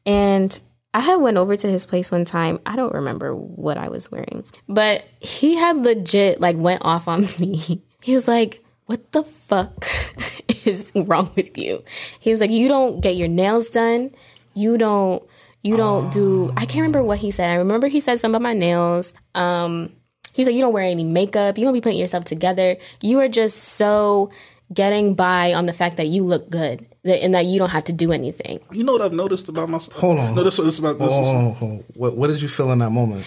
and 0.05 0.57
I 0.93 0.99
had 0.99 1.15
went 1.17 1.37
over 1.37 1.55
to 1.55 1.67
his 1.67 1.85
place 1.85 2.11
one 2.11 2.25
time. 2.25 2.59
I 2.65 2.75
don't 2.75 2.93
remember 2.93 3.33
what 3.35 3.77
I 3.77 3.89
was 3.89 4.11
wearing, 4.11 4.43
but 4.67 5.05
he 5.19 5.55
had 5.55 5.77
legit 5.77 6.41
like 6.41 6.57
went 6.57 6.83
off 6.83 7.07
on 7.07 7.21
me. 7.39 7.81
He 8.01 8.13
was 8.13 8.27
like, 8.27 8.63
"What 8.85 9.11
the 9.11 9.23
fuck 9.23 9.85
is 10.65 10.91
wrong 10.95 11.31
with 11.35 11.57
you?" 11.57 11.83
He 12.19 12.31
was 12.31 12.41
like, 12.41 12.51
"You 12.51 12.67
don't 12.67 13.01
get 13.01 13.15
your 13.15 13.29
nails 13.29 13.69
done. 13.69 14.11
You 14.53 14.77
don't." 14.77 15.23
You 15.63 15.77
don't 15.77 16.11
do. 16.11 16.51
I 16.57 16.65
can't 16.65 16.77
remember 16.77 17.03
what 17.03 17.19
he 17.19 17.29
said. 17.29 17.51
I 17.51 17.53
remember 17.53 17.85
he 17.87 17.99
said 17.99 18.19
something 18.19 18.37
about 18.37 18.41
my 18.41 18.53
nails. 18.55 19.13
Um, 19.35 19.91
He's 20.33 20.47
like, 20.47 20.55
you 20.55 20.61
don't 20.61 20.73
wear 20.73 20.83
any 20.83 21.03
makeup. 21.03 21.57
You 21.57 21.65
don't 21.65 21.73
be 21.73 21.81
putting 21.81 21.99
yourself 21.99 22.25
together. 22.25 22.77
You 23.01 23.19
are 23.19 23.27
just 23.27 23.57
so 23.57 24.31
getting 24.73 25.15
by 25.15 25.53
on 25.53 25.65
the 25.65 25.73
fact 25.73 25.97
that 25.97 26.07
you 26.07 26.23
look 26.23 26.49
good 26.49 26.85
that, 27.03 27.23
and 27.23 27.33
that 27.33 27.45
you 27.45 27.59
don't 27.59 27.69
have 27.69 27.83
to 27.85 27.93
do 27.93 28.11
anything. 28.11 28.59
you 28.71 28.83
know 28.83 28.93
what 28.93 29.01
i've 29.01 29.13
noticed 29.13 29.49
about 29.49 29.69
myself 29.69 29.97
Hold 29.99 30.19
on. 30.19 30.35
no 30.35 30.43
this, 30.43 30.57
this 30.57 30.79
about 30.79 30.99
this 30.99 31.09
Hold 31.09 31.27
on, 31.27 31.53
hold 31.55 31.71
on. 31.71 31.83
What, 31.95 32.15
what 32.17 32.27
did 32.27 32.41
you 32.41 32.47
feel 32.47 32.71
in 32.71 32.79
that 32.79 32.91
moment? 32.91 33.25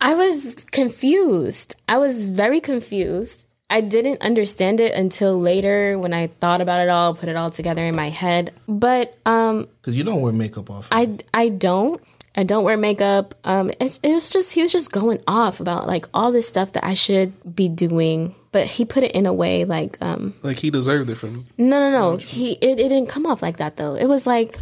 I 0.00 0.14
was 0.14 0.54
confused. 0.72 1.74
I 1.88 1.98
was 1.98 2.26
very 2.26 2.60
confused. 2.60 3.46
I 3.68 3.82
didn't 3.82 4.22
understand 4.22 4.80
it 4.80 4.94
until 4.94 5.38
later 5.38 5.98
when 5.98 6.12
I 6.14 6.28
thought 6.40 6.60
about 6.62 6.80
it 6.80 6.88
all, 6.88 7.14
put 7.14 7.28
it 7.28 7.36
all 7.36 7.50
together 7.50 7.84
in 7.84 7.94
my 7.94 8.08
head. 8.08 8.52
But 8.66 9.16
um, 9.26 9.68
Because 9.82 9.96
you 9.96 10.02
don't 10.04 10.22
wear 10.22 10.32
makeup 10.32 10.70
off. 10.70 10.88
I 10.90 11.18
I 11.34 11.50
don't. 11.50 12.00
I 12.34 12.44
don't 12.44 12.64
wear 12.64 12.76
makeup. 12.76 13.34
Um, 13.44 13.70
it's, 13.78 13.98
it 14.02 14.12
was 14.12 14.30
just 14.30 14.52
he 14.52 14.62
was 14.62 14.72
just 14.72 14.90
going 14.90 15.20
off 15.28 15.60
about 15.60 15.86
like 15.86 16.06
all 16.14 16.32
this 16.32 16.48
stuff 16.48 16.72
that 16.72 16.84
I 16.84 16.94
should 16.94 17.32
be 17.54 17.68
doing, 17.68 18.34
but 18.52 18.66
he 18.66 18.84
put 18.84 19.02
it 19.02 19.12
in 19.12 19.26
a 19.26 19.32
way 19.32 19.64
like 19.64 19.96
um, 20.00 20.34
like 20.42 20.58
he 20.58 20.70
deserved 20.70 21.08
it 21.10 21.16
from 21.16 21.34
me 21.34 21.46
No, 21.58 21.78
no, 21.78 21.90
no. 21.90 22.16
He 22.16 22.52
it, 22.54 22.78
it 22.80 22.88
didn't 22.88 23.08
come 23.08 23.26
off 23.26 23.42
like 23.42 23.58
that 23.58 23.76
though. 23.76 23.94
It 23.94 24.06
was 24.06 24.26
like 24.26 24.56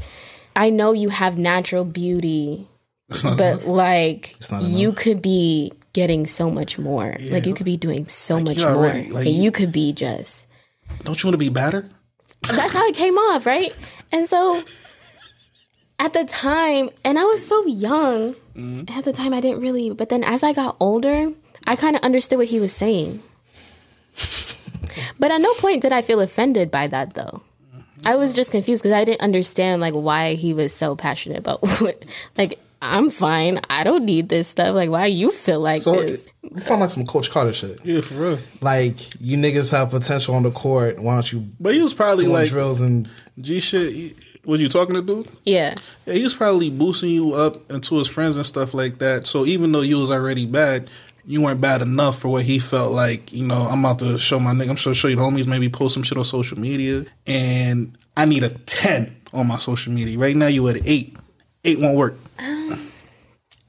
I 0.56 0.70
know 0.70 0.92
you 0.92 1.08
have 1.08 1.38
natural 1.38 1.84
beauty, 1.84 2.66
but 3.08 3.66
like 3.66 4.36
not 4.50 4.62
you 4.62 4.92
could 4.92 5.22
be 5.22 5.72
getting 5.92 6.26
so 6.26 6.50
much 6.50 6.78
more. 6.78 7.16
Like 7.30 7.46
you 7.46 7.54
could 7.54 7.64
be 7.66 7.76
doing 7.76 8.06
so 8.08 8.40
much 8.40 8.58
you 8.58 8.68
more. 8.68 8.86
like 8.86 9.26
and 9.26 9.34
you- 9.36 9.42
you 9.44 9.50
could 9.50 9.72
be 9.72 9.92
just 9.92 10.46
don't 11.04 11.22
you 11.22 11.26
want 11.28 11.34
to 11.34 11.38
be 11.38 11.48
better 11.48 11.88
that's 12.42 12.72
how 12.72 12.86
it 12.86 12.94
came 12.94 13.16
off, 13.18 13.46
right? 13.46 13.74
And 14.12 14.28
so 14.28 14.62
at 15.98 16.12
the 16.12 16.24
time, 16.24 16.90
and 17.04 17.18
I 17.18 17.24
was 17.24 17.44
so 17.46 17.64
young. 17.66 18.36
At 18.88 19.04
the 19.04 19.12
time, 19.12 19.32
I 19.34 19.40
didn't 19.40 19.60
really. 19.60 19.90
But 19.90 20.08
then 20.08 20.22
as 20.24 20.42
I 20.42 20.52
got 20.52 20.76
older, 20.80 21.32
I 21.66 21.76
kind 21.76 21.96
of 21.96 22.02
understood 22.02 22.38
what 22.38 22.48
he 22.48 22.58
was 22.60 22.72
saying. 22.72 23.22
But 25.18 25.30
at 25.30 25.40
no 25.40 25.52
point 25.54 25.82
did 25.82 25.92
I 25.92 26.02
feel 26.02 26.20
offended 26.20 26.70
by 26.70 26.86
that, 26.88 27.14
though. 27.14 27.42
I 28.06 28.14
was 28.16 28.32
just 28.34 28.50
confused 28.52 28.82
because 28.82 28.96
I 28.96 29.04
didn't 29.04 29.22
understand 29.22 29.80
like 29.80 29.94
why 29.94 30.34
he 30.34 30.54
was 30.54 30.72
so 30.72 30.94
passionate 30.96 31.38
about 31.38 31.60
what. 31.80 32.04
Like 32.36 32.60
I'm 32.80 33.10
fine. 33.10 33.60
I 33.68 33.82
don't 33.82 34.04
need 34.04 34.28
this 34.28 34.46
stuff. 34.46 34.72
Like 34.74 34.88
why 34.88 35.06
you 35.06 35.32
feel 35.32 35.58
like 35.60 35.82
so 35.82 35.96
this? 35.96 36.24
it, 36.26 36.52
it 36.52 36.58
sound 36.60 36.80
like 36.80 36.90
some 36.90 37.04
Coach 37.06 37.30
Carter 37.30 37.52
shit. 37.52 37.84
yeah 37.84 38.00
for 38.00 38.14
real 38.14 38.38
Like, 38.60 38.96
you 39.20 39.36
niggas 39.36 39.72
have 39.72 39.90
potential 39.90 40.34
on 40.36 40.44
the 40.44 40.52
court. 40.52 41.00
Why 41.00 41.14
don't 41.14 41.32
you 41.32 41.48
but 41.58 41.74
he 41.74 41.82
was 41.82 41.92
probably 41.92 42.24
doing 42.26 42.34
like 42.36 42.48
drills 42.50 42.80
and 42.80 43.08
g 43.40 43.58
shit 43.58 43.92
he- 43.92 44.14
was 44.44 44.60
you 44.62 44.68
talking 44.68 44.94
to 44.94 45.02
dude 45.02 45.28
Yeah. 45.44 45.74
yeah 46.06 46.14
he 46.14 46.22
was 46.22 46.32
probably 46.34 46.70
boosting 46.70 47.10
you 47.10 47.34
up 47.34 47.68
into 47.70 47.96
his 47.98 48.06
friends 48.08 48.36
and 48.36 48.46
stuff 48.46 48.72
like 48.72 48.98
that 49.00 49.26
so 49.26 49.44
even 49.44 49.72
though 49.72 49.82
you 49.82 49.98
was 49.98 50.10
already 50.10 50.46
bad 50.46 50.88
you 51.28 51.42
weren't 51.42 51.60
bad 51.60 51.82
enough 51.82 52.18
for 52.18 52.28
what 52.28 52.44
he 52.44 52.58
felt 52.58 52.90
like, 52.90 53.34
you 53.34 53.46
know, 53.46 53.68
I'm 53.70 53.84
about 53.84 53.98
to 53.98 54.16
show 54.16 54.40
my 54.40 54.52
nigga, 54.52 54.70
I'm 54.70 54.76
sure 54.76 54.94
show 54.94 55.08
you 55.08 55.16
the 55.16 55.20
homies, 55.20 55.46
maybe 55.46 55.68
post 55.68 55.92
some 55.92 56.02
shit 56.02 56.16
on 56.16 56.24
social 56.24 56.58
media. 56.58 57.04
And 57.26 57.98
I 58.16 58.24
need 58.24 58.44
a 58.44 58.48
10 58.48 59.14
on 59.34 59.46
my 59.46 59.58
social 59.58 59.92
media. 59.92 60.18
Right 60.18 60.34
now 60.34 60.46
you 60.46 60.66
at 60.68 60.76
8. 60.86 61.16
8 61.64 61.80
won't 61.80 61.98
work. 61.98 62.16
Um, 62.38 62.87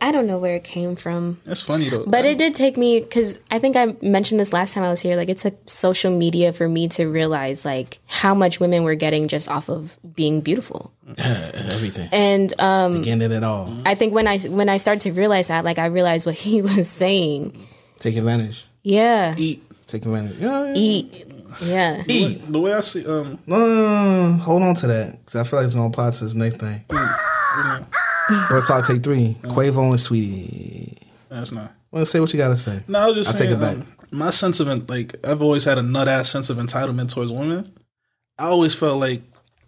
I 0.01 0.11
don't 0.11 0.27
know 0.27 0.37
where 0.37 0.55
it 0.55 0.63
came 0.63 0.95
from. 0.95 1.39
That's 1.45 1.61
funny 1.61 1.89
though. 1.89 2.05
But 2.05 2.25
it 2.25 2.37
did 2.37 2.55
take 2.55 2.77
me 2.77 2.99
because 3.01 3.39
I 3.51 3.59
think 3.59 3.75
I 3.75 3.95
mentioned 4.01 4.39
this 4.39 4.53
last 4.53 4.73
time 4.73 4.83
I 4.83 4.89
was 4.89 5.01
here. 5.01 5.17
Like 5.17 5.27
it 5.29 5.37
took 5.39 5.57
social 5.69 6.15
media 6.15 6.53
for 6.53 6.69
me 6.69 6.87
to 6.89 7.05
realize 7.07 7.65
like 7.65 7.99
how 8.07 8.33
much 8.33 8.59
women 8.59 8.83
were 8.83 8.95
getting 8.95 9.27
just 9.27 9.49
off 9.49 9.69
of 9.69 9.97
being 10.15 10.39
beautiful. 10.41 10.93
everything. 11.17 12.07
And 12.11 12.53
um, 12.59 13.01
Getting 13.01 13.31
it 13.31 13.43
all. 13.43 13.75
I 13.85 13.95
think 13.95 14.13
when 14.13 14.27
I 14.27 14.37
when 14.39 14.69
I 14.69 14.77
started 14.77 15.01
to 15.01 15.11
realize 15.11 15.47
that, 15.47 15.65
like 15.65 15.79
I 15.79 15.87
realized 15.87 16.25
what 16.25 16.35
he 16.47 16.61
was 16.61 16.87
saying. 16.89 17.67
Take 17.97 18.15
advantage. 18.15 18.65
Yeah, 18.83 19.35
eat. 19.37 19.63
Take 19.85 20.05
advantage. 20.05 20.37
Yeah, 20.37 20.65
yeah. 20.67 20.73
eat. 20.75 21.25
Yeah, 21.61 22.03
Eat. 22.07 22.41
The 22.47 22.59
way 22.59 22.73
I 22.73 22.79
see 22.79 23.05
um 23.05 23.39
No, 23.47 23.57
no, 23.57 23.65
no, 23.65 24.27
no. 24.29 24.37
hold 24.37 24.61
on 24.61 24.75
to 24.75 24.87
that 24.87 25.13
because 25.25 25.35
I 25.35 25.43
feel 25.43 25.59
like 25.59 25.65
it's 25.65 25.75
gonna 25.75 25.87
apply 25.87 26.11
to 26.11 26.23
this 26.23 26.35
next 26.35 26.57
thing. 26.57 26.85
Bro, 26.87 27.05
talk 28.65 28.85
take 28.85 29.03
three. 29.03 29.35
Quavo 29.43 29.89
and 29.89 29.99
Saweetie. 29.99 30.97
that's 31.29 31.51
not. 31.51 31.71
Well, 31.91 32.05
say 32.05 32.19
what 32.19 32.31
you 32.33 32.37
gotta 32.37 32.57
say. 32.57 32.81
No, 32.87 32.99
I 32.99 33.07
was 33.07 33.15
just 33.15 33.31
I'll 33.33 33.37
take 33.41 33.49
it 33.49 33.59
back. 33.59 33.77
um, 33.77 33.87
my 34.11 34.29
sense 34.29 34.59
of 34.59 34.89
like 34.89 35.15
I've 35.27 35.41
always 35.41 35.63
had 35.63 35.77
a 35.77 35.81
nut 35.81 36.07
ass 36.07 36.29
sense 36.29 36.49
of 36.49 36.57
entitlement 36.57 37.13
towards 37.13 37.31
women. 37.31 37.65
I 38.37 38.45
always 38.45 38.75
felt 38.75 38.99
like 38.99 39.21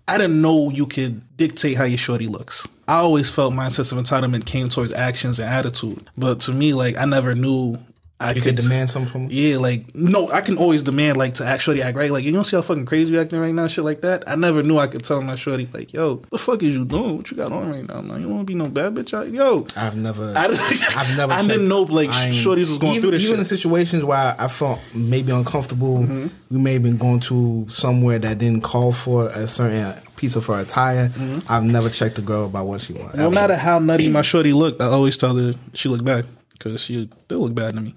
I 0.07 0.17
didn't 0.17 0.41
know 0.41 0.69
you 0.69 0.85
could 0.85 1.37
dictate 1.37 1.77
how 1.77 1.83
your 1.83 1.97
shorty 1.97 2.27
looks. 2.27 2.67
I 2.87 2.97
always 2.97 3.29
felt 3.29 3.53
my 3.53 3.69
sense 3.69 3.91
of 3.91 3.97
entitlement 3.97 4.45
came 4.45 4.69
towards 4.69 4.93
actions 4.93 5.39
and 5.39 5.49
attitude. 5.49 6.09
But 6.17 6.41
to 6.41 6.51
me, 6.51 6.73
like 6.73 6.97
I 6.97 7.05
never 7.05 7.35
knew 7.35 7.77
I 8.21 8.33
You 8.33 8.41
could 8.41 8.55
demand 8.55 8.89
something 8.89 9.11
from 9.11 9.27
Yeah, 9.31 9.57
like 9.57 9.95
no, 9.95 10.29
I 10.31 10.41
can 10.41 10.57
always 10.57 10.83
demand 10.83 11.17
like 11.17 11.33
to 11.35 11.45
actually 11.45 11.81
act 11.81 11.97
right. 11.97 12.11
Like 12.11 12.23
you 12.23 12.31
don't 12.31 12.43
see 12.43 12.55
how 12.55 12.61
fucking 12.61 12.85
crazy 12.85 13.11
you 13.13 13.19
acting 13.19 13.39
right 13.39 13.53
now, 13.53 13.67
shit 13.67 13.83
like 13.83 14.01
that. 14.01 14.23
I 14.27 14.35
never 14.35 14.61
knew 14.61 14.77
I 14.77 14.87
could 14.87 15.03
tell 15.03 15.21
my 15.21 15.35
shorty 15.35 15.67
like, 15.73 15.91
yo, 15.91 16.17
the 16.29 16.37
fuck 16.37 16.61
is 16.61 16.75
you 16.75 16.85
doing? 16.85 17.17
What 17.17 17.31
you 17.31 17.37
got 17.37 17.51
on 17.51 17.71
right 17.71 17.87
now? 17.87 18.01
Man? 18.01 18.21
You 18.21 18.27
don't 18.27 18.35
want 18.35 18.47
to 18.47 18.53
be 18.53 18.55
no 18.57 18.69
bad 18.69 18.93
bitch. 18.93 19.13
out- 19.13 19.29
Yo, 19.31 19.65
I've 19.75 19.95
never, 19.97 20.33
I, 20.35 20.45
I've 20.45 21.17
never. 21.17 21.33
I 21.33 21.41
didn't 21.45 21.67
know 21.67 21.81
like 21.81 22.09
I 22.09 22.27
ain't- 22.27 22.35
shorties 22.35 22.69
was 22.69 22.77
going 22.77 22.95
even, 22.95 23.01
through 23.01 23.11
this. 23.17 23.23
Even 23.23 23.39
in 23.39 23.45
situations 23.45 24.03
where 24.03 24.35
I 24.37 24.47
felt 24.47 24.79
maybe 24.95 25.31
uncomfortable, 25.31 25.99
mm-hmm. 25.99 26.27
we 26.51 26.59
may 26.59 26.73
have 26.73 26.83
been 26.83 26.97
going 26.97 27.19
to 27.21 27.65
somewhere 27.69 28.19
that 28.19 28.37
didn't 28.37 28.61
call 28.61 28.93
for 28.93 29.27
a 29.27 29.47
certain 29.47 29.99
piece 30.15 30.35
of 30.35 30.45
her 30.45 30.61
attire. 30.61 31.09
Mm-hmm. 31.09 31.51
I've 31.51 31.63
never 31.63 31.89
checked 31.89 32.19
a 32.19 32.21
girl 32.21 32.45
about 32.45 32.67
what 32.67 32.81
she 32.81 32.93
wants. 32.93 33.15
No 33.17 33.31
matter 33.31 33.55
how 33.55 33.79
nutty 33.79 34.09
my 34.09 34.21
shorty 34.21 34.53
looked, 34.53 34.79
I 34.79 34.85
always 34.85 35.17
tell 35.17 35.35
her 35.35 35.53
she 35.73 35.89
looked 35.89 36.05
bad 36.05 36.25
because 36.63 36.81
she 36.81 37.09
did 37.27 37.39
look 37.39 37.55
bad 37.55 37.75
to 37.75 37.81
me. 37.81 37.95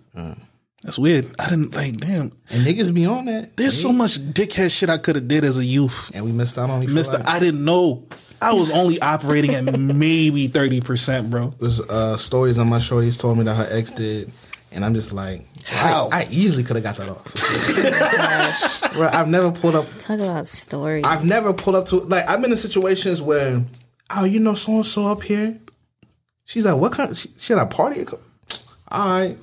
That's 0.83 0.99
weird. 0.99 1.27
I 1.39 1.49
didn't 1.49 1.75
like. 1.75 1.97
Damn, 1.97 2.33
and 2.51 2.67
niggas 2.67 2.93
be 2.93 3.07
on 3.07 3.25
that. 3.27 3.57
there's 3.57 3.81
so 3.81 3.91
much 3.93 4.19
dickhead 4.19 4.71
shit 4.71 4.91
I 4.91 4.99
could 4.99 5.15
have 5.17 5.27
did 5.29 5.45
as 5.45 5.57
a 5.57 5.65
youth. 5.65 6.11
and 6.15 6.25
we 6.25 6.33
missed 6.33 6.59
out 6.59 6.69
on 6.71 6.83
it. 6.83 6.89
for 6.89 6.93
Mister, 6.95 7.15
life. 7.19 7.27
I 7.27 7.41
didn't 7.41 7.65
know. 7.65 8.07
I 8.43 8.53
was 8.53 8.71
only 8.71 9.01
operating 9.01 9.55
at 9.55 9.65
maybe 9.79 10.49
thirty 10.49 10.81
percent, 10.83 11.31
bro. 11.31 11.55
There's 11.59 11.81
uh, 11.81 12.17
stories 12.19 12.59
on 12.59 12.69
my 12.69 12.79
shorties 12.79 13.19
told 13.19 13.39
me 13.39 13.45
that 13.45 13.55
her 13.55 13.67
ex 13.71 13.93
did, 13.93 14.31
and 14.73 14.85
I'm 14.85 14.93
just 14.93 15.15
like, 15.15 15.41
How? 15.65 16.11
I, 16.13 16.21
I 16.21 16.27
easily 16.31 16.63
could 16.63 16.77
have 16.77 16.85
got 16.85 16.97
that 16.97 17.09
off. 17.09 18.93
Bro, 18.95 19.09
I've 19.09 19.29
never 19.29 19.51
pulled 19.51 19.75
up. 19.75 19.87
talk 19.99 20.21
about 20.21 20.47
stories. 20.47 21.05
I've 21.07 21.25
never 21.25 21.53
pulled 21.55 21.77
up 21.77 21.87
to 21.87 21.97
like 21.97 22.29
I've 22.29 22.43
been 22.43 22.53
in 22.53 22.59
situations 22.59 23.23
where, 23.23 23.65
oh, 24.15 24.25
you 24.25 24.39
know, 24.41 24.55
so 24.55 24.73
and 24.73 24.87
so 24.87 25.07
up 25.07 25.23
here. 25.23 25.59
She's 26.45 26.67
like, 26.67 26.77
what 26.77 26.93
kind? 26.93 27.11
Of, 27.11 27.17
she, 27.19 27.31
she 27.39 27.53
had 27.55 27.63
a 27.63 27.67
party. 27.67 28.05
All 28.95 29.09
right. 29.09 29.37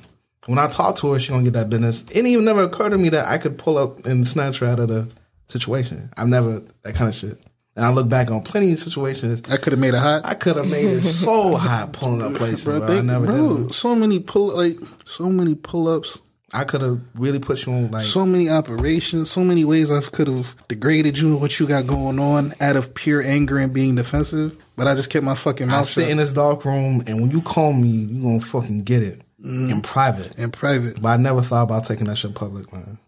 When 0.48 0.58
I 0.58 0.68
talk 0.68 0.96
to 0.98 1.12
her, 1.14 1.20
she 1.20 1.30
gonna 1.32 1.44
get 1.44 1.54
that 1.54 1.70
business. 1.70 2.04
It 2.12 2.26
even 2.26 2.46
never 2.46 2.64
occurred 2.64 2.90
to 2.92 2.98
me 2.98 3.10
that 3.10 3.28
I 3.28 3.38
could 3.38 3.58
pull 3.58 3.78
up 3.78 4.06
and 4.06 4.26
snatch 4.28 4.60
her 4.60 4.66
out 4.66 4.80
of 4.80 4.88
the 4.88 5.08
situation. 5.48 6.10
I've 6.18 6.28
never 6.28 6.62
that 6.84 6.96
kind 6.96 7.10
of 7.10 7.16
shit. 7.16 7.38
And 7.76 7.86
I 7.86 7.92
look 7.92 8.10
back 8.10 8.30
on 8.32 8.42
plenty 8.42 8.74
of 8.74 8.80
situations. 8.80 9.42
I 9.50 9.58
could 9.58 9.72
have 9.74 9.80
made 9.80 9.94
it 9.94 10.00
hot. 10.00 10.26
I 10.26 10.34
could 10.34 10.58
have 10.58 10.70
made 10.70 10.90
it 10.90 11.02
so 11.02 11.56
hot 11.58 11.94
pulling 11.94 12.22
up 12.22 12.34
places. 12.34 12.66
Bro, 12.66 12.80
Bro, 12.80 12.88
think- 12.88 13.00
I 13.00 13.06
never 13.06 13.26
bro, 13.28 13.58
did. 13.58 13.66
it. 13.68 13.74
so 13.74 13.96
many 13.96 14.20
pull 14.20 14.56
like 14.56 14.78
so 15.06 15.30
many 15.30 15.56
pull 15.56 15.88
ups, 15.88 16.22
I 16.54 16.64
could 16.66 16.82
have 16.82 17.00
really 17.16 17.40
put 17.40 17.66
you 17.66 17.74
on 17.74 17.92
like 17.92 18.04
so 18.04 18.26
many 18.26 18.50
operations, 18.50 19.30
so 19.30 19.44
many 19.44 19.64
ways 19.64 19.92
I 19.92 20.02
could 20.02 20.28
have 20.28 20.56
degraded 20.68 21.18
you 21.20 21.28
and 21.34 21.42
what 21.42 21.60
you 21.60 21.68
got 21.68 21.86
going 21.88 22.20
on 22.20 22.54
out 22.60 22.76
of 22.76 22.94
pure 22.94 23.22
anger 23.22 23.58
and 23.58 23.72
being 23.72 23.96
defensive. 23.96 24.58
But 24.76 24.88
I 24.88 24.96
just 24.96 25.12
kept 25.12 25.24
my 25.24 25.36
fucking 25.36 25.68
mouth. 25.68 25.82
I 25.82 25.84
sit 25.84 26.02
shut 26.02 26.12
in 26.12 26.18
this 26.18 26.34
dark 26.34 26.66
room, 26.66 27.04
and 27.06 27.22
when 27.22 27.30
you 27.30 27.42
call 27.42 27.74
me, 27.74 27.90
you 27.90 28.24
gonna 28.24 28.40
fucking 28.40 28.84
get 28.84 29.04
it 29.04 29.22
Mm. 29.44 29.72
in 29.72 29.82
private. 29.82 30.38
in 30.38 30.52
private. 30.52 31.02
But 31.02 31.10
I 31.10 31.18
never 31.18 31.42
thought 31.42 31.64
about 31.64 31.86
taking 31.86 32.06
that 32.08 32.18
shit 32.18 32.36
public, 32.36 32.72
man. 32.72 33.00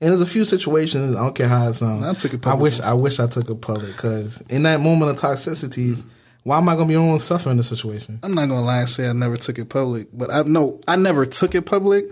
And 0.00 0.10
there's 0.10 0.20
a 0.20 0.26
few 0.26 0.44
situations. 0.44 1.16
I 1.16 1.20
don't 1.22 1.34
care 1.34 1.48
how 1.48 1.68
it 1.68 1.74
sounds. 1.74 2.04
I 2.04 2.12
took 2.12 2.34
it 2.34 2.40
I 2.46 2.50
public. 2.50 2.62
wish. 2.62 2.80
I 2.80 2.92
wish 2.92 3.18
I 3.20 3.26
took 3.28 3.48
it 3.48 3.60
public 3.60 3.92
because 3.92 4.40
in 4.48 4.64
that 4.64 4.80
moment 4.80 5.10
of 5.12 5.18
toxicity, 5.20 6.04
why 6.42 6.58
am 6.58 6.68
I 6.68 6.74
gonna 6.74 6.86
be 6.86 6.94
the 6.94 7.00
only 7.00 7.10
one 7.12 7.18
suffering 7.18 7.52
in 7.52 7.56
the 7.58 7.64
situation? 7.64 8.18
I'm 8.22 8.34
not 8.34 8.48
gonna 8.48 8.64
lie 8.64 8.80
and 8.80 8.88
say 8.88 9.08
I 9.08 9.12
never 9.12 9.36
took 9.36 9.58
it 9.58 9.68
public, 9.68 10.08
but 10.12 10.30
I 10.30 10.42
no, 10.42 10.80
I 10.86 10.96
never 10.96 11.24
took 11.24 11.54
it 11.54 11.62
public. 11.62 12.04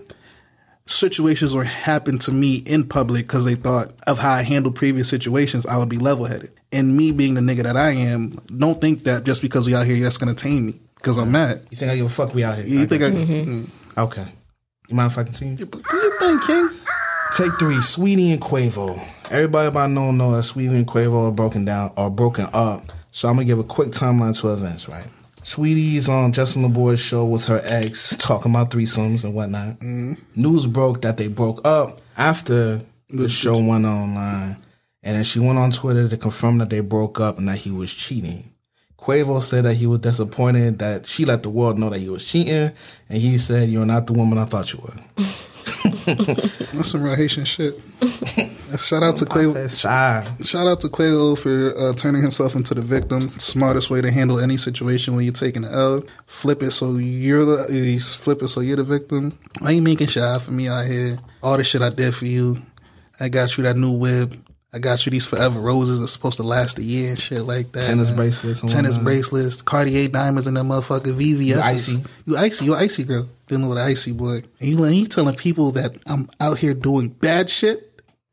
Situations 0.87 1.53
were 1.55 1.63
happened 1.63 2.21
to 2.21 2.31
me 2.31 2.57
in 2.57 2.87
public 2.87 3.25
because 3.25 3.43
they 3.45 3.55
thought 3.55 3.91
of 4.07 4.19
how 4.19 4.31
I 4.31 4.43
handled 4.43 4.75
previous 4.75 5.09
situations, 5.09 5.65
I 5.65 5.77
would 5.77 5.89
be 5.89 5.97
level 5.97 6.25
headed. 6.25 6.51
And 6.71 6.95
me 6.95 7.11
being 7.11 7.33
the 7.33 7.41
nigga 7.41 7.63
that 7.63 7.75
I 7.77 7.91
am, 7.91 8.31
don't 8.55 8.79
think 8.79 9.03
that 9.03 9.23
just 9.23 9.41
because 9.41 9.65
we 9.65 9.73
out 9.73 9.85
here, 9.85 10.01
that's 10.03 10.17
gonna 10.17 10.35
tame 10.35 10.65
me 10.67 10.79
because 11.05 11.19
I'm 11.19 11.31
mad. 11.31 11.61
You 11.69 11.77
think 11.77 11.91
I 11.91 11.95
give 11.97 12.07
a 12.07 12.09
fuck? 12.09 12.33
We 12.33 12.43
out 12.43 12.57
here. 12.57 12.65
You 12.65 12.87
think 12.87 13.03
I? 13.03 13.11
Mm. 13.11 13.69
Okay. 13.95 14.25
You 14.87 14.95
mind 14.95 15.11
if 15.11 15.17
I 15.19 15.23
continue? 15.23 15.55
What 15.63 15.83
do 15.87 15.97
you 15.97 16.17
think, 16.19 16.43
King? 16.43 16.69
Take 17.37 17.59
three, 17.59 17.75
Saweetie 17.75 18.31
and 18.31 18.41
Quavo. 18.41 18.99
Everybody 19.29 19.69
by 19.69 19.85
now 19.85 20.09
know 20.09 20.31
that 20.31 20.45
Saweetie 20.45 20.71
and 20.71 20.87
Quavo 20.87 21.27
are 21.27 21.31
broken 21.31 21.63
down 21.63 21.91
or 21.95 22.09
broken 22.09 22.47
up. 22.53 22.81
So 23.11 23.27
I'm 23.27 23.35
gonna 23.35 23.45
give 23.45 23.59
a 23.59 23.63
quick 23.63 23.89
timeline 23.89 24.39
to 24.41 24.51
events, 24.51 24.89
right? 24.89 25.05
Saweetie's 25.43 26.09
on 26.09 26.31
Justin 26.31 26.63
Laboy's 26.63 26.99
show 26.99 27.23
with 27.23 27.45
her 27.45 27.61
ex, 27.65 28.17
talking 28.17 28.51
about 28.51 28.71
threesomes 28.71 29.23
and 29.23 29.35
whatnot. 29.35 29.79
News 30.35 30.65
broke 30.65 31.03
that 31.03 31.17
they 31.17 31.27
broke 31.27 31.65
up 31.67 32.01
after 32.17 32.81
the 33.09 33.29
show 33.29 33.57
went 33.57 33.85
online, 33.85 34.57
and 35.03 35.17
then 35.17 35.23
she 35.23 35.39
went 35.39 35.59
on 35.59 35.71
Twitter 35.71 36.09
to 36.09 36.17
confirm 36.17 36.57
that 36.57 36.71
they 36.71 36.79
broke 36.79 37.19
up 37.19 37.37
and 37.37 37.47
that 37.47 37.57
he 37.59 37.69
was 37.69 37.93
cheating. 37.93 38.54
Quavo 39.05 39.39
said 39.39 39.65
that 39.65 39.75
he 39.75 39.85
was 39.85 39.99
disappointed 39.99 40.79
that 40.79 41.05
she 41.05 41.25
let 41.25 41.43
the 41.43 41.49
world 41.51 41.77
know 41.77 41.91
that 41.91 41.99
he 41.99 42.09
was 42.09 42.25
cheating, 42.25 42.71
and 43.07 43.17
he 43.19 43.37
said, 43.37 43.69
"You're 43.69 43.85
not 43.85 44.07
the 44.07 44.13
woman 44.13 44.39
I 44.39 44.45
thought 44.45 44.73
you 44.73 44.79
were." 44.79 44.95
That's 46.05 46.89
some 46.89 47.03
real 47.03 47.15
Haitian 47.15 47.45
shit. 47.45 47.79
Shout 48.79 49.03
out 49.03 49.17
to 49.17 49.25
Quavo. 49.25 49.69
Shy. 49.69 50.25
Shout 50.41 50.65
out 50.65 50.81
to 50.81 50.87
Quavo 50.87 51.37
for 51.37 51.77
uh, 51.77 51.93
turning 51.93 52.23
himself 52.23 52.55
into 52.55 52.73
the 52.73 52.81
victim. 52.81 53.29
Smartest 53.37 53.91
way 53.91 54.01
to 54.01 54.09
handle 54.09 54.39
any 54.39 54.57
situation 54.57 55.15
when 55.15 55.23
you're 55.23 55.33
taking 55.33 55.61
the 55.61 55.71
L. 55.71 56.01
Flip 56.25 56.63
it 56.63 56.71
so 56.71 56.97
you're 56.97 57.45
the 57.45 57.71
you 57.71 57.99
flip 57.99 58.41
it 58.41 58.47
so 58.47 58.61
you're 58.61 58.75
the 58.75 58.83
victim. 58.83 59.37
Why 59.59 59.71
you 59.71 59.83
making 59.83 60.07
shit 60.07 60.23
out 60.23 60.41
for 60.41 60.51
me 60.51 60.67
out 60.67 60.87
here? 60.87 61.17
All 61.43 61.57
the 61.57 61.63
shit 61.63 61.83
I 61.83 61.91
did 61.91 62.15
for 62.15 62.25
you. 62.25 62.57
I 63.19 63.29
got 63.29 63.55
you 63.55 63.63
that 63.65 63.77
new 63.77 63.91
whip. 63.91 64.33
I 64.73 64.79
got 64.79 65.05
you 65.05 65.09
these 65.11 65.25
forever 65.25 65.59
roses 65.59 66.01
that's 66.01 66.11
supposed 66.11 66.35
to 66.37 66.43
last 66.43 66.77
a 66.79 66.83
year 66.83 67.09
and 67.11 67.19
shit 67.19 67.43
like 67.43 67.71
that. 67.71 67.87
Tennis 67.87 68.09
man. 68.09 68.17
bracelets 68.17 68.59
Tennis 68.61 68.91
whatnot. 68.97 69.03
bracelets, 69.05 69.61
Cartier 69.61 70.09
diamonds, 70.09 70.47
and 70.47 70.57
that 70.57 70.63
motherfucker 70.65 71.13
VVS. 71.13 71.45
You 71.45 71.59
icy. 71.61 72.03
You 72.25 72.37
icy. 72.37 72.65
You 72.65 72.75
icy 72.75 73.03
girl. 73.05 73.29
Dealing 73.47 73.69
with 73.69 73.77
an 73.77 73.85
icy 73.87 74.11
boy. 74.11 74.41
And 74.59 74.69
you, 74.69 74.85
you 74.87 75.05
telling 75.05 75.35
people 75.35 75.71
that 75.71 75.95
I'm 76.07 76.27
out 76.41 76.57
here 76.57 76.73
doing 76.73 77.07
bad 77.09 77.49
shit. 77.49 77.91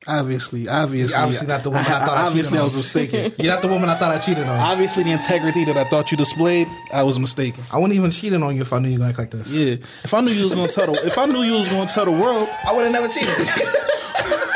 Obviously, 0.08 0.68
obviously, 0.68 1.12
You're 1.14 1.20
obviously 1.22 1.46
not 1.46 1.62
the 1.62 1.70
woman 1.70 1.84
I 1.86 1.98
thought 2.06 2.18
I 2.18 2.26
obviously, 2.26 2.42
cheated 2.42 2.58
I 2.58 2.58
on. 2.58 2.64
was 2.64 2.76
mistaken. 2.76 3.32
You're 3.38 3.52
not 3.52 3.62
the 3.62 3.68
woman 3.68 3.88
I 3.88 3.94
thought 3.94 4.10
I 4.10 4.18
cheated 4.18 4.42
on. 4.48 4.58
obviously, 4.58 5.04
the 5.04 5.12
integrity 5.12 5.64
that 5.66 5.76
I 5.76 5.84
thought 5.84 6.10
you 6.10 6.16
displayed, 6.16 6.66
I 6.92 7.04
was 7.04 7.20
mistaken. 7.20 7.62
I 7.72 7.76
wouldn't 7.78 7.94
even 7.96 8.10
cheating 8.10 8.42
on 8.42 8.56
you 8.56 8.62
if 8.62 8.72
I 8.72 8.80
knew 8.80 8.88
you 8.88 8.98
like 8.98 9.16
like 9.18 9.30
this. 9.30 9.54
Yeah, 9.54 9.74
if 9.74 10.12
I 10.12 10.20
knew 10.22 10.32
you 10.32 10.42
was 10.42 10.56
gonna 10.56 10.66
tell 10.66 10.86
the, 10.92 11.06
if 11.06 11.16
I 11.16 11.26
knew 11.26 11.42
you 11.42 11.52
was 11.52 11.70
gonna 11.70 11.88
tell 11.88 12.04
the 12.06 12.10
world, 12.10 12.48
I 12.68 12.72
would 12.72 12.82
have 12.82 12.90
never 12.92 13.06
cheated. 13.06 13.28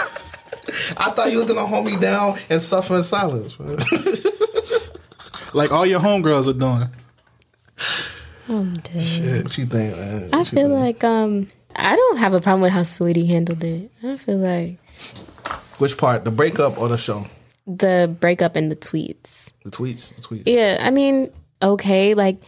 I 0.97 1.11
thought 1.11 1.31
you 1.33 1.39
was 1.39 1.47
gonna 1.47 1.67
hold 1.67 1.87
me 1.87 1.97
down 1.97 2.39
and 2.51 2.61
suffer 2.63 2.97
in 2.97 3.03
silence. 3.03 3.59
man. 3.59 3.77
like 5.55 5.73
all 5.73 5.87
your 5.87 6.01
homegirls 6.01 6.49
are 6.49 6.53
doing. 6.59 6.89
I'm 8.49 8.75
dead. 8.75 9.43
what 9.45 9.59
you 9.59 9.67
think, 9.67 9.97
man? 9.97 10.31
I 10.33 10.39
What 10.39 10.53
you 10.53 10.57
feel 10.59 10.69
think? 10.69 10.81
like 10.81 11.05
um 11.05 11.49
I 11.75 11.95
don't 11.97 12.17
have 12.19 12.33
a 12.35 12.41
problem 12.41 12.63
with 12.63 12.73
how 12.73 12.81
Saweetie 12.83 13.27
handled 13.27 13.63
it. 13.65 13.91
I 14.03 14.17
feel 14.17 14.39
like 14.39 14.79
which 15.79 15.99
part, 15.99 16.25
the 16.25 16.31
breakup 16.31 16.79
or 16.79 16.89
the 16.89 16.97
show? 16.99 17.27
the 17.69 18.15
breakup 18.21 18.55
and 18.55 18.71
the 18.71 18.77
tweets. 18.77 19.51
The 19.65 19.71
tweets, 19.73 20.15
the 20.15 20.23
tweets. 20.23 20.43
Yeah, 20.47 20.79
I 20.81 20.91
mean, 20.91 21.33
okay, 21.61 22.15
like 22.15 22.41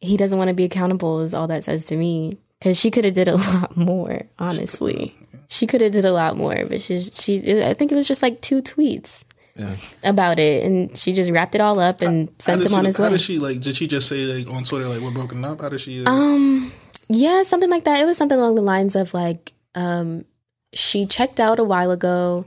he 0.00 0.16
doesn't 0.16 0.36
want 0.36 0.48
to 0.48 0.54
be 0.54 0.64
accountable 0.64 1.20
is 1.20 1.32
all 1.32 1.46
that 1.46 1.64
says 1.64 1.84
to 1.86 1.96
me. 1.96 2.38
Because 2.58 2.78
she 2.80 2.90
could 2.90 3.04
have 3.04 3.14
did 3.14 3.28
a 3.28 3.36
lot 3.54 3.76
more, 3.76 4.22
honestly. 4.38 5.14
She 5.54 5.66
could 5.66 5.80
have 5.82 5.92
did 5.92 6.04
a 6.04 6.12
lot 6.12 6.36
more, 6.36 6.64
but 6.68 6.80
she, 6.82 6.98
she, 7.00 7.62
I 7.62 7.74
think 7.74 7.92
it 7.92 7.94
was 7.94 8.08
just 8.08 8.22
like 8.22 8.40
two 8.40 8.60
tweets 8.62 9.22
Yeah. 9.56 9.76
about 10.02 10.38
it, 10.38 10.64
and 10.64 10.96
she 10.96 11.12
just 11.12 11.30
wrapped 11.30 11.54
it 11.54 11.60
all 11.60 11.78
up 11.78 12.02
and 12.02 12.28
How 12.28 12.34
sent 12.38 12.62
did 12.62 12.70
him 12.72 12.78
on 12.78 12.84
she- 12.84 12.86
his 12.88 12.96
How 12.96 13.04
way. 13.04 13.10
did 13.10 13.20
she 13.20 13.38
like? 13.38 13.60
Did 13.60 13.76
she 13.76 13.86
just 13.86 14.08
say 14.08 14.24
like 14.26 14.50
on 14.54 14.62
Twitter 14.64 14.88
like 14.88 15.00
we're 15.00 15.10
broken 15.20 15.44
up? 15.44 15.60
How 15.60 15.68
did 15.68 15.80
she? 15.80 16.04
Uh, 16.04 16.10
Um, 16.10 16.72
yeah, 17.08 17.42
something 17.44 17.70
like 17.70 17.84
that. 17.84 18.00
It 18.00 18.06
was 18.06 18.16
something 18.16 18.38
along 18.38 18.54
the 18.56 18.62
lines 18.62 18.96
of 18.96 19.14
like, 19.14 19.52
um, 19.76 20.24
she 20.72 21.06
checked 21.06 21.38
out 21.38 21.58
a 21.60 21.64
while 21.64 21.92
ago. 21.92 22.46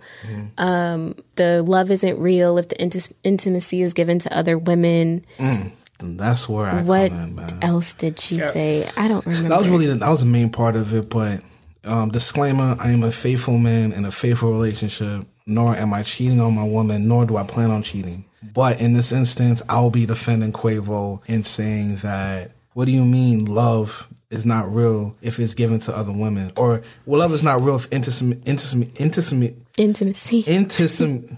Um, 0.58 1.16
the 1.36 1.64
love 1.64 1.92
isn't 1.92 2.20
real 2.20 2.58
if 2.58 2.68
the 2.68 2.76
inti- 2.76 3.14
intimacy 3.24 3.82
is 3.82 3.94
given 3.94 4.20
to 4.20 4.38
other 4.38 4.58
women. 4.58 5.24
And 5.40 6.20
that's 6.20 6.48
where 6.50 6.66
I 6.68 6.82
What 6.84 7.10
come 7.12 7.30
in, 7.30 7.36
man. 7.36 7.60
else 7.62 7.94
did 7.94 8.20
she 8.20 8.40
say? 8.40 8.90
I 8.98 9.08
don't 9.08 9.26
remember. 9.26 9.50
That 9.50 9.60
was 9.60 9.70
really 9.70 9.86
the, 9.88 9.96
that 9.96 10.10
was 10.10 10.20
the 10.20 10.26
main 10.28 10.50
part 10.52 10.76
of 10.76 10.94
it. 10.94 11.10
But 11.10 11.40
um, 11.88 12.10
disclaimer: 12.10 12.76
I 12.80 12.92
am 12.92 13.04
a 13.04 13.12
faithful 13.12 13.58
man 13.58 13.92
in 13.94 14.06
a 14.06 14.12
faithful 14.12 14.52
relationship. 14.52 15.24
Nor 15.50 15.76
am 15.78 15.94
I 15.94 16.04
cheating 16.04 16.42
on 16.42 16.54
my 16.56 16.64
woman. 16.66 17.08
Nor 17.08 17.26
do 17.26 17.38
I 17.38 17.44
plan 17.44 17.72
on 17.72 17.82
cheating. 17.82 18.26
But 18.54 18.82
in 18.82 18.94
this 18.94 19.12
instance, 19.12 19.62
I'll 19.70 19.90
be 19.90 20.06
defending 20.06 20.52
Quavo 20.52 21.22
and 21.28 21.46
saying 21.46 21.98
that. 21.98 22.52
What 22.74 22.86
do 22.86 22.92
you 22.92 23.06
mean 23.06 23.46
love 23.46 24.08
is 24.30 24.46
not 24.46 24.72
real 24.72 25.16
if 25.22 25.40
it's 25.40 25.54
given 25.56 25.80
to 25.80 25.98
other 25.98 26.12
women, 26.12 26.52
or 26.58 26.82
well, 27.06 27.20
love 27.22 27.32
is 27.32 27.44
not 27.44 27.62
real 27.62 27.76
if 27.78 27.92
intimacy, 27.92 28.40
intimacy, 28.46 28.92
intimacy, 29.00 29.56
intimacy. 29.78 30.40
intimacy, 30.46 31.38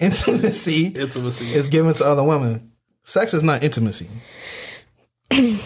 intimacy 0.00 0.86
Intimacy. 0.86 1.44
is 1.46 1.68
given 1.68 1.92
to 1.94 2.04
other 2.04 2.22
women. 2.24 2.72
Sex 3.04 3.34
is 3.34 3.42
not 3.42 3.62
intimacy. 3.62 4.08
and 5.30 5.58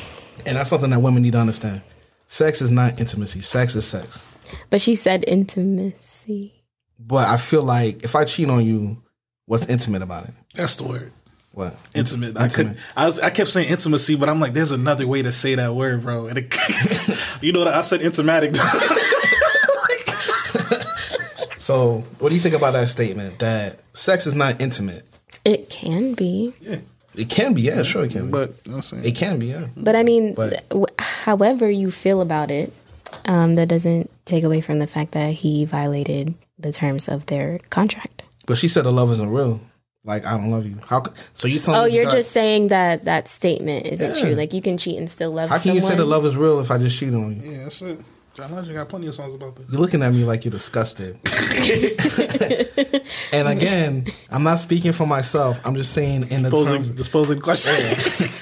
that's 0.45 0.71
something 0.71 0.91
that 0.91 1.01
women 1.01 1.23
need 1.23 1.33
to 1.33 1.39
understand. 1.39 1.83
Sex 2.27 2.61
is 2.61 2.71
not 2.71 3.01
intimacy. 3.01 3.41
Sex 3.41 3.75
is 3.77 3.87
sex. 3.87 4.27
But 4.71 4.81
she 4.81 4.95
said 4.95 5.25
intimacy. 5.27 6.65
But 6.99 7.29
I 7.29 7.37
feel 7.37 7.63
like 7.63 8.03
if 8.05 8.15
I 8.17 8.25
cheat 8.25 8.49
on 8.49 8.65
you, 8.65 8.97
what's 9.47 9.67
intimate 9.69 10.03
about 10.03 10.25
it? 10.29 10.35
That's 10.55 10.77
the 10.77 10.85
word. 10.85 11.13
What? 11.53 11.75
Intimate. 11.95 12.37
I 12.37 12.45
Intimate. 12.45 12.77
could. 12.77 12.83
I 12.97 13.07
was. 13.07 13.19
I 13.21 13.31
kept 13.31 13.49
saying 13.51 13.69
intimacy, 13.71 14.15
but 14.17 14.29
I'm 14.29 14.41
like, 14.41 14.53
there's 14.53 14.73
another 14.73 15.07
way 15.07 15.23
to 15.23 15.33
say 15.33 15.55
that 15.55 15.75
word, 15.75 16.03
bro. 16.03 16.27
And 16.27 16.39
it, 16.39 16.55
you 17.43 17.53
know 17.53 17.61
what? 17.65 17.69
I 17.69 17.83
said 17.83 18.03
intimatic. 18.03 18.55
So, 21.59 22.05
what 22.21 22.29
do 22.29 22.35
you 22.37 22.41
think 22.41 22.55
about 22.55 22.75
that 22.75 22.89
statement 22.91 23.41
that 23.41 23.81
sex 23.93 24.27
is 24.29 24.37
not 24.37 24.61
intimate? 24.61 25.03
It 25.45 25.69
can 25.69 26.15
be. 26.15 26.55
It 27.17 27.29
can 27.31 27.55
be, 27.55 27.63
yeah, 27.63 27.83
sure 27.83 28.05
it 28.05 28.11
can 28.13 28.27
be. 28.27 28.33
but 28.33 28.55
I'm 28.67 28.83
saying 28.83 29.05
It 29.05 29.17
can 29.17 29.39
be, 29.39 29.47
yeah. 29.47 29.67
But 29.77 29.97
I 29.97 30.03
mean, 30.03 30.35
But- 30.35 30.69
th- 30.71 30.85
however 30.99 31.71
you 31.71 31.91
feel 31.91 32.21
about 32.21 32.51
it, 32.51 32.73
um, 33.25 33.55
that 33.55 33.69
doesn't 33.69 34.11
take 34.27 34.45
away 34.45 34.61
from 34.61 34.79
the 34.79 34.87
fact 34.87 35.13
that 35.13 35.33
he 35.33 35.65
violated 35.65 36.35
the 36.59 36.73
terms 36.73 37.09
of 37.09 37.27
their 37.27 37.59
contract. 37.71 38.23
But 38.47 38.59
she 38.59 38.69
said 38.69 38.85
the 38.85 38.93
love 38.93 39.11
isn't 39.13 39.31
real. 39.31 39.61
Like 40.05 40.25
I 40.25 40.37
don't 40.37 40.51
love 40.51 40.67
you. 40.67 40.77
How? 40.87 41.03
c- 41.03 41.11
So 41.33 41.49
you 41.49 41.59
telling 41.59 41.81
Oh, 41.81 41.85
me 41.87 41.95
you're 41.97 42.11
just 42.11 42.31
saying 42.31 42.69
that 42.69 43.07
that 43.07 43.27
statement 43.29 43.87
isn't 43.87 44.15
Yeah. 44.17 44.21
true. 44.21 44.35
Like 44.35 44.53
you 44.55 44.63
can 44.63 44.79
cheat 44.79 44.99
and 44.99 45.11
still 45.11 45.33
love 45.33 45.49
How 45.51 45.57
can 45.57 45.63
someone. 45.65 45.83
you 45.83 45.89
say 45.89 45.97
the 45.97 46.05
love 46.05 46.25
is 46.25 46.37
real 46.37 46.61
if 46.61 46.71
I 46.71 46.79
just 46.79 46.97
cheated 46.99 47.15
on 47.17 47.41
you? 47.41 47.51
yeah, 47.51 47.63
that's 47.65 47.83
it. 47.83 47.99
John 48.37 48.53
Legend 48.55 48.75
got 48.75 48.89
plenty 48.91 49.07
of 49.07 49.15
songs 49.15 49.35
about 49.35 49.57
that. 49.57 49.71
You're 49.71 49.81
looking 49.81 50.03
at 50.03 50.13
me 50.13 50.25
like 50.25 50.45
you're 50.45 50.53
disgusted. 50.53 51.19
and 53.33 53.49
again, 53.49 54.07
I'm 54.31 54.43
not 54.43 54.59
speaking 54.59 54.93
for 54.93 55.07
myself. 55.07 55.59
I'm 55.65 55.75
just 55.75 55.93
saying 55.93 56.31
in 56.31 56.43
the 56.43 56.51
Disposing, 56.51 56.75
terms. 56.75 56.93
disposing 56.93 57.41
question. 57.41 57.73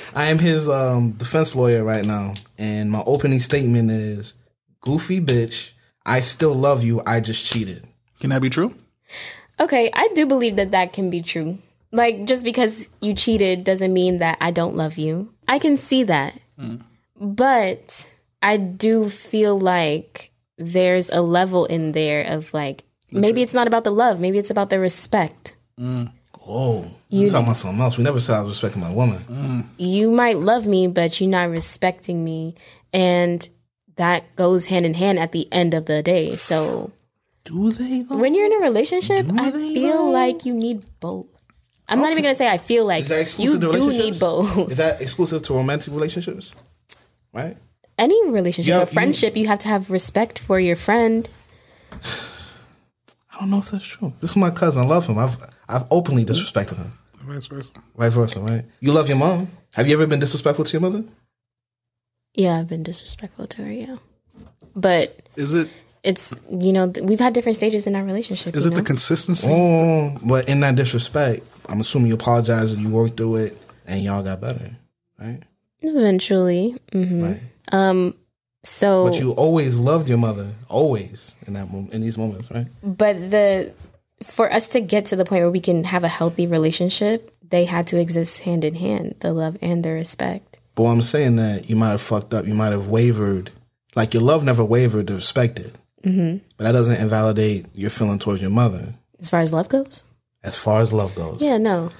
I 0.16 0.24
am 0.24 0.40
his 0.40 0.68
um, 0.68 1.12
defense 1.12 1.54
lawyer 1.54 1.84
right 1.84 2.04
now, 2.04 2.34
and 2.58 2.90
my 2.90 3.04
opening 3.06 3.38
statement 3.38 3.88
is: 3.92 4.34
"Goofy 4.80 5.20
bitch, 5.20 5.74
I 6.04 6.22
still 6.22 6.54
love 6.54 6.82
you. 6.82 7.00
I 7.06 7.20
just 7.20 7.46
cheated." 7.46 7.86
Can 8.18 8.30
that 8.30 8.42
be 8.42 8.50
true? 8.50 8.74
Okay, 9.60 9.90
I 9.94 10.08
do 10.16 10.26
believe 10.26 10.56
that 10.56 10.72
that 10.72 10.92
can 10.92 11.08
be 11.08 11.22
true. 11.22 11.58
Like 11.92 12.24
just 12.24 12.42
because 12.42 12.88
you 13.00 13.14
cheated 13.14 13.62
doesn't 13.62 13.92
mean 13.92 14.18
that 14.18 14.38
I 14.40 14.50
don't 14.50 14.74
love 14.74 14.98
you. 14.98 15.32
I 15.46 15.60
can 15.60 15.76
see 15.76 16.02
that. 16.02 16.36
But 17.20 18.08
I 18.44 18.56
do 18.58 19.08
feel 19.08 19.58
like 19.58 20.30
there's 20.58 21.08
a 21.10 21.20
level 21.22 21.64
in 21.66 21.92
there 21.92 22.24
of 22.30 22.52
like 22.54 22.84
maybe 23.10 23.42
it's 23.42 23.54
not 23.54 23.66
about 23.66 23.84
the 23.84 23.90
love, 23.90 24.20
maybe 24.20 24.38
it's 24.38 24.50
about 24.50 24.68
the 24.70 24.78
respect. 24.78 25.56
Oh, 26.46 26.84
You- 27.08 27.22
you 27.22 27.30
talking 27.30 27.46
about 27.46 27.56
something 27.56 27.80
else? 27.80 27.96
We 27.96 28.04
never 28.04 28.20
said 28.20 28.36
I 28.36 28.42
was 28.42 28.50
respecting 28.62 28.82
my 28.82 28.92
woman. 28.92 29.66
You 29.78 30.10
might 30.10 30.38
love 30.38 30.66
me, 30.66 30.86
but 30.88 31.18
you're 31.20 31.30
not 31.30 31.48
respecting 31.48 32.22
me, 32.22 32.54
and 32.92 33.48
that 33.96 34.36
goes 34.36 34.66
hand 34.66 34.84
in 34.84 34.94
hand 34.94 35.18
at 35.18 35.32
the 35.32 35.48
end 35.52 35.72
of 35.72 35.86
the 35.86 36.02
day. 36.02 36.36
So 36.36 36.92
Do 37.44 37.72
they? 37.72 38.02
Though? 38.02 38.18
when 38.18 38.34
you're 38.34 38.46
in 38.46 38.52
a 38.60 38.64
relationship, 38.66 39.26
Do 39.26 39.36
I 39.38 39.50
feel 39.52 40.04
though? 40.04 40.10
like 40.10 40.44
you 40.44 40.52
need 40.52 40.84
both. 41.00 41.26
I'm 41.88 42.00
not 42.00 42.10
even 42.12 42.22
gonna 42.22 42.34
say 42.34 42.48
I 42.48 42.58
feel 42.58 42.84
like 42.86 43.00
Is 43.02 43.08
that 43.08 43.16
you 43.38 43.54
exclusive 43.54 43.60
to 43.60 43.72
do 43.72 44.04
need 44.04 44.18
both. 44.20 44.70
Is 44.70 44.76
that 44.78 45.00
exclusive 45.00 45.42
to 45.42 45.54
romantic 45.54 45.92
relationships? 45.94 46.52
Right. 47.32 47.56
Any 47.98 48.28
relationship, 48.28 48.68
Yeah, 48.70 48.76
a 48.78 48.80
you- 48.80 48.86
friendship, 48.86 49.36
you 49.36 49.46
have 49.46 49.60
to 49.60 49.68
have 49.68 49.90
respect 49.90 50.38
for 50.38 50.58
your 50.58 50.76
friend. 50.76 51.28
I 51.92 53.40
don't 53.40 53.50
know 53.50 53.58
if 53.58 53.70
that's 53.70 53.84
true. 53.84 54.12
This 54.20 54.30
is 54.30 54.36
my 54.36 54.50
cousin. 54.50 54.82
I 54.84 54.86
love 54.86 55.06
him. 55.06 55.18
I've 55.18 55.36
I've 55.68 55.84
openly 55.90 56.24
disrespected 56.24 56.76
him. 56.76 56.92
Vice 57.20 57.46
versa. 57.46 57.72
Vice 57.96 58.14
versa, 58.14 58.40
right? 58.40 58.64
You 58.80 58.92
love 58.92 59.08
your 59.08 59.16
mom. 59.18 59.48
Have 59.74 59.88
you 59.88 59.94
ever 59.94 60.06
been 60.06 60.20
disrespectful 60.20 60.64
to 60.66 60.72
your 60.72 60.82
mother? 60.82 61.04
Yeah, 62.34 62.58
I've 62.58 62.68
been 62.68 62.82
disrespectful 62.82 63.46
to 63.48 63.62
her. 63.64 63.72
Yeah, 63.72 63.96
but 64.76 65.20
Is 65.36 65.52
it 65.54 65.68
it's 66.02 66.34
you 66.50 66.72
know 66.72 66.90
th- 66.90 67.04
we've 67.06 67.18
had 67.20 67.32
different 67.32 67.56
stages 67.56 67.86
in 67.86 67.94
our 67.96 68.04
relationship. 68.04 68.54
is 68.56 68.64
you 68.66 68.70
it 68.70 68.74
the 68.74 68.82
consistency? 68.82 69.48
Oh, 69.50 70.16
but 70.22 70.48
in 70.48 70.60
that 70.60 70.74
disrespect, 70.76 71.46
I'm 71.68 71.80
assuming 71.80 72.08
you 72.08 72.14
apologize 72.14 72.72
and 72.72 72.82
you 72.82 72.90
worked 72.90 73.16
through 73.16 73.36
it 73.36 73.58
and 73.86 74.02
y'all 74.02 74.22
got 74.22 74.40
better, 74.40 74.76
right? 75.18 75.40
eventually? 75.80 76.76
hmm 76.92 77.22
Right. 77.22 77.40
Um. 77.72 78.14
So, 78.66 79.04
But 79.04 79.20
you 79.20 79.32
always 79.32 79.76
loved 79.76 80.08
your 80.08 80.16
mother, 80.16 80.52
always 80.70 81.36
in 81.46 81.52
that 81.52 81.70
moment, 81.70 81.92
in 81.92 82.00
these 82.00 82.16
moments, 82.16 82.50
right? 82.50 82.66
but 82.82 83.30
the 83.30 83.74
for 84.22 84.50
us 84.50 84.68
to 84.68 84.80
get 84.80 85.04
to 85.06 85.16
the 85.16 85.24
point 85.26 85.42
where 85.42 85.50
we 85.50 85.60
can 85.60 85.84
have 85.84 86.02
a 86.02 86.08
healthy 86.08 86.46
relationship, 86.46 87.30
they 87.46 87.66
had 87.66 87.86
to 87.88 88.00
exist 88.00 88.40
hand 88.40 88.64
in 88.64 88.74
hand, 88.76 89.16
the 89.20 89.34
love 89.34 89.58
and 89.60 89.84
the 89.84 89.90
respect. 89.90 90.60
But 90.76 90.84
I'm 90.84 91.02
saying 91.02 91.36
that 91.36 91.68
you 91.68 91.76
might 91.76 91.90
have 91.90 92.00
fucked 92.00 92.32
up, 92.32 92.46
you 92.46 92.54
might 92.54 92.72
have 92.72 92.88
wavered, 92.88 93.50
like 93.94 94.14
your 94.14 94.22
love 94.22 94.44
never 94.44 94.64
wavered, 94.64 95.08
the 95.08 95.14
respect 95.16 95.56
did. 95.56 95.78
hmm 96.02 96.38
But 96.56 96.64
that 96.64 96.72
doesn't 96.72 97.00
invalidate 97.02 97.66
your 97.74 97.90
feeling 97.90 98.18
towards 98.18 98.40
your 98.40 98.50
mother 98.50 98.94
As 99.20 99.28
far 99.28 99.40
as 99.40 99.52
love 99.52 99.68
goes, 99.68 100.04
as 100.42 100.56
far 100.58 100.80
as 100.80 100.90
love 100.92 101.14
goes. 101.14 101.42
yeah, 101.42 101.58
no, 101.58 101.90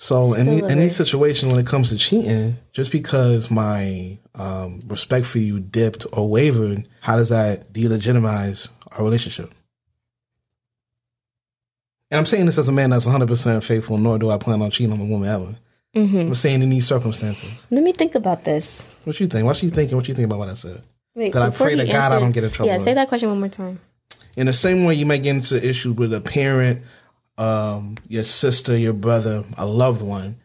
So 0.00 0.22
in, 0.26 0.30
Still 0.30 0.44
the, 0.44 0.62
love 0.62 0.70
in 0.70 0.76
her. 0.78 0.82
these 0.84 0.96
situations, 0.96 1.52
when 1.52 1.60
it 1.60 1.66
comes 1.66 1.90
to 1.90 1.96
cheating, 1.98 2.56
just 2.72 2.92
because 2.92 3.50
my 3.50 4.16
um, 4.36 4.80
respect 4.86 5.26
for 5.26 5.38
you 5.38 5.58
dipped 5.58 6.06
or 6.12 6.28
wavered, 6.30 6.88
how 7.00 7.16
does 7.16 7.30
that 7.30 7.72
delegitimize 7.72 8.68
our 8.96 9.04
relationship? 9.04 9.50
And 12.10 12.18
I'm 12.18 12.26
saying 12.26 12.46
this 12.46 12.58
as 12.58 12.68
a 12.68 12.72
man 12.72 12.90
that's 12.90 13.06
100% 13.06 13.62
faithful, 13.64 13.98
nor 13.98 14.18
do 14.18 14.30
I 14.30 14.38
plan 14.38 14.62
on 14.62 14.70
cheating 14.70 14.92
on 14.92 15.00
a 15.00 15.04
woman 15.04 15.28
ever. 15.28 15.54
hmm 15.94 16.16
I'm 16.20 16.34
saying 16.36 16.62
in 16.62 16.70
these 16.70 16.86
circumstances. 16.86 17.66
Let 17.70 17.82
me 17.82 17.92
think 17.92 18.14
about 18.14 18.44
this. 18.44 18.86
What 19.04 19.18
you 19.20 19.26
think? 19.26 19.44
What 19.46 19.62
you 19.62 19.68
thinking? 19.70 19.96
What 19.96 20.06
you 20.08 20.14
think 20.14 20.26
about 20.26 20.38
what 20.38 20.48
I 20.48 20.54
said? 20.54 20.82
Wait, 21.16 21.32
That 21.32 21.42
I 21.42 21.50
pray 21.50 21.74
to 21.74 21.84
God 21.84 22.12
I 22.12 22.20
don't 22.20 22.30
get 22.32 22.44
in 22.44 22.50
trouble. 22.50 22.70
Yeah, 22.70 22.78
say 22.78 22.94
that 22.94 23.08
question 23.08 23.28
one 23.28 23.40
more 23.40 23.48
time. 23.48 23.80
In 24.36 24.46
the 24.46 24.52
same 24.52 24.84
way 24.84 24.94
you 24.94 25.04
may 25.04 25.18
get 25.18 25.34
into 25.34 25.56
issues 25.56 25.94
with 25.96 26.14
a 26.14 26.20
parent, 26.20 26.82
um, 27.38 27.96
your 28.08 28.24
sister, 28.24 28.76
your 28.76 28.92
brother, 28.92 29.44
a 29.56 29.64
loved 29.64 30.02
one, 30.02 30.36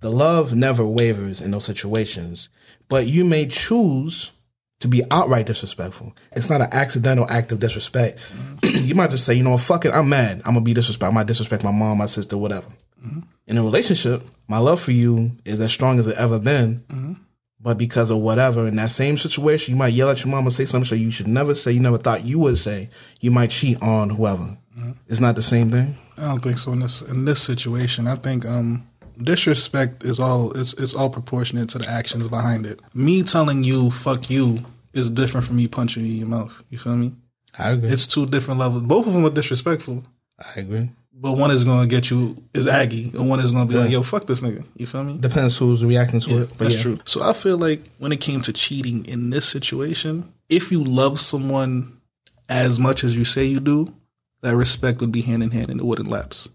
the 0.00 0.10
love 0.10 0.54
never 0.54 0.86
wavers 0.86 1.40
in 1.40 1.50
those 1.50 1.64
situations. 1.64 2.48
But 2.88 3.06
you 3.06 3.24
may 3.24 3.46
choose 3.46 4.32
to 4.80 4.88
be 4.88 5.02
outright 5.10 5.46
disrespectful. 5.46 6.14
It's 6.32 6.48
not 6.48 6.60
an 6.60 6.68
accidental 6.70 7.28
act 7.28 7.50
of 7.50 7.58
disrespect. 7.58 8.18
you 8.62 8.94
might 8.94 9.10
just 9.10 9.26
say, 9.26 9.34
you 9.34 9.42
know 9.42 9.50
what, 9.50 9.60
fuck 9.60 9.84
it, 9.84 9.92
I'm 9.92 10.08
mad. 10.08 10.38
I'm 10.44 10.54
gonna 10.54 10.60
be 10.60 10.72
disrespectful. 10.72 11.12
I 11.12 11.20
might 11.20 11.26
disrespect 11.26 11.64
my 11.64 11.72
mom, 11.72 11.98
my 11.98 12.06
sister, 12.06 12.38
whatever. 12.38 12.68
Mm-hmm. 13.04 13.20
In 13.48 13.58
a 13.58 13.62
relationship, 13.62 14.22
my 14.46 14.58
love 14.58 14.80
for 14.80 14.92
you 14.92 15.32
is 15.44 15.60
as 15.60 15.72
strong 15.72 15.98
as 15.98 16.06
it 16.06 16.16
ever 16.16 16.38
been. 16.38 16.84
Mm-hmm. 16.88 17.12
But 17.60 17.76
because 17.76 18.10
of 18.10 18.18
whatever, 18.18 18.68
in 18.68 18.76
that 18.76 18.92
same 18.92 19.18
situation, 19.18 19.74
you 19.74 19.78
might 19.78 19.92
yell 19.92 20.10
at 20.10 20.24
your 20.24 20.30
mom 20.30 20.44
and 20.44 20.52
say 20.52 20.64
something 20.64 20.86
so 20.86 20.94
you 20.94 21.10
should 21.10 21.26
never 21.26 21.56
say, 21.56 21.72
you 21.72 21.80
never 21.80 21.98
thought 21.98 22.24
you 22.24 22.38
would 22.38 22.56
say. 22.56 22.88
You 23.20 23.32
might 23.32 23.50
cheat 23.50 23.82
on 23.82 24.10
whoever. 24.10 24.56
Mm-hmm. 24.78 24.92
It's 25.08 25.20
not 25.20 25.34
the 25.34 25.42
same 25.42 25.70
thing. 25.70 25.96
I 26.18 26.28
don't 26.28 26.40
think 26.42 26.58
so 26.58 26.72
in 26.72 26.80
this 26.80 27.02
in 27.02 27.24
this 27.24 27.42
situation. 27.42 28.06
I 28.06 28.16
think 28.16 28.44
um 28.44 28.86
disrespect 29.22 30.04
is 30.04 30.20
all 30.20 30.52
it's 30.52 30.72
it's 30.74 30.94
all 30.94 31.10
proportionate 31.10 31.68
to 31.70 31.78
the 31.78 31.88
actions 31.88 32.28
behind 32.28 32.66
it. 32.66 32.80
Me 32.94 33.22
telling 33.22 33.64
you 33.64 33.90
fuck 33.90 34.30
you 34.30 34.58
is 34.92 35.10
different 35.10 35.46
from 35.46 35.56
me 35.56 35.68
punching 35.68 36.04
you 36.04 36.12
in 36.12 36.18
your 36.18 36.28
mouth. 36.28 36.62
You 36.68 36.78
feel 36.78 36.96
me? 36.96 37.12
I 37.58 37.70
agree. 37.70 37.90
It's 37.90 38.06
two 38.06 38.26
different 38.26 38.60
levels. 38.60 38.82
Both 38.82 39.06
of 39.06 39.12
them 39.14 39.24
are 39.26 39.30
disrespectful, 39.30 40.04
I 40.38 40.60
agree. 40.60 40.90
but 41.12 41.32
one 41.32 41.50
is 41.50 41.64
going 41.64 41.80
to 41.80 41.86
get 41.86 42.10
you 42.10 42.40
is 42.54 42.68
aggy, 42.68 43.10
and 43.14 43.28
one 43.28 43.40
is 43.40 43.50
going 43.50 43.66
to 43.66 43.72
be 43.72 43.78
like, 43.78 43.90
"Yo, 43.90 44.02
fuck 44.02 44.26
this 44.26 44.40
nigga." 44.40 44.64
You 44.76 44.86
feel 44.86 45.02
me? 45.02 45.18
Depends 45.18 45.56
who's 45.56 45.84
reacting 45.84 46.20
to 46.20 46.42
it. 46.42 46.48
But 46.50 46.58
That's 46.58 46.74
yeah. 46.74 46.82
true. 46.82 46.98
So 47.04 47.22
I 47.28 47.32
feel 47.32 47.58
like 47.58 47.82
when 47.98 48.12
it 48.12 48.20
came 48.20 48.40
to 48.42 48.52
cheating 48.52 49.04
in 49.06 49.30
this 49.30 49.48
situation, 49.48 50.32
if 50.48 50.70
you 50.70 50.84
love 50.84 51.18
someone 51.18 52.00
as 52.48 52.78
much 52.78 53.02
as 53.04 53.16
you 53.16 53.24
say 53.24 53.44
you 53.44 53.60
do, 53.60 53.92
that 54.40 54.56
respect 54.56 55.00
would 55.00 55.12
be 55.12 55.22
hand 55.22 55.42
in 55.42 55.50
hand 55.50 55.68
and 55.70 55.80
it 55.80 55.84
wouldn't 55.84 56.08
lapse. 56.08 56.48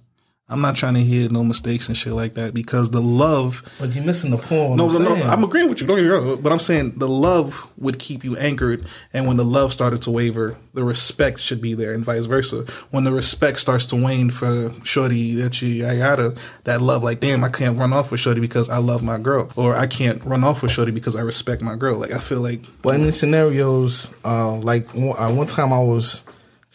I'm 0.50 0.60
not 0.60 0.76
trying 0.76 0.96
to 0.96 1.00
hear 1.00 1.30
no 1.30 1.44
mistakes 1.44 1.88
and 1.88 1.96
shit 1.96 2.12
like 2.14 2.34
that 2.34 2.54
because 2.54 2.92
the 2.92 3.02
love. 3.02 3.64
But 3.80 3.96
you're 3.96 4.04
missing 4.04 4.30
the 4.30 4.38
point. 4.38 4.76
No, 4.76 4.90
I'm 4.90 5.04
no, 5.04 5.16
no. 5.16 5.24
I'm 5.24 5.44
agreeing 5.44 5.70
with 5.70 5.80
you. 5.80 5.88
Don't 5.88 5.96
get 5.96 6.04
me 6.04 6.10
wrong. 6.10 6.42
But 6.42 6.52
I'm 6.52 6.60
saying 6.60 6.96
the 6.98 7.08
love 7.08 7.66
would 7.78 7.98
keep 7.98 8.26
you 8.26 8.36
anchored, 8.36 8.86
and 9.14 9.26
when 9.26 9.38
the 9.38 9.46
love 9.46 9.72
started 9.72 10.02
to 10.02 10.12
waver, 10.12 10.58
the 10.74 10.84
respect 10.84 11.40
should 11.40 11.62
be 11.62 11.74
there, 11.74 11.94
and 11.94 12.04
vice 12.04 12.26
versa. 12.26 12.66
When 12.92 13.06
the 13.06 13.14
respect 13.14 13.60
starts 13.60 13.86
to 13.88 13.96
wane 13.96 14.32
for 14.32 14.74
Shorty, 14.84 15.34
that 15.36 15.62
you, 15.62 15.88
I 15.88 15.98
gotta 15.98 16.36
that 16.66 16.82
love. 16.82 17.04
Like, 17.04 17.22
damn, 17.22 17.44
I 17.44 17.50
can't 17.50 17.78
run 17.78 17.94
off 17.94 18.12
with 18.12 18.20
Shorty 18.20 18.42
because 18.42 18.70
I 18.70 18.80
love 18.80 19.02
my 19.02 19.18
girl, 19.18 19.50
or 19.56 19.76
I 19.76 19.88
can't 19.88 20.24
run 20.26 20.44
off 20.44 20.62
with 20.62 20.72
Shorty 20.72 20.92
because 20.92 21.16
I 21.16 21.22
respect 21.22 21.62
my 21.62 21.78
girl. 21.78 21.98
Like, 21.98 22.12
I 22.12 22.20
feel 22.20 22.42
like 22.42 22.62
But 22.82 22.96
in 22.96 23.04
these 23.04 23.18
scenarios, 23.18 24.14
uh, 24.26 24.56
like 24.58 24.90
uh, 24.94 25.32
one 25.32 25.48
time 25.48 25.72
I 25.72 25.80
was 25.80 26.26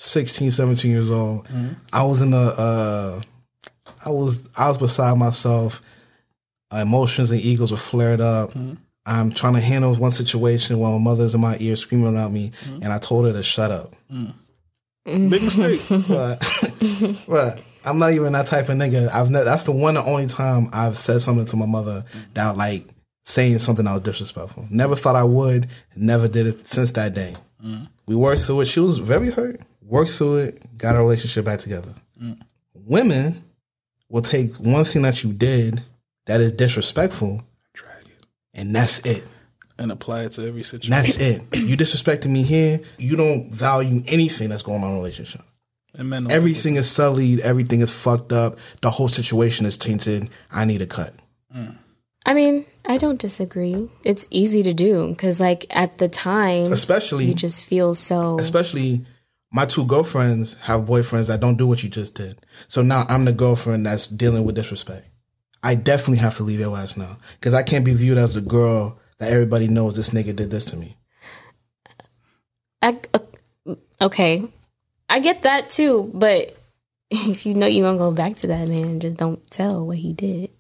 16, 0.02 0.52
17 0.52 0.90
years 0.90 1.10
old. 1.10 1.48
I 1.92 2.04
was 2.04 2.22
in 2.22 2.32
a, 2.32 2.36
uh, 2.38 3.20
I 4.06 4.10
was, 4.10 4.48
I 4.56 4.68
was 4.68 4.78
beside 4.78 5.18
myself. 5.18 5.82
Emotions 6.72 7.30
and 7.30 7.40
egos 7.40 7.70
were 7.72 7.76
flared 7.78 8.20
up. 8.20 8.50
I'm 9.06 9.30
trying 9.30 9.54
to 9.54 9.60
handle 9.60 9.94
one 9.94 10.10
situation 10.12 10.78
while 10.78 10.92
my 10.98 11.02
mother's 11.10 11.34
in 11.34 11.40
my 11.40 11.56
ear 11.58 11.76
screaming 11.76 12.16
at 12.16 12.30
me, 12.30 12.52
and 12.82 12.92
I 12.92 12.98
told 12.98 13.24
her 13.26 13.32
to 13.32 13.42
shut 13.42 13.70
up. 13.70 13.94
big 15.04 15.42
mistake. 15.42 15.80
But, 16.08 16.44
but 17.28 17.62
I'm 17.84 17.98
not 17.98 18.12
even 18.12 18.32
that 18.34 18.46
type 18.46 18.68
of 18.68 18.76
nigga. 18.76 19.08
I've 19.12 19.30
ne- 19.30 19.44
that's 19.44 19.64
the 19.64 19.72
one 19.72 19.96
and 19.96 20.06
only 20.06 20.26
time 20.26 20.68
I've 20.72 20.96
said 20.98 21.22
something 21.22 21.46
to 21.46 21.56
my 21.56 21.66
mother 21.66 22.04
that 22.34 22.56
like 22.56 22.84
saying 23.24 23.58
something 23.58 23.84
that 23.86 23.92
was 23.92 24.02
disrespectful. 24.02 24.66
Never 24.70 24.94
thought 24.94 25.16
I 25.16 25.24
would. 25.24 25.68
Never 25.96 26.28
did 26.28 26.46
it 26.46 26.68
since 26.68 26.90
that 26.92 27.14
day. 27.14 27.34
We 28.06 28.14
worked 28.14 28.42
through 28.42 28.60
it. 28.60 28.66
She 28.66 28.80
was 28.80 28.98
very 28.98 29.30
hurt. 29.30 29.60
Worked 29.89 30.10
through 30.12 30.36
it. 30.39 30.78
Got 30.78 30.97
our 30.97 31.02
relationship 31.02 31.44
back 31.44 31.59
together. 31.60 31.94
Mm. 32.23 32.39
Women 32.74 33.43
will 34.09 34.23
take 34.23 34.55
one 34.56 34.85
thing 34.85 35.02
that 35.02 35.23
you 35.24 35.32
did 35.32 35.82
that 36.27 36.40
is 36.40 36.52
disrespectful, 36.52 37.43
and 38.55 38.74
that's 38.74 38.98
it. 39.06 39.24
and 39.78 39.93
apply 39.93 40.24
it 40.24 40.32
to 40.32 40.43
every 40.47 40.60
And 40.60 40.66
situation. 40.66 40.90
that's 40.90 41.16
it. 41.19 41.43
You 41.56 41.77
disrespecting 41.77 42.31
me 42.31 42.43
here. 42.43 42.81
You 42.98 43.15
don't 43.16 43.51
value 43.52 44.02
anything 44.09 44.48
that's 44.48 44.62
going 44.62 44.82
on 44.82 44.89
in 44.90 44.94
a 44.97 44.98
relationship. 44.98 45.43
And 45.94 46.10
men, 46.10 46.31
Everything 46.31 46.74
is 46.77 46.90
sullied. 46.90 47.40
Everything 47.40 47.81
is 47.81 47.93
fucked 47.94 48.32
up. 48.32 48.59
The 48.82 48.90
whole 48.90 49.09
situation 49.09 49.66
is 49.66 49.78
tainted. 49.78 50.28
I 50.51 50.65
need 50.65 50.82
a 50.82 50.86
cut. 50.86 51.15
Mm. 51.56 51.77
I 52.27 52.35
mean, 52.35 52.66
I 52.85 52.98
don't 52.98 53.20
disagree. 53.20 53.89
It's 54.05 54.27
easy 54.31 54.62
to 54.65 54.74
do 54.74 55.09
because, 55.09 55.40
like, 55.40 55.65
at 55.70 55.98
the 55.98 56.09
time, 56.09 56.73
Especially, 56.73 57.27
you 57.27 57.35
just 57.35 57.65
feel 57.65 57.94
so. 57.94 58.39
especially 58.39 59.06
my 59.50 59.64
two 59.64 59.84
girlfriends 59.84 60.54
have 60.62 60.82
boyfriends 60.82 61.28
that 61.28 61.40
don't 61.40 61.56
do 61.56 61.66
what 61.66 61.82
you 61.82 61.88
just 61.88 62.14
did. 62.14 62.40
So 62.66 62.82
now 62.82 63.04
I'm 63.08 63.24
the 63.24 63.32
girlfriend 63.32 63.86
that's 63.86 64.06
dealing 64.06 64.44
with 64.44 64.54
disrespect. 64.54 65.08
I 65.62 65.74
definitely 65.74 66.18
have 66.18 66.36
to 66.36 66.42
leave 66.42 66.60
your 66.60 66.76
ass 66.76 66.96
now 66.96 67.18
because 67.38 67.54
I 67.54 67.62
can't 67.62 67.84
be 67.84 67.94
viewed 67.94 68.18
as 68.18 68.36
a 68.36 68.40
girl 68.40 68.98
that 69.18 69.32
everybody 69.32 69.66
knows 69.68 69.96
this 69.96 70.10
nigga 70.10 70.36
did 70.36 70.50
this 70.50 70.66
to 70.66 70.76
me. 70.76 70.96
I, 72.80 72.98
uh, 73.12 73.74
okay, 74.00 74.44
I 75.08 75.18
get 75.18 75.42
that 75.42 75.70
too, 75.70 76.10
but 76.14 76.56
if 77.10 77.46
you 77.46 77.54
know 77.54 77.66
you're 77.66 77.86
gonna 77.86 77.98
go 77.98 78.12
back 78.12 78.36
to 78.36 78.46
that 78.48 78.68
man, 78.68 79.00
just 79.00 79.16
don't 79.16 79.50
tell 79.50 79.84
what 79.86 79.96
he 79.96 80.12
did. 80.12 80.50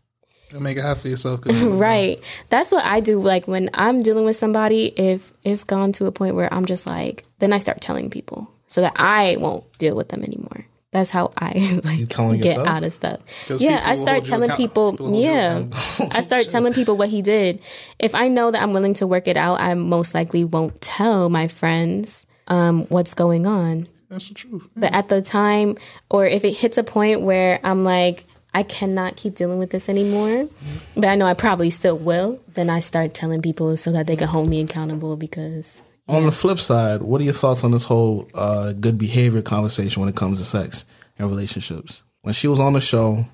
You 0.52 0.60
make 0.60 0.78
it 0.78 0.82
hard 0.82 0.96
for 0.96 1.08
yourself. 1.08 1.40
right. 1.46 2.18
That's 2.48 2.72
what 2.72 2.84
I 2.84 3.00
do. 3.00 3.20
Like 3.20 3.46
when 3.46 3.68
I'm 3.74 4.02
dealing 4.02 4.24
with 4.24 4.36
somebody, 4.36 4.86
if 4.86 5.32
it's 5.44 5.62
gone 5.62 5.92
to 5.92 6.06
a 6.06 6.12
point 6.12 6.36
where 6.36 6.52
I'm 6.52 6.64
just 6.64 6.86
like, 6.86 7.24
then 7.38 7.52
I 7.52 7.58
start 7.58 7.82
telling 7.82 8.08
people 8.08 8.50
so 8.68 8.80
that 8.82 8.94
I 8.96 9.36
won't 9.38 9.64
deal 9.78 9.96
with 9.96 10.10
them 10.10 10.22
anymore. 10.22 10.66
That's 10.90 11.10
how 11.10 11.32
I 11.36 11.80
like 11.84 12.08
get 12.08 12.44
yourself? 12.44 12.66
out 12.66 12.82
of 12.82 12.92
stuff. 12.92 13.20
Yeah, 13.58 13.82
I 13.84 13.94
start 13.94 14.24
telling 14.24 14.50
account- 14.50 14.58
people. 14.58 14.92
people 14.92 15.20
Yeah. 15.20 15.64
I 16.12 16.22
start 16.22 16.48
telling 16.48 16.72
people 16.72 16.96
what 16.96 17.10
he 17.10 17.20
did. 17.20 17.60
If 17.98 18.14
I 18.14 18.28
know 18.28 18.50
that 18.50 18.62
I'm 18.62 18.72
willing 18.72 18.94
to 18.94 19.06
work 19.06 19.28
it 19.28 19.36
out, 19.36 19.60
I 19.60 19.74
most 19.74 20.14
likely 20.14 20.44
won't 20.44 20.80
tell 20.80 21.28
my 21.28 21.46
friends 21.48 22.26
um, 22.46 22.86
what's 22.86 23.12
going 23.12 23.46
on. 23.46 23.86
That's 24.08 24.28
the 24.28 24.34
truth. 24.34 24.66
But 24.74 24.94
at 24.94 25.08
the 25.08 25.20
time, 25.20 25.76
or 26.08 26.24
if 26.24 26.42
it 26.42 26.52
hits 26.56 26.78
a 26.78 26.84
point 26.84 27.20
where 27.20 27.60
I'm 27.62 27.84
like, 27.84 28.24
I 28.54 28.62
cannot 28.62 29.16
keep 29.16 29.34
dealing 29.34 29.58
with 29.58 29.68
this 29.68 29.90
anymore, 29.90 30.48
but 30.96 31.04
I 31.04 31.16
know 31.16 31.26
I 31.26 31.34
probably 31.34 31.68
still 31.68 31.98
will, 31.98 32.40
then 32.54 32.70
I 32.70 32.80
start 32.80 33.12
telling 33.12 33.42
people 33.42 33.76
so 33.76 33.92
that 33.92 34.06
they 34.06 34.16
can 34.16 34.26
hold 34.26 34.48
me 34.48 34.62
accountable 34.62 35.16
because 35.18 35.84
On 36.08 36.24
the 36.24 36.32
flip 36.32 36.58
side, 36.58 37.02
what 37.02 37.20
are 37.20 37.24
your 37.24 37.34
thoughts 37.34 37.64
on 37.64 37.70
this 37.70 37.84
whole 37.84 38.28
uh, 38.34 38.72
good 38.72 38.96
behavior 38.96 39.42
conversation 39.42 40.00
when 40.00 40.08
it 40.08 40.16
comes 40.16 40.38
to 40.38 40.44
sex 40.44 40.84
and 41.18 41.28
relationships? 41.28 42.02
When 42.22 42.32
she 42.32 42.48
was 42.48 42.60
on 42.60 42.72
the 42.72 42.80
show, 42.80 43.24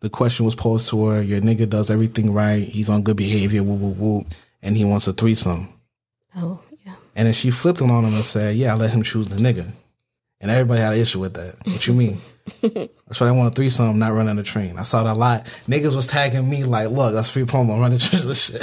the 0.00 0.10
question 0.10 0.44
was 0.44 0.56
posed 0.56 0.88
to 0.90 1.06
her: 1.06 1.22
"Your 1.22 1.40
nigga 1.40 1.68
does 1.68 1.90
everything 1.90 2.32
right. 2.32 2.66
He's 2.66 2.88
on 2.88 3.02
good 3.02 3.16
behavior. 3.16 3.62
Woo 3.62 3.74
woo 3.74 3.90
woo, 3.90 4.24
and 4.62 4.76
he 4.76 4.84
wants 4.84 5.06
a 5.06 5.12
threesome." 5.12 5.68
oh 6.36 6.60
yeah, 6.84 6.94
And 7.16 7.26
then 7.26 7.34
she 7.34 7.50
flipped 7.50 7.80
it 7.80 7.90
on 7.90 8.04
him 8.04 8.14
and 8.14 8.24
said, 8.24 8.56
"Yeah, 8.56 8.72
I 8.72 8.76
let 8.76 8.90
him 8.90 9.02
choose 9.02 9.28
the 9.28 9.40
nigga." 9.40 9.70
And 10.40 10.50
everybody 10.50 10.80
had 10.80 10.94
an 10.94 11.00
issue 11.00 11.20
with 11.20 11.34
that. 11.34 11.56
What 11.66 11.86
you 11.86 11.92
mean? 11.92 12.18
That's 12.62 13.20
why 13.20 13.28
I 13.28 13.32
want 13.32 13.52
a 13.52 13.54
threesome, 13.54 13.98
not 13.98 14.12
running 14.12 14.36
the 14.36 14.42
train. 14.42 14.78
I 14.78 14.84
saw 14.84 15.02
that 15.04 15.16
a 15.16 15.18
lot. 15.18 15.44
Niggas 15.68 15.94
was 15.94 16.06
tagging 16.06 16.48
me 16.48 16.64
like, 16.64 16.88
"Look, 16.88 17.14
that's 17.14 17.30
free 17.30 17.44
promo. 17.44 17.80
Run 17.80 17.92
the 17.92 17.98
train, 17.98 18.22
this 18.26 18.46
shit." 18.46 18.60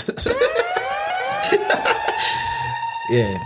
Yeah. 3.10 3.38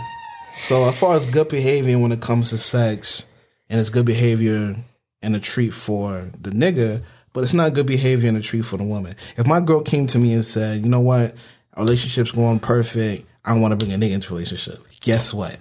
So 0.58 0.84
as 0.84 0.98
far 0.98 1.14
as 1.14 1.26
good 1.26 1.48
behavior 1.48 1.98
when 1.98 2.12
it 2.12 2.20
comes 2.20 2.50
to 2.50 2.58
sex, 2.58 3.26
and 3.68 3.80
it's 3.80 3.90
good 3.90 4.06
behavior 4.06 4.74
and 5.22 5.34
a 5.36 5.40
treat 5.40 5.72
for 5.72 6.30
the 6.40 6.50
nigga, 6.50 7.02
but 7.32 7.42
it's 7.42 7.54
not 7.54 7.72
good 7.72 7.86
behavior 7.86 8.28
and 8.28 8.36
a 8.36 8.40
treat 8.42 8.64
for 8.66 8.76
the 8.76 8.84
woman. 8.84 9.14
If 9.36 9.46
my 9.46 9.60
girl 9.60 9.80
came 9.80 10.06
to 10.08 10.18
me 10.18 10.34
and 10.34 10.44
said, 10.44 10.82
"You 10.82 10.88
know 10.88 11.00
what, 11.00 11.34
our 11.74 11.84
relationship's 11.84 12.32
going 12.32 12.60
perfect. 12.60 13.24
I 13.44 13.58
want 13.58 13.72
to 13.78 13.84
bring 13.84 13.92
a 13.94 13.98
nigga 14.04 14.12
into 14.12 14.28
a 14.34 14.36
relationship," 14.36 14.78
guess 15.00 15.32
what? 15.32 15.56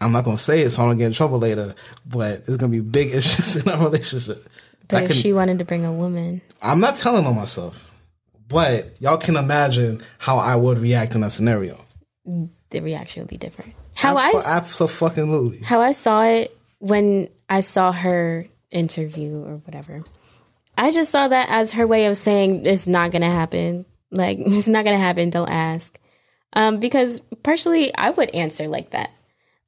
I'm 0.00 0.12
not 0.12 0.24
gonna 0.24 0.38
say 0.38 0.62
it 0.62 0.70
so 0.70 0.82
I 0.82 0.86
don't 0.86 0.96
get 0.96 1.06
in 1.08 1.12
trouble 1.12 1.38
later, 1.38 1.74
but 2.06 2.44
it's 2.48 2.56
gonna 2.56 2.72
be 2.72 2.80
big 2.80 3.08
issues 3.14 3.56
in 3.56 3.70
our 3.70 3.84
relationship. 3.84 4.48
but 4.88 4.96
I 4.96 5.00
if 5.02 5.08
can- 5.08 5.16
she 5.16 5.32
wanted 5.34 5.58
to 5.58 5.64
bring 5.66 5.84
a 5.84 5.92
woman, 5.92 6.40
I'm 6.62 6.80
not 6.80 6.96
telling 6.96 7.26
on 7.26 7.36
myself, 7.36 7.92
but 8.48 8.86
y'all 8.98 9.18
can 9.18 9.36
imagine 9.36 10.00
how 10.18 10.38
I 10.38 10.56
would 10.56 10.78
react 10.78 11.14
in 11.14 11.20
that 11.20 11.32
scenario. 11.32 11.76
The 12.70 12.80
reaction 12.80 13.22
would 13.22 13.30
be 13.30 13.36
different. 13.36 13.74
How 13.94 14.16
I 14.16 14.32
absolutely. 14.46 15.60
how 15.60 15.80
I 15.80 15.92
saw 15.92 16.22
it 16.22 16.56
when 16.78 17.28
I 17.48 17.60
saw 17.60 17.92
her 17.92 18.46
interview 18.70 19.36
or 19.44 19.56
whatever. 19.58 20.02
I 20.78 20.90
just 20.92 21.10
saw 21.10 21.28
that 21.28 21.48
as 21.50 21.72
her 21.72 21.86
way 21.86 22.06
of 22.06 22.16
saying 22.16 22.64
it's 22.66 22.86
not 22.86 23.10
gonna 23.10 23.30
happen. 23.30 23.84
Like 24.10 24.38
it's 24.40 24.68
not 24.68 24.84
gonna 24.84 24.98
happen. 24.98 25.30
Don't 25.30 25.50
ask. 25.50 25.98
Um, 26.52 26.80
because 26.80 27.20
partially 27.42 27.94
I 27.94 28.10
would 28.10 28.30
answer 28.30 28.66
like 28.66 28.90
that. 28.90 29.10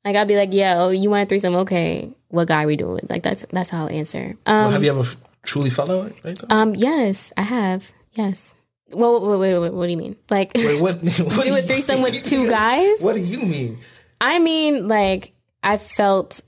Like 0.05 0.17
I'd 0.17 0.27
be 0.27 0.37
like, 0.37 0.53
"Yo, 0.53 0.91
you 0.91 1.11
want 1.11 1.25
a 1.25 1.27
threesome? 1.27 1.55
Okay, 1.57 2.13
what 2.29 2.49
guy 2.49 2.65
are 2.65 2.67
we 2.67 2.77
doing?" 2.77 3.07
Like 3.09 3.23
that's 3.23 3.45
that's 3.51 3.71
how 3.71 3.83
I'll 3.85 3.91
answer. 3.91 4.37
Um, 4.47 4.63
Well, 4.63 4.71
have 4.71 4.83
you 4.83 4.91
ever 4.91 5.09
truly 5.45 5.71
felt 5.71 5.89
that 5.89 5.99
way? 5.99 6.13
Like 6.25 6.39
that? 6.39 6.51
um, 6.53 6.75
yes, 6.75 7.33
I 7.37 7.43
have. 7.43 7.93
Yes. 8.13 8.55
Well, 8.93 9.27
wait, 9.27 9.39
wait, 9.39 9.59
wait, 9.59 9.73
what 9.73 9.87
do 9.87 9.91
you 9.91 9.97
mean? 9.97 10.17
Like, 10.31 10.53
Wait, 10.55 10.81
what? 10.81 10.97
what 11.03 11.43
do 11.45 11.57
a 11.57 11.63
threesome 11.63 12.03
with 12.03 12.25
two 12.25 12.49
guys? 12.49 13.01
What 13.01 13.17
do 13.17 13.23
you 13.23 13.39
mean? 13.41 13.79
I 14.21 14.39
mean, 14.39 14.87
like 14.89 15.33
I 15.63 15.77
felt, 15.79 16.43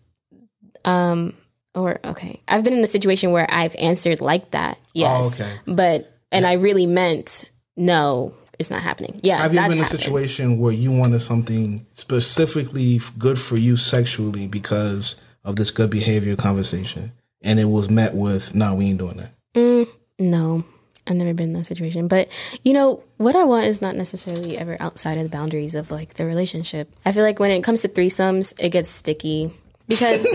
um, 0.85 1.35
or 1.75 1.99
okay, 2.05 2.41
I've 2.47 2.63
been 2.65 2.73
in 2.75 2.85
a 2.85 2.87
situation 2.89 3.33
where 3.33 3.47
I've 3.49 3.75
answered 3.79 4.21
like 4.21 4.51
that, 4.53 4.79
yes, 4.93 5.25
Oh, 5.25 5.35
okay. 5.45 5.53
but 5.67 6.13
and 6.31 6.47
I 6.47 6.55
really 6.55 6.87
meant 6.87 7.45
no, 7.77 8.35
it's 8.59 8.71
not 8.71 8.83
happening. 8.83 9.21
Yeah, 9.23 9.39
Have 9.39 9.53
you 9.55 9.61
been 9.61 9.73
in 9.73 9.79
a 9.81 9.83
happened. 9.83 10.01
situation 10.01 10.59
where 10.59 10.73
you 10.73 10.93
wanted 10.93 11.21
something 11.21 11.85
specifically 11.95 13.01
good 13.19 13.39
for 13.39 13.57
you 13.57 13.77
sexually 13.77 14.47
because 14.47 15.21
of 15.45 15.57
this 15.57 15.71
good 15.71 15.91
behavior 15.91 16.37
conversation, 16.37 17.13
and 17.43 17.59
it 17.59 17.65
was 17.67 17.91
met 17.91 18.15
with, 18.15 18.55
"No, 18.55 18.75
we 18.77 18.87
ain't 18.87 18.99
doing 18.99 19.17
that." 19.17 19.33
Mm, 19.55 19.89
no, 20.19 20.65
I've 21.07 21.17
never 21.17 21.35
been 21.35 21.49
in 21.49 21.53
that 21.55 21.67
situation. 21.67 22.09
But 22.09 22.29
you 22.63 22.73
know, 22.73 23.03
what 23.19 23.37
I 23.37 23.45
want 23.45 23.67
is 23.67 23.83
not 23.83 23.97
necessarily 23.97 24.57
ever 24.59 24.79
outside 24.81 25.19
of 25.19 25.25
the 25.25 25.29
boundaries 25.29 25.75
of 25.75 25.91
like 25.91 26.15
the 26.15 26.25
relationship. 26.25 26.91
I 27.05 27.13
feel 27.13 27.23
like 27.23 27.39
when 27.39 27.51
it 27.51 27.63
comes 27.63 27.83
to 27.83 27.89
threesomes, 27.89 28.55
it 28.59 28.71
gets 28.71 28.89
sticky 28.89 29.53
because 29.89 30.25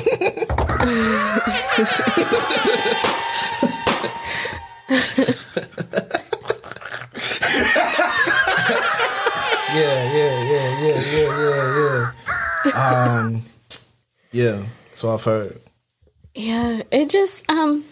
Yeah, 9.69 10.13
yeah, 10.13 10.43
yeah, 10.43 10.81
yeah, 10.81 10.99
yeah, 11.13 11.31
yeah, 11.39 12.11
yeah. 12.65 12.73
Um, 12.73 13.45
yeah. 14.31 14.65
So 14.91 15.09
I've 15.13 15.23
heard. 15.23 15.59
Yeah, 16.33 16.81
it 16.91 17.09
just 17.09 17.47
um 17.49 17.83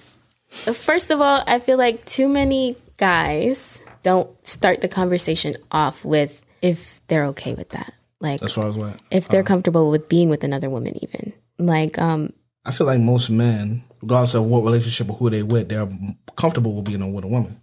first 0.73 1.11
of 1.11 1.21
all, 1.21 1.43
I 1.47 1.59
feel 1.59 1.77
like 1.77 2.05
too 2.05 2.27
many 2.27 2.75
guys 2.97 3.81
don't 4.03 4.29
start 4.47 4.81
the 4.81 4.87
conversation 4.87 5.55
off 5.71 6.03
with 6.05 6.45
if 6.61 7.01
they're 7.07 7.25
okay 7.27 7.53
with 7.53 7.69
that. 7.69 7.93
Like 8.19 8.41
As 8.41 8.53
far 8.53 8.67
as 8.67 8.75
what? 8.75 8.99
if 9.11 9.27
they're 9.27 9.43
comfortable 9.43 9.91
with 9.91 10.09
being 10.09 10.29
with 10.29 10.43
another 10.43 10.69
woman 10.69 10.95
even. 11.03 11.33
Like 11.59 11.99
um 11.99 12.33
I 12.65 12.71
feel 12.71 12.87
like 12.87 12.99
most 12.99 13.29
men, 13.29 13.83
regardless 14.01 14.33
of 14.33 14.45
what 14.45 14.63
relationship 14.63 15.09
or 15.09 15.13
who 15.15 15.29
they 15.29 15.43
with, 15.43 15.69
they're 15.69 15.87
comfortable 16.35 16.73
with 16.73 16.85
being 16.85 17.13
with 17.13 17.23
a 17.23 17.27
woman. 17.27 17.59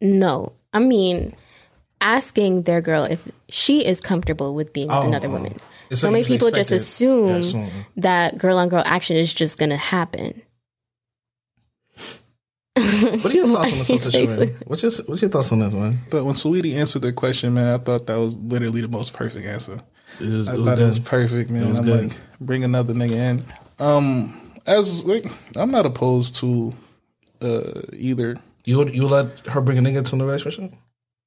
no. 0.00 0.52
I 0.72 0.78
mean 0.78 1.30
asking 2.00 2.62
their 2.62 2.80
girl 2.80 3.04
if 3.04 3.28
she 3.48 3.84
is 3.84 4.00
comfortable 4.00 4.54
with 4.54 4.72
being 4.72 4.88
with 4.88 4.96
Oh, 4.96 5.06
another 5.06 5.28
oh. 5.28 5.32
woman. 5.32 5.58
It's 5.90 6.00
so 6.00 6.08
like 6.08 6.12
many 6.14 6.24
people 6.24 6.50
just 6.50 6.72
assume, 6.72 7.28
Yeah, 7.28 7.34
assume. 7.36 7.70
that 7.96 8.38
girl 8.38 8.58
on 8.58 8.68
girl 8.68 8.82
action 8.84 9.16
is 9.16 9.32
just 9.32 9.58
gonna 9.58 9.76
happen. 9.76 10.42
What 12.76 13.26
are 13.26 13.32
your 13.32 13.46
thoughts 13.48 13.72
on 13.72 13.78
this 13.78 13.88
Why 13.88 13.98
situation? 13.98 14.56
What's 14.66 14.82
your 14.82 14.92
What's 15.06 15.22
your 15.22 15.30
thoughts 15.30 15.50
on 15.50 15.60
this 15.60 15.72
one? 15.72 15.98
But 16.10 16.24
when 16.24 16.34
Saweetie 16.34 16.74
answered 16.76 17.02
the 17.02 17.12
question, 17.12 17.54
man, 17.54 17.74
I 17.74 17.78
thought 17.78 18.06
that 18.06 18.16
was 18.16 18.36
literally 18.36 18.82
the 18.82 18.88
most 18.88 19.14
perfect 19.14 19.46
answer. 19.46 19.80
It 20.20 20.28
was, 20.28 20.48
I 20.48 20.54
it 20.54 20.58
was 20.58 20.68
thought 20.68 20.78
it 20.78 20.86
was 20.86 20.98
perfect, 20.98 21.50
man. 21.50 21.62
It 21.62 21.68
was 21.70 21.78
I'm 21.78 21.84
good. 21.86 22.08
like, 22.08 22.18
bring 22.38 22.64
another 22.64 22.92
nigga 22.92 23.12
in. 23.12 23.44
Um, 23.78 24.52
as 24.66 25.06
like, 25.06 25.24
I'm 25.56 25.70
not 25.70 25.86
opposed 25.86 26.34
to 26.36 26.74
uh 27.40 27.80
either. 27.94 28.36
You 28.66 28.78
would 28.78 28.94
you 28.94 29.06
let 29.06 29.46
her 29.46 29.62
bring 29.62 29.78
a 29.78 29.80
nigga 29.80 29.98
into 29.98 30.16
the 30.16 30.24
relationship? 30.24 30.74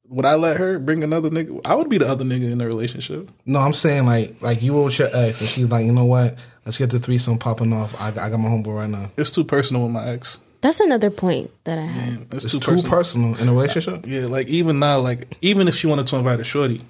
Would 0.10 0.26
I 0.26 0.36
let 0.36 0.58
her 0.58 0.78
bring 0.78 1.04
another 1.04 1.30
nigga? 1.30 1.62
I 1.66 1.74
would 1.74 1.90
be 1.90 1.98
the 1.98 2.08
other 2.08 2.26
nigga 2.26 2.52
in 2.52 2.60
the 2.60 2.68
relationship. 2.68 3.32
No, 3.46 3.60
I'm 3.60 3.74
saying 3.74 4.06
like 4.06 4.40
like 4.42 4.62
you 4.62 4.76
were 4.76 4.84
with 4.84 5.00
your 5.00 5.10
ex, 5.14 5.40
and 5.42 5.50
she's 5.50 5.68
like, 5.68 5.86
you 5.86 5.94
know 5.94 6.06
what? 6.06 6.36
Let's 6.66 6.78
get 6.78 6.92
the 6.92 7.00
threesome 7.00 7.40
popping 7.40 7.74
off. 7.74 8.00
I, 8.00 8.10
I 8.10 8.30
got 8.30 8.38
my 8.38 8.50
homeboy 8.50 8.76
right 8.76 8.90
now. 8.90 9.10
It's 9.18 9.32
too 9.32 9.44
personal 9.44 9.84
with 9.84 9.92
my 9.92 10.08
ex. 10.10 10.40
That's 10.62 10.80
another 10.80 11.10
point 11.10 11.52
that 11.64 11.78
I 11.78 11.86
had. 11.86 12.28
It's, 12.34 12.54
It's 12.54 12.58
too 12.66 12.82
personal 12.82 13.36
in 13.38 13.48
a 13.48 13.54
relationship. 13.54 14.06
Yeah, 14.08 14.26
like 14.26 14.48
even 14.48 14.80
now, 14.80 15.00
like 15.00 15.38
even 15.42 15.68
if 15.68 15.76
she 15.76 15.88
wanted 15.88 16.08
to 16.08 16.18
invite 16.18 16.40
a 16.40 16.44
shorty, 16.44 16.82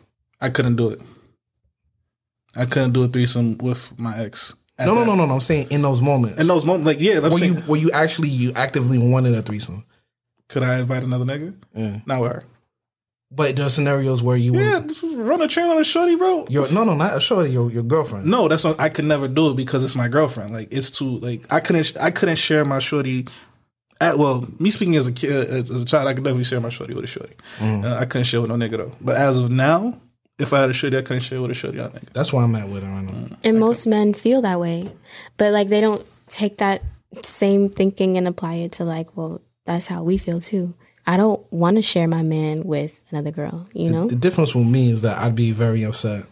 I 0.41 0.50
couldn't 0.50 0.76
do 0.76 0.90
it. 0.90 1.02
I 2.56 2.66
couldn't 2.66 2.94
do 2.94 3.04
a 3.04 3.08
threesome 3.08 3.58
with 3.60 3.98
my 4.00 4.18
ex. 4.18 4.54
No, 4.80 4.96
no, 4.96 5.04
no, 5.04 5.14
no, 5.16 5.26
no. 5.26 5.34
I'm 5.36 5.40
saying 5.41 5.68
in 5.72 5.82
those 5.82 6.02
moments. 6.02 6.40
In 6.40 6.48
those 6.48 6.66
moments, 6.66 6.88
like 6.88 7.00
yeah, 7.02 7.20
that's 7.20 7.36
where 7.36 7.44
you 7.44 7.54
saying, 7.56 7.66
where 7.68 7.80
you 7.80 7.91
actually 7.91 8.30
you 8.30 8.54
actively 8.56 8.98
wanted 8.98 9.36
a 9.36 9.41
threesome. 9.41 9.86
could 10.48 10.64
I 10.64 10.80
invite 10.80 11.04
another 11.04 11.26
nigga? 11.26 11.54
Yeah. 11.76 11.98
Not 12.06 12.22
with 12.22 12.32
her. 12.32 12.44
But 13.32 13.56
there 13.56 13.66
are 13.68 13.70
scenarios 13.70 14.24
where 14.24 14.38
you 14.38 14.56
Yeah, 14.58 14.80
would, 14.80 15.04
run 15.18 15.41
a 15.44 15.48
train 15.48 15.70
on 15.70 15.78
a 15.80 15.84
shorty, 15.84 16.16
bro. 16.16 16.48
your 16.50 16.72
no 16.72 16.84
no 16.84 16.96
not 16.96 17.16
a 17.16 17.20
shorty 17.20 17.52
your 17.52 17.70
your 17.70 17.84
girlfriend. 17.84 18.26
No, 18.26 18.48
that's 18.48 18.64
not, 18.64 18.80
I 18.80 18.90
could 18.90 19.06
never 19.06 19.28
do 19.28 19.52
it 19.52 19.56
because 19.58 19.84
it's 19.84 19.96
my 19.96 20.08
girlfriend. 20.08 20.54
Like 20.54 20.70
it's 20.74 20.90
too 20.90 21.20
like 21.20 21.52
I 21.54 21.60
couldn't 21.60 21.96
I 22.02 22.10
couldn't 22.10 22.38
share 22.38 22.66
my 22.66 22.80
shorty. 22.80 23.28
At, 24.01 24.17
well, 24.17 24.47
me 24.59 24.69
speaking 24.69 24.95
as 24.95 25.07
a 25.07 25.11
kid, 25.11 25.31
as, 25.31 25.69
as 25.69 25.81
a 25.81 25.85
child, 25.85 26.07
I 26.07 26.13
could 26.13 26.23
definitely 26.23 26.45
share 26.45 26.61
my 26.61 26.69
shorty 26.69 26.93
with 26.93 27.03
a 27.03 27.07
shorty. 27.07 27.35
Mm. 27.57 27.84
Uh, 27.84 27.97
I 27.97 28.05
couldn't 28.05 28.26
share 28.26 28.41
with 28.41 28.49
no 28.49 28.55
nigga 28.55 28.77
though. 28.77 28.91
But 29.01 29.17
as 29.17 29.38
of 29.38 29.51
now, 29.51 29.99
if 30.39 30.53
I 30.53 30.61
had 30.61 30.69
a 30.69 30.73
shorty, 30.73 30.97
I 30.97 31.01
couldn't 31.01 31.23
share 31.23 31.41
with 31.41 31.51
a 31.51 31.53
shorty. 31.53 31.81
I 31.81 31.88
think. 31.88 32.13
That's 32.13 32.31
why 32.31 32.43
I'm 32.43 32.55
at 32.55 32.69
with 32.69 32.84
her 32.84 32.89
right 32.89 33.03
now. 33.03 33.38
And 33.43 33.59
most 33.59 33.85
men 33.88 34.13
feel 34.13 34.41
that 34.43 34.59
way. 34.59 34.89
But 35.38 35.51
like 35.51 35.67
they 35.67 35.81
don't 35.81 36.05
take 36.30 36.57
that 36.59 36.81
same 37.21 37.69
thinking 37.69 38.17
and 38.17 38.27
apply 38.27 38.55
it 38.55 38.73
to 38.73 38.85
like, 38.85 39.17
well, 39.17 39.41
that's 39.65 39.88
how 39.88 40.03
we 40.03 40.17
feel 40.17 40.39
too. 40.39 40.73
I 41.05 41.17
don't 41.17 41.41
want 41.51 41.77
to 41.77 41.81
share 41.81 42.07
my 42.07 42.21
man 42.21 42.63
with 42.63 43.03
another 43.09 43.31
girl, 43.31 43.67
you 43.73 43.89
know? 43.89 44.07
The 44.07 44.15
difference 44.15 44.53
with 44.53 44.67
me 44.67 44.91
is 44.91 45.01
that 45.01 45.17
I'd 45.17 45.35
be 45.35 45.51
very 45.51 45.84
upset. 45.84 46.26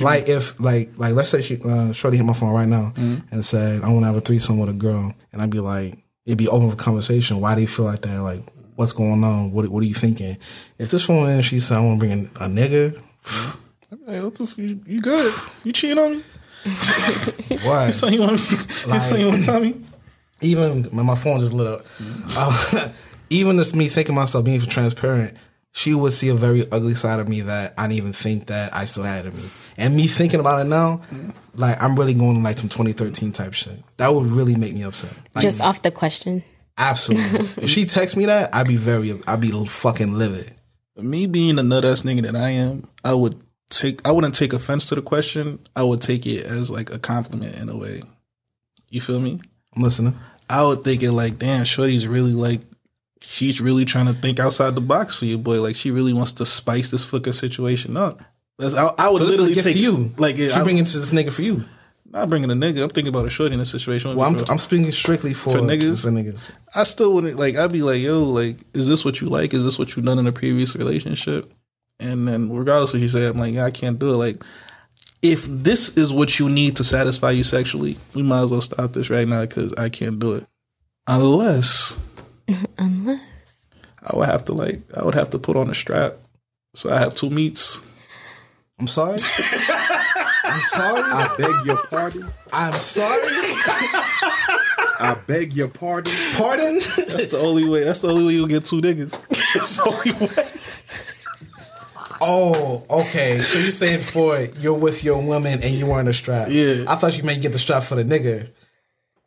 Like 0.00 0.28
if 0.28 0.60
like 0.60 0.90
like 0.96 1.14
let's 1.14 1.30
say 1.30 1.42
she 1.42 1.58
uh, 1.64 1.92
Shorty 1.92 2.16
hit 2.16 2.24
my 2.24 2.34
phone 2.34 2.54
right 2.54 2.68
now 2.68 2.92
and 2.96 3.44
said 3.44 3.82
I 3.82 3.88
want 3.88 4.02
to 4.02 4.06
have 4.06 4.16
a 4.16 4.20
threesome 4.20 4.58
with 4.58 4.68
a 4.68 4.74
girl, 4.74 5.12
and 5.32 5.42
I'd 5.42 5.50
be 5.50 5.58
like, 5.58 5.94
it'd 6.26 6.38
be 6.38 6.48
open 6.48 6.70
for 6.70 6.76
conversation. 6.76 7.40
Why 7.40 7.54
do 7.54 7.60
you 7.60 7.66
feel 7.66 7.84
like 7.84 8.02
that? 8.02 8.20
Like 8.22 8.42
what's 8.76 8.92
going 8.92 9.24
on? 9.24 9.52
What 9.52 9.68
what 9.68 9.82
are 9.82 9.86
you 9.86 9.94
thinking? 9.94 10.36
If 10.78 10.90
this 10.90 11.04
phone 11.06 11.28
and 11.28 11.44
she 11.44 11.60
said 11.60 11.78
I 11.78 11.80
want 11.80 12.00
to 12.00 12.06
bring 12.06 12.18
in 12.18 12.24
a 12.36 12.48
nigga, 12.48 13.00
Hey, 14.06 14.20
what 14.20 14.34
the 14.34 14.44
f- 14.44 14.58
you, 14.58 14.80
you 14.86 15.00
good? 15.00 15.32
You 15.64 15.72
cheating 15.72 15.98
on 15.98 16.12
me? 16.12 16.24
why? 17.64 17.86
You 17.86 17.92
saying 17.92 18.14
you 18.14 18.20
want 18.20 18.32
me? 18.32 18.58
You 18.94 19.00
saying 19.00 19.20
you 19.20 19.28
want 19.28 19.40
to 19.40 19.46
tell 19.46 19.60
me? 19.60 19.80
even 20.42 20.88
my, 20.92 21.02
my 21.02 21.14
phone 21.14 21.40
just 21.40 21.52
lit 21.52 21.66
up. 21.66 21.86
Even 23.30 23.56
just 23.56 23.74
me 23.74 23.88
thinking 23.88 24.14
myself 24.14 24.44
being 24.44 24.60
transparent, 24.60 25.34
she 25.72 25.94
would 25.94 26.12
see 26.12 26.28
a 26.28 26.34
very 26.34 26.70
ugly 26.70 26.94
side 26.94 27.18
of 27.18 27.28
me 27.28 27.40
that 27.40 27.72
I 27.78 27.84
didn't 27.84 27.96
even 27.96 28.12
think 28.12 28.48
that 28.48 28.74
I 28.74 28.84
still 28.84 29.04
had 29.04 29.24
in 29.24 29.34
me. 29.34 29.44
And 29.76 29.96
me 29.96 30.06
thinking 30.06 30.40
about 30.40 30.64
it 30.64 30.68
now, 30.68 31.00
like 31.54 31.82
I'm 31.82 31.96
really 31.96 32.14
going 32.14 32.42
like 32.42 32.58
some 32.58 32.68
2013 32.68 33.32
type 33.32 33.54
shit. 33.54 33.78
That 33.96 34.12
would 34.12 34.26
really 34.26 34.54
make 34.54 34.74
me 34.74 34.82
upset. 34.82 35.12
Like, 35.34 35.42
Just 35.42 35.60
off 35.60 35.82
the 35.82 35.90
question. 35.90 36.42
absolutely. 36.78 37.40
if 37.64 37.70
she 37.70 37.84
texts 37.84 38.16
me 38.16 38.26
that, 38.26 38.54
I'd 38.54 38.68
be 38.68 38.76
very, 38.76 39.18
I'd 39.26 39.40
be 39.40 39.50
fucking 39.66 40.14
livid. 40.14 40.52
Me 40.96 41.26
being 41.26 41.56
the 41.56 41.62
nut 41.62 41.84
ass 41.84 42.02
nigga 42.02 42.22
that 42.22 42.36
I 42.36 42.50
am, 42.50 42.86
I 43.04 43.14
would 43.14 43.40
take. 43.70 44.06
I 44.06 44.12
wouldn't 44.12 44.34
take 44.34 44.52
offense 44.52 44.86
to 44.86 44.94
the 44.94 45.02
question. 45.02 45.58
I 45.74 45.82
would 45.82 46.02
take 46.02 46.26
it 46.26 46.44
as 46.44 46.70
like 46.70 46.92
a 46.92 46.98
compliment 46.98 47.56
in 47.56 47.68
a 47.68 47.76
way. 47.76 48.02
You 48.88 49.00
feel 49.00 49.20
me? 49.20 49.40
I'm 49.74 49.82
listening. 49.82 50.14
I 50.50 50.64
would 50.64 50.84
think 50.84 51.02
it 51.02 51.12
like, 51.12 51.38
damn, 51.38 51.64
Shorty's 51.64 52.06
really 52.06 52.32
like, 52.32 52.60
she's 53.22 53.58
really 53.58 53.86
trying 53.86 54.04
to 54.06 54.12
think 54.12 54.38
outside 54.38 54.74
the 54.74 54.82
box 54.82 55.16
for 55.16 55.24
you, 55.24 55.38
boy. 55.38 55.62
Like 55.62 55.76
she 55.76 55.90
really 55.90 56.12
wants 56.12 56.32
to 56.34 56.44
spice 56.46 56.90
this 56.90 57.04
fucking 57.04 57.32
situation 57.32 57.96
up. 57.96 58.20
That's, 58.58 58.74
I, 58.74 58.92
I 58.98 59.08
would 59.08 59.20
So 59.20 59.26
this 59.26 59.38
a 59.38 59.42
literally 59.42 59.54
gift 59.54 59.66
take 59.66 59.76
to 59.76 59.80
you. 59.82 60.12
Like, 60.18 60.36
She 60.36 60.50
I, 60.50 60.62
bringing 60.62 60.84
to 60.84 60.98
this 60.98 61.12
nigga 61.12 61.32
for 61.32 61.42
you. 61.42 61.64
not 62.06 62.28
bringing 62.28 62.50
a 62.50 62.54
nigga. 62.54 62.82
I'm 62.82 62.90
thinking 62.90 63.08
about 63.08 63.26
a 63.26 63.30
shorty 63.30 63.54
in 63.54 63.58
this 63.58 63.70
situation. 63.70 64.14
Well, 64.14 64.28
I'm, 64.28 64.36
I'm 64.50 64.58
speaking 64.58 64.90
strictly 64.92 65.34
for, 65.34 65.52
For 65.52 65.58
niggas? 65.58 66.02
For 66.02 66.10
niggas. 66.10 66.50
I 66.74 66.84
still 66.84 67.12
wouldn't 67.14 67.38
like. 67.38 67.56
I'd 67.56 67.72
be 67.72 67.82
like, 67.82 68.00
yo, 68.00 68.22
like, 68.24 68.58
is 68.74 68.86
this 68.86 69.04
what 69.04 69.20
you 69.20 69.28
like? 69.28 69.54
Is 69.54 69.64
this 69.64 69.78
what 69.78 69.96
you've 69.96 70.04
done 70.04 70.18
in 70.18 70.26
a 70.26 70.32
previous 70.32 70.74
relationship? 70.76 71.52
And 71.98 72.26
then, 72.28 72.50
regardless 72.52 72.90
of 72.90 72.94
what 72.94 73.02
you 73.02 73.08
say, 73.08 73.26
I'm 73.26 73.38
like, 73.38 73.54
yeah, 73.54 73.64
I 73.64 73.70
can't 73.70 73.98
do 73.98 74.12
it. 74.12 74.16
Like, 74.16 74.44
if 75.22 75.46
this 75.46 75.96
is 75.96 76.12
what 76.12 76.38
you 76.38 76.48
need 76.48 76.76
to 76.76 76.84
satisfy 76.84 77.30
you 77.30 77.44
sexually, 77.44 77.96
we 78.12 78.22
might 78.22 78.40
as 78.42 78.50
well 78.50 78.60
stop 78.60 78.92
this 78.92 79.08
right 79.08 79.26
now 79.26 79.42
because 79.42 79.72
I 79.74 79.88
can't 79.88 80.18
do 80.18 80.32
it. 80.34 80.46
Unless, 81.06 81.98
Unless. 82.78 83.70
I 84.02 84.16
would 84.16 84.28
have 84.28 84.44
to 84.46 84.52
like, 84.52 84.82
I 84.96 85.04
would 85.04 85.14
have 85.14 85.30
to 85.30 85.38
put 85.38 85.56
on 85.56 85.70
a 85.70 85.74
strap. 85.74 86.16
So 86.74 86.90
I 86.92 86.98
have 86.98 87.14
two 87.14 87.30
meats. 87.30 87.82
I'm 88.78 88.86
sorry. 88.88 89.12
I'm 89.14 90.60
sorry. 90.60 91.02
I 91.02 91.34
beg 91.38 91.66
your 91.66 91.76
pardon. 91.86 92.28
I'm 92.52 92.74
sorry. 92.74 93.22
I 94.98 95.16
beg 95.26 95.52
your 95.52 95.68
pardon. 95.68 96.12
Pardon? 96.36 96.74
That's 96.76 97.28
the 97.28 97.38
only 97.38 97.64
way. 97.68 97.84
That's 97.84 98.00
the 98.00 98.08
only 98.08 98.24
way 98.24 98.32
you'll 98.32 98.48
get 98.48 98.64
two 98.64 98.80
niggas. 98.80 99.10
That's 99.54 99.76
the 99.76 99.84
only 99.88 100.26
way. 100.26 100.48
Oh, 102.20 102.84
okay. 102.88 103.38
So 103.38 103.58
you 103.58 103.70
saying 103.72 104.00
for 104.00 104.38
you're 104.60 104.78
with 104.78 105.02
your 105.04 105.20
woman 105.20 105.60
and 105.62 105.74
you 105.74 105.86
wearing 105.86 106.08
a 106.08 106.12
strap? 106.12 106.48
Yeah. 106.50 106.84
I 106.88 106.96
thought 106.96 107.16
you 107.16 107.24
meant 107.24 107.36
you 107.38 107.42
get 107.42 107.52
the 107.52 107.58
strap 107.58 107.82
for 107.82 107.96
the 107.96 108.04
nigga. 108.04 108.48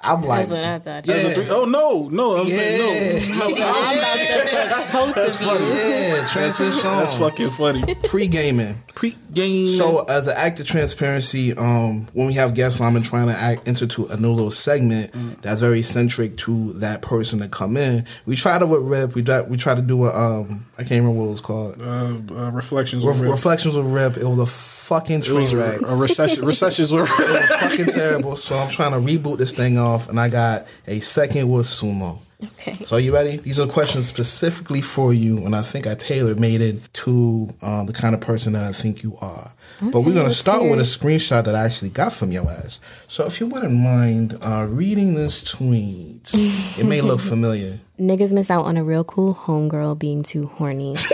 I'm 0.01 0.21
like, 0.21 0.45
That's 0.47 0.51
what 0.51 0.63
I 0.63 0.79
thought. 0.79 1.07
yeah, 1.07 1.33
three- 1.33 1.49
oh 1.49 1.63
no, 1.65 2.09
no, 2.09 2.37
I'm 2.37 2.47
yeah, 2.47 2.55
saying 2.55 3.39
no. 3.39 3.45
I'm 3.65 3.97
about 3.97 5.15
to 5.15 5.15
put 5.15 5.15
both 5.41 5.41
of 5.41 5.59
you. 5.61 5.83
yeah. 5.83 6.25
Transition. 6.27 6.83
That's 6.83 7.13
fucking 7.17 7.49
funny. 7.51 7.95
pre 8.03 8.27
gaming. 8.27 8.75
Pre 8.93 9.15
game. 9.33 9.67
So, 9.69 10.03
as 10.05 10.27
an 10.27 10.35
act 10.37 10.59
of 10.59 10.67
transparency, 10.67 11.53
um, 11.55 12.07
when 12.13 12.27
we 12.27 12.33
have 12.33 12.53
guests 12.53 12.81
I'm 12.81 13.01
trying 13.03 13.27
to 13.27 13.33
act 13.35 13.67
into 13.67 14.05
a 14.07 14.17
new 14.17 14.31
little 14.31 14.51
segment 14.51 15.11
that's 15.41 15.61
very 15.61 15.81
centric 15.81 16.37
to 16.39 16.73
that 16.73 17.01
person 17.01 17.39
to 17.39 17.47
come 17.47 17.77
in. 17.77 18.05
We 18.25 18.35
tried 18.35 18.61
it 18.61 18.65
with 18.67 18.81
Rip. 18.81 19.15
We 19.15 19.23
try, 19.23 19.41
we 19.43 19.55
tried 19.57 19.75
to 19.75 19.81
do 19.81 20.05
a 20.05 20.13
um, 20.13 20.65
I 20.77 20.83
can't 20.83 21.01
remember 21.01 21.19
what 21.21 21.25
it 21.27 21.29
was 21.29 21.41
called. 21.41 21.81
uh, 21.81 22.17
uh, 22.35 22.51
reflections. 22.51 23.03
Re- 23.05 23.11
of 23.11 23.21
Rip. 23.21 23.31
Reflections 23.31 23.77
with 23.77 23.85
Rip. 23.87 24.17
It 24.17 24.25
was 24.25 24.39
a 24.39 24.45
fucking 24.85 25.21
It 25.21 25.29
was 25.29 25.51
train 25.51 25.57
wreck. 25.57 25.81
a 25.81 25.95
recession. 25.95 26.45
Recessions 26.53 26.91
were. 26.91 27.05
Fucking 27.05 27.87
terrible. 27.87 28.35
So 28.35 28.55
I'm 28.57 28.69
trying 28.69 28.91
to 28.91 28.97
reboot 28.99 29.37
this 29.37 29.51
thing 29.53 29.77
off, 29.77 30.09
and 30.09 30.19
I 30.19 30.29
got 30.29 30.65
a 30.87 30.99
second 30.99 31.49
with 31.49 31.65
Sumo. 31.67 32.19
Okay. 32.43 32.77
So 32.83 32.97
are 32.97 32.99
you 32.99 33.13
ready? 33.13 33.37
These 33.37 33.59
are 33.61 33.65
questions 33.67 34.05
specifically 34.07 34.81
for 34.81 35.13
you, 35.13 35.37
and 35.45 35.55
I 35.55 35.61
think 35.61 35.87
I 35.87 35.95
tailor 35.95 36.35
made 36.35 36.59
it 36.61 36.93
to 37.05 37.47
um, 37.61 37.85
the 37.87 37.93
kind 37.93 38.13
of 38.13 38.19
person 38.21 38.53
that 38.53 38.63
I 38.63 38.73
think 38.73 39.03
you 39.03 39.15
are. 39.21 39.53
but 39.81 40.01
we're 40.01 40.13
gonna 40.13 40.31
start 40.33 40.61
hear 40.61 40.69
with 40.71 40.79
a 40.79 40.83
screenshot 40.83 41.45
that 41.45 41.55
I 41.55 41.63
actually 41.65 41.89
got 41.91 42.11
from 42.13 42.31
your 42.33 42.47
ass. 42.49 42.79
So 43.07 43.25
if 43.25 43.39
you 43.39 43.47
wouldn't 43.47 43.73
mind 43.73 44.37
uh, 44.41 44.67
reading 44.69 45.13
this 45.15 45.43
tweet, 45.49 46.29
it 46.33 46.85
may 46.85 46.99
look 47.01 47.21
familiar. 47.21 47.79
Niggas 47.99 48.33
miss 48.33 48.51
out 48.51 48.65
on 48.65 48.75
a 48.75 48.83
real 48.83 49.05
cool 49.05 49.33
homegirl 49.33 49.97
being 49.97 50.21
too 50.21 50.47
horny. 50.47 50.95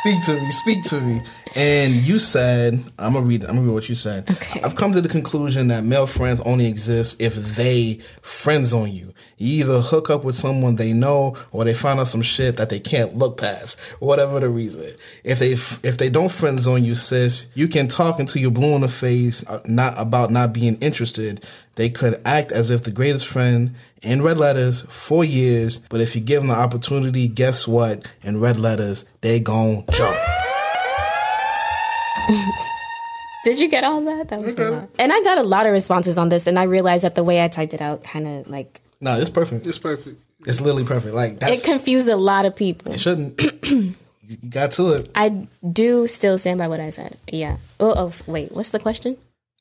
speak 0.00 0.24
to 0.24 0.40
me, 0.40 0.50
speak 0.50 0.82
to 0.84 1.00
me. 1.00 1.22
And 1.56 1.94
you 1.94 2.18
said, 2.18 2.74
I'm 2.98 3.14
gonna 3.14 3.26
read. 3.26 3.42
I'm 3.42 3.56
gonna 3.56 3.62
read 3.62 3.74
what 3.74 3.88
you 3.88 3.94
said. 3.94 4.28
Okay. 4.30 4.60
I've 4.62 4.76
come 4.76 4.92
to 4.92 5.00
the 5.00 5.08
conclusion 5.08 5.68
that 5.68 5.84
male 5.84 6.06
friends 6.06 6.40
only 6.42 6.66
exist 6.66 7.20
if 7.20 7.34
they 7.56 8.00
friends 8.22 8.72
on 8.72 8.92
you. 8.92 9.12
You 9.36 9.64
either 9.64 9.80
hook 9.80 10.10
up 10.10 10.22
with 10.22 10.34
someone 10.34 10.76
they 10.76 10.92
know, 10.92 11.36
or 11.50 11.64
they 11.64 11.74
find 11.74 11.98
out 11.98 12.08
some 12.08 12.22
shit 12.22 12.56
that 12.56 12.70
they 12.70 12.78
can't 12.78 13.16
look 13.16 13.38
past, 13.38 13.80
whatever 14.00 14.38
the 14.38 14.48
reason. 14.48 14.84
If 15.24 15.38
they 15.38 15.52
if 15.52 15.98
they 15.98 16.08
don't 16.08 16.30
friends 16.30 16.66
on 16.66 16.84
you, 16.84 16.94
sis, 16.94 17.46
you 17.54 17.66
can 17.68 17.88
talk 17.88 18.20
until 18.20 18.42
you're 18.42 18.50
blue 18.50 18.74
in 18.74 18.82
the 18.82 18.88
face, 18.88 19.44
uh, 19.48 19.60
not 19.66 19.94
about 19.96 20.30
not 20.30 20.52
being 20.52 20.76
interested. 20.76 21.44
They 21.80 21.88
could 21.88 22.20
act 22.26 22.52
as 22.52 22.68
if 22.68 22.84
the 22.84 22.90
greatest 22.90 23.26
friend 23.26 23.74
in 24.02 24.20
red 24.20 24.36
letters 24.36 24.82
for 24.90 25.24
years, 25.24 25.78
but 25.88 26.02
if 26.02 26.14
you 26.14 26.20
give 26.20 26.42
them 26.42 26.48
the 26.48 26.54
opportunity, 26.54 27.26
guess 27.26 27.66
what? 27.66 28.12
In 28.20 28.38
red 28.38 28.58
letters, 28.58 29.06
they 29.22 29.40
gon' 29.40 29.84
jump. 29.90 30.14
Did 33.44 33.60
you 33.60 33.68
get 33.68 33.82
all 33.82 34.02
that? 34.02 34.28
That 34.28 34.42
was 34.42 34.52
a 34.56 34.70
lot. 34.70 34.90
And 34.98 35.10
I 35.10 35.22
got 35.22 35.38
a 35.38 35.42
lot 35.42 35.64
of 35.64 35.72
responses 35.72 36.18
on 36.18 36.28
this, 36.28 36.46
and 36.46 36.58
I 36.58 36.64
realized 36.64 37.02
that 37.04 37.14
the 37.14 37.24
way 37.24 37.42
I 37.42 37.48
typed 37.48 37.72
it 37.72 37.80
out 37.80 38.02
kind 38.04 38.28
of 38.28 38.50
like 38.50 38.82
No, 39.00 39.18
it's 39.18 39.30
perfect. 39.30 39.66
It's 39.66 39.78
perfect. 39.78 40.20
It's 40.46 40.60
literally 40.60 40.84
perfect. 40.84 41.14
Like 41.14 41.40
that's 41.40 41.60
it 41.60 41.64
confused 41.64 42.08
a 42.08 42.16
lot 42.16 42.44
of 42.44 42.54
people. 42.54 42.92
it 42.92 43.00
shouldn't. 43.00 43.40
you 43.64 43.94
got 44.50 44.72
to 44.72 44.92
it. 44.96 45.10
I 45.14 45.48
do 45.72 46.06
still 46.06 46.36
stand 46.36 46.58
by 46.58 46.68
what 46.68 46.80
I 46.80 46.90
said. 46.90 47.16
Yeah. 47.32 47.56
Oh, 47.80 47.94
oh 47.96 48.12
wait. 48.26 48.52
What's 48.52 48.68
the 48.68 48.80
question? 48.80 49.16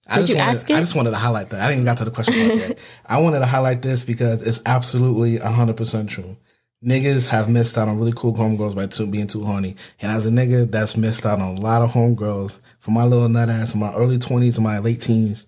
I 0.09 0.15
Did 0.15 0.21
just 0.21 0.29
you 0.31 0.38
wanted, 0.38 0.49
ask 0.49 0.69
it? 0.69 0.75
I 0.75 0.79
just 0.79 0.95
wanted 0.95 1.11
to 1.11 1.17
highlight 1.17 1.49
that. 1.51 1.61
I 1.61 1.67
didn't 1.67 1.81
even 1.81 1.85
got 1.85 1.97
to 1.99 2.05
the 2.05 2.11
question 2.11 2.33
yet. 2.33 2.79
I 3.05 3.19
wanted 3.21 3.39
to 3.39 3.45
highlight 3.45 3.81
this 3.81 4.03
because 4.03 4.45
it's 4.45 4.61
absolutely 4.65 5.38
hundred 5.38 5.77
percent 5.77 6.09
true. 6.09 6.35
Niggas 6.83 7.27
have 7.27 7.49
missed 7.49 7.77
out 7.77 7.88
on 7.89 7.97
really 7.97 8.13
cool 8.15 8.33
homegirls 8.33 8.73
by 8.75 8.88
too, 8.88 9.05
being 9.11 9.27
too 9.27 9.43
horny. 9.43 9.75
And 10.01 10.11
as 10.11 10.25
a 10.25 10.29
nigga 10.29 10.71
that's 10.71 10.95
missed 10.95 11.25
out 11.25 11.39
on 11.39 11.57
a 11.57 11.59
lot 11.59 11.81
of 11.81 11.89
homegirls 11.89 12.59
from 12.79 12.93
my 12.93 13.03
little 13.03 13.27
nut 13.29 13.49
ass 13.49 13.73
in 13.73 13.79
my 13.81 13.93
early 13.93 14.17
twenties 14.17 14.57
and 14.57 14.63
my 14.63 14.79
late 14.79 15.01
teens, 15.01 15.45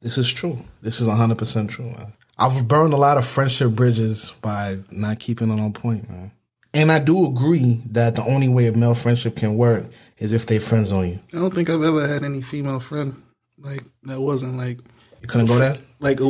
this 0.00 0.18
is 0.18 0.32
true. 0.32 0.58
This 0.82 1.00
is 1.00 1.06
hundred 1.06 1.38
percent 1.38 1.70
true. 1.70 1.84
Man. 1.86 2.12
I've 2.38 2.66
burned 2.66 2.94
a 2.94 2.96
lot 2.96 3.18
of 3.18 3.26
friendship 3.26 3.72
bridges 3.72 4.32
by 4.42 4.78
not 4.90 5.20
keeping 5.20 5.50
it 5.50 5.60
on 5.60 5.72
point, 5.72 6.08
man. 6.08 6.32
And 6.72 6.90
I 6.90 7.00
do 7.00 7.26
agree 7.26 7.82
that 7.90 8.14
the 8.14 8.22
only 8.24 8.48
way 8.48 8.66
a 8.66 8.72
male 8.72 8.94
friendship 8.94 9.36
can 9.36 9.56
work 9.56 9.86
is 10.18 10.32
if 10.32 10.46
they 10.46 10.58
friends 10.58 10.92
on 10.92 11.08
you. 11.08 11.18
I 11.34 11.38
don't 11.38 11.52
think 11.52 11.68
I've 11.68 11.82
ever 11.82 12.06
had 12.06 12.22
any 12.22 12.42
female 12.42 12.80
friend 12.80 13.20
like 13.60 13.82
that 14.04 14.20
wasn't 14.20 14.56
like 14.56 14.80
You 15.22 15.28
couldn't 15.28 15.46
go 15.46 15.58
there? 15.58 15.76
like 16.00 16.20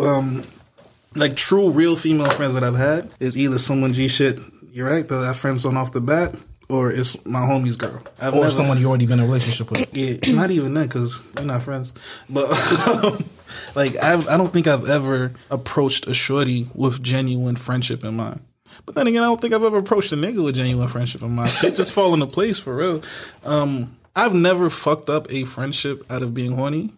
um 0.00 0.44
like 1.14 1.36
true 1.36 1.70
real 1.70 1.96
female 1.96 2.30
friends 2.30 2.54
that 2.54 2.62
I've 2.64 2.76
had 2.76 3.10
is 3.20 3.36
either 3.36 3.58
someone 3.58 3.92
G 3.92 4.08
shit. 4.08 4.38
You're 4.70 4.88
right, 4.88 5.08
though. 5.08 5.28
I 5.28 5.32
friends 5.32 5.64
on 5.64 5.76
off 5.76 5.90
the 5.92 6.00
bat, 6.00 6.36
or 6.68 6.92
it's 6.92 7.16
my 7.26 7.40
homie's 7.40 7.76
girl. 7.76 8.02
I've 8.20 8.34
Or 8.34 8.40
never- 8.42 8.50
someone 8.50 8.78
you 8.78 8.86
already 8.88 9.06
been 9.06 9.18
in 9.18 9.24
a 9.24 9.26
relationship 9.26 9.70
with. 9.70 9.88
Yeah, 9.96 10.16
not 10.34 10.50
even 10.50 10.74
that 10.74 10.88
because 10.88 11.22
we're 11.34 11.44
not 11.44 11.62
friends. 11.62 11.94
But 12.28 12.46
like, 13.74 13.96
I 14.02 14.14
I 14.28 14.36
don't 14.36 14.52
think 14.52 14.66
I've 14.66 14.88
ever 14.88 15.32
approached 15.50 16.06
a 16.06 16.14
shorty 16.14 16.68
with 16.74 17.02
genuine 17.02 17.56
friendship 17.56 18.04
in 18.04 18.14
mind. 18.16 18.40
But 18.84 18.94
then 18.94 19.06
again, 19.06 19.22
I 19.22 19.26
don't 19.26 19.40
think 19.40 19.54
I've 19.54 19.64
ever 19.64 19.78
approached 19.78 20.12
a 20.12 20.16
nigga 20.16 20.44
with 20.44 20.54
genuine 20.56 20.88
friendship 20.88 21.22
in 21.22 21.30
mind. 21.34 21.48
Shit 21.48 21.74
just 21.76 21.90
fall 21.92 22.12
into 22.14 22.26
place 22.26 22.58
for 22.58 22.76
real. 22.76 23.02
Um, 23.44 23.96
I've 24.16 24.34
never 24.34 24.70
fucked 24.70 25.08
up 25.10 25.30
a 25.32 25.44
friendship 25.44 26.04
out 26.10 26.22
of 26.22 26.34
being 26.34 26.52
horny. 26.52 26.92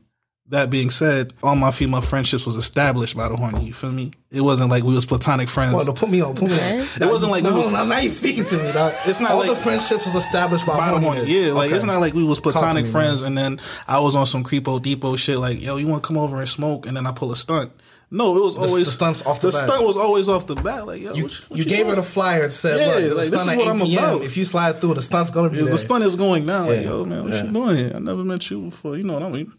That 0.48 0.68
being 0.68 0.90
said, 0.90 1.32
all 1.44 1.54
my 1.54 1.70
female 1.70 2.00
friendships 2.00 2.44
was 2.44 2.56
established 2.56 3.16
by 3.16 3.28
the 3.28 3.36
horny. 3.36 3.66
You 3.66 3.72
feel 3.72 3.92
me? 3.92 4.10
It 4.32 4.40
wasn't 4.40 4.68
like 4.68 4.82
we 4.82 4.92
was 4.92 5.04
platonic 5.06 5.48
friends. 5.48 5.74
Well, 5.74 5.84
no, 5.84 5.92
put 5.92 6.10
me 6.10 6.22
on. 6.22 6.34
Put 6.34 6.48
me 6.50 6.54
on. 6.54 6.78
It 6.80 6.88
wasn't 7.02 7.30
like 7.30 7.44
no, 7.44 7.50
we 7.54 7.60
was- 7.66 7.72
no, 7.72 7.84
now 7.84 7.98
you 8.00 8.08
speaking 8.08 8.42
to 8.42 8.56
me. 8.60 8.72
Dog. 8.72 8.92
It's 9.06 9.20
not 9.20 9.30
all 9.30 9.38
like- 9.38 9.50
the 9.50 9.54
friendships 9.54 10.06
was 10.06 10.16
established 10.16 10.66
by, 10.66 10.76
By 10.76 10.90
the 10.90 10.96
horniness. 10.98 11.02
horny. 11.18 11.32
Yeah, 11.46 11.52
like 11.52 11.68
Okay. 11.68 11.76
it's 11.76 11.84
not 11.84 12.00
like 12.00 12.14
we 12.14 12.24
was 12.24 12.40
platonic 12.40 12.84
me, 12.86 12.90
friends 12.90 13.22
man. 13.22 13.28
and 13.28 13.38
then 13.38 13.60
I 13.86 14.00
was 14.00 14.16
on 14.16 14.26
some 14.26 14.42
creepo 14.42 14.82
depot 14.82 15.14
shit 15.14 15.38
like, 15.38 15.62
yo, 15.62 15.76
you 15.76 15.86
want 15.86 16.02
to 16.02 16.06
come 16.08 16.16
over 16.18 16.38
and 16.40 16.48
smoke 16.48 16.84
and 16.86 16.96
then 16.96 17.06
I 17.06 17.12
pull 17.12 17.30
a 17.30 17.36
stunt. 17.36 17.70
No, 18.12 18.36
it 18.36 18.42
was 18.42 18.56
always 18.56 18.86
the 18.86 18.90
stunts 18.92 19.24
off 19.24 19.40
the 19.40 19.50
bat. 19.52 19.64
stunt 19.68 19.86
was 19.86 19.96
always 19.96 20.28
off 20.28 20.46
the 20.46 20.56
bat. 20.56 20.84
Like, 20.86 21.00
yo, 21.00 21.14
You, 21.14 21.24
what, 21.24 21.32
what 21.48 21.58
you 21.58 21.64
gave 21.64 21.78
her 21.80 21.84
doing? 21.92 21.96
the 21.96 22.02
flyer 22.02 22.42
and 22.44 22.52
said, 22.52 22.80
Yeah, 22.80 23.08
"Look, 23.08 23.18
like, 23.18 23.28
this 23.28 23.42
stunt 23.42 23.42
is 23.42 23.48
at 23.48 23.56
what 23.58 23.66
8 23.66 23.68
I'm 23.70 23.78
p.m. 23.86 24.04
about. 24.04 24.22
If 24.22 24.36
you 24.36 24.44
slide 24.44 24.80
through, 24.80 24.94
the 24.94 25.02
stunt's 25.02 25.30
gonna 25.30 25.50
be 25.50 25.58
Yeah, 25.58 25.62
there." 25.64 25.72
the 25.72 25.78
stunt 25.78 26.02
is 26.04 26.16
going 26.16 26.44
down. 26.46 26.66
Like, 26.66 26.80
Yeah, 26.82 26.88
yo, 26.90 27.04
man, 27.04 27.22
what 27.24 27.32
yeah. 27.32 27.44
you 27.44 27.52
doing 27.52 27.76
here? 27.76 27.92
I 27.94 27.98
never 28.00 28.24
met 28.24 28.50
you 28.50 28.62
before. 28.62 28.96
You 28.96 29.04
know 29.04 29.14
what 29.14 29.22
I 29.22 29.28
mean? 29.30 29.52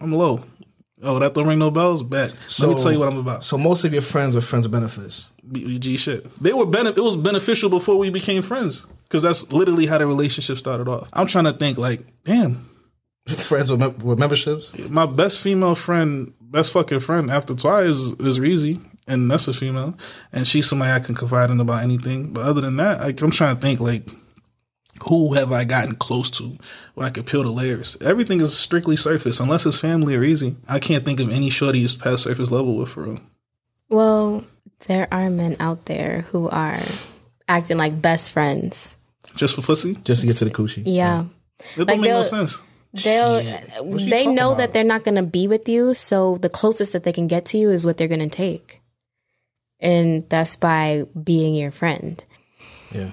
I'm 0.00 0.12
low. 0.12 0.42
Oh, 1.02 1.18
that 1.18 1.34
don't 1.34 1.46
ring 1.46 1.58
no 1.58 1.70
bells? 1.70 2.02
Bet. 2.02 2.32
Let 2.60 2.68
me 2.68 2.74
tell 2.82 2.92
you 2.92 2.98
what 2.98 3.08
I'm 3.08 3.18
about. 3.18 3.44
So 3.44 3.56
most 3.58 3.84
of 3.84 3.92
your 3.92 4.02
friends 4.02 4.36
are 4.36 4.40
friends 4.40 4.66
with 4.66 4.72
benefits. 4.72 5.28
BG 5.50 5.98
shit. 5.98 6.34
They 6.42 6.52
were 6.52 6.64
bene- 6.66 6.88
it 6.88 6.96
was 7.02 7.16
beneficial 7.16 7.68
before 7.70 7.96
we 7.98 8.10
became 8.10 8.42
friends 8.42 8.86
because 9.04 9.22
that's 9.22 9.50
literally 9.52 9.86
how 9.86 9.98
the 9.98 10.06
relationship 10.06 10.56
started 10.58 10.88
off. 10.88 11.08
I'm 11.12 11.26
trying 11.26 11.44
to 11.44 11.52
think 11.52 11.78
like, 11.78 12.00
damn, 12.24 12.68
Friends 13.28 13.70
with, 13.70 13.80
mem- 13.80 13.98
with 13.98 14.18
memberships. 14.18 14.78
My 14.90 15.06
best 15.06 15.40
female 15.40 15.74
friend, 15.74 16.32
best 16.54 16.72
fucking 16.72 17.00
friend 17.00 17.30
after 17.30 17.54
Twy 17.54 17.82
is 17.82 18.12
is 18.12 18.38
Reezy, 18.38 18.80
and 19.06 19.30
that's 19.30 19.48
a 19.48 19.52
female, 19.52 19.94
and 20.32 20.46
she's 20.46 20.68
somebody 20.68 20.92
I 20.92 21.00
can 21.00 21.14
confide 21.14 21.50
in 21.50 21.60
about 21.60 21.82
anything. 21.82 22.32
But 22.32 22.44
other 22.44 22.62
than 22.62 22.76
that, 22.76 23.00
like, 23.00 23.20
I'm 23.20 23.30
trying 23.30 23.56
to 23.56 23.60
think 23.60 23.80
like. 23.80 24.08
Who 25.08 25.34
have 25.34 25.50
I 25.50 25.64
gotten 25.64 25.96
close 25.96 26.30
to 26.38 26.56
where 26.94 27.04
I 27.04 27.10
could 27.10 27.26
peel 27.26 27.42
the 27.42 27.50
layers? 27.50 27.96
Everything 28.00 28.40
is 28.40 28.56
strictly 28.56 28.94
surface, 28.94 29.40
unless 29.40 29.66
it's 29.66 29.76
family 29.76 30.14
or 30.14 30.22
easy. 30.22 30.54
I 30.68 30.78
can't 30.78 31.04
think 31.04 31.18
of 31.18 31.32
any 31.32 31.50
shorty 31.50 31.82
who's 31.82 31.96
past 31.96 32.22
surface 32.22 32.52
level 32.52 32.76
with 32.76 32.90
for 32.90 33.02
real. 33.02 33.20
Well, 33.88 34.44
there 34.86 35.08
are 35.10 35.30
men 35.30 35.56
out 35.58 35.86
there 35.86 36.26
who 36.30 36.48
are 36.48 36.78
acting 37.48 37.76
like 37.76 38.00
best 38.00 38.30
friends. 38.30 38.96
Just 39.34 39.56
for 39.56 39.62
pussy? 39.62 39.98
Just 40.04 40.20
to 40.20 40.28
get 40.28 40.36
to 40.36 40.44
the 40.44 40.52
coochie. 40.52 40.84
Yeah. 40.86 41.24
That 41.58 41.76
don't 41.76 41.88
Like 41.88 42.00
make 42.00 42.10
no 42.10 42.22
sense. 42.22 42.62
They'll 43.02 43.42
What 43.84 44.00
you 44.00 44.10
they 44.10 44.26
know 44.26 44.48
about? 44.52 44.58
that 44.58 44.72
they're 44.72 44.84
not 44.84 45.02
going 45.02 45.16
to 45.16 45.22
be 45.22 45.48
with 45.48 45.68
you, 45.68 45.94
so 45.94 46.38
the 46.38 46.48
closest 46.48 46.92
that 46.92 47.02
they 47.02 47.12
can 47.12 47.26
get 47.26 47.44
to 47.46 47.58
you 47.58 47.70
is 47.70 47.84
what 47.84 47.96
they're 47.98 48.08
going 48.08 48.20
to 48.20 48.28
take. 48.28 48.80
And 49.80 50.28
that's 50.28 50.54
by 50.56 51.04
being 51.20 51.54
your 51.54 51.72
friend. 51.72 52.22
Yeah. 52.94 53.10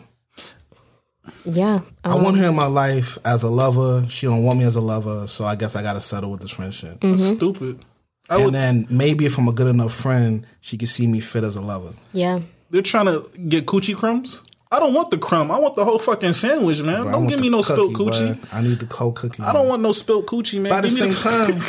Yeah. 1.45 1.82
I 2.03 2.14
um, 2.14 2.24
want 2.24 2.38
her 2.38 2.48
in 2.48 2.56
my 2.56 2.68
life 2.68 3.18
as 3.26 3.43
a 3.43 3.50
lover. 3.50 4.06
She 4.08 4.27
don't 4.27 4.43
want 4.43 4.60
me 4.60 4.66
as 4.66 4.76
a 4.76 4.82
lover, 4.82 5.27
so 5.27 5.45
I 5.45 5.56
guess 5.56 5.76
I 5.76 5.82
gotta 5.82 6.01
settle 6.01 6.32
with 6.32 6.42
this 6.42 6.51
friendship. 6.51 7.00
Mm-hmm. 7.00 7.35
Stupid. 7.35 7.84
and 8.30 8.53
then 8.53 8.88
maybe 8.90 9.26
if 9.26 9.38
I'm 9.38 9.48
a 9.48 9.51
good 9.51 9.68
enough 9.68 9.93
friend, 9.93 10.45
she 10.61 10.77
can 10.77 10.88
see 10.88 11.08
me 11.08 11.19
fit 11.19 11.43
as 11.43 11.56
a 11.56 11.61
lover. 11.61 11.93
Yeah. 12.14 12.40
They're 12.69 12.82
trying 12.82 13.06
to 13.06 13.27
get 13.50 13.66
coochie 13.66 13.95
crumbs. 13.95 14.42
I 14.74 14.80
don't 14.80 14.93
want 14.93 15.11
the 15.11 15.17
crumb. 15.17 15.51
I 15.51 15.59
want 15.59 15.75
the 15.75 15.83
whole 15.83 16.00
fucking 16.00 16.33
sandwich, 16.33 16.82
man. 16.82 17.03
Bro, 17.03 17.11
don't 17.11 17.27
give 17.27 17.41
me 17.41 17.50
no 17.50 17.61
cookie, 17.61 17.93
coochie. 17.93 18.35
bruh. 18.35 18.53
I 18.53 18.61
need 18.61 18.80
the 18.80 18.85
cold 18.85 19.16
cookie. 19.17 19.43
I 19.43 19.51
don't 19.51 19.67
want 19.67 19.82
no 19.82 19.91
spilled 19.91 20.27
coochie, 20.27 20.61
man. 20.61 20.69
By 20.72 20.82
the 20.82 20.88
Give 20.90 21.01
me 21.08 21.11
same 21.11 21.51
time, 21.51 21.61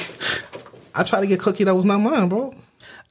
I 0.95 1.03
try 1.03 1.21
to 1.21 1.27
get 1.27 1.41
cookie 1.41 1.65
that 1.65 1.75
was 1.75 1.85
not 1.85 1.99
mine, 1.99 2.29
bro. 2.29 2.55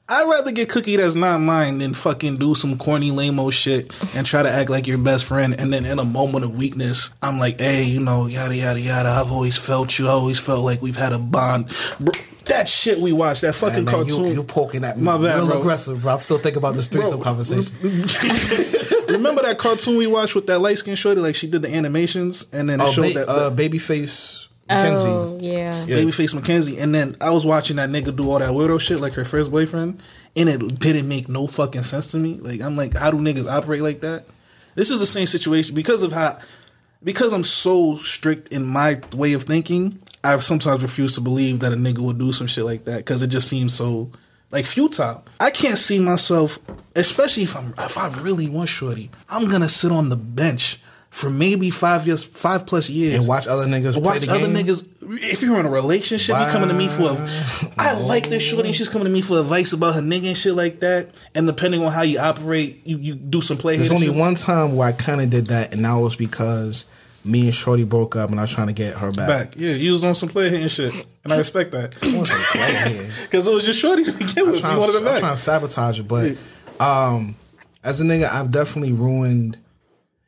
I'd 0.08 0.28
rather 0.30 0.52
get 0.52 0.68
cookie 0.68 0.98
that's 0.98 1.16
not 1.16 1.40
mine 1.40 1.78
than 1.78 1.94
fucking 1.94 2.36
do 2.38 2.54
some 2.54 2.78
corny 2.78 3.12
lame 3.12 3.50
shit 3.52 3.94
and 4.14 4.28
try 4.28 4.44
to 4.44 4.50
act 4.50 4.70
like 4.70 4.86
your 4.86 4.98
best 4.98 5.24
friend. 5.24 5.58
And 5.58 5.72
then 5.72 5.86
in 5.86 6.00
a 6.00 6.04
moment 6.04 6.44
of 6.44 6.56
weakness, 6.56 7.14
I'm 7.22 7.40
like, 7.40 7.62
hey, 7.62 7.84
you 7.86 8.02
know, 8.02 8.28
yada 8.28 8.54
yada 8.56 8.80
yada. 8.80 9.08
I've 9.10 9.32
always 9.32 9.58
felt 9.58 9.98
you. 9.98 10.08
I 10.08 10.12
always 10.12 10.38
felt 10.40 10.66
like 10.66 10.82
we've 10.82 10.98
had 10.98 11.14
a 11.14 11.20
bond. 11.20 11.70
Bro, 12.00 12.12
that 12.46 12.68
shit 12.68 13.00
we 13.00 13.12
watched, 13.14 13.42
that 13.42 13.54
fucking 13.56 13.86
Man, 13.86 13.94
man, 13.94 14.06
you, 14.08 14.14
cartoon. 14.16 14.34
you 14.34 14.44
poking 14.44 14.84
at 14.84 14.98
me. 14.98 15.04
My 15.04 15.18
bad, 15.18 15.36
Real 15.38 15.48
bro. 15.48 15.60
aggressive, 15.60 16.02
bro. 16.02 16.14
I'm 16.14 16.20
still 16.20 16.38
thinking 16.40 16.58
about 16.58 16.76
this 16.76 16.88
threesome 16.88 17.18
Bro, 17.20 17.24
conversation. 17.26 17.74
Remember 19.10 19.42
that 19.44 19.58
cartoon 19.58 19.98
we 19.98 20.08
watched 20.08 20.36
with 20.36 20.48
that 20.48 20.60
light 20.60 20.78
skin 20.78 20.96
shorty? 20.96 21.20
Like 21.22 21.36
she 21.36 21.48
did 21.50 21.62
the 21.62 21.74
animations 21.74 22.48
and 22.54 22.70
then 22.70 22.80
it 22.80 22.84
Oh, 22.88 22.92
showed 22.92 23.14
ba- 23.14 23.20
that, 23.20 23.30
uh, 23.30 23.50
that 23.50 23.72
Babyface 23.72 24.48
Mackenzie. 24.70 25.08
Oh, 25.08 25.38
yeah. 25.42 25.86
Babyface 25.86 26.34
Mackenzie. 26.34 26.78
And 26.80 26.96
then 26.96 27.16
I 27.22 27.30
was 27.32 27.46
watching 27.46 27.76
that 27.76 27.90
nigga 27.90 28.16
do 28.16 28.30
all 28.32 28.40
that 28.40 28.50
weirdo 28.52 28.80
shit 28.80 29.00
like 29.02 29.14
her 29.14 29.26
first 29.26 29.52
boyfriend, 29.52 30.02
and 30.36 30.48
it 30.50 30.80
didn't 30.80 31.08
make 31.08 31.28
no 31.28 31.46
fucking 31.48 31.84
sense 31.84 32.12
to 32.12 32.18
me. 32.18 32.36
Like 32.36 32.62
I'm 32.62 32.78
like, 32.78 32.96
how 32.96 33.12
do 33.12 33.18
niggas 33.18 33.52
operate 33.52 33.82
like 33.82 34.00
that? 34.02 34.26
This 34.76 34.90
is 34.90 35.00
the 35.00 35.06
same 35.06 35.28
situation 35.28 35.76
because 35.76 36.04
of 36.04 36.14
how 36.14 36.40
because 37.04 37.34
I'm 37.34 37.44
so 37.44 37.98
strict 37.98 38.48
in 38.50 38.66
my 38.66 39.02
way 39.14 39.34
of 39.34 39.44
thinking. 39.44 40.00
I 40.24 40.38
sometimes 40.40 40.82
refused 40.82 41.16
to 41.16 41.22
believe 41.22 41.60
that 41.62 41.74
a 41.74 41.76
nigga 41.76 42.00
would 42.00 42.18
do 42.20 42.32
some 42.32 42.48
shit 42.48 42.66
like 42.66 42.86
that 42.86 42.98
because 42.98 43.22
it 43.22 43.28
just 43.28 43.48
seems 43.48 43.74
so 43.74 44.12
like 44.52 44.66
futile. 44.66 45.24
I 45.40 45.50
can't 45.52 45.78
see 45.78 46.00
myself, 46.00 46.60
especially 46.96 47.44
if 47.44 47.56
I'm 47.56 47.74
if 47.80 47.98
I 47.98 48.10
really 48.22 48.50
want 48.50 48.70
shorty. 48.70 49.10
I'm 49.30 49.50
gonna 49.50 49.70
sit 49.70 49.92
on 49.92 50.10
the 50.10 50.16
bench 50.16 50.80
for 51.10 51.30
maybe 51.30 51.70
five 51.70 52.08
years, 52.08 52.24
five 52.24 52.66
plus 52.66 52.90
years, 52.90 53.16
And 53.18 53.28
watch 53.28 53.46
other 53.46 53.66
niggas 53.66 53.94
play 53.94 54.02
watch 54.02 54.22
the 54.22 54.32
other 54.32 54.48
game? 54.48 54.66
niggas. 54.66 54.88
If 55.02 55.42
you're 55.42 55.60
in 55.60 55.66
a 55.66 55.70
relationship, 55.70 56.38
you 56.38 56.46
coming 56.52 56.70
to 56.70 56.74
me 56.74 56.88
for. 56.88 57.18
I 57.78 58.00
like 58.00 58.30
this 58.30 58.42
shorty. 58.44 58.72
She's 58.72 58.88
coming 58.88 59.06
to 59.08 59.12
me 59.12 59.22
for 59.22 59.40
advice 59.40 59.74
about 59.74 59.96
her 59.96 60.02
nigga 60.02 60.28
and 60.28 60.38
shit 60.38 60.54
like 60.54 60.80
that. 60.80 61.10
And 61.36 61.48
depending 61.48 61.84
on 61.84 61.92
how 61.92 62.04
you 62.04 62.18
operate, 62.20 62.86
you, 62.86 62.98
you 62.98 63.16
do 63.16 63.42
some 63.42 63.58
play. 63.58 63.76
There's 63.76 63.92
only 63.92 64.08
shit. 64.08 64.16
one 64.16 64.36
time 64.36 64.76
where 64.78 64.88
I 64.88 64.94
kind 64.94 65.20
of 65.20 65.30
did 65.30 65.48
that, 65.48 65.74
and 65.74 65.84
that 65.84 65.96
was 65.96 66.16
because 66.16 66.86
me 67.24 67.46
and 67.46 67.54
Shorty 67.54 67.84
broke 67.84 68.16
up, 68.16 68.30
and 68.30 68.40
I 68.40 68.44
was 68.44 68.54
trying 68.54 68.68
to 68.68 68.74
get 68.74 68.94
her 68.96 69.12
back. 69.12 69.28
back. 69.28 69.54
Yeah, 69.56 69.74
you 69.74 69.94
was 69.94 70.04
on 70.04 70.16
some 70.16 70.30
play 70.30 70.50
hitting 70.50 70.68
shit, 70.68 70.94
and 71.24 71.32
I 71.32 71.38
respect 71.38 71.72
that 71.72 71.92
because 73.24 73.48
it 73.48 73.54
was 73.54 73.66
your 73.66 73.74
shorty 73.74 74.04
to 74.04 74.12
begin 74.12 74.50
with. 74.50 74.64
You 74.64 74.78
wanted 74.78 74.96
it 74.96 75.08
I'm 75.08 75.20
trying 75.20 75.36
to 75.36 75.38
sabotage 75.38 76.00
it, 76.00 76.08
but 76.08 76.36
um, 76.80 77.36
as 77.84 78.02
a 78.02 78.04
nigga, 78.04 78.26
I've 78.26 78.52
definitely 78.52 78.94
ruined. 78.94 79.58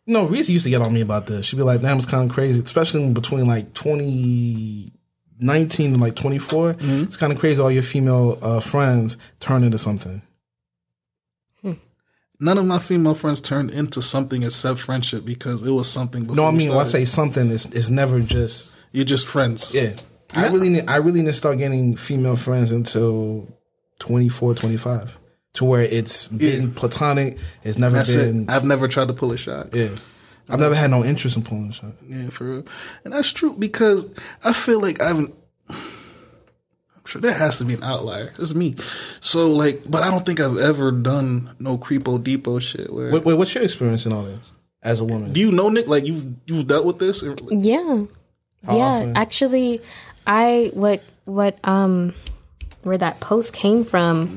You 0.05 0.15
know, 0.15 0.25
Reese 0.25 0.49
used 0.49 0.65
to 0.65 0.69
get 0.69 0.81
on 0.81 0.93
me 0.93 1.01
about 1.01 1.27
this. 1.27 1.45
She'd 1.45 1.55
be 1.55 1.63
like, 1.63 1.81
"Damn, 1.81 1.97
it's 1.97 2.05
kind 2.05 2.29
of 2.29 2.35
crazy," 2.35 2.61
especially 2.61 3.09
between 3.11 3.47
like 3.47 3.73
2019 3.73 5.93
and 5.93 6.01
like 6.01 6.15
24. 6.15 6.73
Mm-hmm. 6.73 7.03
It's 7.03 7.17
kind 7.17 7.31
of 7.31 7.39
crazy. 7.39 7.61
All 7.61 7.71
your 7.71 7.83
female 7.83 8.37
uh, 8.41 8.59
friends 8.59 9.17
turn 9.39 9.63
into 9.63 9.77
something. 9.77 10.21
None 12.43 12.57
of 12.57 12.65
my 12.65 12.77
female 12.79 13.15
friends 13.15 13.39
turned 13.39 13.71
into 13.71 14.01
something 14.01 14.43
except 14.43 14.79
friendship 14.79 15.23
because 15.25 15.63
it 15.63 15.71
was 15.71 15.89
something. 15.89 16.23
Before 16.23 16.35
No, 16.35 16.45
I 16.45 16.51
mean, 16.51 16.69
when 16.69 16.79
I 16.79 16.83
say 16.83 17.05
something, 17.05 17.49
it's 17.49 17.65
it's 17.67 17.89
never 17.89 18.19
just 18.19 18.73
you're 18.91 19.05
just 19.05 19.25
friends. 19.27 19.73
Yeah, 19.73 19.93
I 20.35 20.47
really, 20.47 20.69
ne- 20.69 20.85
I 20.87 20.97
really 20.97 21.21
didn't 21.21 21.35
start 21.35 21.57
getting 21.57 21.95
female 21.95 22.35
friends 22.35 22.71
until 22.71 23.47
24, 23.99 24.55
25. 24.55 25.19
to 25.53 25.65
where 25.65 25.83
it's 25.83 26.27
been 26.27 26.71
platonic. 26.73 27.37
It's 27.63 27.77
never 27.77 27.95
That's 27.95 28.13
been. 28.15 28.43
it. 28.43 28.49
I've 28.49 28.65
never 28.65 28.87
tried 28.87 29.07
to 29.07 29.13
pull 29.13 29.31
a 29.31 29.37
shot. 29.37 29.73
Yeah, 29.73 29.89
I've 30.49 30.59
never 30.59 30.75
had 30.75 30.91
no 30.91 31.05
interest 31.05 31.37
in 31.37 31.43
pulling 31.43 31.69
a 31.69 31.73
shot. 31.73 31.93
Yeah, 32.07 32.29
for 32.29 32.43
real. 32.43 32.65
And 33.05 33.13
that's 33.13 33.31
true 33.31 33.55
because 33.57 34.05
I 34.43 34.51
feel 34.53 34.81
like 34.81 35.01
I 35.01 35.07
haven't. 35.07 35.33
I'm 35.69 35.77
sure 37.05 37.21
there 37.21 37.33
has 37.33 37.57
to 37.59 37.65
be 37.65 37.73
an 37.75 37.83
outlier. 37.83 38.33
It's 38.39 38.53
me. 38.55 38.75
So 39.21 39.49
like, 39.51 39.81
but 39.89 40.03
I 40.03 40.11
don't 40.11 40.25
think 40.25 40.39
I've 40.39 40.57
ever 40.57 40.91
done 40.91 41.49
no 41.59 41.77
creepo 41.77 42.23
depot 42.23 42.59
shit. 42.59 42.91
Where 42.93 43.11
Wait, 43.11 43.23
wait, 43.25 43.37
what's 43.37 43.53
your 43.55 43.63
experience 43.63 44.05
in 44.05 44.13
all 44.13 44.23
this 44.23 44.51
as 44.83 44.99
a 44.99 45.03
woman? 45.05 45.33
do 45.33 45.39
you 45.39 45.51
know 45.51 45.69
Nick? 45.69 45.87
Like 45.87 46.05
you've 46.05 46.25
you've 46.45 46.67
dealt 46.67 46.85
with 46.85 46.99
this? 46.99 47.23
Yeah. 47.49 48.05
How 48.65 48.77
yeah, 48.77 48.83
often? 48.85 49.17
actually 49.17 49.81
I 50.25 50.71
what 50.73 51.03
what 51.25 51.57
um 51.63 52.13
where 52.83 52.97
that 52.97 53.19
post 53.19 53.53
came 53.53 53.83
from 53.83 54.29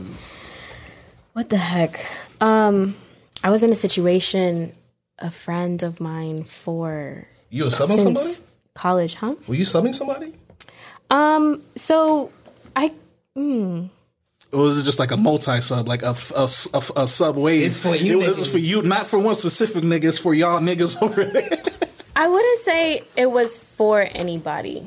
what 1.33 1.49
the 1.49 1.57
heck? 1.57 2.05
Um 2.41 2.97
I 3.45 3.51
was 3.51 3.63
in 3.63 3.71
a 3.71 3.77
situation 3.77 4.73
a 5.19 5.31
friend 5.31 5.83
of 5.83 6.01
mine 6.01 6.43
for 6.45 7.27
You 7.51 7.65
were 7.65 7.71
subbing 7.71 8.03
somebody? 8.03 8.35
college, 8.75 9.15
huh? 9.15 9.35
Were 9.47 9.55
you 9.55 9.65
subbing 9.65 9.95
somebody? 9.95 10.33
Um 11.11 11.63
so 11.77 12.33
I 12.77 12.93
mm, 13.37 13.89
Or 14.53 14.59
was 14.61 14.85
just 14.85 14.99
like 14.99 15.11
a 15.11 15.17
multi 15.17 15.61
sub, 15.61 15.89
like 15.89 16.03
a, 16.03 16.15
a, 16.37 16.49
a, 16.75 16.83
a 16.97 17.09
subway? 17.09 17.59
It's 17.61 17.81
for 17.81 17.97
you 17.97 18.21
It 18.23 18.29
was 18.29 18.39
niggas. 18.39 18.53
for 18.53 18.59
you, 18.59 18.83
not 18.83 19.07
for 19.07 19.19
one 19.19 19.35
specific 19.35 19.83
nigga. 19.83 20.05
It's 20.05 20.19
for 20.19 20.35
y'all 20.35 20.61
niggas 20.61 21.03
over 21.03 21.25
there. 21.25 21.51
I 22.15 22.29
wouldn't 22.29 22.59
say 22.61 23.03
it 23.17 23.31
was 23.31 23.59
for 23.59 24.07
anybody. 24.15 24.87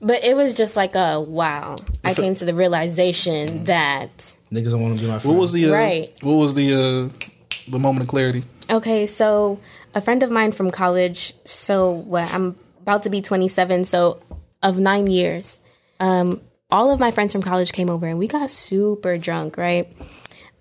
But 0.00 0.24
it 0.24 0.36
was 0.36 0.54
just 0.54 0.76
like 0.76 0.94
a 0.94 1.20
wow. 1.20 1.76
I 2.04 2.14
came 2.14 2.34
to 2.34 2.44
the 2.44 2.54
realization 2.54 3.64
that 3.64 4.16
Niggas 4.52 4.70
don't 4.70 4.82
want 4.82 4.96
to 4.98 5.04
be 5.04 5.10
my 5.10 5.18
friend. 5.18 5.36
What 5.36 5.40
was 5.40 5.52
the 5.52 5.70
uh, 5.70 5.72
Right. 5.72 6.14
What 6.22 6.34
was 6.34 6.54
the 6.54 6.74
uh, 6.74 7.26
the 7.70 7.78
moment 7.78 8.02
of 8.02 8.08
clarity? 8.08 8.44
Okay, 8.70 9.06
so 9.06 9.58
a 9.94 10.00
friend 10.00 10.22
of 10.22 10.30
mine 10.30 10.52
from 10.52 10.70
college, 10.70 11.34
so 11.44 11.90
what 11.90 12.32
I'm 12.32 12.54
about 12.82 13.02
to 13.04 13.10
be 13.10 13.20
27, 13.20 13.84
so 13.84 14.20
of 14.62 14.78
nine 14.78 15.06
years, 15.06 15.60
um, 16.00 16.40
all 16.70 16.90
of 16.90 17.00
my 17.00 17.10
friends 17.10 17.32
from 17.32 17.42
college 17.42 17.72
came 17.72 17.88
over 17.88 18.06
and 18.06 18.18
we 18.18 18.26
got 18.26 18.50
super 18.50 19.16
drunk, 19.18 19.56
right? 19.56 19.90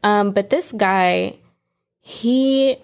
Um, 0.04 0.32
but 0.32 0.50
this 0.50 0.72
guy, 0.72 1.36
he, 2.02 2.78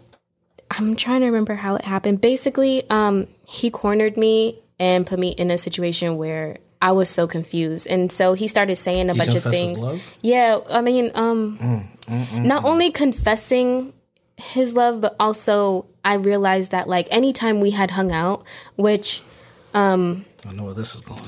I'm 0.72 0.96
trying 0.96 1.22
to 1.22 1.28
remember 1.28 1.56
how 1.56 1.76
it 1.76 1.86
happened. 1.86 2.22
Basically, 2.22 2.84
um, 2.90 3.28
he 3.48 3.70
cornered 3.70 4.18
me 4.18 4.60
and 4.80 5.06
put 5.06 5.20
me 5.20 5.30
in 5.30 5.52
a 5.52 5.58
situation 5.58 6.18
where 6.18 6.58
I 6.82 6.92
was 6.92 7.10
so 7.10 7.28
confused. 7.28 7.88
And 7.88 8.12
so 8.12 8.34
he 8.34 8.48
started 8.48 8.76
saying 8.76 9.10
a 9.10 9.14
He 9.14 9.20
bunch 9.20 9.36
of 9.36 9.44
things. 9.44 9.80
Yeah, 10.22 10.60
I 10.70 10.82
mean, 10.82 11.12
um, 11.16 11.58
Mm, 11.58 12.44
not 12.46 12.66
only 12.66 12.92
confessing 12.92 13.94
his 14.36 14.74
love, 14.74 15.00
but 15.00 15.16
also 15.20 15.86
I 16.04 16.16
realized 16.16 16.72
that 16.72 16.90
like 16.90 17.08
anytime 17.12 17.62
we 17.62 17.72
had 17.72 17.92
hung 17.92 18.12
out, 18.12 18.44
which 18.76 19.22
um 19.74 20.26
I 20.46 20.54
know 20.54 20.66
where 20.66 20.74
this 20.74 20.96
is 20.96 21.02
going. 21.02 21.22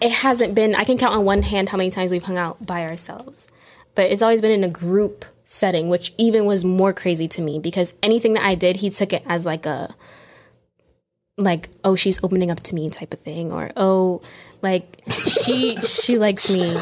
It 0.00 0.12
hasn't 0.12 0.54
been 0.54 0.74
I 0.74 0.84
can 0.84 0.98
count 0.98 1.14
on 1.14 1.24
one 1.24 1.42
hand 1.42 1.68
how 1.68 1.78
many 1.78 1.90
times 1.90 2.12
we've 2.12 2.22
hung 2.22 2.38
out 2.38 2.64
by 2.64 2.82
ourselves. 2.82 3.48
But 3.94 4.10
it's 4.10 4.22
always 4.22 4.40
been 4.40 4.52
in 4.52 4.64
a 4.64 4.72
group 4.72 5.24
setting, 5.44 5.88
which 5.88 6.12
even 6.18 6.44
was 6.44 6.64
more 6.64 6.92
crazy 6.92 7.26
to 7.28 7.42
me 7.42 7.58
because 7.58 7.94
anything 8.02 8.34
that 8.34 8.44
I 8.44 8.54
did, 8.54 8.76
he 8.76 8.90
took 8.90 9.12
it 9.12 9.22
as 9.26 9.44
like 9.44 9.66
a 9.66 9.94
like, 11.38 11.68
oh, 11.84 11.94
she's 11.96 12.22
opening 12.22 12.50
up 12.50 12.60
to 12.60 12.74
me 12.74 12.90
type 12.90 13.14
of 13.14 13.20
thing, 13.20 13.52
or 13.52 13.70
oh, 13.76 14.20
like 14.60 15.00
she 15.08 15.76
she 15.76 16.18
likes 16.18 16.50
me. 16.50 16.76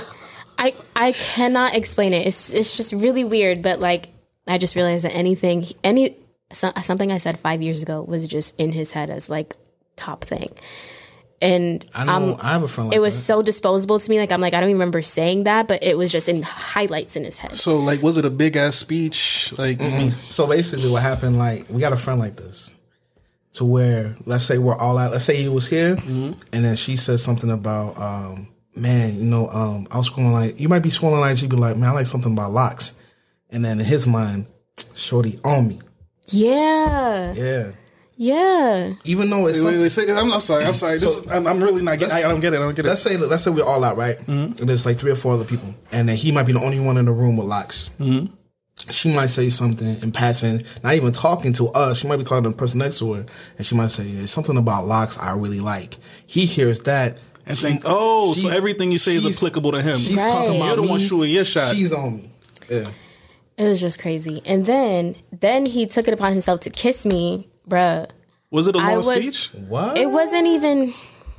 I 0.58 0.74
I 0.94 1.12
cannot 1.12 1.74
explain 1.74 2.12
it. 2.12 2.26
It's 2.26 2.50
it's 2.50 2.76
just 2.76 2.92
really 2.92 3.24
weird, 3.24 3.62
but 3.62 3.80
like 3.80 4.08
I 4.46 4.58
just 4.58 4.74
realized 4.74 5.04
that 5.04 5.14
anything 5.14 5.66
any 5.84 6.16
so, 6.52 6.72
something 6.82 7.10
I 7.12 7.18
said 7.18 7.38
5 7.38 7.60
years 7.60 7.82
ago 7.82 8.02
was 8.02 8.26
just 8.28 8.58
in 8.58 8.72
his 8.72 8.92
head 8.92 9.10
as 9.10 9.28
like 9.28 9.54
top 9.96 10.24
thing. 10.24 10.54
And 11.42 11.84
I 11.94 12.04
know. 12.04 12.12
um, 12.32 12.36
I 12.42 12.52
have 12.52 12.62
a 12.62 12.68
friend 12.68 12.88
like 12.88 12.96
it 12.96 13.00
was 13.00 13.14
that. 13.14 13.20
so 13.22 13.42
disposable 13.42 13.98
to 13.98 14.10
me. 14.10 14.18
Like 14.18 14.32
I'm 14.32 14.40
like 14.40 14.54
I 14.54 14.60
don't 14.60 14.70
even 14.70 14.78
remember 14.78 15.02
saying 15.02 15.44
that, 15.44 15.68
but 15.68 15.82
it 15.82 15.96
was 15.98 16.10
just 16.10 16.28
in 16.28 16.42
highlights 16.42 17.16
in 17.16 17.24
his 17.24 17.38
head. 17.38 17.56
So, 17.56 17.78
like, 17.78 18.02
was 18.02 18.16
it 18.16 18.24
a 18.24 18.30
big 18.30 18.56
ass 18.56 18.76
speech? 18.76 19.52
Like, 19.58 19.80
So 20.30 20.46
basically, 20.46 20.90
what 20.90 21.02
happened? 21.02 21.38
Like, 21.38 21.66
we 21.68 21.80
got 21.80 21.92
a 21.92 21.96
friend 21.96 22.18
like 22.18 22.36
this, 22.36 22.70
to 23.54 23.64
where 23.64 24.14
let's 24.24 24.44
say 24.44 24.58
we're 24.58 24.76
all 24.76 24.96
out. 24.98 25.12
Let's 25.12 25.24
say 25.24 25.36
he 25.36 25.48
was 25.48 25.68
here, 25.68 25.96
Mm-hmm. 25.96 26.32
and 26.52 26.64
then 26.64 26.76
she 26.76 26.96
said 26.96 27.20
something 27.20 27.50
about, 27.50 27.98
um, 28.00 28.48
man, 28.74 29.14
you 29.16 29.24
know, 29.24 29.48
um, 29.48 29.86
I 29.90 29.98
was 29.98 30.10
scrolling 30.10 30.32
like 30.32 30.58
you 30.60 30.68
might 30.68 30.82
be 30.82 30.88
scrolling 30.90 31.20
like 31.20 31.36
she'd 31.38 31.50
be 31.50 31.56
like, 31.56 31.76
man, 31.76 31.90
I 31.90 31.92
like 31.92 32.06
something 32.06 32.32
about 32.32 32.52
locks, 32.52 32.94
and 33.50 33.64
then 33.64 33.78
in 33.80 33.84
his 33.86 34.06
mind, 34.06 34.46
shorty 34.94 35.38
on 35.44 35.68
me, 35.68 35.80
Yeah, 36.28 37.32
yeah. 37.34 37.70
Yeah. 38.16 38.94
Even 39.04 39.28
though 39.30 39.46
it's 39.46 39.62
wait, 39.62 39.72
wait, 39.74 39.80
wait, 39.82 39.88
say, 39.90 40.10
I'm, 40.10 40.32
I'm 40.32 40.40
sorry. 40.40 40.64
I'm 40.64 40.74
sorry. 40.74 40.94
This 40.94 41.04
is, 41.04 41.28
I'm, 41.28 41.46
I'm 41.46 41.62
really 41.62 41.82
not. 41.82 41.98
Get, 41.98 42.10
I, 42.12 42.20
I 42.20 42.22
don't 42.22 42.40
get 42.40 42.52
it. 42.54 42.56
I 42.56 42.60
don't 42.60 42.74
get 42.74 42.84
it. 42.86 42.88
let's 42.88 43.02
say 43.02 43.16
let's 43.16 43.44
say 43.44 43.50
we're 43.50 43.64
all 43.64 43.84
out, 43.84 43.96
right? 43.96 44.18
Mm-hmm. 44.18 44.58
And 44.60 44.68
there's 44.68 44.86
like 44.86 44.98
three 44.98 45.10
or 45.12 45.16
four 45.16 45.32
other 45.34 45.44
people, 45.44 45.74
and 45.92 46.08
then 46.08 46.16
he 46.16 46.32
might 46.32 46.46
be 46.46 46.52
the 46.52 46.60
only 46.62 46.80
one 46.80 46.96
in 46.96 47.04
the 47.04 47.12
room 47.12 47.36
with 47.36 47.46
locks. 47.46 47.90
Mm-hmm. 47.98 48.32
She 48.90 49.14
might 49.14 49.28
say 49.28 49.48
something 49.48 49.96
in 50.02 50.12
passing, 50.12 50.62
not 50.84 50.94
even 50.94 51.10
talking 51.10 51.52
to 51.54 51.68
us. 51.68 51.98
She 52.00 52.08
might 52.08 52.18
be 52.18 52.24
talking 52.24 52.44
to 52.44 52.50
the 52.50 52.56
person 52.56 52.78
next 52.78 52.98
to 52.98 53.12
her, 53.14 53.26
and 53.56 53.66
she 53.66 53.74
might 53.74 53.90
say, 53.90 54.04
"There's 54.04 54.30
something 54.30 54.56
about 54.56 54.86
locks 54.86 55.18
I 55.18 55.32
really 55.34 55.60
like." 55.60 55.96
He 56.26 56.44
hears 56.46 56.80
that 56.80 57.18
and 57.46 57.58
think, 57.58 57.82
oh, 57.86 58.34
she- 58.34 58.40
so 58.42 58.48
everything 58.50 58.92
you 58.92 58.98
say 58.98 59.16
is 59.16 59.24
applicable 59.26 59.72
to 59.72 59.80
him. 59.80 59.96
She's 59.98 60.16
Right. 60.16 60.28
talking 60.30 60.56
about 60.56 60.66
You're 60.66 60.76
the 60.76 60.82
me. 60.82 60.88
one 60.88 61.00
shooting 61.00 61.30
your 61.32 61.44
shot. 61.44 61.74
She's 61.74 61.92
on 61.92 62.16
me. 62.16 62.30
Yeah. 62.68 62.90
It 63.56 63.68
was 63.68 63.80
just 63.80 63.98
crazy. 64.00 64.42
And 64.44 64.66
then 64.66 65.16
then 65.32 65.64
he 65.64 65.86
took 65.86 66.06
it 66.08 66.12
upon 66.12 66.32
himself 66.32 66.60
to 66.60 66.70
kiss 66.70 67.06
me, 67.06 67.48
bruh. 67.68 68.08
Was 68.50 68.66
it 68.66 68.74
a 68.74 68.78
long 68.78 69.04
was- 69.04 69.06
speech? 69.06 69.50
What? 69.68 69.96
It 69.96 70.10
wasn't 70.10 70.46
even 70.46 70.94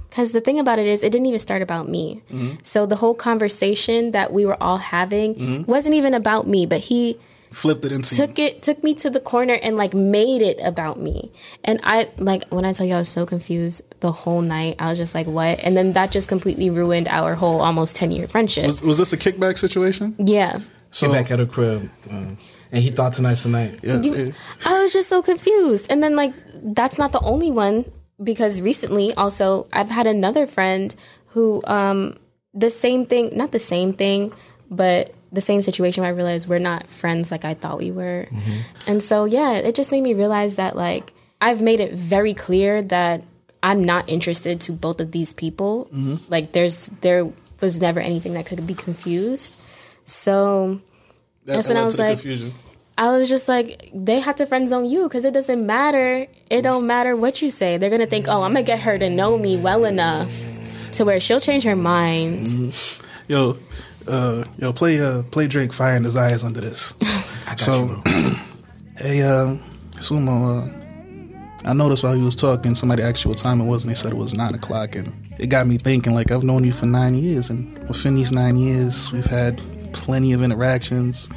because 0.09 0.31
the 0.31 0.41
thing 0.41 0.59
about 0.59 0.79
it 0.79 0.87
is 0.87 1.03
it 1.03 1.11
didn't 1.11 1.27
even 1.27 1.39
start 1.39 1.61
about 1.61 1.87
me. 1.87 2.21
So 2.63 2.85
the 2.85 2.95
whole 2.95 3.13
conversation 3.13 4.11
that 4.11 4.33
we 4.33 4.45
were 4.45 4.61
all 4.61 4.77
having 4.77 5.65
wasn't 5.65 5.95
even 5.95 6.13
about 6.13 6.47
me, 6.47 6.65
but 6.65 6.79
he 6.79 7.17
Flipped 7.49 7.85
it 7.85 7.93
into 7.93 8.13
took 8.13 8.39
it 8.39 8.61
took 8.61 8.83
me 8.83 8.93
to 8.95 9.09
the 9.09 9.21
corner 9.21 9.53
and 9.53 9.77
like 9.77 9.93
made 9.93 10.41
it 10.41 10.59
about 10.61 10.99
me. 10.99 11.31
And 11.63 11.79
I 11.81 12.09
like 12.17 12.43
when 12.49 12.65
I 12.65 12.73
tell 12.73 12.85
you 12.85 12.95
I 12.95 12.97
was 12.97 13.09
so 13.09 13.25
confused 13.25 13.83
the 14.01 14.11
whole 14.11 14.41
night. 14.41 14.75
I 14.79 14.89
was 14.89 14.97
just 14.97 15.15
like, 15.15 15.27
what? 15.27 15.59
And 15.63 15.77
then 15.77 15.93
that 15.93 16.11
just 16.11 16.27
completely 16.27 16.69
ruined 16.69 17.07
our 17.07 17.35
whole 17.35 17.61
almost 17.61 17.95
10 17.95 18.11
year 18.11 18.27
friendship. 18.27 18.65
Was, 18.65 18.81
was 18.81 18.97
this 18.97 19.13
a 19.13 19.17
kickback 19.17 19.57
situation? 19.57 20.15
yeah. 20.17 20.59
So, 20.89 21.11
back 21.11 21.29
at 21.31 21.39
her 21.39 21.45
crib, 21.45 21.89
um, 22.09 22.37
and 22.71 22.81
he 22.83 22.89
thought 22.91 23.13
tonight's 23.13 23.43
the 23.43 23.49
night. 23.49 23.79
Yeah. 23.83 24.01
You- 24.01 24.33
I 24.65 24.81
was 24.83 24.93
just 24.93 25.09
so 25.09 25.21
confused. 25.21 25.87
And 25.89 26.01
then 26.03 26.15
like 26.15 26.33
that's 26.53 26.97
not 26.97 27.11
the 27.11 27.21
only 27.21 27.51
one 27.51 27.85
because 28.21 28.61
recently 28.61 29.13
also 29.13 29.67
I've 29.71 29.89
had 29.89 30.07
another 30.07 30.45
friend 30.47 30.93
who 31.27 31.61
um 31.65 32.17
the 32.53 32.69
same 32.69 33.05
thing, 33.05 33.31
not 33.37 33.51
the 33.51 33.59
same 33.59 33.93
thing, 33.93 34.33
but 34.71 35.13
the 35.31 35.41
same 35.41 35.61
situation 35.61 36.01
where 36.01 36.09
I 36.11 36.15
realized 36.15 36.47
we're 36.49 36.57
not 36.59 36.87
friends 36.87 37.29
like 37.31 37.45
I 37.45 37.53
thought 37.53 37.77
we 37.77 37.91
were. 37.91 38.27
And 38.87 39.03
so 39.03 39.25
yeah, 39.25 39.53
it 39.53 39.75
just 39.75 39.91
made 39.91 40.01
me 40.01 40.13
realize 40.13 40.55
that 40.55 40.75
like 40.75 41.13
I've 41.39 41.61
made 41.61 41.79
it 41.79 41.93
very 41.93 42.33
clear 42.33 42.81
that 42.83 43.21
I'm 43.61 43.83
not 43.83 44.07
interested 44.09 44.61
to 44.61 44.71
both 44.71 44.99
of 45.01 45.11
these 45.11 45.33
people. 45.33 45.89
Like 46.29 46.53
there's 46.53 46.87
there 47.01 47.29
was 47.61 47.79
never 47.81 47.99
anything 47.99 48.33
that 48.33 48.45
could 48.45 48.65
be 48.65 48.73
confused. 48.73 49.59
So 50.05 50.79
That- 51.47 51.53
That's 51.55 51.67
that 51.69 51.73
when 51.75 51.81
I 51.81 51.85
was 51.85 51.97
like- 51.97 52.17
confusion. 52.17 52.53
I 52.99 53.15
was 53.15 53.29
just 53.29 53.47
like, 53.47 53.91
they 53.93 54.19
have 54.19 54.35
to 54.37 54.45
friend 54.47 54.67
zone 54.67 54.85
you 54.85 55.03
because 55.03 55.23
it 55.23 55.33
doesn't 55.33 55.63
matter. 55.65 56.25
It 56.49 56.63
don't 56.63 56.87
matter 56.87 57.15
what 57.15 57.41
you 57.43 57.49
say. 57.51 57.77
They're 57.77 57.91
gonna 57.91 58.07
think, 58.07 58.27
oh, 58.27 58.41
I'm 58.41 58.53
gonna 58.53 58.63
get 58.63 58.79
her 58.79 58.97
to 58.97 59.07
know 59.09 59.37
me 59.37 59.55
well 59.57 59.85
enough 59.85 60.29
to 60.93 61.05
where 61.05 61.19
she'll 61.19 61.39
change 61.39 61.63
her 61.63 61.75
mind. 61.75 62.73
Yo, 63.27 63.57
uh, 64.07 64.43
yo, 64.57 64.73
play, 64.73 64.99
uh, 64.99 65.21
play 65.23 65.45
Drake, 65.47 65.73
Fire 65.73 65.95
and 65.95 66.03
Desires 66.03 66.43
under 66.43 66.59
this. 66.59 66.95
so, 67.57 67.87
hey, 68.97 69.21
uh, 69.21 69.55
Sumo, 69.97 70.65
uh, 70.65 71.69
I 71.69 71.73
noticed 71.73 72.03
while 72.03 72.15
you 72.15 72.23
was 72.25 72.35
talking, 72.35 72.73
somebody 72.73 73.03
asked 73.03 73.23
you 73.25 73.29
what 73.29 73.37
time 73.37 73.61
it 73.61 73.65
was, 73.65 73.83
and 73.83 73.91
they 73.91 73.95
said 73.95 74.11
it 74.11 74.17
was 74.17 74.33
nine 74.33 74.55
o'clock, 74.55 74.95
and 74.95 75.13
it 75.37 75.47
got 75.47 75.67
me 75.67 75.77
thinking. 75.77 76.15
Like 76.15 76.31
I've 76.31 76.43
known 76.43 76.63
you 76.63 76.73
for 76.73 76.87
nine 76.87 77.13
years, 77.13 77.51
and 77.51 77.77
within 77.87 78.15
these 78.15 78.31
nine 78.31 78.57
years, 78.57 79.11
we've 79.11 79.25
had 79.25 79.61
plenty 79.93 80.33
of 80.33 80.43
interactions. 80.43 81.29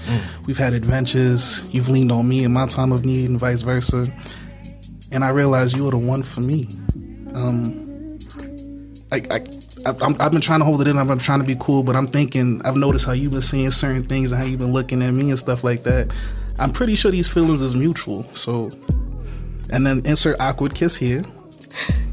We've 0.47 0.59
had 0.59 0.73
adventures. 0.75 1.69
You've 1.73 1.89
leaned 1.89 2.13
on 2.13 2.29
me 2.29 2.45
in 2.45 2.53
my 2.53 2.67
time 2.67 2.93
of 2.93 3.05
need, 3.05 3.29
and 3.31 3.39
vice 3.39 3.63
versa. 3.63 4.07
And 5.13 5.25
I 5.25 5.31
realized 5.31 5.77
you 5.77 5.85
were 5.85 5.91
the 5.91 5.99
one 5.99 6.23
for 6.23 6.41
me. 6.41 6.69
Um, 7.35 8.19
I, 9.13 9.17
I, 9.31 9.35
I- 9.87 9.97
I'm, 10.03 10.15
I've 10.21 10.31
been 10.31 10.41
trying 10.41 10.61
to 10.61 10.65
hold 10.65 10.83
it 10.83 10.87
in. 10.89 10.99
I've 10.99 11.09
been 11.09 11.19
trying 11.19 11.41
to 11.41 11.47
be 11.47 11.57
cool, 11.59 11.83
but 11.83 11.97
I'm 11.97 12.07
thinking. 12.07 12.61
I've 12.65 12.77
noticed 12.77 13.07
how 13.07 13.13
you've 13.13 13.33
been 13.33 13.41
seeing 13.43 13.71
certain 13.71 14.03
things 14.05 14.31
and 14.33 14.41
how 14.41 14.47
you've 14.47 14.61
been 14.61 14.73
looking 14.73 15.03
at 15.03 15.13
me 15.15 15.31
and 15.31 15.39
stuff 15.39 15.65
like 15.65 15.83
that. 15.85 16.13
I'm 16.59 16.71
pretty 16.73 16.95
sure 16.95 17.11
these 17.11 17.27
feelings 17.29 17.61
is 17.63 17.75
mutual. 17.75 18.25
So, 18.33 18.69
and 19.73 19.87
then 19.87 20.03
insert 20.05 20.39
awkward 20.41 20.75
kiss 20.75 20.97
here. 20.97 21.25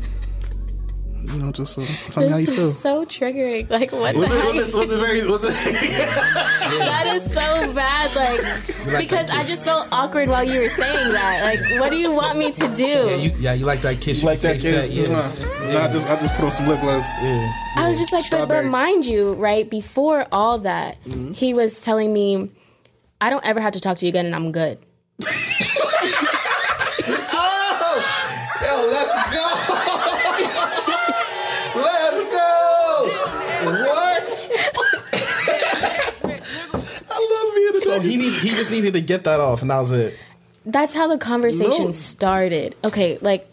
You 1.33 1.39
know, 1.39 1.51
just 1.51 1.77
uh, 1.77 1.85
tell 2.09 2.23
me 2.23 2.29
how 2.29 2.37
you 2.37 2.45
This 2.47 2.55
feel. 2.55 2.67
is 2.69 2.79
so 2.79 3.05
triggering. 3.05 3.69
Like 3.69 3.91
what? 3.91 4.15
Was 4.15 4.29
the 4.29 4.37
it, 4.39 4.45
was 4.55 4.73
it, 4.73 4.77
was 4.77 4.91
it 4.91 4.97
very, 4.99 5.27
was 5.27 5.43
it? 5.43 5.51
that 6.79 7.05
is 7.07 7.23
so 7.25 7.73
bad. 7.73 8.15
Like 8.15 9.01
because 9.01 9.29
I 9.29 9.43
just 9.43 9.63
felt 9.65 9.87
awkward 9.91 10.29
while 10.29 10.43
you 10.43 10.61
were 10.61 10.69
saying 10.69 11.11
that. 11.11 11.43
Like, 11.43 11.79
what 11.81 11.89
do 11.91 11.97
you 11.97 12.11
want 12.13 12.37
me 12.39 12.51
to 12.53 12.67
do? 12.73 12.83
Yeah, 12.85 13.15
you, 13.15 13.31
yeah, 13.39 13.53
you 13.53 13.65
like 13.65 13.81
that 13.81 13.99
kiss? 13.99 14.21
You 14.21 14.29
like 14.29 14.39
that 14.39 14.59
taste 14.61 14.89
kiss? 14.91 15.09
yeah. 15.09 15.15
Uh, 15.15 15.73
nah, 15.73 15.85
I 15.85 15.91
just, 15.91 16.07
I 16.07 16.15
just 16.19 16.33
put 16.35 16.45
on 16.45 16.51
some 16.51 16.67
lip 16.67 16.79
gloss. 16.81 17.05
yeah. 17.21 17.53
I 17.75 17.87
was 17.89 17.97
just 17.97 18.11
like, 18.13 18.23
but, 18.31 18.47
but 18.47 18.65
mind 18.65 19.05
you, 19.05 19.33
right 19.33 19.69
before 19.69 20.25
all 20.31 20.59
that, 20.59 20.97
he 21.33 21.53
was 21.53 21.81
telling 21.81 22.13
me, 22.13 22.49
I 23.19 23.29
don't 23.29 23.45
ever 23.45 23.59
have 23.59 23.73
to 23.73 23.79
talk 23.81 23.97
to 23.97 24.05
you 24.05 24.09
again, 24.09 24.25
and 24.25 24.35
I'm 24.35 24.51
good. 24.51 24.79
Oh, 27.39 28.03
yo, 28.61 28.91
let's 28.91 29.13
go. 29.13 29.21
Let's 31.77 32.23
go. 32.33 33.09
What? 33.87 34.27
I 37.09 37.19
love 37.31 37.55
being 37.55 37.73
So 37.81 37.99
he 37.99 38.17
need, 38.17 38.33
he 38.33 38.49
just 38.49 38.71
needed 38.71 38.93
to 38.93 39.01
get 39.01 39.23
that 39.25 39.39
off, 39.39 39.61
and 39.61 39.71
that 39.71 39.79
was 39.79 39.91
it. 39.91 40.17
That's 40.65 40.93
how 40.93 41.07
the 41.07 41.17
conversation 41.17 41.85
No. 41.85 41.91
started. 41.91 42.75
Okay, 42.83 43.17
like 43.21 43.47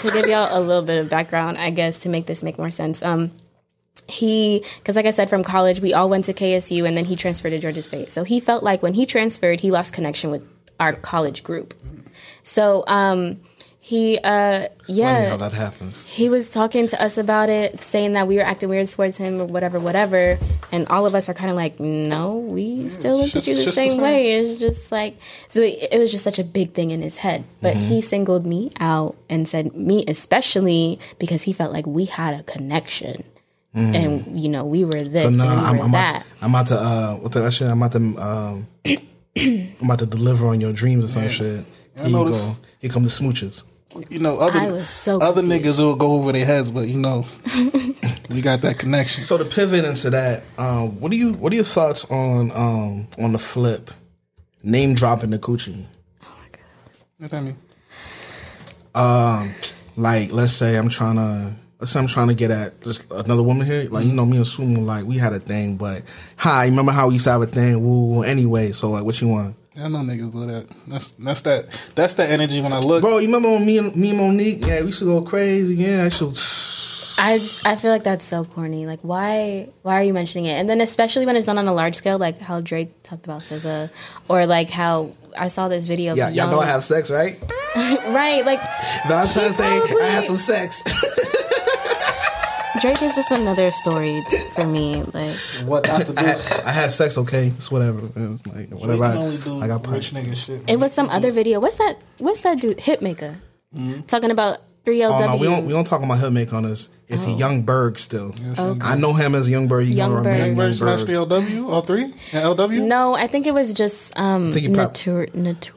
to 0.00 0.10
give 0.10 0.26
y'all 0.26 0.48
a 0.50 0.60
little 0.60 0.82
bit 0.82 0.98
of 1.00 1.08
background, 1.10 1.58
I 1.58 1.70
guess 1.70 1.98
to 1.98 2.08
make 2.08 2.26
this 2.26 2.42
make 2.42 2.58
more 2.58 2.70
sense. 2.70 3.02
Um, 3.02 3.30
he, 4.08 4.64
because 4.78 4.96
like 4.96 5.06
I 5.06 5.10
said, 5.10 5.28
from 5.28 5.42
college 5.42 5.80
we 5.80 5.92
all 5.92 6.08
went 6.08 6.24
to 6.26 6.32
KSU, 6.34 6.86
and 6.86 6.96
then 6.96 7.04
he 7.04 7.16
transferred 7.16 7.50
to 7.50 7.58
Georgia 7.58 7.82
State. 7.82 8.10
So 8.10 8.24
he 8.24 8.40
felt 8.40 8.62
like 8.62 8.82
when 8.82 8.94
he 8.94 9.04
transferred, 9.06 9.60
he 9.60 9.70
lost 9.70 9.92
connection 9.94 10.30
with 10.30 10.42
our 10.80 10.92
college 10.92 11.42
group. 11.42 11.74
So 12.42 12.84
um, 12.86 13.40
he, 13.86 14.18
uh, 14.18 14.66
Funny 14.82 14.98
yeah, 14.98 15.28
how 15.28 15.36
that 15.36 15.52
happens. 15.52 16.08
he 16.10 16.28
was 16.28 16.48
talking 16.48 16.88
to 16.88 17.00
us 17.00 17.16
about 17.16 17.48
it, 17.48 17.78
saying 17.80 18.14
that 18.14 18.26
we 18.26 18.34
were 18.34 18.42
acting 18.42 18.68
weird 18.68 18.88
towards 18.88 19.16
him 19.16 19.40
or 19.40 19.44
whatever, 19.46 19.78
whatever. 19.78 20.38
And 20.72 20.88
all 20.88 21.06
of 21.06 21.14
us 21.14 21.28
are 21.28 21.34
kind 21.34 21.50
of 21.52 21.56
like, 21.56 21.78
no, 21.78 22.38
we 22.38 22.88
still 22.88 23.18
look 23.18 23.36
at 23.36 23.46
you 23.46 23.54
the 23.54 23.62
just 23.62 23.66
the 23.66 23.72
same 23.72 23.90
same. 23.90 24.02
way. 24.02 24.32
It's 24.32 24.56
just 24.56 24.90
like, 24.90 25.16
so 25.48 25.60
it, 25.62 25.90
it 25.92 25.98
was 26.00 26.10
just 26.10 26.24
such 26.24 26.40
a 26.40 26.42
big 26.44 26.72
thing 26.72 26.90
in 26.90 27.00
his 27.00 27.18
head. 27.18 27.44
But 27.62 27.74
Mm-hmm. 27.76 27.86
he 27.86 28.00
singled 28.00 28.44
me 28.44 28.72
out 28.80 29.14
and 29.30 29.46
said, 29.46 29.76
me 29.76 30.04
especially, 30.08 30.98
because 31.20 31.42
he 31.42 31.52
felt 31.52 31.72
like 31.72 31.86
we 31.86 32.06
had 32.06 32.34
a 32.34 32.42
connection. 32.42 33.22
And, 33.72 34.40
you 34.40 34.48
know, 34.48 34.64
we 34.64 34.84
were 34.86 35.04
this 35.04 35.26
Mm. 35.36 35.38
So 35.38 35.44
now 35.44 35.50
and 35.52 35.60
we 35.60 35.66
I'm, 35.68 35.76
were 35.76 35.82
I'm, 35.84 35.90
about 35.90 36.12
that. 36.12 36.22
to, 36.24 36.44
I'm 36.44 36.50
about 36.50 36.66
to 36.68 36.76
uh, 36.80 37.14
what 37.22 37.32
the 37.32 37.50
shit? 37.50 37.68
I'm 37.68 37.82
about 37.82 37.92
to 37.92 37.98
um, 38.18 38.68
I'm 39.36 39.84
about 39.84 39.98
to 40.00 40.06
deliver 40.06 40.46
on 40.46 40.60
your 40.62 40.72
dreams 40.72 41.04
or 41.04 41.08
some 41.08 41.28
shit. 41.28 41.66
Here 41.94 42.06
you 42.06 42.12
go. 42.12 42.56
Here 42.80 42.90
come 42.90 43.04
the 43.04 43.10
smooches. 43.10 43.62
You 44.10 44.18
know, 44.18 44.38
other 44.38 44.84
so 44.86 45.20
other 45.20 45.40
confused. 45.40 45.64
niggas 45.64 45.80
will 45.80 45.96
go 45.96 46.14
over 46.14 46.32
their 46.32 46.44
heads, 46.46 46.70
but 46.70 46.88
you 46.88 46.98
know, 46.98 47.26
we 48.30 48.40
got 48.40 48.60
that 48.62 48.76
connection. 48.78 49.24
So 49.24 49.38
to 49.38 49.44
pivot 49.44 49.84
into 49.84 50.10
that, 50.10 50.42
um, 50.58 51.00
what 51.00 51.10
do 51.10 51.16
you 51.16 51.34
what 51.34 51.52
are 51.52 51.56
your 51.56 51.64
thoughts 51.64 52.04
on 52.10 52.50
um, 52.54 53.08
on 53.22 53.32
the 53.32 53.38
flip, 53.38 53.90
name 54.62 54.94
dropping 54.94 55.30
the 55.30 55.38
coochie? 55.38 55.86
Oh 56.22 56.36
my 56.38 56.48
god, 56.52 56.60
what 57.18 57.30
that 57.30 57.42
mean? 57.42 57.56
Um, 58.94 59.54
like 59.96 60.32
let's 60.32 60.52
say 60.52 60.76
I'm 60.76 60.88
trying 60.88 61.16
to 61.16 61.52
let's 61.80 61.92
say 61.92 62.00
I'm 62.00 62.06
trying 62.06 62.28
to 62.28 62.34
get 62.34 62.50
at 62.50 62.80
just 62.80 63.10
another 63.10 63.42
woman 63.42 63.66
here. 63.66 63.88
Like 63.90 64.04
you 64.06 64.12
know 64.12 64.26
me 64.26 64.36
and 64.38 64.46
Sumo, 64.46 64.84
like 64.84 65.04
we 65.04 65.18
had 65.18 65.32
a 65.32 65.40
thing, 65.40 65.76
but 65.76 66.02
hi, 66.36 66.66
remember 66.66 66.92
how 66.92 67.08
we 67.08 67.14
used 67.14 67.24
to 67.26 67.32
have 67.32 67.42
a 67.42 67.46
thing? 67.46 67.82
Woo, 67.82 68.06
woo, 68.06 68.22
anyway. 68.22 68.72
So 68.72 68.90
like, 68.90 69.04
what 69.04 69.20
you 69.20 69.28
want, 69.28 69.56
I 69.78 69.88
know 69.88 69.98
niggas 69.98 70.32
do 70.32 70.46
that. 70.46 70.66
That's 70.86 71.10
that's 71.12 71.42
that 71.42 71.66
that's 71.94 72.14
that 72.14 72.30
energy 72.30 72.60
when 72.60 72.72
I 72.72 72.78
look. 72.78 73.02
bro? 73.02 73.18
You 73.18 73.26
remember 73.26 73.50
when 73.50 73.66
me 73.66 73.78
and 73.78 73.94
me 73.94 74.10
and 74.10 74.18
Monique? 74.18 74.64
Yeah, 74.66 74.80
we 74.80 74.86
used 74.86 75.00
to 75.00 75.04
go 75.04 75.22
crazy. 75.22 75.74
Yeah, 75.76 76.04
I 76.04 76.08
should. 76.08 76.36
I 77.18 77.34
I 77.64 77.76
feel 77.76 77.90
like 77.90 78.04
that's 78.04 78.24
so 78.24 78.44
corny. 78.44 78.86
Like 78.86 79.00
why 79.02 79.68
why 79.82 79.94
are 80.00 80.02
you 80.02 80.14
mentioning 80.14 80.46
it? 80.46 80.52
And 80.54 80.68
then 80.68 80.80
especially 80.80 81.26
when 81.26 81.36
it's 81.36 81.46
done 81.46 81.58
on 81.58 81.68
a 81.68 81.74
large 81.74 81.94
scale, 81.94 82.18
like 82.18 82.38
how 82.40 82.60
Drake 82.60 83.02
talked 83.02 83.26
about 83.26 83.42
SZA, 83.42 83.90
or 84.28 84.46
like 84.46 84.70
how 84.70 85.10
I 85.36 85.48
saw 85.48 85.68
this 85.68 85.86
video. 85.86 86.14
Yeah, 86.14 86.28
y'all 86.28 86.34
young, 86.34 86.50
know 86.52 86.60
I 86.60 86.66
have 86.66 86.82
sex, 86.82 87.10
right? 87.10 87.36
right. 87.76 88.44
Like 88.44 88.60
Valentine's 89.06 89.56
Day, 89.56 89.78
probably- 89.80 90.02
I 90.02 90.06
had 90.06 90.24
some 90.24 90.36
sex. 90.36 90.82
Drake 92.86 93.02
is 93.02 93.16
just 93.16 93.32
another 93.32 93.72
story 93.72 94.22
for 94.54 94.64
me. 94.64 95.02
Like 95.02 95.34
What 95.64 95.90
I 95.90 96.04
to 96.04 96.12
do? 96.12 96.14
I 96.16 96.22
had, 96.22 96.62
I 96.66 96.70
had 96.70 96.90
sex, 96.92 97.18
okay? 97.18 97.48
It's 97.48 97.68
whatever. 97.68 97.98
It's 98.14 98.46
like 98.46 98.70
whatever. 98.70 99.04
I, 99.04 99.08
can 99.08 99.18
only 99.18 99.36
do 99.38 99.60
I 99.60 99.66
got 99.66 99.82
punched. 99.82 100.14
nigga 100.14 100.36
shit. 100.36 100.62
it 100.70 100.78
was 100.78 100.92
some 100.92 101.08
other 101.08 101.32
video. 101.32 101.58
What's 101.58 101.78
that? 101.78 101.98
What's 102.18 102.42
that 102.42 102.60
dude? 102.60 102.78
Hitmaker 102.78 103.38
talking 104.06 104.30
about 104.30 104.58
three 104.84 105.00
LW. 105.00 105.10
Oh 105.20 105.26
no, 105.26 105.36
we 105.36 105.46
don't 105.48 105.66
we 105.66 105.72
don't 105.72 105.84
talk 105.84 106.04
about 106.04 106.18
Hitmaker 106.18 106.52
on 106.52 106.62
this. 106.62 106.88
It's 107.08 107.26
a 107.26 107.32
Young 107.32 107.62
Berg 107.62 107.98
still. 107.98 108.32
Okay. 108.56 108.80
I 108.80 108.94
know 108.94 109.12
him 109.12 109.34
as 109.34 109.48
Young 109.50 109.66
Berg. 109.66 109.86
He's 109.86 109.96
Young 109.96 110.10
gonna 110.10 110.22
remain 110.22 110.38
Berg. 110.38 110.46
Young 110.46 110.56
Where's 110.56 110.78
Smash 110.78 111.00
Berg. 111.02 111.28
the 111.28 111.40
LW? 111.40 111.68
All 111.72 111.82
three? 111.82 112.04
And 112.04 112.14
LW? 112.32 112.82
No, 112.86 113.14
I 113.14 113.26
think 113.26 113.48
it 113.48 113.52
was 113.54 113.74
just 113.74 114.16
um 114.16 114.52
think 114.52 114.66
he 114.66 114.72
pop- 114.72 114.90
Natur- 114.92 115.28
Natur- 115.34 115.74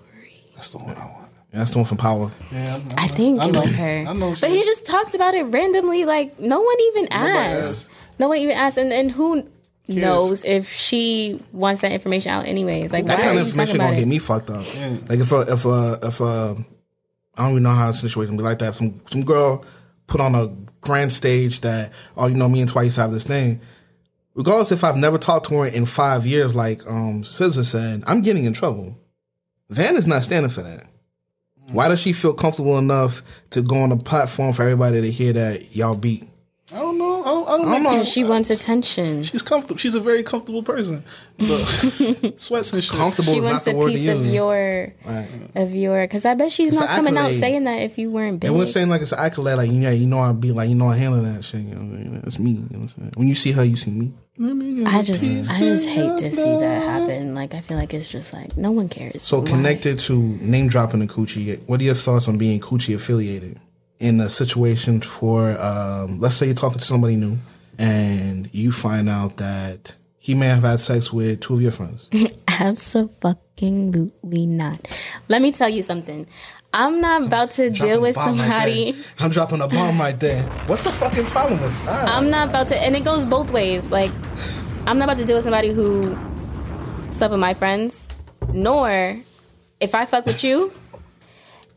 That's 0.55 0.69
the 0.69 0.77
one 0.77 0.95
I 0.95 1.05
want. 1.05 1.18
Yeah, 1.51 1.59
that's 1.59 1.71
the 1.71 1.77
one 1.79 1.85
from 1.85 1.97
Power. 1.97 2.31
Yeah, 2.51 2.79
I 2.97 3.07
think 3.07 3.39
I 3.41 3.47
it 3.49 3.53
know- 3.53 3.61
was 3.61 3.73
her. 3.75 4.05
I 4.07 4.13
know 4.13 4.35
she- 4.35 4.41
but 4.41 4.51
he 4.51 4.61
just 4.63 4.85
talked 4.85 5.15
about 5.15 5.33
it 5.33 5.43
randomly. 5.43 6.05
Like 6.05 6.39
no 6.39 6.61
one 6.61 6.75
even 6.81 7.07
asked. 7.11 7.69
asked. 7.69 7.89
No 8.19 8.27
one 8.27 8.37
even 8.37 8.55
asked. 8.55 8.77
And 8.77 8.93
and 8.93 9.09
who 9.11 9.47
knows 9.87 10.43
if 10.45 10.71
she 10.71 11.41
wants 11.51 11.81
that 11.81 11.91
information 11.91 12.31
out 12.31 12.45
anyways? 12.45 12.91
Like 12.93 13.07
That 13.07 13.17
why 13.17 13.23
kind 13.25 13.37
are 13.37 13.41
of 13.41 13.47
you 13.47 13.51
information 13.51 13.77
gonna 13.77 13.93
it? 13.93 13.99
get 13.99 14.07
me 14.07 14.19
fucked 14.19 14.49
up. 14.51 14.63
Like 15.09 15.19
if 15.19 15.31
a, 15.31 15.39
if 15.51 15.65
a, 15.65 15.99
if 16.03 16.19
a, 16.19 16.55
I 17.35 17.41
don't 17.43 17.51
even 17.51 17.63
know 17.63 17.71
how 17.71 17.87
the 17.91 17.97
situation 17.97 18.37
be 18.37 18.43
like 18.43 18.59
that. 18.59 18.75
Some 18.75 19.01
some 19.07 19.23
girl 19.25 19.65
put 20.05 20.21
on 20.21 20.35
a 20.35 20.47
grand 20.81 21.11
stage 21.11 21.61
that 21.61 21.91
oh 22.15 22.27
you 22.27 22.35
know 22.35 22.47
me 22.49 22.61
and 22.61 22.69
Twice 22.69 22.95
have 22.97 23.11
this 23.11 23.25
thing. 23.25 23.59
Regardless 24.35 24.71
if 24.71 24.83
I've 24.83 24.95
never 24.97 25.17
talked 25.17 25.49
to 25.49 25.55
her 25.55 25.65
in 25.65 25.87
five 25.87 26.25
years, 26.27 26.55
like 26.55 26.85
um 26.87 27.23
Scissor 27.23 27.63
said, 27.63 28.03
I'm 28.05 28.21
getting 28.21 28.43
in 28.45 28.53
trouble. 28.53 28.95
Van 29.71 29.95
is 29.95 30.05
not 30.07 30.23
standing 30.23 30.51
for 30.51 30.61
that. 30.61 30.83
Why 31.71 31.87
does 31.87 31.99
she 32.01 32.13
feel 32.13 32.33
comfortable 32.33 32.77
enough 32.77 33.21
to 33.51 33.61
go 33.61 33.77
on 33.77 33.91
a 33.91 33.97
platform 33.97 34.53
for 34.53 34.63
everybody 34.63 35.01
to 35.01 35.11
hear 35.11 35.33
that 35.33 35.75
y'all 35.75 35.95
beat? 35.95 36.25
I 36.71 36.77
don't 36.77 36.99
know. 36.99 37.21
I 37.21 37.25
don't, 37.25 37.47
I 37.47 37.57
don't, 37.57 37.67
I 37.67 37.71
don't 37.73 37.83
know. 37.83 37.89
Because 37.91 38.09
she 38.09 38.23
wants 38.23 38.51
attention. 38.51 39.23
She's 39.23 39.41
comfortable. 39.41 39.77
She's 39.77 39.95
a 39.95 39.99
very 39.99 40.21
comfortable 40.21 40.61
person. 40.61 41.03
But 41.39 41.63
sweats 42.37 42.71
and 42.73 42.83
shit. 42.83 42.93
Comfortable 42.95 43.31
She 43.33 43.39
is 43.39 43.43
not 43.45 43.51
wants 43.53 43.65
the 43.65 43.71
a 43.71 43.75
word 43.75 43.87
to 43.91 43.97
piece 43.97 44.07
of 44.07 44.23
your 44.25 44.93
Right. 45.03 45.27
of 45.55 45.73
your 45.73 46.01
because 46.03 46.25
I 46.25 46.35
bet 46.35 46.51
she's 46.51 46.69
It's 46.69 46.79
not 46.79 46.89
an 46.91 46.95
coming 46.95 47.17
out 47.17 47.31
saying 47.31 47.63
that 47.63 47.81
if 47.81 47.97
you 47.97 48.11
weren't 48.11 48.39
big. 48.41 48.51
It 48.51 48.53
was 48.53 48.71
saying 48.71 48.89
like 48.89 49.01
it's 49.01 49.11
an 49.13 49.19
accolade, 49.19 49.57
like 49.57 49.71
yeah, 49.71 49.89
you 49.89 50.05
know 50.05 50.19
I 50.19 50.31
be 50.31 50.51
like 50.51 50.69
you 50.69 50.75
know 50.75 50.89
I 50.89 50.95
handle 50.97 51.23
that 51.23 51.43
shit. 51.43 51.61
You 51.61 51.73
know, 51.73 52.21
it's 52.23 52.37
me. 52.37 52.51
You 52.51 52.57
know 52.59 52.65
what 52.67 52.79
I'm 52.81 52.89
saying? 52.89 53.11
When 53.15 53.27
you 53.27 53.35
see 53.35 53.51
her, 53.51 53.63
you 53.63 53.75
see 53.75 53.89
me. 53.91 54.13
I 54.41 55.01
just 55.03 55.51
I 55.51 55.59
just 55.59 55.87
hate 55.87 56.17
to 56.19 56.31
see 56.31 56.57
that 56.59 56.83
happen. 56.83 57.33
Like 57.35 57.53
I 57.53 57.59
feel 57.59 57.77
like 57.77 57.93
it's 57.93 58.07
just 58.07 58.31
like 58.31 58.55
no 58.55 58.71
one 58.71 58.87
cares. 58.87 59.21
So 59.23 59.39
Why? 59.39 59.47
connected 59.47 59.99
to 59.99 60.17
name 60.17 60.69
dropping 60.69 61.01
the 61.01 61.07
coochie, 61.07 61.61
what 61.67 61.81
are 61.81 61.83
your 61.83 61.93
thoughts 61.93 62.27
on 62.27 62.37
being 62.37 62.61
coochie 62.61 62.95
affiliated 62.95 63.59
in 63.99 64.21
a 64.21 64.29
situation 64.29 65.01
for 65.01 65.59
um, 65.59 66.19
let's 66.19 66.35
say 66.35 66.45
you're 66.45 66.55
talking 66.55 66.79
to 66.79 66.85
somebody 66.85 67.17
new 67.17 67.37
and 67.77 68.53
you 68.53 68.71
find 68.71 69.09
out 69.09 69.37
that 69.37 69.95
he 70.17 70.35
may 70.35 70.47
have 70.47 70.63
had 70.63 70.79
sex 70.79 71.11
with 71.11 71.41
two 71.41 71.55
of 71.55 71.61
your 71.61 71.71
friends. 71.71 72.09
Absolutely 72.47 74.45
not. 74.45 74.87
Let 75.27 75.41
me 75.41 75.51
tell 75.51 75.69
you 75.69 75.81
something. 75.81 76.27
I'm 76.73 77.01
not 77.01 77.23
about 77.23 77.51
to 77.51 77.69
deal 77.69 78.01
with 78.01 78.15
bomb 78.15 78.37
right 78.37 78.47
somebody. 78.47 78.95
I'm 79.19 79.31
dropping 79.31 79.61
a 79.61 79.67
bomb 79.67 79.99
right 79.99 80.19
there. 80.19 80.41
What's 80.67 80.83
the 80.83 80.91
fucking 80.91 81.25
problem 81.25 81.61
with 81.61 81.85
that? 81.85 82.07
I'm 82.07 82.29
not 82.29 82.49
about 82.49 82.67
to, 82.67 82.77
and 82.77 82.95
it 82.95 83.03
goes 83.03 83.25
both 83.25 83.51
ways. 83.51 83.89
Like, 83.89 84.11
I'm 84.85 84.97
not 84.99 85.05
about 85.05 85.17
to 85.17 85.25
deal 85.25 85.35
with 85.35 85.43
somebody 85.43 85.73
who 85.73 86.17
slept 87.09 87.31
with 87.31 87.39
my 87.39 87.55
friends, 87.55 88.07
nor 88.53 89.17
if 89.79 89.95
I 89.95 90.05
fuck 90.05 90.25
with 90.27 90.43
you, 90.43 90.71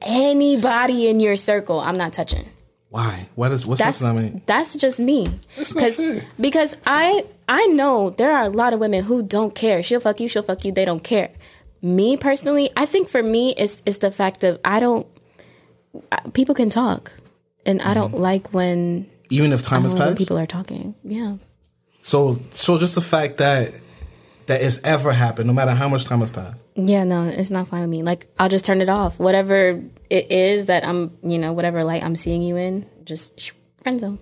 anybody 0.03 1.09
in 1.09 1.21
your 1.21 1.37
circle, 1.37 1.81
I'm 1.81 1.97
not 1.97 2.13
touching. 2.13 2.47
Why? 2.91 3.29
What 3.35 3.53
is 3.53 3.65
what's 3.65 3.81
That's? 3.81 4.03
I 4.03 4.13
mean, 4.13 4.43
that's 4.45 4.77
just 4.77 5.01
me. 5.01 5.41
Because 5.57 5.99
because 6.39 6.77
I 6.87 7.25
I 7.49 7.67
know 7.69 8.11
there 8.11 8.31
are 8.33 8.43
a 8.45 8.49
lot 8.51 8.75
of 8.75 8.81
women 8.81 9.05
who 9.05 9.23
don't 9.23 9.55
care. 9.55 9.83
She'll 9.83 10.01
fuck 10.01 10.21
you. 10.21 10.29
She'll 10.29 10.43
fuck 10.43 10.63
you. 10.67 10.73
They 10.73 10.85
don't 10.85 11.03
care. 11.03 11.31
Me 11.83 12.17
personally, 12.17 12.71
I 12.77 12.87
think 12.87 13.09
for 13.09 13.23
me, 13.23 13.55
it's 13.59 13.83
it's 13.85 13.99
the 13.99 14.11
fact 14.11 14.45
of 14.45 14.61
I 14.65 14.79
don't. 14.81 15.07
People 16.33 16.55
can 16.55 16.71
talk, 16.71 17.13
and 17.67 17.83
I 17.83 17.93
don't 17.93 18.15
like 18.15 18.55
when 18.55 19.11
even 19.31 19.53
if 19.53 19.63
time 19.63 19.83
has 19.83 19.93
passed. 19.93 20.17
people 20.17 20.39
are 20.39 20.47
talking. 20.47 20.95
Yeah. 21.05 21.37
so 22.03 22.39
so 22.51 22.79
just 22.79 22.95
the 22.95 23.01
fact 23.01 23.39
that 23.39 23.73
that 24.47 24.63
it's 24.63 24.81
ever 24.85 25.13
happened, 25.13 25.47
no 25.47 25.53
matter 25.53 25.73
how 25.73 25.89
much 25.89 26.05
time 26.05 26.21
has 26.21 26.31
passed. 26.31 26.57
Yeah, 26.75 27.05
no, 27.05 27.25
it's 27.25 27.51
not 27.51 27.69
fine 27.69 27.83
with 27.83 27.91
me. 27.91 28.03
Like, 28.03 28.27
I'll 28.39 28.49
just 28.49 28.65
turn 28.65 28.81
it 28.81 28.89
off. 28.89 29.19
Whatever 29.19 29.83
it 30.09 30.33
is 30.33 30.67
that 30.67 30.87
I'm, 30.87 31.17
you 31.23 31.39
know, 31.39 31.53
whatever 31.53 31.85
light 31.85 32.03
I'm 32.03 32.17
seeing 32.17 32.41
you 32.41 32.57
in, 32.57 32.87
just 33.05 33.39
sh- 33.39 33.53
friend 33.83 34.01
zone. 34.01 34.19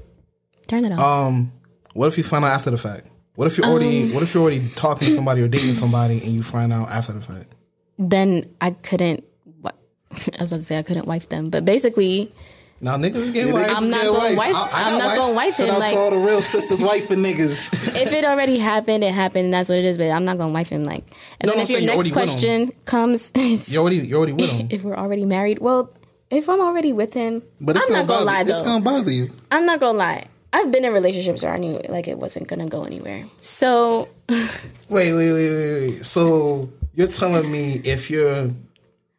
Turn 0.66 0.84
it 0.84 0.90
off. 0.92 0.98
Um, 1.00 1.52
what 1.94 2.08
if 2.08 2.18
you 2.18 2.24
find 2.24 2.44
out 2.44 2.50
after 2.50 2.70
the 2.70 2.78
fact? 2.78 3.08
What 3.36 3.46
if 3.46 3.56
you're 3.58 3.66
already 3.66 4.02
Um, 4.04 4.14
What 4.14 4.22
if 4.22 4.34
you're 4.34 4.42
already 4.42 4.68
talking 4.74 5.08
to 5.08 5.14
somebody 5.14 5.42
or 5.42 5.48
dating 5.48 5.74
somebody 5.74 6.14
and 6.22 6.32
you 6.32 6.42
find 6.42 6.72
out 6.72 6.88
after 6.90 7.12
the 7.12 7.20
fact? 7.20 7.54
then 7.98 8.44
I 8.60 8.70
couldn't. 8.70 9.24
What 9.60 9.76
I 10.12 10.16
was 10.40 10.50
about 10.50 10.56
to 10.60 10.62
say 10.62 10.78
I 10.78 10.82
couldn't 10.82 11.06
wife 11.06 11.28
them, 11.28 11.50
but 11.50 11.64
basically, 11.64 12.32
Now 12.80 12.96
niggas 12.96 13.16
is 13.16 13.30
getting 13.30 13.54
Yeah, 13.54 13.60
wife. 13.66 13.76
I'm 13.76 13.90
not 13.90 14.00
get 14.02 14.06
going 14.06 14.36
wife. 14.36 14.54
wife. 14.54 14.74
I- 14.74 14.82
I 14.84 14.90
I'm 14.90 14.98
not 14.98 15.06
wife. 15.08 15.18
going 15.18 15.34
wife 15.36 15.54
Shout 15.56 15.68
him. 15.68 15.74
out 15.74 15.80
Like, 15.80 15.90
to 15.92 15.98
all 15.98 16.10
the 16.10 16.16
real 16.16 16.40
sisters, 16.42 16.80
wife 16.82 17.10
and 17.10 17.24
niggas. 17.24 17.72
if 18.02 18.12
it 18.12 18.24
already 18.24 18.58
happened, 18.58 19.04
it 19.04 19.12
happened. 19.12 19.44
and 19.46 19.54
That's 19.54 19.68
what 19.68 19.78
it 19.78 19.84
is. 19.84 19.98
But 19.98 20.10
I'm 20.10 20.24
not 20.24 20.38
going 20.38 20.48
to 20.50 20.54
wife 20.54 20.70
him. 20.70 20.84
Like, 20.84 21.04
and 21.40 21.48
No, 21.48 21.52
then 21.52 21.58
I'm 21.60 21.62
if 21.64 21.70
your 21.70 21.80
next 21.82 21.94
already 21.94 22.10
with 22.10 22.18
him. 22.18 22.26
question 22.26 22.72
comes, 22.86 23.32
if, 23.36 23.68
You 23.68 23.80
already 23.80 23.96
you 23.98 24.16
already 24.16 24.32
with 24.32 24.48
him. 24.50 24.68
if 24.70 24.82
we're 24.82 24.96
already 24.96 25.26
married, 25.26 25.58
well, 25.58 25.90
if 26.30 26.48
I'm 26.48 26.60
already 26.60 26.92
with 26.94 27.12
him, 27.12 27.42
But 27.60 27.76
it's 27.76 27.84
I'm 27.86 27.92
not 27.92 28.06
gonna 28.06 28.06
gonna 28.06 28.24
bother. 28.24 28.24
lie 28.24 28.40
it's 28.50 28.62
though. 28.62 28.64
gonna 28.64 28.84
bother 28.84 29.10
you. 29.10 29.28
I'm 29.50 29.66
not 29.66 29.78
gonna 29.80 29.98
lie. 29.98 30.24
I've 30.52 30.70
been 30.72 30.84
in 30.84 30.92
relationships 30.92 31.42
where 31.42 31.52
I 31.52 31.58
knew 31.58 31.80
like 31.88 32.08
it 32.08 32.18
wasn't 32.18 32.48
gonna 32.48 32.66
go 32.66 32.84
anywhere. 32.84 33.26
So 33.40 34.08
Wait, 34.28 35.12
wait, 35.12 35.32
wait, 35.32 35.32
wait, 35.32 35.80
wait. 35.90 36.04
So 36.04 36.70
you're 36.94 37.08
telling 37.08 37.50
me 37.50 37.80
if 37.84 38.10
you're 38.10 38.50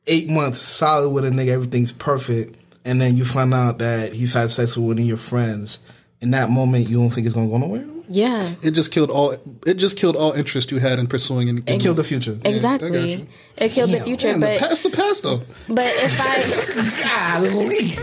eight 0.08 0.30
months 0.30 0.60
solid 0.60 1.10
with 1.12 1.26
a 1.26 1.30
nigga, 1.30 1.50
everything's 1.50 1.92
perfect, 1.94 2.58
and 2.84 3.00
then 3.00 3.16
you 3.18 3.24
find 3.24 3.54
out 3.54 3.78
that 3.80 4.14
he's 4.14 4.34
had 4.34 4.52
sex 4.52 4.76
with 4.76 4.86
one 4.86 5.00
of 5.00 5.06
your 5.06 5.18
friends, 5.18 5.86
in 6.22 6.32
that 6.32 6.50
moment 6.50 6.88
you 6.90 6.98
don't 7.00 7.10
think 7.10 7.26
it's 7.26 7.34
gonna 7.36 7.48
go 7.50 7.58
nowhere? 7.58 7.84
yeah, 8.08 8.54
It 8.62 8.72
just 8.72 8.92
killed 8.92 9.10
all. 9.10 9.32
It 9.66 9.76
just 9.76 9.96
killed 9.98 10.16
all 10.18 10.34
interest 10.34 10.70
you 10.72 10.80
had 10.80 11.00
in 11.00 11.08
pursuing 11.08 11.48
anything. 11.48 11.80
killed 11.80 11.96
the 11.98 12.04
future. 12.04 12.38
Exactly. 12.44 13.14
you. 13.14 13.28
it 13.58 13.72
killed 13.72 13.90
the 13.92 13.98
Damn, 13.98 14.06
future, 14.06 14.32
Damn, 14.32 14.40
the 14.42 14.46
but 14.48 14.60
past 14.60 14.84
the 14.84 14.90
past 14.90 15.24
though. 15.24 15.38
but 15.70 15.86
if 15.88 16.20
I 16.20 17.42
Golly. 17.42 17.96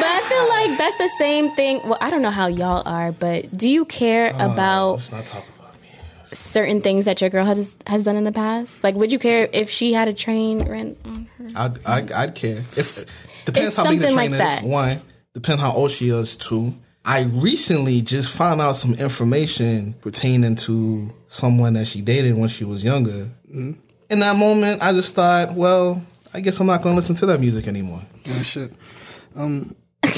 but 0.00 0.04
I 0.06 0.20
feel 0.28 0.48
like 0.48 0.78
that's 0.78 0.96
the 0.96 1.08
same 1.18 1.50
thing. 1.52 1.80
Well, 1.84 1.98
I 2.00 2.10
don't 2.10 2.20
know 2.22 2.30
how 2.30 2.46
y'all 2.48 2.82
are, 2.86 3.12
but 3.12 3.56
do 3.56 3.68
you 3.68 3.84
care 3.86 4.34
uh, 4.34 4.52
about 4.52 4.92
Let's 4.94 5.12
not 5.12 5.24
talk 5.26 5.44
about 5.58 5.80
me. 5.80 5.88
certain 6.26 6.80
things 6.82 7.06
that 7.06 7.20
your 7.22 7.30
girl 7.30 7.44
has 7.46 7.76
has 7.86 8.04
done 8.04 8.16
in 8.16 8.24
the 8.24 8.32
past? 8.32 8.84
Like, 8.84 8.94
would 8.96 9.10
you 9.12 9.18
care 9.18 9.48
if 9.52 9.70
she 9.70 9.94
had 9.94 10.08
a 10.08 10.12
train 10.12 10.68
ran 10.68 10.96
on 11.06 11.28
her? 11.38 11.46
I'd, 11.56 11.86
I'd, 11.86 12.12
I'd 12.12 12.34
care. 12.34 12.58
If, 12.76 13.06
depends 13.46 13.68
It's 13.68 13.76
how 13.76 13.88
big 13.88 14.00
the 14.00 14.08
train 14.12 14.16
like 14.16 14.30
is. 14.32 14.38
that. 14.38 14.62
One, 14.62 15.00
depends 15.32 15.62
how 15.62 15.72
old 15.72 15.90
she 15.90 16.10
is. 16.10 16.36
Two, 16.36 16.74
I 17.04 17.24
recently 17.24 18.00
just 18.00 18.32
found 18.32 18.60
out 18.60 18.76
some 18.76 18.94
information 18.94 19.94
pertaining 20.00 20.56
to 20.56 21.08
someone 21.28 21.74
that 21.74 21.86
she 21.86 22.00
dated 22.00 22.36
when 22.38 22.48
she 22.48 22.64
was 22.64 22.82
younger. 22.82 23.28
Mm-hmm. 23.50 23.72
In 24.10 24.18
that 24.20 24.36
moment, 24.36 24.82
I 24.82 24.92
just 24.92 25.14
thought, 25.14 25.54
well, 25.54 26.02
I 26.32 26.40
guess 26.40 26.60
I'm 26.60 26.66
not 26.66 26.82
going 26.82 26.94
to 26.94 26.96
listen 26.96 27.14
to 27.16 27.26
that 27.26 27.40
music 27.40 27.66
anymore. 27.68 28.00
Yeah, 28.24 28.42
shit. 28.42 28.72
Um, 29.36 29.74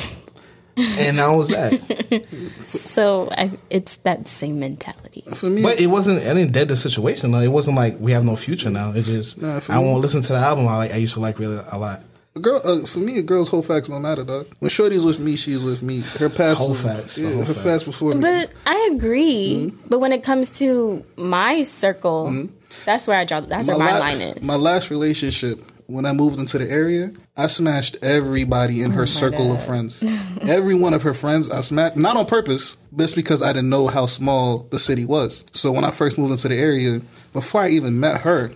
And 0.79 1.19
that 1.19 1.31
was 1.35 1.49
that. 1.49 2.27
So 2.67 3.31
I, 3.33 3.51
it's 3.71 3.97
that 3.99 4.29
same 4.29 4.61
mentality. 4.61 5.23
for 5.35 5.49
me, 5.49 5.63
but 5.63 5.81
it 5.81 5.87
wasn't. 5.87 6.21
I 6.27 6.35
didn't 6.35 6.53
dead 6.53 6.69
the 6.69 6.77
situation. 6.77 7.33
Though. 7.33 7.41
It 7.41 7.49
wasn't 7.51 7.77
like 7.79 7.99
we 7.99 8.13
have 8.13 8.27
no 8.27 8.37
future 8.37 8.69
now. 8.69 8.93
It 8.93 9.07
just 9.07 9.41
Nah, 9.41 9.61
I 9.71 9.79
me- 9.79 9.85
won't 9.87 10.03
listen 10.03 10.21
to 10.21 10.33
the 10.35 10.39
album. 10.39 10.69
I 10.69 10.77
like. 10.77 10.93
I 10.93 10.97
used 10.97 11.15
to 11.15 11.21
like 11.21 11.39
really 11.39 11.59
a 11.73 11.79
lot. 11.79 12.03
A 12.37 12.41
girl, 12.41 12.61
uh, 12.65 12.87
for 12.87 12.99
me, 13.01 13.19
a 13.19 13.23
girl's 13.23 13.49
whole 13.49 13.63
facts 13.63 13.89
don't 13.89 14.03
matter, 14.03 14.23
dog. 14.25 14.47
When 14.61 14.69
Shorty's 14.69 15.03
with 15.03 15.19
me, 15.21 15.37
she's 15.37 15.61
with 15.61 15.83
me. 15.83 16.01
Her 16.19 16.29
past, 16.29 16.59
Whole 16.59 16.71
was- 16.71 16.83
facts, 16.83 17.19
yeah, 17.19 17.31
whole 17.31 17.39
her 17.45 17.55
facts. 17.55 17.63
past 17.65 17.85
before 17.87 18.15
me. 18.15 18.21
But 18.21 18.53
I 18.67 18.91
agree. 18.93 19.71
Mm-hmm. 19.71 19.89
But 19.89 19.99
when 20.01 20.13
it 20.13 20.23
comes 20.23 20.51
to 20.59 21.05
my 21.17 21.63
circle, 21.63 22.49
that's 22.85 23.09
where 23.09 23.19
I 23.19 23.25
draw. 23.25 23.41
That's 23.41 23.69
where 23.69 23.79
my 23.79 23.93
la- 23.95 23.99
line 23.99 24.21
is. 24.21 24.47
My 24.47 24.57
last 24.57 24.91
relationship, 24.91 25.61
when 25.87 26.05
I 26.05 26.13
moved 26.13 26.39
into 26.39 26.59
the 26.59 26.69
area, 26.71 27.13
I 27.37 27.47
smashed 27.47 27.97
everybody 28.03 28.83
in 28.83 28.91
her 28.93 29.03
Oh 29.03 29.07
circle 29.07 29.53
of 29.53 29.65
friends. 29.65 30.03
Every 30.43 30.75
one 30.75 30.95
of 30.95 31.03
her 31.03 31.15
friends, 31.15 31.51
I 31.51 31.61
smashed, 31.61 31.97
not 31.97 32.17
on 32.17 32.27
purpose, 32.27 32.77
just 32.97 33.15
because 33.15 33.41
I 33.43 33.53
didn't 33.53 33.71
know 33.71 33.87
how 33.87 34.07
small 34.07 34.67
the 34.71 34.79
city 34.79 35.05
was. 35.05 35.45
So 35.53 35.71
when 35.73 35.85
I 35.85 35.91
first 35.91 36.19
moved 36.19 36.33
into 36.33 36.49
the 36.49 36.57
area, 36.59 37.01
before 37.33 37.61
I 37.63 37.69
even 37.69 38.01
met 38.01 38.23
her, 38.23 38.51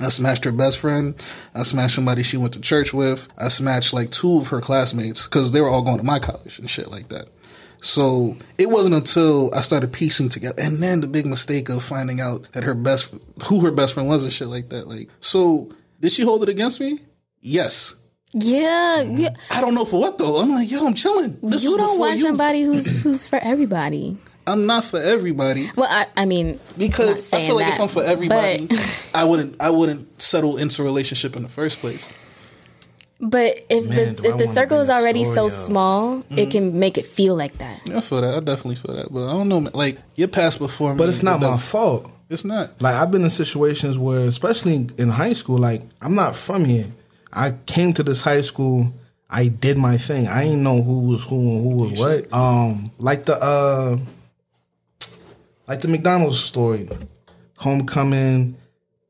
I 0.00 0.08
smashed 0.08 0.44
her 0.44 0.52
best 0.52 0.78
friend. 0.78 1.14
I 1.54 1.62
smashed 1.62 1.94
somebody 1.94 2.22
she 2.22 2.36
went 2.36 2.52
to 2.52 2.60
church 2.60 2.92
with. 2.92 3.28
I 3.38 3.48
smashed 3.48 3.92
like 3.92 4.10
two 4.10 4.38
of 4.38 4.48
her 4.48 4.60
classmates 4.60 5.24
because 5.24 5.52
they 5.52 5.60
were 5.60 5.68
all 5.68 5.82
going 5.82 5.98
to 5.98 6.04
my 6.04 6.18
college 6.18 6.58
and 6.58 6.68
shit 6.68 6.90
like 6.90 7.08
that. 7.08 7.28
So 7.80 8.36
it 8.58 8.68
wasn't 8.68 8.94
until 8.94 9.54
I 9.54 9.60
started 9.60 9.92
piecing 9.92 10.28
together, 10.28 10.60
and 10.60 10.78
then 10.78 11.00
the 11.00 11.06
big 11.06 11.26
mistake 11.26 11.68
of 11.68 11.82
finding 11.82 12.20
out 12.20 12.50
that 12.52 12.64
her 12.64 12.74
best, 12.74 13.14
who 13.46 13.60
her 13.60 13.70
best 13.70 13.94
friend 13.94 14.08
was, 14.08 14.24
and 14.24 14.32
shit 14.32 14.48
like 14.48 14.70
that. 14.70 14.88
Like, 14.88 15.08
so 15.20 15.70
did 16.00 16.12
she 16.12 16.22
hold 16.22 16.42
it 16.42 16.48
against 16.48 16.80
me? 16.80 17.00
Yes. 17.40 17.94
Yeah, 18.32 19.02
mm. 19.04 19.20
you, 19.20 19.28
I 19.50 19.60
don't 19.60 19.74
know 19.74 19.84
for 19.84 20.00
what 20.00 20.18
though. 20.18 20.38
I'm 20.38 20.50
like, 20.50 20.70
yo, 20.70 20.86
I'm 20.86 20.94
chilling. 20.94 21.38
This 21.42 21.62
you 21.62 21.76
don't 21.76 21.98
want 21.98 22.18
you. 22.18 22.24
somebody 22.24 22.62
who's 22.62 23.02
who's 23.02 23.26
for 23.26 23.38
everybody. 23.38 24.18
I'm 24.46 24.66
not 24.66 24.84
for 24.84 25.00
everybody 25.00 25.70
Well, 25.76 25.88
I, 25.90 26.06
I 26.16 26.24
mean, 26.26 26.52
not 26.52 26.78
because 26.78 27.32
I 27.32 27.46
feel 27.46 27.56
like 27.56 27.66
that, 27.66 27.74
if 27.74 27.80
I'm 27.80 27.88
for 27.88 28.02
everybody, 28.04 28.66
but, 28.66 29.10
I 29.14 29.24
wouldn't. 29.24 29.60
I 29.60 29.70
wouldn't 29.70 30.22
settle 30.22 30.56
into 30.58 30.82
a 30.82 30.84
relationship 30.84 31.34
in 31.36 31.42
the 31.42 31.48
first 31.48 31.78
place. 31.80 32.08
but 33.20 33.64
if 33.70 33.88
Man, 33.88 34.14
do 34.14 34.22
the 34.22 34.28
I 34.28 34.32
if 34.32 34.38
the 34.38 34.46
circle 34.46 34.78
is 34.80 34.90
already 34.90 35.24
so 35.24 35.48
story 35.48 35.62
up. 35.62 35.66
small, 35.68 36.16
Mm-hmm. 36.16 36.38
it 36.38 36.50
can 36.50 36.78
make 36.78 36.98
it 36.98 37.06
feel 37.06 37.34
like 37.34 37.58
that. 37.58 37.80
I 37.90 38.00
feel 38.00 38.20
that. 38.20 38.34
I 38.34 38.40
definitely 38.40 38.76
feel 38.76 38.94
that. 38.96 39.12
But 39.12 39.26
I 39.28 39.32
don't 39.32 39.48
know. 39.48 39.70
Like 39.74 39.98
your 40.16 40.28
past 40.28 40.58
before 40.58 40.92
me, 40.92 40.98
But 40.98 41.08
it's 41.08 41.22
not 41.22 41.42
it 41.42 41.46
my 41.46 41.56
fault. 41.56 42.10
It's 42.28 42.44
not. 42.44 42.80
Like 42.80 42.94
I've 42.94 43.10
been 43.10 43.22
in 43.22 43.30
situations 43.30 43.96
where, 43.98 44.20
especially 44.28 44.86
in 44.98 45.08
high 45.08 45.32
school, 45.32 45.58
like 45.58 45.82
I'm 46.02 46.14
not 46.14 46.36
from 46.36 46.64
here. 46.64 46.86
I 47.32 47.52
came 47.66 47.92
to 47.94 48.02
this 48.02 48.20
high 48.20 48.42
school. 48.42 48.92
I 49.30 49.48
did 49.48 49.76
my 49.78 49.96
thing. 49.96 50.28
I 50.28 50.44
didn't 50.44 50.62
know 50.62 50.82
who 50.82 51.00
was 51.10 51.24
who 51.24 51.36
and 51.36 51.72
who 51.72 51.78
was 51.78 51.98
what. 51.98 52.32
Um, 52.32 52.90
like 52.98 53.24
the 53.24 53.34
uh, 53.42 53.96
like 55.68 55.80
the 55.80 55.88
McDonald's 55.88 56.38
story, 56.38 56.88
homecoming. 57.58 58.56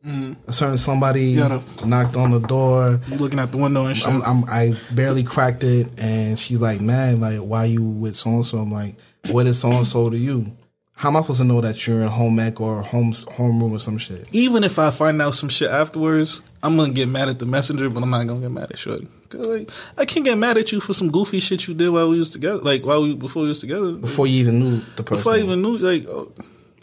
Mm-hmm. 0.04 0.48
A 0.48 0.52
certain 0.52 0.78
somebody 0.78 1.22
Yeah, 1.24 1.60
knocked 1.84 2.14
on 2.16 2.30
the 2.30 2.38
door. 2.38 3.00
You 3.08 3.16
looking 3.16 3.40
out 3.40 3.50
the 3.50 3.58
window 3.58 3.86
and 3.86 3.96
shit. 3.96 4.06
I'm, 4.06 4.22
I'm, 4.22 4.44
I 4.48 4.76
barely 4.92 5.24
cracked 5.24 5.64
it, 5.64 5.88
and 6.00 6.38
she's 6.38 6.60
like, 6.60 6.80
"Man, 6.80 7.20
like, 7.20 7.40
why 7.40 7.64
you 7.64 7.82
with 7.82 8.14
so 8.14 8.30
and 8.30 8.46
so?" 8.46 8.58
I'm 8.58 8.70
like, 8.70 8.94
"What 9.30 9.46
is 9.46 9.58
so 9.58 9.72
and 9.72 9.86
so 9.86 10.08
to 10.08 10.16
you?" 10.16 10.46
How 10.92 11.10
am 11.10 11.16
I 11.16 11.20
supposed 11.20 11.40
to 11.40 11.46
know 11.46 11.60
that 11.60 11.86
you're 11.86 12.00
in 12.02 12.08
home 12.08 12.38
ec 12.38 12.58
or 12.58 12.80
home 12.82 13.12
homeroom 13.12 13.72
or 13.72 13.78
some 13.78 13.98
shit? 13.98 14.26
Even 14.32 14.64
if 14.64 14.78
I 14.78 14.90
find 14.90 15.20
out 15.20 15.34
some 15.34 15.50
shit 15.50 15.70
afterwards, 15.70 16.40
I'm 16.62 16.76
gonna 16.76 16.92
get 16.92 17.08
mad 17.08 17.28
at 17.28 17.38
the 17.38 17.44
messenger, 17.44 17.90
but 17.90 18.02
I'm 18.02 18.08
not 18.08 18.26
gonna 18.26 18.40
get 18.40 18.50
mad 18.50 18.70
at 18.70 18.78
Shorty. 18.78 19.06
Like, 19.44 19.70
I 19.96 20.04
can't 20.04 20.24
get 20.24 20.38
mad 20.38 20.56
at 20.56 20.72
you 20.72 20.80
for 20.80 20.94
some 20.94 21.10
goofy 21.10 21.40
shit 21.40 21.66
you 21.66 21.74
did 21.74 21.90
while 21.90 22.08
we 22.08 22.18
was 22.18 22.30
together, 22.30 22.58
like 22.58 22.84
while 22.84 23.02
we 23.02 23.14
before 23.14 23.42
we 23.42 23.48
was 23.48 23.60
together. 23.60 23.92
Before 23.92 24.26
you 24.26 24.40
even 24.40 24.58
knew 24.58 24.80
the 24.96 25.02
person. 25.02 25.16
Before 25.16 25.34
I 25.34 25.38
even 25.38 25.62
knew, 25.62 25.78
like, 25.78 26.06
oh, 26.08 26.32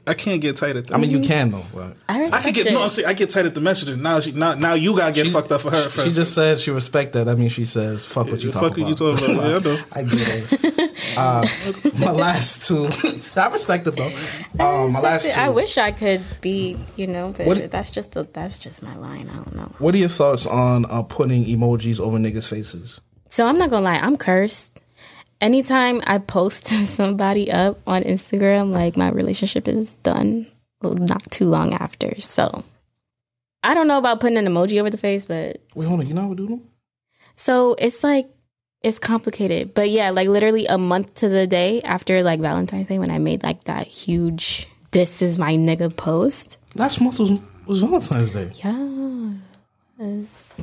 I 0.06 0.14
can't 0.16 0.42
get 0.42 0.58
tight 0.58 0.76
at 0.76 0.88
that. 0.88 0.94
I 0.94 0.98
mean, 0.98 1.12
you 1.12 1.22
can 1.22 1.52
though. 1.52 1.64
But 1.74 1.98
I 2.10 2.16
I 2.18 2.20
respect 2.24 2.44
could 2.46 2.54
get 2.56 2.68
it. 2.68 2.74
no. 2.74 2.82
I'm 2.84 3.06
I 3.08 3.14
get 3.14 3.30
tight 3.30 3.46
at 3.46 3.54
the 3.56 3.62
messenger. 3.62 3.96
Now, 3.96 4.20
she, 4.20 4.34
now, 4.34 4.54
now 4.56 4.74
you 4.74 4.96
gotta 4.98 5.14
get 5.14 5.28
fucked 5.28 5.52
up 5.52 5.62
for 5.62 5.72
her. 5.72 5.82
she, 5.84 5.90
first. 5.90 6.08
she 6.08 6.14
just 6.14 6.34
said 6.34 6.60
she 6.60 6.72
respect 6.72 7.14
that. 7.14 7.30
I 7.30 7.36
mean, 7.36 7.48
she 7.50 7.64
says, 7.64 8.06
"Fuck 8.06 8.28
what 8.28 8.44
you 8.44 8.50
Yeah, 8.50 8.54
talking 8.60 8.70
fuck 8.70 8.78
what 8.78 9.08
about." 9.08 9.20
you 9.20 9.24
talking 9.30 9.36
about. 9.36 9.66
Yeah, 9.66 9.72
I 9.72 9.74
know. 9.74 9.84
I 9.94 10.04
get 10.04 10.52
it. 10.52 10.80
Uh, 11.18 11.46
my 12.00 12.12
last 12.12 12.68
two, 12.68 12.88
I 13.40 13.48
respect 13.50 13.86
it 13.86 13.96
though. 13.96 14.10
Uh, 14.60 14.88
my 14.90 15.00
last 15.00 15.26
two. 15.32 15.40
I 15.40 15.50
wish 15.50 15.78
I 15.78 15.92
could 15.92 16.24
be, 16.42 16.78
you 16.96 17.06
know, 17.08 17.34
but 17.38 17.46
What- 17.46 17.72
that's 17.72 17.92
just 17.92 18.12
the 18.14 18.28
that's 18.34 18.58
just 18.58 18.82
my 18.82 18.96
line. 18.96 19.30
I 19.30 19.36
don't 19.36 19.56
know. 19.56 19.72
What 19.80 19.94
are 19.96 19.98
your 20.00 20.10
thoughts 20.10 20.46
on 20.48 20.86
uh, 20.90 21.04
putting 21.04 21.46
emojis 21.46 22.00
over 22.00 22.18
niggas' 22.18 22.48
faces? 22.48 23.00
So 23.30 23.46
I'm 23.48 23.58
not 23.58 23.70
gonna 23.70 23.86
lie, 23.86 23.98
I'm 23.98 24.18
cursed. 24.18 24.80
Anytime 25.44 26.02
I 26.08 26.20
post 26.20 26.68
somebody 26.98 27.52
up 27.52 27.80
on 27.86 28.04
Instagram, 28.04 28.72
like 28.72 28.96
my 28.96 29.10
relationship 29.10 29.68
is 29.68 29.96
done 29.96 30.48
not 30.82 31.30
too 31.32 31.46
long 31.50 31.74
after. 31.76 32.20
So 32.22 32.64
I 33.62 33.74
don't 33.74 33.88
know 33.88 33.98
about 33.98 34.20
putting 34.22 34.38
an 34.38 34.46
emoji 34.46 34.80
over 34.80 34.90
the 34.90 34.98
face, 34.98 35.26
but 35.26 35.62
Wait, 35.76 35.86
hold 35.86 36.00
on. 36.00 36.08
You 36.08 36.14
know 36.14 36.22
how 36.22 36.28
we 36.30 36.36
do 36.36 36.48
them? 36.48 36.70
so 37.36 37.76
it's 37.78 38.04
like 38.04 38.28
it's 38.82 39.00
complicated. 39.00 39.74
But 39.74 39.90
yeah, 39.90 40.12
like 40.12 40.28
literally 40.30 40.66
a 40.68 40.78
month 40.78 41.16
to 41.16 41.30
the 41.30 41.46
day 41.46 41.82
after 41.82 42.24
like 42.24 42.40
Valentine's 42.40 42.88
Day 42.88 43.00
when 43.00 43.12
I 43.12 43.18
made 43.20 43.44
like 43.44 43.66
that 43.66 43.88
huge 43.88 44.68
this 44.92 45.22
is 45.22 45.38
my 45.40 45.56
nigga 45.56 45.94
post. 45.96 46.58
Last 46.76 47.02
month 47.02 47.20
was 47.20 47.32
was 47.66 47.82
Valentine's 47.82 48.34
Day. 48.34 48.50
Yes. 50.00 50.62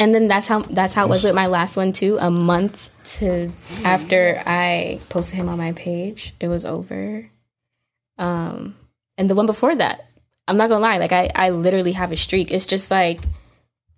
And 0.00 0.14
then 0.14 0.26
that's 0.28 0.48
how 0.48 0.60
that's 0.62 0.94
how 0.94 1.04
it 1.04 1.10
was 1.10 1.22
with 1.22 1.34
my 1.34 1.46
last 1.46 1.76
one 1.76 1.92
too. 1.92 2.16
A 2.20 2.30
month 2.30 2.88
to 3.18 3.52
after 3.84 4.42
I 4.46 4.98
posted 5.10 5.36
him 5.36 5.48
on 5.48 5.58
my 5.58 5.72
page, 5.72 6.34
it 6.40 6.48
was 6.48 6.64
over. 6.64 7.28
Um, 8.18 8.74
and 9.18 9.28
the 9.28 9.34
one 9.34 9.46
before 9.46 9.74
that, 9.76 10.08
I'm 10.48 10.56
not 10.56 10.68
gonna 10.70 10.80
lie, 10.82 10.96
like 10.98 11.12
I 11.12 11.30
I 11.34 11.50
literally 11.50 11.92
have 11.92 12.12
a 12.12 12.16
streak. 12.16 12.50
It's 12.50 12.66
just 12.66 12.90
like 12.90 13.20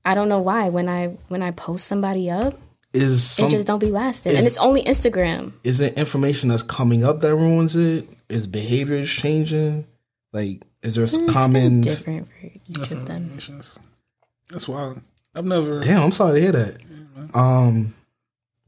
I 0.04 0.14
don't 0.14 0.28
know 0.28 0.40
why 0.40 0.68
when 0.70 0.88
I 0.88 1.16
when 1.28 1.40
I 1.42 1.52
post 1.52 1.86
somebody 1.86 2.28
up, 2.30 2.58
Is 2.92 3.22
some, 3.22 3.46
it 3.46 3.50
just 3.50 3.66
don't 3.68 3.78
be 3.78 3.90
lasting, 3.92 4.32
is- 4.32 4.38
and 4.38 4.46
it's 4.46 4.58
only 4.58 4.82
Instagram. 4.82 5.52
is 5.62 5.80
it 5.80 5.96
information 5.96 6.48
that's 6.48 6.64
coming 6.64 7.04
up 7.04 7.20
that 7.20 7.34
ruins 7.34 7.76
it? 7.76 8.08
Is 8.28 8.46
behaviors 8.48 9.08
changing? 9.08 9.86
Like, 10.32 10.64
is 10.82 10.96
there 10.96 11.04
It's 11.04 11.18
common? 11.32 11.80
different 11.82 12.26
for 12.26 12.46
each 12.68 12.90
of 12.90 13.06
them. 13.06 13.38
That's 14.50 14.66
wild. 14.66 15.00
I've 15.34 15.44
never. 15.44 15.80
Damn, 15.80 16.02
I'm 16.02 16.12
sorry 16.12 16.34
to 16.36 16.42
hear 16.42 16.52
that. 16.52 16.78
Um, 17.34 17.94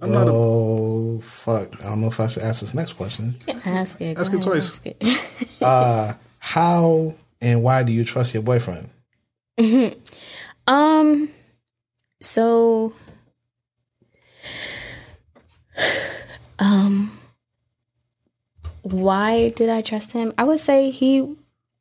I'm 0.00 0.12
not 0.12 0.26
a- 0.28 1.20
fuck. 1.20 1.80
I 1.82 1.88
don't 1.90 2.00
know 2.00 2.08
if 2.08 2.18
I 2.20 2.28
should 2.28 2.42
ask 2.42 2.60
this 2.60 2.74
next 2.74 2.94
question. 2.94 3.36
Ask 3.64 4.00
it. 4.00 4.18
Ask 4.18 4.32
it 4.32 4.36
ahead, 4.36 4.42
twice. 4.42 4.66
ask 4.68 4.86
it. 4.86 4.96
Uh, 5.62 6.12
how 6.38 7.14
and 7.40 7.62
why 7.62 7.82
do 7.82 7.92
you 7.92 8.04
trust 8.04 8.34
your 8.34 8.42
boyfriend? 8.42 8.90
um 10.66 11.28
so 12.20 12.92
um 16.58 17.10
why 18.82 19.48
did 19.50 19.68
I 19.70 19.80
trust 19.80 20.12
him? 20.12 20.32
I 20.36 20.44
would 20.44 20.60
say 20.60 20.90
he 20.90 21.36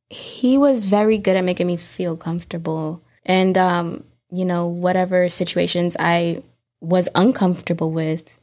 he 0.09 0.57
was 0.57 0.85
very 0.85 1.17
good 1.17 1.35
at 1.35 1.43
making 1.43 1.67
me 1.67 1.77
feel 1.77 2.15
comfortable. 2.15 3.01
And 3.25 3.57
um, 3.57 4.03
you 4.33 4.45
know, 4.45 4.67
whatever 4.67 5.29
situations 5.29 5.95
I 5.99 6.41
was 6.81 7.07
uncomfortable 7.13 7.91
with, 7.91 8.37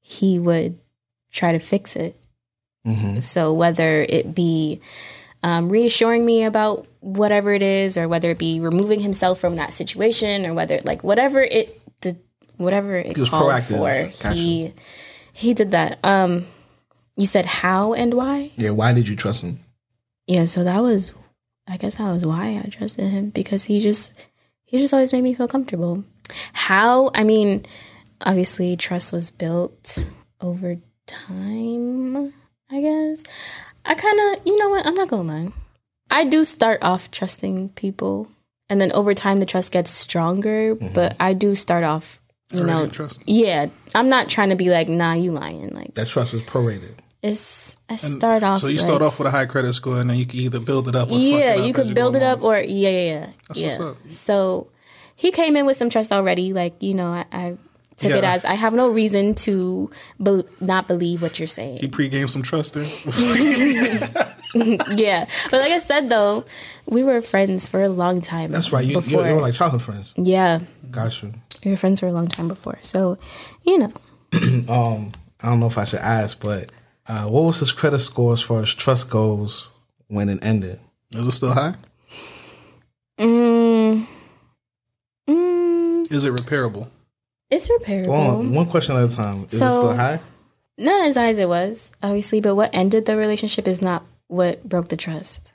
he 0.00 0.38
would 0.38 0.78
try 1.32 1.52
to 1.52 1.58
fix 1.58 1.96
it. 1.96 2.16
Mm-hmm. 2.86 3.20
So 3.20 3.52
whether 3.52 4.02
it 4.02 4.34
be 4.34 4.80
um, 5.42 5.68
reassuring 5.68 6.24
me 6.24 6.44
about 6.44 6.86
whatever 7.00 7.52
it 7.52 7.62
is, 7.62 7.98
or 7.98 8.08
whether 8.08 8.30
it 8.30 8.38
be 8.38 8.60
removing 8.60 9.00
himself 9.00 9.38
from 9.38 9.56
that 9.56 9.72
situation, 9.72 10.46
or 10.46 10.54
whether 10.54 10.80
like 10.84 11.04
whatever 11.04 11.42
it 11.42 11.80
the 12.00 12.16
whatever 12.56 12.96
it 12.96 13.14
He 13.14 13.20
was 13.20 13.30
called 13.30 13.50
proactive. 13.52 14.12
for, 14.12 14.22
Gotcha. 14.22 14.36
he 14.36 14.72
he 15.32 15.52
did 15.52 15.72
that. 15.72 15.98
Um, 16.02 16.46
you 17.16 17.26
said 17.26 17.46
how 17.46 17.92
and 17.92 18.14
why? 18.14 18.50
Yeah, 18.56 18.70
why 18.70 18.94
did 18.94 19.08
you 19.08 19.16
trust 19.16 19.42
him? 19.42 19.60
Yeah, 20.26 20.46
so 20.46 20.64
that 20.64 20.80
was, 20.80 21.12
I 21.68 21.76
guess 21.76 21.96
that 21.96 22.10
was 22.10 22.24
why 22.24 22.60
I 22.64 22.68
trusted 22.68 23.10
him 23.10 23.28
because 23.30 23.64
he 23.64 23.80
just 23.80 24.14
he 24.74 24.80
just 24.80 24.92
always 24.92 25.12
made 25.12 25.22
me 25.22 25.34
feel 25.34 25.46
comfortable. 25.46 26.02
How? 26.52 27.12
I 27.14 27.22
mean, 27.22 27.64
obviously 28.22 28.74
trust 28.76 29.12
was 29.12 29.30
built 29.30 30.04
over 30.40 30.78
time. 31.06 32.32
I 32.70 32.80
guess 32.80 33.22
I 33.84 33.94
kind 33.94 34.18
of, 34.20 34.44
you 34.46 34.58
know 34.58 34.68
what? 34.70 34.84
I'm 34.84 34.94
not 34.94 35.06
gonna 35.08 35.32
lie. 35.44 35.52
I 36.10 36.24
do 36.24 36.42
start 36.42 36.82
off 36.82 37.10
trusting 37.12 37.68
people, 37.70 38.28
and 38.68 38.80
then 38.80 38.90
over 38.92 39.14
time 39.14 39.38
the 39.38 39.46
trust 39.46 39.72
gets 39.72 39.92
stronger. 39.92 40.74
Mm-hmm. 40.74 40.92
But 40.92 41.14
I 41.20 41.34
do 41.34 41.54
start 41.54 41.84
off, 41.84 42.20
you 42.50 42.60
Already 42.62 42.72
know, 42.72 42.88
trust. 42.88 43.20
yeah. 43.26 43.66
I'm 43.94 44.08
not 44.08 44.28
trying 44.28 44.48
to 44.50 44.56
be 44.56 44.70
like, 44.70 44.88
nah, 44.88 45.14
you 45.14 45.30
lying. 45.30 45.68
Like 45.70 45.94
That 45.94 46.08
trust 46.08 46.34
is 46.34 46.42
prorated. 46.42 46.98
It's. 47.24 47.76
I 47.88 47.96
start 47.96 48.42
off. 48.42 48.60
So 48.60 48.66
you 48.68 48.76
like, 48.76 48.86
start 48.86 49.02
off 49.02 49.18
with 49.18 49.28
a 49.28 49.30
high 49.30 49.46
credit 49.46 49.72
score, 49.72 49.98
and 50.00 50.08
then 50.10 50.16
you 50.18 50.26
can 50.26 50.40
either 50.40 50.60
build 50.60 50.88
it 50.88 50.94
up. 50.94 51.10
or 51.10 51.14
yeah, 51.18 51.54
it 51.54 51.66
you 51.66 51.72
can 51.72 51.86
could 51.86 51.94
build 51.94 52.16
it 52.16 52.22
along. 52.22 52.38
up 52.38 52.42
or 52.42 52.58
yeah, 52.58 52.90
yeah, 52.90 53.26
yeah. 53.54 53.68
Yeah. 53.78 53.94
So 54.10 54.68
he 55.16 55.30
came 55.32 55.56
in 55.56 55.64
with 55.66 55.76
some 55.76 55.90
trust 55.90 56.12
already. 56.12 56.52
Like 56.52 56.74
you 56.80 56.94
know, 56.94 57.08
I, 57.12 57.24
I 57.32 57.56
took 57.96 58.10
it 58.12 58.24
as 58.24 58.44
I 58.44 58.54
have 58.54 58.74
no 58.74 58.88
reason 58.88 59.34
to 59.46 59.90
be- 60.22 60.44
not 60.60 60.86
believe 60.88 61.22
what 61.22 61.38
you're 61.38 61.46
saying. 61.48 61.78
He 61.78 61.88
pregame 61.88 62.28
some 62.28 62.42
trust 62.42 62.76
in. 62.76 62.84
yeah, 64.96 65.26
but 65.50 65.60
like 65.60 65.72
I 65.72 65.78
said 65.78 66.08
though, 66.08 66.44
we 66.86 67.02
were 67.04 67.20
friends 67.22 67.68
for 67.68 67.82
a 67.82 67.88
long 67.88 68.20
time. 68.20 68.50
That's 68.50 68.72
right. 68.72 68.84
You, 68.84 69.00
you, 69.00 69.24
you 69.24 69.34
were 69.34 69.40
like 69.40 69.54
childhood 69.54 69.82
friends. 69.82 70.12
yeah, 70.16 70.60
Got 70.90 71.22
you. 71.22 71.32
we 71.64 71.70
were 71.72 71.76
friends 71.76 72.00
for 72.00 72.06
a 72.06 72.12
long 72.12 72.28
time 72.28 72.48
before. 72.48 72.78
So 72.82 73.18
you 73.62 73.78
know, 73.78 73.92
Um, 74.68 75.12
I 75.42 75.48
don't 75.48 75.60
know 75.60 75.66
if 75.66 75.78
I 75.78 75.84
should 75.84 76.00
ask, 76.00 76.40
but 76.40 76.70
uh, 77.08 77.24
what 77.26 77.42
was 77.44 77.58
his 77.58 77.72
credit 77.72 77.98
score 78.00 78.32
as 78.32 78.40
far 78.42 78.62
as 78.62 78.74
trust 78.74 79.10
goes 79.10 79.70
when 80.08 80.28
it 80.28 80.44
ended? 80.44 80.78
Is 81.12 81.26
it 81.26 81.32
still 81.32 81.52
high? 81.52 81.74
mm, 83.18 84.06
mm, 85.28 86.12
Is 86.12 86.24
it 86.24 86.32
repairable? 86.34 86.88
it's 87.50 87.68
repairable. 87.68 88.08
Well, 88.08 88.42
one 88.42 88.66
question 88.66 88.96
at 88.96 89.04
a 89.12 89.14
time. 89.14 89.44
Is 89.44 89.54
it 89.54 89.56
still 89.58 89.94
high? 89.94 90.20
Not 90.76 91.06
as 91.06 91.14
high 91.16 91.28
as 91.28 91.38
it 91.38 91.48
was, 91.48 91.92
obviously, 92.02 92.40
but 92.40 92.56
what 92.56 92.74
ended 92.74 93.06
the 93.06 93.16
relationship 93.16 93.68
is 93.68 93.80
not 93.80 94.04
what 94.26 94.68
broke 94.68 94.88
the 94.88 94.96
trust. 94.96 95.52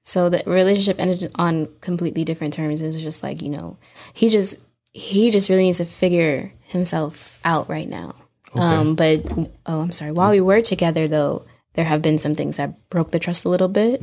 So 0.00 0.30
the 0.30 0.42
relationship 0.46 0.98
ended 1.00 1.30
on 1.34 1.68
completely 1.82 2.24
different 2.24 2.54
terms. 2.54 2.80
It 2.80 2.86
was 2.86 3.02
just 3.02 3.22
like, 3.22 3.42
you 3.42 3.50
know, 3.50 3.76
he 4.14 4.28
just 4.30 4.58
he 4.92 5.30
just 5.30 5.50
really 5.50 5.64
needs 5.64 5.76
to 5.78 5.84
figure 5.84 6.52
himself 6.62 7.38
out 7.44 7.68
right 7.68 7.88
now. 7.88 8.14
Um, 8.58 8.94
but 8.94 9.22
oh, 9.66 9.80
I'm 9.80 9.92
sorry. 9.92 10.12
While 10.12 10.30
we 10.30 10.40
were 10.40 10.62
together 10.62 11.08
though, 11.08 11.44
there 11.74 11.84
have 11.84 12.02
been 12.02 12.18
some 12.18 12.34
things 12.34 12.56
that 12.56 12.88
broke 12.90 13.10
the 13.10 13.18
trust 13.18 13.44
a 13.44 13.48
little 13.48 13.68
bit, 13.68 14.00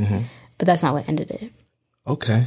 but 0.57 0.65
that's 0.65 0.83
not 0.83 0.93
what 0.93 1.07
ended 1.09 1.31
it. 1.31 1.51
Okay. 2.07 2.45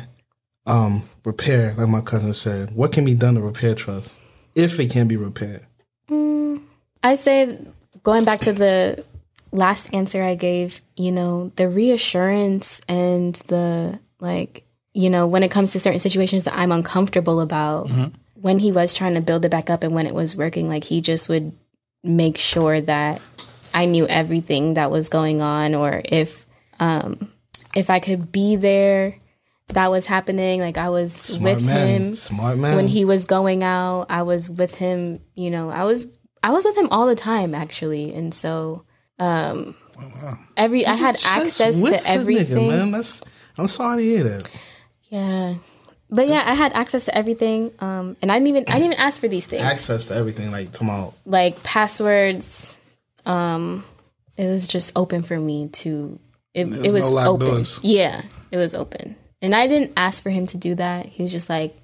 Um, 0.66 1.04
repair, 1.24 1.74
like 1.76 1.88
my 1.88 2.00
cousin 2.00 2.34
said. 2.34 2.72
What 2.72 2.92
can 2.92 3.04
be 3.04 3.14
done 3.14 3.34
to 3.34 3.40
repair 3.40 3.74
trust? 3.74 4.18
if 4.56 4.80
it 4.80 4.90
can 4.90 5.06
be 5.06 5.16
repaired? 5.16 5.64
I 7.04 7.14
say 7.14 7.58
going 8.02 8.24
back 8.24 8.40
to 8.40 8.52
the 8.52 9.04
last 9.52 9.94
answer 9.94 10.24
I 10.24 10.34
gave, 10.34 10.82
you 10.96 11.12
know, 11.12 11.52
the 11.54 11.68
reassurance 11.68 12.80
and 12.88 13.34
the 13.46 14.00
like, 14.18 14.64
you 14.92 15.10
know, 15.10 15.26
when 15.28 15.44
it 15.44 15.50
comes 15.50 15.72
to 15.72 15.78
certain 15.78 16.00
situations 16.00 16.44
that 16.44 16.56
I'm 16.56 16.72
uncomfortable 16.72 17.40
about, 17.40 17.88
when 18.34 18.58
he 18.58 18.72
was 18.72 18.94
trying 18.94 19.14
to 19.14 19.20
build 19.20 19.44
it 19.44 19.50
back 19.50 19.70
up 19.70 19.84
and 19.84 19.94
when 19.94 20.06
it 20.06 20.14
was 20.14 20.36
working, 20.36 20.68
like 20.68 20.84
he 20.84 21.00
just 21.00 21.28
would 21.28 21.52
make 22.06 22.38
sure 22.38 22.80
that 22.80 23.20
I 23.74 23.84
knew 23.86 24.06
everything 24.06 24.74
that 24.74 24.90
was 24.90 25.08
going 25.08 25.42
on 25.42 25.74
or 25.74 26.02
if 26.04 26.46
um 26.80 27.30
if 27.74 27.90
I 27.90 27.98
could 28.00 28.32
be 28.32 28.56
there 28.56 29.16
that 29.68 29.90
was 29.90 30.06
happening 30.06 30.60
like 30.60 30.78
I 30.78 30.88
was 30.90 31.12
Smart 31.12 31.56
with 31.56 31.66
man. 31.66 31.86
him 31.88 32.14
Smart 32.14 32.56
man. 32.58 32.76
when 32.76 32.86
he 32.88 33.04
was 33.04 33.24
going 33.24 33.62
out 33.64 34.06
i 34.08 34.22
was 34.22 34.48
with 34.48 34.76
him 34.76 35.18
you 35.34 35.50
know 35.50 35.70
i 35.70 35.82
was 35.82 36.06
i 36.44 36.52
was 36.52 36.64
with 36.64 36.76
him 36.78 36.86
all 36.92 37.06
the 37.08 37.16
time 37.16 37.52
actually 37.52 38.14
and 38.14 38.32
so 38.32 38.84
um 39.18 39.74
every 40.56 40.86
i 40.86 40.94
had 40.94 41.16
access 41.26 41.82
to 41.82 42.00
everything 42.08 42.68
Nigga, 42.68 42.68
man. 42.68 42.90
That's, 42.92 43.24
I'm 43.58 43.66
sorry 43.66 44.02
to 44.04 44.08
hear 44.08 44.24
that. 44.24 44.48
yeah 45.10 45.54
but 46.10 46.28
yeah 46.28 46.42
i 46.46 46.54
had 46.54 46.72
access 46.72 47.04
to 47.04 47.14
everything 47.16 47.70
um 47.80 48.16
and 48.22 48.30
i 48.30 48.34
didn't 48.36 48.48
even 48.48 48.64
i 48.68 48.72
didn't 48.72 48.92
even 48.92 48.98
ask 48.98 49.20
for 49.20 49.28
these 49.28 49.46
things. 49.46 49.62
Access 49.62 50.08
to 50.08 50.14
everything, 50.14 50.50
like 50.50 50.72
tomorrow. 50.72 51.12
like 51.24 51.62
passwords 51.62 52.78
um 53.24 53.84
it 54.36 54.46
was 54.46 54.68
just 54.68 54.92
open 54.96 55.22
for 55.22 55.38
me 55.38 55.68
to 55.68 56.18
it, 56.54 56.66
it 56.66 56.92
was 56.92 57.10
was 57.10 57.10
no 57.10 57.32
open. 57.32 57.46
doors. 57.46 57.80
yeah 57.82 58.22
it 58.50 58.56
was 58.56 58.74
open. 58.74 59.16
And 59.42 59.54
i 59.54 59.66
didn't 59.66 59.92
ask 59.96 60.22
for 60.22 60.30
him 60.30 60.46
to 60.48 60.56
do 60.56 60.74
that. 60.76 61.06
He 61.06 61.22
was 61.22 61.32
just 61.32 61.48
like 61.50 61.76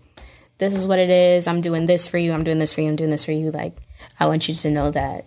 this 0.59 0.75
is 0.75 0.87
what 0.87 0.99
it 1.01 1.11
is. 1.11 1.49
I'm 1.49 1.61
doing 1.61 1.87
this 1.87 2.07
for 2.07 2.19
you. 2.19 2.33
I'm 2.33 2.45
doing 2.45 2.59
this 2.59 2.73
for 2.73 2.83
you. 2.83 2.89
I'm 2.89 2.97
doing 2.97 3.11
this 3.11 3.25
for 3.25 3.33
you. 3.33 3.51
Like 3.51 3.77
i 4.21 4.27
want 4.27 4.49
you 4.49 4.55
to 4.55 4.71
know 4.71 4.91
that 4.91 5.27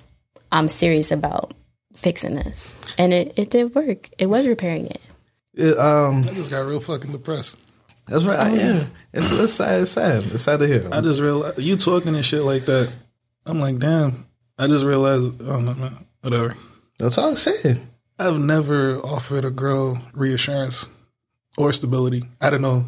i'm 0.51 0.67
serious 0.67 1.11
about 1.11 1.53
fixing 1.95 2.35
this. 2.35 2.75
And 2.97 3.13
it, 3.13 3.33
it 3.37 3.49
did 3.49 3.73
work. 3.75 4.09
It 4.17 4.27
was 4.27 4.47
repairing 4.47 4.87
it. 4.87 5.01
It, 5.53 5.77
um, 5.77 6.19
I 6.19 6.33
just 6.33 6.51
got 6.51 6.67
real 6.67 6.81
fucking 6.81 7.11
depressed. 7.11 7.57
That's 8.07 8.25
right. 8.25 8.39
Oh, 8.39 8.53
yeah, 8.53 8.85
it's, 9.13 9.31
it's 9.31 9.53
sad. 9.53 9.81
It's 9.81 9.91
sad. 9.91 10.23
It's 10.23 10.43
sad 10.43 10.59
to 10.59 10.67
hear. 10.67 10.87
I 10.91 11.01
just 11.01 11.21
realized 11.21 11.59
you 11.59 11.75
talking 11.77 12.15
and 12.15 12.25
shit 12.25 12.43
like 12.43 12.65
that. 12.65 12.91
I'm 13.45 13.59
like, 13.59 13.79
damn. 13.79 14.25
I 14.57 14.67
just 14.67 14.85
realized. 14.85 15.41
Oh 15.43 15.59
no, 15.59 15.73
man. 15.73 16.05
Whatever. 16.21 16.55
That's 16.97 17.17
all 17.17 17.29
I'm 17.29 17.35
saying. 17.35 17.87
I've 18.17 18.39
never 18.39 18.97
offered 18.99 19.43
a 19.43 19.51
girl 19.51 20.01
reassurance 20.13 20.89
or 21.57 21.73
stability. 21.73 22.23
I 22.41 22.49
don't 22.49 22.61
know. 22.61 22.85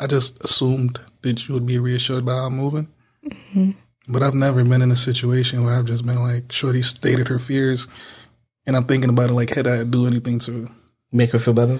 I 0.00 0.06
just 0.06 0.42
assumed 0.42 0.98
that 1.22 1.46
you 1.46 1.54
would 1.54 1.66
be 1.66 1.78
reassured 1.78 2.24
by 2.24 2.32
how 2.32 2.46
I'm 2.46 2.56
moving. 2.56 2.88
Mm-hmm. 3.24 3.70
But 4.08 4.22
I've 4.22 4.34
never 4.34 4.64
been 4.64 4.82
in 4.82 4.90
a 4.90 4.96
situation 4.96 5.64
where 5.64 5.74
I've 5.74 5.86
just 5.86 6.06
been 6.06 6.22
like, 6.22 6.52
Shorty 6.52 6.82
stated 6.82 7.28
her 7.28 7.38
fears, 7.38 7.88
and 8.66 8.76
I'm 8.76 8.84
thinking 8.84 9.10
about 9.10 9.30
it 9.30 9.34
like, 9.34 9.50
had 9.50 9.66
I 9.66 9.84
do 9.84 10.06
anything 10.06 10.38
to? 10.40 10.70
Make 11.12 11.30
her 11.30 11.38
feel 11.38 11.54
better. 11.54 11.78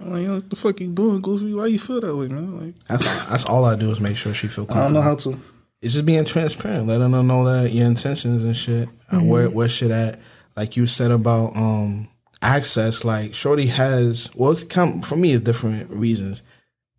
I'm 0.00 0.12
like, 0.12 0.24
Yo, 0.24 0.34
what 0.34 0.50
the 0.50 0.56
fuck 0.56 0.80
you 0.80 0.88
doing, 0.88 1.20
Goofy? 1.20 1.54
Why 1.54 1.66
you 1.66 1.78
feel 1.78 2.00
that 2.00 2.16
way, 2.16 2.28
man? 2.28 2.66
Like, 2.66 2.74
That's 2.88 3.06
that's 3.28 3.44
all 3.44 3.64
I 3.64 3.76
do 3.76 3.90
is 3.90 4.00
make 4.00 4.16
sure 4.16 4.34
she 4.34 4.48
feel 4.48 4.66
comfortable 4.66 4.80
I 4.82 4.84
don't 4.84 4.94
know 4.94 5.02
how 5.02 5.16
to. 5.16 5.40
It's 5.82 5.94
just 5.94 6.06
being 6.06 6.24
transparent, 6.24 6.86
letting 6.86 7.12
her 7.12 7.22
know 7.22 7.44
that 7.44 7.72
your 7.72 7.86
intentions 7.86 8.42
and 8.42 8.56
shit, 8.56 8.88
uh, 9.10 9.20
where 9.20 9.50
where 9.50 9.68
shit 9.68 9.90
at. 9.90 10.18
Like 10.56 10.76
you 10.76 10.86
said 10.86 11.10
about 11.10 11.56
um 11.56 12.08
access, 12.42 13.04
like 13.04 13.34
Shorty 13.34 13.66
has. 13.66 14.30
Well, 14.34 14.50
it's 14.50 14.64
come 14.64 15.02
for 15.02 15.16
me. 15.16 15.32
It's 15.32 15.44
different 15.44 15.90
reasons. 15.90 16.42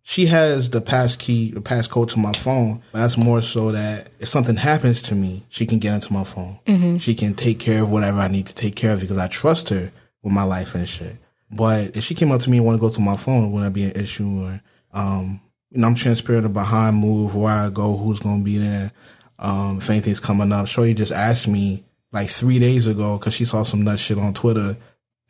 She 0.02 0.24
has 0.26 0.70
the 0.70 0.80
pass 0.80 1.16
key, 1.16 1.50
the 1.50 1.60
passcode 1.60 2.08
to 2.10 2.18
my 2.18 2.32
phone, 2.32 2.82
but 2.92 3.00
that's 3.00 3.18
more 3.18 3.42
so 3.42 3.72
that 3.72 4.08
if 4.20 4.28
something 4.30 4.56
happens 4.56 5.02
to 5.02 5.14
me, 5.14 5.44
she 5.50 5.66
can 5.66 5.78
get 5.80 5.92
into 5.94 6.14
my 6.14 6.24
phone. 6.24 6.98
She 6.98 7.14
can 7.14 7.34
take 7.34 7.58
care 7.58 7.82
of 7.82 7.90
whatever 7.90 8.18
I 8.20 8.28
need 8.28 8.46
to 8.46 8.54
take 8.54 8.74
care 8.74 8.94
of 8.94 9.00
because 9.00 9.18
I 9.18 9.28
trust 9.28 9.68
her 9.68 9.92
with 10.22 10.32
my 10.32 10.44
life 10.44 10.74
and 10.74 10.88
shit. 10.88 11.18
But 11.50 11.96
if 11.96 12.04
she 12.04 12.14
came 12.14 12.30
up 12.32 12.40
to 12.42 12.50
me 12.50 12.58
and 12.58 12.66
want 12.66 12.76
to 12.76 12.80
go 12.80 12.88
through 12.88 13.04
my 13.04 13.16
phone, 13.16 13.44
it 13.44 13.48
wouldn't 13.50 13.74
be 13.74 13.84
an 13.84 13.92
issue. 13.92 14.42
Or 14.44 14.60
um, 14.92 15.40
you 15.70 15.80
know, 15.80 15.86
I'm 15.86 15.94
transparent 15.94 16.46
about 16.46 16.66
how 16.66 16.80
I 16.80 16.90
move, 16.90 17.34
where 17.34 17.52
I 17.52 17.70
go, 17.70 17.96
who's 17.96 18.18
gonna 18.20 18.42
be 18.44 18.58
there. 18.58 18.92
Um, 19.38 19.78
if 19.78 19.88
anything's 19.88 20.20
coming 20.20 20.52
up, 20.52 20.66
Shorty 20.66 20.94
just 20.94 21.12
asked 21.12 21.48
me 21.48 21.84
like 22.12 22.28
three 22.28 22.58
days 22.58 22.86
ago 22.86 23.18
because 23.18 23.34
she 23.34 23.44
saw 23.44 23.62
some 23.62 23.84
nut 23.84 23.98
shit 23.98 24.18
on 24.18 24.34
Twitter. 24.34 24.76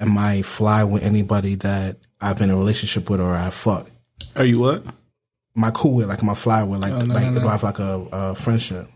Am 0.00 0.16
I 0.16 0.42
fly 0.42 0.84
with 0.84 1.05
anybody 1.05 1.56
that 1.56 1.97
I've 2.20 2.38
been 2.38 2.50
in 2.50 2.55
a 2.55 2.58
relationship 2.58 3.10
with 3.10 3.20
or 3.20 3.34
I 3.34 3.50
fucked? 3.50 3.90
Are 4.36 4.44
you 4.44 4.60
what? 4.60 4.84
My 5.55 5.70
cool 5.72 5.94
with, 5.97 6.08
like 6.08 6.22
my 6.22 6.34
fly 6.34 6.62
with, 6.62 6.80
like 6.80 6.92
Oh, 6.92 7.00
no, 7.00 7.14
like 7.14 7.24
no, 7.24 7.30
no. 7.32 7.40
do 7.40 7.48
I 7.48 7.52
have 7.52 7.62
like 7.64 7.80
a, 7.80 8.06
a 8.12 8.34
friendship? 8.36 8.86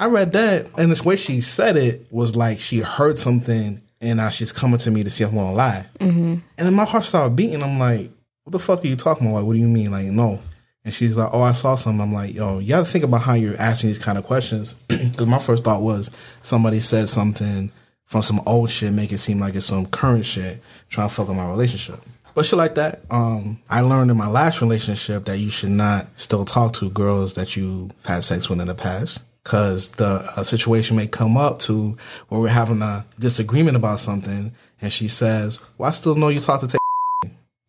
I 0.00 0.06
read 0.08 0.32
that, 0.32 0.68
and 0.78 0.90
the 0.92 1.02
way 1.02 1.16
she 1.16 1.40
said 1.40 1.76
it 1.76 2.06
was 2.10 2.36
like 2.36 2.58
she 2.60 2.78
heard 2.80 3.18
something, 3.18 3.80
and 4.00 4.16
now 4.18 4.28
she's 4.30 4.52
coming 4.52 4.78
to 4.78 4.90
me 4.90 5.02
to 5.04 5.10
see 5.10 5.24
if 5.24 5.30
I'm 5.30 5.36
gonna 5.36 5.54
lie. 5.54 5.86
And 6.00 6.42
then 6.56 6.74
my 6.74 6.84
heart 6.84 7.04
started 7.04 7.36
beating. 7.36 7.62
I'm 7.62 7.78
like, 7.78 8.10
what 8.44 8.52
the 8.52 8.58
fuck 8.58 8.84
are 8.84 8.88
you 8.88 8.96
talking 8.96 9.26
about? 9.26 9.38
Like, 9.38 9.44
what 9.46 9.54
do 9.54 9.58
you 9.60 9.68
mean? 9.68 9.90
Like, 9.90 10.06
no. 10.06 10.40
And 10.84 10.94
she's 10.94 11.16
like, 11.16 11.30
oh, 11.34 11.42
I 11.42 11.52
saw 11.52 11.74
something. 11.74 12.00
I'm 12.00 12.14
like, 12.14 12.34
yo, 12.34 12.60
you 12.60 12.68
got 12.70 12.78
to 12.78 12.84
think 12.90 13.04
about 13.04 13.20
how 13.22 13.34
you're 13.34 13.56
asking 13.60 13.90
these 13.90 13.98
kind 13.98 14.16
of 14.16 14.24
questions. 14.24 14.74
Because 14.88 15.26
my 15.26 15.38
first 15.38 15.64
thought 15.64 15.82
was 15.82 16.10
somebody 16.42 16.80
said 16.80 17.08
something 17.08 17.70
from 18.04 18.22
some 18.22 18.40
old 18.46 18.70
shit, 18.70 18.92
make 18.92 19.12
it 19.12 19.18
seem 19.18 19.38
like 19.38 19.54
it's 19.54 19.66
some 19.66 19.84
current 19.86 20.24
shit, 20.24 20.60
trying 20.88 21.08
to 21.08 21.14
fuck 21.14 21.28
up 21.28 21.36
my 21.36 21.48
relationship. 21.48 22.00
But 22.34 22.46
shit 22.46 22.56
like 22.58 22.76
that. 22.76 23.02
Um, 23.10 23.58
I 23.68 23.80
learned 23.82 24.10
in 24.10 24.16
my 24.16 24.28
last 24.28 24.60
relationship 24.62 25.24
that 25.26 25.38
you 25.38 25.50
should 25.50 25.70
not 25.70 26.06
still 26.16 26.44
talk 26.44 26.72
to 26.74 26.88
girls 26.90 27.34
that 27.34 27.56
you've 27.56 27.90
had 28.06 28.24
sex 28.24 28.48
with 28.48 28.60
in 28.60 28.68
the 28.68 28.74
past. 28.74 29.22
Cause 29.44 29.92
the 29.92 30.28
a 30.36 30.44
situation 30.44 30.96
may 30.96 31.06
come 31.06 31.36
up 31.36 31.58
to 31.60 31.96
where 32.28 32.40
we're 32.40 32.48
having 32.48 32.82
a 32.82 33.06
disagreement 33.18 33.76
about 33.76 34.00
something, 34.00 34.52
and 34.80 34.92
she 34.92 35.08
says, 35.08 35.58
"Well, 35.78 35.88
I 35.88 35.92
still 35.92 36.16
know 36.16 36.28
you 36.28 36.40
talk 36.40 36.60
to 36.60 36.66
take." 36.66 36.78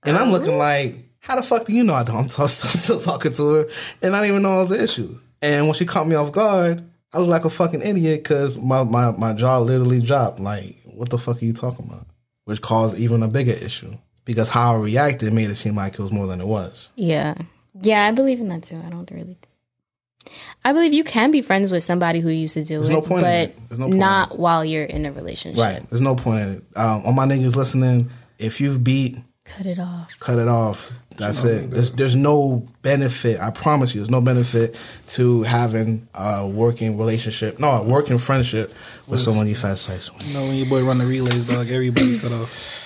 And 0.04 0.18
I'm 0.18 0.32
looking 0.32 0.56
oh. 0.56 0.58
like, 0.58 0.96
how 1.20 1.36
the 1.36 1.44
fuck 1.44 1.66
do 1.66 1.74
you 1.74 1.84
know 1.84 1.94
I 1.94 2.04
don't? 2.04 2.16
I'm, 2.18 2.28
t- 2.28 2.36
I'm 2.42 2.48
still 2.48 3.00
talking 3.00 3.34
to 3.34 3.50
her, 3.54 3.66
and 4.02 4.16
I 4.16 4.22
didn't 4.22 4.32
even 4.32 4.44
know 4.44 4.56
it 4.56 4.70
was 4.70 4.72
an 4.72 4.84
issue. 4.84 5.20
And 5.42 5.66
when 5.66 5.74
she 5.74 5.86
caught 5.86 6.08
me 6.08 6.16
off 6.16 6.32
guard, 6.32 6.84
I 7.14 7.20
look 7.20 7.30
like 7.30 7.46
a 7.46 7.50
fucking 7.50 7.82
idiot 7.82 8.24
because 8.24 8.58
my, 8.58 8.84
my, 8.84 9.12
my 9.12 9.34
jaw 9.34 9.60
literally 9.60 10.02
dropped. 10.02 10.40
Like, 10.40 10.76
what 10.86 11.10
the 11.10 11.18
fuck 11.18 11.42
are 11.42 11.46
you 11.46 11.54
talking 11.54 11.86
about? 11.88 12.06
Which 12.46 12.62
caused 12.62 12.98
even 13.00 13.24
a 13.24 13.28
bigger 13.28 13.52
issue 13.52 13.92
because 14.26 14.50
how 14.50 14.76
I 14.76 14.78
reacted 14.80 15.34
made 15.34 15.50
it 15.50 15.56
seem 15.56 15.76
like 15.76 15.94
it 15.94 16.00
was 16.00 16.12
more 16.12 16.28
than 16.28 16.42
it 16.42 16.48
was. 16.48 16.92
Yeah. 16.96 17.36
Yeah, 17.82 18.06
I 18.06 18.12
believe 18.12 18.40
in 18.40 18.50
that 18.50 18.64
too. 18.64 18.82
I 18.86 18.90
don't 18.90 19.10
really. 19.12 19.38
I 20.66 20.74
believe 20.74 20.94
you 20.94 21.04
can 21.04 21.32
be 21.32 21.42
friends 21.42 21.72
with 21.72 21.84
somebody 21.84 22.20
who 22.20 22.30
you 22.30 22.40
used 22.42 22.56
to 22.56 22.64
deal 22.64 22.82
There's 22.82 22.94
with, 22.94 23.04
no 23.04 23.08
point 23.08 23.20
in 23.20 23.24
but 23.26 23.50
it. 23.50 23.70
There's 23.70 23.80
no 23.80 23.86
point 23.86 23.94
in 23.94 24.00
not 24.00 24.38
while 24.40 24.64
you're 24.66 24.84
in 24.86 25.06
a 25.06 25.12
relationship. 25.12 25.62
Right. 25.62 25.82
There's 25.90 26.02
no 26.02 26.16
point 26.16 26.42
in 26.42 26.50
it. 26.56 26.64
Um, 26.76 27.04
all 27.06 27.14
my 27.14 27.26
niggas 27.26 27.56
listening, 27.56 28.10
if 28.38 28.60
you've 28.62 28.84
beat, 28.84 29.18
Cut 29.46 29.66
it 29.66 29.80
off. 29.80 30.20
cut 30.20 30.38
it 30.38 30.48
off. 30.48 30.94
That's 31.18 31.44
it. 31.44 31.72
There's, 31.72 31.92
there's 31.92 32.16
no 32.16 32.68
benefit. 32.84 33.40
I 33.42 33.50
promise 33.50 33.96
you, 33.96 34.00
there's 34.02 34.10
no 34.12 34.22
benefit 34.22 34.80
to 35.08 35.42
having 35.44 36.08
a 36.14 36.48
working 36.48 36.98
relationship. 37.00 37.60
No, 37.60 37.70
a 37.72 37.84
working 37.84 38.20
friendship 38.20 38.72
with 39.08 39.20
someone 39.22 39.48
you've 39.48 39.60
had 39.62 39.80
sex 39.80 40.14
with. 40.14 40.28
You 40.28 40.34
know 40.36 40.46
when 40.46 40.56
your 40.56 40.68
boy 40.68 40.84
run 40.86 41.00
the 41.00 41.06
relays, 41.08 41.46
dog, 41.46 41.70
everybody 41.72 42.20
cut 42.20 42.32
off. 42.32 42.86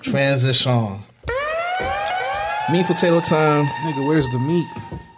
Transition. 0.00 1.00
Meat 2.72 2.86
potato 2.86 3.20
time. 3.20 3.66
Nigga, 3.66 4.06
where's 4.06 4.28
the 4.30 4.38
meat? 4.38 4.66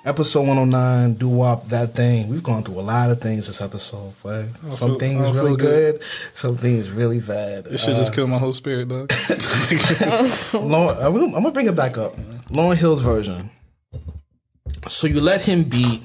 Episode 0.05 0.41
109, 0.49 1.15
Doo 1.15 1.29
Wop 1.29 1.69
that 1.69 1.95
thing. 1.95 2.29
We've 2.29 2.43
gone 2.43 2.65
through 2.65 2.81
a 2.81 2.83
lot 2.83 3.11
of 3.11 3.21
things 3.21 3.47
this 3.47 3.61
episode, 3.61 4.13
but 4.25 4.47
some 4.67 4.91
feel- 4.91 4.99
things 4.99 5.31
really 5.31 5.55
good. 5.57 6.01
good. 6.01 6.03
some 6.35 6.57
things 6.57 6.91
really 6.91 7.21
bad. 7.21 7.67
This 7.67 7.85
should 7.85 7.95
Uh, 7.95 8.01
just 8.01 8.13
kill 8.13 8.27
my 8.27 8.39
whole 8.39 8.53
spirit, 8.53 8.89
dog. 8.89 9.13
I'm 9.31 10.69
gonna- 10.69 11.01
I'm 11.01 11.33
gonna 11.33 11.53
bring 11.53 11.69
it 11.69 11.77
back 11.77 11.99
up. 11.99 12.17
Lauryn 12.51 12.77
Hill's 12.77 13.01
version. 13.01 13.51
So 14.89 15.07
you 15.07 15.21
let 15.21 15.43
him 15.43 15.63
beat. 15.63 16.03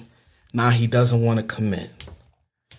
Now 0.53 0.69
he 0.69 0.85
doesn't 0.85 1.21
want 1.23 1.39
to 1.39 1.43
commit. 1.45 1.89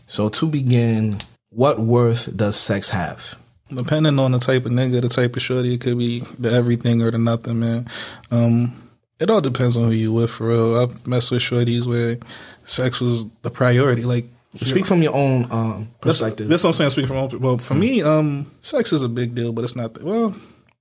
So 0.07 0.29
to 0.29 0.47
begin, 0.47 1.19
what 1.51 1.81
worth 1.81 2.37
does 2.37 2.55
sex 2.57 2.91
have? 2.91 3.35
Depending 3.75 4.19
on 4.21 4.31
the 4.33 4.39
type 4.39 4.67
of 4.67 4.73
nigga, 4.73 5.03
the 5.03 5.09
type 5.09 5.35
of 5.37 5.43
shorty, 5.43 5.75
it 5.75 5.81
could 5.81 5.99
be 5.99 6.21
the 6.39 6.53
everything 6.53 7.03
or 7.03 7.11
the 7.11 7.19
nothing, 7.19 7.59
man. 7.61 7.87
Um, 8.31 8.88
it 9.21 9.31
all 9.31 9.41
depends 9.41 9.77
on 9.77 9.85
who 9.85 9.91
you 9.91 10.13
with, 10.13 10.31
for 10.31 10.49
real. 10.49 10.79
I've 10.79 11.07
messed 11.07 11.31
with 11.31 11.43
shorties 11.43 11.87
where 11.87 12.19
sex 12.65 13.01
was 13.01 13.25
the 13.43 13.51
priority. 13.51 14.03
Like, 14.03 14.27
Speak 14.57 14.87
from 14.87 15.03
your 15.03 15.15
own 15.15 15.45
um, 15.53 15.89
That's, 16.01 16.19
perspective. 16.19 16.49
that's 16.49 16.65
what 16.65 16.71
I'm 16.71 16.75
saying. 16.75 16.91
Speaking 16.91 17.09
from 17.09 17.17
own- 17.19 17.39
well, 17.41 17.59
for 17.59 17.75
me, 17.75 18.03
um, 18.03 18.51
sex 18.63 18.93
is 18.93 19.03
a 19.03 19.09
big 19.09 19.35
deal, 19.35 19.53
but 19.53 19.63
it's 19.63 19.77
not. 19.77 19.95
The, 19.95 20.05
well, 20.05 20.35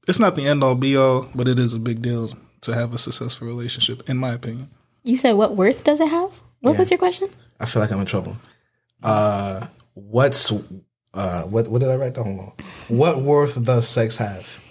it's 0.07 0.19
not 0.19 0.35
the 0.35 0.47
end 0.47 0.63
all 0.63 0.73
be 0.73 0.95
all, 0.95 1.27
but 1.35 1.47
it 1.47 1.59
is 1.59 1.73
a 1.73 1.79
big 1.79 2.01
deal 2.01 2.31
to 2.61 2.73
have 2.73 2.93
a 2.93 2.97
successful 2.97 3.45
relationship, 3.45 4.09
in 4.09 4.17
my 4.17 4.31
opinion. 4.31 4.69
You 5.03 5.15
said 5.17 5.33
what 5.33 5.55
worth 5.57 5.83
does 5.83 5.99
it 5.99 6.07
have? 6.07 6.41
What 6.61 6.71
Yeah. 6.73 6.77
was 6.79 6.91
your 6.91 6.97
question? 6.97 7.27
I 7.59 7.65
feel 7.65 7.81
like 7.81 7.91
I'm 7.91 7.99
in 7.99 8.05
trouble. 8.05 8.37
Uh, 9.03 9.67
what's 9.93 10.51
uh, 11.13 11.43
what? 11.43 11.67
What 11.67 11.81
did 11.81 11.89
I 11.91 11.95
write 11.97 12.13
down? 12.13 12.25
Hold. 12.37 12.61
What 12.87 13.21
worth 13.21 13.61
does 13.63 13.87
sex 13.87 14.15
have? 14.15 14.63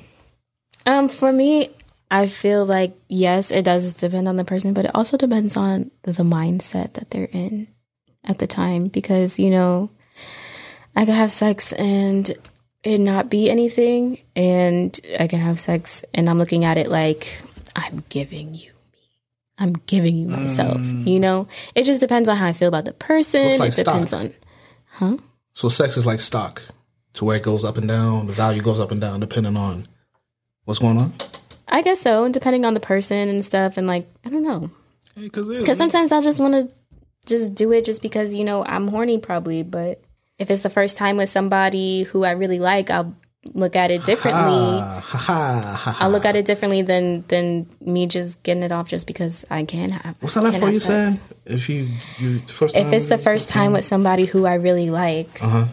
Um, 0.86 1.08
for 1.08 1.32
me, 1.32 1.70
I 2.10 2.26
feel 2.26 2.64
like 2.64 2.96
yes, 3.08 3.50
it 3.50 3.64
does 3.64 3.92
depend 3.94 4.28
on 4.28 4.36
the 4.36 4.44
person, 4.44 4.74
but 4.74 4.84
it 4.84 4.94
also 4.94 5.16
depends 5.16 5.56
on 5.56 5.90
the, 6.02 6.12
the 6.12 6.22
mindset 6.22 6.94
that 6.94 7.10
they're 7.10 7.28
in. 7.32 7.68
at 8.26 8.38
the 8.38 8.46
time 8.46 8.88
because, 8.88 9.38
you 9.38 9.50
know, 9.50 9.90
I 10.94 11.04
could 11.04 11.14
have 11.14 11.30
sex 11.30 11.72
and 11.72 12.30
it 12.82 12.98
not 12.98 13.30
be 13.30 13.50
anything. 13.50 14.18
And 14.34 14.98
I 15.18 15.26
can 15.26 15.40
have 15.40 15.58
sex 15.58 16.04
and 16.14 16.28
I'm 16.28 16.38
looking 16.38 16.64
at 16.64 16.76
it 16.76 16.88
like, 16.88 17.42
I'm 17.74 18.04
giving 18.08 18.54
you 18.54 18.72
me. 18.92 19.10
I'm 19.58 19.74
giving 19.86 20.16
you 20.16 20.28
myself. 20.28 20.80
You 20.82 21.20
know? 21.20 21.48
It 21.74 21.84
just 21.84 22.00
depends 22.00 22.28
on 22.28 22.36
how 22.36 22.46
I 22.46 22.52
feel 22.52 22.68
about 22.68 22.84
the 22.84 22.92
person. 22.92 23.40
Mm. 23.40 23.44
So 23.44 23.48
it's 23.48 23.58
like 23.58 23.72
it 23.72 23.84
depends 23.84 24.10
stock. 24.10 24.22
on. 24.22 24.34
Huh? 24.86 25.16
So 25.52 25.68
sex 25.68 25.96
is 25.96 26.06
like 26.06 26.20
stock, 26.20 26.62
to 27.14 27.24
where 27.24 27.36
it 27.36 27.42
goes 27.42 27.64
up 27.64 27.76
and 27.76 27.88
down. 27.88 28.26
The 28.26 28.32
value 28.32 28.62
goes 28.62 28.80
up 28.80 28.90
and 28.90 29.00
down 29.00 29.20
depending 29.20 29.56
on 29.56 29.88
what's 30.64 30.80
going 30.80 30.98
on. 30.98 31.12
I 31.68 31.82
guess 31.82 32.00
so, 32.00 32.24
and 32.24 32.32
depending 32.32 32.64
on 32.64 32.74
the 32.74 32.80
person 32.80 33.28
and 33.28 33.44
stuff, 33.44 33.76
and 33.76 33.86
like 33.86 34.08
I 34.24 34.30
don't 34.30 34.44
know, 34.44 34.70
Because 35.14 35.78
sometimes 35.78 36.12
I'll 36.12 36.22
just 36.22 36.40
want 36.40 36.54
to 36.54 36.74
just 37.26 37.54
do 37.54 37.72
it 37.72 37.84
just 37.84 38.02
because 38.02 38.34
you 38.34 38.44
know 38.44 38.64
I'm 38.64 38.88
horny 38.88 39.18
probably, 39.18 39.62
but 39.62 40.00
if 40.38 40.50
it's 40.50 40.62
the 40.62 40.70
first 40.70 40.96
time 40.96 41.16
with 41.16 41.28
somebody 41.28 42.04
who 42.04 42.24
I 42.24 42.32
really 42.32 42.58
like, 42.58 42.90
I'll 42.90 43.14
look 43.54 43.76
at 43.76 43.90
it 43.90 44.04
differently. 44.04 44.42
Ha 44.42 45.00
ha 45.02 45.78
ha. 45.78 45.96
I'll 46.00 46.10
look 46.10 46.24
at 46.24 46.36
it 46.36 46.44
differently 46.44 46.82
than 46.82 47.24
than 47.28 47.66
me 47.80 48.06
just 48.06 48.42
getting 48.42 48.62
it 48.62 48.72
off 48.72 48.88
just 48.88 49.06
because 49.06 49.44
I 49.50 49.64
can 49.64 49.90
have. 49.90 50.16
What's 50.20 50.34
that 50.34 50.44
last 50.44 50.60
part 50.60 50.72
you 50.72 50.80
said? 50.80 51.18
If 51.46 51.68
you 51.68 51.88
you 52.18 52.40
first 52.40 52.76
If 52.76 52.92
it's 52.92 53.06
the 53.06 53.18
first 53.18 53.48
time 53.48 53.72
with 53.72 53.84
somebody 53.84 54.26
who 54.26 54.46
I 54.46 54.54
really 54.54 54.90
like, 54.90 55.42
uh 55.42 55.48
huh. 55.48 55.64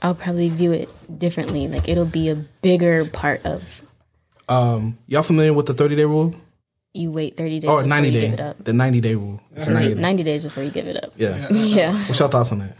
I'll 0.00 0.14
probably 0.14 0.48
view 0.48 0.72
it 0.72 0.94
differently. 1.18 1.66
Like 1.68 1.88
it'll 1.88 2.04
be 2.06 2.28
a 2.28 2.36
bigger 2.36 3.04
part 3.04 3.44
of 3.44 3.82
Um, 4.48 4.98
y'all 5.06 5.22
familiar 5.22 5.52
with 5.52 5.66
the 5.66 5.74
thirty 5.74 5.96
day 5.96 6.04
rule 6.04 6.34
you 6.94 7.12
wait 7.12 7.36
thirty 7.36 7.60
days 7.60 7.68
or 7.70 7.76
before 7.76 7.84
Oh, 7.84 7.86
ninety 7.86 8.10
day? 8.10 8.20
give 8.22 8.32
it 8.34 8.40
up. 8.40 8.64
The 8.64 8.72
ninety 8.72 9.00
day 9.00 9.14
rule. 9.14 9.40
It's 9.54 9.66
a 9.66 9.72
90 9.74 9.94
day. 9.94 10.00
90 10.08 10.22
days 10.22 10.44
before 10.44 10.64
you 10.64 10.70
give 10.70 10.86
it 10.86 11.02
up. 11.04 11.12
Yeah. 11.16 11.46
Yeah. 11.50 11.92
What's 12.06 12.18
your 12.18 12.28
thoughts 12.28 12.50
on 12.52 12.60
that? 12.60 12.76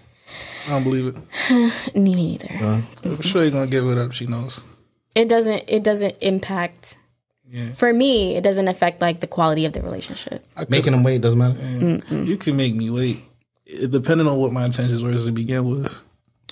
I 0.67 0.71
don't 0.71 0.83
believe 0.85 1.15
it. 1.15 1.95
Me 1.97 2.15
neither. 2.15 2.49
Uh, 2.61 2.81
For 3.17 3.23
sure, 3.23 3.43
you're 3.43 3.51
gonna 3.53 3.67
give 3.71 3.87
it 3.87 3.99
up. 3.99 4.13
She 4.13 4.27
knows. 4.27 4.65
It 5.15 5.29
doesn't 5.29 5.65
it 5.69 5.85
doesn't 5.85 6.17
impact 6.21 6.97
Yeah. 7.47 7.71
for 7.73 7.93
me, 7.93 8.37
it 8.37 8.43
doesn't 8.43 8.69
affect 8.69 9.01
like 9.01 9.21
the 9.21 9.27
quality 9.27 9.65
of 9.67 9.73
the 9.73 9.83
relationship. 9.83 10.45
making 10.69 10.93
them 10.93 11.03
wait 11.05 11.21
doesn't 11.21 11.39
matter. 11.39 12.15
You 12.15 12.37
can 12.39 12.57
make 12.57 12.75
me 12.75 12.91
wait, 12.91 13.23
It- 13.67 13.91
depending 13.91 14.27
on 14.27 14.39
what 14.39 14.53
my 14.53 14.65
intentions 14.65 15.03
were 15.03 15.13
to 15.13 15.33
begin 15.33 15.69
with. 15.69 15.95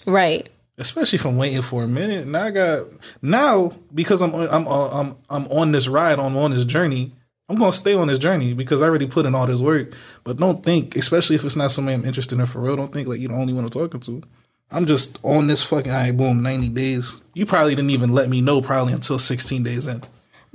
Right. 0.07 0.49
Especially 0.79 1.19
from 1.19 1.37
waiting 1.39 1.63
for 1.63 1.85
a 1.85 1.89
minute. 1.89 2.27
Now 2.27 2.45
I 2.45 2.51
got 2.51 2.87
now 3.23 3.73
because 3.95 4.21
I'm 4.21 4.35
on- 4.35 4.49
I'm 4.51 4.67
I'm 4.69 5.17
I'm 5.31 5.47
on 5.51 5.73
this 5.73 5.89
ride. 5.89 6.19
I'm 6.19 6.37
on 6.37 6.51
this 6.51 6.65
journey. 6.65 7.13
I'm 7.49 7.57
gonna 7.57 7.73
stay 7.73 7.95
on 7.95 8.09
this 8.09 8.19
journey 8.19 8.53
because 8.53 8.83
I 8.83 8.87
already 8.87 9.07
put 9.07 9.25
in 9.25 9.35
all 9.35 9.47
this 9.47 9.61
work. 9.61 9.95
But 10.25 10.37
don't 10.37 10.63
think, 10.63 10.97
especially 10.97 11.37
if 11.37 11.45
it's 11.45 11.57
not 11.57 11.71
somebody 11.71 11.95
I'm 11.95 12.05
interested 12.05 12.39
in 12.39 12.47
for 12.47 12.61
real. 12.61 12.77
Don't 12.77 12.93
think 12.93 13.09
like 13.09 13.21
you're 13.21 13.31
the 13.31 13.37
only 13.37 13.55
one 13.55 13.65
I'm 13.65 13.71
talking 13.71 14.01
to. 14.01 14.23
I'm 14.71 14.85
just 14.85 15.19
on 15.23 15.47
this 15.47 15.63
fucking 15.63 15.91
all 15.93 15.97
right, 15.99 16.17
boom, 16.17 16.43
90 16.43 16.71
days. 16.71 17.15
You 17.35 17.47
probably 17.47 17.75
didn't 17.77 17.91
even 17.91 18.13
let 18.13 18.29
me 18.29 18.41
know 18.41 18.61
probably 18.61 18.93
until 18.95 19.19
16 19.19 19.63
days 19.63 19.87
in. 19.87 20.03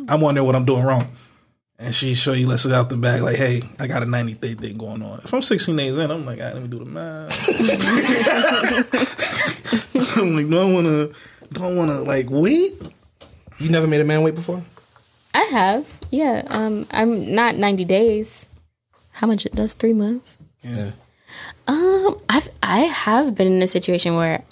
I'm 0.10 0.20
wondering 0.20 0.46
what 0.46 0.56
I'm 0.56 0.66
doing 0.66 0.84
wrong. 0.84 1.08
And 1.80 1.96
she 1.96 2.14
show 2.14 2.34
you 2.34 2.46
lets 2.48 2.66
it 2.66 2.74
out 2.74 2.90
the 2.90 2.98
bag 2.98 3.22
like, 3.24 3.38
hey, 3.38 3.62
I 3.80 3.88
got 3.88 4.04
a 4.04 4.06
90 4.06 4.34
day 4.36 4.54
thing 4.54 4.78
going 4.78 5.02
on. 5.02 5.20
If 5.24 5.34
I'm 5.34 5.42
16 5.42 5.76
days 5.76 5.98
in, 5.98 6.12
I'm 6.12 6.26
like, 6.26 6.40
all 6.40 6.46
right, 6.46 6.54
let 6.54 6.62
me 6.62 6.68
do 6.68 6.80
the 6.80 6.86
math. 6.86 7.32
I'm 10.16 10.36
like, 10.36 10.50
do 10.50 10.60
I 10.60 10.66
wanna 10.74 11.10
do 11.54 11.64
I 11.64 11.74
wanna 11.74 12.02
like 12.02 12.28
wait? 12.30 12.74
You 13.60 13.70
never 13.70 13.88
made 13.88 14.02
a 14.02 14.06
man 14.06 14.24
wait 14.24 14.36
before? 14.36 14.62
I 15.34 15.44
have. 15.44 16.00
Yeah. 16.10 16.44
Um 16.48 16.86
I'm 16.92 17.34
not 17.34 17.56
90 17.56 17.86
days. 17.86 18.48
How 19.12 19.28
much 19.28 19.48
that's 19.54 19.74
3 19.74 19.94
months? 19.94 20.38
Yeah. 20.62 20.92
Um 21.68 22.18
I've 22.30 22.50
I 22.62 22.80
have 22.80 23.36
been 23.36 23.48
in 23.48 23.62
a 23.62 23.68
situation 23.68 24.16
where 24.16 24.44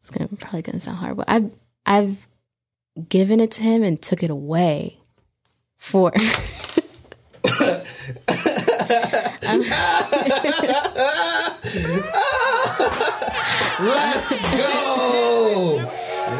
it's 0.00 0.10
gonna 0.10 0.28
probably 0.38 0.62
gonna 0.62 0.80
sound 0.80 0.98
hard, 0.98 1.16
but 1.16 1.28
I've 1.28 1.50
I've 1.86 2.26
given 3.08 3.40
it 3.40 3.50
to 3.52 3.62
him 3.62 3.82
and 3.82 4.00
took 4.00 4.22
it 4.22 4.30
away 4.30 4.98
for 5.76 6.12
Let's 13.82 14.30
go. 14.30 15.78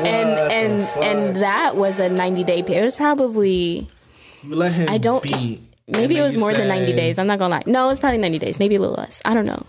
and 0.05 0.53
and 0.53 0.89
and 1.03 1.37
that 1.43 1.77
was 1.77 1.99
a 2.01 2.09
90 2.09 2.45
day 2.45 2.63
period. 2.63 2.83
It 2.83 2.85
was 2.85 2.97
probably 2.97 3.89
You 4.43 4.55
let 4.57 4.73
him 4.73 4.89
I 4.89 4.99
don't- 4.99 5.23
beat. 5.23 5.61
maybe 5.89 6.17
it 6.19 6.23
was 6.23 6.35
you 6.35 6.41
more 6.41 6.53
than 6.53 6.69
90 6.69 6.93
days. 6.93 7.19
I'm 7.19 7.27
not 7.27 7.39
gonna 7.39 7.55
lie. 7.57 7.63
No, 7.67 7.85
it 7.87 7.89
was 7.89 8.01
probably 8.01 8.19
90 8.19 8.39
days, 8.39 8.59
maybe 8.59 8.77
a 8.77 8.81
little 8.81 8.97
less. 8.97 9.21
I 9.25 9.35
don't 9.35 9.47
know. 9.47 9.65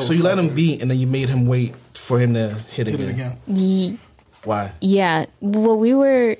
So 0.00 0.12
you 0.12 0.22
let 0.22 0.38
him 0.38 0.54
beat 0.54 0.82
and 0.82 0.90
then 0.90 0.98
you 0.98 1.06
made 1.08 1.28
him 1.28 1.46
wait 1.46 1.74
for 1.94 2.18
him 2.18 2.34
to 2.34 2.54
hit, 2.70 2.86
Hit 2.86 2.94
again. 2.94 3.08
it 3.08 3.10
again. 3.12 3.36
Ye- 3.48 3.98
Why? 4.44 4.72
Yeah. 4.80 5.26
Well, 5.40 5.76
we 5.78 5.94
were. 5.94 6.36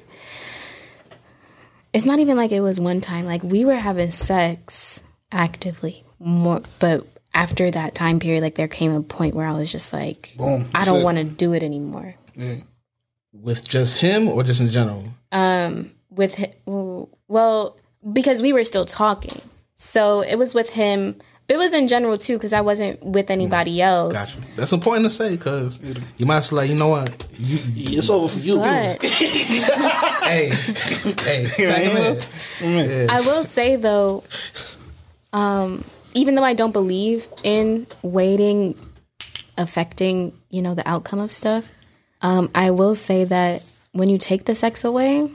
It's 1.93 2.05
not 2.07 2.21
even 2.21 2.37
like 2.37 2.53
it 2.53 2.61
was 2.61 2.79
one 2.81 3.01
time. 3.01 3.27
Like 3.27 3.43
we 3.43 3.65
were 3.65 3.75
having 3.75 4.13
sex 4.13 5.03
actively 5.33 6.05
more, 6.21 6.63
but 6.79 7.05
after 7.35 7.71
that 7.71 7.95
time 7.95 8.19
period, 8.19 8.43
like 8.43 8.55
there 8.57 8.69
came 8.69 8.93
a 8.93 9.03
point 9.03 9.35
where 9.35 9.47
I 9.47 9.53
was 9.53 9.71
just 9.71 9.93
like, 9.93 10.35
Boom. 10.37 10.67
I 10.75 10.85
don't 10.85 11.03
want 11.03 11.19
to 11.19 11.25
do 11.25 11.53
it 11.53 11.63
anymore. 11.63 12.15
Yeah. 12.35 12.57
With 13.33 13.67
just 13.67 13.99
him 13.99 14.29
or 14.29 14.43
just 14.43 14.61
in 14.61 14.69
general? 14.69 15.05
Um, 15.33 15.93
with 16.11 16.37
hi- 16.37 16.55
well, 16.67 17.77
because 18.13 18.43
we 18.43 18.53
were 18.53 18.65
still 18.65 18.87
talking, 18.87 19.41
so 19.77 20.23
it 20.23 20.37
was 20.37 20.55
with 20.55 20.75
him. 20.75 21.17
But 21.47 21.55
it 21.55 21.59
was 21.59 21.75
in 21.75 21.89
general 21.89 22.17
too, 22.17 22.37
because 22.37 22.53
I 22.53 22.61
wasn't 22.61 23.03
with 23.05 23.29
anybody 23.31 23.83
else. 23.83 24.13
Gotcha. 24.13 24.39
That's 24.55 24.73
important 24.73 25.07
to 25.07 25.11
say 25.11 25.31
because 25.31 25.81
you 26.17 26.27
might 26.27 26.41
say, 26.41 26.55
like, 26.55 26.71
you 26.71 26.77
know 26.77 26.89
what? 26.89 27.27
You, 27.39 27.59
it's 27.99 28.09
over 28.09 28.29
for 28.29 28.39
you. 28.39 28.57
But 28.59 29.03
hey, 29.05 30.49
hey, 30.51 31.47
tag 31.57 31.91
him 31.91 32.17
in. 32.63 32.89
Yeah. 32.91 33.07
I 33.11 33.21
will 33.23 33.43
say 33.43 33.75
though, 33.77 34.23
um, 35.33 35.85
even 36.15 36.35
though 36.35 36.45
I 36.45 36.55
don't 36.55 36.73
believe 36.73 37.29
in 37.43 37.87
waiting 38.03 38.75
affecting, 39.57 40.33
you 40.49 40.63
know, 40.63 40.75
the 40.75 40.89
outcome 40.89 41.21
of 41.21 41.31
stuff, 41.31 41.69
um, 42.23 42.51
I 42.55 42.71
will 42.71 42.95
say 42.95 43.25
that 43.25 43.63
when 43.93 44.09
you 44.09 44.19
take 44.19 44.45
the 44.45 44.55
sex 44.55 44.85
away, 44.85 45.31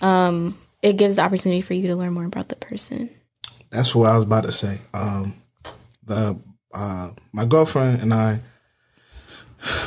um, 0.00 0.58
it 0.82 0.96
gives 0.96 1.16
the 1.16 1.22
opportunity 1.22 1.60
for 1.60 1.74
you 1.74 1.88
to 1.88 1.96
learn 1.96 2.12
more 2.12 2.24
about 2.24 2.48
the 2.48 2.56
person. 2.56 3.10
That's 3.70 3.94
what 3.94 4.08
I 4.08 4.16
was 4.16 4.24
about 4.24 4.44
to 4.44 4.52
say. 4.52 4.80
Um, 4.94 5.34
the 6.04 6.38
uh, 6.72 7.10
my 7.32 7.44
girlfriend 7.44 8.02
and 8.02 8.12
I, 8.12 8.40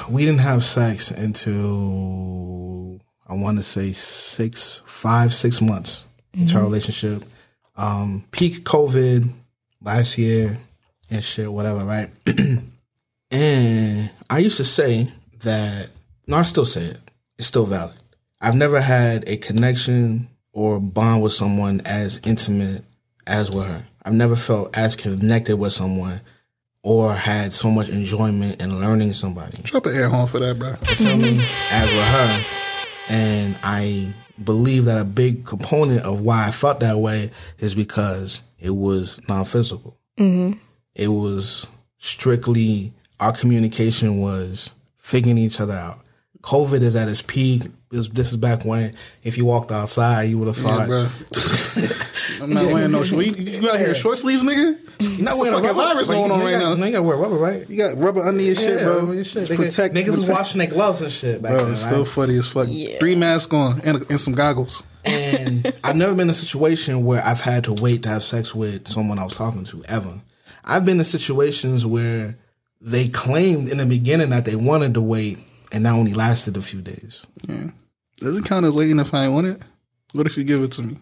we 0.09 0.25
didn't 0.25 0.41
have 0.41 0.63
sex 0.63 1.11
until 1.11 2.99
I 3.27 3.35
want 3.35 3.57
to 3.57 3.63
say 3.63 3.91
six, 3.91 4.81
five, 4.85 5.33
six 5.33 5.61
months 5.61 6.05
into 6.33 6.57
our 6.57 6.63
relationship. 6.63 7.23
Um, 7.77 8.25
peak 8.31 8.63
COVID 8.63 9.31
last 9.81 10.17
year 10.17 10.57
and 11.09 11.23
shit, 11.23 11.51
whatever, 11.51 11.83
right? 11.85 12.09
and 13.31 14.11
I 14.29 14.39
used 14.39 14.57
to 14.57 14.63
say 14.63 15.07
that. 15.41 15.89
No, 16.27 16.37
I 16.37 16.43
still 16.43 16.65
say 16.65 16.83
it. 16.83 16.99
It's 17.37 17.47
still 17.47 17.65
valid. 17.65 17.99
I've 18.39 18.55
never 18.55 18.79
had 18.79 19.27
a 19.27 19.37
connection 19.37 20.27
or 20.53 20.79
bond 20.79 21.23
with 21.23 21.33
someone 21.33 21.81
as 21.85 22.21
intimate 22.25 22.83
as 23.27 23.51
with 23.51 23.65
her. 23.65 23.85
I've 24.03 24.13
never 24.13 24.35
felt 24.35 24.75
as 24.75 24.95
connected 24.95 25.57
with 25.57 25.73
someone 25.73 26.21
or 26.83 27.13
had 27.13 27.53
so 27.53 27.69
much 27.69 27.89
enjoyment 27.89 28.61
in 28.61 28.79
learning 28.79 29.13
somebody. 29.13 29.61
Drop 29.63 29.85
an 29.85 29.95
air 29.95 30.09
horn 30.09 30.27
for 30.27 30.39
that, 30.39 30.57
bro. 30.57 30.69
You 30.69 30.95
feel 30.95 31.17
me? 31.17 31.39
As 31.71 31.91
with 31.91 32.05
her. 32.05 32.45
And 33.09 33.59
I 33.63 34.13
believe 34.45 34.85
that 34.85 34.99
a 34.99 35.05
big 35.05 35.45
component 35.45 36.05
of 36.05 36.21
why 36.21 36.47
I 36.47 36.51
felt 36.51 36.79
that 36.79 36.97
way 36.97 37.31
is 37.59 37.75
because 37.75 38.41
it 38.59 38.71
was 38.71 39.19
non 39.27 39.45
physical. 39.45 39.97
Mm-hmm. 40.17 40.57
It 40.95 41.07
was 41.07 41.67
strictly 41.97 42.93
our 43.19 43.31
communication 43.31 44.19
was 44.19 44.73
figuring 44.97 45.37
each 45.37 45.59
other 45.59 45.73
out. 45.73 45.99
COVID 46.41 46.81
is 46.81 46.95
at 46.95 47.07
its 47.07 47.21
peak. 47.21 47.63
This, 47.89 48.07
this 48.09 48.31
is 48.31 48.37
back 48.37 48.65
when 48.65 48.95
if 49.23 49.37
you 49.37 49.45
walked 49.45 49.71
outside, 49.71 50.23
you 50.23 50.37
would 50.39 50.47
have 50.47 50.57
thought, 50.57 50.87
bro. 50.87 51.03
I'm 52.41 52.49
not 52.51 52.65
wearing 52.65 52.91
no 52.91 53.03
shorts. 53.03 53.27
You, 53.27 53.33
you 53.61 53.69
out 53.69 53.77
here 53.79 53.93
short 53.93 54.17
sleeves, 54.17 54.43
nigga? 54.43 55.19
Not 55.21 55.37
wearing 55.37 55.53
a 55.53 55.57
fucking 55.57 55.77
rubber. 55.77 55.93
virus 55.93 56.07
Like, 56.07 56.17
going 56.17 56.31
on 56.31 56.39
right 56.39 56.51
got- 56.51 56.59
now. 56.59 56.73
You 56.75 56.83
ain't 56.83 56.93
got 56.93 56.99
to 56.99 57.03
wear 57.03 57.17
rubber, 57.17 57.35
right? 57.35 57.69
You 57.69 57.77
got 57.77 57.97
rubber 57.97 58.21
under 58.21 58.41
your 58.41 58.55
shit, 58.55 58.81
bro. 58.83 59.11
your 59.11 59.23
shit. 59.23 59.47
They 59.47 59.55
Protect 59.55 59.93
niggas 59.93 60.07
was 60.07 60.15
protect- 60.21 60.37
washing 60.39 60.59
their 60.59 60.67
gloves 60.67 61.01
and 61.01 61.11
shit 61.11 61.41
back 61.41 61.51
Bro, 61.53 61.63
then. 61.63 61.71
it's 61.73 61.83
right? 61.83 61.89
still 61.91 62.05
funny 62.05 62.35
as 62.37 62.47
fuck. 62.47 62.67
Three 62.99 63.15
masks 63.15 63.53
on 63.53 63.81
and, 63.81 64.09
and 64.09 64.19
some 64.19 64.33
goggles. 64.33 64.83
and 65.05 65.73
I've 65.83 65.95
never 65.95 66.13
been 66.13 66.23
in 66.27 66.29
a 66.29 66.33
situation 66.33 67.03
where 67.05 67.21
I've 67.23 67.41
had 67.41 67.63
to 67.65 67.73
wait 67.73 68.03
to 68.03 68.09
have 68.09 68.23
sex 68.23 68.53
with 68.55 68.87
someone 68.87 69.19
I 69.19 69.23
was 69.23 69.33
talking 69.35 69.63
to 69.65 69.83
ever. 69.87 70.21
I've 70.63 70.85
been 70.85 70.99
in 70.99 71.05
situations 71.05 71.85
where 71.85 72.37
they 72.79 73.07
claimed 73.09 73.69
in 73.69 73.77
the 73.77 73.85
beginning 73.85 74.29
that 74.31 74.45
they 74.45 74.55
wanted 74.55 74.93
to 74.95 75.01
wait, 75.01 75.39
and 75.71 75.85
that 75.85 75.91
only 75.93 76.13
lasted 76.13 76.55
a 76.57 76.61
few 76.61 76.81
days. 76.81 77.25
Yeah. 77.47 77.69
Does 78.17 78.37
it 78.37 78.45
count 78.45 78.65
as 78.67 78.75
waiting 78.75 78.99
if 78.99 79.13
I 79.13 79.27
want 79.27 79.47
it? 79.47 79.61
What 80.13 80.27
if 80.27 80.37
you 80.37 80.43
give 80.43 80.61
it 80.63 80.71
to 80.73 80.83
me? 80.83 80.97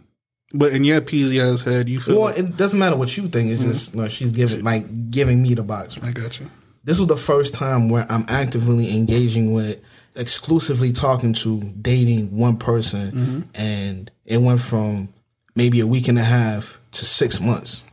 But 0.54 0.74
in 0.74 0.84
your 0.84 1.00
peasy 1.02 1.40
ass 1.40 1.62
head, 1.62 1.88
you 1.88 2.00
feel. 2.00 2.20
Well, 2.20 2.34
it 2.36 2.58
doesn't 2.58 2.80
matter 2.80 2.96
what 2.96 3.16
you 3.16 3.28
think. 3.28 3.52
It's 3.52 3.62
mm-hmm. 3.62 3.72
just 3.72 3.96
no, 3.96 4.08
she's 4.08 4.32
giving 4.32 4.64
like 4.64 5.12
giving 5.12 5.44
me 5.44 5.54
the 5.54 5.64
box. 5.64 5.98
I 6.02 6.12
got 6.12 6.40
you. 6.40 6.50
This 6.84 6.98
was 6.98 7.08
the 7.08 7.18
first 7.18 7.54
time 7.54 7.90
where 7.90 8.06
I'm 8.10 8.26
actively 8.28 8.96
engaging 8.96 9.54
with, 9.54 9.82
exclusively 10.16 10.92
talking 10.92 11.34
to, 11.34 11.62
dating 11.82 12.36
one 12.36 12.58
person, 12.58 13.12
mm-hmm. 13.12 13.42
and 13.54 14.10
it 14.26 14.38
went 14.38 14.62
from 14.62 15.14
maybe 15.56 15.82
a 15.82 15.88
week 15.88 16.08
and 16.08 16.18
a 16.18 16.24
half 16.24 16.80
to 16.94 17.06
six 17.06 17.40
months. 17.40 17.84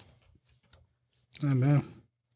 Oh. 1.44 1.82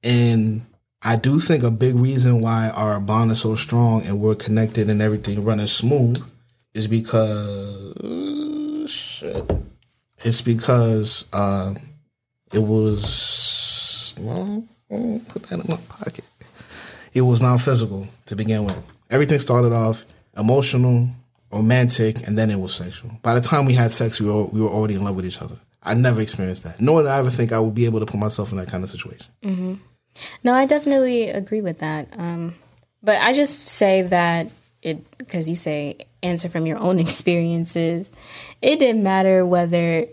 And 0.03 0.67
I 1.03 1.17
do 1.17 1.41
think 1.41 1.63
a 1.63 1.71
big 1.71 1.95
reason 1.95 2.41
why 2.41 2.71
our 2.71 3.01
bond 3.01 3.31
is 3.31 3.41
so 3.41 3.55
strong 3.55 4.03
and 4.03 4.21
we're 4.21 4.35
connected 4.35 4.91
and 4.91 5.01
everything 5.01 5.43
running 5.45 5.67
smooth 5.67 6.23
is 6.75 6.87
because 6.87 7.95
shit. 8.91 9.51
It's 10.25 10.43
because 10.43 11.27
um, 11.33 11.77
it 12.53 12.59
was 12.63 14.15
well, 14.21 14.65
put 15.29 15.45
that 15.45 15.61
in 15.61 15.65
my 15.69 15.77
pocket. 15.89 16.29
It 17.13 17.23
was 17.23 17.43
non 17.43 17.59
physical 17.59 18.07
to 18.27 18.37
begin 18.37 18.65
with. 18.65 18.83
Everything 19.11 19.39
started 19.39 19.73
off 19.73 20.05
emotional, 20.37 21.09
romantic, 21.53 22.27
and 22.27 22.39
then 22.39 22.51
it 22.51 22.61
was 22.61 22.75
sexual. 22.75 23.11
By 23.23 23.35
the 23.35 23.41
time 23.41 23.67
we 23.67 23.75
had 23.75 23.93
sex, 23.93 24.21
we 24.21 24.29
were 24.31 24.45
we 24.45 24.61
were 24.61 24.69
already 24.69 24.95
in 24.95 25.05
love 25.05 25.17
with 25.17 25.27
each 25.27 25.41
other. 25.43 25.57
I 25.83 25.95
never 25.95 26.21
experienced 26.21 26.65
that. 26.65 26.81
Nor 26.81 27.03
did 27.03 27.11
I 27.11 27.19
ever 27.19 27.31
think 27.31 27.53
I 27.53 27.59
would 27.59 27.75
be 27.75 27.87
able 27.87 28.01
to 28.01 28.07
put 28.07 28.21
myself 28.21 28.53
in 28.53 28.59
that 28.59 28.69
kind 28.69 28.85
of 28.85 28.91
situation. 28.91 29.33
hmm 29.43 29.75
No, 30.45 30.53
I 30.53 30.67
definitely 30.67 31.29
agree 31.29 31.63
with 31.63 31.79
that. 31.79 32.09
Um, 32.17 32.55
but 33.03 33.21
I 33.21 33.33
just 33.33 33.67
say 33.67 34.03
that 34.03 34.51
it 34.83 34.99
because 35.19 35.49
you 35.49 35.55
say 35.55 35.97
answer 36.23 36.49
from 36.49 36.67
your 36.67 36.79
own 36.79 36.99
experiences. 37.07 38.13
It 38.63 38.79
didn't 38.79 39.03
matter 39.03 39.45
whether 39.45 40.07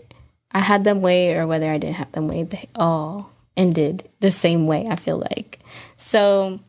I 0.52 0.60
had 0.60 0.84
them 0.84 1.02
wait 1.02 1.36
or 1.36 1.46
whether 1.46 1.70
I 1.70 1.78
didn't 1.78 1.96
have 1.96 2.12
them 2.12 2.28
wait. 2.28 2.50
They 2.50 2.68
all 2.74 3.30
ended 3.56 4.08
the 4.20 4.30
same 4.30 4.66
way. 4.66 4.86
I 4.88 4.96
feel 4.96 5.18
like 5.18 5.58
so. 5.96 6.60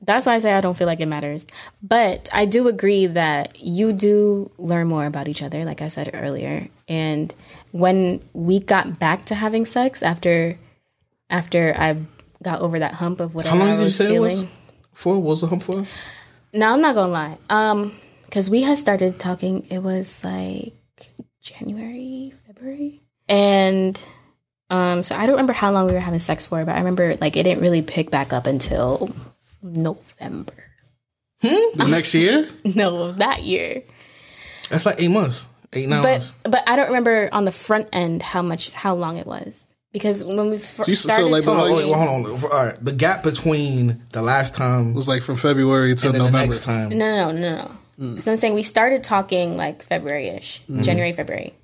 That's 0.00 0.26
why 0.26 0.34
I 0.34 0.38
say 0.38 0.52
I 0.52 0.60
don't 0.60 0.76
feel 0.76 0.86
like 0.86 1.00
it 1.00 1.06
matters. 1.06 1.44
But 1.82 2.28
I 2.32 2.44
do 2.44 2.68
agree 2.68 3.06
that 3.06 3.60
you 3.60 3.92
do 3.92 4.48
learn 4.56 4.86
more 4.86 5.06
about 5.06 5.26
each 5.26 5.42
other, 5.42 5.64
like 5.64 5.82
I 5.82 5.88
said 5.88 6.10
earlier. 6.14 6.68
And 6.86 7.34
when 7.72 8.22
we 8.32 8.60
got 8.60 9.00
back 9.00 9.24
to 9.26 9.34
having 9.34 9.66
sex 9.66 10.00
after 10.04 10.56
after 11.28 11.74
I 11.76 11.96
got 12.42 12.60
over 12.60 12.78
that 12.78 12.94
hump 12.94 13.20
of 13.20 13.34
whatever 13.34 13.56
How 13.56 13.64
long 13.64 13.70
I 13.70 13.72
did 13.72 13.78
you 13.78 13.84
was 13.84 13.96
say 13.96 14.14
it 14.14 14.20
was? 14.20 14.46
For 14.94 15.14
what 15.14 15.22
was 15.22 15.40
the 15.40 15.48
hump 15.48 15.64
for? 15.64 15.84
No, 16.52 16.72
I'm 16.72 16.80
not 16.80 16.94
gonna 16.94 17.12
lie. 17.12 17.38
Um, 17.50 17.92
because 18.28 18.50
we 18.50 18.62
had 18.62 18.78
started 18.78 19.18
talking. 19.18 19.66
It 19.70 19.78
was 19.80 20.22
like 20.24 20.74
January, 21.40 22.32
February, 22.46 23.00
and 23.28 24.02
um, 24.70 25.02
so 25.02 25.16
I 25.16 25.20
don't 25.26 25.32
remember 25.36 25.52
how 25.54 25.70
long 25.72 25.86
we 25.86 25.92
were 25.92 26.00
having 26.00 26.18
sex 26.18 26.46
for, 26.46 26.64
but 26.64 26.74
I 26.74 26.78
remember 26.78 27.14
like 27.20 27.36
it 27.36 27.42
didn't 27.44 27.62
really 27.62 27.82
pick 27.82 28.10
back 28.10 28.32
up 28.32 28.46
until 28.46 29.10
November. 29.62 30.54
Hmm? 31.40 31.78
The 31.78 31.86
next 31.88 32.14
year? 32.14 32.48
No, 32.74 33.12
that 33.12 33.42
year. 33.44 33.82
That's 34.70 34.84
like 34.84 34.96
eight 35.00 35.10
months, 35.10 35.46
eight 35.72 35.88
nine 35.88 36.02
but 36.02 36.10
months. 36.18 36.34
but 36.42 36.68
I 36.68 36.76
don't 36.76 36.88
remember 36.88 37.28
on 37.32 37.44
the 37.44 37.52
front 37.52 37.88
end 37.92 38.22
how 38.22 38.42
much 38.42 38.70
how 38.70 38.94
long 38.94 39.16
it 39.16 39.26
was 39.26 39.72
because 39.92 40.22
when 40.24 40.50
we 40.50 40.58
first 40.58 40.84
So 40.86 40.90
you- 40.90 40.94
so, 40.96 41.08
started 41.08 41.26
like, 41.28 41.44
talking, 41.44 41.58
hold 41.58 41.70
on, 41.70 41.76
wait, 41.78 41.94
hold 41.94 42.44
on. 42.44 42.50
All 42.52 42.66
right, 42.66 42.84
the 42.84 42.92
gap 42.92 43.22
between 43.22 44.02
the 44.12 44.20
last 44.20 44.54
time 44.54 44.92
was 44.94 45.08
like 45.08 45.22
from 45.22 45.36
February 45.36 45.94
to 45.94 46.08
and 46.08 46.18
November. 46.18 46.38
The 46.40 46.46
next 46.46 46.64
time, 46.64 46.88
No, 46.90 46.96
no, 46.98 47.32
no, 47.32 47.56
no, 47.56 47.70
no. 47.98 48.20
So 48.20 48.30
I'm 48.30 48.36
saying 48.36 48.54
we 48.54 48.62
started 48.62 49.02
talking 49.04 49.56
like 49.56 49.82
February 49.82 50.28
ish, 50.28 50.62
Mhm. 50.68 50.82
January, 50.84 51.12
February. 51.12 51.54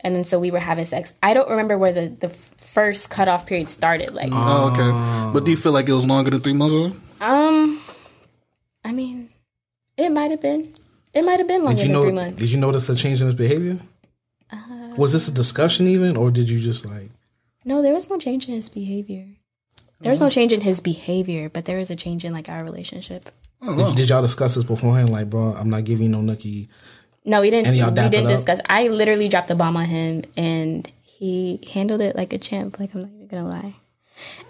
And 0.00 0.14
then 0.14 0.24
so 0.24 0.38
we 0.38 0.50
were 0.50 0.58
having 0.60 0.84
sex. 0.84 1.14
I 1.22 1.32
don't 1.32 1.48
remember 1.48 1.78
where 1.78 1.92
the, 1.92 2.08
the 2.08 2.28
first 2.28 3.08
cutoff 3.08 3.46
period 3.46 3.68
started. 3.68 4.12
Like, 4.14 4.28
Oh, 4.32 4.70
okay. 4.72 5.32
But 5.32 5.44
do 5.44 5.50
you 5.50 5.56
feel 5.56 5.72
like 5.72 5.88
it 5.88 5.94
was 5.94 6.06
longer 6.06 6.30
than 6.30 6.40
three 6.40 6.52
months? 6.52 6.74
Ago? 6.74 6.92
um, 7.22 7.80
I 8.84 8.92
mean, 8.92 9.30
it 9.96 10.10
might 10.10 10.30
have 10.30 10.42
been. 10.42 10.72
It 11.14 11.24
might 11.24 11.38
have 11.38 11.48
been 11.48 11.64
longer 11.64 11.80
did 11.80 11.88
you 11.88 11.94
than 11.94 12.02
three 12.02 12.12
months. 12.12 12.38
Did 12.38 12.50
you 12.52 12.58
notice 12.60 12.88
a 12.90 12.94
change 12.94 13.20
in 13.22 13.26
his 13.26 13.34
behavior? 13.34 13.78
Uh, 14.52 14.58
Was 14.96 15.12
this 15.12 15.28
a 15.28 15.32
discussion 15.32 15.88
even, 15.88 16.16
or 16.16 16.30
did 16.30 16.50
you 16.50 16.60
just 16.60 16.84
like? 16.84 17.10
No, 17.64 17.80
there 17.82 17.94
was 17.94 18.10
no 18.10 18.18
change 18.18 18.46
in 18.48 18.54
his 18.54 18.68
behavior. 18.68 19.26
There 20.00 20.10
was 20.10 20.20
no 20.20 20.28
change 20.28 20.52
in 20.52 20.60
his 20.60 20.80
behavior, 20.80 21.48
but 21.48 21.64
there 21.64 21.78
was 21.78 21.90
a 21.90 21.96
change 21.96 22.22
in 22.24 22.32
like 22.34 22.48
our 22.50 22.62
relationship. 22.62 23.30
Oh, 23.62 23.88
did, 23.88 23.96
did 23.96 24.08
y'all 24.10 24.22
discuss 24.22 24.54
this 24.54 24.64
beforehand? 24.64 25.10
Like, 25.10 25.30
bro, 25.30 25.54
I'm 25.58 25.70
not 25.70 25.84
giving 25.84 26.04
you 26.04 26.08
no 26.10 26.18
nookie. 26.18 26.68
No, 27.24 27.40
we 27.40 27.50
didn't. 27.50 27.68
And 27.68 27.76
y'all 27.76 27.90
We 27.90 28.08
didn't 28.08 28.28
discuss. 28.28 28.60
I 28.68 28.88
literally 28.88 29.28
dropped 29.28 29.48
the 29.48 29.54
bomb 29.54 29.76
on 29.76 29.86
him, 29.86 30.24
and 30.36 30.88
he 31.04 31.60
handled 31.72 32.00
it 32.00 32.14
like 32.14 32.32
a 32.32 32.38
champ. 32.38 32.78
Like 32.78 32.94
I'm 32.94 33.00
not 33.02 33.10
even 33.10 33.26
gonna 33.26 33.48
lie. 33.48 33.74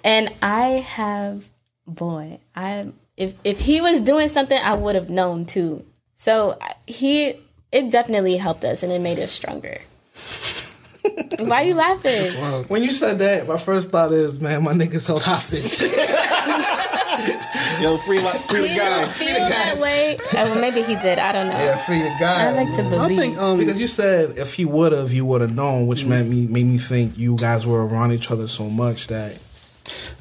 And 0.05 0.33
I 0.43 0.85
have, 0.86 1.49
boy, 1.86 2.41
I 2.55 2.93
if 3.17 3.35
if 3.44 3.60
he 3.60 3.81
was 3.81 4.01
doing 4.01 4.28
something, 4.28 4.59
I 4.59 4.75
would 4.75 4.94
have 4.94 5.09
known 5.10 5.47
too. 5.47 5.85
So 6.15 6.59
he, 6.86 7.35
it 7.73 7.91
definitely 7.91 8.36
helped 8.36 8.65
us, 8.65 8.83
and 8.83 8.93
it 8.93 9.01
made 9.01 9.18
us 9.18 9.33
stronger. 9.33 9.81
Why 11.39 11.62
are 11.62 11.65
you 11.65 11.75
laughing? 11.75 12.33
When 12.68 12.83
you 12.83 12.91
said 12.93 13.18
that, 13.18 13.47
my 13.47 13.59
first 13.59 13.91
thought 13.91 14.12
is, 14.12 14.41
man, 14.41 14.65
my 14.65 14.73
niggas 14.73 15.07
held 15.07 15.23
hostage. 15.23 15.78
Yo, 17.81 17.97
free 17.99 18.20
like 18.20 18.41
free 18.45 18.69
He 18.69 18.75
didn't 18.75 19.09
feel 19.09 19.28
that 19.49 19.78
way. 19.81 20.17
Uh, 20.17 20.45
well, 20.49 20.61
maybe 20.61 20.83
he 20.83 20.95
did. 20.97 21.19
I 21.19 21.33
don't 21.33 21.49
know. 21.49 21.53
Yeah, 21.59 21.77
free 21.77 21.99
the 22.03 22.15
guy. 22.19 22.49
I 22.49 22.53
like 22.53 22.75
to 22.77 22.83
believe. 22.83 23.19
I 23.19 23.23
think, 23.23 23.39
um, 23.39 23.59
because 23.59 23.78
you 23.78 23.86
said 23.86 24.36
if 24.39 24.55
he 24.55 24.65
would 24.65 24.93
have, 24.93 25.12
you 25.12 25.25
would 25.27 25.41
have 25.43 25.55
known, 25.55 25.86
which 25.86 26.05
made 26.05 26.27
me 26.27 26.47
made 26.47 26.67
me 26.67 26.78
think 26.78 27.17
you 27.19 27.36
guys 27.36 27.67
were 27.67 27.86
around 27.86 28.12
each 28.12 28.31
other 28.31 28.47
so 28.49 28.69
much 28.69 29.09
that. 29.09 29.39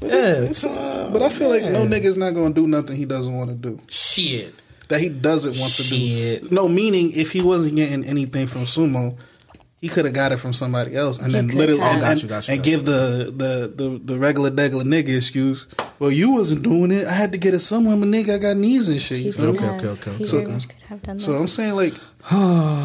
Yeah, 0.01 0.41
it's, 0.43 0.63
uh, 0.63 1.09
But 1.11 1.21
I 1.21 1.29
feel 1.29 1.49
like 1.49 1.63
no 1.63 1.85
nigga's 1.85 2.17
not 2.17 2.31
gonna 2.35 2.53
do 2.53 2.67
nothing 2.67 2.95
he 2.97 3.05
doesn't 3.05 3.33
want 3.35 3.49
to 3.49 3.55
do. 3.55 3.79
Shit. 3.87 4.53
That 4.89 5.01
he 5.01 5.09
doesn't 5.09 5.57
want 5.57 5.71
to 5.73 5.89
do. 5.89 6.47
No, 6.51 6.67
meaning 6.67 7.11
if 7.15 7.31
he 7.31 7.41
wasn't 7.41 7.75
getting 7.75 8.03
anything 8.05 8.45
from 8.45 8.61
Sumo, 8.65 9.17
he 9.81 9.89
could 9.89 10.05
have 10.05 10.13
got 10.13 10.31
it 10.31 10.37
from 10.37 10.53
somebody 10.53 10.95
else, 10.95 11.17
and 11.17 11.27
He 11.27 11.33
then 11.33 11.47
literally 11.47 11.81
have. 11.81 11.93
and, 11.93 12.03
Oh, 12.03 12.05
got 12.05 12.21
you, 12.21 12.29
got 12.29 12.47
you, 12.47 12.53
and 12.53 12.61
got 12.63 12.67
you. 12.67 12.71
give 12.77 12.85
the, 12.85 13.33
the 13.35 13.73
the 13.83 14.01
the 14.03 14.19
regular 14.19 14.51
degular 14.51 14.83
nigga 14.83 15.17
excuse. 15.17 15.65
Well, 15.99 16.11
you 16.11 16.31
wasn't 16.31 16.63
doing 16.63 16.91
it. 16.91 17.07
I 17.07 17.11
had 17.13 17.31
to 17.31 17.37
get 17.37 17.53
it 17.53 17.59
somewhere. 17.59 17.95
My 17.95 18.05
nigga, 18.05 18.35
I 18.35 18.37
got 18.37 18.57
knees 18.57 18.87
and 18.89 19.01
shit. 19.01 19.19
You 19.21 19.31
feel 19.33 19.53
me? 19.53 19.59
Okay, 19.59 19.67
okay, 19.69 19.87
okay, 19.87 20.11
He 20.17 20.23
okay. 20.25 20.31
very 20.41 20.45
much 20.51 20.67
could 20.67 20.81
have 20.83 21.01
done 21.03 21.17
that. 21.17 21.23
So 21.23 21.35
I'm 21.35 21.47
saying 21.47 21.75
like, 21.75 21.93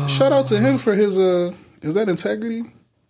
shout 0.09 0.33
out 0.33 0.47
to 0.49 0.59
him 0.59 0.79
for 0.79 0.95
his 0.95 1.19
uh, 1.19 1.53
is 1.83 1.95
that 1.95 2.09
integrity? 2.09 2.63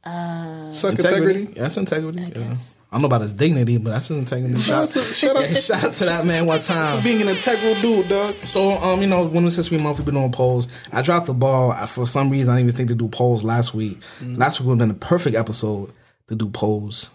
Uh, 0.03 0.71
Suck 0.71 0.93
integrity. 0.93 1.43
Yeah, 1.55 1.63
that's 1.65 1.77
integrity. 1.77 2.23
yeah. 2.35 2.55
I 2.93 2.97
don't 2.97 3.03
know 3.03 3.07
about 3.07 3.21
his 3.21 3.35
dignity, 3.35 3.77
but 3.77 3.91
that's 3.91 4.09
integrity. 4.11 4.57
Shout 4.57 4.85
out 4.85 4.91
to- 4.93 5.03
shout 5.03 5.37
out- 5.37 5.43
Yeah, 5.51 5.59
shout 5.61 5.85
out 5.85 5.93
to 5.93 6.05
that 6.07 6.25
man 6.25 6.47
one 6.47 6.61
time 6.63 6.97
For 6.97 7.05
being 7.05 7.21
an 7.21 7.29
integral 7.29 7.75
dude, 7.83 8.09
dog. 8.09 8.35
So, 8.45 8.73
um, 8.79 9.03
you 9.03 9.07
know, 9.07 9.25
Women's 9.27 9.55
History 9.57 9.77
Month, 9.79 9.99
we've 9.99 10.07
been 10.07 10.15
doing 10.15 10.33
polls. 10.33 10.67
I 10.91 11.03
dropped 11.03 11.27
the 11.27 11.35
ball 11.35 11.73
I- 11.73 11.85
for 11.87 12.07
some 12.07 12.31
reason. 12.31 12.49
I 12.51 12.57
didn't 12.57 12.69
even 12.71 12.77
think 12.79 12.89
to 12.89 12.95
do 12.95 13.09
polls 13.09 13.45
last 13.45 13.75
week. 13.75 13.99
Last 14.23 14.59
week 14.61 14.69
would 14.69 14.81
have 14.81 14.89
been 14.89 14.97
a 14.97 14.99
perfect 14.99 15.37
episode 15.37 15.93
to 16.29 16.35
do 16.35 16.49
polls. 16.49 17.11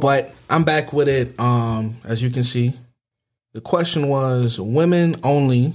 But 0.00 0.34
I'm 0.50 0.64
back 0.64 0.92
with 0.92 1.08
it. 1.08 1.38
Um, 1.40 1.96
as 2.04 2.22
you 2.22 2.30
can 2.30 2.44
see, 2.44 2.72
the 3.52 3.60
question 3.60 4.08
was: 4.08 4.60
Women 4.60 5.16
only. 5.22 5.74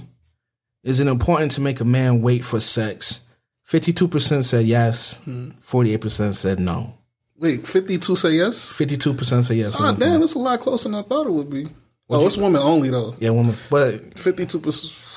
Is 0.82 1.00
it 1.00 1.06
important 1.08 1.52
to 1.52 1.62
make 1.62 1.80
a 1.80 1.84
man 1.84 2.20
wait 2.20 2.44
for 2.44 2.60
sex? 2.60 3.20
Fifty-two 3.62 4.08
percent 4.08 4.44
said 4.44 4.66
yes. 4.66 5.18
Forty-eight 5.60 6.00
percent 6.02 6.36
said 6.36 6.60
no. 6.60 6.92
Wait, 7.36 7.66
52 7.66 8.14
say 8.16 8.30
yes? 8.32 8.70
Fifty-two 8.70 9.14
percent 9.14 9.44
say 9.46 9.56
yes. 9.56 9.76
Oh 9.78 9.94
damn, 9.94 10.20
that's 10.20 10.34
a 10.34 10.38
lot 10.38 10.60
closer 10.60 10.88
than 10.88 10.98
I 10.98 11.02
thought 11.02 11.26
it 11.26 11.32
would 11.32 11.50
be. 11.50 11.66
What 12.06 12.20
Oh, 12.20 12.26
it's 12.26 12.36
women 12.36 12.60
only 12.60 12.90
though. 12.90 13.14
Yeah, 13.18 13.30
women. 13.30 13.54
But 13.70 14.18
52 14.18 14.60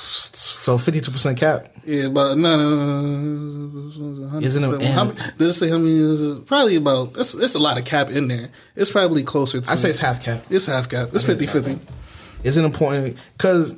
percent. 0.08 0.36
So 0.36 0.78
fifty-two 0.78 1.12
percent 1.12 1.38
cap. 1.38 1.66
Yeah, 1.86 2.10
but 2.10 2.36
no, 2.36 2.58
no, 2.58 2.76
no, 2.76 4.30
no. 4.30 4.40
Isn't 4.40 4.64
it- 4.64 4.84
How, 4.90 5.06
many- 5.06 5.16
does 5.38 5.50
it 5.52 5.54
say 5.54 5.70
how 5.70 5.78
many? 5.78 5.96
Is? 5.96 6.40
Probably 6.46 6.76
about. 6.76 7.14
That's 7.14 7.34
it's 7.34 7.56
a 7.56 7.60
lot 7.60 7.78
of 7.80 7.86
cap 7.86 8.10
in 8.10 8.28
there. 8.28 8.50
It's 8.76 8.92
probably 8.92 9.24
closer 9.24 9.62
to. 9.62 9.72
I 9.72 9.76
say 9.76 9.90
it's 9.90 10.00
half 10.00 10.24
cap. 10.24 10.44
It's 10.50 10.66
half 10.66 10.90
cap. 10.90 11.10
It's 11.14 11.24
I 11.30 11.34
think 11.36 11.50
50 11.50 11.60
it's 11.72 11.84
50. 11.88 11.94
Is 12.48 12.58
it 12.58 12.66
important? 12.66 13.18
Because 13.38 13.74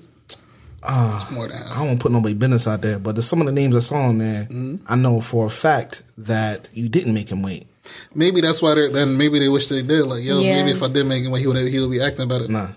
uh, 0.84 1.26
I 1.30 1.30
don't 1.78 1.88
want 1.88 2.00
to 2.00 2.04
put 2.04 2.12
nobody 2.12 2.34
business 2.34 2.68
out 2.68 2.82
there, 2.82 3.00
but 3.00 3.16
there's 3.16 3.28
some 3.28 3.42
of 3.42 3.46
the 3.48 3.52
names 3.54 3.76
I 3.76 3.80
saw 3.80 3.98
on 4.08 4.18
there. 4.18 4.44
Mm-hmm. 4.46 4.76
I 4.88 4.96
know 4.96 5.22
for 5.22 5.46
a 5.46 5.50
fact 5.50 6.04
that 6.18 6.70
you 6.74 6.90
didn't 6.90 7.14
make 7.14 7.30
him 7.32 7.42
wait. 7.42 7.68
Maybe 8.14 8.42
that's 8.42 8.62
why 8.62 8.76
they're. 8.76 8.90
Then 8.90 9.18
maybe 9.18 9.40
they 9.40 9.50
wish 9.50 9.68
they 9.70 9.82
did. 9.82 10.06
Like, 10.06 10.24
yo, 10.24 10.40
Yeah. 10.40 10.54
maybe 10.56 10.72
if 10.72 10.82
I 10.84 10.88
did 10.88 11.06
make 11.06 11.24
it, 11.26 11.36
he 11.38 11.48
would 11.48 11.58
he 11.68 11.80
would 11.80 11.92
be 11.92 12.02
acting 12.02 12.24
about 12.24 12.42
it. 12.42 12.50
Nah. 12.50 12.68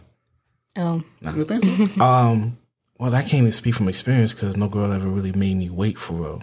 Oh. 0.77 1.03
You 1.37 1.45
think 1.45 1.65
so? 1.65 2.03
Um. 2.05 2.57
Well, 2.99 3.15
I 3.15 3.23
can't 3.23 3.35
even 3.35 3.53
speak 3.53 3.75
from 3.75 3.89
experience 3.89 4.33
because 4.33 4.57
no 4.57 4.69
girl 4.69 4.93
ever 4.93 5.09
really 5.09 5.33
made 5.33 5.57
me 5.57 5.71
wait 5.71 5.99
for 5.99 6.15
real. 6.15 6.43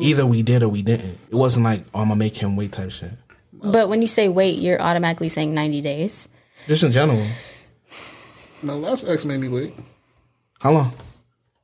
Either 0.00 0.26
we 0.26 0.42
did 0.42 0.62
or 0.62 0.68
we 0.68 0.82
didn't. 0.82 1.16
It 1.30 1.34
wasn't 1.34 1.64
like, 1.64 1.82
oh, 1.94 2.00
I'm 2.00 2.08
gonna 2.08 2.18
make 2.18 2.36
him 2.36 2.56
wait 2.56 2.72
type 2.72 2.90
shit. 2.90 3.12
But 3.52 3.88
when 3.88 4.02
you 4.02 4.08
say 4.08 4.28
wait, 4.28 4.58
you're 4.58 4.80
automatically 4.80 5.28
saying 5.28 5.54
90 5.54 5.80
days. 5.80 6.28
Just 6.66 6.82
in 6.82 6.92
general. 6.92 7.24
My 8.62 8.72
last 8.74 9.06
ex 9.08 9.24
made 9.24 9.40
me 9.40 9.48
wait. 9.48 9.74
How 10.60 10.72
long? 10.72 10.92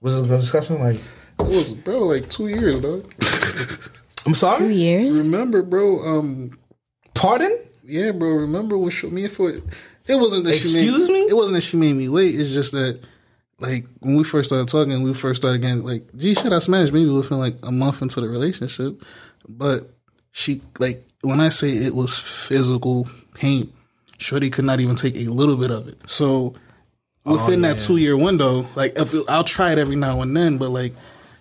Was 0.01 0.17
it 0.19 0.25
a 0.25 0.29
discussion? 0.29 0.79
Like, 0.81 0.97
It 1.41 1.47
was 1.47 1.75
bro 1.75 2.01
like 2.01 2.29
two 2.29 2.49
years, 2.49 2.81
dog. 2.81 3.13
I'm 4.27 4.35
sorry. 4.35 4.59
Two 4.59 4.71
years. 4.71 5.31
Remember, 5.31 5.63
bro? 5.63 5.99
Um, 6.01 6.59
Pardon? 7.15 7.59
yeah, 7.85 8.13
bro. 8.13 8.29
Remember 8.31 8.79
what 8.79 8.93
she 8.93 9.09
me 9.09 9.29
for? 9.29 9.51
It 9.51 9.63
wasn't 10.17 10.45
that 10.45 10.55
she 10.55 10.75
made, 10.75 10.85
Excuse 10.89 11.09
me? 11.09 11.21
It 11.29 11.35
wasn't 11.35 11.55
that 11.55 11.61
she 11.63 11.77
made 11.77 11.95
me 11.95 12.09
wait. 12.09 12.35
It's 12.39 12.53
just 12.53 12.73
that, 12.73 13.01
like, 13.63 13.87
when 14.01 14.17
we 14.17 14.25
first 14.25 14.49
started 14.49 14.69
talking, 14.69 15.03
we 15.03 15.15
first 15.15 15.41
started 15.41 15.63
getting 15.63 15.85
like, 15.85 16.05
gee, 16.17 16.35
shit, 16.35 16.53
I 16.53 16.59
smashed 16.59 16.93
maybe 16.93 17.11
within 17.11 17.39
like 17.39 17.57
a 17.63 17.73
month 17.73 18.03
into 18.03 18.21
the 18.21 18.29
relationship, 18.29 19.03
but 19.49 19.91
she 20.33 20.63
like 20.79 21.05
when 21.23 21.41
I 21.41 21.51
say 21.51 21.69
it 21.69 21.95
was 21.95 22.19
physical 22.19 23.07
pain, 23.35 23.73
Shorty 24.19 24.51
could 24.51 24.65
not 24.65 24.81
even 24.81 24.97
take 24.97 25.17
a 25.17 25.31
little 25.31 25.57
bit 25.57 25.71
of 25.71 25.89
it. 25.89 25.99
So 26.11 26.55
oh, 27.25 27.33
within 27.33 27.61
that 27.63 27.79
two 27.79 27.97
year 27.97 28.17
window, 28.17 28.67
like 28.75 28.99
if 28.99 29.15
it, 29.15 29.25
I'll 29.29 29.45
try 29.45 29.73
it 29.73 29.79
every 29.79 29.97
now 29.97 30.21
and 30.23 30.37
then, 30.37 30.59
but 30.59 30.71
like 30.71 30.93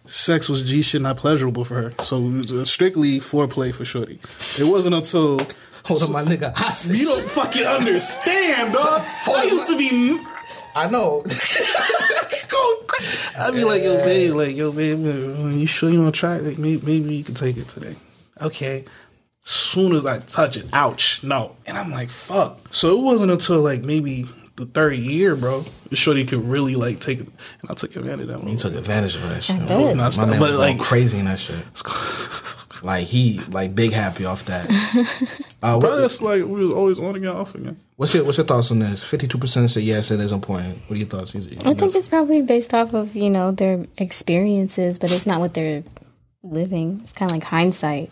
sex 0.06 0.50
was 0.50 0.64
G 0.64 0.82
shit 0.82 1.01
not 1.01 1.17
pleasurable 1.17 1.66
for 1.66 1.75
her. 1.75 2.03
So 2.03 2.17
it 2.17 2.38
was 2.38 2.53
uh, 2.53 2.66
strictly 2.66 3.19
foreplay 3.19 3.74
for 3.74 3.85
Shorty. 3.85 4.19
It 4.59 4.69
wasn't 4.69 4.95
until 4.95 5.48
Hold 5.85 6.03
on, 6.03 6.11
my 6.11 6.24
nigga. 6.24 6.56
Hostage. 6.56 7.00
you 7.00 7.08
don't 7.08 7.24
fucking 7.24 7.66
understand, 7.66 8.74
dog. 8.74 9.01
I 9.27 9.50
used 9.51 9.67
to 9.67 9.77
be. 9.77 10.19
I 10.75 10.90
know. 10.90 11.24
I'd 13.40 13.53
be 13.53 13.64
like, 13.64 13.82
yo, 13.82 13.98
babe, 13.98 14.33
like, 14.33 14.56
yo, 14.56 14.72
babe, 14.72 15.00
you 15.00 15.66
sure 15.66 15.90
you 15.90 16.01
want 16.01 16.14
to 16.14 16.19
try 16.19 16.35
it? 16.35 16.43
Like, 16.43 16.58
maybe, 16.58 16.85
maybe 16.85 17.16
you 17.16 17.24
can 17.24 17.33
take 17.33 17.58
it 17.58 17.67
today. 17.67 17.95
Okay. 18.41 18.85
Soon 19.43 19.95
as 19.95 20.06
I 20.06 20.19
touch 20.19 20.58
it, 20.58 20.67
ouch, 20.72 21.24
no. 21.24 21.56
And 21.66 21.77
I'm 21.77 21.90
like, 21.90 22.11
fuck. 22.11 22.59
So 22.74 22.95
it 22.98 23.01
wasn't 23.01 23.32
until 23.32 23.59
like 23.61 23.83
maybe 23.83 24.25
the 24.56 24.67
third 24.67 24.93
year, 24.93 25.35
bro, 25.35 25.61
the 25.90 25.95
shorty 25.95 26.25
could 26.25 26.43
really 26.45 26.75
like 26.75 27.00
take 27.00 27.22
it. 27.22 27.27
And 27.27 27.72
I 27.72 27.74
took 27.74 27.95
advantage 27.95 28.30
of 28.30 28.40
that. 28.40 28.48
He 28.48 28.56
took 28.56 28.75
advantage 28.75 29.16
of 29.16 29.24
that 29.24 29.43
shit. 29.43 29.56
I 29.56 29.67
bet. 29.67 29.95
Not 29.98 30.17
My 30.17 30.25
man 30.25 30.40
but 30.40 30.50
was 30.51 30.58
like, 30.58 30.75
going 30.75 30.83
crazy 30.83 31.17
in 31.19 31.25
that 31.25 31.40
shit. 31.40 31.66
Like 32.84 33.06
he 33.06 33.40
like 33.50 33.76
big 33.76 33.92
happy 33.92 34.26
off 34.26 34.45
that. 34.45 34.68
Uh, 35.64 35.80
bro, 35.80 35.92
what, 35.92 35.98
that's 35.98 36.24
like 36.24 36.43
we 36.43 36.66
was 36.66 36.72
always 36.72 36.98
on 36.98 37.16
again, 37.16 37.30
off 37.30 37.53
again. 37.53 37.80
what's 37.95 38.16
your 38.16 38.24
what's 38.24 38.40
your 38.40 38.48
thoughts 38.48 38.72
on 38.72 38.80
this? 38.80 39.03
Fifty 39.03 39.27
two 39.27 39.38
percent 39.38 39.69
say 39.69 39.82
yes, 39.82 40.10
it 40.10 40.19
is 40.19 40.32
important. 40.32 40.80
What 40.88 40.95
are 40.95 41.00
your 41.00 41.08
thoughts? 41.08 41.35
I 41.35 41.76
think 41.76 41.93
it's 41.93 42.10
probably 42.10 42.42
based 42.42 42.74
off 42.74 42.95
of 42.95 43.16
you 43.16 43.30
know 43.30 43.51
their 43.51 43.85
experiences, 43.95 44.98
but 44.98 45.11
it's 45.11 45.27
not 45.27 45.40
what 45.40 45.53
they're 45.53 45.84
living. 46.42 47.01
It's 47.03 47.14
kind 47.14 47.30
of 47.30 47.35
like 47.35 47.43
hindsight 47.43 48.10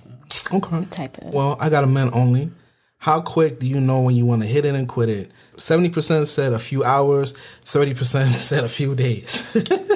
okay. 0.54 0.86
type 0.92 1.18
of. 1.18 1.34
Well, 1.34 1.58
I 1.60 1.70
got 1.72 1.84
a 1.84 1.88
men 1.88 2.12
only. 2.14 2.52
How 3.00 3.20
quick 3.20 3.60
do 3.60 3.68
you 3.68 3.82
know 3.82 4.02
when 4.02 4.16
you 4.16 4.28
want 4.28 4.44
to 4.44 4.48
hit 4.48 4.64
it 4.66 4.76
and 4.76 4.88
quit 4.88 5.10
it? 5.10 5.32
Seventy 5.58 5.90
percent 5.90 6.28
said 6.28 6.54
a 6.54 6.60
few 6.60 6.84
hours. 6.84 7.34
Thirty 7.62 7.96
percent 7.96 8.30
said 8.36 8.64
a 8.64 8.70
few 8.70 8.94
days. 8.94 9.56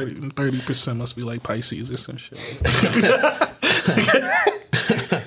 30 0.00 0.60
percent 0.62 0.98
must 0.98 1.16
be 1.16 1.22
like 1.22 1.42
Pisces 1.42 1.90
or 1.90 1.98
some 1.98 2.16
shit. 2.16 2.38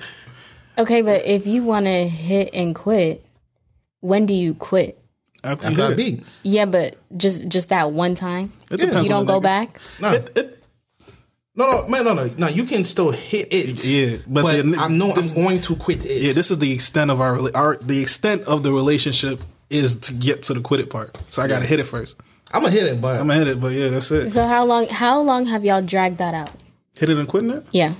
Okay, 0.77 1.02
but 1.02 1.26
if 1.26 1.48
you 1.48 1.64
want 1.64 1.85
to 1.85 2.06
hit 2.10 2.50
and 2.53 2.76
quit, 2.76 3.26
when 4.02 4.26
do 4.26 4.34
you 4.34 4.53
quit? 4.53 5.02
After, 5.42 5.68
After 5.68 5.80
you 5.80 5.85
I 5.85 5.88
hit 5.90 5.98
beat. 5.98 6.24
Yeah, 6.44 6.66
but 6.66 6.98
just 7.16 7.48
just 7.48 7.69
that 7.69 7.94
one 7.94 8.14
time. 8.14 8.52
It 8.69 8.77
depends 8.82 9.03
You 9.03 9.10
don't 9.10 9.19
on 9.19 9.26
the 9.26 9.34
go 9.34 9.40
nigga. 9.40 9.44
back. 9.44 9.80
No. 10.02 10.11
no, 11.56 11.82
no, 11.84 11.88
man, 11.88 12.03
no, 12.03 12.14
no, 12.14 12.30
no. 12.38 12.48
You 12.50 12.66
can 12.66 12.84
still 12.84 13.11
hit 13.11 13.53
it. 13.53 13.85
Yeah, 13.85 14.18
but 14.27 14.42
but, 14.42 14.66
the- 14.66 14.77
I 14.77 14.90
know 14.90 15.14
this- 15.14 15.34
I'm 15.34 15.44
going 15.44 15.61
to 15.61 15.77
quit 15.77 16.03
it. 16.06 16.22
Yeah, 16.22 16.34
this 16.34 16.52
is 16.52 16.60
the 16.60 16.74
extent 16.74 17.10
of 17.10 17.22
our, 17.22 17.38
rela- 17.38 17.56
our 17.56 17.77
the 17.77 18.02
extent 18.02 18.42
of 18.44 18.64
the 18.64 18.74
relationship 18.74 19.40
is 19.69 19.95
to 19.95 20.14
get 20.14 20.44
to 20.44 20.53
the 20.56 20.60
quit 20.60 20.82
it 20.82 20.90
part. 20.90 21.18
So 21.30 21.42
I 21.42 21.48
got 21.48 21.60
to 21.60 21.66
hit 21.66 21.80
it 21.80 21.85
first. 21.85 22.18
I'm 22.56 22.61
gonna 22.61 22.72
hit 22.72 22.84
it, 22.84 23.01
but 23.01 23.19
I'm 23.19 23.27
gonna 23.27 23.40
hit 23.40 23.48
it, 23.50 23.59
but 23.59 23.74
yeah, 23.74 23.90
that's 23.90 24.09
it. 24.11 24.32
So 24.32 24.48
how 24.48 24.64
long? 24.64 24.88
How 24.88 25.22
long 25.22 25.45
have 25.48 25.66
y'all 25.66 25.82
dragged 25.82 26.19
that 26.19 26.34
out? 26.34 26.51
Hit 26.95 27.09
it 27.09 27.17
and 27.17 27.27
quitting 27.27 27.50
it. 27.51 27.66
Yeah. 27.72 27.93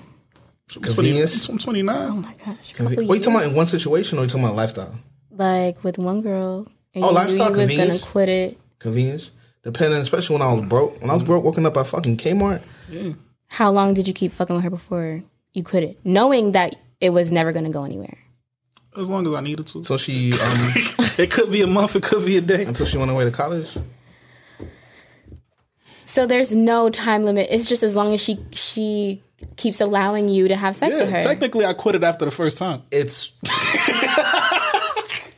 I'm 0.76 0.82
Convenience. 0.82 1.46
20, 1.46 1.54
I'm 1.54 1.60
29. 1.60 1.96
Oh 1.96 2.16
my 2.16 2.34
gosh. 2.44 2.74
Conve- 2.74 2.90
couple 2.90 3.08
What 3.08 3.16
you 3.16 3.20
talking 3.22 3.36
about 3.40 3.50
in 3.50 3.56
one 3.56 3.66
situation 3.66 4.18
or 4.18 4.24
you 4.24 4.28
talking 4.30 4.44
about 4.46 4.56
lifestyle? 4.56 4.96
Like 5.30 5.84
with 5.84 5.98
one 5.98 6.22
girl. 6.22 6.68
Oh, 6.96 7.00
lifestyle 7.12 7.24
you 7.26 7.28
was 7.28 7.38
gonna 7.38 7.56
convenience? 7.68 8.04
quit 8.06 8.30
it. 8.30 8.60
Convenience. 8.80 9.32
Depending, 9.64 10.00
especially 10.00 10.36
when 10.38 10.42
I 10.48 10.54
was 10.54 10.66
broke. 10.68 11.02
When 11.02 11.10
I 11.10 11.14
was 11.14 11.24
broke, 11.24 11.44
working 11.44 11.66
up 11.66 11.76
at 11.76 11.88
fucking 11.88 12.18
Kmart. 12.18 12.64
How 13.48 13.72
long 13.72 13.94
did 13.94 14.08
you 14.08 14.14
keep 14.14 14.32
fucking 14.32 14.56
with 14.56 14.64
her 14.64 14.70
before 14.70 15.22
you 15.54 15.64
quit 15.64 15.84
it, 15.84 16.00
knowing 16.06 16.54
that 16.54 16.76
it 17.02 17.10
was 17.10 17.32
never 17.32 17.52
gonna 17.52 17.70
go 17.70 17.84
anywhere? 17.84 18.18
As 18.98 19.10
long 19.10 19.28
as 19.28 19.34
I 19.34 19.42
needed 19.42 19.68
to. 19.68 19.84
So 19.84 19.98
she, 19.98 20.32
um, 20.34 20.74
It 21.18 21.30
could 21.32 21.52
be 21.52 21.62
a 21.62 21.68
month. 21.68 21.96
It 21.96 22.04
could 22.04 22.26
be 22.26 22.38
a 22.38 22.42
day. 22.42 22.64
until 22.64 22.86
she 22.86 22.98
went 22.98 23.12
away 23.12 23.26
to 23.26 23.32
college. 23.32 23.78
So 26.06 26.26
there's 26.26 26.56
no 26.56 26.90
time 26.90 27.24
limit. 27.24 27.48
It's 27.50 27.68
just 27.68 27.84
as 27.84 27.96
long 27.96 28.14
as 28.14 28.22
she 28.22 28.38
she 28.52 29.22
keeps 29.58 29.82
allowing 29.82 30.30
you 30.30 30.48
to 30.48 30.56
have 30.56 30.76
sex 30.76 31.00
with 31.00 31.10
her. 31.10 31.22
technically, 31.22 31.66
I 31.66 31.74
quit 31.74 31.96
it 31.96 32.04
after 32.04 32.26
the 32.26 32.32
first 32.32 32.58
time. 32.58 32.84
It's 32.92 33.32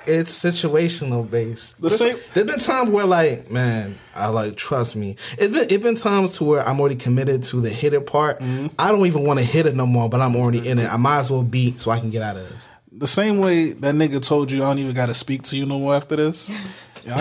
it's 0.06 0.32
situational 0.38 1.30
based. 1.30 1.82
The 1.82 1.90
same- 1.90 2.18
there's 2.34 2.48
been 2.48 2.60
times 2.60 2.90
where 2.92 3.06
like, 3.06 3.50
man, 3.52 3.98
I 4.16 4.28
like 4.28 4.56
trust 4.56 4.96
me. 4.96 5.16
It's 5.38 5.52
been 5.52 5.68
it's 5.70 5.84
been 5.84 5.96
times 5.96 6.38
to 6.38 6.44
where 6.44 6.62
I'm 6.68 6.80
already 6.80 6.96
committed 6.96 7.44
to 7.44 7.62
the 7.62 7.70
hit 7.70 7.94
it 7.94 8.06
part. 8.06 8.40
Mm-hmm. 8.40 8.68
I 8.80 8.92
don't 8.92 9.06
even 9.06 9.24
want 9.26 9.40
to 9.40 9.46
hit 9.46 9.66
it 9.66 9.76
no 9.76 9.86
more, 9.86 10.10
but 10.10 10.22
I'm 10.22 10.36
already 10.36 10.68
in 10.68 10.80
it. 10.80 10.92
I 10.92 10.98
might 10.98 11.20
as 11.20 11.32
well 11.32 11.44
beat 11.44 11.80
so 11.80 11.92
I 11.92 12.00
can 12.00 12.10
get 12.10 12.22
out 12.22 12.38
of 12.38 12.48
this. 12.50 12.68
The 12.92 13.08
same 13.08 13.38
way 13.40 13.74
that 13.74 13.96
nigga 13.96 14.26
told 14.26 14.52
you 14.52 14.64
I 14.64 14.68
don't 14.68 14.80
even 14.80 14.96
got 14.96 15.08
to 15.08 15.14
speak 15.14 15.44
to 15.44 15.58
you 15.58 15.66
no 15.66 15.80
more 15.80 15.96
after 15.96 16.16
this. 16.16 16.50
Yeah, 17.06 17.16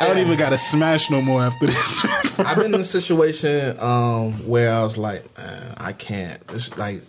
I 0.00 0.06
don't 0.06 0.16
even, 0.16 0.22
I 0.22 0.22
don't 0.22 0.26
even 0.26 0.38
got 0.38 0.50
to 0.50 0.58
smash 0.58 1.10
no 1.10 1.20
more 1.20 1.42
after 1.42 1.66
this. 1.66 2.04
I've 2.38 2.56
been 2.56 2.74
in 2.74 2.80
a 2.80 2.84
situation 2.84 3.78
um, 3.80 4.32
where 4.48 4.72
I 4.72 4.82
was 4.82 4.96
like, 4.96 5.24
I 5.36 5.92
can't. 5.92 6.42
It's 6.50 6.76
like 6.78 7.02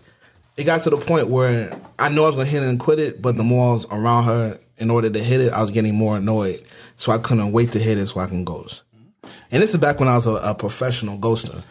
it 0.58 0.66
got 0.66 0.82
to 0.82 0.90
the 0.90 0.98
point 0.98 1.28
where 1.28 1.72
I 1.98 2.10
know 2.10 2.24
I 2.24 2.28
was 2.28 2.36
gonna 2.36 2.48
hit 2.48 2.64
it 2.64 2.70
and 2.70 2.80
quit 2.80 3.00
it, 3.00 3.22
but 3.22 3.38
the 3.38 3.44
more 3.44 3.70
I 3.70 3.74
was 3.74 3.86
around 3.92 4.26
her 4.26 4.60
in 4.78 4.90
order 4.90 5.10
to 5.10 5.20
hit 5.20 5.42
it, 5.42 5.54
I 5.54 5.62
was 5.62 5.72
getting 5.72 5.96
more 5.96 6.18
annoyed. 6.18 6.62
So 6.96 7.12
I 7.12 7.18
couldn't 7.18 7.52
wait 7.52 7.72
to 7.72 7.80
hit 7.80 7.98
it 7.98 8.08
so 8.08 8.20
I 8.20 8.28
can 8.28 8.44
ghost. 8.44 8.84
And 9.52 9.62
this 9.62 9.74
is 9.74 9.80
back 9.80 10.00
when 10.00 10.10
I 10.10 10.16
was 10.16 10.28
a, 10.28 10.34
a 10.36 10.56
professional 10.56 11.18
ghoster. 11.18 11.64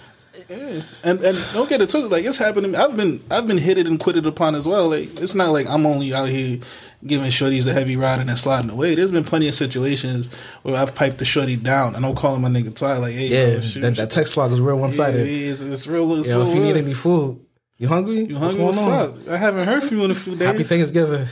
And 0.51 0.85
and 1.25 1.39
don't 1.53 1.69
get 1.69 1.81
it 1.81 1.91
twisted. 1.91 2.11
Like 2.11 2.25
it's 2.25 2.39
happened 2.39 2.65
to 2.65 2.69
me. 2.73 2.77
I've 2.77 2.97
been 2.97 3.23
I've 3.31 3.47
been 3.47 3.59
hit 3.59 3.79
it 3.79 3.87
and 3.87 3.99
quitted 4.01 4.27
upon 4.27 4.55
as 4.55 4.67
well. 4.67 4.89
Like 4.89 5.21
it's 5.21 5.35
not 5.35 5.53
like 5.53 5.69
I'm 5.69 5.87
only 5.87 6.13
out 6.13 6.29
here 6.29 6.59
giving 7.07 7.31
shorties 7.31 7.67
a 7.67 7.73
heavy 7.73 7.97
ride 7.97 8.21
and 8.21 8.29
then 8.29 8.37
sliding 8.37 8.71
away. 8.71 8.95
There's 8.95 9.11
been 9.11 9.25
plenty 9.25 9.49
of 9.49 9.55
situations 9.55 10.33
where 10.63 10.77
I've 10.77 10.95
piped 10.95 11.19
the 11.19 11.25
shorty 11.25 11.57
down 11.57 11.95
and 11.95 12.05
I'm 12.05 12.15
calling 12.15 12.43
my 12.43 12.49
nigga 12.49 12.75
twice. 12.75 13.01
Like, 13.01 13.15
hey, 13.15 13.29
Yeah, 13.29 13.55
yo, 13.55 13.61
shoot, 13.61 13.81
that, 13.81 13.97
that 13.97 14.11
text 14.11 14.37
log 14.37 14.53
is 14.53 14.61
real 14.61 14.79
one 14.79 14.93
sided. 14.93 15.27
Yeah, 15.27 15.33
yeah, 15.33 15.53
it's, 15.53 15.61
it's 15.63 15.87
real. 15.87 16.15
It's 16.17 16.29
Yo, 16.29 16.43
if 16.43 16.49
real 16.49 16.57
you 16.57 16.63
need 16.63 16.77
any 16.77 16.95
food, 16.95 17.45
you 17.79 17.89
hungry? 17.89 18.25
You 18.25 18.37
hungry? 18.37 18.63
What's, 18.63 18.79
up? 18.79 19.17
I 19.29 19.37
haven't 19.37 19.67
heard 19.67 19.85
from 19.85 19.99
you 19.99 20.05
in 20.05 20.11
a 20.11 20.15
few 20.15 20.37
days. 20.37 20.49
Happy 20.49 20.65
Thanksgiving. 20.65 21.27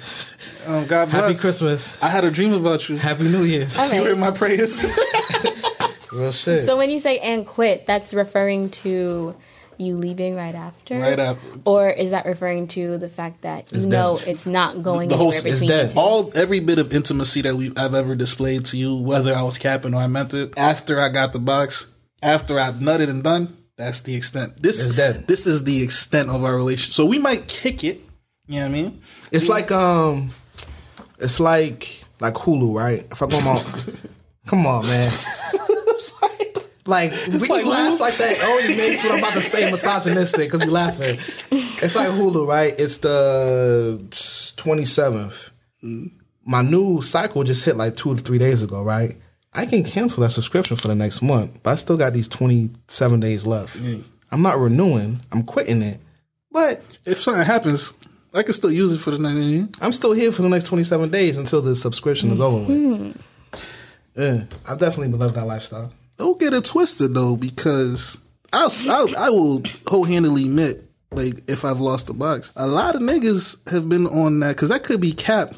Um, 0.67 0.87
God 0.87 1.11
bless. 1.11 1.23
Happy 1.23 1.35
Christmas. 1.35 2.03
I 2.03 2.09
had 2.09 2.25
a 2.25 2.31
dream 2.31 2.55
about 2.55 2.89
you. 2.89 2.97
Happy 2.97 3.25
New 3.25 3.43
Year's. 3.43 3.79
Okay. 3.79 3.99
You 3.99 4.05
heard 4.05 4.19
my 4.19 4.31
prayers. 4.31 4.81
Real 6.12 6.33
shit. 6.33 6.65
So 6.67 6.77
when 6.77 6.91
you 6.91 6.99
say 6.99 7.19
and 7.19 7.47
quit, 7.47 7.87
that's 7.87 8.15
referring 8.15 8.70
to 8.70 9.35
you 9.81 9.97
leaving 9.97 10.35
right 10.35 10.57
after, 10.57 10.99
Right 10.99 11.20
after. 11.20 11.45
or 11.65 11.89
is 11.89 12.11
that 12.11 12.27
referring 12.27 12.67
to 12.67 12.99
the 12.99 13.09
fact 13.09 13.43
that 13.43 13.70
you 13.70 13.78
It's 13.78 13.87
know 13.87 14.19
dead. 14.19 14.27
it's 14.28 14.45
not 14.47 14.83
going 14.83 15.09
the 15.09 15.17
whole 15.17 15.28
anywhere 15.33 15.47
it's 15.53 15.61
between 15.61 15.70
dead. 15.70 15.89
you 15.91 15.95
two? 15.95 16.01
all 16.01 16.31
every 16.35 16.59
bit 16.59 16.78
of 16.78 16.93
intimacy 16.93 17.43
that 17.43 17.55
we 17.55 17.73
I've 17.77 17.95
ever 17.95 18.17
displayed 18.17 18.65
to 18.67 18.77
you, 18.77 18.97
whether 18.97 19.33
I 19.35 19.43
was 19.43 19.57
capping 19.57 19.95
or 19.95 19.99
I 20.03 20.09
meant 20.09 20.35
it, 20.35 20.53
after 20.57 20.99
I 21.01 21.11
got 21.11 21.33
the 21.33 21.39
box, 21.39 21.87
after 22.20 22.59
I 22.59 22.73
nutted 22.73 23.09
and 23.09 23.23
done, 23.23 23.57
that's 23.77 24.03
the 24.03 24.17
extent. 24.17 24.61
This 24.61 24.85
It's 24.85 24.97
dead. 24.97 25.28
This 25.28 25.47
is 25.47 25.62
the 25.62 25.81
extent 25.85 26.28
of 26.31 26.43
our 26.43 26.57
relationship. 26.57 26.95
So 26.95 27.07
we 27.07 27.19
might 27.20 27.47
kick 27.47 27.85
it. 27.85 28.01
You 28.49 28.57
know 28.57 28.62
what 28.62 28.69
I 28.70 28.73
mean? 28.73 29.03
It's 29.31 29.49
like 29.49 29.70
um, 29.70 30.31
it's 31.20 31.39
like 31.39 32.03
like 32.19 32.35
Hulu, 32.35 32.75
right? 32.77 33.07
If 33.12 33.23
I 33.23 33.27
go 33.28 33.37
on, 33.39 33.59
come 34.49 34.67
on, 34.67 34.85
man. 34.87 35.12
Like 36.89 37.12
when 37.12 37.39
like 37.41 37.65
you 37.65 37.70
laugh 37.70 38.01
like 38.01 38.17
that, 38.17 38.33
it 38.33 38.44
only 38.44 38.77
makes 38.77 39.05
what 39.05 39.12
I'm 39.12 39.18
about 39.18 39.35
to 39.35 39.43
say 39.43 39.70
misogynistic 39.70 40.51
because 40.51 40.65
you 40.65 40.70
laughing. 40.70 41.18
It's 41.51 41.94
like 41.94 42.09
Hulu, 42.09 42.49
right? 42.49 42.75
It's 42.78 42.99
the 42.99 44.01
27th. 44.10 45.51
My 46.47 46.62
new 46.62 47.02
cycle 47.02 47.44
just 47.44 47.65
hit 47.65 47.77
like 47.77 47.94
two 47.97 48.17
to 48.17 48.23
three 48.23 48.39
days 48.39 48.62
ago, 48.62 48.83
right? 48.83 49.15
I 49.52 49.67
can 49.67 49.85
cancel 49.85 50.23
that 50.23 50.31
subscription 50.31 50.77
for 50.77 50.89
the 50.89 50.94
next 50.94 51.20
month, 51.20 51.62
but 51.62 51.73
I 51.73 51.75
still 51.77 51.99
got 51.99 52.15
these 52.15 52.28
27 52.28 53.20
days 53.20 53.47
left. 53.47 53.77
I'm 54.31 54.43
not 54.43 54.59
renewing. 54.59 55.20
I'm 55.31 55.43
quitting 55.43 55.83
it, 55.83 56.01
but 56.51 56.99
If 57.05 57.20
something 57.20 57.44
happens, 57.44 57.93
I 58.33 58.43
can 58.43 58.52
still 58.52 58.73
use 58.73 58.93
it 58.93 58.99
for 58.99 59.10
the 59.10 59.18
night. 59.18 59.68
I'm 59.81 59.93
still 59.93 60.12
here 60.12 60.33
for 60.33 60.43
the 60.43 60.49
next 60.49 60.67
27 60.67 61.10
days 61.10 61.36
until 61.36 61.60
the 61.60 61.77
subscription 61.77 62.31
is 62.31 62.41
mm-hmm. 62.41 62.73
over 62.73 62.99
with. 63.05 63.23
Yeah, 64.19 64.45
I've 64.69 64.79
definitely 64.79 65.17
loved 65.17 65.37
that 65.37 65.47
lifestyle. 65.47 65.93
Don't 66.17 66.41
get 66.41 66.53
it 66.53 66.65
twisted 66.65 67.15
though, 67.15 67.37
because 67.37 68.19
I'll, 68.53 68.73
I'll 68.89 69.17
I 69.17 69.31
will 69.31 69.63
wholeheartedly 69.87 70.47
admit, 70.47 70.83
like 71.13 71.49
if 71.49 71.65
I've 71.65 71.79
lost 71.79 72.09
the 72.09 72.15
box, 72.15 72.53
a 72.57 72.67
lot 72.67 72.97
of 72.97 73.01
niggas 73.01 73.71
have 73.71 73.89
been 73.89 74.09
on 74.09 74.41
that 74.41 74.57
because 74.57 74.71
that 74.71 74.83
could 74.83 75.01
be 75.01 75.13
cap. 75.13 75.55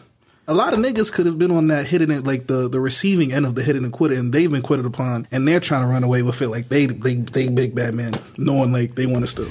A 0.47 0.53
lot 0.53 0.75
of 0.75 0.81
niggas 0.81 1.11
could 1.11 1.27
have 1.27 1.39
been 1.39 1.53
on 1.53 1.69
that 1.69 1.87
hitting 1.87 2.11
it 2.11 2.27
like 2.27 2.49
the 2.49 2.69
the 2.69 2.81
receiving 2.81 3.33
end 3.33 3.47
of 3.47 3.55
the 3.55 3.63
hitting 3.63 3.85
and 3.85 3.93
quit 3.93 4.13
it, 4.13 4.19
and 4.19 4.31
they've 4.31 4.51
been 4.51 4.61
quitted 4.61 4.85
upon, 4.85 5.27
and 5.33 5.49
they're 5.49 5.61
trying 5.61 5.83
to 5.83 5.89
run 5.89 6.05
away 6.05 6.23
with 6.23 6.43
it 6.43 6.49
like 6.49 6.69
they 6.69 6.85
they 6.85 7.15
they 7.15 7.49
big 7.49 7.75
bad 7.75 7.95
men, 7.95 8.13
knowing 8.37 8.73
like 8.73 8.95
they 8.95 9.07
want 9.07 9.25
to 9.25 9.27
still. 9.27 9.49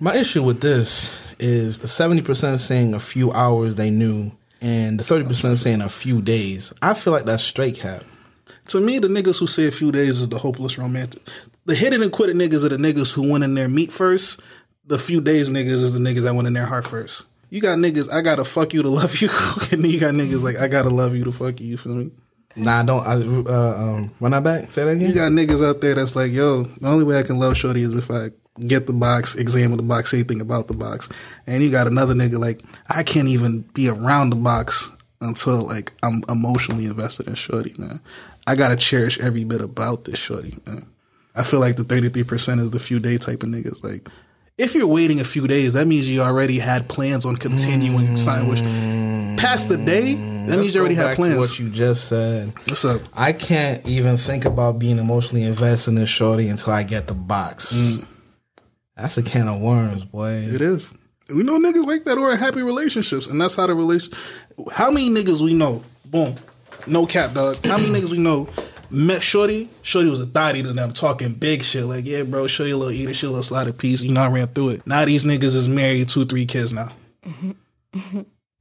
My 0.00 0.16
issue 0.16 0.42
with 0.42 0.62
this 0.62 1.34
is 1.38 1.80
the 1.80 1.88
seventy 1.88 2.22
percent 2.22 2.60
saying 2.60 2.94
a 2.94 3.00
few 3.00 3.30
hours 3.32 3.74
they 3.74 3.90
knew, 3.90 4.32
and 4.62 4.98
the 4.98 5.04
thirty 5.04 5.28
percent 5.28 5.58
saying 5.58 5.82
a 5.82 5.90
few 5.90 6.22
days. 6.22 6.72
I 6.80 6.94
feel 6.94 7.12
like 7.12 7.24
that's 7.24 7.42
straight 7.42 7.74
cap. 7.74 8.04
To 8.68 8.80
me, 8.80 8.98
the 8.98 9.08
niggas 9.08 9.38
who 9.38 9.46
say 9.46 9.66
a 9.66 9.72
few 9.72 9.92
days 9.92 10.20
is 10.20 10.28
the 10.28 10.38
hopeless 10.38 10.78
romantic. 10.78 11.22
The 11.66 11.74
hit 11.74 11.92
it 11.92 12.02
and 12.02 12.12
quit 12.12 12.30
it 12.30 12.36
niggas 12.36 12.64
are 12.64 12.68
the 12.70 12.76
niggas 12.76 13.12
who 13.12 13.30
went 13.30 13.44
in 13.44 13.54
their 13.54 13.68
meat 13.68 13.92
first. 13.92 14.40
The 14.86 14.98
few 14.98 15.20
days 15.20 15.50
niggas 15.50 15.66
is 15.66 15.98
the 15.98 16.00
niggas 16.00 16.22
that 16.22 16.34
went 16.34 16.48
in 16.48 16.54
their 16.54 16.66
heart 16.66 16.86
first. 16.86 17.26
You 17.50 17.60
got 17.60 17.78
niggas, 17.78 18.10
I 18.10 18.22
gotta 18.22 18.44
fuck 18.44 18.72
you 18.72 18.82
to 18.82 18.88
love 18.88 19.20
you. 19.20 19.28
and 19.72 19.84
then 19.84 19.90
you 19.90 20.00
got 20.00 20.14
niggas 20.14 20.42
like, 20.42 20.56
I 20.56 20.68
gotta 20.68 20.90
love 20.90 21.14
you 21.14 21.24
to 21.24 21.32
fuck 21.32 21.60
you. 21.60 21.66
You 21.66 21.76
feel 21.76 21.94
me? 21.94 22.10
Nah, 22.56 22.82
don't. 22.82 23.06
I, 23.06 23.14
uh, 23.14 23.74
um, 23.78 24.10
run 24.20 24.32
that 24.32 24.44
back. 24.44 24.70
Say 24.72 24.84
that 24.84 24.90
again. 24.90 25.08
You 25.08 25.14
got 25.14 25.32
niggas 25.32 25.66
out 25.66 25.80
there 25.80 25.94
that's 25.94 26.16
like, 26.16 26.32
yo, 26.32 26.64
the 26.64 26.88
only 26.88 27.04
way 27.04 27.18
I 27.18 27.22
can 27.22 27.38
love 27.38 27.56
Shorty 27.56 27.82
is 27.82 27.96
if 27.96 28.10
I 28.10 28.30
get 28.60 28.86
the 28.86 28.92
box, 28.92 29.34
examine 29.34 29.78
the 29.78 29.82
box, 29.82 30.10
say 30.10 30.18
anything 30.18 30.40
about 30.40 30.68
the 30.68 30.74
box. 30.74 31.08
And 31.46 31.62
you 31.62 31.70
got 31.70 31.86
another 31.86 32.14
nigga 32.14 32.38
like, 32.38 32.62
I 32.88 33.02
can't 33.02 33.28
even 33.28 33.60
be 33.74 33.88
around 33.88 34.30
the 34.30 34.36
box 34.36 34.90
until 35.20 35.62
like 35.62 35.92
I'm 36.02 36.22
emotionally 36.28 36.86
invested 36.86 37.28
in 37.28 37.34
Shorty, 37.34 37.74
man. 37.78 38.00
I 38.46 38.54
gotta 38.54 38.76
cherish 38.76 39.18
every 39.20 39.44
bit 39.44 39.60
about 39.60 40.04
this 40.04 40.18
Shorty. 40.18 40.56
I 41.34 41.44
feel 41.44 41.60
like 41.60 41.76
the 41.76 41.84
33% 41.84 42.60
is 42.60 42.70
the 42.70 42.80
few 42.80 43.00
day 43.00 43.16
type 43.16 43.42
of 43.42 43.48
niggas. 43.48 43.82
Like, 43.82 44.08
if 44.58 44.74
you're 44.74 44.86
waiting 44.86 45.20
a 45.20 45.24
few 45.24 45.46
days, 45.46 45.72
that 45.72 45.86
means 45.86 46.10
you 46.10 46.20
already 46.20 46.58
had 46.58 46.88
plans 46.88 47.24
on 47.24 47.36
continuing 47.36 48.16
sign 48.16 48.48
which 48.48 48.60
past 49.40 49.68
the 49.68 49.76
day, 49.76 50.14
that 50.14 50.20
mm, 50.20 50.60
means 50.60 50.74
you 50.74 50.80
already 50.80 50.94
go 50.94 51.02
had 51.02 51.08
back 51.08 51.16
to 51.16 51.22
plans. 51.22 51.38
what 51.38 51.58
you 51.58 51.70
just 51.70 52.08
said. 52.08 52.52
What's 52.66 52.84
up? 52.84 53.00
I 53.14 53.32
can't 53.32 53.86
even 53.88 54.16
think 54.16 54.44
about 54.44 54.78
being 54.78 54.98
emotionally 54.98 55.44
invested 55.44 55.90
in 55.90 55.94
this 55.96 56.10
shorty 56.10 56.48
until 56.48 56.72
I 56.72 56.82
get 56.82 57.06
the 57.06 57.14
box. 57.14 57.72
Mm. 57.74 58.06
That's 58.96 59.16
a 59.16 59.22
can 59.22 59.48
of 59.48 59.60
worms, 59.60 60.04
boy. 60.04 60.32
It 60.32 60.60
is. 60.60 60.92
We 61.30 61.42
know 61.42 61.58
niggas 61.58 61.86
like 61.86 62.04
that 62.04 62.18
who 62.18 62.24
are 62.24 62.32
in 62.32 62.38
happy 62.38 62.62
relationships, 62.62 63.26
and 63.26 63.40
that's 63.40 63.54
how 63.54 63.66
the 63.66 63.74
relation. 63.74 64.12
How 64.70 64.90
many 64.90 65.08
niggas 65.08 65.40
we 65.40 65.54
know? 65.54 65.82
Boom, 66.04 66.36
no 66.86 67.06
cap, 67.06 67.34
dog. 67.34 67.56
How 67.64 67.78
many 67.78 67.90
niggas 68.00 68.10
we 68.10 68.18
know 68.18 68.48
met 68.90 69.22
Shorty? 69.22 69.68
Shorty 69.82 70.10
was 70.10 70.20
a 70.20 70.26
thotty 70.26 70.62
to 70.62 70.72
them, 70.72 70.92
talking 70.92 71.32
big 71.34 71.62
shit 71.64 71.84
like, 71.84 72.04
"Yeah, 72.04 72.22
bro, 72.24 72.46
Shorty 72.46 72.72
a 72.72 72.76
little 72.76 72.92
eater, 72.92 73.14
she 73.14 73.26
a 73.26 73.30
little 73.30 73.42
slotted 73.44 73.78
piece." 73.78 74.00
You 74.02 74.12
know, 74.12 74.22
I 74.22 74.28
ran 74.28 74.48
through 74.48 74.70
it. 74.70 74.86
Now 74.86 75.04
these 75.04 75.24
niggas 75.24 75.54
is 75.54 75.68
married, 75.68 76.08
two, 76.08 76.24
three 76.24 76.46
kids 76.46 76.72
now. 76.72 76.90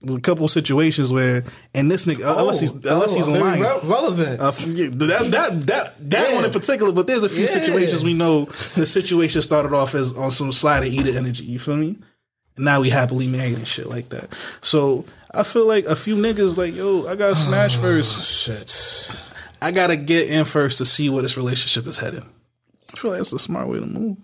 There's 0.04 0.18
a 0.18 0.22
couple 0.22 0.48
situations 0.48 1.12
where, 1.14 1.44
and 1.76 1.92
this 1.92 2.08
nigga, 2.08 2.24
unless 2.40 2.60
he's 2.60 2.72
unless 2.72 3.12
oh, 3.14 3.16
he's 3.18 3.28
lying, 3.28 3.62
re- 3.62 3.80
relevant. 3.84 4.40
uh, 4.40 4.50
that 4.50 5.28
that 5.30 5.68
that 5.68 6.10
that 6.10 6.30
Yeah. 6.30 6.36
one 6.36 6.46
in 6.46 6.52
particular, 6.52 6.92
but 6.92 7.06
there's 7.06 7.22
a 7.24 7.30
few 7.30 7.44
Yeah. 7.44 7.50
situations 7.60 8.04
we 8.04 8.16
know 8.16 8.46
the 8.76 8.88
situation 8.88 9.44
started 9.44 9.74
off 9.74 9.94
as 9.94 10.14
on 10.14 10.32
some 10.32 10.52
slider 10.54 10.88
eater 10.88 11.16
energy. 11.16 11.44
You 11.44 11.60
feel 11.60 11.78
me? 11.78 11.98
And 12.56 12.66
now 12.66 12.82
we 12.82 12.90
happily 12.90 13.28
married 13.28 13.58
and 13.58 13.68
shit 13.68 13.86
like 13.90 14.10
that. 14.10 14.36
So 14.62 15.06
I 15.34 15.44
feel 15.44 15.66
like 15.66 15.86
a 15.86 15.96
few 15.96 16.16
niggas 16.16 16.58
like, 16.58 16.76
yo, 16.76 17.08
I 17.08 17.16
gotta 17.16 17.36
smash 17.36 17.78
first. 17.78 18.24
Shit. 18.24 19.16
I 19.62 19.72
gotta 19.72 19.96
get 19.96 20.30
in 20.30 20.44
first 20.44 20.80
to 20.80 20.86
see 20.86 21.10
where 21.10 21.22
this 21.22 21.38
relationship 21.38 21.88
is 21.88 21.98
headed. 21.98 22.24
I 22.94 22.98
feel 22.98 23.12
like 23.12 23.20
that's 23.20 23.32
a 23.32 23.40
smart 23.40 23.70
way 23.70 23.80
to 23.80 23.86
move. 23.86 24.18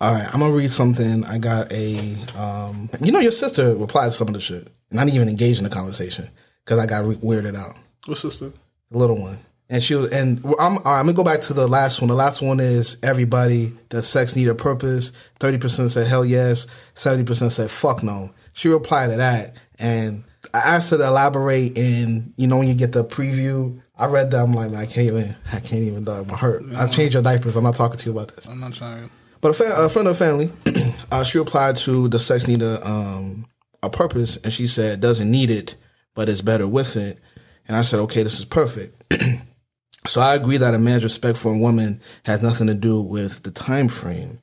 All 0.00 0.12
right, 0.12 0.26
I'm 0.32 0.40
gonna 0.40 0.54
read 0.54 0.72
something. 0.72 1.24
I 1.24 1.38
got 1.38 1.72
a, 1.72 2.16
um, 2.36 2.90
you 3.00 3.12
know, 3.12 3.20
your 3.20 3.32
sister 3.32 3.74
replied 3.76 4.06
to 4.06 4.12
some 4.12 4.28
of 4.28 4.34
the 4.34 4.40
shit, 4.40 4.70
and 4.90 4.98
I 4.98 5.04
didn't 5.04 5.16
even 5.16 5.28
engage 5.28 5.58
in 5.58 5.64
the 5.64 5.70
conversation 5.70 6.28
because 6.64 6.78
I 6.78 6.86
got 6.86 7.04
re- 7.04 7.16
weirded 7.16 7.56
out. 7.56 7.78
What 8.06 8.18
sister? 8.18 8.52
The 8.90 8.98
little 8.98 9.20
one, 9.20 9.38
and 9.70 9.82
she 9.82 9.94
was, 9.94 10.12
and 10.12 10.44
I'm, 10.44 10.78
all 10.78 10.84
right, 10.84 10.98
I'm 10.98 11.06
gonna 11.06 11.12
go 11.12 11.24
back 11.24 11.42
to 11.42 11.54
the 11.54 11.68
last 11.68 12.00
one. 12.00 12.08
The 12.08 12.14
last 12.14 12.42
one 12.42 12.60
is 12.60 12.96
everybody. 13.02 13.72
Does 13.88 14.06
sex 14.06 14.34
need 14.34 14.48
a 14.48 14.54
purpose? 14.54 15.12
Thirty 15.38 15.58
percent 15.58 15.90
said 15.90 16.06
hell 16.06 16.24
yes. 16.24 16.66
Seventy 16.94 17.24
percent 17.24 17.52
said 17.52 17.70
fuck 17.70 18.02
no. 18.02 18.30
She 18.52 18.68
replied 18.68 19.10
to 19.10 19.16
that, 19.16 19.56
and 19.78 20.24
I 20.52 20.58
asked 20.58 20.90
her 20.90 20.98
to 20.98 21.06
elaborate. 21.06 21.78
And 21.78 22.32
you 22.36 22.46
know, 22.46 22.58
when 22.58 22.68
you 22.68 22.74
get 22.74 22.92
the 22.92 23.04
preview, 23.04 23.80
I 23.98 24.06
read 24.06 24.30
that. 24.30 24.42
I'm 24.42 24.52
like, 24.52 24.70
man, 24.70 24.80
I 24.80 24.86
can't 24.86 25.08
even, 25.08 25.34
I 25.52 25.60
can't 25.60 25.82
even. 25.82 26.04
Dog, 26.04 26.28
my 26.28 26.36
hurt. 26.36 26.64
I 26.76 26.86
changed 26.86 27.14
your 27.14 27.22
diapers. 27.22 27.56
I'm 27.56 27.64
not 27.64 27.76
talking 27.76 27.98
to 27.98 28.06
you 28.06 28.12
about 28.12 28.34
this. 28.34 28.48
I'm 28.48 28.60
not 28.60 28.74
trying. 28.74 29.10
But 29.40 29.50
a, 29.50 29.54
fa- 29.54 29.84
a 29.84 29.88
friend 29.88 30.08
of 30.08 30.18
the 30.18 30.24
family, 30.24 30.50
uh, 31.12 31.22
she 31.22 31.38
replied 31.38 31.76
to 31.78 32.08
the 32.08 32.18
sex 32.18 32.48
need 32.48 32.62
a 32.62 32.86
um, 32.88 33.46
a 33.82 33.90
purpose, 33.90 34.36
and 34.38 34.52
she 34.52 34.66
said 34.66 35.00
doesn't 35.00 35.30
need 35.30 35.50
it, 35.50 35.76
but 36.14 36.28
it's 36.28 36.40
better 36.40 36.66
with 36.66 36.96
it. 36.96 37.20
And 37.68 37.76
I 37.76 37.82
said, 37.82 38.00
okay, 38.00 38.22
this 38.22 38.38
is 38.38 38.44
perfect. 38.44 39.02
so 40.06 40.20
I 40.20 40.34
agree 40.34 40.56
that 40.58 40.74
a 40.74 40.78
man's 40.78 41.04
respect 41.04 41.38
for 41.38 41.54
a 41.54 41.58
woman 41.58 42.00
has 42.24 42.42
nothing 42.42 42.66
to 42.66 42.74
do 42.74 43.00
with 43.00 43.42
the 43.42 43.50
time 43.50 43.88
frame, 43.88 44.38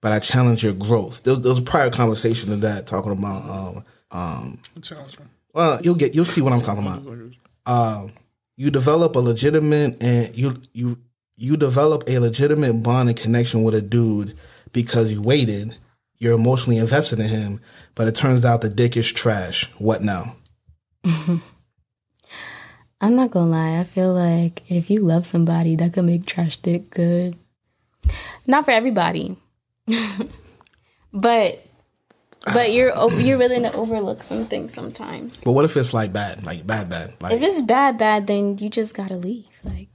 but 0.00 0.12
I 0.12 0.18
challenge 0.18 0.64
your 0.64 0.72
growth. 0.72 1.22
There 1.22 1.32
was, 1.32 1.42
there 1.42 1.50
was 1.50 1.58
a 1.58 1.62
prior 1.62 1.90
conversation 1.90 2.50
to 2.50 2.56
that 2.56 2.86
talking 2.86 3.12
about 3.12 3.48
um, 3.48 3.84
um, 4.14 4.58
well, 5.52 5.80
you'll 5.82 5.96
get 5.96 6.14
you'll 6.14 6.24
see 6.24 6.40
what 6.40 6.52
I'm 6.52 6.60
talking 6.60 6.86
about. 6.86 7.02
Um, 7.66 8.12
you 8.56 8.70
develop 8.70 9.16
a 9.16 9.18
legitimate 9.18 10.02
and 10.02 10.34
you 10.36 10.62
you 10.72 10.98
you 11.36 11.56
develop 11.56 12.04
a 12.06 12.18
legitimate 12.20 12.74
bond 12.82 13.08
and 13.08 13.18
connection 13.18 13.64
with 13.64 13.74
a 13.74 13.82
dude 13.82 14.38
because 14.72 15.12
you 15.12 15.20
waited. 15.20 15.76
You're 16.18 16.34
emotionally 16.34 16.78
invested 16.78 17.18
in 17.18 17.26
him, 17.26 17.60
but 17.96 18.06
it 18.06 18.14
turns 18.14 18.44
out 18.44 18.60
the 18.60 18.68
dick 18.68 18.96
is 18.96 19.12
trash. 19.12 19.68
What 19.78 20.00
now? 20.00 20.36
I'm 23.00 23.16
not 23.16 23.32
gonna 23.32 23.50
lie. 23.50 23.80
I 23.80 23.84
feel 23.84 24.14
like 24.14 24.62
if 24.70 24.90
you 24.90 25.00
love 25.00 25.26
somebody, 25.26 25.74
that 25.76 25.92
could 25.92 26.04
make 26.04 26.24
trash 26.24 26.56
dick 26.58 26.88
good. 26.90 27.36
Not 28.46 28.64
for 28.64 28.70
everybody, 28.70 29.36
but 31.12 31.66
but 32.52 32.72
you're 32.72 32.92
you're 33.20 33.38
willing 33.38 33.62
to 33.62 33.72
overlook 33.74 34.22
some 34.22 34.44
things 34.44 34.72
sometimes. 34.74 35.44
But 35.44 35.52
what 35.52 35.64
if 35.64 35.76
it's 35.76 35.94
like 35.94 36.12
bad, 36.12 36.44
like 36.44 36.66
bad, 36.66 36.90
bad, 36.90 37.14
like 37.20 37.32
If 37.32 37.42
it's 37.42 37.62
bad, 37.62 37.98
bad, 37.98 38.26
then 38.26 38.58
you 38.58 38.68
just 38.68 38.94
gotta 38.94 39.16
leave. 39.16 39.46
Like, 39.64 39.88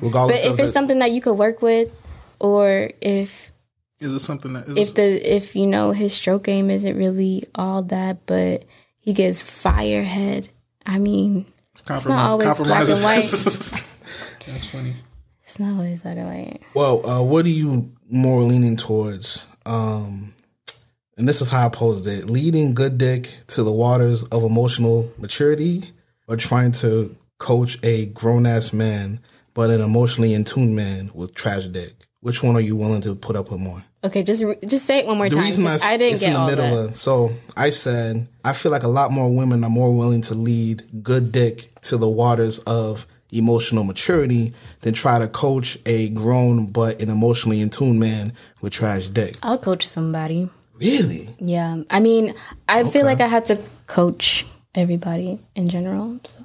regardless 0.00 0.42
but 0.42 0.52
if 0.52 0.58
it's 0.58 0.68
the- 0.68 0.72
something 0.72 0.98
that 1.00 1.10
you 1.10 1.20
could 1.20 1.34
work 1.34 1.60
with, 1.62 1.90
or 2.38 2.90
if 3.00 3.52
Is 4.00 4.12
it 4.14 4.20
something 4.20 4.52
that 4.52 4.68
is 4.68 4.76
if 4.76 4.94
the 4.94 5.36
if 5.36 5.56
you 5.56 5.66
know 5.66 5.92
his 5.92 6.14
stroke 6.14 6.44
game 6.44 6.70
isn't 6.70 6.96
really 6.96 7.44
all 7.54 7.82
that, 7.84 8.26
but 8.26 8.64
he 9.00 9.12
gets 9.12 9.42
firehead. 9.42 10.48
I 10.86 10.98
mean, 10.98 11.46
it's 11.74 12.06
not 12.06 12.30
always 12.30 12.58
black 12.60 12.88
and 12.88 13.02
white. 13.02 13.24
That's 14.46 14.64
funny. 14.66 14.94
It's 15.42 15.58
not 15.58 15.72
always 15.74 16.00
black 16.00 16.16
and 16.16 16.26
white. 16.26 16.62
Well, 16.74 17.06
uh, 17.08 17.22
what 17.22 17.44
are 17.46 17.50
you 17.50 17.90
more 18.10 18.42
leaning 18.42 18.76
towards? 18.76 19.46
Um, 19.66 20.34
and 21.18 21.28
this 21.28 21.40
is 21.40 21.48
how 21.48 21.66
I 21.66 21.68
posed 21.68 22.06
it: 22.06 22.30
leading 22.30 22.74
good 22.74 22.96
dick 22.98 23.34
to 23.48 23.62
the 23.62 23.72
waters 23.72 24.22
of 24.24 24.42
emotional 24.44 25.10
maturity, 25.18 25.84
or 26.28 26.36
trying 26.36 26.72
to 26.72 27.14
coach 27.38 27.78
a 27.82 28.06
grown 28.06 28.46
ass 28.46 28.72
man, 28.72 29.20
but 29.54 29.70
an 29.70 29.80
emotionally 29.80 30.34
in 30.34 30.44
tune 30.44 30.74
man 30.74 31.10
with 31.14 31.34
trash 31.34 31.66
dick. 31.66 31.94
Which 32.20 32.42
one 32.42 32.56
are 32.56 32.60
you 32.60 32.74
willing 32.74 33.00
to 33.02 33.14
put 33.14 33.36
up 33.36 33.50
with 33.50 33.60
more? 33.60 33.84
Okay, 34.02 34.22
just 34.22 34.44
just 34.66 34.86
say 34.86 34.98
it 35.00 35.06
one 35.06 35.18
more 35.18 35.28
the 35.28 35.36
time. 35.36 35.44
reason 35.44 35.66
I, 35.66 35.78
I 35.82 35.96
didn't 35.96 36.14
it's 36.14 36.22
get 36.22 36.28
in 36.28 36.34
the 36.34 36.40
all 36.40 36.48
middle 36.48 36.76
that. 36.76 36.88
of 36.90 36.94
so 36.94 37.30
I 37.56 37.70
said 37.70 38.28
I 38.44 38.52
feel 38.52 38.70
like 38.72 38.84
a 38.84 38.88
lot 38.88 39.10
more 39.10 39.32
women 39.32 39.64
are 39.64 39.70
more 39.70 39.94
willing 39.96 40.20
to 40.22 40.34
lead 40.34 40.84
good 41.02 41.32
dick 41.32 41.72
to 41.82 41.96
the 41.96 42.08
waters 42.08 42.60
of 42.60 43.06
emotional 43.30 43.84
maturity 43.84 44.54
than 44.80 44.94
try 44.94 45.18
to 45.18 45.28
coach 45.28 45.78
a 45.84 46.08
grown 46.10 46.66
but 46.66 47.02
an 47.02 47.10
emotionally 47.10 47.60
in 47.60 47.70
tune 47.70 47.98
man 47.98 48.32
with 48.60 48.72
trash 48.72 49.08
dick. 49.08 49.36
I'll 49.42 49.58
coach 49.58 49.86
somebody. 49.86 50.48
Really? 50.78 51.28
Yeah, 51.38 51.82
I 51.90 52.00
mean, 52.00 52.34
I 52.68 52.84
feel 52.84 53.04
like 53.04 53.20
I 53.20 53.26
had 53.26 53.44
to 53.46 53.58
coach 53.86 54.46
everybody 54.74 55.38
in 55.54 55.68
general. 55.68 56.20
So. 56.24 56.44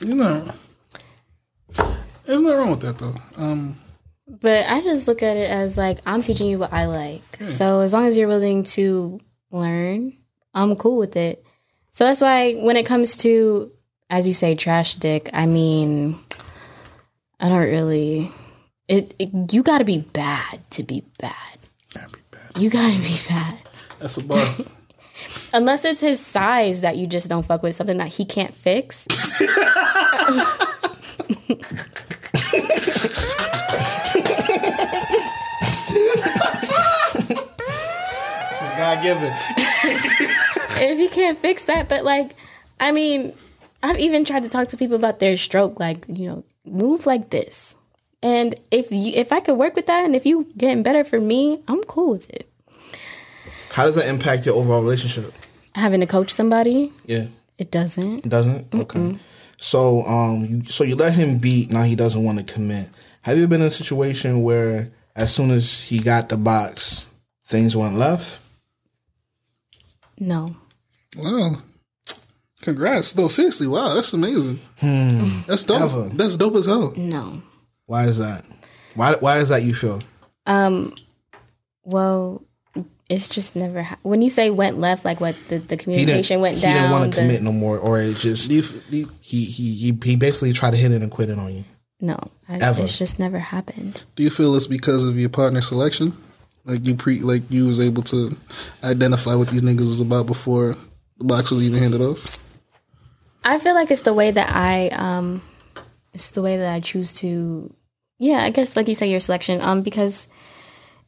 You 0.00 0.14
know, 0.14 0.52
there's 2.24 2.40
nothing 2.40 2.58
wrong 2.58 2.70
with 2.70 2.80
that 2.80 2.98
though. 2.98 3.14
Um, 3.36 3.78
But 4.28 4.66
I 4.68 4.80
just 4.80 5.08
look 5.08 5.22
at 5.22 5.36
it 5.36 5.50
as 5.50 5.76
like 5.78 5.98
I'm 6.06 6.22
teaching 6.22 6.48
you 6.48 6.58
what 6.58 6.72
I 6.72 6.86
like. 6.86 7.22
So 7.40 7.80
as 7.80 7.92
long 7.92 8.06
as 8.06 8.16
you're 8.16 8.28
willing 8.28 8.62
to 8.76 9.20
learn, 9.50 10.16
I'm 10.54 10.76
cool 10.76 10.98
with 10.98 11.16
it. 11.16 11.44
So 11.92 12.04
that's 12.04 12.20
why 12.20 12.54
when 12.54 12.76
it 12.76 12.86
comes 12.86 13.16
to, 13.18 13.70
as 14.08 14.26
you 14.26 14.32
say, 14.34 14.54
trash 14.54 14.96
dick, 14.96 15.30
I 15.32 15.46
mean, 15.46 16.18
I 17.40 17.48
don't 17.48 17.60
really. 17.60 18.30
It, 18.88 19.14
it 19.18 19.52
you 19.52 19.62
got 19.62 19.78
to 19.78 19.84
be 19.84 19.98
bad 19.98 20.60
to 20.72 20.82
be 20.82 21.04
bad. 21.18 21.51
You 22.56 22.70
got 22.70 22.92
to 22.92 22.98
be 22.98 23.16
fat. 23.16 23.66
that's 23.98 24.16
a 24.16 24.22
bar. 24.22 24.44
Unless 25.54 25.84
it's 25.84 26.00
his 26.00 26.20
size 26.20 26.80
that 26.80 26.96
you 26.96 27.06
just 27.06 27.28
don't 27.28 27.44
fuck 27.44 27.62
with, 27.62 27.74
something 27.74 27.98
that 27.98 28.08
he 28.08 28.24
can't 28.24 28.54
fix. 28.54 29.06
This 37.22 38.62
is 38.62 38.72
God 38.76 39.02
given. 39.02 39.32
if 39.56 40.98
he 40.98 41.08
can't 41.08 41.38
fix 41.38 41.64
that, 41.64 41.88
but 41.88 42.04
like, 42.04 42.34
I 42.80 42.92
mean, 42.92 43.32
I've 43.82 43.98
even 43.98 44.24
tried 44.24 44.42
to 44.42 44.48
talk 44.48 44.68
to 44.68 44.76
people 44.76 44.96
about 44.96 45.18
their 45.18 45.36
stroke, 45.36 45.80
like 45.80 46.06
you 46.08 46.28
know, 46.28 46.44
move 46.64 47.06
like 47.06 47.30
this. 47.30 47.76
And 48.22 48.54
if 48.70 48.92
you, 48.92 49.12
if 49.14 49.32
I 49.32 49.40
could 49.40 49.54
work 49.58 49.74
with 49.74 49.86
that, 49.86 50.04
and 50.04 50.14
if 50.14 50.24
you 50.24 50.46
getting 50.56 50.82
better 50.82 51.02
for 51.04 51.20
me, 51.20 51.60
I'm 51.66 51.82
cool 51.84 52.12
with 52.12 52.30
it. 52.30 52.48
How 53.70 53.84
does 53.84 53.96
that 53.96 54.06
impact 54.06 54.46
your 54.46 54.54
overall 54.54 54.82
relationship? 54.82 55.32
Having 55.74 56.00
to 56.00 56.06
coach 56.06 56.30
somebody, 56.30 56.92
Yeah. 57.06 57.26
it 57.58 57.70
doesn't. 57.70 58.26
It 58.26 58.28
doesn't? 58.28 58.72
Okay. 58.74 59.16
So 59.58 60.02
um 60.06 60.44
you 60.44 60.64
so 60.68 60.84
you 60.84 60.96
let 60.96 61.14
him 61.14 61.38
beat, 61.38 61.70
now 61.70 61.82
he 61.82 61.94
doesn't 61.96 62.22
want 62.22 62.38
to 62.38 62.44
commit. 62.54 62.90
Have 63.24 63.38
you 63.38 63.46
been 63.46 63.60
in 63.60 63.68
a 63.68 63.70
situation 63.70 64.42
where 64.42 64.90
as 65.16 65.32
soon 65.34 65.50
as 65.50 65.82
he 65.84 65.98
got 66.00 66.28
the 66.28 66.36
box, 66.36 67.06
things 67.46 67.76
went 67.76 67.96
left? 67.96 68.40
No. 70.18 70.56
Wow. 71.16 71.56
Congrats. 72.60 73.16
No, 73.16 73.28
seriously, 73.28 73.66
wow, 73.66 73.94
that's 73.94 74.12
amazing. 74.12 74.60
That's 75.46 75.64
dope. 75.64 75.82
Ever. 75.82 76.08
That's 76.14 76.36
dope 76.36 76.54
as 76.56 76.66
hell. 76.66 76.92
No. 76.96 77.42
Why 77.86 78.04
is 78.04 78.18
that? 78.18 78.44
Why 78.94 79.14
why 79.20 79.38
is 79.38 79.48
that 79.50 79.62
you 79.62 79.74
feel? 79.74 80.00
Um. 80.46 80.94
Well, 81.84 82.42
it's 83.08 83.28
just 83.28 83.56
never. 83.56 83.82
Ha- 83.82 83.98
when 84.02 84.22
you 84.22 84.28
say 84.28 84.50
went 84.50 84.78
left, 84.78 85.04
like 85.04 85.20
what 85.20 85.36
the, 85.48 85.58
the 85.58 85.76
communication 85.76 86.36
didn't 86.36 86.42
went 86.42 86.54
he 86.56 86.62
down. 86.62 86.74
didn't 86.74 86.90
want 86.90 87.04
to 87.04 87.10
the- 87.16 87.22
commit 87.26 87.42
no 87.42 87.52
more 87.52 87.78
or 87.78 87.98
it 87.98 88.16
just 88.16 88.50
he, 88.50 88.60
he 88.90 89.06
he 89.20 89.44
he 89.46 89.92
he 90.02 90.16
basically 90.16 90.52
tried 90.52 90.70
to 90.72 90.76
hit 90.76 90.90
it 90.92 91.02
and 91.02 91.10
quit 91.10 91.28
it 91.30 91.38
on 91.38 91.52
you. 91.54 91.64
No, 92.00 92.18
I, 92.48 92.56
Ever. 92.56 92.82
it's 92.82 92.98
just 92.98 93.18
never 93.20 93.38
happened. 93.38 94.02
Do 94.16 94.24
you 94.24 94.30
feel 94.30 94.56
it's 94.56 94.66
because 94.66 95.04
of 95.04 95.16
your 95.18 95.28
partner 95.28 95.60
selection? 95.60 96.12
Like 96.64 96.84
you 96.86 96.94
pre 96.96 97.20
like 97.20 97.42
you 97.50 97.66
was 97.66 97.78
able 97.80 98.02
to 98.04 98.36
identify 98.84 99.34
what 99.34 99.48
these 99.48 99.62
niggas 99.62 99.86
was 99.86 100.00
about 100.00 100.26
before 100.26 100.76
the 101.18 101.24
box 101.24 101.50
was 101.50 101.62
even 101.62 101.78
handed 101.80 102.00
off? 102.00 102.38
I 103.44 103.58
feel 103.58 103.74
like 103.74 103.90
it's 103.90 104.02
the 104.02 104.14
way 104.14 104.30
that 104.30 104.50
I 104.54 104.88
um, 104.88 105.42
it's 106.12 106.30
the 106.30 106.42
way 106.42 106.56
that 106.56 106.72
I 106.72 106.80
choose 106.80 107.12
to. 107.14 107.72
Yeah, 108.18 108.42
I 108.44 108.50
guess 108.50 108.76
like 108.76 108.88
you 108.88 108.94
say, 108.94 109.08
your 109.10 109.20
selection. 109.20 109.60
Um, 109.60 109.82
because 109.82 110.28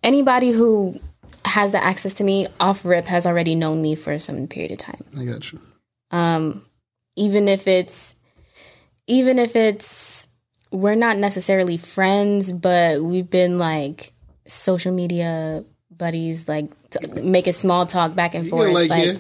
anybody 0.02 0.50
who 0.52 0.98
has 1.44 1.72
the 1.72 1.82
access 1.82 2.14
to 2.14 2.24
me 2.24 2.46
off 2.58 2.84
rip 2.84 3.06
has 3.06 3.26
already 3.26 3.54
known 3.54 3.82
me 3.82 3.94
for 3.94 4.18
some 4.18 4.46
period 4.46 4.72
of 4.72 4.78
time. 4.78 5.04
I 5.18 5.24
got 5.24 5.52
you. 5.52 5.58
um 6.10 6.64
even 7.16 7.48
if 7.48 7.68
it's 7.68 8.16
even 9.06 9.38
if 9.38 9.54
it's 9.56 10.28
we're 10.70 10.94
not 10.96 11.16
necessarily 11.18 11.76
friends 11.76 12.52
but 12.52 13.02
we've 13.02 13.30
been 13.30 13.58
like 13.58 14.12
social 14.46 14.92
media 14.92 15.64
buddies 15.90 16.48
like 16.48 16.66
t- 16.90 17.06
making 17.22 17.52
small 17.52 17.86
talk 17.86 18.14
back 18.14 18.34
and 18.34 18.48
forth 18.50 18.66
get 18.68 18.74
like, 18.74 18.90
like 18.90 19.18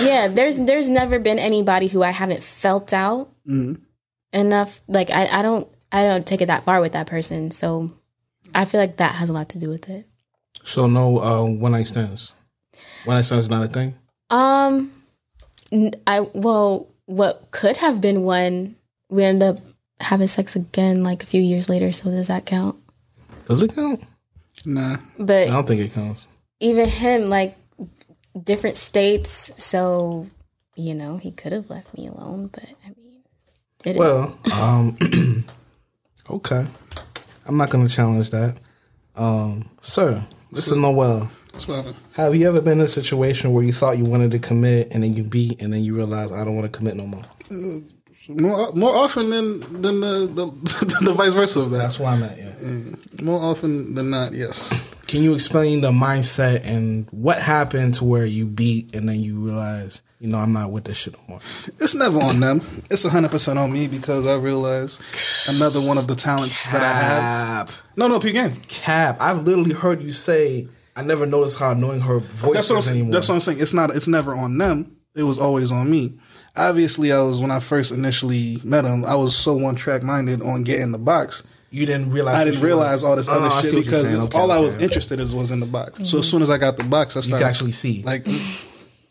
yeah 0.00 0.26
there's 0.28 0.58
there's 0.58 0.88
never 0.88 1.18
been 1.18 1.38
anybody 1.38 1.86
who 1.88 2.02
i 2.02 2.10
haven't 2.10 2.42
felt 2.42 2.92
out 2.92 3.28
Mhm. 3.48 3.80
Enough 4.36 4.82
like 4.86 5.10
I, 5.10 5.26
I 5.26 5.42
don't 5.42 5.66
i 5.90 6.04
don't 6.04 6.26
take 6.26 6.40
it 6.42 6.46
that 6.46 6.62
far 6.64 6.80
with 6.80 6.92
that 6.92 7.06
person 7.08 7.50
so 7.50 7.90
i 8.54 8.64
feel 8.64 8.80
like 8.80 8.98
that 8.98 9.14
has 9.16 9.30
a 9.30 9.32
lot 9.32 9.48
to 9.50 9.58
do 9.58 9.68
with 9.70 9.88
it 9.88 10.06
So 10.62 10.86
no 10.86 11.18
uh 11.18 11.44
one 11.44 11.72
night 11.72 11.86
stands. 11.86 12.32
One 13.04 13.16
night 13.16 13.24
stands 13.24 13.44
is 13.46 13.50
not 13.50 13.64
a 13.64 13.68
thing? 13.68 13.94
Um, 14.30 14.90
I 16.06 16.20
well, 16.34 16.88
what 17.06 17.48
could 17.52 17.76
have 17.78 18.00
been 18.00 18.22
one, 18.22 18.74
we 19.08 19.22
end 19.22 19.42
up 19.42 19.58
having 20.00 20.26
sex 20.28 20.56
again 20.56 21.04
like 21.04 21.22
a 21.22 21.26
few 21.26 21.40
years 21.40 21.68
later. 21.68 21.92
So 21.92 22.10
does 22.10 22.26
that 22.28 22.46
count? 22.46 22.74
Does 23.46 23.62
it 23.62 23.74
count? 23.74 24.04
Nah. 24.64 24.96
But 25.18 25.46
I 25.48 25.52
don't 25.52 25.68
think 25.68 25.80
it 25.80 25.94
counts. 25.94 26.26
even 26.58 26.88
him, 26.88 27.28
like 27.30 27.54
different 28.34 28.76
states, 28.76 29.52
so 29.56 30.26
you 30.74 30.94
know 30.94 31.18
he 31.18 31.30
could 31.30 31.52
have 31.52 31.70
left 31.70 31.94
me 31.96 32.08
alone. 32.08 32.48
But 32.50 32.66
I 32.84 32.88
mean, 32.98 33.05
it 33.86 33.92
is- 33.92 33.98
Well, 33.98 34.38
um, 34.60 34.96
okay. 36.30 36.66
I'm 37.46 37.56
not 37.56 37.70
going 37.70 37.86
to 37.86 37.92
challenge 37.92 38.30
that. 38.30 38.58
Um, 39.14 39.70
sir, 39.80 40.22
listen, 40.50 40.80
Noel. 40.82 41.30
What's 41.52 41.64
poppin'? 41.64 41.94
Have 42.14 42.34
you 42.34 42.46
ever 42.48 42.60
been 42.60 42.78
in 42.80 42.84
a 42.84 42.88
situation 42.88 43.52
where 43.52 43.62
you 43.64 43.72
thought 43.72 43.96
you 43.98 44.04
wanted 44.04 44.30
to 44.32 44.38
commit 44.38 44.92
and 44.92 45.02
then 45.02 45.14
you 45.14 45.22
beat 45.22 45.62
and 45.62 45.72
then 45.72 45.82
you 45.82 45.94
realize 45.94 46.30
I 46.32 46.44
don't 46.44 46.54
want 46.56 46.70
to 46.70 46.76
commit 46.78 46.96
no 46.96 47.06
more? 47.06 47.22
More 48.28 48.72
more 48.72 48.94
often 48.96 49.30
than 49.30 49.60
than 49.80 50.00
the 50.00 50.26
the, 50.26 51.00
the 51.04 51.12
vice 51.14 51.32
versa 51.32 51.60
of 51.60 51.70
that. 51.70 51.78
That's 51.78 51.98
why 51.98 52.12
I'm 52.14 52.22
at. 52.24 52.36
Yeah. 52.36 53.22
More 53.22 53.40
often 53.40 53.94
than 53.94 54.10
not, 54.10 54.32
yes. 54.32 54.82
Can 55.06 55.22
you 55.22 55.32
explain 55.34 55.80
the 55.80 55.92
mindset 55.92 56.66
and 56.66 57.08
what 57.12 57.40
happened 57.40 57.94
to 57.94 58.04
where 58.04 58.26
you 58.26 58.44
beat 58.46 58.94
and 58.96 59.08
then 59.08 59.20
you 59.20 59.38
realize, 59.38 60.02
you 60.20 60.28
know, 60.28 60.38
I'm 60.38 60.52
not 60.52 60.70
with 60.72 60.84
this 60.84 60.96
shit 60.98 61.14
no 61.14 61.20
more? 61.28 61.40
It's 61.80 61.94
never 61.94 62.18
on 62.20 62.40
them. 62.40 62.60
It's 62.90 63.04
hundred 63.06 63.30
percent 63.30 63.58
on 63.58 63.72
me 63.72 63.86
because 63.88 64.26
I 64.26 64.36
realize 64.36 64.98
another 65.48 65.80
one 65.80 65.98
of 65.98 66.06
the 66.06 66.14
talents 66.16 66.70
that 66.72 66.82
I 66.82 66.92
have. 67.58 67.82
No, 67.96 68.08
no, 68.08 68.18
P 68.20 68.32
game. 68.32 68.56
Cap. 68.68 69.18
I've 69.20 69.42
literally 69.44 69.72
heard 69.72 70.00
you 70.02 70.12
say, 70.12 70.68
I 70.96 71.02
never 71.02 71.26
noticed 71.26 71.58
how 71.58 71.72
annoying 71.72 72.00
her 72.00 72.20
voice 72.20 72.70
is 72.70 72.90
anymore. 72.90 73.12
that's 73.12 73.28
what 73.28 73.34
I'm 73.34 73.40
saying. 73.40 73.60
It's 73.60 73.72
not. 73.74 73.90
It's 73.94 74.08
never 74.08 74.34
on 74.34 74.56
them. 74.58 74.96
It 75.14 75.22
was 75.24 75.38
always 75.38 75.70
on 75.72 75.90
me. 75.90 76.18
Obviously, 76.56 77.12
I 77.12 77.20
was 77.20 77.40
when 77.40 77.50
I 77.50 77.60
first 77.60 77.92
initially 77.92 78.58
met 78.64 78.84
him. 78.86 79.04
I 79.04 79.14
was 79.14 79.36
so 79.36 79.54
one 79.54 79.74
track 79.74 80.02
minded 80.02 80.40
on 80.40 80.62
getting 80.62 80.92
the 80.92 80.98
box. 80.98 81.42
You 81.70 81.84
didn't 81.84 82.10
realize 82.10 82.36
I 82.36 82.44
didn't 82.44 82.62
realize 82.62 83.02
all 83.02 83.16
this 83.16 83.28
Oh, 83.28 83.32
other 83.38 83.50
see 83.62 83.74
shit 83.76 83.84
because. 83.84 84.06
Okay, 84.06 84.38
all 84.38 84.50
I 84.50 84.58
was 84.58 84.74
okay. 84.76 84.84
interested 84.84 85.20
in 85.20 85.30
was 85.36 85.50
in 85.50 85.60
the 85.60 85.66
box. 85.66 85.98
So 85.98 86.02
Mm-hmm. 86.04 86.18
as 86.20 86.30
soon 86.30 86.42
as 86.42 86.48
I 86.48 86.56
got 86.56 86.78
the 86.78 86.84
box, 86.84 87.16
I 87.16 87.18
You 87.18 87.22
started 87.24 87.42
can 87.44 87.50
actually 87.50 87.72
see. 87.72 88.02
like. 88.04 88.26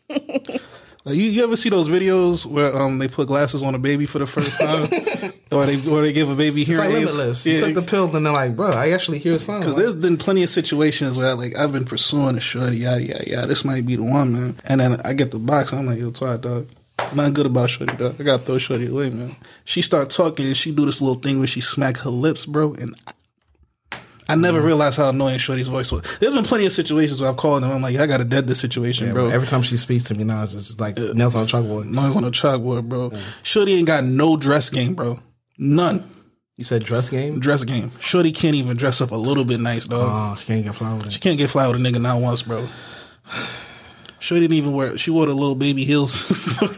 Like 1.05 1.17
you, 1.17 1.25
you 1.25 1.43
ever 1.43 1.55
see 1.55 1.69
those 1.69 1.87
videos 1.87 2.45
where 2.47 2.75
um 2.75 2.97
they 2.97 3.07
put 3.07 3.27
glasses 3.27 3.61
on 3.61 3.75
a 3.75 3.79
baby 3.79 4.07
for 4.07 4.17
the 4.17 4.25
first 4.25 4.59
time, 4.59 4.83
or 5.51 5.65
they 5.67 5.87
or 5.87 6.01
they 6.01 6.11
give 6.11 6.31
a 6.31 6.35
baby 6.35 6.61
It's 6.63 6.71
hearing 6.71 6.89
like 6.91 7.01
aids? 7.03 7.11
limitless. 7.13 7.45
You 7.45 7.59
took 7.59 7.75
the 7.75 7.83
pill, 7.83 8.15
and 8.15 8.25
they're 8.25 8.33
like, 8.33 8.55
bro, 8.55 8.71
I 8.71 8.89
actually 8.89 9.19
hear 9.19 9.37
sound. 9.37 9.61
Because 9.61 9.75
there's 9.77 9.95
been 9.95 10.17
plenty 10.17 10.41
of 10.41 10.49
situations 10.49 11.15
where 11.17 11.35
like 11.35 11.55
I've 11.55 11.71
been 11.71 11.85
pursuing 11.85 12.35
a 12.37 12.41
shorty, 12.41 12.77
yada 12.77 13.03
yada 13.03 13.29
yada. 13.29 13.47
This 13.47 13.63
might 13.63 13.85
be 13.85 13.95
the 13.97 14.03
one, 14.03 14.33
man. 14.33 14.57
And 14.67 14.81
then 14.81 14.99
I 15.05 15.13
get 15.13 15.29
the 15.29 15.37
box, 15.39 15.73
I'm 15.73 15.85
like, 15.85 15.99
yo, 15.99 16.09
twat 16.09 16.41
dog. 16.41 16.67
Not 17.13 17.33
good 17.35 17.45
about 17.45 17.69
shorty, 17.69 17.95
dog. 17.97 18.15
I 18.19 18.23
gotta 18.23 18.43
throw 18.43 18.57
shorty 18.57 18.87
away, 18.87 19.11
man. 19.11 19.35
She 19.63 19.83
start 19.83 20.09
talking, 20.09 20.47
and 20.47 20.57
she 20.57 20.71
do 20.71 20.85
this 20.87 21.01
little 21.01 21.21
thing 21.21 21.37
where 21.37 21.47
she 21.47 21.61
smack 21.61 21.97
her 21.97 22.09
lips, 22.09 22.47
bro, 22.47 22.73
and. 22.73 22.95
I, 24.27 24.35
never 24.35 24.61
Mm. 24.61 24.65
realized 24.65 24.97
how 24.97 25.09
annoying 25.09 25.37
Shorty's 25.37 25.67
voice 25.67 25.91
was. 25.91 26.03
There's 26.19 26.33
been 26.33 26.43
plenty 26.43 26.65
of 26.65 26.71
situations 26.71 27.21
where 27.21 27.29
I've 27.29 27.37
called 27.37 27.63
them. 27.63 27.71
I'm 27.71 27.81
like, 27.81 27.95
I 27.97 28.07
gotta 28.07 28.23
dead 28.23 28.47
this 28.47 28.59
situation, 28.59 29.07
Yeah, 29.07 29.13
bro. 29.13 29.29
Every 29.29 29.47
time 29.47 29.61
she 29.61 29.77
speaks 29.77 30.03
to 30.05 30.15
me 30.15 30.23
now, 30.23 30.43
it's 30.43 30.53
just 30.53 30.79
like 30.79 30.97
nails 30.97 31.35
on 31.35 31.43
a 31.43 31.45
chalkboard. 31.45 31.85
Noise 31.85 32.15
on 32.15 32.23
a 32.23 32.31
chalkboard, 32.31 32.89
bro. 32.89 33.11
Shorty 33.43 33.73
ain't 33.75 33.87
got 33.87 34.03
no 34.03 34.35
dress 34.37 34.69
game, 34.69 34.95
bro. 34.95 35.19
None. 35.57 36.03
You 36.57 36.63
said 36.63 36.83
dress 36.83 37.09
game? 37.09 37.39
Dress 37.39 37.63
game. 37.65 37.91
Shorty 37.99 38.31
can't 38.31 38.55
even 38.55 38.77
dress 38.77 39.01
up 39.01 39.11
a 39.11 39.15
little 39.15 39.43
bit 39.45 39.59
nice, 39.59 39.85
dog. 39.87 39.99
Oh, 40.03 40.35
she 40.37 40.45
can't 40.45 40.63
get 40.63 40.73
flowers. 40.75 41.13
She 41.13 41.19
can't 41.19 41.37
get 41.37 41.49
fly 41.49 41.67
with 41.67 41.75
a 41.75 41.79
nigga 41.79 42.01
not 42.01 42.21
once, 42.21 42.43
bro. 42.43 42.65
Shorty 44.19 44.41
didn't 44.41 44.57
even 44.57 44.71
wear. 44.71 44.97
She 44.97 45.11
wore 45.11 45.25
the 45.27 45.33
little 45.33 45.55
baby 45.55 45.83
heels. 45.83 46.25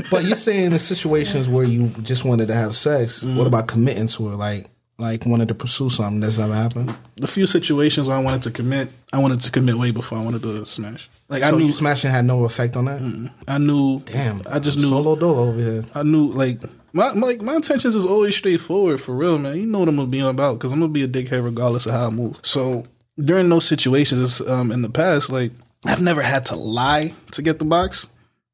But 0.10 0.26
you're 0.26 0.36
saying 0.36 0.72
the 0.72 0.80
situations 0.80 1.48
where 1.48 1.64
you 1.66 1.90
just 2.02 2.26
wanted 2.26 2.48
to 2.48 2.56
have 2.56 2.76
sex. 2.76 3.24
Mm-hmm. 3.24 3.38
What 3.38 3.48
about 3.48 3.68
committing 3.68 4.08
to 4.08 4.28
her? 4.30 4.36
Like, 4.36 4.70
like 5.00 5.26
wanted 5.26 5.48
to 5.50 5.56
pursue 5.56 5.90
something 5.90 6.20
that's 6.20 6.38
never 6.38 6.56
happened. 6.56 6.96
the 7.16 7.28
few 7.28 7.46
situations 7.46 8.08
where 8.08 8.18
I 8.18 8.22
wanted 8.22 8.44
to 8.44 8.52
commit, 8.52 8.90
I 9.14 9.20
wanted 9.20 9.42
to 9.42 9.52
commit 9.52 9.76
way 9.76 9.92
before 9.92 10.18
I 10.18 10.24
wanted 10.24 10.42
to 10.42 10.66
smash. 10.66 11.10
Like 11.30 11.44
I 11.44 11.52
knew, 11.52 11.72
smashing 11.72 12.12
had 12.12 12.26
no 12.26 12.46
effect 12.46 12.76
on 12.76 12.86
that. 12.86 13.32
I 13.48 13.58
knew. 13.58 14.00
Damn, 14.02 14.42
I 14.50 14.60
just 14.60 14.78
knew. 14.78 14.90
solo 14.90 15.16
dolo 15.16 15.50
over 15.50 15.60
here. 15.60 15.86
I 15.94 16.04
knew 16.04 16.28
like 16.28 16.62
my 16.94 17.14
my, 17.14 17.28
like, 17.28 17.42
my 17.42 17.56
intentions 17.56 17.96
is 17.96 18.06
always 18.06 18.36
straightforward 18.36 19.00
for 19.00 19.16
real, 19.16 19.38
man. 19.38 19.58
You 19.58 19.68
know 19.68 19.80
what 19.80 19.90
I'm 19.90 19.98
gonna 19.98 20.08
be 20.08 20.20
about 20.20 20.54
because 20.54 20.72
I'm 20.72 20.80
gonna 20.80 20.92
be 20.92 21.04
a 21.04 21.08
dickhead 21.08 21.44
regardless 21.44 21.86
of 21.86 21.92
how 21.92 22.08
I 22.08 22.10
move. 22.10 22.40
So 22.42 22.86
during 23.18 23.50
those 23.50 23.66
situations 23.66 24.42
um, 24.42 24.72
in 24.72 24.82
the 24.82 24.90
past, 24.90 25.30
like 25.30 25.52
I've 25.86 26.02
never 26.02 26.22
had 26.22 26.46
to 26.48 26.56
lie 26.56 27.14
to 27.32 27.42
get 27.42 27.60
the 27.60 27.66
box 27.66 28.08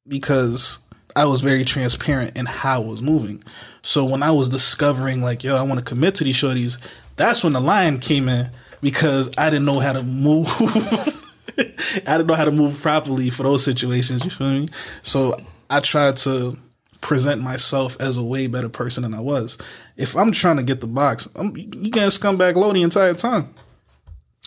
because 0.07 0.79
I 1.15 1.25
was 1.25 1.41
very 1.41 1.63
transparent 1.63 2.37
in 2.37 2.45
how 2.45 2.81
I 2.81 2.85
was 2.85 3.01
moving. 3.01 3.43
So 3.81 4.05
when 4.05 4.23
I 4.23 4.31
was 4.31 4.49
discovering 4.49 5.21
like, 5.21 5.43
yo, 5.43 5.55
I 5.55 5.61
want 5.61 5.79
to 5.79 5.85
commit 5.85 6.15
to 6.15 6.23
these 6.23 6.35
shorties, 6.35 6.77
that's 7.15 7.43
when 7.43 7.53
the 7.53 7.59
line 7.59 7.99
came 7.99 8.27
in 8.29 8.49
because 8.81 9.31
I 9.37 9.49
didn't 9.49 9.65
know 9.65 9.79
how 9.79 9.93
to 9.93 10.03
move. 10.03 10.47
I 11.57 12.17
didn't 12.17 12.27
know 12.27 12.33
how 12.33 12.45
to 12.45 12.51
move 12.51 12.81
properly 12.81 13.29
for 13.29 13.43
those 13.43 13.63
situations. 13.63 14.23
You 14.23 14.31
feel 14.31 14.49
me? 14.49 14.69
So 15.01 15.37
I 15.69 15.79
tried 15.79 16.17
to 16.17 16.57
present 17.01 17.41
myself 17.41 17.99
as 17.99 18.17
a 18.17 18.23
way 18.23 18.47
better 18.47 18.69
person 18.69 19.03
than 19.03 19.13
I 19.13 19.19
was. 19.19 19.57
If 19.97 20.15
I'm 20.15 20.31
trying 20.31 20.57
to 20.57 20.63
get 20.63 20.81
the 20.81 20.87
box, 20.87 21.27
I'm, 21.35 21.55
you 21.55 21.91
can't 21.91 22.11
scumbag 22.11 22.55
low 22.55 22.71
the 22.71 22.81
entire 22.81 23.13
time. 23.13 23.53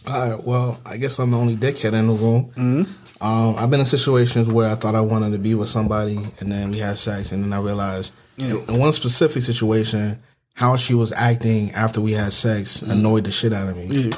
All 0.06 0.30
right. 0.30 0.44
Well, 0.44 0.80
I 0.84 0.96
guess 0.96 1.18
I'm 1.18 1.30
the 1.30 1.38
only 1.38 1.56
dickhead 1.56 1.92
in 1.92 2.06
the 2.06 2.14
room. 2.14 2.46
Mm-hmm. 2.50 2.82
Um, 3.20 3.54
I've 3.56 3.70
been 3.70 3.80
in 3.80 3.86
situations 3.86 4.48
where 4.48 4.70
I 4.70 4.74
thought 4.74 4.94
I 4.94 5.00
wanted 5.00 5.32
to 5.32 5.38
be 5.38 5.54
with 5.54 5.68
somebody, 5.68 6.16
and 6.40 6.52
then 6.52 6.70
we 6.70 6.78
had 6.78 6.98
sex, 6.98 7.32
and 7.32 7.42
then 7.42 7.52
I 7.52 7.58
realized 7.60 8.12
Yeah. 8.36 8.56
in 8.68 8.78
one 8.78 8.92
specific 8.92 9.42
situation, 9.42 10.18
how 10.54 10.76
she 10.76 10.94
was 10.94 11.12
acting 11.12 11.70
after 11.72 12.00
we 12.00 12.12
had 12.12 12.32
sex 12.32 12.82
annoyed 12.82 13.24
the 13.24 13.30
shit 13.30 13.52
out 13.52 13.68
of 13.68 13.76
me. 13.76 13.86
Yeah. 13.86 14.10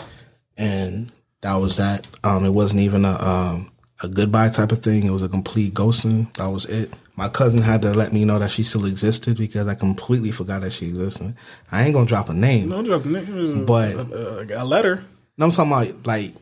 and 0.61 1.13
that 1.43 1.55
was 1.55 1.77
that. 1.77 2.07
Um, 2.25 2.45
it 2.45 2.51
wasn't 2.51 2.81
even 2.81 3.05
a 3.05 3.13
um 3.25 3.71
a 4.03 4.09
goodbye 4.09 4.49
type 4.49 4.73
of 4.73 4.83
thing. 4.83 5.05
It 5.05 5.11
was 5.13 5.23
a 5.23 5.29
complete 5.29 5.73
ghosting. 5.75 6.33
That 6.35 6.49
was 6.49 6.65
it. 6.65 6.93
My 7.17 7.29
cousin 7.29 7.63
had 7.63 7.83
to 7.83 7.93
let 7.95 8.13
me 8.13 8.25
know 8.25 8.39
that 8.41 8.51
she 8.51 8.65
still 8.65 8.85
existed 8.87 9.37
because 9.37 9.69
I 9.69 9.75
completely 9.77 10.33
forgot 10.33 10.63
that 10.63 10.73
she 10.73 10.87
existed. 10.89 11.35
I 11.71 11.85
ain't 11.85 11.95
gonna 11.95 12.07
drop 12.07 12.29
a 12.29 12.35
name. 12.35 12.69
No, 12.71 12.83
drop 12.83 13.05
the 13.05 13.09
name. 13.11 13.65
But- 13.67 13.95
uh, 13.95 14.45
a 14.57 14.65
letter. 14.65 15.05
No, 15.37 15.47
I'm 15.47 15.53
talking 15.53 15.73
about 15.73 16.07
like 16.07 16.35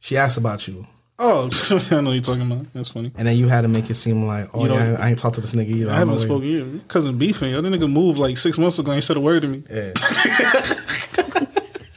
she 0.00 0.18
asked 0.18 0.36
about 0.36 0.68
you, 0.68 0.86
Oh, 1.24 1.48
I 1.92 2.00
know 2.00 2.10
you're 2.10 2.20
talking 2.20 2.50
about. 2.50 2.72
That's 2.72 2.88
funny. 2.88 3.12
and 3.16 3.28
then 3.28 3.36
you 3.36 3.46
had 3.46 3.60
to 3.60 3.68
make 3.68 3.88
it 3.88 3.94
seem 3.94 4.26
like, 4.26 4.48
oh 4.54 4.64
You 4.64 4.72
yeah, 4.72 4.76
I 4.76 4.86
ain't, 4.88 5.00
I 5.00 5.08
ain't 5.10 5.18
talked 5.18 5.36
to 5.36 5.40
this 5.40 5.54
nigga 5.54 5.68
either. 5.68 5.92
I 5.92 5.94
haven't 5.94 6.18
spoken 6.18 6.40
to 6.40 6.46
you. 6.48 6.80
Cousin 6.88 7.16
beefing. 7.16 7.52
That 7.52 7.62
nigga 7.64 7.90
moved 7.90 8.18
like 8.18 8.36
six 8.36 8.58
months 8.58 8.80
ago. 8.80 8.90
and 8.90 9.04
said 9.04 9.16
a 9.16 9.20
word 9.20 9.42
to 9.42 9.48
me. 9.48 9.62
Yeah. 9.70 9.92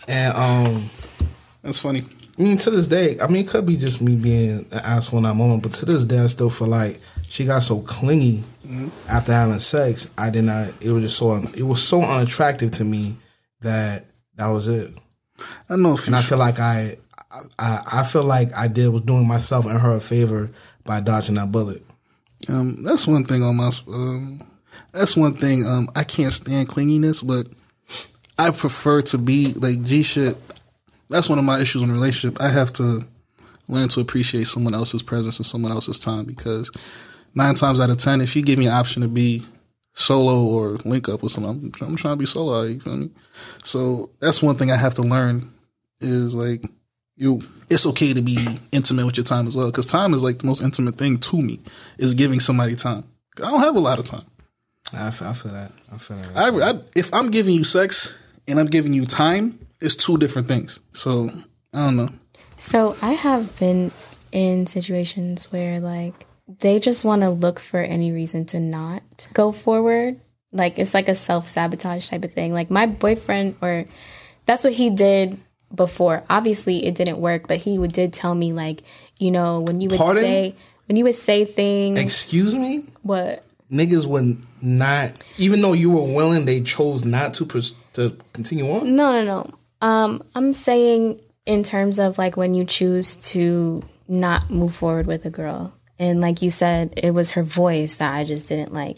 and 0.07 0.37
um, 0.37 0.89
That's 1.63 1.79
funny. 1.79 2.03
I 2.37 2.41
mean, 2.43 2.57
to 2.57 2.69
this 2.69 2.87
day, 2.87 3.17
I 3.19 3.27
mean, 3.27 3.45
it 3.45 3.47
could 3.47 3.65
be 3.65 3.77
just 3.77 4.01
me 4.01 4.15
being 4.15 4.65
an 4.71 4.79
asshole 4.83 5.19
in 5.19 5.23
that 5.23 5.35
moment, 5.35 5.63
but 5.63 5.71
to 5.73 5.85
this 5.85 6.03
day, 6.03 6.19
I 6.19 6.27
still 6.27 6.49
feel 6.49 6.67
like 6.67 6.99
she 7.27 7.45
got 7.45 7.63
so 7.63 7.79
clingy 7.79 8.43
after 9.09 9.31
having 9.31 9.59
sex. 9.59 10.09
I 10.17 10.29
did 10.29 10.43
not. 10.43 10.69
It 10.81 10.91
was 10.91 11.03
just 11.03 11.17
so. 11.17 11.37
It 11.55 11.63
was 11.63 11.81
so 11.81 12.03
unattractive 12.03 12.71
to 12.71 12.83
me 12.83 13.17
that 13.61 14.05
that 14.35 14.49
was 14.49 14.67
it. 14.67 14.93
I 15.69 15.77
know. 15.77 15.93
If 15.93 16.07
And 16.07 16.15
I 16.15 16.21
feel 16.21 16.37
like 16.37 16.59
I, 16.59 16.97
I, 17.59 17.81
I 17.91 18.03
feel 18.03 18.23
like 18.23 18.55
I 18.55 18.67
did 18.67 18.89
was 18.89 19.01
doing 19.01 19.27
myself 19.27 19.65
and 19.65 19.79
her 19.79 19.95
a 19.95 19.99
favor 19.99 20.49
by 20.83 20.99
dodging 20.99 21.35
that 21.35 21.51
bullet. 21.51 21.83
Um, 22.49 22.75
that's 22.83 23.07
one 23.07 23.23
thing 23.23 23.43
on 23.43 23.55
my. 23.55 23.71
Um, 23.87 24.41
that's 24.91 25.15
one 25.15 25.33
thing. 25.33 25.65
Um, 25.65 25.89
I 25.95 26.03
can't 26.03 26.33
stand 26.33 26.67
clinginess, 26.67 27.25
but 27.25 27.47
I 28.37 28.51
prefer 28.51 29.01
to 29.03 29.17
be 29.17 29.53
like 29.53 29.83
G 29.83 30.03
shit. 30.03 30.37
That's 31.09 31.29
one 31.29 31.39
of 31.39 31.45
my 31.45 31.59
issues 31.59 31.81
in 31.81 31.89
a 31.89 31.93
relationship. 31.93 32.41
I 32.41 32.49
have 32.49 32.73
to 32.73 33.05
learn 33.67 33.89
to 33.89 33.99
appreciate 33.99 34.47
someone 34.47 34.73
else's 34.73 35.03
presence 35.03 35.37
and 35.37 35.45
someone 35.45 35.71
else's 35.71 35.99
time 35.99 36.25
because 36.25 36.71
nine 37.33 37.55
times 37.55 37.79
out 37.79 37.89
of 37.89 37.97
ten, 37.97 38.21
if 38.21 38.35
you 38.35 38.41
give 38.41 38.59
me 38.59 38.67
an 38.67 38.73
option 38.73 39.01
to 39.01 39.07
be 39.07 39.45
solo 39.93 40.43
or 40.43 40.77
link 40.85 41.07
up 41.07 41.23
with 41.23 41.31
someone, 41.31 41.71
I'm, 41.81 41.87
I'm 41.87 41.95
trying 41.95 42.13
to 42.13 42.19
be 42.19 42.25
solo. 42.25 42.63
You 42.63 42.79
feel 42.79 42.97
me? 42.97 43.09
So 43.63 44.09
that's 44.19 44.41
one 44.41 44.55
thing 44.55 44.71
I 44.71 44.77
have 44.77 44.95
to 44.95 45.01
learn 45.01 45.51
is 46.01 46.35
like 46.35 46.63
you. 47.15 47.41
It's 47.69 47.85
okay 47.87 48.13
to 48.13 48.21
be 48.21 48.59
intimate 48.71 49.05
with 49.05 49.17
your 49.17 49.23
time 49.23 49.47
as 49.47 49.55
well 49.55 49.67
because 49.67 49.85
time 49.85 50.13
is 50.13 50.21
like 50.21 50.39
the 50.39 50.47
most 50.47 50.61
intimate 50.61 50.97
thing 50.97 51.17
to 51.17 51.41
me 51.41 51.59
is 51.97 52.13
giving 52.13 52.39
somebody 52.39 52.75
time. 52.75 53.03
I 53.37 53.49
don't 53.49 53.59
have 53.59 53.75
a 53.75 53.79
lot 53.79 53.99
of 53.99 54.05
time. 54.05 54.25
I 54.93 55.09
feel, 55.11 55.27
I 55.27 55.33
feel 55.33 55.51
that. 55.51 55.71
I 55.91 55.97
feel 55.97 56.17
that. 56.17 56.37
I, 56.37 56.49
I, 56.49 56.79
if 56.95 57.13
I'm 57.13 57.31
giving 57.31 57.55
you 57.55 57.63
sex 57.63 58.15
and 58.47 58.59
I'm 58.59 58.67
giving 58.67 58.93
you 58.93 59.05
time, 59.05 59.59
it's 59.81 59.95
two 59.95 60.17
different 60.17 60.47
things. 60.47 60.79
So 60.93 61.31
I 61.73 61.85
don't 61.85 61.95
know. 61.95 62.09
So 62.57 62.95
I 63.01 63.13
have 63.13 63.57
been 63.59 63.91
in 64.31 64.67
situations 64.67 65.51
where 65.51 65.79
like 65.79 66.25
they 66.47 66.79
just 66.79 67.03
want 67.03 67.23
to 67.23 67.29
look 67.29 67.59
for 67.59 67.79
any 67.79 68.11
reason 68.11 68.45
to 68.47 68.59
not 68.59 69.27
go 69.33 69.51
forward. 69.51 70.19
Like 70.51 70.77
it's 70.77 70.93
like 70.93 71.09
a 71.09 71.15
self 71.15 71.47
sabotage 71.47 72.09
type 72.09 72.23
of 72.23 72.31
thing. 72.31 72.53
Like 72.53 72.69
my 72.69 72.85
boyfriend, 72.85 73.55
or 73.61 73.85
that's 74.45 74.63
what 74.63 74.73
he 74.73 74.89
did 74.89 75.39
before. 75.75 76.23
Obviously, 76.29 76.85
it 76.85 76.95
didn't 76.95 77.19
work, 77.19 77.47
but 77.47 77.57
he 77.57 77.77
would 77.77 77.91
did 77.91 78.13
tell 78.13 78.35
me 78.35 78.53
like, 78.53 78.81
you 79.17 79.31
know, 79.31 79.61
when 79.61 79.81
you 79.81 79.89
would 79.89 79.99
Pardon? 79.99 80.23
say 80.23 80.55
when 80.87 80.97
you 80.97 81.03
would 81.03 81.15
say 81.15 81.45
things. 81.45 81.99
Excuse 81.99 82.55
me. 82.55 82.83
what? 83.01 83.43
Niggas 83.71 84.05
would 84.05 84.37
not, 84.61 85.19
even 85.37 85.61
though 85.61 85.73
you 85.73 85.89
were 85.89 86.03
willing, 86.03 86.45
they 86.45 86.61
chose 86.61 87.03
not 87.03 87.33
to 87.35 87.45
pers- 87.45 87.73
to 87.93 88.15
continue 88.33 88.69
on. 88.69 88.95
No, 88.95 89.11
no, 89.11 89.23
no. 89.23 89.49
Um, 89.81 90.23
I'm 90.35 90.53
saying 90.53 91.19
in 91.45 91.63
terms 91.63 91.99
of 91.99 92.17
like 92.17 92.37
when 92.37 92.53
you 92.53 92.65
choose 92.65 93.15
to 93.31 93.81
not 94.07 94.49
move 94.49 94.73
forward 94.75 95.07
with 95.07 95.25
a 95.25 95.29
girl. 95.29 95.73
And 95.97 96.21
like 96.21 96.41
you 96.41 96.49
said, 96.49 96.93
it 96.97 97.11
was 97.11 97.31
her 97.31 97.43
voice 97.43 97.95
that 97.97 98.13
I 98.13 98.23
just 98.23 98.49
didn't 98.49 98.73
like. 98.73 98.97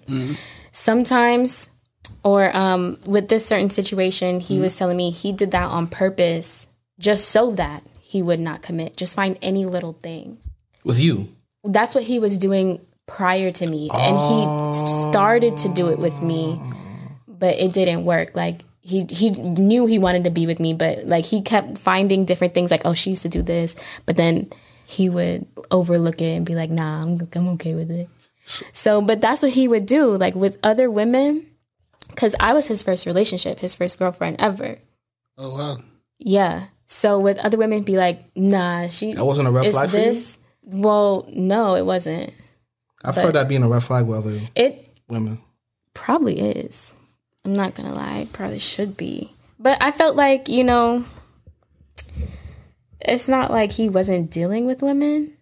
Sometimes, 0.72 1.69
or 2.23 2.56
um, 2.56 2.97
with 3.07 3.30
this 3.30 3.45
certain 3.45 3.69
situation, 3.69 4.39
he 4.39 4.59
was 4.59 4.75
telling 4.75 4.97
me 4.97 5.11
he 5.11 5.31
did 5.31 5.51
that 5.51 5.69
on 5.69 5.88
purpose 5.88 6.66
just 7.00 7.30
so 7.30 7.51
that 7.51 7.84
he 8.00 8.22
would 8.22 8.40
not 8.40 8.61
commit. 8.61 8.98
Just 8.98 9.16
find 9.16 9.38
any 9.42 9.66
little 9.66 9.93
thing. 9.93 10.38
With 10.84 11.00
you, 11.00 11.27
That's 11.64 11.93
what 11.93 12.06
he 12.06 12.19
was 12.19 12.38
doing 12.38 12.80
prior 13.08 13.51
to 13.51 13.67
me. 13.67 13.90
And 13.93 14.16
he 14.16 14.43
oh. 14.48 14.72
started 15.09 15.58
to 15.59 15.69
do 15.69 15.90
it 15.90 16.00
with 16.00 16.22
me, 16.22 16.59
but 17.27 17.58
it 17.58 17.74
didn't 17.74 18.06
work. 18.06 18.35
Like 18.35 18.61
he 18.82 19.06
he 19.09 19.32
knew 19.32 19.85
he 19.85 20.00
wanted 20.00 20.24
to 20.24 20.30
be 20.30 20.48
with 20.48 20.59
me, 20.59 20.74
but 20.74 21.06
like 21.06 21.26
he 21.26 21.42
kept 21.42 21.77
finding 21.77 22.24
different 22.24 22.53
things 22.53 22.72
like, 22.72 22.84
oh, 22.85 22.93
she 22.93 23.09
used 23.09 23.24
to 23.24 23.30
do 23.30 23.42
this, 23.42 23.76
but 24.06 24.16
then 24.16 24.50
he 24.85 25.09
would 25.09 25.45
overlook 25.69 26.22
it 26.22 26.38
and 26.38 26.45
be 26.45 26.56
like, 26.56 26.69
nah, 26.69 27.03
I'm 27.03 27.27
I'm 27.35 27.50
okay 27.50 27.76
with 27.76 27.92
it. 27.92 28.08
So, 28.72 29.01
but 29.01 29.19
that's 29.19 29.43
what 29.43 29.51
he 29.51 29.67
would 29.67 29.85
do, 29.85 30.08
like 30.16 30.35
with 30.35 30.58
other 30.64 30.90
women, 30.90 31.45
because 32.08 32.34
I 32.40 32.53
was 32.53 32.67
his 32.67 32.82
first 32.82 33.06
relationship, 33.06 33.59
his 33.59 33.76
first 33.76 34.00
girlfriend 34.00 34.38
ever. 34.40 34.77
Oh 35.38 35.58
wow. 35.58 35.77
Yeah. 36.17 36.67
So 36.90 37.19
with 37.19 37.38
other 37.40 37.57
women, 37.57 37.83
be 37.83 37.98
like, 37.98 38.24
nah, 38.35 38.88
she. 38.88 39.14
That 39.14 39.25
wasn't 39.25 39.48
a 39.49 39.51
red 39.51 39.72
flag 39.72 39.90
this. 39.90 40.38
Well, 40.64 41.27
no, 41.32 41.75
it 41.75 41.85
wasn't. 41.85 42.33
I've 43.03 43.16
But- 43.16 43.24
heard 43.25 43.35
that 43.35 43.48
being 43.49 43.61
a 43.64 43.69
red 43.69 43.83
flag 43.83 44.06
with 44.06 44.17
other 44.19 44.40
It 44.56 44.88
women. 45.09 45.40
probably 45.93 46.40
is. 46.40 46.95
I'm 47.45 47.53
not 47.53 47.75
gonna 47.75 47.93
lie, 47.93 48.17
it 48.19 48.33
probably 48.33 48.59
should 48.59 48.98
be. 48.98 49.32
But 49.59 49.82
I 49.82 49.91
felt 49.91 50.16
like, 50.16 50.49
you 50.49 50.64
know, 50.64 51.06
it's 53.01 53.27
not 53.27 53.51
like 53.51 53.72
he 53.74 53.90
wasn't 53.90 54.32
dealing 54.32 54.66
with 54.66 54.82
women. 54.82 55.33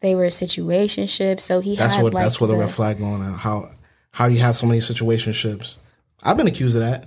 They 0.00 0.14
were 0.14 0.26
situationships, 0.26 1.40
so 1.40 1.60
he 1.60 1.74
That's 1.74 1.96
had 1.96 2.04
what. 2.04 2.14
like 2.14 2.22
that's 2.24 2.40
where 2.40 2.46
the 2.48 2.54
the- 2.54 2.60
red 2.60 2.70
flag 2.70 2.98
going 2.98 3.20
on. 3.20 3.34
How 3.34 3.70
how 4.12 4.26
you 4.26 4.38
have 4.38 4.56
so 4.56 4.66
many 4.66 4.80
situationships. 4.80 5.76
I've 6.22 6.36
been 6.36 6.46
accused 6.46 6.76
of 6.76 6.82
that. 6.82 7.06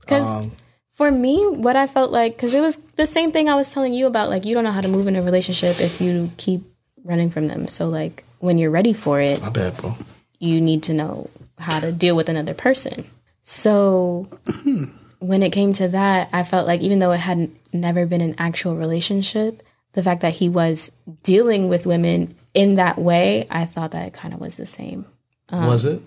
Because 0.00 0.26
Um, 0.26 0.52
for 0.92 1.10
me, 1.10 1.46
what 1.48 1.74
I 1.76 1.86
felt 1.86 2.10
like, 2.10 2.36
because 2.36 2.54
it 2.54 2.60
was 2.60 2.78
the 2.96 3.06
same 3.06 3.32
thing 3.32 3.48
I 3.48 3.54
was 3.54 3.72
telling 3.72 3.94
you 3.94 4.06
about, 4.06 4.28
like, 4.28 4.44
you 4.44 4.54
don't 4.54 4.64
know 4.64 4.70
how 4.70 4.80
to 4.82 4.88
move 4.88 5.06
in 5.06 5.16
a 5.16 5.22
relationship 5.22 5.80
if 5.80 6.00
you 6.00 6.30
keep 6.36 6.62
running 7.04 7.30
from 7.30 7.46
them. 7.46 7.66
So, 7.66 7.88
like, 7.88 8.24
when 8.40 8.58
you're 8.58 8.70
ready 8.70 8.92
for 8.92 9.20
it, 9.20 9.40
My 9.40 9.50
bad, 9.50 9.76
bro. 9.78 9.94
you 10.38 10.60
need 10.60 10.82
to 10.84 10.94
know 10.94 11.30
how 11.58 11.80
to 11.80 11.92
deal 11.92 12.14
with 12.14 12.28
another 12.28 12.54
person. 12.54 13.04
So, 13.42 14.28
when 15.18 15.42
it 15.42 15.50
came 15.50 15.72
to 15.74 15.88
that, 15.88 16.28
I 16.32 16.42
felt 16.42 16.66
like 16.66 16.80
even 16.82 16.98
though 16.98 17.12
it 17.12 17.20
had 17.20 17.50
never 17.72 18.06
been 18.06 18.20
an 18.20 18.34
actual 18.38 18.76
relationship, 18.76 19.62
the 19.94 20.02
fact 20.02 20.20
that 20.22 20.34
he 20.34 20.48
was 20.48 20.92
dealing 21.22 21.68
with 21.68 21.86
women 21.86 22.34
in 22.54 22.74
that 22.76 22.98
way, 22.98 23.46
I 23.50 23.64
thought 23.64 23.92
that 23.92 24.06
it 24.08 24.12
kind 24.14 24.34
of 24.34 24.40
was 24.40 24.56
the 24.56 24.66
same. 24.66 25.06
Um, 25.48 25.66
was 25.66 25.84
it? 25.84 26.02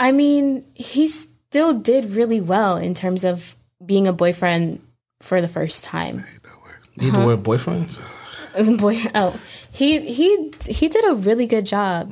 I 0.00 0.10
mean, 0.12 0.64
he 0.74 1.08
still 1.52 1.74
did 1.74 2.06
really 2.06 2.40
well 2.40 2.78
in 2.78 2.94
terms 2.94 3.24
of 3.24 3.54
being 3.84 4.06
a 4.06 4.12
boyfriend 4.12 4.80
for 5.20 5.42
the 5.42 5.48
first 5.48 5.84
time. 5.84 6.24
Need 6.96 7.12
the 7.12 7.26
word 7.26 7.42
boyfriend? 7.42 7.90
Boy, 8.78 8.96
oh, 9.14 9.38
he 9.70 10.00
he 10.00 10.50
he 10.66 10.88
did 10.88 11.04
a 11.04 11.14
really 11.14 11.46
good 11.46 11.66
job, 11.66 12.10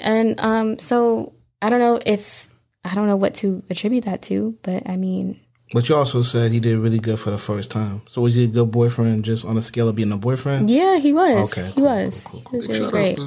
and 0.00 0.40
um, 0.40 0.78
so 0.78 1.34
I 1.60 1.68
don't 1.68 1.78
know 1.78 2.00
if 2.06 2.48
I 2.84 2.94
don't 2.94 3.06
know 3.06 3.16
what 3.16 3.34
to 3.36 3.62
attribute 3.68 4.06
that 4.06 4.22
to, 4.32 4.56
but 4.62 4.88
I 4.88 4.96
mean, 4.96 5.40
But 5.74 5.88
you 5.90 5.96
also 5.96 6.22
said 6.22 6.50
he 6.52 6.60
did 6.60 6.78
really 6.78 7.00
good 7.00 7.18
for 7.20 7.30
the 7.30 7.38
first 7.38 7.70
time. 7.70 8.00
So 8.08 8.22
was 8.22 8.34
he 8.34 8.44
a 8.44 8.48
good 8.48 8.70
boyfriend 8.70 9.26
just 9.26 9.44
on 9.44 9.56
the 9.56 9.62
scale 9.62 9.88
of 9.88 9.96
being 9.96 10.12
a 10.12 10.16
boyfriend? 10.16 10.70
yeah, 10.70 10.96
he 10.98 11.12
was. 11.12 11.52
Okay, 11.52 11.70
he 11.70 11.82
was. 11.82 12.26
he 12.28 12.56
was 12.56 12.68
really 12.68 12.90
great. 12.90 13.18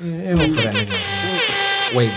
Yeah, 0.00 0.40
ain't 0.40 0.54
for 0.54 0.62
that 0.62 0.74
nigga. 0.74 1.96
Wait, 1.96 2.12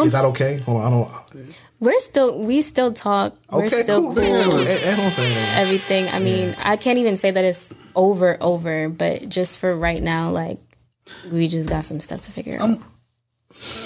is 0.00 0.12
that 0.12 0.24
okay? 0.26 0.58
Hold 0.58 0.80
on, 0.82 0.86
I 0.86 0.90
don't. 1.34 1.58
We're 1.80 1.98
still 2.00 2.38
we 2.38 2.62
still 2.62 2.92
talk. 2.92 3.34
We're 3.50 3.64
Okay, 3.66 3.82
still 3.82 4.00
cool. 4.02 4.14
cool. 4.14 4.22
Ain't- 4.24 4.68
ain't 4.84 4.98
no 4.98 5.10
for. 5.10 5.22
Everything. 5.56 6.08
I 6.08 6.18
mean, 6.20 6.54
I 6.62 6.76
can't 6.76 6.98
even 6.98 7.16
say 7.16 7.30
that 7.32 7.44
it's 7.44 7.72
over 7.96 8.36
over, 8.40 8.88
but 8.88 9.28
just 9.28 9.58
for 9.58 9.74
right 9.76 10.02
now, 10.02 10.30
like 10.30 10.58
we 11.30 11.48
just 11.48 11.68
got 11.68 11.84
some 11.84 11.98
stuff 12.00 12.20
to 12.22 12.32
figure 12.32 12.56
out. 12.60 12.78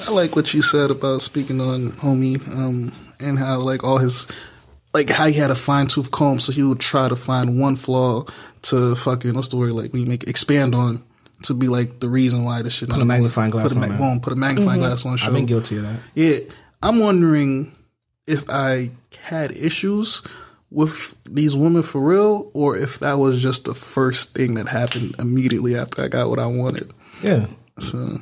I 0.07 0.13
like 0.13 0.37
what 0.37 0.55
you 0.55 0.63
said 0.63 0.91
about 0.91 1.23
speaking 1.23 1.61
on 1.61 1.91
homie, 1.93 2.47
um, 2.55 2.93
and 3.19 3.39
how 3.39 3.59
like 3.59 3.83
all 3.83 3.99
his 3.99 4.27
like 4.95 5.11
how 5.11 5.27
he 5.27 5.33
had 5.35 5.51
a 5.51 5.55
fine 5.55 5.87
tooth 5.87 6.11
comb, 6.11 6.39
so 6.39 6.53
he 6.53 6.63
would 6.63 6.81
try 6.81 7.09
to 7.09 7.17
find 7.17 7.59
one 7.59 7.77
flaw 7.77 8.25
to 8.63 8.95
fucking 8.95 9.35
what's 9.35 9.49
the 9.49 9.57
word 9.57 9.73
like 9.73 9.93
we 9.93 10.05
make 10.05 10.25
expand 10.29 10.75
on 10.75 11.03
to 11.43 11.55
be 11.55 11.69
like 11.69 12.01
the 12.01 12.09
reason 12.09 12.45
why 12.45 12.63
this 12.63 12.73
should 12.73 12.89
Put 12.89 12.97
not 12.99 13.03
a 13.03 13.07
magnifying 13.07 13.51
glass 13.51 13.69
put 13.75 13.79
a, 13.79 13.83
on 13.85 13.89
that. 13.91 13.99
boom, 13.99 14.21
put 14.21 14.33
a 14.33 14.37
magnifying 14.37 14.81
glass 14.81 15.05
on. 15.05 15.17
Show. 15.17 15.29
I've 15.29 15.35
been 15.35 15.47
guilty 15.47 15.77
of 15.77 15.83
that. 15.83 15.99
Yeah, 16.15 16.39
I'm 16.83 16.99
wondering 16.99 17.73
if 18.27 18.45
I 18.49 18.91
had 19.21 19.53
issues 19.53 20.23
with 20.71 21.15
these 21.25 21.55
women 21.57 21.83
for 21.83 22.01
real, 22.01 22.51
or 22.55 22.77
if 22.77 22.99
that 22.99 23.15
was 23.15 23.41
just 23.41 23.65
the 23.67 23.75
first 23.75 24.35
thing 24.35 24.55
that 24.55 24.69
happened 24.69 25.15
immediately 25.19 25.77
after 25.77 26.03
I 26.03 26.09
got 26.09 26.29
what 26.29 26.39
I 26.39 26.47
wanted. 26.47 26.93
Yeah. 27.23 27.47
So, 27.79 28.21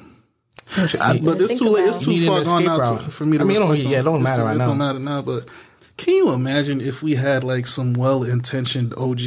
I, 1.01 1.19
but 1.23 1.41
it's 1.41 1.59
too 1.59 1.69
late. 1.69 1.87
It's 1.89 2.05
too 2.05 2.27
far 2.27 2.43
gone 2.45 2.65
now 2.65 2.97
to, 2.99 3.11
for 3.11 3.25
me 3.25 3.39
to. 3.39 3.45
I 3.45 3.47
mean, 3.47 3.57
it 3.57 3.61
don't- 3.61 3.79
yeah, 3.79 3.99
it 3.99 3.99
on. 4.01 4.05
don't 4.05 4.21
It's- 4.21 4.23
matter 4.39 4.45
right 4.45 4.55
it 4.57 4.59
now. 4.59 4.67
don't 4.69 4.79
matter 4.79 4.99
now. 4.99 5.23
But 5.23 5.49
can 5.97 6.15
you 6.15 6.33
imagine 6.33 6.81
if 6.81 7.03
we 7.03 7.15
had 7.15 7.45
like 7.45 7.67
some 7.67 7.93
well-intentioned 7.95 8.95
OG 8.97 9.21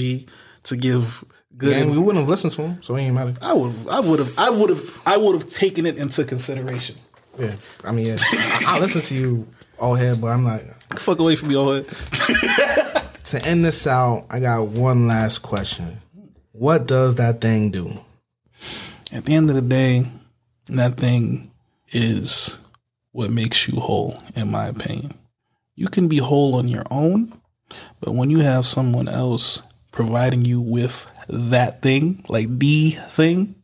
to 0.64 0.76
give 0.78 1.24
good. 1.58 1.74
and 1.74 1.92
we 1.92 1.98
wouldn't 1.98 2.18
have 2.20 2.30
listened 2.30 2.54
to 2.54 2.62
him, 2.64 2.84
so 2.84 2.96
it 2.96 3.02
ain't 3.02 3.16
matter. 3.16 3.34
I 3.42 3.54
would, 3.54 3.74
I 3.90 4.00
would 4.00 4.20
have, 4.20 4.38
I 4.40 4.50
would 4.50 4.70
have, 4.70 5.02
I 5.06 5.18
would 5.18 5.42
have 5.42 5.50
taken 5.50 5.86
it 5.86 5.98
into 5.98 6.24
consideration. 6.24 6.98
Yeah, 7.38 7.56
I 7.84 7.92
mean, 7.92 8.08
yeah, 8.08 8.18
I, 8.20 8.78
I 8.78 8.80
listen 8.80 9.02
to 9.02 9.16
you 9.16 9.48
all 9.80 9.96
head, 9.96 10.20
but 10.20 10.28
I'm 10.28 10.44
like, 10.44 10.64
Fuck 10.96 11.20
away 11.20 11.36
from 11.36 11.50
me, 11.50 11.56
all 11.56 11.68
that. 11.68 13.14
to 13.26 13.46
end 13.46 13.66
this 13.66 13.86
out, 13.86 14.26
I 14.30 14.40
got 14.40 14.68
one 14.68 15.08
last 15.08 15.40
question. 15.40 15.98
What 16.54 16.88
does 16.88 17.16
that 17.16 17.42
thing 17.42 17.72
do? 17.72 17.92
At 19.12 19.26
the 19.26 19.36
end 19.36 19.50
of 19.50 19.56
the 19.56 19.62
day, 19.62 20.08
that 20.68 20.98
thing 20.98 21.52
is 21.90 22.58
what 23.12 23.30
makes 23.30 23.68
you 23.68 23.80
whole, 23.80 24.22
in 24.36 24.50
my 24.50 24.68
opinion. 24.68 25.12
You 25.76 25.88
can 25.88 26.08
be 26.08 26.18
whole 26.18 26.56
on 26.56 26.68
your 26.68 26.84
own, 26.90 27.40
but 28.00 28.14
when 28.14 28.30
you 28.30 28.40
have 28.40 28.66
someone 28.66 29.08
else 29.08 29.62
providing 29.98 30.46
you 30.46 30.62
with 30.62 31.12
that 31.28 31.82
thing, 31.82 32.24
like 32.30 32.60
the 32.60 32.92
thing, 32.92 33.56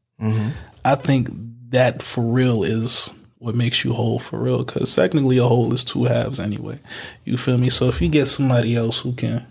I 0.83 0.95
think 0.95 1.29
that 1.69 2.01
for 2.01 2.23
real 2.23 2.63
is 2.63 3.13
what 3.37 3.53
makes 3.53 3.85
you 3.85 3.93
whole 3.93 4.17
for 4.17 4.39
real. 4.39 4.63
Because 4.63 4.93
technically, 4.95 5.37
a 5.37 5.45
whole 5.45 5.71
is 5.73 5.85
two 5.85 6.05
halves 6.05 6.39
anyway. 6.39 6.79
You 7.23 7.37
feel 7.37 7.59
me? 7.59 7.69
So 7.69 7.87
if 7.87 8.01
you 8.01 8.09
get 8.09 8.25
somebody 8.25 8.75
else 8.75 8.99
who 8.99 9.13
can, 9.13 9.45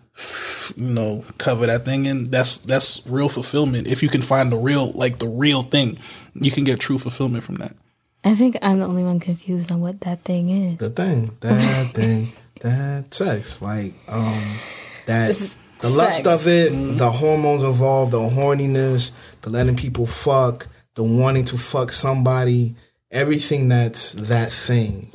you 0.75 0.89
know, 0.93 1.25
cover 1.39 1.69
that 1.69 1.85
thing, 1.85 2.09
and 2.09 2.33
that's 2.33 2.59
that's 2.59 3.01
real 3.07 3.29
fulfillment. 3.29 3.87
If 3.87 4.03
you 4.03 4.09
can 4.09 4.23
find 4.23 4.51
the 4.51 4.57
real, 4.57 4.91
like 4.91 5.21
the 5.21 5.29
real 5.29 5.63
thing, 5.63 5.99
you 6.35 6.51
can 6.51 6.65
get 6.65 6.81
true 6.81 6.99
fulfillment 6.99 7.45
from 7.45 7.57
that. 7.57 7.77
I 8.25 8.35
think 8.35 8.57
I'm 8.61 8.81
the 8.81 8.87
only 8.87 9.05
one 9.05 9.21
confused 9.21 9.71
on 9.71 9.81
what 9.81 10.01
that 10.01 10.25
thing 10.25 10.49
is. 10.49 10.79
The 10.79 10.91
thing, 10.91 11.37
that 11.41 11.91
thing, 11.95 12.29
that 12.61 13.15
sex, 13.15 13.63
like 13.63 13.95
um, 14.09 14.59
that 15.07 15.29
This 15.29 15.57
the 15.83 15.91
lust 15.91 16.27
of 16.27 16.47
it, 16.47 16.73
mm-hmm. 16.73 16.97
the 16.97 17.11
hormones 17.11 17.63
involved, 17.63 18.13
the 18.13 18.19
horniness, 18.21 19.11
the 19.43 19.51
letting 19.51 19.77
people 19.77 20.07
fuck, 20.07 20.67
the 20.95 21.03
wanting 21.03 21.45
to 21.47 21.59
fuck 21.59 21.93
somebody, 21.93 22.75
everything 23.11 23.69
that's 23.69 24.13
that 24.13 24.53
thing. 24.53 25.09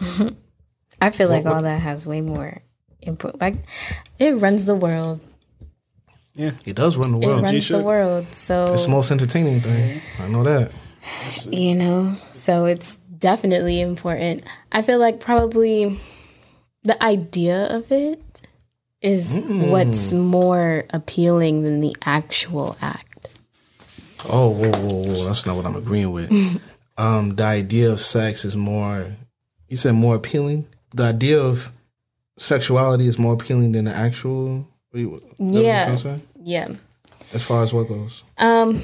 I 1.00 1.10
feel 1.10 1.28
like 1.28 1.44
What- 1.44 1.54
all 1.54 1.62
that 1.62 1.80
has 1.80 2.06
way 2.06 2.20
more 2.20 2.62
input. 3.00 3.40
Like 3.40 3.56
it 4.18 4.32
runs 4.32 4.64
the 4.64 4.74
world. 4.74 5.20
Yeah, 6.34 6.52
It 6.64 6.76
does 6.76 6.96
run 6.96 7.12
the 7.12 7.18
world. 7.18 7.24
It 7.24 7.42
world. 7.42 7.44
runs 7.44 7.68
the 7.68 7.82
world. 7.82 8.26
So 8.32 8.72
It's 8.72 8.84
the 8.84 8.90
most 8.90 9.10
entertaining 9.10 9.60
thing. 9.60 10.00
I 10.18 10.28
know 10.28 10.42
that. 10.44 10.72
you 11.46 11.74
know, 11.74 12.14
so 12.24 12.66
it's 12.66 12.96
definitely 13.18 13.80
important. 13.80 14.42
I 14.72 14.82
feel 14.82 14.98
like 14.98 15.20
probably 15.20 15.98
the 16.84 17.02
idea 17.02 17.66
of 17.66 17.90
it 17.92 18.39
is 19.02 19.40
what's 19.46 20.12
more 20.12 20.84
appealing 20.90 21.62
than 21.62 21.80
the 21.80 21.96
actual 22.04 22.76
act. 22.82 23.28
Oh, 24.28 24.50
whoa, 24.50 24.70
whoa, 24.70 25.02
whoa! 25.14 25.24
That's 25.24 25.46
not 25.46 25.56
what 25.56 25.64
I'm 25.66 25.76
agreeing 25.76 26.12
with. 26.12 26.30
um, 26.98 27.36
the 27.36 27.44
idea 27.44 27.90
of 27.90 28.00
sex 28.00 28.44
is 28.44 28.54
more. 28.54 29.06
You 29.68 29.76
said 29.76 29.94
more 29.94 30.14
appealing. 30.16 30.66
The 30.94 31.04
idea 31.04 31.40
of 31.40 31.70
sexuality 32.36 33.06
is 33.06 33.18
more 33.18 33.34
appealing 33.34 33.72
than 33.72 33.84
the 33.86 33.92
actual. 33.94 34.66
what 34.90 35.00
you- 35.00 35.14
is 35.14 35.20
that 35.22 35.38
what 35.38 35.52
you're 35.54 35.62
Yeah. 35.62 35.84
trying 35.84 35.96
to 35.96 36.02
say? 36.02 36.20
Yeah. 36.42 36.68
As 37.32 37.44
far 37.44 37.62
as 37.62 37.72
what 37.72 37.88
goes. 37.88 38.24
Um 38.38 38.82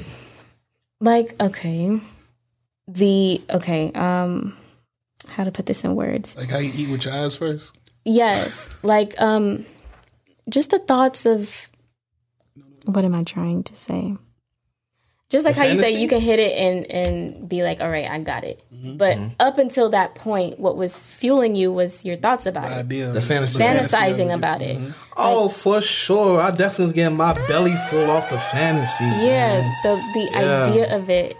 like 1.01 1.35
okay. 1.41 1.99
The 2.87 3.41
okay, 3.49 3.91
um 3.91 4.55
how 5.29 5.43
to 5.43 5.51
put 5.51 5.65
this 5.65 5.83
in 5.83 5.95
words. 5.95 6.35
Like 6.37 6.49
how 6.49 6.59
you 6.59 6.71
eat 6.73 6.89
with 6.89 7.03
your 7.05 7.13
eyes 7.13 7.35
first. 7.35 7.73
Yes, 8.05 8.69
like 8.83 9.19
um 9.21 9.65
just 10.49 10.71
the 10.71 10.79
thoughts 10.79 11.25
of 11.25 11.69
what 12.85 13.03
am 13.05 13.15
I 13.15 13.23
trying 13.23 13.63
to 13.63 13.75
say? 13.75 14.15
Just 15.29 15.45
like 15.45 15.55
The 15.55 15.61
how 15.61 15.67
you 15.67 15.75
say 15.75 15.91
you 15.91 16.07
can 16.07 16.21
hit 16.21 16.39
it 16.39 16.57
and 16.57 16.89
and 16.89 17.49
be 17.49 17.61
like, 17.61 17.81
"All 17.81 17.89
right, 17.89 18.09
I 18.09 18.17
got 18.19 18.45
it." 18.45 18.63
Mm-hmm. 18.73 18.95
But 18.95 19.17
mm-hmm. 19.17 19.33
up 19.41 19.57
until 19.57 19.89
that 19.89 20.15
point, 20.15 20.57
what 20.57 20.77
was 20.77 21.03
fueling 21.03 21.53
you 21.53 21.69
was 21.69 22.05
your 22.05 22.15
thoughts 22.15 22.45
about 22.45 22.71
it. 22.71 22.75
Idea. 22.75 23.11
The 23.11 23.21
fantasy. 23.21 23.59
Fantasizing 23.59 24.33
about 24.33 24.61
it. 24.61 24.77
Mm-hmm. 24.77 24.91
Oh, 25.17 25.49
for 25.49 25.81
sure. 25.81 26.39
I 26.39 26.51
definitely 26.51 26.85
was 26.85 26.93
getting 26.93 27.17
my 27.17 27.33
belly 27.49 27.75
full 27.89 28.09
off 28.09 28.29
the 28.29 28.39
fantasy. 28.39 29.03
Yeah, 29.03 29.59
man. 29.59 29.75
so 29.83 29.97
the 29.97 30.29
Yeah. 30.31 30.63
idea 30.63 30.95
of 30.95 31.09
it 31.09 31.35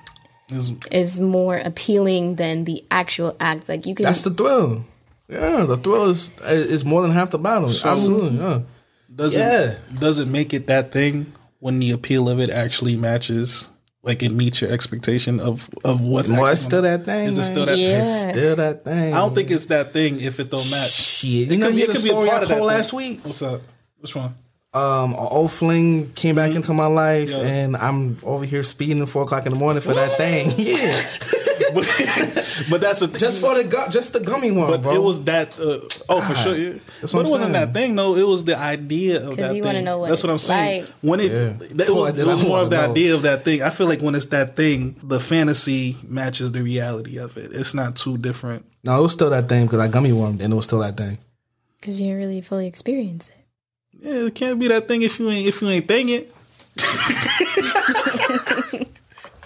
Is- 0.51 0.73
is 0.91 1.21
more 1.21 1.55
appealing 1.55 2.35
than 2.35 2.65
the 2.65 2.83
actual 2.91 3.37
act. 3.39 3.69
Like 3.69 3.85
you 3.85 3.95
can 3.95 4.03
That's 4.03 4.25
the 4.25 4.31
thrill. 4.31 4.83
Yeah, 5.29 5.63
the 5.63 5.77
thrill 5.77 6.09
is 6.09 6.29
is 6.43 6.83
more 6.83 7.01
than 7.03 7.11
half 7.11 7.29
the 7.29 7.39
battle. 7.39 7.69
Absolutely. 7.69 8.37
Yeah. 8.37 8.61
Does 9.17 9.35
Yeah. 9.35 9.71
it 9.71 9.99
does 9.99 10.19
it 10.19 10.27
make 10.27 10.53
it 10.53 10.67
that 10.67 10.91
thing 10.93 11.33
when 11.59 11.79
the 11.79 11.91
appeal 11.91 12.29
of 12.29 12.39
it 12.39 12.49
actually 12.51 12.95
matches 12.95 13.69
like 14.03 14.21
it 14.23 14.31
meets 14.31 14.61
your 14.61 14.71
expectation 14.71 15.39
of 15.39 15.69
of 15.83 16.01
what's 16.01 16.29
Boy, 16.29 16.51
it's 16.51 16.61
still 16.61 16.83
that 16.83 17.03
thing. 17.03 17.27
Is 17.29 17.37
it 17.39 17.43
still 17.45 17.65
that 17.65 17.77
Yeah. 17.77 17.99
It's 18.01 18.31
still 18.37 18.55
that 18.57 18.83
thing. 18.85 19.13
I 19.13 19.17
don't 19.17 19.33
think 19.35 19.49
it's 19.51 19.65
that 19.65 19.91
thing 19.91 20.21
if 20.21 20.39
it 20.39 20.49
don't 20.51 20.69
match. 20.69 20.91
Shit. 20.91 21.29
You 21.49 21.53
It 21.55 21.57
know, 21.57 21.65
could 21.67 21.75
be- 21.75 21.81
you 21.81 21.83
it 21.85 21.87
the 21.87 21.93
could 21.93 22.03
be 22.03 22.09
a 22.09 22.11
story 22.13 22.27
I 22.29 22.31
part 22.31 22.43
of 22.43 22.49
that 22.49 22.55
told 22.57 22.69
thing. 22.69 22.77
last 22.77 22.93
week. 22.93 23.19
What's 23.25 23.41
up? 23.41 23.61
Which 23.99 24.15
one? 24.15 24.35
Um, 24.77 25.11
an 25.13 25.27
old 25.31 25.51
fling 25.51 26.11
came 26.13 26.35
back 26.35 26.51
into 26.53 26.73
my 26.73 26.85
life, 26.87 27.29
Yeah. 27.31 27.39
and 27.59 27.75
I'm 27.77 28.17
over 28.23 28.45
here 28.45 28.63
speeding 28.63 29.01
at 29.01 29.09
four 29.09 29.23
o'clock 29.23 29.45
in 29.45 29.51
the 29.53 29.57
morning 29.57 29.81
for 29.81 29.93
that 29.93 30.11
thing. 30.17 30.51
Yeah, 30.57 31.01
But 32.69 32.81
that's 32.81 33.01
a 33.01 33.07
just 33.07 33.39
for 33.41 33.55
the 33.55 33.63
gu- 33.63 33.89
just 33.91 34.13
the 34.13 34.19
gummy 34.19 34.51
one, 34.51 34.69
But 34.71 34.81
bro. 34.83 34.93
it 34.95 35.01
was 35.01 35.23
that. 35.25 35.49
Uh, 35.59 35.79
oh, 36.09 36.21
for 36.21 36.33
God. 36.33 36.43
sure. 36.43 36.55
Yeah. 36.57 36.73
That's 37.01 37.13
But 37.13 37.17
what 37.17 37.21
it 37.21 37.25
I'm 37.27 37.31
wasn't 37.31 37.41
saying. 37.41 37.51
that 37.53 37.73
thing 37.73 37.95
though. 37.95 38.15
It 38.15 38.27
was 38.27 38.43
the 38.45 38.57
idea 38.57 39.27
of 39.27 39.35
that 39.37 39.55
you 39.55 39.61
thing. 39.61 39.63
wanna 39.63 39.81
know 39.81 39.97
what 39.99 40.09
That's 40.09 40.23
what 40.23 40.31
I'm 40.31 40.37
saying. 40.39 40.81
like. 40.81 40.89
When 41.01 41.19
it, 41.19 41.31
Yeah. 41.31 41.53
that 41.75 41.89
Oh, 41.89 41.95
was, 41.95 42.17
I 42.17 42.21
it 42.21 42.27
was 42.27 42.43
more 42.43 42.59
of 42.59 42.69
the 42.69 42.77
know. 42.77 42.91
idea 42.91 43.13
of 43.15 43.21
that 43.23 43.43
thing. 43.45 43.61
I 43.61 43.69
feel 43.69 43.87
like 43.87 44.01
when 44.01 44.15
it's 44.15 44.27
that 44.27 44.55
thing, 44.55 44.95
the 45.03 45.19
fantasy 45.19 45.97
matches 46.07 46.51
the 46.51 46.61
reality 46.61 47.17
of 47.17 47.37
it. 47.37 47.51
It's 47.53 47.73
not 47.73 47.95
too 47.95 48.17
different. 48.17 48.65
no, 48.83 48.97
it 48.99 49.01
was 49.01 49.13
still 49.13 49.29
that 49.31 49.49
thing 49.49 49.65
because 49.65 49.79
I 49.79 49.87
gummy 49.87 50.13
wormed, 50.13 50.41
and 50.41 50.51
it 50.53 50.55
was 50.55 50.65
still 50.65 50.79
that 50.79 50.97
thing. 50.97 51.17
because 51.79 51.99
you 51.99 52.07
didn't 52.07 52.19
really 52.19 52.41
fully 52.41 52.67
experience 52.67 53.29
it. 53.29 53.33
Yeah, 53.99 54.25
it 54.27 54.35
can't 54.35 54.59
be 54.59 54.67
that 54.69 54.87
thing 54.87 55.01
if 55.01 55.19
you 55.19 55.29
ain't 55.29 55.47
if 55.47 55.61
you 55.61 55.69
ain't 55.69 55.87
thinking. 55.87 56.25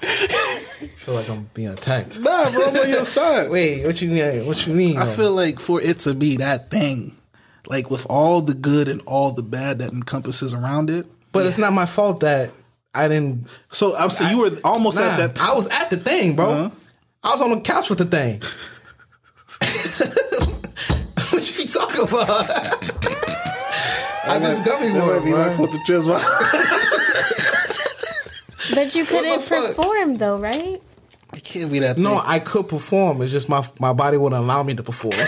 I 0.03 0.87
feel 0.95 1.13
like 1.15 1.29
I'm 1.29 1.47
being 1.53 1.69
attacked. 1.69 2.19
Nah, 2.19 2.49
bro, 2.51 2.63
I'm 2.67 2.75
on 2.77 2.89
your 2.89 3.05
side. 3.19 3.49
Wait, 3.49 3.85
what 3.85 4.01
you 4.01 4.09
mean? 4.09 4.45
What 4.45 4.65
you 4.67 4.73
mean? 4.73 4.97
I 4.97 5.05
feel 5.05 5.31
like 5.31 5.59
for 5.59 5.79
it 5.81 5.99
to 5.99 6.13
be 6.13 6.37
that 6.37 6.69
thing, 6.71 7.15
like 7.67 7.89
with 7.91 8.05
all 8.09 8.41
the 8.41 8.53
good 8.53 8.87
and 8.87 9.01
all 9.05 9.31
the 9.31 9.43
bad 9.43 9.79
that 9.79 9.91
encompasses 9.93 10.53
around 10.53 10.89
it. 10.89 11.05
but 11.31 11.45
it's 11.45 11.57
not 11.57 11.73
my 11.73 11.85
fault 11.85 12.19
that 12.21 12.51
I 12.93 13.07
didn't. 13.07 13.47
So 13.71 13.95
I'm 13.95 14.09
saying 14.09 14.31
you 14.31 14.37
were 14.43 14.51
almost 14.63 14.97
Nah, 14.97 15.03
at 15.03 15.35
that. 15.35 15.41
I 15.41 15.53
was 15.55 15.67
at 15.67 15.89
the 15.89 15.97
thing, 15.97 16.35
bro. 16.35 16.49
Uh-huh. 16.51 16.69
I 17.23 17.29
was 17.29 17.41
on 17.41 17.51
the 17.51 17.61
couch 17.61 17.89
with 17.89 17.99
the 17.99 18.05
thing. 18.05 18.41
what 21.31 21.57
you 21.57 21.65
talking 21.65 22.07
about? 22.07 22.90
I 24.23 24.39
just 24.39 24.63
gummy 24.63 24.87
That 24.89 24.93
might 24.99 25.05
wormed, 25.07 25.25
be 25.25 25.31
my 25.31 25.47
bro. 25.47 25.55
quote 25.55 25.71
to 25.71 25.77
Trisma. 25.79 26.19
But 28.75 28.95
you 28.95 29.05
couldn't 29.05 29.45
perform 29.47 30.17
though, 30.17 30.37
right? 30.39 30.81
It 31.35 31.43
can't 31.43 31.71
be 31.71 31.79
that. 31.79 31.97
No, 31.97 32.11
thing. 32.19 32.21
I 32.27 32.39
could 32.39 32.67
perform. 32.67 33.21
It's 33.21 33.31
just 33.31 33.49
my 33.49 33.65
my 33.79 33.93
body 33.93 34.17
wouldn't 34.17 34.41
allow 34.41 34.63
me 34.63 34.73
to 34.75 34.83
perform. 34.83 35.13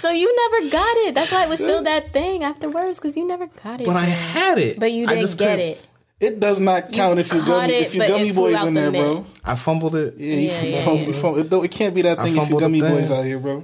so 0.00 0.10
you 0.12 0.34
never 0.50 0.70
got 0.70 0.96
it. 1.08 1.14
That's 1.14 1.32
why 1.32 1.44
it 1.44 1.48
was 1.50 1.58
still 1.58 1.82
that 1.84 2.12
thing 2.12 2.42
afterwards 2.44 2.98
because 3.00 3.16
you 3.16 3.26
never 3.26 3.46
got 3.62 3.80
it. 3.80 3.86
but 3.86 3.96
I 3.96 4.04
had 4.04 4.56
it. 4.56 4.78
But 4.80 4.92
you 4.92 5.06
didn't 5.06 5.20
just 5.22 5.36
get 5.38 5.56
couldn't- 5.56 5.66
it. 5.72 5.86
It 6.20 6.40
does 6.40 6.58
not 6.60 6.92
count 6.92 7.18
if 7.20 7.32
you 7.32 7.44
gummy 7.44 7.74
it, 7.74 7.82
if 7.88 7.94
you 7.94 8.06
gummy 8.06 8.32
boys 8.32 8.62
in 8.64 8.74
there, 8.74 8.90
bro. 8.90 9.26
I 9.44 9.54
fumbled 9.54 9.94
it. 9.96 10.14
Yeah, 10.16 10.34
you 10.34 10.48
Yeah, 10.48 10.62
yeah, 10.62 10.82
fumble- 10.84 11.00
yeah. 11.00 11.06
you 11.08 11.12
fumble- 11.12 11.38
it, 11.40 11.50
don't- 11.50 11.64
it 11.64 11.70
can't 11.70 11.94
be 11.94 12.02
that 12.02 12.18
thing 12.18 12.36
if 12.36 12.48
you 12.48 12.58
gummy 12.58 12.80
boys 12.80 13.10
out 13.10 13.24
here, 13.24 13.38
bro. 13.38 13.62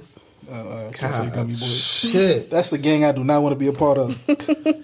Uh, 0.49 0.53
uh, 0.53 0.89
I 0.89 0.93
can't 0.93 1.13
say 1.13 1.29
gummy 1.33 1.53
boys. 1.53 1.73
Shit. 1.83 2.49
That's 2.51 2.69
the 2.69 2.77
gang 2.77 3.03
I 3.03 3.11
do 3.11 3.23
not 3.23 3.41
want 3.41 3.53
to 3.53 3.59
be 3.59 3.67
a 3.67 3.73
part 3.73 3.97
of. 3.97 4.15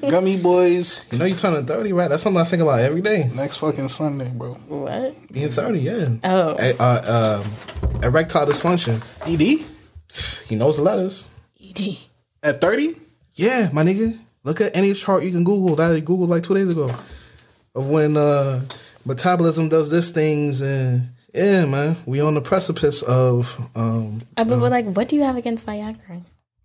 gummy 0.09 0.39
boys. 0.41 1.01
You 1.11 1.19
know 1.19 1.25
you 1.25 1.35
turning 1.35 1.65
30, 1.65 1.93
right? 1.93 2.09
That's 2.09 2.23
something 2.23 2.41
I 2.41 2.45
think 2.45 2.61
about 2.61 2.79
every 2.79 3.01
day. 3.01 3.29
Next 3.35 3.57
fucking 3.57 3.87
Sunday, 3.89 4.29
bro. 4.29 4.53
What? 4.67 5.31
Being 5.31 5.49
30, 5.49 5.79
yeah. 5.79 6.05
Oh. 6.23 6.53
Eh, 6.53 6.73
Uh, 6.79 7.41
um, 7.43 8.01
erectile 8.03 8.45
dysfunction. 8.47 9.01
ED 9.27 9.65
He 10.47 10.55
knows 10.55 10.77
the 10.77 10.83
letters. 10.83 11.27
ED. 11.63 11.97
at 12.43 12.59
thirty. 12.59 12.95
Yeah, 13.35 13.69
my 13.71 13.83
nigga. 13.83 14.17
Look 14.43 14.59
at 14.61 14.75
any 14.75 14.93
chart 14.93 15.23
you 15.23 15.31
can 15.31 15.43
Google 15.43 15.75
that 15.75 15.91
I 15.91 16.01
Googled 16.01 16.27
like 16.27 16.43
two 16.43 16.55
days 16.55 16.67
ago 16.69 16.93
of 17.75 17.87
when 17.87 18.17
uh, 18.17 18.61
metabolism 19.05 19.69
does 19.69 19.89
this 19.91 20.09
things 20.11 20.61
and 20.61 21.09
yeah, 21.33 21.65
man, 21.65 21.97
we 22.05 22.19
on 22.21 22.33
the 22.33 22.41
precipice 22.41 23.01
of. 23.03 23.57
Um, 23.75 24.19
Uh, 24.37 24.43
but 24.43 24.57
like, 24.59 24.85
what 24.85 25.07
do 25.07 25.15
you 25.15 25.23
have 25.23 25.35
against 25.37 25.65
Viagra? 25.67 26.23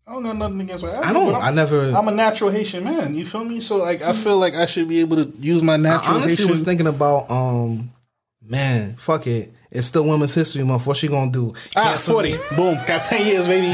I 0.09 0.13
don't 0.13 0.23
got 0.23 0.37
nothing 0.37 0.61
against 0.61 0.85
what 0.85 1.05
I 1.05 1.13
don't. 1.13 1.35
I 1.35 1.51
never. 1.51 1.91
I'm 1.91 2.07
a 2.07 2.13
natural 2.13 2.51
Haitian 2.51 2.85
man. 2.85 3.15
You 3.17 3.27
feel 3.27 3.45
me? 3.45 3.61
So 3.61 3.77
like, 3.79 4.03
I 4.03 4.13
feel 4.13 4.39
like 4.39 4.55
I 4.55 4.67
should 4.67 4.89
be 4.89 5.01
able 5.01 5.17
to 5.17 5.33
use 5.41 5.63
my 5.65 5.75
I 5.75 5.79
natural 5.79 6.15
honestly 6.17 6.31
Haitian. 6.37 6.51
was 6.51 6.63
thinking 6.63 6.87
about. 6.87 7.29
Um, 7.31 7.91
man, 8.41 8.95
fuck 8.97 9.27
it. 9.27 9.51
It's 9.71 9.89
still 9.89 10.05
Women's 10.07 10.33
History 10.33 10.63
Month. 10.65 10.87
What's 10.87 11.01
she 11.01 11.09
gonna 11.09 11.33
do? 11.33 11.53
ah, 11.75 11.91
Cancel 11.91 12.15
forty. 12.15 12.35
me? 12.35 12.39
Boom. 12.55 12.79
Got 12.87 13.03
ten 13.03 13.27
years, 13.27 13.47
baby. 13.49 13.67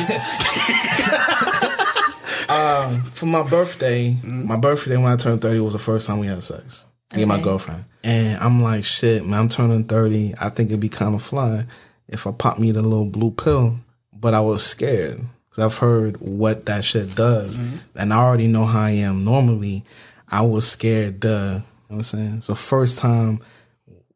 um, 2.48 3.02
for 3.12 3.26
my 3.26 3.42
birthday, 3.48 4.16
my 4.24 4.56
birthday 4.58 4.96
when 4.96 5.12
I 5.12 5.16
turned 5.16 5.42
30 5.42 5.60
was 5.60 5.72
the 5.74 5.78
first 5.78 6.06
time 6.06 6.18
we 6.18 6.26
had 6.26 6.42
sex. 6.42 6.84
Me 7.16 7.22
and 7.22 7.28
my 7.28 7.40
girlfriend. 7.40 7.84
And 8.04 8.38
I'm 8.40 8.62
like, 8.62 8.84
shit, 8.84 9.24
man, 9.24 9.38
I'm 9.40 9.48
turning 9.48 9.84
30. 9.84 10.34
I 10.40 10.48
think 10.48 10.70
it'd 10.70 10.80
be 10.80 10.88
kind 10.88 11.14
of 11.14 11.22
fly 11.22 11.64
if 12.08 12.26
I 12.26 12.32
pop 12.32 12.58
me 12.58 12.72
the 12.72 12.82
little 12.82 13.06
blue 13.06 13.30
pill. 13.30 13.76
But 14.12 14.34
I 14.34 14.40
was 14.40 14.64
scared 14.64 15.20
because 15.48 15.64
I've 15.64 15.78
heard 15.78 16.16
what 16.18 16.66
that 16.66 16.84
shit 16.84 17.14
does. 17.14 17.58
And 17.96 18.12
I 18.12 18.16
already 18.18 18.46
know 18.46 18.64
how 18.64 18.82
I 18.82 18.90
am 18.90 19.24
normally. 19.24 19.84
I 20.28 20.42
was 20.42 20.66
scared, 20.68 21.20
duh. 21.20 21.28
You 21.28 21.36
know 21.48 21.62
what 21.88 21.96
I'm 21.96 22.02
saying? 22.04 22.40
So, 22.42 22.54
first 22.54 22.98
time 22.98 23.40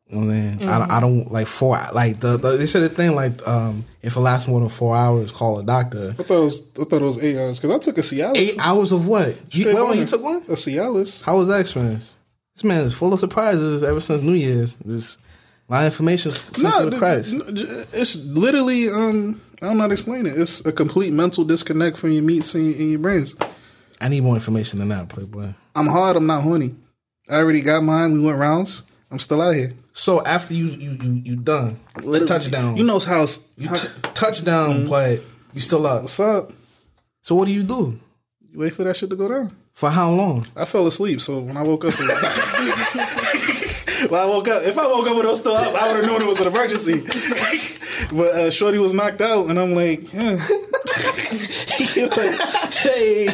you 0.08 0.20
know 0.20 0.30
saying? 0.30 0.62
I, 0.68 0.78
don't- 0.78 0.92
I 0.92 1.00
don't 1.00 1.32
like 1.32 1.46
four 1.48 1.76
like 1.92 2.20
the, 2.20 2.36
the 2.36 2.56
they 2.56 2.66
said 2.66 2.82
the 2.82 2.88
thing 2.88 3.14
like 3.16 3.46
um 3.46 3.84
if 4.02 4.14
it 4.16 4.20
lasts 4.20 4.48
more 4.48 4.60
than 4.60 4.68
four 4.68 4.96
hours, 4.96 5.30
call 5.32 5.58
a 5.58 5.64
doctor. 5.64 6.10
I 6.18 6.22
thought 6.22 6.38
it 6.38 6.44
was 6.44 6.62
I 6.80 6.84
thought 6.84 7.02
it 7.02 7.04
was 7.04 7.18
eight 7.18 7.36
hours 7.36 7.58
because 7.60 7.74
I 7.74 7.78
took 7.80 7.98
a 7.98 8.02
Cialis. 8.02 8.36
Eight 8.36 8.54
hours 8.58 8.92
of 8.92 9.06
what? 9.08 9.36
You, 9.54 9.66
wait, 9.66 9.74
wait, 9.90 9.98
you 9.98 10.04
took 10.06 10.22
one? 10.22 10.36
A 10.48 10.52
Cialis. 10.52 11.22
How 11.22 11.36
was 11.36 11.48
that 11.48 11.60
experience? 11.60 12.14
This 12.56 12.64
man 12.64 12.80
is 12.84 12.94
full 12.94 13.12
of 13.12 13.20
surprises 13.20 13.82
ever 13.82 14.00
since 14.00 14.22
New 14.22 14.32
Year's. 14.32 14.76
This 14.76 15.18
of 15.68 15.84
information 15.84 16.32
No, 16.62 16.88
the 16.88 16.96
cracks. 16.96 17.30
it's 17.92 18.16
literally 18.16 18.88
um 18.88 19.40
I'm 19.60 19.76
not 19.76 19.92
explaining 19.92 20.32
it. 20.32 20.38
It's 20.40 20.64
a 20.64 20.72
complete 20.72 21.12
mental 21.12 21.44
disconnect 21.44 21.98
from 21.98 22.12
your 22.12 22.22
meats 22.22 22.54
and 22.54 22.66
your, 22.66 22.76
and 22.78 22.90
your 22.92 22.98
brains. 22.98 23.36
I 24.00 24.08
need 24.08 24.22
more 24.22 24.34
information 24.36 24.78
than 24.78 24.88
that, 24.88 25.10
Playboy. 25.10 25.52
I'm 25.74 25.86
hard. 25.86 26.16
I'm 26.16 26.26
not 26.26 26.42
horny. 26.42 26.74
I 27.28 27.36
already 27.36 27.60
got 27.60 27.82
mine. 27.82 28.12
We 28.12 28.20
went 28.20 28.38
rounds. 28.38 28.84
I'm 29.10 29.18
still 29.18 29.42
out 29.42 29.54
here. 29.54 29.74
So 29.92 30.24
after 30.24 30.54
you 30.54 30.66
you 30.68 30.92
you, 30.92 31.12
you 31.24 31.36
done 31.36 31.78
touchdown, 32.26 32.76
You 32.78 32.84
know 32.84 32.98
how 33.00 33.26
you 33.56 33.68
t- 33.68 33.88
touchdown, 34.14 34.88
but 34.88 35.20
you 35.52 35.60
still 35.60 35.86
up. 35.86 36.02
what's 36.02 36.18
up. 36.20 36.52
So 37.20 37.34
what 37.34 37.46
do 37.48 37.52
you 37.52 37.64
do? 37.64 38.00
You 38.50 38.60
wait 38.60 38.72
for 38.72 38.84
that 38.84 38.96
shit 38.96 39.10
to 39.10 39.16
go 39.16 39.28
down. 39.28 39.56
For 39.76 39.90
how 39.90 40.10
long? 40.10 40.46
I 40.56 40.64
fell 40.64 40.86
asleep, 40.86 41.20
so 41.20 41.38
when 41.38 41.58
I 41.58 41.62
woke 41.62 41.84
up, 41.84 41.92
when 44.08 44.18
I 44.18 44.24
woke 44.24 44.48
up, 44.48 44.62
if 44.62 44.78
I 44.78 44.86
woke 44.86 45.06
up 45.06 45.14
when 45.16 45.26
it 45.26 45.28
was 45.28 45.40
still 45.40 45.54
up, 45.54 45.74
I 45.74 45.88
would 45.92 45.96
have 45.96 46.06
known 46.06 46.22
it 46.22 46.26
was 46.26 46.40
an 46.40 46.46
emergency. 46.46 47.00
but 48.16 48.28
uh, 48.34 48.50
Shorty 48.50 48.78
was 48.78 48.94
knocked 48.94 49.20
out, 49.20 49.50
and 49.50 49.58
I'm 49.60 49.74
like, 49.74 50.14
yeah. 50.14 50.36
Like, 51.96 52.40
hey, 52.72 53.28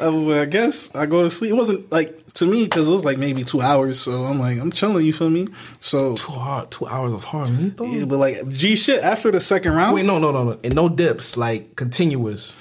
I, 0.00 0.08
I 0.40 0.44
guess 0.46 0.92
I 0.92 1.06
go 1.06 1.22
to 1.22 1.30
sleep. 1.30 1.52
It 1.52 1.54
wasn't 1.54 1.92
like 1.92 2.32
to 2.34 2.46
me 2.46 2.64
because 2.64 2.88
it 2.88 2.90
was 2.90 3.04
like 3.04 3.18
maybe 3.18 3.44
two 3.44 3.60
hours. 3.60 4.00
So 4.00 4.24
I'm 4.24 4.40
like, 4.40 4.58
I'm 4.58 4.72
chilling. 4.72 5.06
You 5.06 5.12
feel 5.12 5.30
me? 5.30 5.46
So 5.78 6.16
Two 6.16 6.32
hard, 6.32 6.72
two 6.72 6.86
hours 6.88 7.12
of 7.14 7.22
hard 7.22 7.50
meat 7.56 7.76
though. 7.76 7.84
yeah, 7.84 8.06
but 8.06 8.18
like 8.18 8.48
G 8.48 8.74
shit 8.74 9.04
after 9.04 9.30
the 9.30 9.38
second 9.38 9.74
round, 9.74 9.94
Wait, 9.94 10.04
no, 10.04 10.18
no, 10.18 10.32
no, 10.32 10.42
no, 10.42 10.58
and 10.64 10.74
no 10.74 10.88
dips, 10.88 11.36
like 11.36 11.76
continuous. 11.76 12.52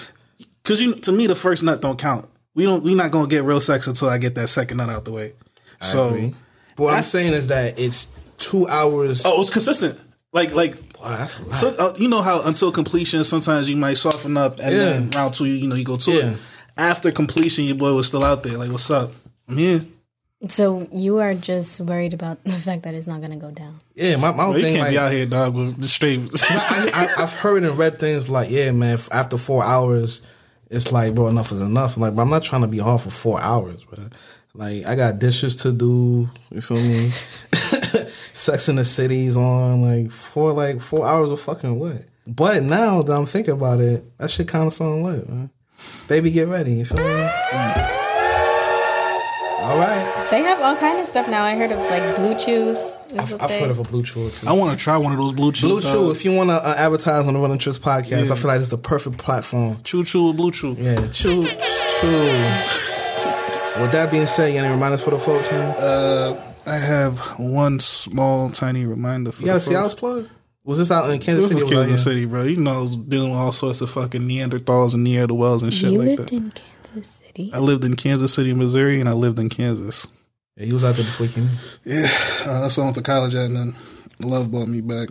because 0.61 0.79
you 0.79 0.93
to 0.93 1.11
me 1.11 1.25
the 1.25 1.33
first 1.35 1.63
nut 1.63 1.81
don't 1.81 1.97
count. 1.97 2.29
We 2.55 2.63
don't. 2.63 2.83
we're 2.83 2.95
not 2.95 3.11
gonna 3.11 3.27
get 3.27 3.43
real 3.43 3.61
sex 3.61 3.85
until 3.87 4.09
I 4.09 4.17
get 4.17 4.33
that 4.35 4.47
second 4.47 4.77
nut 4.77 4.89
out 4.89 5.05
the 5.05 5.11
way. 5.11 5.33
So. 5.81 6.07
agree. 6.09 6.33
What 6.77 6.93
I'm 6.93 7.03
saying 7.03 7.31
is 7.33 7.47
that 7.47 7.79
it's 7.79 8.07
two 8.37 8.67
hours. 8.67 9.23
Oh, 9.25 9.39
it's 9.41 9.49
consistent. 9.49 9.97
Like 10.33 10.53
like 10.53 10.75
wow, 11.01 11.15
that's 11.17 11.39
a 11.39 11.43
lot. 11.43 11.55
so, 11.55 11.75
uh, 11.79 11.93
you 11.97 12.09
know 12.09 12.21
how 12.21 12.41
until 12.45 12.69
completion 12.71 13.23
sometimes 13.23 13.69
you 13.69 13.77
might 13.77 13.93
soften 13.95 14.35
up 14.35 14.59
and 14.59 14.73
then 14.73 15.09
round 15.11 15.33
two 15.35 15.45
you, 15.45 15.53
you 15.53 15.67
know 15.69 15.75
you 15.75 15.85
go 15.85 15.95
to 15.95 16.11
Yeah. 16.11 16.31
it. 16.31 16.37
After 16.75 17.09
completion, 17.13 17.63
your 17.63 17.75
boy 17.75 17.93
was 17.93 18.07
still 18.07 18.25
out 18.25 18.43
there. 18.43 18.57
Like, 18.57 18.69
what's 18.71 18.91
up? 18.91 19.11
I'm 19.47 19.55
here. 19.57 19.85
So 20.49 20.89
you 20.91 21.19
are 21.19 21.33
just 21.33 21.79
worried 21.79 22.13
about 22.13 22.43
the 22.43 22.51
fact 22.51 22.83
that 22.83 22.93
it's 22.93 23.07
not 23.07 23.21
gonna 23.21 23.37
go 23.37 23.51
down. 23.51 23.79
yeah, 23.95 24.17
my, 24.17 24.31
my 24.31 24.35
Bro, 24.35 24.45
whole 24.45 24.55
you 24.57 24.61
thing 24.63 24.73
can't 24.75 24.83
like 24.87 24.91
be 24.91 24.97
out 24.99 25.11
here, 25.13 25.25
dog, 25.25 25.55
with 25.55 25.81
the 25.81 25.87
straight. 25.87 26.19
I, 26.49 26.91
I, 27.17 27.23
I've 27.23 27.33
heard 27.33 27.63
and 27.63 27.77
read 27.77 27.99
things 28.01 28.27
like, 28.27 28.49
yeah, 28.49 28.71
man, 28.71 28.99
after 29.13 29.37
four 29.37 29.63
hours, 29.63 30.21
it's 30.69 30.91
like, 30.91 31.13
bro, 31.15 31.27
enough 31.27 31.51
is 31.51 31.61
enough. 31.61 31.95
I'm 31.95 32.01
like, 32.01 32.15
but 32.15 32.21
I'm 32.23 32.29
not 32.29 32.43
trying 32.43 32.61
to 32.61 32.67
be 32.67 32.79
hard 32.79 33.01
for 33.01 33.09
four 33.09 33.41
hours, 33.41 33.83
bro. 33.83 34.05
Like, 34.53 34.85
I 34.85 34.95
got 34.95 35.19
dishes 35.19 35.57
to 35.57 35.71
do. 35.71 36.29
You 36.51 36.61
feel 36.61 36.77
me? 36.77 37.11
Sex 38.33 38.69
in 38.69 38.77
the 38.77 38.85
City's 38.85 39.35
on. 39.37 39.81
Like, 39.81 40.11
for 40.11 40.53
like 40.53 40.81
four 40.81 41.05
hours 41.05 41.31
of 41.31 41.39
fucking 41.41 41.79
what? 41.79 42.05
But 42.27 42.63
now 42.63 43.01
that 43.01 43.13
I'm 43.13 43.25
thinking 43.25 43.53
about 43.53 43.79
it, 43.79 44.17
that 44.17 44.31
shit 44.31 44.47
kind 44.47 44.67
of 44.67 44.73
sound 44.73 45.03
lit, 45.03 45.29
man. 45.29 45.51
Baby, 46.07 46.31
get 46.31 46.47
ready. 46.47 46.73
You 46.73 46.85
feel 46.85 46.97
me? 46.97 47.03
All 49.61 49.77
right. 49.77 50.14
They 50.31 50.41
have 50.41 50.59
all 50.61 50.75
kind 50.75 50.99
of 50.99 51.05
stuff 51.05 51.27
now. 51.29 51.43
I 51.43 51.55
heard 51.55 51.71
of 51.71 51.79
like 51.79 52.15
blue 52.15 52.35
chews. 52.37 52.95
I've, 53.17 53.33
I've 53.41 53.51
heard 53.51 53.69
of 53.71 53.79
a 53.79 53.83
Blue 53.83 54.03
Chew 54.03 54.29
too. 54.29 54.47
I 54.47 54.51
want 54.53 54.77
to 54.77 54.83
try 54.83 54.97
one 54.97 55.13
of 55.13 55.19
those 55.19 55.31
blue 55.33 55.51
chew. 55.51 55.67
Blue 55.67 55.81
Chew, 55.81 56.11
if 56.11 56.25
you 56.25 56.33
want 56.33 56.49
to 56.49 56.55
uh, 56.55 56.73
advertise 56.77 57.25
on 57.27 57.33
the 57.33 57.39
Running 57.39 57.59
Triz 57.59 57.79
podcast, 57.79 58.31
I 58.31 58.35
feel 58.35 58.47
like 58.47 58.59
it's 58.59 58.69
the 58.69 58.77
perfect 58.77 59.17
platform. 59.19 59.79
chew 59.83 60.03
chew 60.03 60.27
with 60.27 60.37
blue 60.37 60.51
chew. 60.51 60.73
Yeah, 60.73 60.95
chew, 61.11 61.45
chew. 61.45 62.25
With 63.81 63.91
that 63.91 64.09
being 64.11 64.25
said, 64.25 64.47
you 64.47 64.55
got 64.59 64.65
any 64.65 64.73
reminders 64.73 65.01
for 65.03 65.11
the 65.11 65.19
folks? 65.19 65.49
Man? 65.51 65.75
Uh, 65.77 66.53
I 66.65 66.77
have 66.77 67.19
one 67.37 67.79
small 67.79 68.49
tiny 68.49 68.85
reminder 68.85 69.31
for 69.31 69.41
you 69.41 69.47
got 69.47 69.61
the 69.61 69.71
a 69.71 69.73
Cialis 69.73 69.81
folks. 69.81 69.93
plug? 69.95 70.29
Was 70.65 70.79
this 70.79 70.89
out 70.91 71.09
in 71.11 71.19
Kansas 71.19 71.49
This 71.49 71.61
City? 71.61 71.65
is 71.65 71.71
or 71.71 71.77
was 71.77 71.85
Kansas? 71.87 72.03
City, 72.03 72.25
bro. 72.25 72.43
You 72.43 72.57
know, 72.57 72.83
I 72.87 72.95
dealing 73.07 73.29
with 73.31 73.39
all 73.39 73.51
sorts 73.51 73.81
of 73.81 73.89
fucking 73.91 74.21
Neanderthals 74.21 74.93
and 74.95 75.05
Neanderthals 75.05 75.61
and 75.61 75.71
shit 75.73 75.91
you 75.91 75.99
like 75.99 76.07
lived 76.17 76.29
that. 76.29 76.33
in 76.33 76.51
Kansas 76.51 77.07
City. 77.25 77.51
I 77.53 77.59
lived 77.59 77.85
in 77.85 77.95
Kansas 77.95 78.33
City, 78.33 78.53
Missouri, 78.53 78.99
and 78.99 79.07
I 79.07 79.13
lived 79.13 79.37
in 79.39 79.49
Kansas. 79.49 80.07
Yeah, 80.57 80.65
he 80.65 80.73
was 80.73 80.83
out 80.83 80.95
there 80.95 81.05
before 81.05 81.27
he 81.27 81.33
came. 81.33 81.49
Yeah, 81.83 82.07
uh, 82.47 82.61
that's 82.61 82.77
what 82.77 82.83
I 82.83 82.85
went 82.87 82.95
to 82.95 83.03
college 83.03 83.35
at, 83.35 83.45
and 83.45 83.55
then 83.55 83.75
love 84.21 84.49
brought 84.51 84.67
me 84.67 84.81
back. 84.81 85.09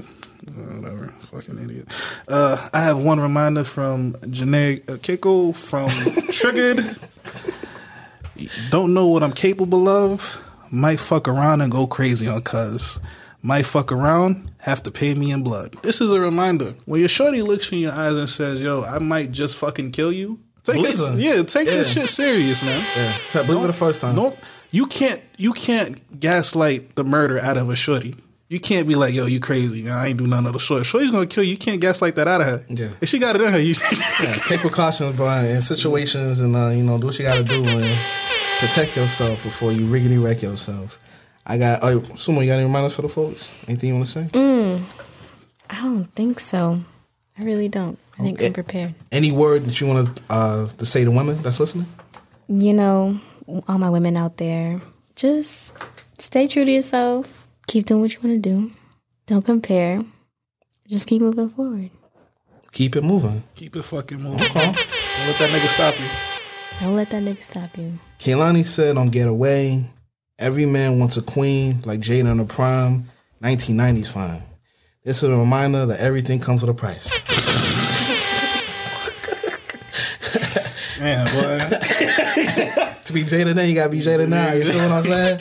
Uh, 0.48 0.80
whatever, 0.80 1.06
fucking 1.30 1.58
idiot. 1.62 1.86
Uh, 2.28 2.68
I 2.74 2.80
have 2.80 3.02
one 3.02 3.20
reminder 3.20 3.64
from 3.64 4.12
Jhené 4.14 4.80
uh, 4.90 4.96
Aiko 4.96 5.54
from 5.54 5.88
Triggered. 6.32 6.96
Don't 8.70 8.92
know 8.92 9.06
what 9.06 9.22
I'm 9.22 9.32
capable 9.32 9.88
of. 9.88 10.40
Might 10.70 10.98
fuck 10.98 11.28
around 11.28 11.60
and 11.60 11.70
go 11.70 11.86
crazy 11.86 12.26
on 12.26 12.42
cuz. 12.42 13.00
Might 13.46 13.66
fuck 13.66 13.92
around, 13.92 14.50
have 14.60 14.82
to 14.84 14.90
pay 14.90 15.12
me 15.14 15.30
in 15.30 15.42
blood. 15.42 15.76
This 15.82 16.00
is 16.00 16.10
a 16.10 16.18
reminder. 16.18 16.72
When 16.86 17.00
your 17.00 17.10
shorty 17.10 17.42
looks 17.42 17.70
in 17.70 17.78
your 17.80 17.92
eyes 17.92 18.16
and 18.16 18.26
says, 18.26 18.58
"Yo, 18.58 18.82
I 18.82 18.98
might 19.00 19.32
just 19.32 19.56
fucking 19.58 19.90
kill 19.92 20.10
you," 20.12 20.38
take 20.64 20.76
Believe 20.76 20.96
this, 20.96 21.06
her. 21.08 21.18
yeah, 21.18 21.42
take 21.42 21.68
this 21.68 21.92
shit 21.92 22.08
serious, 22.08 22.62
man. 22.62 22.82
Yeah, 22.96 23.12
Tell- 23.28 23.44
believe 23.44 23.64
it 23.64 23.66
the 23.66 23.74
first 23.74 24.00
time. 24.00 24.16
Don't 24.16 24.34
you 24.70 24.86
can't 24.86 25.20
you 25.36 25.52
can't 25.52 26.18
gaslight 26.18 26.94
the 26.96 27.04
murder 27.04 27.38
out 27.38 27.58
of 27.58 27.68
a 27.68 27.76
shorty. 27.76 28.14
You 28.48 28.60
can't 28.60 28.88
be 28.88 28.94
like, 28.94 29.12
yo, 29.14 29.26
you 29.26 29.40
crazy. 29.40 29.90
I 29.90 30.06
ain't 30.08 30.18
do 30.18 30.26
none 30.26 30.46
of 30.46 30.54
the 30.54 30.58
short. 30.58 30.86
Shorty's 30.86 31.10
gonna 31.10 31.26
kill 31.26 31.44
you. 31.44 31.50
You 31.50 31.58
can't 31.58 31.82
gaslight 31.82 32.14
that 32.16 32.26
out 32.26 32.40
of 32.40 32.46
her. 32.46 32.64
Yeah. 32.70 32.88
If 33.02 33.10
she 33.10 33.18
got 33.18 33.36
it 33.36 33.42
in 33.42 33.52
her, 33.52 33.58
you 33.60 33.74
Yeah, 34.22 34.34
take 34.48 34.60
precautions, 34.60 35.16
bro, 35.16 35.28
in 35.40 35.60
situations, 35.60 36.40
and 36.40 36.56
uh, 36.56 36.68
you 36.70 36.82
know, 36.82 36.96
do 36.98 37.06
what 37.08 37.18
you 37.18 37.24
got 37.26 37.36
to 37.36 37.44
do 37.44 37.62
and 37.62 37.98
protect 38.60 38.96
yourself 38.96 39.42
before 39.42 39.70
you 39.72 39.82
riggedy 39.86 40.22
wreck 40.22 40.40
yourself. 40.40 40.98
I 41.46 41.58
got. 41.58 41.80
Oh, 41.82 42.00
Sumo, 42.00 42.40
you 42.40 42.46
got 42.46 42.54
any 42.54 42.64
reminders 42.64 42.94
for 42.94 43.02
the 43.02 43.08
folks? 43.08 43.64
Anything 43.68 43.88
you 43.90 43.94
want 43.96 44.06
to 44.08 44.12
say? 44.12 44.24
Mm. 44.38 44.82
I 45.70 45.82
don't 45.82 46.04
think 46.14 46.40
so. 46.40 46.80
I 47.38 47.42
really 47.44 47.68
don't. 47.68 47.98
I 48.18 48.22
didn't 48.22 48.36
Okay. 48.38 48.46
come 48.46 48.54
prepared. 48.54 48.94
Any 49.12 49.32
word 49.32 49.64
that 49.64 49.80
you 49.80 49.86
want 49.86 50.16
to 50.16 50.22
uh, 50.30 50.68
to 50.68 50.86
say 50.86 51.04
to 51.04 51.10
women 51.10 51.42
that's 51.42 51.60
listening? 51.60 51.86
You 52.48 52.72
know, 52.74 53.18
all 53.68 53.78
my 53.78 53.90
women 53.90 54.16
out 54.16 54.36
there, 54.36 54.80
just 55.16 55.74
stay 56.18 56.46
true 56.46 56.64
to 56.64 56.70
yourself. 56.70 57.46
Keep 57.66 57.86
doing 57.86 58.00
what 58.02 58.12
you 58.14 58.20
want 58.22 58.42
to 58.42 58.50
do. 58.50 58.72
Don't 59.26 59.44
compare. 59.44 60.04
Just 60.86 61.08
keep 61.08 61.22
moving 61.22 61.48
forward. 61.48 61.90
Keep 62.72 62.96
it 62.96 63.04
moving. 63.04 63.42
keep 63.54 63.74
it 63.76 63.82
fucking 63.82 64.20
moving. 64.22 64.38
Don't 64.38 64.54
let 64.56 65.38
that 65.38 65.50
nigga 65.50 65.68
stop 65.68 65.98
you. 65.98 66.06
Don't 66.80 66.96
let 66.96 67.08
that 67.10 67.22
nigga 67.22 67.42
stop 67.42 67.76
you. 67.78 67.98
Kehlani 68.18 68.66
said 68.66 68.96
on 68.96 69.08
Get 69.08 69.28
Away, 69.28 69.84
every 70.38 70.66
man 70.66 70.98
wants 70.98 71.16
a 71.16 71.22
queen 71.22 71.80
like 71.84 72.00
Jada 72.00 72.30
in 72.30 72.38
the 72.38 72.44
prime. 72.44 73.10
1990s 73.42 74.10
fine. 74.10 74.42
This 75.02 75.22
is 75.22 75.28
a 75.28 75.36
reminder 75.36 75.86
that 75.86 76.00
everything 76.00 76.40
comes 76.40 76.62
with 76.62 76.70
a 76.70 76.74
price. 76.74 77.12
Man, 80.98 81.26
boy. 81.26 81.58
to 83.04 83.12
be 83.12 83.24
Jada 83.24 83.52
then, 83.52 83.68
you 83.68 83.74
gotta 83.74 83.90
be 83.90 84.00
Jada 84.00 84.26
now. 84.26 84.52
You 84.52 84.64
feel 84.64 84.82
what 84.88 84.92
I'm 84.92 85.02
saying? 85.04 85.40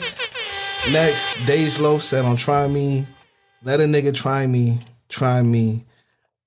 Next, 0.92 1.36
DeJ 1.46 1.80
Loaf 1.80 2.02
said 2.02 2.26
on 2.26 2.36
Try 2.36 2.66
Me, 2.66 3.06
let 3.62 3.80
a 3.80 3.84
nigga 3.84 4.12
try 4.12 4.46
me, 4.46 4.80
try 5.08 5.40
me. 5.40 5.86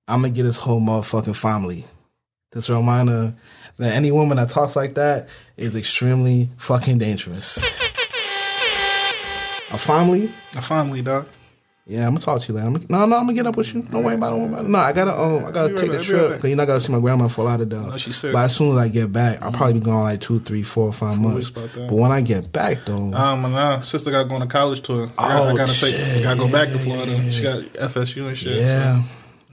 I'm 0.08 0.22
gonna 0.22 0.34
get 0.34 0.46
his 0.46 0.58
whole 0.58 0.80
motherfucking 0.80 1.36
family. 1.36 1.86
This 2.52 2.70
reminder 2.70 3.34
that 3.78 3.96
any 3.96 4.12
woman 4.12 4.38
that 4.38 4.50
talks 4.50 4.76
like 4.76 4.94
that 4.94 5.28
is 5.58 5.76
extremely 5.76 6.50
fucking 6.58 7.00
dangerous. 7.00 7.87
A 9.72 9.78
family? 9.78 10.32
A 10.56 10.62
family, 10.62 11.02
dog. 11.02 11.28
Yeah, 11.90 12.06
I'm 12.06 12.16
gonna 12.16 12.20
talk 12.20 12.42
to 12.42 12.48
you 12.52 12.56
later. 12.56 12.68
I'm 12.68 12.74
gonna, 12.74 12.86
no, 12.90 13.06
no, 13.06 13.16
I'm 13.16 13.24
gonna 13.24 13.34
get 13.34 13.48
up 13.48 13.56
with 13.56 13.74
you. 13.74 13.82
Don't 13.84 14.04
worry 14.04 14.16
about 14.16 14.28
it. 14.28 14.30
Don't 14.32 14.40
worry 14.42 14.50
about 14.60 14.66
it. 14.66 14.70
No, 14.70 14.80
I 14.80 14.92
gotta, 14.92 15.18
um, 15.22 15.46
I 15.46 15.52
gotta 15.52 15.70
Be 15.70 15.76
right 15.76 15.82
take 15.84 15.92
the 15.92 15.98
back, 15.98 16.06
trip 16.06 16.32
because 16.34 16.50
you're 16.50 16.58
not 16.58 16.68
gonna 16.68 16.80
see 16.82 16.92
my 16.92 17.00
grandma 17.00 17.28
for 17.30 17.42
a 17.42 17.44
lot 17.46 17.62
of 17.62 17.70
days. 17.70 17.82
No, 17.86 17.96
she's 17.98 18.16
sick. 18.18 18.34
But 18.34 18.40
as 18.40 18.56
soon 18.58 18.72
as 18.72 18.78
I 18.78 18.90
get 18.90 19.10
back, 19.14 19.42
I'll 19.42 19.54
probably 19.54 19.76
be 19.76 19.80
gone 19.80 20.04
like 20.04 20.20
two, 20.20 20.42
three, 20.42 20.64
four, 20.64 20.92
five 20.92 21.18
months. 21.18 21.36
weeks 21.36 21.50
about 21.50 21.72
that. 21.74 21.90
But 21.90 21.96
when 21.96 22.12
I 22.12 22.20
get 22.20 22.52
back 22.52 22.80
though, 22.86 23.14
Um, 23.14 23.46
and 23.46 23.54
now 23.54 23.80
sister 23.80 24.12
got 24.12 24.28
going 24.28 24.42
to 24.42 24.48
college 24.48 24.82
tour. 24.82 25.10
I, 25.18 25.28
got, 25.30 25.32
I 25.48 25.52
Oh, 25.52 25.56
gotta 25.56 25.80
take, 25.80 25.96
shit. 25.96 26.24
gotta 26.24 26.38
go 26.40 26.52
back 26.52 26.68
to 26.68 26.78
Florida. 26.78 27.12
She 27.32 27.42
got 27.44 27.62
FSU 27.92 28.28
and 28.28 28.38
shit. 28.38 28.58
yeah, 28.58 29.02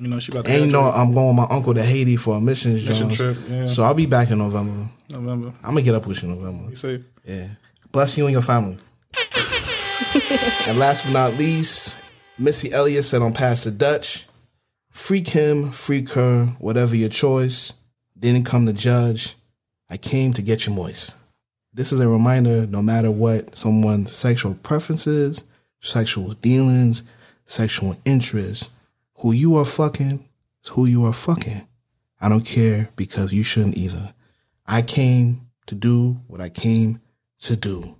You 0.01 0.09
know, 0.09 0.18
she 0.18 0.33
about 0.33 0.47
to 0.47 0.67
know, 0.67 0.83
graduate. 0.83 0.94
I'm 0.97 1.15
going 1.15 1.28
with 1.28 1.36
my 1.49 1.55
uncle 1.57 1.75
to 1.75 1.83
Haiti 1.84 2.17
for 2.17 2.36
a 2.36 2.41
missions 2.41 2.89
Mission 2.89 3.10
Jones. 3.10 3.17
trip, 3.17 3.36
yeah. 3.49 3.67
So 3.67 3.84
I'll 3.84 3.94
be 3.94 4.07
back 4.07 4.33
in 4.33 4.39
November. 4.39 4.89
November. 5.09 5.49
I'm 5.62 5.70
gonna 5.70 5.83
get 5.83 5.94
up 5.94 6.05
with 6.05 6.20
you 6.20 6.31
in 6.31 6.34
November. 6.36 6.68
You 6.70 6.75
safe. 6.75 7.01
Yeah. 7.25 7.47
Bless 7.93 8.18
you 8.18 8.25
and 8.26 8.33
your 8.33 8.43
family. 8.43 8.76
and 10.67 10.78
last 10.78 11.05
but 11.05 11.12
not 11.12 11.35
least, 11.35 12.03
Missy 12.39 12.73
Elliott 12.73 13.05
said 13.05 13.23
on 13.23 13.35
Pass 13.35 13.65
That 13.65 13.78
Dutch, 13.78 14.27
freak 14.91 15.28
him, 15.28 15.70
freak 15.70 16.11
her, 16.11 16.47
whatever 16.59 16.97
your 16.97 17.09
choice. 17.09 17.73
Didn't 18.19 18.44
come 18.44 18.67
to 18.67 18.73
judge. 18.73 19.35
I 19.91 19.97
came 19.97 20.33
to 20.33 20.43
get 20.43 20.67
you 20.67 20.73
moist. 20.73 21.17
This 21.73 21.93
is 21.93 22.01
a 22.01 22.09
reminder 22.09 22.67
no 22.67 22.81
matter 22.81 23.11
what 23.11 23.57
someone's 23.57 24.12
sexual 24.17 24.55
preferences, 24.55 25.44
sexual 25.81 26.33
dealings, 26.35 27.03
sexual 27.44 27.97
interests, 28.05 28.70
who 29.17 29.33
you 29.33 29.57
are 29.57 29.65
fucking 29.65 30.27
is 30.62 30.70
who 30.70 30.86
you 30.86 31.05
are 31.05 31.12
fucking. 31.12 31.67
I 32.20 32.28
don't 32.28 32.47
care 32.47 32.89
because 32.97 33.33
you 33.33 33.43
shouldn't 33.43 33.77
either. 33.77 34.15
I 34.67 34.83
came 34.83 35.51
to 35.67 35.75
do 35.75 36.20
what 36.27 36.41
I 36.41 36.49
came 36.49 37.01
to 37.41 37.57
do. 37.57 37.97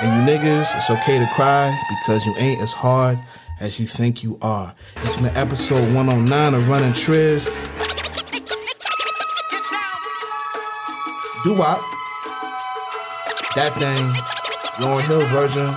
And 0.00 0.14
you 0.28 0.32
niggas, 0.32 0.76
it's 0.76 0.90
okay 0.90 1.18
to 1.18 1.26
cry 1.34 1.76
because 1.88 2.24
you 2.24 2.32
ain't 2.38 2.60
as 2.60 2.72
hard 2.72 3.18
as 3.60 3.80
you 3.80 3.86
think 3.86 4.22
you 4.22 4.38
are. 4.42 4.72
It's 4.98 5.16
been 5.16 5.36
episode 5.36 5.92
109 5.92 6.54
of 6.54 6.68
Running 6.68 6.92
Triz. 6.92 7.46
Doo 11.42 11.54
Wop. 11.54 11.80
That 13.56 13.74
thing. 13.78 14.84
Lauryn 14.84 15.02
Hill 15.02 15.26
version. 15.26 15.76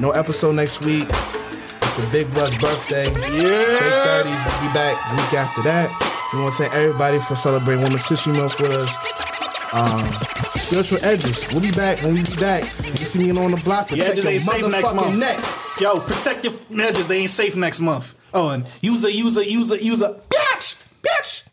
No 0.00 0.12
episode 0.12 0.52
next 0.54 0.80
week. 0.82 1.08
It's 1.08 1.96
the 1.96 2.08
Big 2.12 2.32
Bus 2.32 2.54
birthday. 2.58 3.06
Yeah. 3.06 4.22
30s. 4.22 4.60
We'll 4.60 4.68
Be 4.68 4.74
back 4.74 5.12
week 5.12 5.34
after 5.34 5.62
that. 5.64 5.90
We 6.32 6.38
want 6.38 6.54
to 6.54 6.62
thank 6.62 6.74
everybody 6.76 7.18
for 7.18 7.34
celebrating 7.34 7.82
Women's 7.82 8.08
History 8.08 8.32
Month 8.32 8.60
with 8.60 8.70
us. 8.70 9.29
Um, 9.72 10.12
spiritual 10.56 10.98
edges. 11.04 11.46
We'll 11.48 11.60
be 11.60 11.70
back 11.70 12.02
when 12.02 12.14
we 12.14 12.22
be 12.22 12.36
back. 12.36 12.64
You 12.84 13.06
see 13.06 13.18
me 13.20 13.30
on 13.30 13.52
the 13.52 13.56
block. 13.58 13.88
Protect 13.88 14.16
just 14.16 14.24
your 14.24 14.32
ain't 14.32 14.42
safe 14.42 14.66
next 14.68 14.88
motherfucking 14.88 14.94
month. 14.96 15.18
neck. 15.18 15.80
Yo, 15.80 16.00
protect 16.00 16.44
your 16.44 16.54
edges. 16.80 17.08
They 17.08 17.18
ain't 17.18 17.30
safe 17.30 17.56
next 17.56 17.80
month. 17.80 18.14
Oh, 18.34 18.48
and 18.50 18.66
use 18.80 19.04
a 19.04 19.12
user, 19.12 19.42
user, 19.42 19.76
Bitch! 20.28 20.76
user. 21.02 21.44